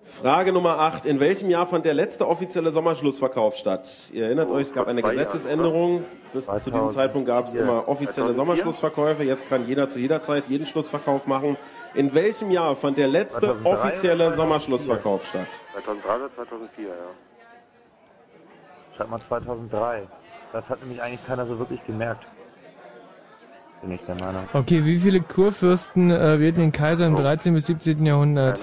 Frage 0.04 0.54
Nummer 0.54 0.80
8. 0.80 1.08
In 1.08 1.20
welchem 1.20 1.50
Jahr 1.50 1.66
fand 1.66 1.84
der 1.84 1.96
letzte 1.96 2.28
offizielle 2.28 2.70
Sommerschlussverkauf 2.70 3.56
statt? 3.56 4.12
Ihr 4.14 4.26
erinnert 4.26 4.52
euch, 4.52 4.68
es 4.68 4.74
gab 4.74 4.88
eine 4.88 5.02
Gesetzesänderung. 5.02 6.06
Bis 6.32 6.46
zu 6.46 6.54
diesem 6.54 6.74
2004. 6.74 6.90
Zeitpunkt 6.90 7.28
gab 7.28 7.48
es 7.48 7.56
immer 7.56 7.88
offizielle 7.88 8.34
2004? 8.34 8.36
Sommerschlussverkäufe. 8.36 9.24
Jetzt 9.24 9.50
kann 9.50 9.68
jeder 9.68 9.90
zu 9.90 10.00
jeder 10.00 10.22
Zeit 10.22 10.48
jeden 10.48 10.68
Schlussverkauf 10.68 11.26
machen. 11.26 11.58
In 11.96 12.14
welchem 12.14 12.52
Jahr 12.52 12.76
fand 12.76 13.00
der 13.00 13.08
letzte 13.08 13.40
2003 13.42 13.70
oder 13.70 13.80
offizielle 13.80 14.18
2004? 14.18 14.36
Sommerschlussverkauf 14.36 15.26
statt? 15.26 15.48
2003 15.74 16.16
oder 16.16 16.36
2004, 16.36 16.86
ja. 16.86 16.94
Schreib 18.96 19.10
mal 19.10 19.22
2003. 19.28 20.12
Das 20.52 20.66
hat 20.70 20.82
nämlich 20.82 21.02
eigentlich 21.02 21.24
keiner 21.24 21.48
so 21.48 21.60
wirklich 21.60 21.84
gemerkt. 21.86 22.26
Bin 23.82 23.92
ich 23.92 24.02
der 24.08 24.16
Meinung. 24.16 24.44
okay, 24.54 24.84
wie 24.84 24.98
viele 24.98 25.22
Kurfürsten 25.22 26.10
äh, 26.10 26.40
wählten 26.40 26.60
den 26.60 26.72
Kaiser 26.72 27.06
im 27.06 27.16
13. 27.16 27.54
bis 27.54 27.68
17. 27.68 28.04
Jahrhundert? 28.06 28.58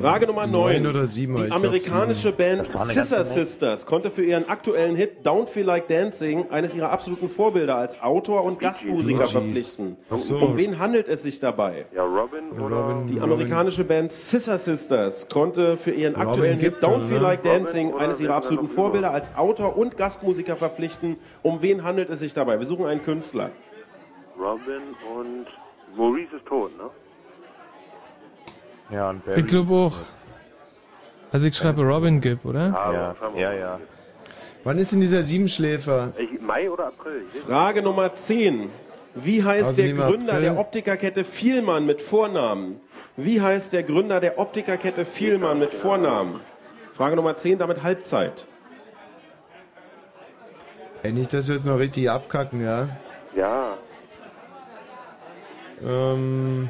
Frage 0.00 0.26
Nummer 0.26 0.46
9. 0.48 0.50
Neun 0.82 0.86
oder 0.88 1.06
sieben, 1.06 1.34
aber 1.34 1.42
Die 1.42 1.46
ich 1.46 1.50
glaub 1.54 1.64
amerikanische 1.64 2.32
Band 2.32 2.70
Scissor. 2.88 3.22
Sisters 3.22 3.86
konnte 3.86 4.10
für 4.10 4.24
ihren 4.24 4.48
aktuellen 4.48 4.96
Hit 4.96 5.18
Don't 5.24 5.46
Feel 5.46 5.64
Like 5.66 5.86
Dancing 5.86 6.50
eines 6.50 6.74
ihrer 6.74 6.90
absoluten 6.90 7.28
Vorbilder 7.28 7.76
als 7.76 8.02
Autor 8.02 8.42
und 8.42 8.58
Gastmusiker 8.58 9.20
Gees. 9.20 9.30
verpflichten. 9.32 9.96
Ach 10.10 10.18
so. 10.18 10.38
Um 10.38 10.56
wen 10.56 10.78
handelt 10.80 11.06
es 11.08 11.22
sich 11.22 11.38
dabei? 11.38 11.86
Ja, 11.94 12.02
Robin 12.02 12.50
oder... 12.60 12.76
Robin, 12.76 13.06
Die 13.06 13.14
Robin. 13.14 13.22
amerikanische 13.22 13.84
Band 13.84 14.10
Scissor 14.10 14.58
Sisters 14.58 15.28
konnte 15.28 15.76
für 15.76 15.92
ihren 15.92 16.16
aktuellen 16.16 16.58
Hit 16.58 16.76
Don't 16.82 17.02
Feel 17.02 17.18
ne? 17.18 17.22
Like 17.22 17.42
Dancing 17.44 17.94
eines 17.94 18.20
ihrer 18.20 18.34
absoluten? 18.34 18.66
Vorbilder 18.66 19.12
als 19.12 19.30
Autor 19.36 19.76
und 19.76 19.96
Gastmusiker 19.96 20.56
verpflichten. 20.56 21.16
Um 21.42 21.62
wen 21.62 21.84
handelt 21.84 22.10
es 22.10 22.18
sich 22.18 22.34
dabei? 22.34 22.58
Wir 22.58 22.66
suchen 22.66 22.86
einen 22.86 23.02
Künstler. 23.02 23.50
Robin 24.46 24.82
und... 25.18 25.46
Maurice 25.96 26.36
ist 26.36 26.46
tot, 26.46 26.76
ne? 26.76 26.90
Ja, 28.90 29.10
und 29.10 29.24
Barry. 29.24 29.40
Ich 29.40 29.46
glaube 29.46 29.72
auch. 29.74 29.96
Also 31.32 31.46
ich 31.46 31.56
schreibe 31.56 31.82
Robin 31.82 32.20
Gibb, 32.20 32.44
oder? 32.44 32.72
Ah, 32.78 32.92
Ja, 32.92 33.14
ja, 33.36 33.48
mal. 33.48 33.58
ja. 33.58 33.80
Wann 34.64 34.78
ist 34.78 34.92
denn 34.92 35.00
dieser 35.00 35.22
Siebenschläfer? 35.22 36.12
Ich, 36.18 36.40
Mai 36.40 36.70
oder 36.70 36.88
April? 36.88 37.24
Frage 37.46 37.82
Nummer 37.82 38.14
10. 38.14 38.70
Wie 39.14 39.42
heißt 39.42 39.68
Also 39.68 39.82
der 39.82 39.92
Gründer 39.94 40.32
April. 40.34 40.42
der 40.42 40.58
Optikerkette 40.58 41.24
Vielmann 41.24 41.86
mit 41.86 42.02
Vornamen? 42.02 42.80
Wie 43.16 43.40
heißt 43.40 43.72
der 43.72 43.82
Gründer 43.82 44.20
der 44.20 44.38
Optikerkette 44.38 45.04
Vielmann 45.04 45.58
mit 45.58 45.72
Vornamen? 45.72 46.40
Frage 46.92 47.16
Nummer 47.16 47.36
10, 47.36 47.58
damit 47.58 47.82
Halbzeit. 47.82 48.46
Ey, 51.02 51.12
nicht, 51.12 51.32
dass 51.32 51.48
wir 51.48 51.54
jetzt 51.54 51.66
noch 51.66 51.78
richtig 51.78 52.10
abkacken, 52.10 52.62
ja? 52.62 52.88
Ja, 53.34 53.76
Ähm, 55.84 56.68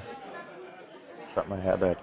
Schreib 1.35 1.49
mal 1.49 1.59
Herbert. 1.59 1.99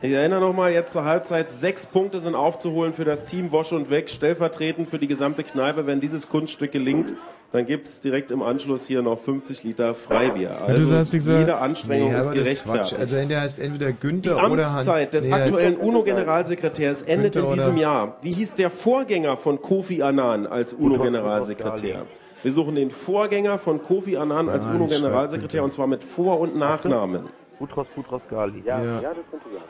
Ich 0.00 0.12
erinnere 0.12 0.40
nochmal, 0.40 0.72
jetzt 0.72 0.92
zur 0.92 1.04
Halbzeit, 1.04 1.50
sechs 1.50 1.84
Punkte 1.84 2.18
sind 2.20 2.34
aufzuholen 2.34 2.92
für 2.94 3.04
das 3.04 3.24
Team 3.24 3.52
Wosch 3.52 3.72
und 3.72 3.90
Weg, 3.90 4.08
stellvertretend 4.08 4.88
für 4.88 4.98
die 4.98 5.06
gesamte 5.06 5.42
Kneipe. 5.44 5.86
Wenn 5.86 6.00
dieses 6.00 6.28
Kunststück 6.28 6.72
gelingt, 6.72 7.14
dann 7.52 7.66
gibt 7.66 7.84
es 7.84 8.00
direkt 8.00 8.30
im 8.30 8.42
Anschluss 8.42 8.86
hier 8.86 9.02
noch 9.02 9.20
50 9.20 9.62
Liter 9.62 9.94
Freibier. 9.94 10.60
Also 10.62 10.82
du 10.82 10.88
sagst, 10.88 11.14
ich 11.14 11.22
soll- 11.24 11.40
jede 11.40 11.58
Anstrengung 11.58 12.10
nee, 12.12 12.18
ist 12.18 12.24
das 12.26 12.34
gerechtfertigt. 12.34 12.98
Also 12.98 13.16
entweder 13.16 13.40
heißt 13.42 13.60
entweder 13.60 13.86
Die 13.92 14.00
Günther 14.00 14.36
oder 14.50 14.72
Hans. 14.72 14.88
Amtszeit 14.88 15.12
des 15.14 15.24
Nee, 15.26 15.32
heißt- 15.32 15.42
aktuellen 15.44 15.76
UNO-Generalsekretärs 15.76 17.02
endet 17.02 17.36
in 17.36 17.42
Günther 17.42 17.54
diesem 17.56 17.72
oder- 17.74 17.82
Jahr. 17.82 18.16
Wie 18.22 18.32
hieß 18.32 18.54
der 18.54 18.70
Vorgänger 18.70 19.36
von 19.36 19.60
Kofi 19.60 20.02
Annan 20.02 20.46
als 20.46 20.72
UNO-Generalsekretär? 20.72 22.06
Wir 22.44 22.52
suchen 22.52 22.74
den 22.74 22.90
Vorgänger 22.90 23.56
von 23.56 23.82
Kofi 23.82 24.18
Annan 24.18 24.50
als 24.50 24.66
Nein, 24.66 24.76
UNO-Generalsekretär 24.76 25.64
und 25.64 25.72
zwar 25.72 25.86
mit 25.86 26.04
Vor- 26.04 26.38
und 26.40 26.56
Nachnamen. 26.56 27.24
Butros, 27.58 27.86
Butros, 27.96 28.20
Gali. 28.28 28.62
Ja, 28.66 28.82
Ja. 28.84 29.00
ja. 29.00 29.08
das 29.14 29.30
könnte 29.30 29.46
sein. 29.50 29.62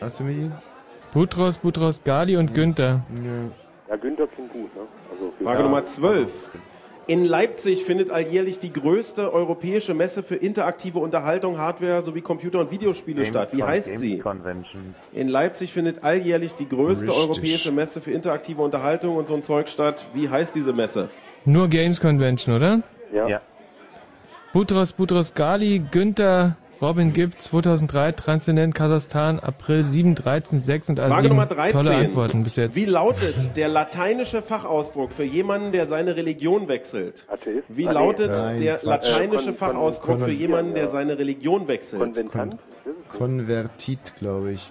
Hast 0.00 0.20
du 0.20 0.24
mich? 0.24 0.50
Butros, 1.12 1.58
Butros 1.58 2.02
Gali 2.02 2.38
und 2.38 2.54
Günther. 2.54 3.02
Ja. 3.22 3.90
Ja, 3.90 3.96
Günther 3.96 4.26
klingt 4.28 4.52
gut, 4.54 4.74
ne? 4.74 4.82
Also, 5.12 5.32
Frage 5.44 5.58
ja, 5.58 5.64
Nummer 5.64 5.84
12. 5.84 6.48
In 7.06 7.26
Leipzig 7.26 7.84
findet 7.84 8.10
alljährlich 8.10 8.58
die 8.58 8.72
größte 8.72 9.30
europäische 9.34 9.92
Messe 9.92 10.22
für 10.22 10.36
interaktive 10.36 10.98
Unterhaltung, 11.00 11.58
Hardware 11.58 12.00
sowie 12.00 12.22
Computer- 12.22 12.60
und 12.60 12.70
Videospiele 12.70 13.26
statt. 13.26 13.52
Wie 13.52 13.62
heißt 13.64 13.98
sie? 13.98 14.10
Games 14.12 14.22
Convention. 14.22 14.94
In 15.12 15.28
Leipzig 15.28 15.72
findet 15.74 16.04
alljährlich 16.04 16.54
die 16.54 16.68
größte 16.68 17.08
Richtig. 17.08 17.22
europäische 17.24 17.72
Messe 17.72 18.00
für 18.00 18.12
interaktive 18.12 18.62
Unterhaltung 18.62 19.16
und 19.16 19.26
so 19.26 19.34
ein 19.34 19.42
Zeug 19.42 19.68
statt. 19.68 20.06
Wie 20.14 20.30
heißt 20.30 20.54
diese 20.54 20.72
Messe? 20.72 21.10
Nur 21.44 21.68
Games 21.68 22.00
Convention, 22.00 22.54
oder? 22.56 22.82
Ja. 23.12 23.28
Ja. 23.28 23.40
Butros, 24.52 24.92
Butros 24.92 25.34
Gali, 25.34 25.78
Günther, 25.90 26.56
Robin 26.82 27.12
Gibb, 27.12 27.40
2003, 27.40 28.12
Transzendent 28.12 28.74
Kasachstan, 28.74 29.38
April 29.38 29.84
7, 29.84 30.14
13, 30.14 30.58
6 30.58 30.88
und 30.90 30.98
Frage 30.98 31.14
A7. 31.26 31.28
Nummer 31.28 31.46
13. 31.46 31.72
Tolle 31.72 31.94
Antworten 31.96 32.42
bis 32.42 32.56
jetzt. 32.56 32.74
Wie 32.74 32.84
lautet 32.86 33.56
der 33.56 33.68
lateinische 33.68 34.42
Fachausdruck 34.42 35.12
für 35.12 35.22
jemanden, 35.24 35.72
der 35.72 35.86
seine 35.86 36.16
Religion 36.16 36.68
wechselt? 36.68 37.26
Atheist? 37.28 37.64
Wie 37.68 37.84
lautet 37.84 38.32
Nein, 38.32 38.60
der 38.60 38.76
Quatsch. 38.78 38.84
lateinische 38.84 39.50
Äh, 39.50 39.54
Fachausdruck 39.54 40.16
kon- 40.18 40.24
für 40.26 40.32
jemanden, 40.32 40.74
der 40.74 40.88
seine 40.88 41.18
Religion 41.18 41.68
wechselt? 41.68 42.00
Konventant? 42.02 42.56
Konvertit, 43.08 44.14
glaube 44.18 44.52
ich. 44.52 44.70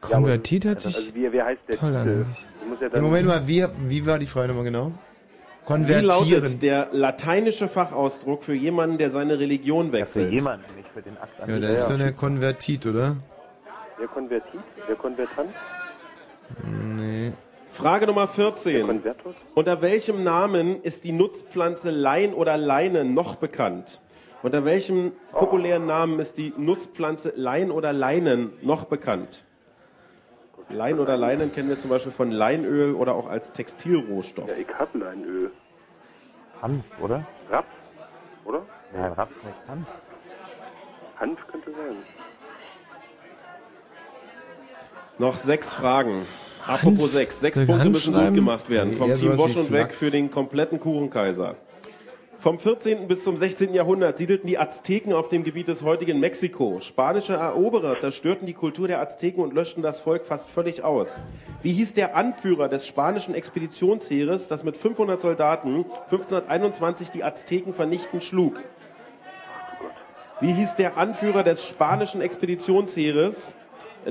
Konvertit 0.00 0.64
hat 0.66 0.76
Also, 0.84 0.90
sich 0.90 1.14
wie, 1.14 1.32
wie 1.32 1.40
heißt 1.42 1.60
der 1.68 1.76
toll 1.76 1.92
ja 1.92 2.04
dann, 2.88 3.02
Moment 3.02 3.26
mal, 3.28 3.46
wie, 3.46 3.64
wie 3.88 4.04
war 4.06 4.18
die 4.18 4.26
Frage 4.26 4.48
nochmal 4.48 4.64
genau? 4.64 4.92
Wie 5.66 5.92
lautet 5.94 6.08
Konvertieren. 6.08 6.60
der 6.60 6.88
lateinische 6.92 7.68
Fachausdruck 7.68 8.42
für 8.42 8.54
jemanden, 8.54 8.98
der 8.98 9.10
seine 9.10 9.38
Religion 9.38 9.86
Ja, 9.86 9.90
für 9.92 9.98
wechselt? 9.98 10.32
jemanden, 10.32 10.64
nicht 10.76 10.88
für 10.92 11.02
den 11.02 11.16
Akt 11.18 11.40
an 11.40 11.48
Ja, 11.48 11.58
das 11.60 11.80
ist 11.80 11.88
dann 11.90 11.98
der 12.00 12.12
Konvertit, 12.12 12.84
oder? 12.86 13.16
der 14.00 14.08
Konvertit? 14.08 14.60
Der 14.88 14.96
Konvertant? 14.96 15.50
Nee. 16.64 17.32
Frage 17.66 18.06
Nummer 18.06 18.22
Der 18.26 18.28
14. 18.28 18.86
Konvertus? 18.86 19.34
Unter 19.54 19.80
welchem 19.80 20.24
Namen 20.24 20.82
ist 20.82 21.04
die 21.04 21.12
Nutzpflanze 21.12 21.90
Lein 21.90 22.34
oder 22.34 22.56
Leine 22.58 23.04
noch 23.04 23.36
bekannt? 23.36 24.00
Unter 24.42 24.64
welchem 24.64 25.12
populären 25.32 25.86
Namen 25.86 26.18
ist 26.18 26.36
die 26.36 26.52
Nutzpflanze 26.58 27.32
Lein 27.36 27.70
oder 27.70 27.92
Leinen 27.92 28.52
noch 28.60 28.84
bekannt? 28.84 29.44
Lein 30.68 30.98
oder 30.98 31.16
Leinen 31.16 31.52
kennen 31.52 31.68
wir 31.68 31.78
zum 31.78 31.90
Beispiel 31.90 32.12
von 32.12 32.30
Leinöl 32.30 32.94
oder 32.94 33.14
auch 33.14 33.28
als 33.28 33.52
Textilrohstoff. 33.52 34.48
Ja, 34.48 34.54
ich 34.56 34.68
hab 34.78 34.94
Leinöl. 34.94 35.50
Hanf, 36.60 36.84
oder? 37.00 37.26
Raps? 37.50 37.68
Oder? 38.44 38.62
Nein, 38.92 39.12
Raps 39.12 39.34
nicht. 39.44 39.68
Hanf. 39.68 39.86
Hanf 41.18 41.46
könnte 41.48 41.70
sein. 41.70 41.96
Noch 45.18 45.36
sechs 45.36 45.74
Fragen. 45.74 46.26
Apropos 46.66 47.12
sechs. 47.12 47.40
Sechs 47.40 47.64
Punkte 47.64 47.90
müssen 47.90 48.14
gut 48.14 48.34
gemacht 48.34 48.70
werden. 48.70 48.90
Nee, 48.90 48.96
Vom 48.96 49.14
Team 49.14 49.36
Bosch 49.36 49.56
und 49.56 49.70
Weg 49.70 49.92
für 49.94 50.10
den 50.10 50.30
kompletten 50.30 50.80
Kuchenkaiser. 50.80 51.56
Vom 52.42 52.58
14. 52.58 53.06
bis 53.06 53.22
zum 53.22 53.36
16. 53.36 53.72
Jahrhundert 53.72 54.16
siedelten 54.16 54.48
die 54.48 54.58
Azteken 54.58 55.12
auf 55.12 55.28
dem 55.28 55.44
Gebiet 55.44 55.68
des 55.68 55.84
heutigen 55.84 56.18
Mexiko. 56.18 56.80
Spanische 56.80 57.34
Eroberer 57.34 57.98
zerstörten 57.98 58.48
die 58.48 58.52
Kultur 58.52 58.88
der 58.88 59.00
Azteken 59.00 59.44
und 59.44 59.54
löschten 59.54 59.80
das 59.80 60.00
Volk 60.00 60.24
fast 60.24 60.48
völlig 60.48 60.82
aus. 60.82 61.22
Wie 61.62 61.72
hieß 61.72 61.94
der 61.94 62.16
Anführer 62.16 62.68
des 62.68 62.84
spanischen 62.84 63.36
Expeditionsheeres, 63.36 64.48
das 64.48 64.64
mit 64.64 64.76
500 64.76 65.20
Soldaten 65.20 65.84
1521 66.10 67.12
die 67.12 67.22
Azteken 67.22 67.72
vernichtend 67.72 68.24
schlug? 68.24 68.60
Wie 70.40 70.52
hieß 70.52 70.74
der 70.74 70.98
Anführer 70.98 71.44
des 71.44 71.64
spanischen 71.64 72.20
Expeditionsheeres, 72.22 73.54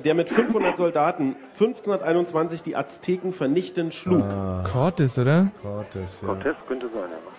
der 0.05 0.13
mit 0.13 0.29
500 0.29 0.77
Soldaten 0.77 1.35
1521 1.59 2.63
die 2.63 2.77
Azteken 2.77 3.33
vernichtend 3.33 3.93
schlug? 3.93 4.23
Cortes, 4.71 5.19
oder? 5.19 5.51
Cortes, 5.61 6.23
Cortez 6.25 6.55
könnte 6.65 6.87
sein, 6.93 7.09
ja. 7.11 7.30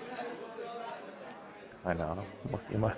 Keine 1.83 2.05
Ahnung, 2.07 2.27
macht 2.51 2.65
ihr 2.70 2.78
mal. 2.78 2.94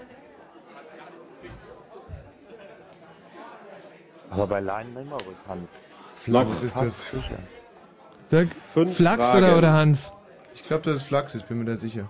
Aber 4.30 4.46
bei 4.46 4.60
Leinen 4.60 4.96
immer 4.96 5.16
bekannt. 5.18 5.68
Flachs 6.16 6.62
ist 6.62 6.80
das. 6.80 7.02
sicher. 7.10 7.38
Sag, 8.26 8.48
Fünf 8.48 8.96
Flachs 8.96 9.30
Fragen. 9.30 9.44
oder, 9.46 9.58
oder 9.58 9.72
Hanf? 9.72 10.12
Ich 10.54 10.62
glaube, 10.64 10.82
das 10.82 10.96
ist 10.96 11.02
Flachs, 11.04 11.34
ich 11.34 11.44
bin 11.44 11.58
mir 11.58 11.64
da 11.66 11.76
sicher. 11.76 12.08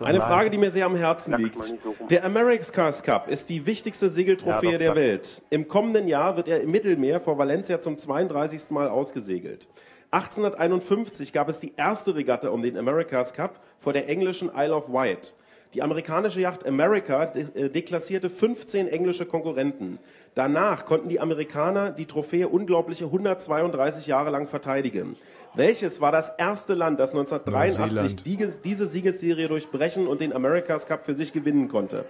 Eine 0.00 0.20
Frage, 0.20 0.50
die 0.50 0.58
mir 0.58 0.72
sehr 0.72 0.86
am 0.86 0.96
Herzen 0.96 1.36
liegt. 1.36 1.74
Der 2.10 2.24
America's 2.24 3.02
Cup 3.02 3.28
ist 3.28 3.48
die 3.48 3.64
wichtigste 3.64 4.08
Segeltrophäe 4.10 4.72
Ja, 4.72 4.78
doch, 4.78 4.78
der. 4.78 4.94
Welt. 4.96 5.42
Im 5.50 5.68
kommenden 5.68 6.08
Jahr 6.08 6.36
wird 6.36 6.48
er 6.48 6.60
im 6.60 6.72
Mittelmeer 6.72 7.20
vor 7.20 7.38
Valencia 7.38 7.80
zum 7.80 7.96
32. 7.96 8.70
Mal 8.70 8.88
ausgesegelt. 8.88 9.68
1851 10.10 11.32
gab 11.32 11.48
es 11.48 11.60
die 11.60 11.74
erste 11.76 12.16
Regatta 12.16 12.48
um 12.48 12.62
den 12.62 12.76
America's 12.76 13.32
Cup 13.34 13.60
vor 13.78 13.92
der 13.92 14.08
englischen 14.08 14.50
Isle 14.54 14.74
of 14.74 14.92
Wight. 14.92 15.32
Die 15.74 15.82
amerikanische 15.82 16.40
Yacht 16.40 16.66
America 16.66 17.24
äh, 17.34 17.68
deklassierte 17.68 18.30
15 18.30 18.88
englische 18.88 19.26
Konkurrenten. 19.26 19.98
Danach 20.34 20.86
konnten 20.86 21.08
die 21.08 21.20
Amerikaner 21.20 21.90
die 21.90 22.06
Trophäe 22.06 22.48
unglaubliche 22.48 23.04
132 23.04 24.06
Jahre 24.06 24.30
lang 24.30 24.46
verteidigen. 24.46 25.16
Welches 25.54 26.00
war 26.00 26.12
das 26.12 26.30
erste 26.38 26.74
Land, 26.74 27.00
das 27.00 27.10
1983 27.10 27.94
Neuseeland. 27.94 28.26
die, 28.26 28.68
diese 28.68 28.86
Siegesserie 28.86 29.48
durchbrechen 29.48 30.06
und 30.06 30.20
den 30.20 30.32
America's 30.32 30.86
Cup 30.86 31.02
für 31.02 31.14
sich 31.14 31.32
gewinnen 31.32 31.68
konnte? 31.68 32.04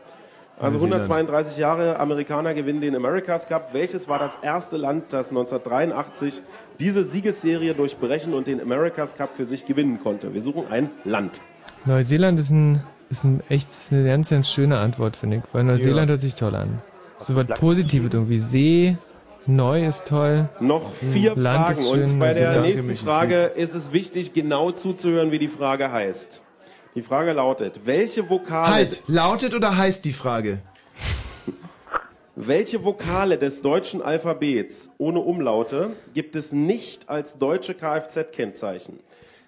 Also 0.60 0.78
Neuseeland. 0.78 1.10
132 1.10 1.56
Jahre 1.56 2.00
Amerikaner 2.00 2.52
gewinnen 2.52 2.80
den 2.80 2.96
America's 2.96 3.46
Cup. 3.46 3.72
Welches 3.74 4.08
war 4.08 4.18
das 4.18 4.38
erste 4.42 4.76
Land, 4.76 5.12
das 5.12 5.30
1983 5.30 6.42
diese 6.80 7.04
Siegesserie 7.04 7.74
durchbrechen 7.74 8.34
und 8.34 8.48
den 8.48 8.60
America's 8.60 9.16
Cup 9.16 9.34
für 9.34 9.46
sich 9.46 9.66
gewinnen 9.66 10.00
konnte? 10.00 10.34
Wir 10.34 10.42
suchen 10.42 10.66
ein 10.68 10.90
Land. 11.04 11.40
Neuseeland 11.84 12.40
ist 12.40 12.50
ein, 12.50 12.82
ist 13.10 13.24
ein 13.24 13.42
echt, 13.48 13.70
ist 13.70 13.92
eine 13.92 14.06
ganz, 14.06 14.30
ganz 14.30 14.50
schöne 14.50 14.78
Antwort, 14.78 15.16
finde 15.16 15.38
ich. 15.38 15.42
Weil 15.52 15.64
Neuseeland 15.64 16.10
hört 16.10 16.20
sich 16.20 16.34
toll 16.34 16.54
an. 16.54 16.82
So 17.18 17.34
was 17.34 17.46
Positives 17.58 18.12
irgendwie. 18.12 18.38
See, 18.38 18.96
neu 19.46 19.86
ist 19.86 20.06
toll. 20.06 20.48
Noch 20.60 20.92
vier 20.94 21.34
Land 21.34 21.76
Fragen 21.76 21.80
schön, 21.82 22.12
und 22.12 22.18
bei 22.18 22.32
der 22.32 22.52
Neuseeland. 22.52 22.86
nächsten 22.86 23.06
Frage 23.06 23.44
ist 23.44 23.74
es 23.74 23.92
wichtig, 23.92 24.32
genau 24.32 24.70
zuzuhören, 24.70 25.32
wie 25.32 25.38
die 25.38 25.48
Frage 25.48 25.90
heißt. 25.90 26.42
Die 26.94 27.02
Frage 27.02 27.32
lautet, 27.32 27.80
welche 27.84 28.28
Vokale... 28.28 28.74
Halt, 28.74 29.02
lautet 29.06 29.54
oder 29.54 29.76
heißt 29.76 30.04
die 30.04 30.12
Frage? 30.12 30.60
Welche 32.34 32.84
Vokale 32.84 33.36
des 33.36 33.62
deutschen 33.62 34.00
Alphabets 34.00 34.90
ohne 34.98 35.18
Umlaute 35.18 35.96
gibt 36.14 36.36
es 36.36 36.52
nicht 36.52 37.08
als 37.08 37.38
deutsche 37.38 37.74
Kfz-Kennzeichen? 37.74 39.00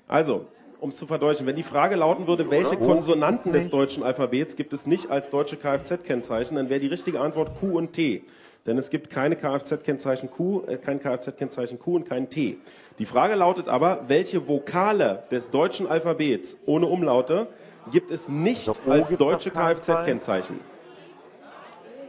Also, 0.09 0.49
um 0.81 0.89
es 0.91 0.97
zu 0.97 1.07
verdeutlichen, 1.07 1.47
wenn 1.47 1.57
die 1.57 1.63
Frage 1.63 1.97
lauten 1.97 2.27
würde, 2.27 2.51
welche 2.51 2.77
Konsonanten 2.77 3.53
des 3.53 3.71
deutschen 3.71 4.03
Alphabets 4.03 4.57
gibt 4.57 4.73
es 4.73 4.87
nicht 4.87 5.11
als 5.11 5.31
deutsche 5.31 5.57
Kfz-Kennzeichen, 5.57 6.57
dann 6.57 6.69
wäre 6.69 6.81
die 6.81 6.87
richtige 6.87 7.21
Antwort 7.21 7.59
Q 7.61 7.77
und 7.77 7.93
T. 7.93 8.25
Denn 8.67 8.77
es 8.77 8.91
gibt 8.91 9.11
keine 9.11 9.37
Kfz-Kennzeichen 9.37 10.31
Q, 10.31 10.65
äh, 10.67 10.77
kein 10.77 11.01
Kfz-Kennzeichen 11.01 11.79
Q 11.79 11.97
und 11.97 12.09
kein 12.09 12.29
T. 12.29 12.59
Die 12.99 13.05
Frage 13.07 13.35
lautet 13.35 13.69
aber, 13.69 14.05
welche 14.09 14.49
Vokale 14.49 15.23
des 15.31 15.51
deutschen 15.51 15.87
Alphabets 15.87 16.59
ohne 16.67 16.87
Umlaute 16.87 17.47
gibt 17.91 18.11
es 18.11 18.29
nicht 18.29 18.69
Also 18.69 18.91
als 18.91 19.17
deutsche. 19.17 19.51
Kfz-Kennzeichen? 19.51 20.61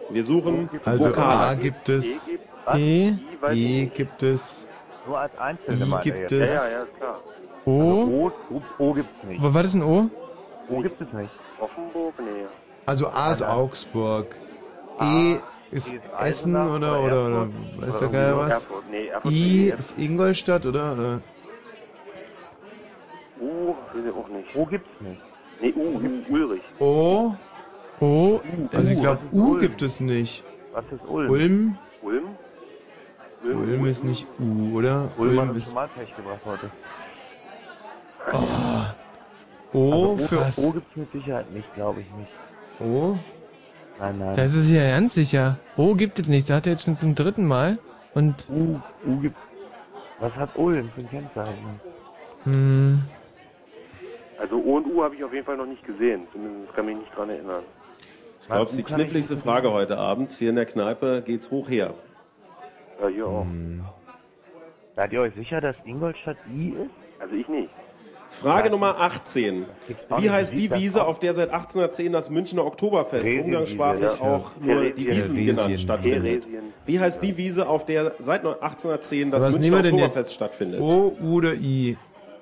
Wir 0.09 0.23
suchen 0.25 0.69
Also 0.83 1.11
Vokale. 1.11 1.39
A 1.39 1.53
gibt 1.55 1.87
es, 1.87 2.35
E, 2.75 3.13
E 3.53 3.85
gibt 3.85 4.21
es, 4.23 4.67
Nur 5.07 5.17
als 5.19 5.37
Einzelne 5.37 5.85
I 5.85 6.01
gibt 6.01 6.31
es. 6.33 6.49
Ja, 6.53 6.69
ja, 6.69 6.85
klar. 6.97 7.21
O. 7.65 7.71
O, 7.71 8.31
O, 8.49 8.61
o 8.79 8.93
gibt's 8.93 9.23
nicht. 9.23 9.41
Wa- 9.43 9.53
War 9.53 9.63
das 9.63 9.73
ein 9.75 9.83
O? 9.83 10.09
O 10.69 10.81
gibt 10.81 10.99
es 11.01 11.13
nicht. 11.13 11.31
Offenburg? 11.59 12.13
Nee. 12.19 12.45
also 12.85 13.07
A 13.07 13.31
ist 13.31 13.43
Augsburg, 13.43 14.35
E 14.99 15.35
ist 15.71 15.93
ist 15.93 16.11
Essen 16.19 16.55
oder, 16.55 16.99
oder 17.01 17.03
oder, 17.03 17.27
oder, 17.27 17.49
weiß 17.87 17.99
der 17.99 18.09
Geil 18.09 18.37
was? 18.37 18.67
Nee, 18.89 19.07
Erfurt. 19.07 19.31
I 19.31 19.73
ist 19.77 19.97
Ingolstadt, 19.99 20.65
oder? 20.65 20.93
oder? 20.93 21.21
U, 23.39 23.75
weiß 23.93 24.05
ich 24.05 24.13
auch 24.15 24.27
nicht. 24.29 24.55
O 24.55 24.65
gibt's 24.65 24.89
nicht. 25.01 25.21
Nee, 25.61 25.73
U, 25.75 25.97
U 25.99 26.33
Ulrich. 26.33 26.61
O, 26.79 27.35
O. 27.99 28.41
also 28.73 28.91
ich 28.91 28.99
glaube 29.01 29.19
was 29.21 29.31
ist 29.33 29.39
U 29.39 29.51
Ulm? 29.51 29.59
gibt 29.61 29.81
es 29.83 29.99
nicht. 29.99 30.43
Was 30.73 30.85
ist 30.91 31.05
Ulm? 31.07 31.29
Ulm? 31.29 31.77
Ulm? 32.01 32.25
Ulm 33.43 33.85
ist 33.85 34.03
nicht 34.03 34.27
U, 34.39 34.77
oder? 34.77 35.09
Ulm 35.17 35.31
hat 35.39 35.47
Ulm 35.47 35.49
uns 35.55 35.67
ist 35.67 35.75
gebracht 35.75 36.39
heute. 36.45 36.71
O 39.73 40.11
Also 40.13 40.17
für 40.27 40.39
O, 40.39 40.67
o 40.67 40.71
gibt's 40.71 40.95
mit 40.95 41.11
Sicherheit 41.11 41.51
nicht, 41.51 41.73
glaube 41.75 42.01
ich 42.01 42.07
nicht. 42.11 42.31
O. 42.79 43.17
Nein, 43.99 44.17
nein. 44.19 44.35
Da 44.35 44.43
ist 44.43 44.55
es 44.55 44.71
ja 44.71 44.89
ganz 44.89 45.13
sicher. 45.13 45.57
O 45.77 45.95
gibt 45.95 46.19
es 46.19 46.27
nicht. 46.27 46.47
Sagt 46.47 46.67
er 46.67 46.73
jetzt 46.73 46.85
schon 46.85 46.95
zum 46.95 47.15
dritten 47.15 47.45
Mal. 47.45 47.77
Und, 48.13 48.49
U, 48.49 48.79
U 49.07 49.19
gibt. 49.21 49.35
Was 50.19 50.33
hat 50.35 50.55
Ulm 50.57 50.89
für 50.95 51.01
ein 51.01 51.09
Kennzeichen? 51.09 51.79
hm, 52.43 53.01
Also 54.39 54.57
O 54.57 54.77
und 54.77 54.85
U 54.87 55.03
habe 55.03 55.15
ich 55.15 55.23
auf 55.23 55.33
jeden 55.33 55.45
Fall 55.45 55.57
noch 55.57 55.65
nicht 55.65 55.85
gesehen. 55.85 56.27
Zumindest 56.31 56.73
kann 56.75 56.85
mich 56.85 56.97
nicht 56.97 57.15
dran 57.15 57.29
erinnern. 57.29 57.63
Ich 58.41 58.47
glaube, 58.47 58.65
es 58.65 58.71
ist 58.71 58.77
die 58.77 58.83
kniffligste 58.83 59.37
Frage 59.37 59.71
heute 59.71 59.97
Abend. 59.97 60.31
Hier 60.31 60.49
in 60.49 60.55
der 60.55 60.65
Kneipe 60.65 61.21
geht's 61.25 61.49
hoch 61.51 61.69
her. 61.69 61.93
Ja, 63.01 63.07
hier 63.07 63.25
auch. 63.27 63.45
Seid 64.95 65.13
ihr 65.13 65.21
euch 65.21 65.33
sicher, 65.35 65.61
dass 65.61 65.75
Ingolstadt 65.85 66.37
I 66.53 66.69
ist? 66.69 66.91
Also 67.21 67.35
ich 67.35 67.47
nicht. 67.47 67.69
Frage 68.31 68.69
Nummer 68.69 68.97
18. 68.99 69.65
auch 70.09 70.21
Wie 70.21 70.29
heißt 70.29 70.57
die 70.57 70.71
Wiese, 70.71 71.05
auf 71.05 71.19
der 71.19 71.33
seit 71.33 71.49
1810 71.49 72.11
das 72.13 72.29
Münchner 72.29 72.65
Oktoberfest, 72.65 73.29
umgangssprachlich 73.29 74.19
ja. 74.19 74.25
auch 74.25 74.51
nur 74.59 74.89
die 74.91 75.07
Wiesen 75.07 75.45
genannt, 75.45 75.79
stattfindet? 75.79 76.43
Theresien. 76.43 76.63
Wie 76.85 76.99
heißt 76.99 77.21
die 77.21 77.35
Wiese, 77.37 77.67
auf 77.67 77.85
der 77.85 78.13
seit 78.19 78.45
1810 78.45 79.31
das 79.31 79.43
Was 79.43 79.59
Münchner 79.59 79.77
Oktoberfest 79.79 80.17
jetzt? 80.17 80.33
stattfindet? 80.33 80.79
O, 80.81 81.15
U 81.21 81.35
oder 81.35 81.53
I? 81.53 81.97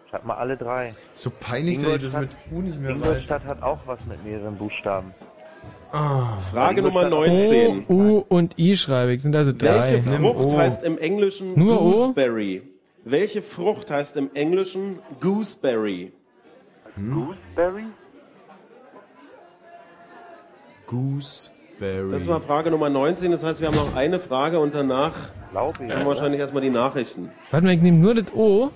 Schreibt 0.10 0.26
mal 0.26 0.38
alle 0.38 0.58
drei. 0.58 0.90
So 1.14 1.32
peinlich, 1.40 1.80
dass 1.80 1.96
ich 1.96 2.02
das 2.04 2.14
mit 2.20 2.30
Ingolstadt- 2.32 2.52
U 2.52 2.62
nicht 2.62 2.80
mehr 2.82 2.92
weiß. 2.92 2.98
Ingolstadt 2.98 3.46
hat 3.46 3.62
auch 3.64 3.80
was 3.86 4.00
mit 4.08 4.24
mehreren 4.24 4.56
Buchstaben. 4.58 5.14
Ah, 5.92 6.38
Frage 6.52 6.84
Nummer 6.84 7.08
O, 7.08 7.10
19. 7.10 7.86
U 7.90 8.24
und 8.30 8.58
I 8.60 8.78
schreibe 8.78 9.14
ich. 9.14 9.24
Sind 9.24 9.36
also 9.36 9.52
drei. 9.54 9.92
Welche 9.94 10.02
Frucht 10.02 10.54
O. 10.54 10.58
heißt 10.58 10.84
im 10.84 10.98
Englischen 11.00 11.58
Nur 11.58 11.82
O? 11.82 11.92
Gooseberry? 11.92 12.62
Welche 13.10 13.42
Frucht 13.42 13.90
heißt 13.90 14.18
im 14.18 14.30
Englischen 14.36 15.00
Gooseberry? 15.20 16.12
Gooseberry? 16.96 17.86
Gooseberry. 20.86 22.12
Das 22.12 22.28
war 22.28 22.40
Frage 22.40 22.70
Nummer 22.70 22.90
19. 22.90 23.32
Das 23.32 23.44
heißt, 23.44 23.62
wir 23.62 23.68
haben 23.68 23.76
noch 23.76 23.96
eine 23.96 24.20
Frage 24.20 24.60
und 24.60 24.76
danach 24.76 25.16
haben 25.56 25.90
wir 25.90 26.06
wahrscheinlich 26.06 26.40
erstmal 26.40 26.62
die 26.62 26.70
Nachrichten. 26.70 27.32
Warte 27.50 27.66
mal, 27.66 27.74
ich 27.74 27.82
nehme 27.82 27.98
nur 27.98 28.14
das 28.14 28.32
O. 28.36 28.70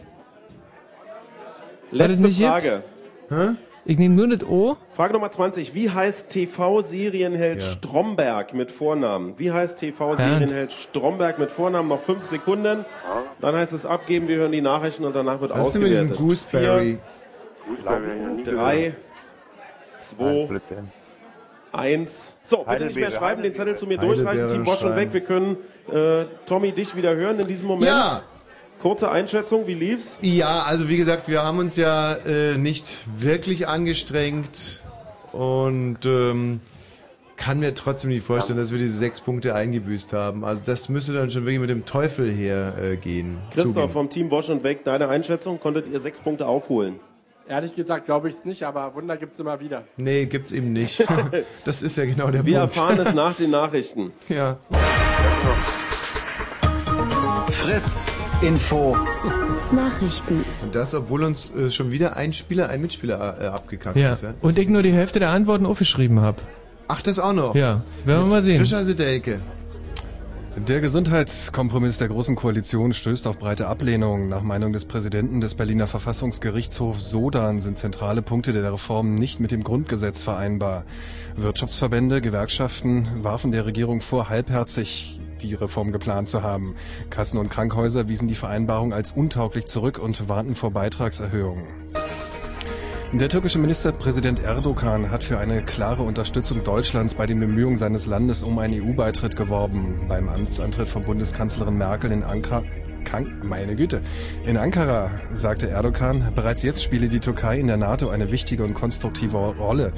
das 1.91 1.99
Letzte 1.99 2.23
nicht 2.23 2.39
gibt? 2.39 2.83
Frage. 3.83 3.91
Ich 3.91 3.97
nehme 3.99 4.15
nur 4.15 4.27
das 4.35 4.47
O. 4.47 4.77
Frage 4.93 5.13
Nummer 5.13 5.29
20. 5.31 5.73
Wie 5.75 5.89
heißt 5.89 6.29
TV-Serienheld 6.29 7.61
Ja. 7.63 7.69
Stromberg 7.71 8.53
mit 8.53 8.71
Vornamen? 8.71 9.37
Wie 9.37 9.51
heißt 9.51 9.79
TV-Serienheld 9.79 10.71
Stromberg 10.71 11.37
mit 11.39 11.51
Vornamen? 11.51 11.89
Noch 11.89 11.99
fünf 12.01 12.25
Sekunden. 12.25 12.85
Dann 13.41 13.55
heißt 13.55 13.73
es 13.73 13.85
abgeben, 13.85 14.27
wir 14.27 14.37
hören 14.37 14.51
die 14.51 14.61
Nachrichten 14.61 15.03
und 15.05 15.15
danach 15.15 15.41
wird 15.41 15.51
Was 15.51 15.67
ist 15.67 15.73
denn 15.73 15.81
mit 15.83 15.91
diesem 15.91 16.11
ausgewertet. 16.11 16.27
Gooseberry? 16.27 16.99
Vier, 18.45 18.53
drei, 18.55 18.93
zwei, 19.97 20.47
eins. 21.71 22.35
So, 22.43 22.63
bitte 22.63 22.85
nicht 22.85 22.95
mehr 22.95 23.11
schreiben, 23.11 23.41
den 23.43 23.53
Zettel 23.55 23.75
zu 23.77 23.87
mir 23.87 23.97
durchreichen. 23.97 24.47
Team 24.47 24.63
Bosch 24.63 24.75
und 24.75 24.79
schreiben. 24.91 24.95
weg. 24.97 25.13
Wir 25.13 25.21
können 25.21 25.57
äh, 25.91 26.25
Tommy 26.45 26.71
dich 26.71 26.95
wieder 26.95 27.15
hören 27.15 27.39
in 27.39 27.47
diesem 27.47 27.67
Moment. 27.67 27.87
Ja. 27.91 28.21
Kurze 28.83 29.09
Einschätzung, 29.09 29.65
wie 29.65 29.75
lief's? 29.75 30.19
Ja, 30.21 30.63
also 30.67 30.89
wie 30.89 30.97
gesagt, 30.97 31.29
wir 31.29 31.41
haben 31.41 31.57
uns 31.57 31.77
ja 31.77 32.15
äh, 32.25 32.57
nicht 32.57 32.99
wirklich 33.17 33.69
angestrengt 33.69 34.83
und 35.31 35.99
ähm, 36.05 36.59
kann 37.37 37.59
mir 37.59 37.73
trotzdem 37.75 38.09
nicht 38.09 38.25
vorstellen, 38.25 38.59
dass 38.59 38.73
wir 38.73 38.79
diese 38.79 38.97
sechs 38.97 39.21
Punkte 39.21 39.55
eingebüßt 39.55 40.11
haben. 40.11 40.43
Also 40.43 40.65
das 40.65 40.89
müsste 40.89 41.13
dann 41.13 41.29
schon 41.31 41.43
wirklich 41.43 41.61
mit 41.61 41.69
dem 41.69 41.85
Teufel 41.85 42.29
hergehen. 42.29 42.91
Äh, 42.93 42.97
gehen. 42.97 43.37
Christoph 43.53 43.73
Zugehen. 43.73 43.89
vom 43.89 44.09
Team 44.09 44.27
Bosch 44.27 44.49
und 44.49 44.63
weg, 44.63 44.83
deine 44.83 45.07
Einschätzung? 45.07 45.61
Konntet 45.61 45.87
ihr 45.87 46.01
sechs 46.01 46.19
Punkte 46.19 46.45
aufholen? 46.45 46.99
Ehrlich 47.47 47.75
gesagt 47.75 48.05
glaube 48.05 48.27
ich 48.27 48.35
es 48.35 48.43
nicht, 48.43 48.63
aber 48.63 48.93
Wunder 48.95 49.15
gibt 49.15 49.35
es 49.35 49.39
immer 49.39 49.61
wieder. 49.61 49.85
Nee, 49.95 50.25
gibt's 50.25 50.51
eben 50.51 50.73
nicht. 50.73 51.05
Das 51.63 51.81
ist 51.83 51.97
ja 51.97 52.03
genau 52.03 52.31
der 52.31 52.45
Wir 52.45 52.59
Punkt. 52.59 52.75
erfahren 52.75 52.99
es 52.99 53.13
nach 53.15 53.33
den 53.37 53.51
Nachrichten. 53.51 54.11
Ja. 54.27 54.57
Fritz 57.49 58.05
Info. 58.43 58.97
Nachrichten. 59.71 60.43
Und 60.61 60.75
das, 60.75 60.93
obwohl 60.93 61.23
uns 61.23 61.55
äh, 61.55 61.69
schon 61.71 61.91
wieder 61.91 62.17
ein 62.17 62.33
Spieler, 62.33 62.69
ein 62.69 62.81
Mitspieler 62.81 63.37
äh, 63.39 63.45
abgekackt 63.45 63.95
Ja. 63.95 64.11
ist. 64.11 64.23
Ja? 64.23 64.33
Und 64.41 64.57
ich 64.57 64.67
nur 64.67 64.83
die 64.83 64.91
Hälfte 64.91 65.19
der 65.19 65.29
Antworten 65.29 65.65
aufgeschrieben 65.65 66.19
habe. 66.19 66.37
Ach, 66.89 67.01
das 67.01 67.19
auch 67.19 67.31
noch? 67.33 67.55
Ja, 67.55 67.81
werden 68.03 68.25
wir 68.25 68.31
mal 68.33 68.43
sehen. 68.43 68.57
Krischer 68.57 68.83
Sedelke. 68.83 69.39
Der 70.67 70.81
Gesundheitskompromiss 70.81 71.97
der 71.97 72.09
Großen 72.09 72.35
Koalition 72.35 72.93
stößt 72.93 73.25
auf 73.25 73.39
breite 73.39 73.67
Ablehnung. 73.67 74.27
Nach 74.29 74.43
Meinung 74.43 74.73
des 74.73 74.85
Präsidenten 74.85 75.39
des 75.41 75.55
Berliner 75.55 75.87
Verfassungsgerichtshofs 75.87 77.09
Sodan 77.09 77.61
sind 77.61 77.79
zentrale 77.79 78.21
Punkte 78.21 78.53
der 78.53 78.71
Reform 78.73 79.15
nicht 79.15 79.39
mit 79.39 79.51
dem 79.51 79.63
Grundgesetz 79.63 80.21
vereinbar. 80.21 80.83
Wirtschaftsverbände, 81.37 82.21
Gewerkschaften 82.21 83.07
warfen 83.23 83.51
der 83.51 83.65
Regierung 83.65 84.01
vor, 84.01 84.29
halbherzig 84.29 85.19
die 85.49 85.55
Reform 85.55 85.91
geplant 85.91 86.29
zu 86.29 86.43
haben. 86.43 86.75
Kassen 87.09 87.37
und 87.37 87.49
Krankhäuser 87.49 88.07
wiesen 88.07 88.27
die 88.27 88.35
Vereinbarung 88.35 88.93
als 88.93 89.11
untauglich 89.11 89.65
zurück 89.65 89.99
und 89.99 90.29
warnten 90.29 90.55
vor 90.55 90.71
Beitragserhöhungen. 90.71 91.67
Der 93.13 93.29
türkische 93.29 93.59
Ministerpräsident 93.59 94.41
Erdogan 94.41 95.11
hat 95.11 95.23
für 95.23 95.37
eine 95.37 95.61
klare 95.61 96.01
Unterstützung 96.01 96.63
Deutschlands 96.63 97.13
bei 97.13 97.27
den 97.27 97.39
Bemühungen 97.39 97.77
seines 97.77 98.07
Landes 98.07 98.41
um 98.41 98.57
einen 98.57 98.81
EU-Beitritt 98.81 99.35
geworben. 99.35 100.05
Beim 100.07 100.29
Amtsantritt 100.29 100.87
von 100.87 101.03
Bundeskanzlerin 101.03 101.77
Merkel 101.77 102.11
in 102.11 102.23
Ankara 102.23 102.63
Kank, 103.03 103.43
meine 103.43 103.75
Güte. 103.75 104.01
In 104.45 104.57
Ankara 104.57 105.11
sagte 105.33 105.69
Erdogan, 105.69 106.31
bereits 106.35 106.63
jetzt 106.63 106.83
spiele 106.83 107.09
die 107.09 107.19
Türkei 107.19 107.59
in 107.59 107.67
der 107.67 107.77
NATO 107.77 108.09
eine 108.09 108.31
wichtige 108.31 108.63
und 108.63 108.73
konstruktive 108.73 109.37
Rolle. 109.37 109.93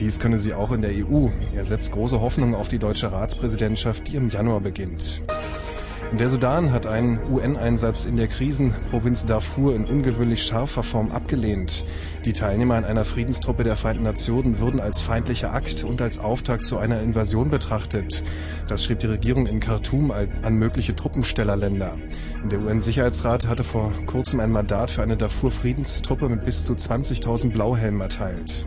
Dies 0.00 0.18
könne 0.18 0.38
sie 0.38 0.54
auch 0.54 0.72
in 0.72 0.82
der 0.82 0.90
EU. 0.90 1.28
Er 1.54 1.64
setzt 1.64 1.92
große 1.92 2.20
Hoffnung 2.20 2.54
auf 2.54 2.68
die 2.68 2.78
deutsche 2.78 3.12
Ratspräsidentschaft, 3.12 4.08
die 4.08 4.16
im 4.16 4.30
Januar 4.30 4.60
beginnt. 4.60 5.22
Der 6.12 6.28
Sudan 6.30 6.72
hat 6.72 6.86
einen 6.86 7.18
UN-Einsatz 7.30 8.06
in 8.06 8.16
der 8.16 8.28
Krisenprovinz 8.28 9.26
Darfur 9.26 9.74
in 9.74 9.84
ungewöhnlich 9.84 10.44
scharfer 10.44 10.82
Form 10.82 11.10
abgelehnt. 11.10 11.84
Die 12.24 12.32
Teilnehmer 12.32 12.76
an 12.76 12.84
einer 12.84 13.04
Friedenstruppe 13.04 13.64
der 13.64 13.76
Vereinten 13.76 14.04
Nationen 14.04 14.58
würden 14.58 14.80
als 14.80 15.02
feindlicher 15.02 15.52
Akt 15.52 15.84
und 15.84 16.00
als 16.00 16.18
Auftakt 16.18 16.64
zu 16.64 16.78
einer 16.78 17.02
Invasion 17.02 17.50
betrachtet. 17.50 18.22
Das 18.68 18.84
schrieb 18.84 19.00
die 19.00 19.08
Regierung 19.08 19.46
in 19.46 19.60
Khartoum 19.60 20.10
an 20.10 20.54
mögliche 20.54 20.94
Truppenstellerländer. 20.94 21.98
Der 22.50 22.60
UN-Sicherheitsrat 22.60 23.46
hatte 23.46 23.64
vor 23.64 23.92
kurzem 24.06 24.40
ein 24.40 24.52
Mandat 24.52 24.92
für 24.92 25.02
eine 25.02 25.16
Darfur-Friedenstruppe 25.16 26.28
mit 26.28 26.44
bis 26.44 26.64
zu 26.64 26.74
20.000 26.74 27.50
Blauhelmen 27.50 28.00
erteilt. 28.00 28.64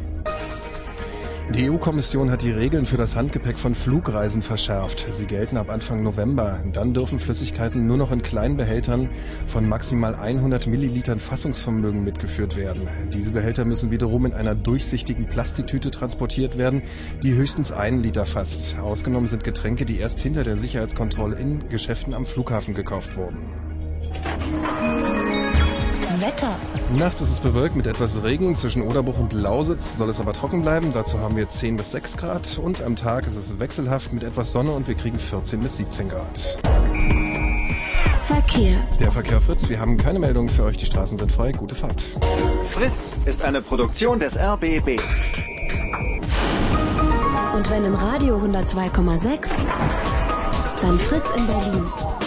Die 1.55 1.67
EU-Kommission 1.67 2.29
hat 2.29 2.43
die 2.43 2.51
Regeln 2.51 2.85
für 2.85 2.97
das 2.97 3.15
Handgepäck 3.15 3.57
von 3.57 3.73
Flugreisen 3.73 4.43
verschärft. 4.43 5.07
Sie 5.09 5.25
gelten 5.25 5.57
ab 5.57 5.71
Anfang 5.71 6.03
November. 6.03 6.59
Dann 6.73 6.93
dürfen 6.93 7.19
Flüssigkeiten 7.19 7.87
nur 7.87 7.97
noch 7.97 8.11
in 8.11 8.21
kleinen 8.21 8.55
Behältern 8.55 9.09
von 9.47 9.67
maximal 9.67 10.13
100 10.13 10.67
Millilitern 10.67 11.19
Fassungsvermögen 11.19 12.03
mitgeführt 12.03 12.55
werden. 12.55 12.87
Diese 13.13 13.31
Behälter 13.31 13.65
müssen 13.65 13.89
wiederum 13.89 14.27
in 14.27 14.33
einer 14.33 14.53
durchsichtigen 14.53 15.25
Plastiktüte 15.25 15.89
transportiert 15.89 16.57
werden, 16.57 16.83
die 17.23 17.33
höchstens 17.33 17.71
einen 17.71 18.03
Liter 18.03 18.27
fasst. 18.27 18.77
Ausgenommen 18.77 19.27
sind 19.27 19.43
Getränke, 19.43 19.85
die 19.85 19.97
erst 19.97 20.21
hinter 20.21 20.43
der 20.43 20.57
Sicherheitskontrolle 20.57 21.35
in 21.35 21.67
Geschäften 21.69 22.13
am 22.13 22.27
Flughafen 22.27 22.75
gekauft 22.75 23.17
wurden. 23.17 23.37
Wetter. 26.40 26.56
Nachts 26.98 27.22
ist 27.22 27.32
es 27.32 27.40
bewölkt 27.40 27.76
mit 27.76 27.88
etwas 27.88 28.24
Regen. 28.24 28.56
Zwischen 28.56 28.82
Oderbruch 28.82 29.19
und 29.19 29.34
Lausitz 29.34 29.98
soll 29.98 30.09
es 30.09 30.19
aber 30.19 30.34
trocken 30.34 30.61
bleiben. 30.61 30.92
Dazu 30.93 31.19
haben 31.19 31.35
wir 31.35 31.50
10 31.50 31.77
bis 31.77 31.92
6 31.92 32.18
Grad. 32.18 32.58
Und 32.58 32.82
am 32.82 32.95
Tag 32.95 33.27
ist 33.27 33.35
es 33.35 33.59
wechselhaft 33.59 34.14
mit 34.14 34.24
etwas 34.24 34.51
Sonne 34.51 34.72
und 34.72 34.88
wir 34.88 34.95
kriegen 34.95 35.19
14 35.19 35.59
bis 35.59 35.77
17 35.77 36.09
Grad. 36.09 36.58
Verkehr. 38.22 38.88
Der 39.00 39.11
Verkehr 39.11 39.42
Fritz, 39.42 39.69
wir 39.69 39.80
haben 39.80 39.98
keine 39.98 40.19
Meldungen 40.19 40.50
für 40.50 40.64
euch. 40.64 40.77
Die 40.77 40.85
Straßen 40.85 41.18
sind 41.18 41.32
frei. 41.32 41.51
Gute 41.51 41.76
Fahrt. 41.76 42.03
Fritz 42.72 43.16
ist 43.26 43.43
eine 43.43 43.61
Produktion 43.61 44.19
des 44.19 44.38
RBB. 44.38 45.00
Und 47.56 47.69
wenn 47.69 47.84
im 47.84 47.95
Radio 47.95 48.38
102,6, 48.38 49.66
dann 50.82 51.00
Fritz 51.00 51.32
in 51.35 51.48
Berlin. 51.48 52.18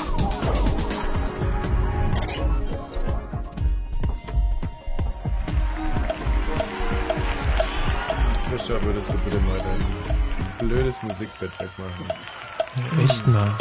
Krischer, 8.63 8.81
würdest 8.85 9.13
du 9.13 9.19
bitte 9.19 9.41
mal 9.41 9.59
dein 9.59 10.69
blödes 10.69 11.03
Musikbett 11.03 11.51
wegmachen? 11.59 12.07
Echt 13.03 13.27
mal. 13.27 13.59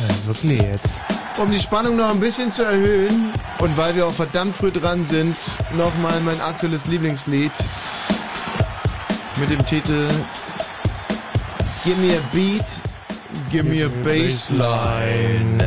Ja, 0.00 0.26
wirklich 0.26 0.60
jetzt. 0.60 1.00
Um 1.38 1.50
die 1.50 1.58
Spannung 1.58 1.96
noch 1.96 2.10
ein 2.10 2.20
bisschen 2.20 2.52
zu 2.52 2.62
erhöhen 2.62 3.32
und 3.58 3.74
weil 3.78 3.96
wir 3.96 4.06
auch 4.06 4.12
verdammt 4.12 4.54
früh 4.54 4.70
dran 4.70 5.06
sind, 5.06 5.38
nochmal 5.78 6.20
mein 6.20 6.38
aktuelles 6.42 6.84
Lieblingslied 6.88 7.52
mit 9.40 9.50
dem 9.50 9.64
Titel 9.64 10.10
Give 11.82 11.96
me 11.96 12.14
a 12.14 12.20
beat, 12.34 12.82
give 13.50 13.64
me 13.64 13.82
a 13.82 13.88
bassline. 14.04 15.58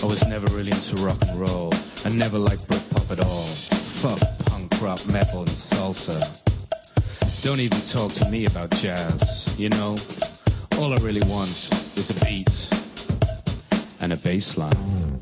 I 0.00 0.06
was 0.06 0.24
never 0.28 0.46
really 0.56 0.70
into 0.70 0.94
rock 1.04 1.18
and 1.28 1.40
roll. 1.40 1.72
I 2.06 2.10
never 2.10 2.38
liked 2.38 2.68
Britpop 2.68 3.10
at 3.10 3.18
all. 3.18 3.46
Fuck 3.46 4.20
punk, 4.44 4.80
rock, 4.80 5.00
metal, 5.08 5.40
and 5.40 5.48
salsa. 5.48 6.53
Don't 7.44 7.60
even 7.60 7.82
talk 7.82 8.10
to 8.12 8.30
me 8.30 8.46
about 8.46 8.70
jazz. 8.70 9.60
You 9.60 9.68
know, 9.68 9.96
all 10.78 10.94
I 10.94 10.96
really 11.02 11.20
want 11.28 11.50
is 11.50 12.08
a 12.08 12.14
beat 12.24 12.70
and 14.00 14.14
a 14.14 14.16
bass 14.16 14.56
line. 14.56 15.14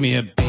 Give 0.00 0.02
me 0.02 0.16
a 0.16 0.39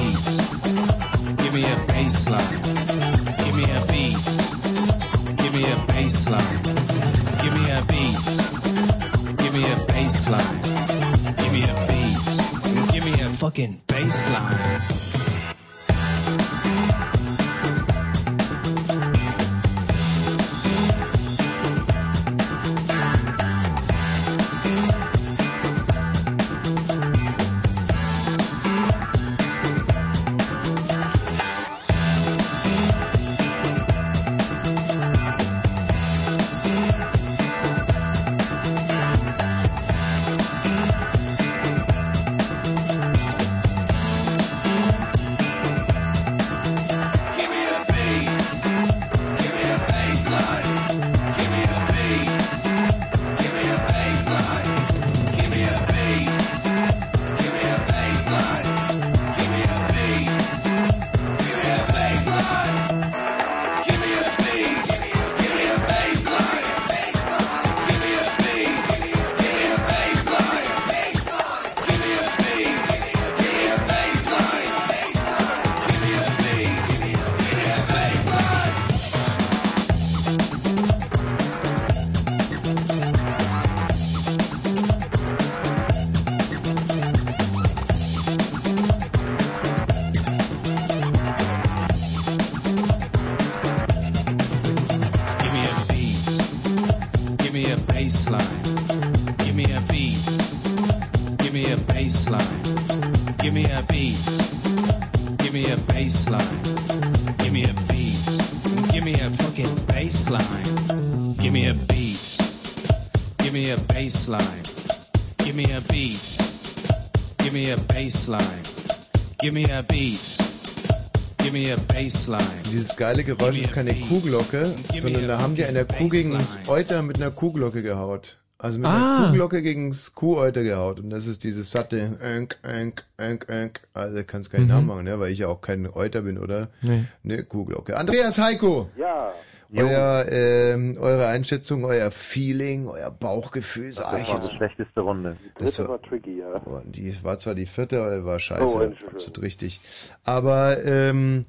geile 123.11 123.23
Geräusch 123.25 123.59
ist 123.59 123.73
keine 123.73 123.93
Kuhglocke, 123.93 124.63
sondern 124.99 125.27
da 125.27 125.39
haben 125.41 125.55
die 125.55 125.65
eine 125.65 125.85
Kuh 125.85 126.07
gegen 126.07 126.31
das 126.33 126.59
Euter 126.69 127.01
mit 127.01 127.21
einer 127.21 127.31
Kuhglocke 127.31 127.81
gehaut. 127.81 128.37
Also 128.57 128.77
mit 128.79 128.87
Ah. 128.87 129.17
einer 129.17 129.27
Kuhglocke 129.27 129.61
gegen 129.61 129.89
das 129.89 130.13
Kuheuter 130.15 130.63
gehaut. 130.63 130.99
Und 130.99 131.09
das 131.09 131.27
ist 131.27 131.43
dieses 131.43 131.71
satte 131.71 132.17
Önk, 132.23 132.57
Önk, 132.63 133.03
Önk, 133.19 133.47
Önk. 133.49 133.81
Also 133.93 134.21
kannst 134.25 134.51
keinen 134.51 134.63
Mhm. 134.63 134.67
Namen 134.69 134.87
machen, 134.87 135.03
ne? 135.05 135.19
weil 135.19 135.31
ich 135.31 135.39
ja 135.39 135.47
auch 135.47 135.59
kein 135.61 135.87
Euter 135.91 136.21
bin, 136.21 136.37
oder? 136.37 136.69
Nee. 136.83 137.03
Ne, 137.23 137.43
Kuhglocke. 137.43 137.97
Andreas 137.97 138.37
Heiko! 138.37 138.89
Ja. 138.97 139.33
Euer, 139.73 140.25
ähm, 140.29 140.97
eure 140.99 141.27
Einschätzung, 141.27 141.85
euer 141.85 142.11
Feeling, 142.11 142.87
euer 142.87 143.09
Bauchgefühl, 143.09 143.93
sag 143.93 144.19
ich 144.21 144.27
war 144.27 144.35
jetzt. 144.35 144.51
die 144.51 144.55
schlechteste 144.57 144.99
Runde. 144.99 145.37
Das 145.57 145.75
Dritte 145.75 145.87
war- 145.89 145.95
war 146.01 146.01
tricky, 146.09 146.39
ja. 146.39 146.61
Oh, 146.65 146.81
Die 146.85 147.15
war 147.23 147.37
zwar 147.37 147.55
die 147.55 147.65
vierte, 147.65 148.01
aber 148.01 148.25
war 148.25 148.37
scheiße, 148.39 148.63
Oh, 148.65 148.91
absolut 149.13 149.41
richtig. 149.41 149.79
Aber 150.25 150.83
ähm, 150.83 151.43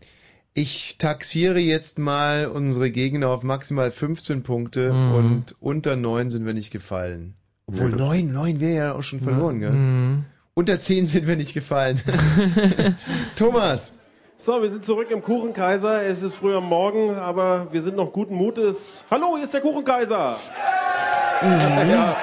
ich 0.54 0.98
taxiere 0.98 1.58
jetzt 1.58 1.98
mal 1.98 2.46
unsere 2.46 2.90
Gegner 2.90 3.28
auf 3.28 3.42
maximal 3.42 3.90
15 3.90 4.42
Punkte 4.42 4.92
Mhm. 4.92 5.14
und 5.14 5.56
unter 5.60 5.96
9 5.96 6.30
sind 6.30 6.44
wir 6.46 6.52
nicht 6.54 6.70
gefallen. 6.70 7.34
Obwohl 7.66 7.90
Ja. 7.90 7.96
9, 7.96 8.32
9 8.32 8.60
wäre 8.60 8.74
ja 8.74 8.92
auch 8.94 9.02
schon 9.02 9.20
verloren, 9.20 9.60
gell? 9.60 9.70
Mhm. 9.70 10.24
Unter 10.54 10.78
10 10.78 11.06
sind 11.06 11.26
wir 11.26 11.36
nicht 11.36 11.54
gefallen. 11.54 12.00
Thomas! 13.36 13.94
So, 14.36 14.60
wir 14.60 14.70
sind 14.70 14.84
zurück 14.84 15.10
im 15.10 15.22
Kuchenkaiser. 15.22 16.02
Es 16.02 16.20
ist 16.22 16.34
früh 16.34 16.54
am 16.56 16.64
Morgen, 16.68 17.14
aber 17.14 17.68
wir 17.70 17.80
sind 17.80 17.96
noch 17.96 18.12
guten 18.12 18.34
Mutes. 18.34 19.04
Hallo, 19.10 19.36
hier 19.36 19.44
ist 19.44 19.54
der 19.54 19.60
Kuchenkaiser. 19.60 20.36
Ja. 21.42 22.16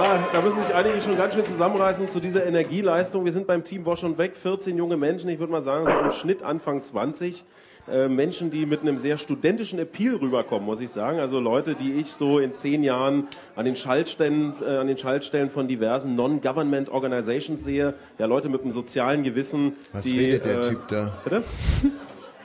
Ah, 0.00 0.28
da 0.32 0.40
müssen 0.40 0.62
sich 0.62 0.72
einige 0.72 1.00
schon 1.00 1.16
ganz 1.16 1.34
schön 1.34 1.44
zusammenreißen 1.44 2.06
zu 2.06 2.20
dieser 2.20 2.46
Energieleistung. 2.46 3.24
Wir 3.24 3.32
sind 3.32 3.48
beim 3.48 3.64
Team 3.64 3.84
Wosch 3.84 4.04
und 4.04 4.16
Weg, 4.16 4.36
14 4.36 4.76
junge 4.76 4.96
Menschen, 4.96 5.28
ich 5.28 5.40
würde 5.40 5.50
mal 5.50 5.60
sagen, 5.60 5.86
so 5.88 5.92
im 5.92 6.12
Schnitt 6.12 6.44
Anfang 6.44 6.80
20. 6.82 7.44
Äh, 7.90 8.08
Menschen, 8.08 8.52
die 8.52 8.64
mit 8.64 8.82
einem 8.82 8.98
sehr 8.98 9.16
studentischen 9.16 9.80
Appeal 9.80 10.14
rüberkommen, 10.14 10.64
muss 10.64 10.78
ich 10.80 10.90
sagen. 10.90 11.18
Also 11.18 11.40
Leute, 11.40 11.74
die 11.74 11.94
ich 11.94 12.12
so 12.12 12.38
in 12.38 12.52
zehn 12.52 12.84
Jahren 12.84 13.26
an 13.56 13.64
den 13.64 13.74
Schaltstellen, 13.74 14.52
äh, 14.64 14.76
an 14.76 14.86
den 14.86 14.98
Schaltstellen 14.98 15.50
von 15.50 15.66
diversen 15.66 16.14
Non-Government 16.14 16.90
Organizations 16.90 17.64
sehe. 17.64 17.94
Ja, 18.18 18.26
Leute 18.26 18.48
mit 18.48 18.62
einem 18.62 18.72
sozialen 18.72 19.24
Gewissen. 19.24 19.72
Was 19.92 20.04
die, 20.04 20.16
redet 20.20 20.44
der 20.44 20.58
äh, 20.58 20.68
Typ 20.68 20.86
da? 20.86 21.18
Bitte? 21.24 21.42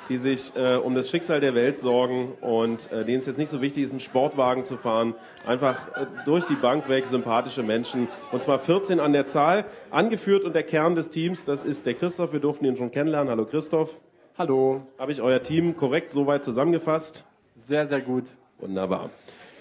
Die 0.09 0.17
sich 0.17 0.55
äh, 0.55 0.75
um 0.75 0.95
das 0.95 1.09
Schicksal 1.09 1.39
der 1.39 1.55
Welt 1.55 1.79
sorgen 1.79 2.33
und 2.41 2.91
äh, 2.91 3.05
denen 3.05 3.19
es 3.19 3.25
jetzt 3.25 3.37
nicht 3.37 3.49
so 3.49 3.61
wichtig 3.61 3.83
ist, 3.83 3.91
einen 3.91 3.99
Sportwagen 3.99 4.65
zu 4.65 4.77
fahren. 4.77 5.15
Einfach 5.45 5.87
äh, 5.95 6.05
durch 6.25 6.45
die 6.45 6.55
Bank 6.55 6.89
weg 6.89 7.07
sympathische 7.07 7.63
Menschen. 7.63 8.07
Und 8.31 8.41
zwar 8.41 8.59
14 8.59 8.99
an 8.99 9.13
der 9.13 9.25
Zahl. 9.27 9.65
Angeführt 9.91 10.43
und 10.43 10.55
der 10.55 10.63
Kern 10.63 10.95
des 10.95 11.09
Teams, 11.09 11.45
das 11.45 11.63
ist 11.63 11.85
der 11.85 11.93
Christoph. 11.93 12.33
Wir 12.33 12.39
durften 12.39 12.65
ihn 12.65 12.77
schon 12.77 12.91
kennenlernen. 12.91 13.29
Hallo 13.29 13.45
Christoph. 13.45 13.99
Hallo. 14.37 14.81
Habe 14.97 15.11
ich 15.11 15.21
euer 15.21 15.41
Team 15.41 15.77
korrekt 15.77 16.11
soweit 16.11 16.43
zusammengefasst? 16.43 17.23
Sehr, 17.55 17.87
sehr 17.87 18.01
gut. 18.01 18.25
Wunderbar. 18.57 19.09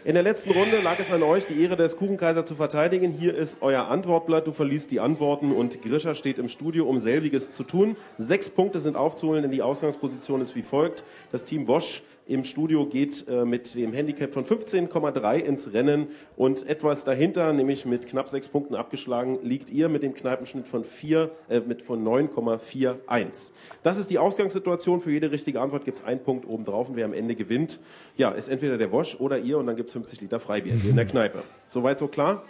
In 0.05 0.15
der 0.15 0.25
letzten 0.25 0.51
Runde 0.51 0.81
lag 0.83 0.99
es 0.99 1.13
an 1.13 1.23
euch, 1.23 1.47
die 1.47 1.63
Ehre 1.63 1.77
des 1.77 1.97
Kuchenkaiser 1.97 2.45
zu 2.45 2.57
verteidigen. 2.57 3.13
Hier 3.13 3.37
ist 3.37 3.59
euer 3.63 3.87
Antwortblatt. 3.87 4.49
Du 4.49 4.51
verliest 4.51 4.91
die 4.91 4.99
Antworten 4.99 5.53
und 5.53 5.81
Grischer 5.81 6.17
steht 6.17 6.39
im 6.39 6.49
Studio, 6.49 6.87
um 6.87 6.99
selbiges 6.99 7.53
zu 7.53 7.63
tun. 7.63 7.97
Sechs 8.19 8.51
Punkte 8.51 8.81
sind 8.81 8.97
aufzuholen, 8.97 9.43
denn 9.43 9.53
die 9.53 9.63
Ausgangsposition 9.63 10.41
ist 10.41 10.57
wie 10.57 10.63
folgt. 10.63 11.05
Das 11.31 11.45
Team 11.45 11.69
Wosch 11.69 12.03
im 12.27 12.45
Studio 12.45 12.87
geht 12.87 13.27
äh, 13.29 13.45
mit 13.45 13.75
dem 13.75 13.93
Handicap 13.93 14.33
von 14.33 14.45
15,3 14.45 15.39
ins 15.39 15.73
Rennen 15.73 16.09
und 16.37 16.67
etwas 16.69 17.05
dahinter, 17.05 17.53
nämlich 17.53 17.85
mit 17.85 18.07
knapp 18.07 18.29
sechs 18.29 18.49
Punkten 18.49 18.77
abgeschlagen, 18.77 19.41
liegt 19.43 19.71
ihr 19.71 19.89
mit 19.89 20.03
dem 20.03 20.15
Kneipenschnitt 20.15 20.69
von, 20.69 20.85
vier, 20.85 21.33
äh, 21.49 21.61
mit 21.61 21.83
von 21.83 22.05
9,41. 22.05 23.51
Das 23.83 23.99
ist 23.99 24.11
die 24.11 24.19
Ausgangssituation. 24.19 25.01
Für 25.01 25.11
jede 25.11 25.33
richtige 25.33 25.61
Antwort 25.61 25.85
gibt 25.85 25.99
es 25.99 26.05
einen 26.05 26.23
Punkt 26.23 26.47
obendrauf 26.47 26.89
und 26.89 26.97
wer 26.97 27.07
am 27.07 27.13
Ende 27.13 27.35
gewinnt, 27.35 27.81
ja, 28.17 28.31
ist 28.31 28.49
entweder 28.49 28.79
der 28.79 28.93
Wosch 28.93 29.17
oder 29.19 29.39
ihr 29.39 29.59
und 29.59 29.67
dann 29.67 29.77
gibt 29.77 29.89
es 29.89 29.95
50 29.95 30.21
Liter 30.21 30.39
Freibier 30.39 30.75
hier 30.75 30.91
in 30.91 30.97
der 30.97 31.07
Kneipe. 31.07 31.43
Soweit 31.71 31.99
so 31.99 32.07
klar? 32.07 32.45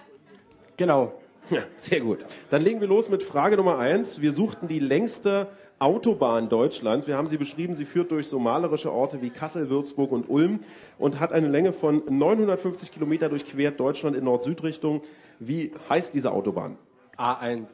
Genau. 0.76 1.14
Ja, 1.50 1.62
sehr 1.74 2.00
gut. 2.00 2.24
Dann 2.50 2.62
legen 2.62 2.80
wir 2.80 2.88
los 2.88 3.08
mit 3.08 3.22
Frage 3.22 3.56
Nummer 3.56 3.78
eins. 3.78 4.20
Wir 4.20 4.32
suchten 4.32 4.68
die 4.68 4.78
längste 4.78 5.48
Autobahn 5.82 6.48
Deutschlands. 6.48 7.08
Wir 7.08 7.16
haben 7.16 7.28
sie 7.28 7.36
beschrieben. 7.36 7.74
Sie 7.74 7.84
führt 7.84 8.12
durch 8.12 8.28
so 8.28 8.38
malerische 8.38 8.92
Orte 8.92 9.20
wie 9.20 9.30
Kassel, 9.30 9.68
Würzburg 9.68 10.12
und 10.12 10.30
Ulm 10.30 10.60
und 10.96 11.18
hat 11.18 11.32
eine 11.32 11.48
Länge 11.48 11.72
von 11.72 12.02
950 12.08 12.92
Kilometer 12.92 13.28
durchquert 13.28 13.80
Deutschland 13.80 14.16
in 14.16 14.22
Nord-Süd-Richtung. 14.22 15.02
Wie 15.40 15.72
heißt 15.88 16.14
diese 16.14 16.30
Autobahn? 16.30 16.78
A1. 17.18 17.66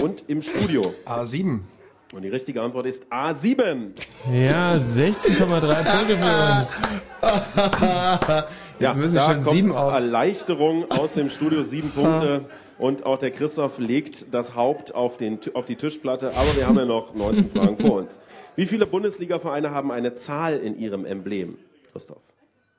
Und 0.00 0.22
im 0.28 0.40
Studio? 0.40 0.82
A7. 1.04 1.58
Und 2.12 2.22
die 2.22 2.28
richtige 2.28 2.62
Antwort 2.62 2.86
ist 2.86 3.04
A7. 3.10 3.88
Ja, 4.32 4.74
16,3 4.76 5.96
Punkte 5.96 6.16
für 6.16 6.58
uns. 6.60 6.80
Jetzt 8.78 8.96
müssen 8.96 9.14
da 9.16 9.20
schon 9.22 9.34
kommt 9.34 9.48
sieben 9.48 9.72
auf. 9.72 9.92
Erleichterung 9.92 10.88
aus 10.92 11.14
dem 11.14 11.28
Studio, 11.28 11.64
sieben 11.64 11.90
Punkte. 11.90 12.44
Und 12.78 13.04
auch 13.04 13.18
der 13.18 13.32
Christoph 13.32 13.78
legt 13.78 14.32
das 14.32 14.54
Haupt 14.54 14.94
auf, 14.94 15.16
den, 15.16 15.40
auf 15.54 15.64
die 15.64 15.76
Tischplatte. 15.76 16.28
Aber 16.28 16.56
wir 16.56 16.68
haben 16.68 16.78
ja 16.78 16.84
noch 16.84 17.14
19 17.14 17.50
Fragen 17.50 17.78
vor 17.78 17.98
uns. 17.98 18.20
Wie 18.54 18.66
viele 18.66 18.86
Bundesliga-Vereine 18.86 19.72
haben 19.72 19.90
eine 19.90 20.14
Zahl 20.14 20.58
in 20.58 20.78
ihrem 20.78 21.04
Emblem? 21.04 21.58
Christoph. 21.92 22.22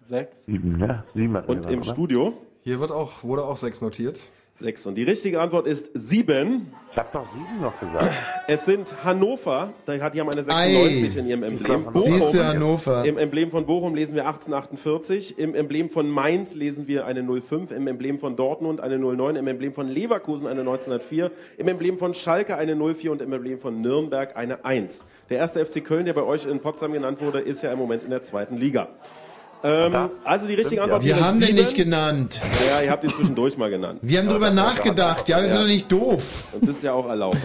Sechs. 0.03 0.45
Sieben, 0.45 0.79
ja. 0.79 1.03
Sieben 1.13 1.35
hat 1.35 1.45
er 1.45 1.49
Und 1.49 1.65
im 1.65 1.81
oder? 1.81 1.91
Studio? 1.91 2.33
Hier 2.63 2.79
wird 2.79 2.91
auch, 2.91 3.23
wurde 3.23 3.43
auch 3.43 3.57
6 3.57 3.81
notiert. 3.81 4.19
Sechs. 4.59 4.85
Und 4.85 4.95
die 4.95 5.03
richtige 5.03 5.39
Antwort 5.39 5.67
ist 5.67 5.89
sieben. 5.93 6.73
Ich 6.91 6.97
hab 6.97 7.13
doch 7.13 7.25
sieben 7.31 7.61
noch 7.61 7.79
gesagt. 7.79 8.13
Es 8.45 8.65
sind 8.65 8.93
Hannover, 9.05 9.71
da 9.85 9.97
hat 9.99 10.13
die 10.13 10.19
haben 10.19 10.29
eine 10.29 10.43
96 10.43 11.15
Ei. 11.15 11.19
in 11.19 11.27
ihrem 11.27 11.43
Emblem. 11.43 11.87
Siehst 11.93 12.33
du, 12.33 12.45
Hannover. 12.45 13.05
Im 13.05 13.17
Emblem 13.17 13.51
von 13.51 13.65
Bochum 13.65 13.95
lesen 13.95 14.15
wir 14.15 14.27
1848, 14.27 15.39
im 15.39 15.55
Emblem 15.55 15.89
von 15.89 16.09
Mainz 16.09 16.55
lesen 16.55 16.89
wir 16.89 17.05
eine 17.05 17.23
05, 17.23 17.71
im 17.71 17.87
Emblem 17.87 18.19
von 18.19 18.35
Dortmund 18.35 18.81
eine 18.81 18.99
09, 18.99 19.37
im 19.37 19.47
Emblem 19.47 19.73
von 19.73 19.87
Leverkusen 19.87 20.45
eine 20.45 20.59
1904, 20.59 21.31
im 21.57 21.67
Emblem 21.69 21.97
von 21.97 22.13
Schalke 22.13 22.57
eine 22.57 22.75
04 22.75 23.13
und 23.13 23.21
im 23.21 23.31
Emblem 23.31 23.59
von 23.59 23.79
Nürnberg 23.79 24.35
eine 24.35 24.65
1. 24.65 25.05
Der 25.29 25.37
erste 25.37 25.65
FC 25.65 25.81
Köln, 25.81 26.03
der 26.03 26.13
bei 26.13 26.23
euch 26.23 26.45
in 26.45 26.59
Potsdam 26.59 26.91
genannt 26.91 27.21
wurde, 27.21 27.39
ist 27.39 27.63
ja 27.63 27.71
im 27.71 27.79
Moment 27.79 28.03
in 28.03 28.09
der 28.09 28.23
zweiten 28.23 28.57
Liga. 28.57 28.89
Ähm, 29.63 30.09
also 30.23 30.47
die 30.47 30.53
richtige 30.53 30.81
Antwort 30.81 31.03
Wir 31.03 31.19
haben 31.19 31.39
den 31.39 31.55
nicht 31.55 31.75
genannt. 31.75 32.39
Ja, 32.69 32.81
ihr 32.81 32.91
habt 32.91 33.03
ihn 33.03 33.11
zwischendurch 33.11 33.57
mal 33.57 33.69
genannt. 33.69 33.99
Wir 34.01 34.19
haben 34.19 34.29
drüber 34.29 34.51
nachgedacht. 34.51 35.27
Ja, 35.27 35.41
wir 35.41 35.47
sind 35.49 35.59
doch 35.61 35.67
nicht 35.67 35.91
doof. 35.91 36.47
Und 36.53 36.63
das 36.67 36.77
ist 36.77 36.83
ja 36.83 36.93
auch 36.93 37.07
erlaubt. 37.09 37.39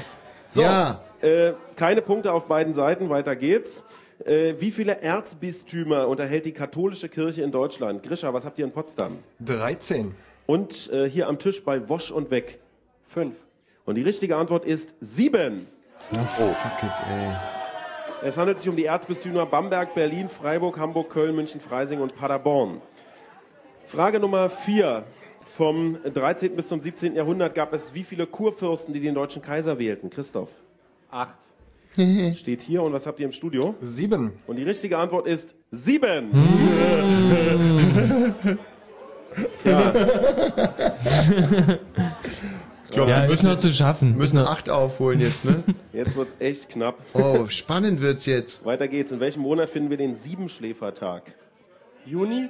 So, 0.48 0.62
Ja. 0.62 1.00
äh, 1.20 1.52
keine 1.74 2.02
Punkte 2.02 2.32
auf 2.32 2.46
beiden 2.46 2.72
Seiten, 2.74 3.10
weiter 3.10 3.34
geht's. 3.34 3.82
Äh, 4.24 4.54
wie 4.60 4.70
viele 4.70 5.00
Erzbistümer 5.00 6.06
unterhält 6.06 6.46
die 6.46 6.52
katholische 6.52 7.08
Kirche 7.08 7.42
in 7.42 7.50
Deutschland? 7.50 8.02
Grisha, 8.04 8.32
was 8.32 8.44
habt 8.44 8.58
ihr 8.60 8.64
in 8.64 8.70
Potsdam? 8.70 9.18
13. 9.40 10.14
Und 10.46 10.90
äh, 10.92 11.10
hier 11.10 11.26
am 11.26 11.38
Tisch 11.40 11.64
bei 11.64 11.88
Wosch 11.88 12.12
und 12.12 12.30
Weg? 12.30 12.60
Fünf. 13.08 13.34
Und 13.86 13.96
die 13.96 14.02
richtige 14.02 14.36
Antwort 14.36 14.64
ist 14.64 14.94
sieben. 15.00 15.66
Oh, 16.12 16.18
fuck 16.52 16.82
it, 16.82 16.90
ey. 17.10 17.32
Es 18.24 18.38
handelt 18.38 18.58
sich 18.58 18.68
um 18.70 18.74
die 18.74 18.86
Erzbistümer 18.86 19.44
Bamberg, 19.44 19.94
Berlin, 19.94 20.30
Freiburg, 20.30 20.78
Hamburg, 20.78 21.10
Köln, 21.10 21.36
München, 21.36 21.60
Freising 21.60 22.00
und 22.00 22.16
Paderborn. 22.16 22.80
Frage 23.84 24.18
Nummer 24.18 24.48
vier. 24.48 25.04
Vom 25.44 25.98
13. 26.02 26.56
bis 26.56 26.68
zum 26.68 26.80
17. 26.80 27.16
Jahrhundert 27.16 27.54
gab 27.54 27.74
es 27.74 27.92
wie 27.92 28.02
viele 28.02 28.26
Kurfürsten, 28.26 28.94
die 28.94 29.00
den 29.00 29.14
deutschen 29.14 29.42
Kaiser 29.42 29.78
wählten? 29.78 30.08
Christoph. 30.08 30.48
Acht. 31.10 31.36
Steht 32.34 32.62
hier. 32.62 32.82
Und 32.82 32.94
was 32.94 33.06
habt 33.06 33.20
ihr 33.20 33.26
im 33.26 33.32
Studio? 33.32 33.74
Sieben. 33.82 34.32
Und 34.46 34.56
die 34.56 34.62
richtige 34.62 34.96
Antwort 34.96 35.26
ist 35.26 35.54
sieben. 35.70 36.30
Tja. 39.62 39.92
Glaub, 42.94 43.08
Ja, 43.08 43.22
wir 43.24 43.30
ist 43.30 43.42
noch 43.42 43.56
zu 43.58 43.72
schaffen. 43.72 44.16
müssen 44.16 44.38
acht 44.38 44.70
aufholen 44.70 45.20
jetzt, 45.20 45.44
ne? 45.44 45.62
Jetzt 45.92 46.16
wird's 46.16 46.34
echt 46.38 46.68
knapp. 46.70 46.96
Oh, 47.12 47.46
spannend 47.48 48.00
wird's 48.00 48.26
jetzt. 48.26 48.64
Weiter 48.64 48.88
geht's. 48.88 49.12
In 49.12 49.20
welchem 49.20 49.42
Monat 49.42 49.68
finden 49.70 49.90
wir 49.90 49.96
den 49.96 50.14
Siebenschläfertag? 50.14 51.22
Juni. 52.06 52.48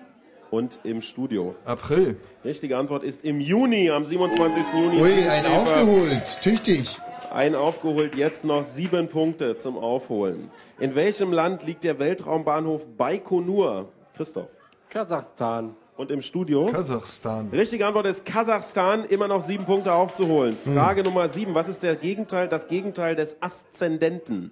Und 0.51 0.79
im 0.85 1.01
Studio. 1.01 1.57
April. 1.65 2.17
Richtige 2.45 2.77
Antwort 2.77 3.03
ist 3.03 3.25
im 3.25 3.41
Juni, 3.41 3.91
am 3.91 4.07
27. 4.07 4.63
Juni. 4.73 5.03
Ui, 5.03 5.29
ein 5.29 5.47
aufgeholt. 5.47 6.39
Tüchtig. 6.43 6.99
Ein 7.33 7.57
aufgeholt, 7.57 8.15
jetzt 8.15 8.45
noch 8.45 8.63
sieben 8.63 9.09
Punkte 9.09 9.57
zum 9.57 9.77
Aufholen. 9.77 10.51
In 10.79 10.95
welchem 10.95 11.33
Land 11.33 11.65
liegt 11.67 11.83
der 11.83 11.99
Weltraumbahnhof 11.99 12.87
Baikonur? 12.97 13.89
Christoph. 14.17 14.51
Kasachstan. 14.91 15.75
Und 15.97 16.11
im 16.11 16.23
Studio? 16.23 16.67
Kasachstan. 16.67 17.51
Richtige 17.53 17.87
Antwort 17.87 18.07
ist 18.07 18.25
Kasachstan, 18.25 19.05
immer 19.05 19.29
noch 19.29 19.41
sieben 19.41 19.65
Punkte 19.65 19.93
aufzuholen. 19.93 20.57
Frage 20.59 21.05
Nummer 21.05 21.29
sieben, 21.29 21.55
was 21.55 21.69
ist 21.69 21.85
der 21.85 21.95
Gegenteil, 21.95 22.49
das 22.49 22.67
Gegenteil 22.67 23.15
des 23.15 23.41
Aszendenten? 23.41 24.51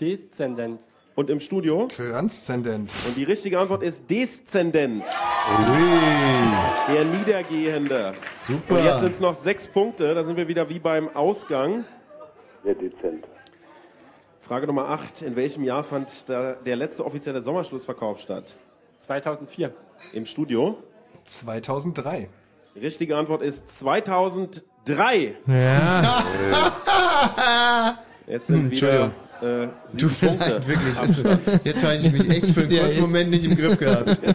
Deszendent. 0.00 0.80
Und 1.14 1.28
im 1.28 1.40
Studio? 1.40 1.88
Transzendent. 1.88 2.90
Und 3.06 3.16
die 3.18 3.24
richtige 3.24 3.58
Antwort 3.58 3.82
ist 3.82 4.10
Deszendent. 4.10 5.04
Der 6.88 7.04
Niedergehende. 7.04 8.12
Super. 8.46 8.78
Und 8.78 8.84
jetzt 8.84 9.00
sind 9.00 9.10
es 9.10 9.20
noch 9.20 9.34
sechs 9.34 9.68
Punkte, 9.68 10.14
da 10.14 10.24
sind 10.24 10.38
wir 10.38 10.48
wieder 10.48 10.70
wie 10.70 10.78
beim 10.78 11.14
Ausgang. 11.14 11.84
Sehr 12.64 12.76
dezent. 12.76 13.26
Frage 14.40 14.66
Nummer 14.66 14.88
acht, 14.88 15.20
in 15.20 15.36
welchem 15.36 15.64
Jahr 15.64 15.84
fand 15.84 16.30
der 16.30 16.76
letzte 16.76 17.04
offizielle 17.04 17.42
Sommerschlussverkauf 17.42 18.20
statt? 18.20 18.56
2004. 19.00 19.74
Im 20.12 20.26
Studio? 20.26 20.78
2003. 21.24 22.28
Die 22.74 22.80
richtige 22.80 23.16
Antwort 23.16 23.42
ist 23.42 23.68
2003. 23.78 25.34
Ja. 25.46 26.24
Es 28.26 28.46
sind 28.46 28.70
wieder 28.70 29.10
äh, 29.42 29.66
sieben 29.88 29.98
Tut 29.98 30.22
mir 30.22 30.28
Punkte. 30.28 30.50
leid, 30.52 30.68
wirklich. 30.68 31.00
Es- 31.02 31.64
Jetzt 31.64 31.84
habe 31.84 31.96
ich 31.96 32.12
mich 32.12 32.30
echt 32.30 32.46
für 32.54 32.60
einen 32.62 32.70
Ja, 32.72 32.82
kurzen 32.82 32.98
jetzt- 32.98 33.00
Moment 33.00 33.30
nicht 33.30 33.44
im 33.44 33.56
Griff 33.56 33.78
gehabt. 33.78 34.20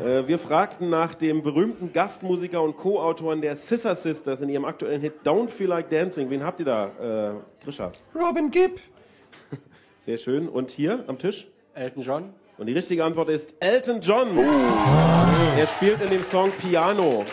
Äh, 0.00 0.26
wir 0.26 0.40
fragten 0.40 0.90
nach 0.90 1.14
dem 1.14 1.42
berühmten 1.44 1.92
Gastmusiker 1.92 2.60
und 2.60 2.76
Co-Autoren 2.76 3.40
der 3.40 3.54
Scissor 3.54 3.94
Sisters 3.94 4.40
in 4.40 4.48
ihrem 4.48 4.64
aktuellen 4.64 5.00
Hit 5.00 5.14
Don't 5.24 5.48
Feel 5.48 5.68
Like 5.68 5.88
Dancing. 5.88 6.28
Wen 6.30 6.42
habt 6.42 6.58
ihr 6.58 6.66
da, 6.66 6.86
äh, 7.30 7.64
Grisha? 7.64 7.92
Robin 8.12 8.50
Gibb. 8.50 8.80
Sehr 10.00 10.18
schön. 10.18 10.48
Und 10.48 10.72
hier 10.72 11.04
am 11.06 11.16
Tisch? 11.16 11.46
Elton 11.74 12.02
John. 12.02 12.32
Und 12.56 12.66
die 12.66 12.72
richtige 12.72 13.04
Antwort 13.04 13.28
ist 13.28 13.54
Elton 13.60 14.00
John. 14.00 14.28
Er 15.58 15.66
spielt 15.66 16.00
in 16.02 16.10
dem 16.10 16.22
Song 16.22 16.50
Piano. 16.52 17.24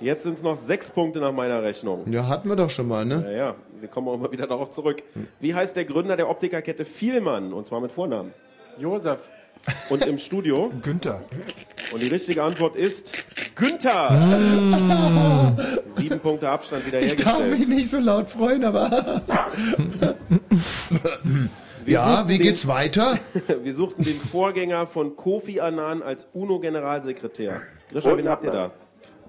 Jetzt 0.00 0.22
sind 0.22 0.34
es 0.34 0.42
noch 0.42 0.56
sechs 0.56 0.88
Punkte 0.88 1.18
nach 1.20 1.32
meiner 1.32 1.62
Rechnung. 1.62 2.10
Ja, 2.10 2.26
hatten 2.26 2.48
wir 2.48 2.56
doch 2.56 2.70
schon 2.70 2.88
mal, 2.88 3.04
ne? 3.04 3.22
Ja, 3.26 3.30
ja, 3.36 3.54
wir 3.80 3.88
kommen 3.88 4.08
auch 4.08 4.14
immer 4.14 4.32
wieder 4.32 4.46
darauf 4.46 4.70
zurück. 4.70 5.02
Wie 5.40 5.54
heißt 5.54 5.76
der 5.76 5.84
Gründer 5.84 6.16
der 6.16 6.30
Optikerkette 6.30 6.84
Vielmann? 6.84 7.52
Und 7.52 7.66
zwar 7.66 7.80
mit 7.80 7.92
Vornamen. 7.92 8.32
Josef. 8.78 9.18
Und 9.90 10.06
im 10.06 10.18
Studio? 10.18 10.70
Günther. 10.82 11.22
Und 11.92 12.00
die 12.00 12.06
richtige 12.08 12.42
Antwort 12.44 12.76
ist 12.76 13.26
Günther. 13.56 14.38
Sieben 15.84 16.20
Punkte 16.20 16.48
Abstand 16.48 16.86
wieder 16.86 17.00
Ich 17.00 17.16
darf 17.16 17.38
mich 17.40 17.46
hergestellt. 17.48 17.68
nicht 17.68 17.90
so 17.90 17.98
laut 17.98 18.30
freuen, 18.30 18.64
aber. 18.64 19.20
Wir 21.88 21.94
ja, 21.94 22.28
wie 22.28 22.36
den- 22.38 22.42
geht's 22.46 22.66
weiter? 22.68 23.18
Wir 23.62 23.74
suchten 23.74 24.04
den 24.04 24.14
Vorgänger 24.16 24.86
von 24.86 25.16
Kofi 25.16 25.60
Annan 25.60 26.02
als 26.02 26.28
UNO-Generalsekretär. 26.34 27.62
Grisha, 27.90 28.16
wen 28.16 28.28
habt 28.28 28.44
ihr 28.44 28.50
da? 28.50 28.70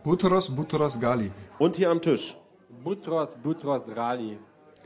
Butros 0.03 0.53
Butros 0.53 0.99
Gali. 0.99 1.31
Und 1.57 1.75
hier 1.77 1.89
am 1.89 2.01
Tisch? 2.01 2.35
Butros 2.83 3.35
Butros 3.41 3.83
Rali. 3.95 4.37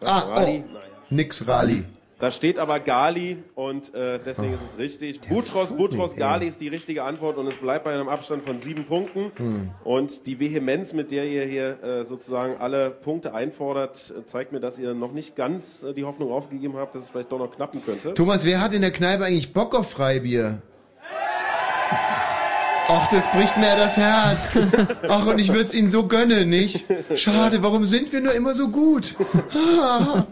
Ah, 0.03 0.19
Rali? 0.19 0.63
oh. 0.71 0.77
Nix 1.09 1.47
Rali. 1.47 1.85
Da 2.23 2.31
steht 2.31 2.57
aber 2.57 2.79
Gali 2.79 3.43
und 3.53 3.93
äh, 3.93 4.17
deswegen 4.17 4.53
ist 4.53 4.63
es 4.65 4.77
richtig. 4.77 5.19
Butros 5.19 5.73
Butros 5.73 6.15
Gali 6.15 6.47
ist 6.47 6.61
die 6.61 6.69
richtige 6.69 7.03
Antwort 7.03 7.37
und 7.37 7.47
es 7.47 7.57
bleibt 7.57 7.83
bei 7.83 7.93
einem 7.93 8.07
Abstand 8.07 8.45
von 8.45 8.59
sieben 8.59 8.85
Punkten. 8.85 9.33
Hm. 9.35 9.71
Und 9.83 10.25
die 10.25 10.39
Vehemenz, 10.39 10.93
mit 10.93 11.11
der 11.11 11.25
ihr 11.25 11.43
hier 11.43 11.83
äh, 11.83 12.05
sozusagen 12.05 12.55
alle 12.61 12.91
Punkte 12.91 13.33
einfordert, 13.33 14.13
zeigt 14.23 14.53
mir, 14.53 14.61
dass 14.61 14.79
ihr 14.79 14.93
noch 14.93 15.11
nicht 15.11 15.35
ganz 15.35 15.83
äh, 15.83 15.93
die 15.93 16.05
Hoffnung 16.05 16.31
aufgegeben 16.31 16.77
habt, 16.77 16.95
dass 16.95 17.03
es 17.03 17.09
vielleicht 17.09 17.29
doch 17.29 17.39
noch 17.39 17.53
knappen 17.53 17.83
könnte. 17.83 18.13
Thomas, 18.13 18.45
wer 18.45 18.61
hat 18.61 18.73
in 18.73 18.83
der 18.83 18.91
Kneipe 18.91 19.25
eigentlich 19.25 19.51
Bock 19.51 19.75
auf 19.75 19.91
Freibier? 19.91 20.61
Ach, 22.87 23.09
das 23.09 23.29
bricht 23.31 23.57
mir 23.57 23.75
das 23.75 23.97
Herz. 23.97 24.59
Ach, 25.09 25.25
und 25.25 25.39
ich 25.39 25.49
würde 25.49 25.65
es 25.65 25.73
Ihnen 25.73 25.89
so 25.89 26.07
gönnen, 26.07 26.49
nicht? 26.49 26.85
Schade, 27.15 27.63
warum 27.63 27.85
sind 27.85 28.13
wir 28.13 28.21
nur 28.21 28.33
immer 28.33 28.53
so 28.53 28.69
gut? 28.69 29.15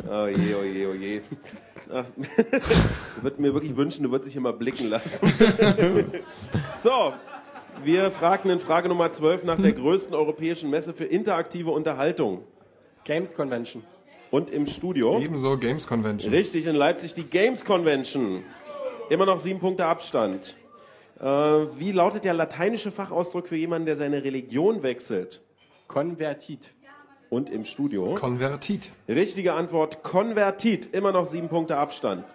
Oh 0.10 0.28
je, 0.28 0.56
oh 0.56 0.64
je, 0.64 0.88
oh 0.88 0.94
je. 0.94 1.22
Ich 3.18 3.24
würde 3.24 3.42
mir 3.42 3.54
wirklich 3.54 3.76
wünschen, 3.76 4.04
du 4.04 4.12
würdest 4.12 4.30
dich 4.30 4.36
immer 4.36 4.54
blicken 4.54 4.90
lassen. 4.90 5.32
so, 6.78 7.14
wir 7.84 8.12
fragten 8.12 8.50
in 8.50 8.60
Frage 8.60 8.90
Nummer 8.90 9.12
12 9.12 9.44
nach 9.44 9.60
der 9.60 9.74
größten 9.74 10.16
europäischen 10.16 10.70
Messe 10.70 10.94
für 10.94 11.06
interaktive 11.06 11.72
Unterhaltung. 11.72 12.44
Games 13.04 13.34
Convention. 13.34 13.84
Und 14.32 14.50
im 14.50 14.66
Studio? 14.66 15.20
Ebenso 15.20 15.58
Games 15.58 15.88
Convention. 15.88 16.34
Richtig, 16.34 16.66
in 16.66 16.76
Leipzig 16.76 17.14
die 17.14 17.24
Games 17.24 17.66
Convention. 17.66 18.44
Immer 19.10 19.26
noch 19.26 19.40
sieben 19.40 19.60
Punkte 19.60 19.86
Abstand. 19.86 20.56
Äh, 21.20 21.26
wie 21.26 21.92
lautet 21.92 22.24
der 22.24 22.34
lateinische 22.34 22.92
Fachausdruck 22.92 23.48
für 23.48 23.58
jemanden, 23.58 23.86
der 23.86 23.96
seine 23.96 24.24
Religion 24.24 24.84
wechselt? 24.84 25.42
Konvertit. 25.88 26.72
Und 27.32 27.50
im 27.50 27.64
Studio? 27.64 28.16
Konvertit. 28.16 28.92
Richtige 29.08 29.54
Antwort, 29.54 30.04
konvertit. 30.04 30.94
Immer 30.94 31.14
noch 31.14 31.26
sieben 31.26 31.48
Punkte 31.48 31.78
Abstand. 31.78 32.26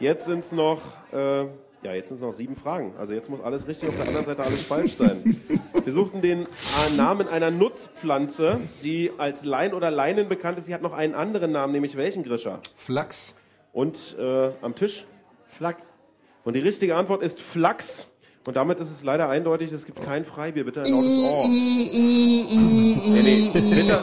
Jetzt 0.00 0.24
sind 0.24 0.40
es 0.40 0.50
noch, 0.50 0.80
äh, 1.12 1.42
ja, 1.84 1.94
jetzt 1.94 2.08
sind 2.08 2.20
noch 2.20 2.32
sieben 2.32 2.56
Fragen. 2.56 2.92
Also 2.98 3.14
jetzt 3.14 3.30
muss 3.30 3.40
alles 3.40 3.68
richtig, 3.68 3.90
auf 3.90 3.96
der 3.96 4.08
anderen 4.08 4.26
Seite 4.26 4.42
alles 4.42 4.64
falsch 4.64 4.96
sein. 4.96 5.40
Wir 5.84 5.92
suchten 5.92 6.20
den 6.20 6.40
äh, 6.42 6.96
Namen 6.96 7.28
einer 7.28 7.52
Nutzpflanze, 7.52 8.58
die 8.82 9.12
als 9.18 9.44
Lein 9.44 9.72
oder 9.72 9.88
Leinen 9.92 10.28
bekannt 10.28 10.58
ist. 10.58 10.66
Sie 10.66 10.74
hat 10.74 10.82
noch 10.82 10.94
einen 10.94 11.14
anderen 11.14 11.52
Namen, 11.52 11.72
nämlich 11.72 11.96
welchen, 11.96 12.24
Grisha? 12.24 12.58
Flachs. 12.74 13.36
Und 13.72 14.16
äh, 14.18 14.50
am 14.62 14.74
Tisch? 14.74 15.06
Flachs. 15.46 15.94
Und 16.42 16.54
die 16.54 16.60
richtige 16.60 16.96
Antwort 16.96 17.22
ist 17.22 17.40
Flachs. 17.40 18.09
Und 18.46 18.56
damit 18.56 18.80
ist 18.80 18.90
es 18.90 19.04
leider 19.04 19.28
eindeutig, 19.28 19.70
es 19.70 19.84
gibt 19.84 20.02
kein 20.02 20.24
Freibier. 20.24 20.64
Bitte 20.64 20.82
ein 20.82 20.90
lautes 20.90 21.18
Ohr. 21.18 21.48
Nee, 21.48 23.22
nee, 23.22 23.50
bitte, 23.52 24.00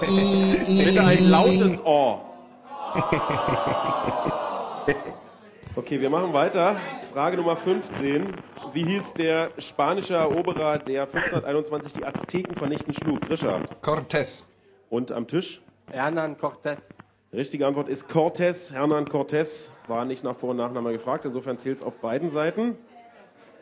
bitte 0.86 1.04
ein 1.04 1.24
lautes 1.28 1.84
Ohr. 1.84 2.22
Okay, 5.78 6.02
wir 6.02 6.10
machen 6.10 6.34
weiter. 6.34 6.76
Frage 7.14 7.38
Nummer 7.38 7.56
15. 7.56 8.34
Wie 8.74 8.84
hieß 8.84 9.14
der 9.14 9.52
spanische 9.60 10.16
Eroberer, 10.16 10.80
der 10.80 11.04
1521 11.04 11.94
die 11.94 12.04
Azteken 12.04 12.56
vernichtend 12.56 12.96
schlug? 12.96 13.22
Grisha. 13.22 13.62
Cortés. 13.84 14.46
Und 14.90 15.12
am 15.12 15.28
Tisch? 15.28 15.62
Hernan 15.92 16.36
Cortés. 16.36 16.80
Richtige 17.32 17.68
Antwort 17.68 17.90
ist 17.90 18.10
Cortés. 18.10 18.74
Hernan 18.74 19.06
Cortés 19.08 19.70
war 19.88 20.04
nicht 20.06 20.24
nach 20.24 20.36
Vor- 20.36 20.50
und 20.50 20.58
Nachname 20.58 20.94
gefragt. 20.94 21.26
Insofern 21.26 21.58
zählt 21.58 21.78
es 21.78 21.84
auf 21.84 22.00
beiden 22.00 22.30
Seiten. 22.30 22.76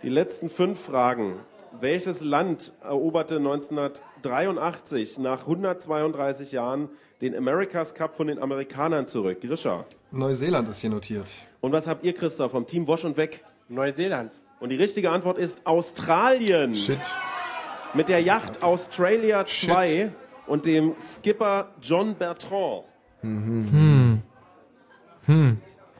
Die 0.05 0.11
letzten 0.11 0.49
fünf 0.49 0.79
Fragen. 0.81 1.39
Welches 1.81 2.21
Land 2.21 2.73
eroberte 2.83 3.37
1983 3.37 5.17
nach 5.17 5.47
132 5.47 6.51
Jahren 6.51 6.89
den 7.21 7.35
America's 7.35 7.95
Cup 7.95 8.13
von 8.13 8.27
den 8.27 8.37
Amerikanern 8.37 9.07
zurück? 9.07 9.41
Grisha. 9.41 9.83
Neuseeland 10.11 10.69
ist 10.69 10.81
hier 10.81 10.91
notiert. 10.91 11.27
Und 11.59 11.71
was 11.71 11.87
habt 11.87 12.05
ihr, 12.05 12.13
Christoph, 12.13 12.51
vom 12.51 12.67
Team 12.67 12.85
Wosch 12.85 13.03
und 13.03 13.17
Weg? 13.17 13.43
Neuseeland. 13.67 14.31
Und 14.59 14.69
die 14.69 14.75
richtige 14.75 15.09
Antwort 15.09 15.39
ist 15.39 15.65
Australien. 15.65 16.75
Shit. 16.75 16.99
Mit 17.95 18.07
der 18.07 18.21
Yacht 18.21 18.61
Australia 18.61 19.43
2 19.43 20.11
und 20.45 20.67
dem 20.67 20.93
Skipper 21.01 21.71
John 21.81 22.13
Bertrand. 22.13 22.83
Hm. 23.21 24.21
Hm. 25.25 25.57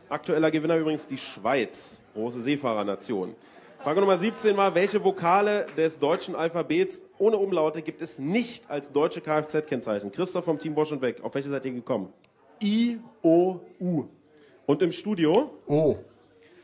Aktueller 0.10 0.52
Gewinner 0.52 0.78
übrigens 0.78 1.08
die 1.08 1.18
Schweiz, 1.18 2.00
große 2.14 2.40
Seefahrernation. 2.42 3.34
Frage 3.86 4.00
Nummer 4.02 4.18
17 4.18 4.58
war, 4.58 4.74
welche 4.74 5.04
Vokale 5.04 5.68
des 5.78 6.00
deutschen 6.00 6.36
Alphabets 6.36 7.04
ohne 7.20 7.38
Umlaute 7.38 7.84
gibt 7.84 8.02
es 8.02 8.18
nicht 8.18 8.68
als 8.68 8.92
deutsche 8.92 9.22
Kfz-Kennzeichen? 9.22 10.12
Christoph 10.12 10.44
vom 10.44 10.58
Team 10.58 10.74
Bosch 10.74 10.92
und 10.92 11.04
Weg, 11.04 11.24
auf 11.24 11.36
welche 11.36 11.50
seid 11.50 11.66
ihr 11.66 11.72
gekommen? 11.72 12.12
I, 12.64 12.98
O, 13.22 13.60
U. 13.80 14.06
Und 14.66 14.82
im 14.82 14.92
Studio? 14.92 15.52
O. 15.68 15.98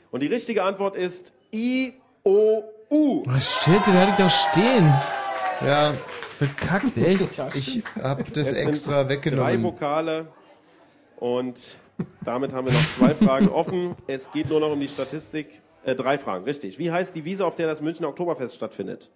Und 0.09 0.24
die 0.24 0.25
richtige 0.25 0.64
Antwort 0.64 0.95
ist 0.95 1.32
I, 1.53 1.93
O, 2.24 2.64
U. 2.90 3.22
Oh 3.27 3.40
shit, 3.40 3.85
den 3.85 3.93
hatte 3.93 4.14
ich 4.14 4.17
doch 4.17 4.50
stehen. 4.50 4.91
Ja. 5.64 5.93
Bekackt, 6.40 6.98
echt. 6.98 7.38
Ich 7.56 7.83
hab 8.01 8.33
das 8.33 8.48
Es 8.48 8.58
sind 8.58 8.67
extra 8.67 9.03
Drei 9.03 9.09
weggenommen. 9.09 9.61
Vokale 9.61 10.27
und 11.17 11.77
damit 12.25 12.51
haben 12.51 12.66
wir 12.66 12.74
noch 12.74 12.98
zwei 12.98 13.14
Fragen 13.14 13.50
offen. 13.50 13.95
Es 14.08 14.32
geht 14.32 14.50
nur 14.50 14.59
noch 14.59 14.72
um 14.72 14.80
die 14.80 14.88
Statistik. 14.88 15.61
Äh, 15.83 15.95
drei 15.95 16.17
Fragen, 16.17 16.45
richtig. 16.45 16.77
Wie 16.79 16.91
heißt 16.91 17.15
die 17.15 17.25
Wiese, 17.25 17.45
auf 17.45 17.55
der 17.55 17.67
das 17.67 17.81
Münchner 17.81 18.09
Oktoberfest 18.09 18.55
stattfindet? 18.55 19.09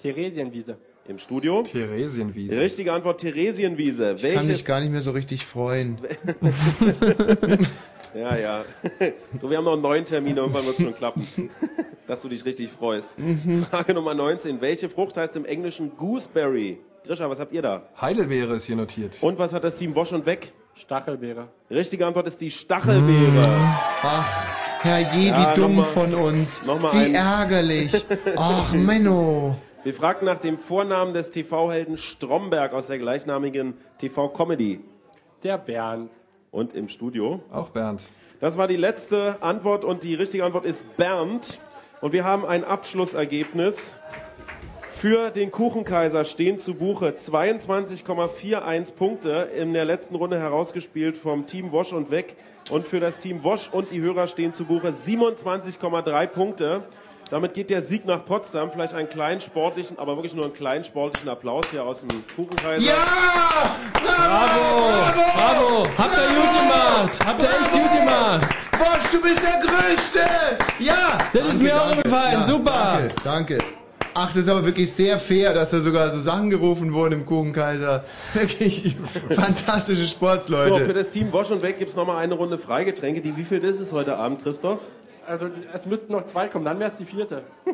Theresienwiese. 0.00 0.76
Im 1.08 1.18
Studio? 1.18 1.62
Theresienwiese. 1.62 2.54
Die 2.54 2.60
richtige 2.60 2.92
Antwort 2.92 3.20
Theresienwiese. 3.20 4.16
Ich 4.16 4.34
kann 4.34 4.46
mich 4.46 4.64
gar 4.64 4.80
nicht 4.80 4.90
mehr 4.90 5.00
so 5.00 5.12
richtig 5.12 5.46
freuen. 5.46 5.98
Ja, 8.16 8.36
ja. 8.36 8.64
Du, 9.40 9.50
wir 9.50 9.58
haben 9.58 9.64
noch 9.64 9.74
einen 9.74 9.82
neuen 9.82 10.04
Termin, 10.04 10.36
irgendwann 10.36 10.64
wird 10.64 10.78
es 10.78 10.84
schon 10.84 10.94
klappen. 10.94 11.26
Dass 12.06 12.22
du 12.22 12.28
dich 12.28 12.44
richtig 12.44 12.70
freust. 12.70 13.12
Frage 13.68 13.92
Nummer 13.92 14.14
19. 14.14 14.60
Welche 14.60 14.88
Frucht 14.88 15.16
heißt 15.16 15.36
im 15.36 15.44
Englischen 15.44 15.96
Gooseberry? 15.96 16.78
Grisha, 17.04 17.28
was 17.28 17.40
habt 17.40 17.52
ihr 17.52 17.62
da? 17.62 17.82
Heidelbeere 18.00 18.54
ist 18.54 18.64
hier 18.64 18.76
notiert. 18.76 19.16
Und 19.20 19.38
was 19.38 19.52
hat 19.52 19.64
das 19.64 19.76
Team 19.76 19.94
Wosch 19.94 20.12
und 20.12 20.24
Weg? 20.24 20.52
Stachelbeere. 20.74 21.48
Richtige 21.70 22.06
Antwort 22.06 22.26
ist 22.26 22.40
die 22.40 22.50
Stachelbeere. 22.50 23.46
Ach, 24.02 24.65
herrje, 24.82 25.28
Ja, 25.30 25.50
wie 25.52 25.60
dumm 25.60 25.76
mal- 25.76 25.84
von 25.84 26.14
uns. 26.14 26.64
noch 26.64 26.80
mal 26.80 26.92
Wie 26.92 26.98
ein- 27.06 27.14
ärgerlich. 27.14 28.04
Ach, 28.36 28.72
Menno. 28.72 29.56
Wir 29.84 29.94
fragten 29.94 30.26
nach 30.26 30.38
dem 30.40 30.58
Vornamen 30.58 31.14
des 31.14 31.30
TV-Helden 31.30 31.96
Stromberg 31.98 32.72
aus 32.72 32.88
der 32.88 32.98
gleichnamigen 32.98 33.74
TV-Comedy. 33.98 34.80
Der 35.42 35.58
Bernd. 35.58 36.10
Und 36.50 36.74
im 36.74 36.88
Studio? 36.88 37.40
Auch 37.52 37.68
Bernd. 37.70 38.02
Das 38.40 38.56
war 38.58 38.66
die 38.68 38.76
letzte 38.76 39.36
Antwort 39.42 39.84
und 39.84 40.02
die 40.02 40.14
richtige 40.14 40.44
Antwort 40.44 40.64
ist 40.64 40.96
Bernd. 40.96 41.60
Und 42.00 42.12
wir 42.12 42.24
haben 42.24 42.44
ein 42.44 42.64
Abschlussergebnis. 42.64 43.96
Für 44.98 45.30
den 45.30 45.50
Kuchenkaiser 45.50 46.24
stehen 46.24 46.58
zu 46.58 46.72
Buche 46.72 47.10
22,41 47.10 48.94
Punkte 48.94 49.50
in 49.54 49.74
der 49.74 49.84
letzten 49.84 50.14
Runde 50.14 50.40
herausgespielt 50.40 51.18
vom 51.18 51.46
Team 51.46 51.70
Wosch 51.70 51.92
und 51.92 52.10
Weg. 52.10 52.34
Und 52.70 52.88
für 52.88 52.98
das 52.98 53.18
Team 53.18 53.44
Wosch 53.44 53.68
und 53.70 53.90
die 53.90 54.00
Hörer 54.00 54.26
stehen 54.26 54.54
zu 54.54 54.64
Buche 54.64 54.88
27,3 54.88 56.26
Punkte. 56.28 56.82
Damit 57.28 57.52
geht 57.52 57.68
der 57.68 57.82
Sieg 57.82 58.06
nach 58.06 58.24
Potsdam. 58.24 58.70
Vielleicht 58.70 58.94
einen 58.94 59.10
kleinen 59.10 59.42
sportlichen, 59.42 59.98
aber 59.98 60.16
wirklich 60.16 60.32
nur 60.32 60.44
einen 60.46 60.54
kleinen 60.54 60.82
sportlichen 60.82 61.28
Applaus 61.28 61.66
hier 61.70 61.84
aus 61.84 62.00
dem 62.00 62.08
Kuchenkaiser. 62.34 62.86
Ja! 62.86 62.94
Bravo! 64.02 64.92
Bravo! 65.34 65.82
Habt 65.98 66.16
ihr 66.16 66.34
gut 66.34 66.52
gemacht! 66.58 67.26
Habt 67.26 67.42
ihr 67.42 67.50
echt 67.50 67.72
gut 67.72 67.92
gemacht! 67.92 68.70
Bosch, 68.78 69.10
du 69.12 69.20
bist 69.20 69.42
der 69.42 69.60
Größte! 69.60 70.20
Ja! 70.78 71.18
Das 71.34 71.52
ist 71.52 71.62
mir 71.62 71.76
auch 71.76 72.02
gefallen, 72.02 72.44
super. 72.44 73.08
Danke, 73.22 73.58
danke. 73.58 73.85
Ach, 74.18 74.28
das 74.28 74.38
ist 74.38 74.48
aber 74.48 74.64
wirklich 74.64 74.90
sehr 74.90 75.18
fair, 75.18 75.52
dass 75.52 75.72
da 75.72 75.80
sogar 75.80 76.10
so 76.10 76.20
Sachen 76.20 76.48
gerufen 76.48 76.94
wurden 76.94 77.20
im 77.20 77.26
Kuchenkaiser. 77.26 78.02
Wirklich 78.32 78.96
fantastische 79.28 80.04
So, 80.04 80.08
für 80.08 80.14
Sportsleute. 80.14 80.94
das 80.94 81.10
Team 81.10 81.30
Wosch 81.32 81.50
und 81.50 81.60
Weg 81.60 81.78
gibt 81.78 81.90
es 81.90 81.96
nochmal 81.96 82.16
eine 82.16 82.32
Runde 82.32 82.56
Freigetränke. 82.56 83.20
Die, 83.20 83.36
wie 83.36 83.44
viel 83.44 83.62
ist 83.62 83.78
es 83.78 83.92
heute 83.92 84.16
Abend, 84.16 84.42
Christoph? 84.42 84.80
Also 85.26 85.48
es 85.74 85.84
müssten 85.84 86.12
noch 86.12 86.24
zwei 86.26 86.48
kommen, 86.48 86.64
dann 86.64 86.78
wäre 86.78 86.90
es 86.92 86.96
die 86.96 87.04
vierte. 87.04 87.42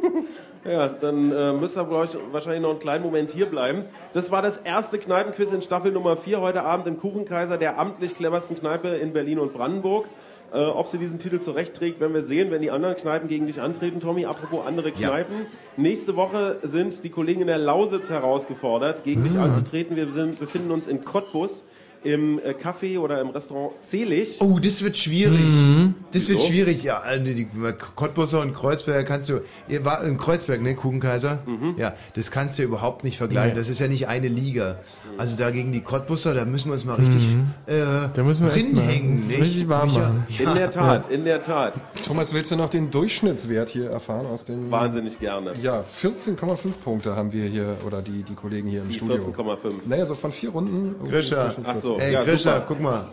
Ja, 0.64 0.86
dann 0.86 1.32
äh, 1.32 1.52
müsst 1.54 1.76
ihr 1.76 1.90
wahrscheinlich 1.90 2.62
noch 2.62 2.70
einen 2.70 2.78
kleinen 2.78 3.02
Moment 3.02 3.32
hier 3.32 3.46
bleiben. 3.46 3.84
Das 4.12 4.30
war 4.30 4.42
das 4.42 4.58
erste 4.58 4.96
Kneipenquiz 4.96 5.50
in 5.50 5.60
Staffel 5.60 5.90
Nummer 5.90 6.16
4 6.16 6.40
heute 6.40 6.62
Abend 6.62 6.86
im 6.86 7.00
Kuchenkaiser, 7.00 7.58
der 7.58 7.80
amtlich 7.80 8.16
cleversten 8.16 8.54
Kneipe 8.56 8.86
in 8.90 9.12
Berlin 9.12 9.40
und 9.40 9.52
Brandenburg. 9.52 10.06
Äh, 10.52 10.58
ob 10.66 10.86
sie 10.88 10.98
diesen 10.98 11.18
Titel 11.18 11.40
zurechtträgt, 11.40 11.98
werden 11.98 12.12
wir 12.12 12.20
sehen, 12.22 12.50
wenn 12.50 12.60
die 12.60 12.70
anderen 12.70 12.94
Kneipen 12.96 13.26
gegen 13.28 13.46
dich 13.46 13.60
antreten. 13.60 14.00
Tommy, 14.00 14.26
apropos 14.26 14.66
andere 14.66 14.90
Ja. 14.90 15.08
Kneipen. 15.08 15.46
Nächste 15.78 16.14
Woche 16.16 16.58
sind 16.62 17.02
die 17.04 17.08
Kollegen 17.08 17.40
in 17.40 17.46
der 17.46 17.56
Lausitz 17.58 18.10
herausgefordert, 18.10 19.02
gegen 19.04 19.24
dich 19.24 19.32
Mhm. 19.34 19.40
anzutreten. 19.40 19.96
Wir 19.96 20.12
sind, 20.12 20.38
befinden 20.38 20.70
uns 20.70 20.88
in 20.88 21.02
Cottbus 21.04 21.64
im 22.04 22.38
äh, 22.38 22.52
Café 22.52 22.98
oder 22.98 23.20
im 23.20 23.30
Restaurant 23.30 23.72
Zelig. 23.80 24.38
Oh, 24.40 24.58
das 24.58 24.82
wird 24.82 24.96
schwierig. 24.96 25.38
Mhm. 25.40 25.94
Das 26.12 26.28
wird 26.28 26.38
Wieso? 26.38 26.48
schwierig, 26.48 26.82
ja. 26.82 26.98
Also 26.98 27.32
die 27.32 27.46
Cottbusser 27.94 28.40
und 28.40 28.54
Kreuzberg 28.54 29.06
kannst 29.06 29.28
du, 29.28 29.40
ihr 29.68 29.84
war 29.84 30.04
in 30.04 30.16
Kreuzberg, 30.16 30.60
ne, 30.62 30.74
Kuchenkaiser? 30.74 31.40
Ja, 31.76 31.94
das 32.14 32.30
kannst 32.30 32.58
du 32.58 32.64
überhaupt 32.64 33.04
nicht 33.04 33.18
vergleichen. 33.18 33.52
Nee. 33.54 33.58
Das 33.58 33.68
ist 33.68 33.78
ja 33.80 33.88
nicht 33.88 34.08
eine 34.08 34.28
Liga. 34.28 34.76
Also 35.18 35.36
da 35.36 35.50
gegen 35.50 35.72
die 35.72 35.80
Cottbusser, 35.80 36.34
da 36.34 36.44
müssen 36.44 36.68
wir 36.68 36.74
uns 36.74 36.84
mal 36.84 36.94
richtig 36.94 37.36
äh, 37.66 37.82
Da 38.14 38.22
müssen 38.22 38.46
wir 38.46 38.52
uns 38.52 39.26
nicht? 39.26 39.40
richtig 39.40 39.68
warm 39.68 39.92
machen. 39.92 40.26
In 40.38 40.54
der 40.54 40.70
Tat, 40.70 41.10
in 41.10 41.24
der 41.24 41.42
Tat. 41.42 41.80
Thomas, 42.06 42.34
willst 42.34 42.50
du 42.50 42.56
noch 42.56 42.70
den 42.70 42.90
Durchschnittswert 42.90 43.68
hier 43.68 43.90
erfahren 43.90 44.26
aus 44.26 44.44
dem... 44.44 44.70
Wahnsinnig 44.70 45.18
gerne. 45.20 45.54
Ja, 45.62 45.82
14,5 45.82 46.72
Punkte 46.82 47.16
haben 47.16 47.32
wir 47.32 47.44
hier, 47.46 47.76
oder 47.86 48.02
die, 48.02 48.22
die 48.22 48.34
Kollegen 48.34 48.68
hier 48.68 48.82
im 48.82 48.88
Die 48.88 48.94
Studio. 48.94 49.16
14,5. 49.16 49.56
Naja, 49.86 50.06
so 50.06 50.14
von 50.14 50.32
vier 50.32 50.50
Runden. 50.50 50.94
zwischen 51.08 51.36
Ach 51.64 51.76
so. 51.76 51.91
Ey, 52.00 52.12
Ja, 52.12 52.22
Grisha, 52.22 52.54
super. 52.54 52.64
guck 52.68 52.80
mal. 52.80 53.08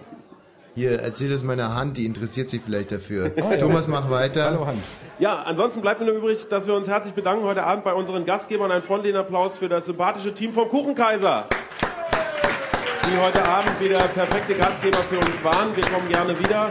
Hier, 0.76 1.00
erzähl 1.00 1.30
das 1.30 1.44
meiner 1.44 1.76
Hand, 1.76 1.98
die 1.98 2.06
interessiert 2.06 2.50
sich 2.50 2.62
vielleicht 2.64 2.92
dafür. 2.92 3.32
Ah, 3.38 3.52
ja. 3.54 3.58
Thomas, 3.58 3.88
mach 3.88 4.10
weiter. 4.10 4.46
Hallo 4.46 4.66
Hand. 4.68 4.80
Ja, 5.18 5.42
ansonsten 5.44 5.82
bleibt 5.82 6.00
mir 6.00 6.06
nur 6.08 6.16
übrig, 6.16 6.48
dass 6.50 6.68
wir 6.68 6.74
uns 6.74 6.88
herzlich 6.88 7.14
bedanken 7.14 7.44
heute 7.44 7.64
Abend 7.64 7.84
bei 7.84 7.94
unseren 7.94 8.26
Gastgebern. 8.26 8.72
Einen 8.72 8.84
freundlichen 8.84 9.18
Applaus 9.20 9.58
für 9.58 9.68
das 9.68 9.88
sympathische 9.88 10.34
Team 10.34 10.54
vom 10.54 10.70
Kuchenkaiser, 10.70 11.46
die 13.06 13.20
heute 13.20 13.46
Abend 13.46 13.72
wieder 13.82 13.98
perfekte 14.00 14.54
Gastgeber 14.56 15.00
für 15.10 15.18
uns 15.18 15.44
waren. 15.44 15.76
Wir 15.76 15.84
kommen 15.84 16.08
gerne 16.08 16.40
wieder. 16.40 16.70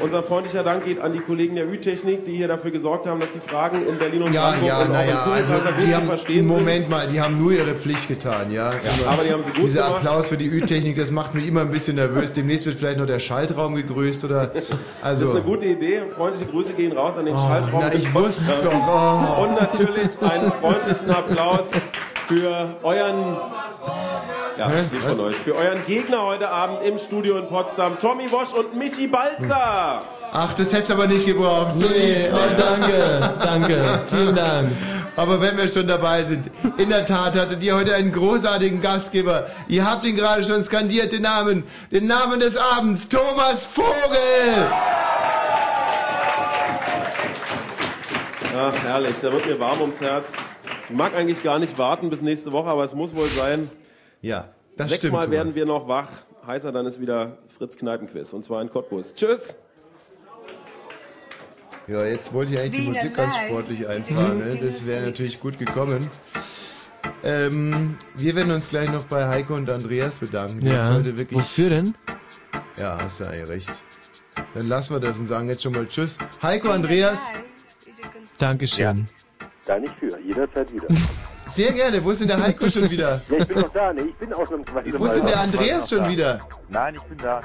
Unser 0.00 0.22
freundlicher 0.22 0.62
Dank 0.62 0.84
geht 0.84 1.00
an 1.00 1.12
die 1.12 1.20
Kollegen 1.20 1.54
der 1.54 1.66
Ü-Technik, 1.66 2.24
die 2.24 2.34
hier 2.34 2.48
dafür 2.48 2.70
gesorgt 2.70 3.06
haben, 3.06 3.20
dass 3.20 3.30
die 3.32 3.40
Fragen 3.40 3.86
in 3.88 3.96
Berlin 3.96 4.22
und 4.24 4.32
Ja, 4.32 4.50
Brandenburg 4.50 4.68
ja, 4.68 4.78
und 4.80 4.88
auch 4.88 4.92
naja, 4.92 5.24
im 5.26 5.32
also 5.32 5.54
gut 5.54 5.62
die 5.78 5.84
zu 5.90 5.96
haben, 5.96 6.06
verstehen 6.06 6.46
Moment 6.46 6.90
mal, 6.90 7.06
die 7.08 7.20
haben 7.20 7.38
nur 7.40 7.52
ihre 7.52 7.74
Pflicht 7.74 8.08
getan, 8.08 8.50
ja. 8.50 8.70
Immer 8.70 9.10
aber 9.12 9.22
die 9.22 9.32
haben 9.32 9.44
sie 9.44 9.50
gut 9.52 9.62
Dieser 9.62 9.84
gemacht. 9.84 10.04
Applaus 10.04 10.28
für 10.28 10.36
die 10.36 10.48
Ü-Technik, 10.48 10.96
das 10.96 11.10
macht 11.10 11.34
mich 11.34 11.46
immer 11.46 11.60
ein 11.62 11.70
bisschen 11.70 11.96
nervös. 11.96 12.32
Demnächst 12.32 12.66
wird 12.66 12.76
vielleicht 12.76 12.98
noch 12.98 13.06
der 13.06 13.18
Schaltraum 13.20 13.76
gegrüßt 13.76 14.24
oder, 14.24 14.50
sind. 14.52 14.78
also. 15.00 15.24
Das 15.26 15.34
ist 15.34 15.36
eine 15.40 15.44
gute 15.44 15.66
Idee. 15.66 16.02
Freundliche 16.14 16.46
Grüße 16.50 16.72
gehen 16.74 16.92
raus 16.92 17.16
an 17.16 17.26
den 17.26 17.34
Oh, 17.34 17.38
Schaltraum. 17.38 17.80
na, 17.82 17.94
ich 17.94 18.12
wusste 18.12 18.52
es 18.52 18.62
doch, 18.62 18.72
oh. 18.74 19.42
Und 19.44 19.54
natürlich 19.60 20.10
einen 20.20 20.52
freundlichen 20.52 21.10
Applaus 21.10 21.70
für 22.26 22.76
euren 22.82 23.36
ja, 24.58 24.68
Hä? 24.68 24.84
von 25.14 25.20
euch. 25.26 25.36
Für 25.36 25.54
euren 25.56 25.84
Gegner 25.86 26.22
heute 26.22 26.48
Abend 26.48 26.82
im 26.84 26.98
Studio 26.98 27.38
in 27.38 27.48
Potsdam, 27.48 27.98
Tommy 27.98 28.30
Wosch 28.30 28.52
und 28.52 28.74
Michi 28.76 29.06
Balzer. 29.06 30.02
Ach, 30.32 30.52
das 30.54 30.72
hätte 30.72 30.84
es 30.84 30.90
aber 30.90 31.06
nicht 31.06 31.26
gebraucht. 31.26 31.72
So 31.72 31.86
Nee, 31.86 32.24
lieb. 32.24 32.32
oh, 32.32 32.38
danke, 32.60 33.32
danke, 33.42 34.00
vielen 34.10 34.34
Dank. 34.34 34.72
Aber 35.16 35.40
wenn 35.40 35.56
wir 35.56 35.68
schon 35.68 35.86
dabei 35.86 36.24
sind, 36.24 36.50
in 36.76 36.88
der 36.88 37.06
Tat 37.06 37.38
hattet 37.38 37.62
ihr 37.62 37.76
heute 37.76 37.94
einen 37.94 38.10
großartigen 38.10 38.80
Gastgeber. 38.80 39.46
Ihr 39.68 39.88
habt 39.88 40.04
ihn 40.04 40.16
gerade 40.16 40.42
schon 40.42 40.64
skandiert, 40.64 41.12
den 41.12 41.22
Namen, 41.22 41.62
den 41.92 42.08
Namen 42.08 42.40
des 42.40 42.56
Abends, 42.56 43.08
Thomas 43.08 43.64
Vogel. 43.66 44.66
Ach, 48.56 48.74
herrlich, 48.84 49.16
da 49.20 49.32
wird 49.32 49.46
mir 49.46 49.58
warm 49.60 49.80
ums 49.80 50.00
Herz. 50.00 50.32
Ich 50.88 50.96
mag 50.96 51.14
eigentlich 51.14 51.42
gar 51.42 51.58
nicht 51.60 51.76
warten 51.78 52.10
bis 52.10 52.20
nächste 52.22 52.50
Woche, 52.52 52.68
aber 52.68 52.82
es 52.84 52.94
muss 52.94 53.14
wohl 53.14 53.28
sein. 53.28 53.70
Ja, 54.24 54.48
das 54.76 54.86
stimmt. 54.88 55.02
Sechsmal 55.02 55.30
werden 55.30 55.54
wir 55.54 55.66
noch 55.66 55.86
wach. 55.86 56.08
Heißer 56.46 56.72
dann 56.72 56.86
ist 56.86 56.98
wieder 56.98 57.36
Fritz 57.58 57.76
Kneipenquiz 57.76 58.32
und 58.32 58.42
zwar 58.42 58.62
in 58.62 58.70
Cottbus. 58.70 59.14
Tschüss. 59.14 59.56
Ja, 61.86 62.06
jetzt 62.06 62.32
wollte 62.32 62.54
ich 62.54 62.58
eigentlich 62.58 62.80
die 62.80 62.88
Musik 62.88 63.14
ganz 63.14 63.36
sportlich 63.36 63.86
einfahren. 63.86 64.38
Ne? 64.38 64.56
Das 64.62 64.86
wäre 64.86 65.04
natürlich 65.04 65.40
gut 65.40 65.58
gekommen. 65.58 66.08
Ähm, 67.22 67.98
wir 68.14 68.34
werden 68.34 68.50
uns 68.52 68.70
gleich 68.70 68.90
noch 68.90 69.04
bei 69.04 69.28
Heiko 69.28 69.56
und 69.56 69.70
Andreas 69.70 70.16
bedanken. 70.18 70.60
die 70.60 70.68
Ja. 70.68 70.90
heute 70.90 71.18
wirklich, 71.18 71.40
Wofür 71.40 71.68
denn? 71.68 71.94
Ja, 72.78 72.96
hast 72.98 73.20
du 73.20 73.24
eigentlich 73.24 73.48
recht. 73.48 73.70
Dann 74.54 74.66
lassen 74.68 74.94
wir 74.94 75.00
das 75.00 75.18
und 75.18 75.26
sagen 75.26 75.50
jetzt 75.50 75.62
schon 75.62 75.72
mal 75.74 75.86
Tschüss. 75.86 76.16
Heiko, 76.42 76.70
Andreas. 76.70 77.26
Dankeschön. 78.38 79.06
Da 79.66 79.78
nicht 79.78 79.94
für, 79.96 80.18
jederzeit 80.20 80.72
wieder. 80.72 80.88
Sehr 81.46 81.72
gerne. 81.72 82.04
Wo 82.04 82.10
ist 82.10 82.20
denn 82.20 82.28
der 82.28 82.42
Heiko 82.42 82.68
schon 82.68 82.90
wieder? 82.90 83.20
Ja, 83.30 83.38
ich 83.38 83.46
bin 83.46 83.60
noch 83.60 83.68
da, 83.68 83.92
ne? 83.92 84.02
Ich 84.02 84.14
bin 84.14 84.32
ausnahmsweise 84.32 84.98
Wo 84.98 85.04
ist 85.06 85.16
denn 85.16 85.26
der 85.26 85.40
Andreas 85.40 85.90
schon 85.90 86.08
wieder? 86.08 86.40
Nein, 86.68 86.94
ich 86.94 87.02
bin 87.02 87.18
da. 87.18 87.40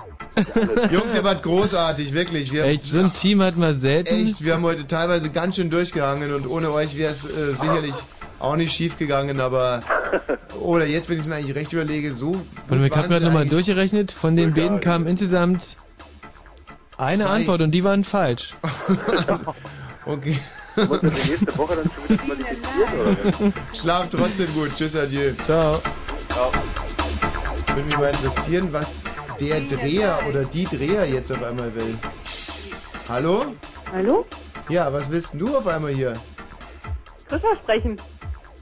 Jungs, 0.92 1.16
ihr 1.16 1.24
wart 1.24 1.44
großartig, 1.44 2.14
wirklich. 2.14 2.52
Wir, 2.52 2.66
Echt, 2.66 2.86
so 2.86 3.00
ein 3.00 3.14
Team 3.14 3.42
hat 3.42 3.58
man 3.58 3.76
selten. 3.76 4.14
Echt, 4.14 4.44
wir 4.44 4.54
haben 4.54 4.64
heute 4.64 4.88
teilweise 4.88 5.30
ganz 5.30 5.56
schön 5.56 5.70
durchgehangen 5.70 6.34
und 6.34 6.48
ohne 6.48 6.72
euch 6.72 6.98
wäre 6.98 7.12
es 7.12 7.26
äh, 7.26 7.54
sicherlich 7.54 7.96
auch 8.40 8.56
nicht 8.56 8.74
schief 8.74 8.98
gegangen, 8.98 9.42
aber 9.42 9.82
oder 10.62 10.86
jetzt, 10.86 11.10
wenn 11.10 11.18
ich 11.18 11.24
es 11.24 11.28
mir 11.28 11.36
eigentlich 11.36 11.56
recht 11.56 11.74
überlege, 11.74 12.12
so. 12.12 12.36
Warte 12.68 12.86
ich 12.86 12.92
waren 12.92 13.00
habe 13.00 13.08
gerade 13.10 13.26
nochmal 13.26 13.46
durchgerechnet. 13.46 14.12
Von 14.12 14.36
den 14.36 14.54
beiden 14.54 14.80
kamen 14.80 15.08
insgesamt 15.08 15.78
eine 16.98 17.24
Zwei. 17.26 17.30
Antwort 17.30 17.62
und 17.62 17.72
die 17.72 17.84
waren 17.84 18.04
falsch. 18.04 18.56
Okay. 20.06 20.40
Das 20.88 21.00
die 21.02 21.30
nächste 21.32 21.58
Woche 21.58 21.76
dann 21.76 21.92
schon 21.94 22.10
wieder 22.10 22.24
qualifizieren, 22.24 23.52
oder? 23.52 23.54
Schlaf 23.74 24.10
trotzdem 24.10 24.54
gut. 24.54 24.76
Tschüss, 24.76 24.96
adieu. 24.96 25.34
Ciao. 25.42 25.82
Würde 27.68 27.84
mich 27.84 27.98
mal 27.98 28.10
interessieren, 28.12 28.70
was 28.72 29.04
der 29.40 29.62
Dreher 29.62 30.20
oder 30.28 30.46
die 30.46 30.66
Dreher 30.66 31.06
jetzt 31.06 31.32
auf 31.32 31.44
einmal 31.44 31.74
will. 31.76 31.96
Hallo? 33.08 33.56
Hallo? 33.92 34.26
Ja, 34.70 34.92
was 34.94 35.12
willst 35.12 35.34
denn 35.34 35.40
du 35.40 35.58
auf 35.58 35.68
einmal 35.68 35.92
hier? 35.92 36.16
Grisha 37.28 37.56
sprechen. 37.56 37.98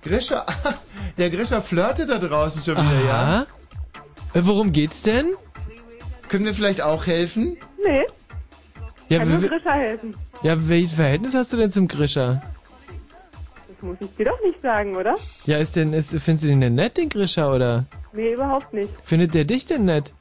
Grisha, 0.04 0.46
der 1.18 1.30
Grisha 1.30 1.62
flirtet 1.62 2.10
da 2.10 2.18
draußen 2.18 2.62
schon 2.62 2.76
wieder, 2.76 3.06
ja? 3.08 3.42
Äh, 4.34 4.42
worum 4.44 4.72
geht's 4.72 5.02
denn? 5.02 5.34
Können 6.30 6.46
wir 6.46 6.54
vielleicht 6.54 6.82
auch 6.82 7.08
helfen? 7.08 7.58
Nee, 7.84 8.06
Ja, 9.10 9.20
kann 9.20 9.30
nur 9.30 9.40
Grisha 9.50 9.72
helfen. 9.74 10.16
ja, 10.44 10.56
welches 10.70 10.94
Verhältnis 10.94 11.34
hast 11.34 11.54
du 11.54 11.58
denn 11.58 11.72
zum 11.72 11.88
Grisha? 11.88 12.42
Das 13.70 13.82
muss 13.82 13.98
ich 14.00 14.14
dir 14.18 14.26
doch 14.26 14.42
nicht 14.44 14.60
sagen, 14.62 14.96
oder? 14.96 15.16
Ja, 15.46 15.58
ist 15.58 15.76
denn, 15.76 15.94
ist, 15.94 16.10
findest 16.20 16.44
du 16.46 16.48
den 16.50 16.62
denn 16.62 16.76
nett, 16.76 16.98
den 16.98 17.10
Grisha, 17.10 17.54
oder? 17.54 17.86
Nee, 18.14 18.34
überhaupt 18.34 18.74
nicht. 18.74 18.90
Findet 19.04 19.34
der 19.34 19.46
dich 19.46 19.66
denn 19.66 19.86
nett? 19.86 20.14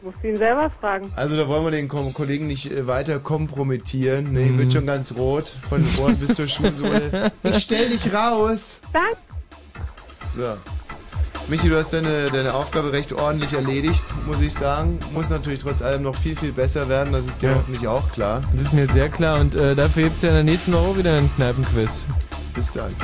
Musst 0.00 0.18
du 0.22 0.28
ihn 0.28 0.36
selber 0.36 0.70
fragen. 0.70 1.10
Also 1.16 1.36
da 1.36 1.48
wollen 1.48 1.64
wir 1.64 1.72
den 1.72 1.88
Kom 1.88 2.14
Kollegen 2.14 2.46
nicht 2.46 2.70
äh, 2.70 2.86
weiter 2.86 3.18
kompromittieren. 3.18 4.32
Nee, 4.32 4.44
Mhm. 4.50 4.58
wird 4.58 4.72
schon 4.72 4.86
ganz 4.86 5.12
rot, 5.16 5.48
von 5.68 5.84
den 5.84 5.98
Ohren 5.98 6.16
bis 6.18 6.36
zur 6.36 6.46
Schuhsohle. 6.48 7.32
Ich 7.42 7.58
stell 7.58 7.88
dich 7.88 8.14
raus. 8.14 8.80
Danke. 8.92 9.16
So. 10.24 10.54
Michi, 11.48 11.68
du 11.70 11.76
hast 11.78 11.92
deine, 11.94 12.30
deine 12.30 12.52
Aufgabe 12.52 12.92
recht 12.92 13.12
ordentlich 13.14 13.54
erledigt, 13.54 14.02
muss 14.26 14.40
ich 14.42 14.52
sagen. 14.52 14.98
Muss 15.14 15.30
natürlich 15.30 15.60
trotz 15.60 15.80
allem 15.80 16.02
noch 16.02 16.14
viel, 16.14 16.36
viel 16.36 16.52
besser 16.52 16.88
werden, 16.90 17.12
das 17.12 17.26
ist 17.26 17.40
dir 17.40 17.50
Ja. 17.50 17.56
hoffentlich 17.56 17.88
auch 17.88 18.12
klar. 18.12 18.42
Das 18.52 18.62
ist 18.62 18.72
mir 18.74 18.86
sehr 18.92 19.08
klar 19.08 19.40
und 19.40 19.54
äh, 19.54 19.74
dafür 19.74 20.04
gibt's 20.04 20.20
ja 20.22 20.28
in 20.28 20.34
der 20.34 20.44
nächsten 20.44 20.72
Woche 20.74 20.98
wieder 20.98 21.16
einen 21.16 21.34
Kneipenquiz. 21.36 22.06
Bis 22.54 22.72
dann. 22.72 22.94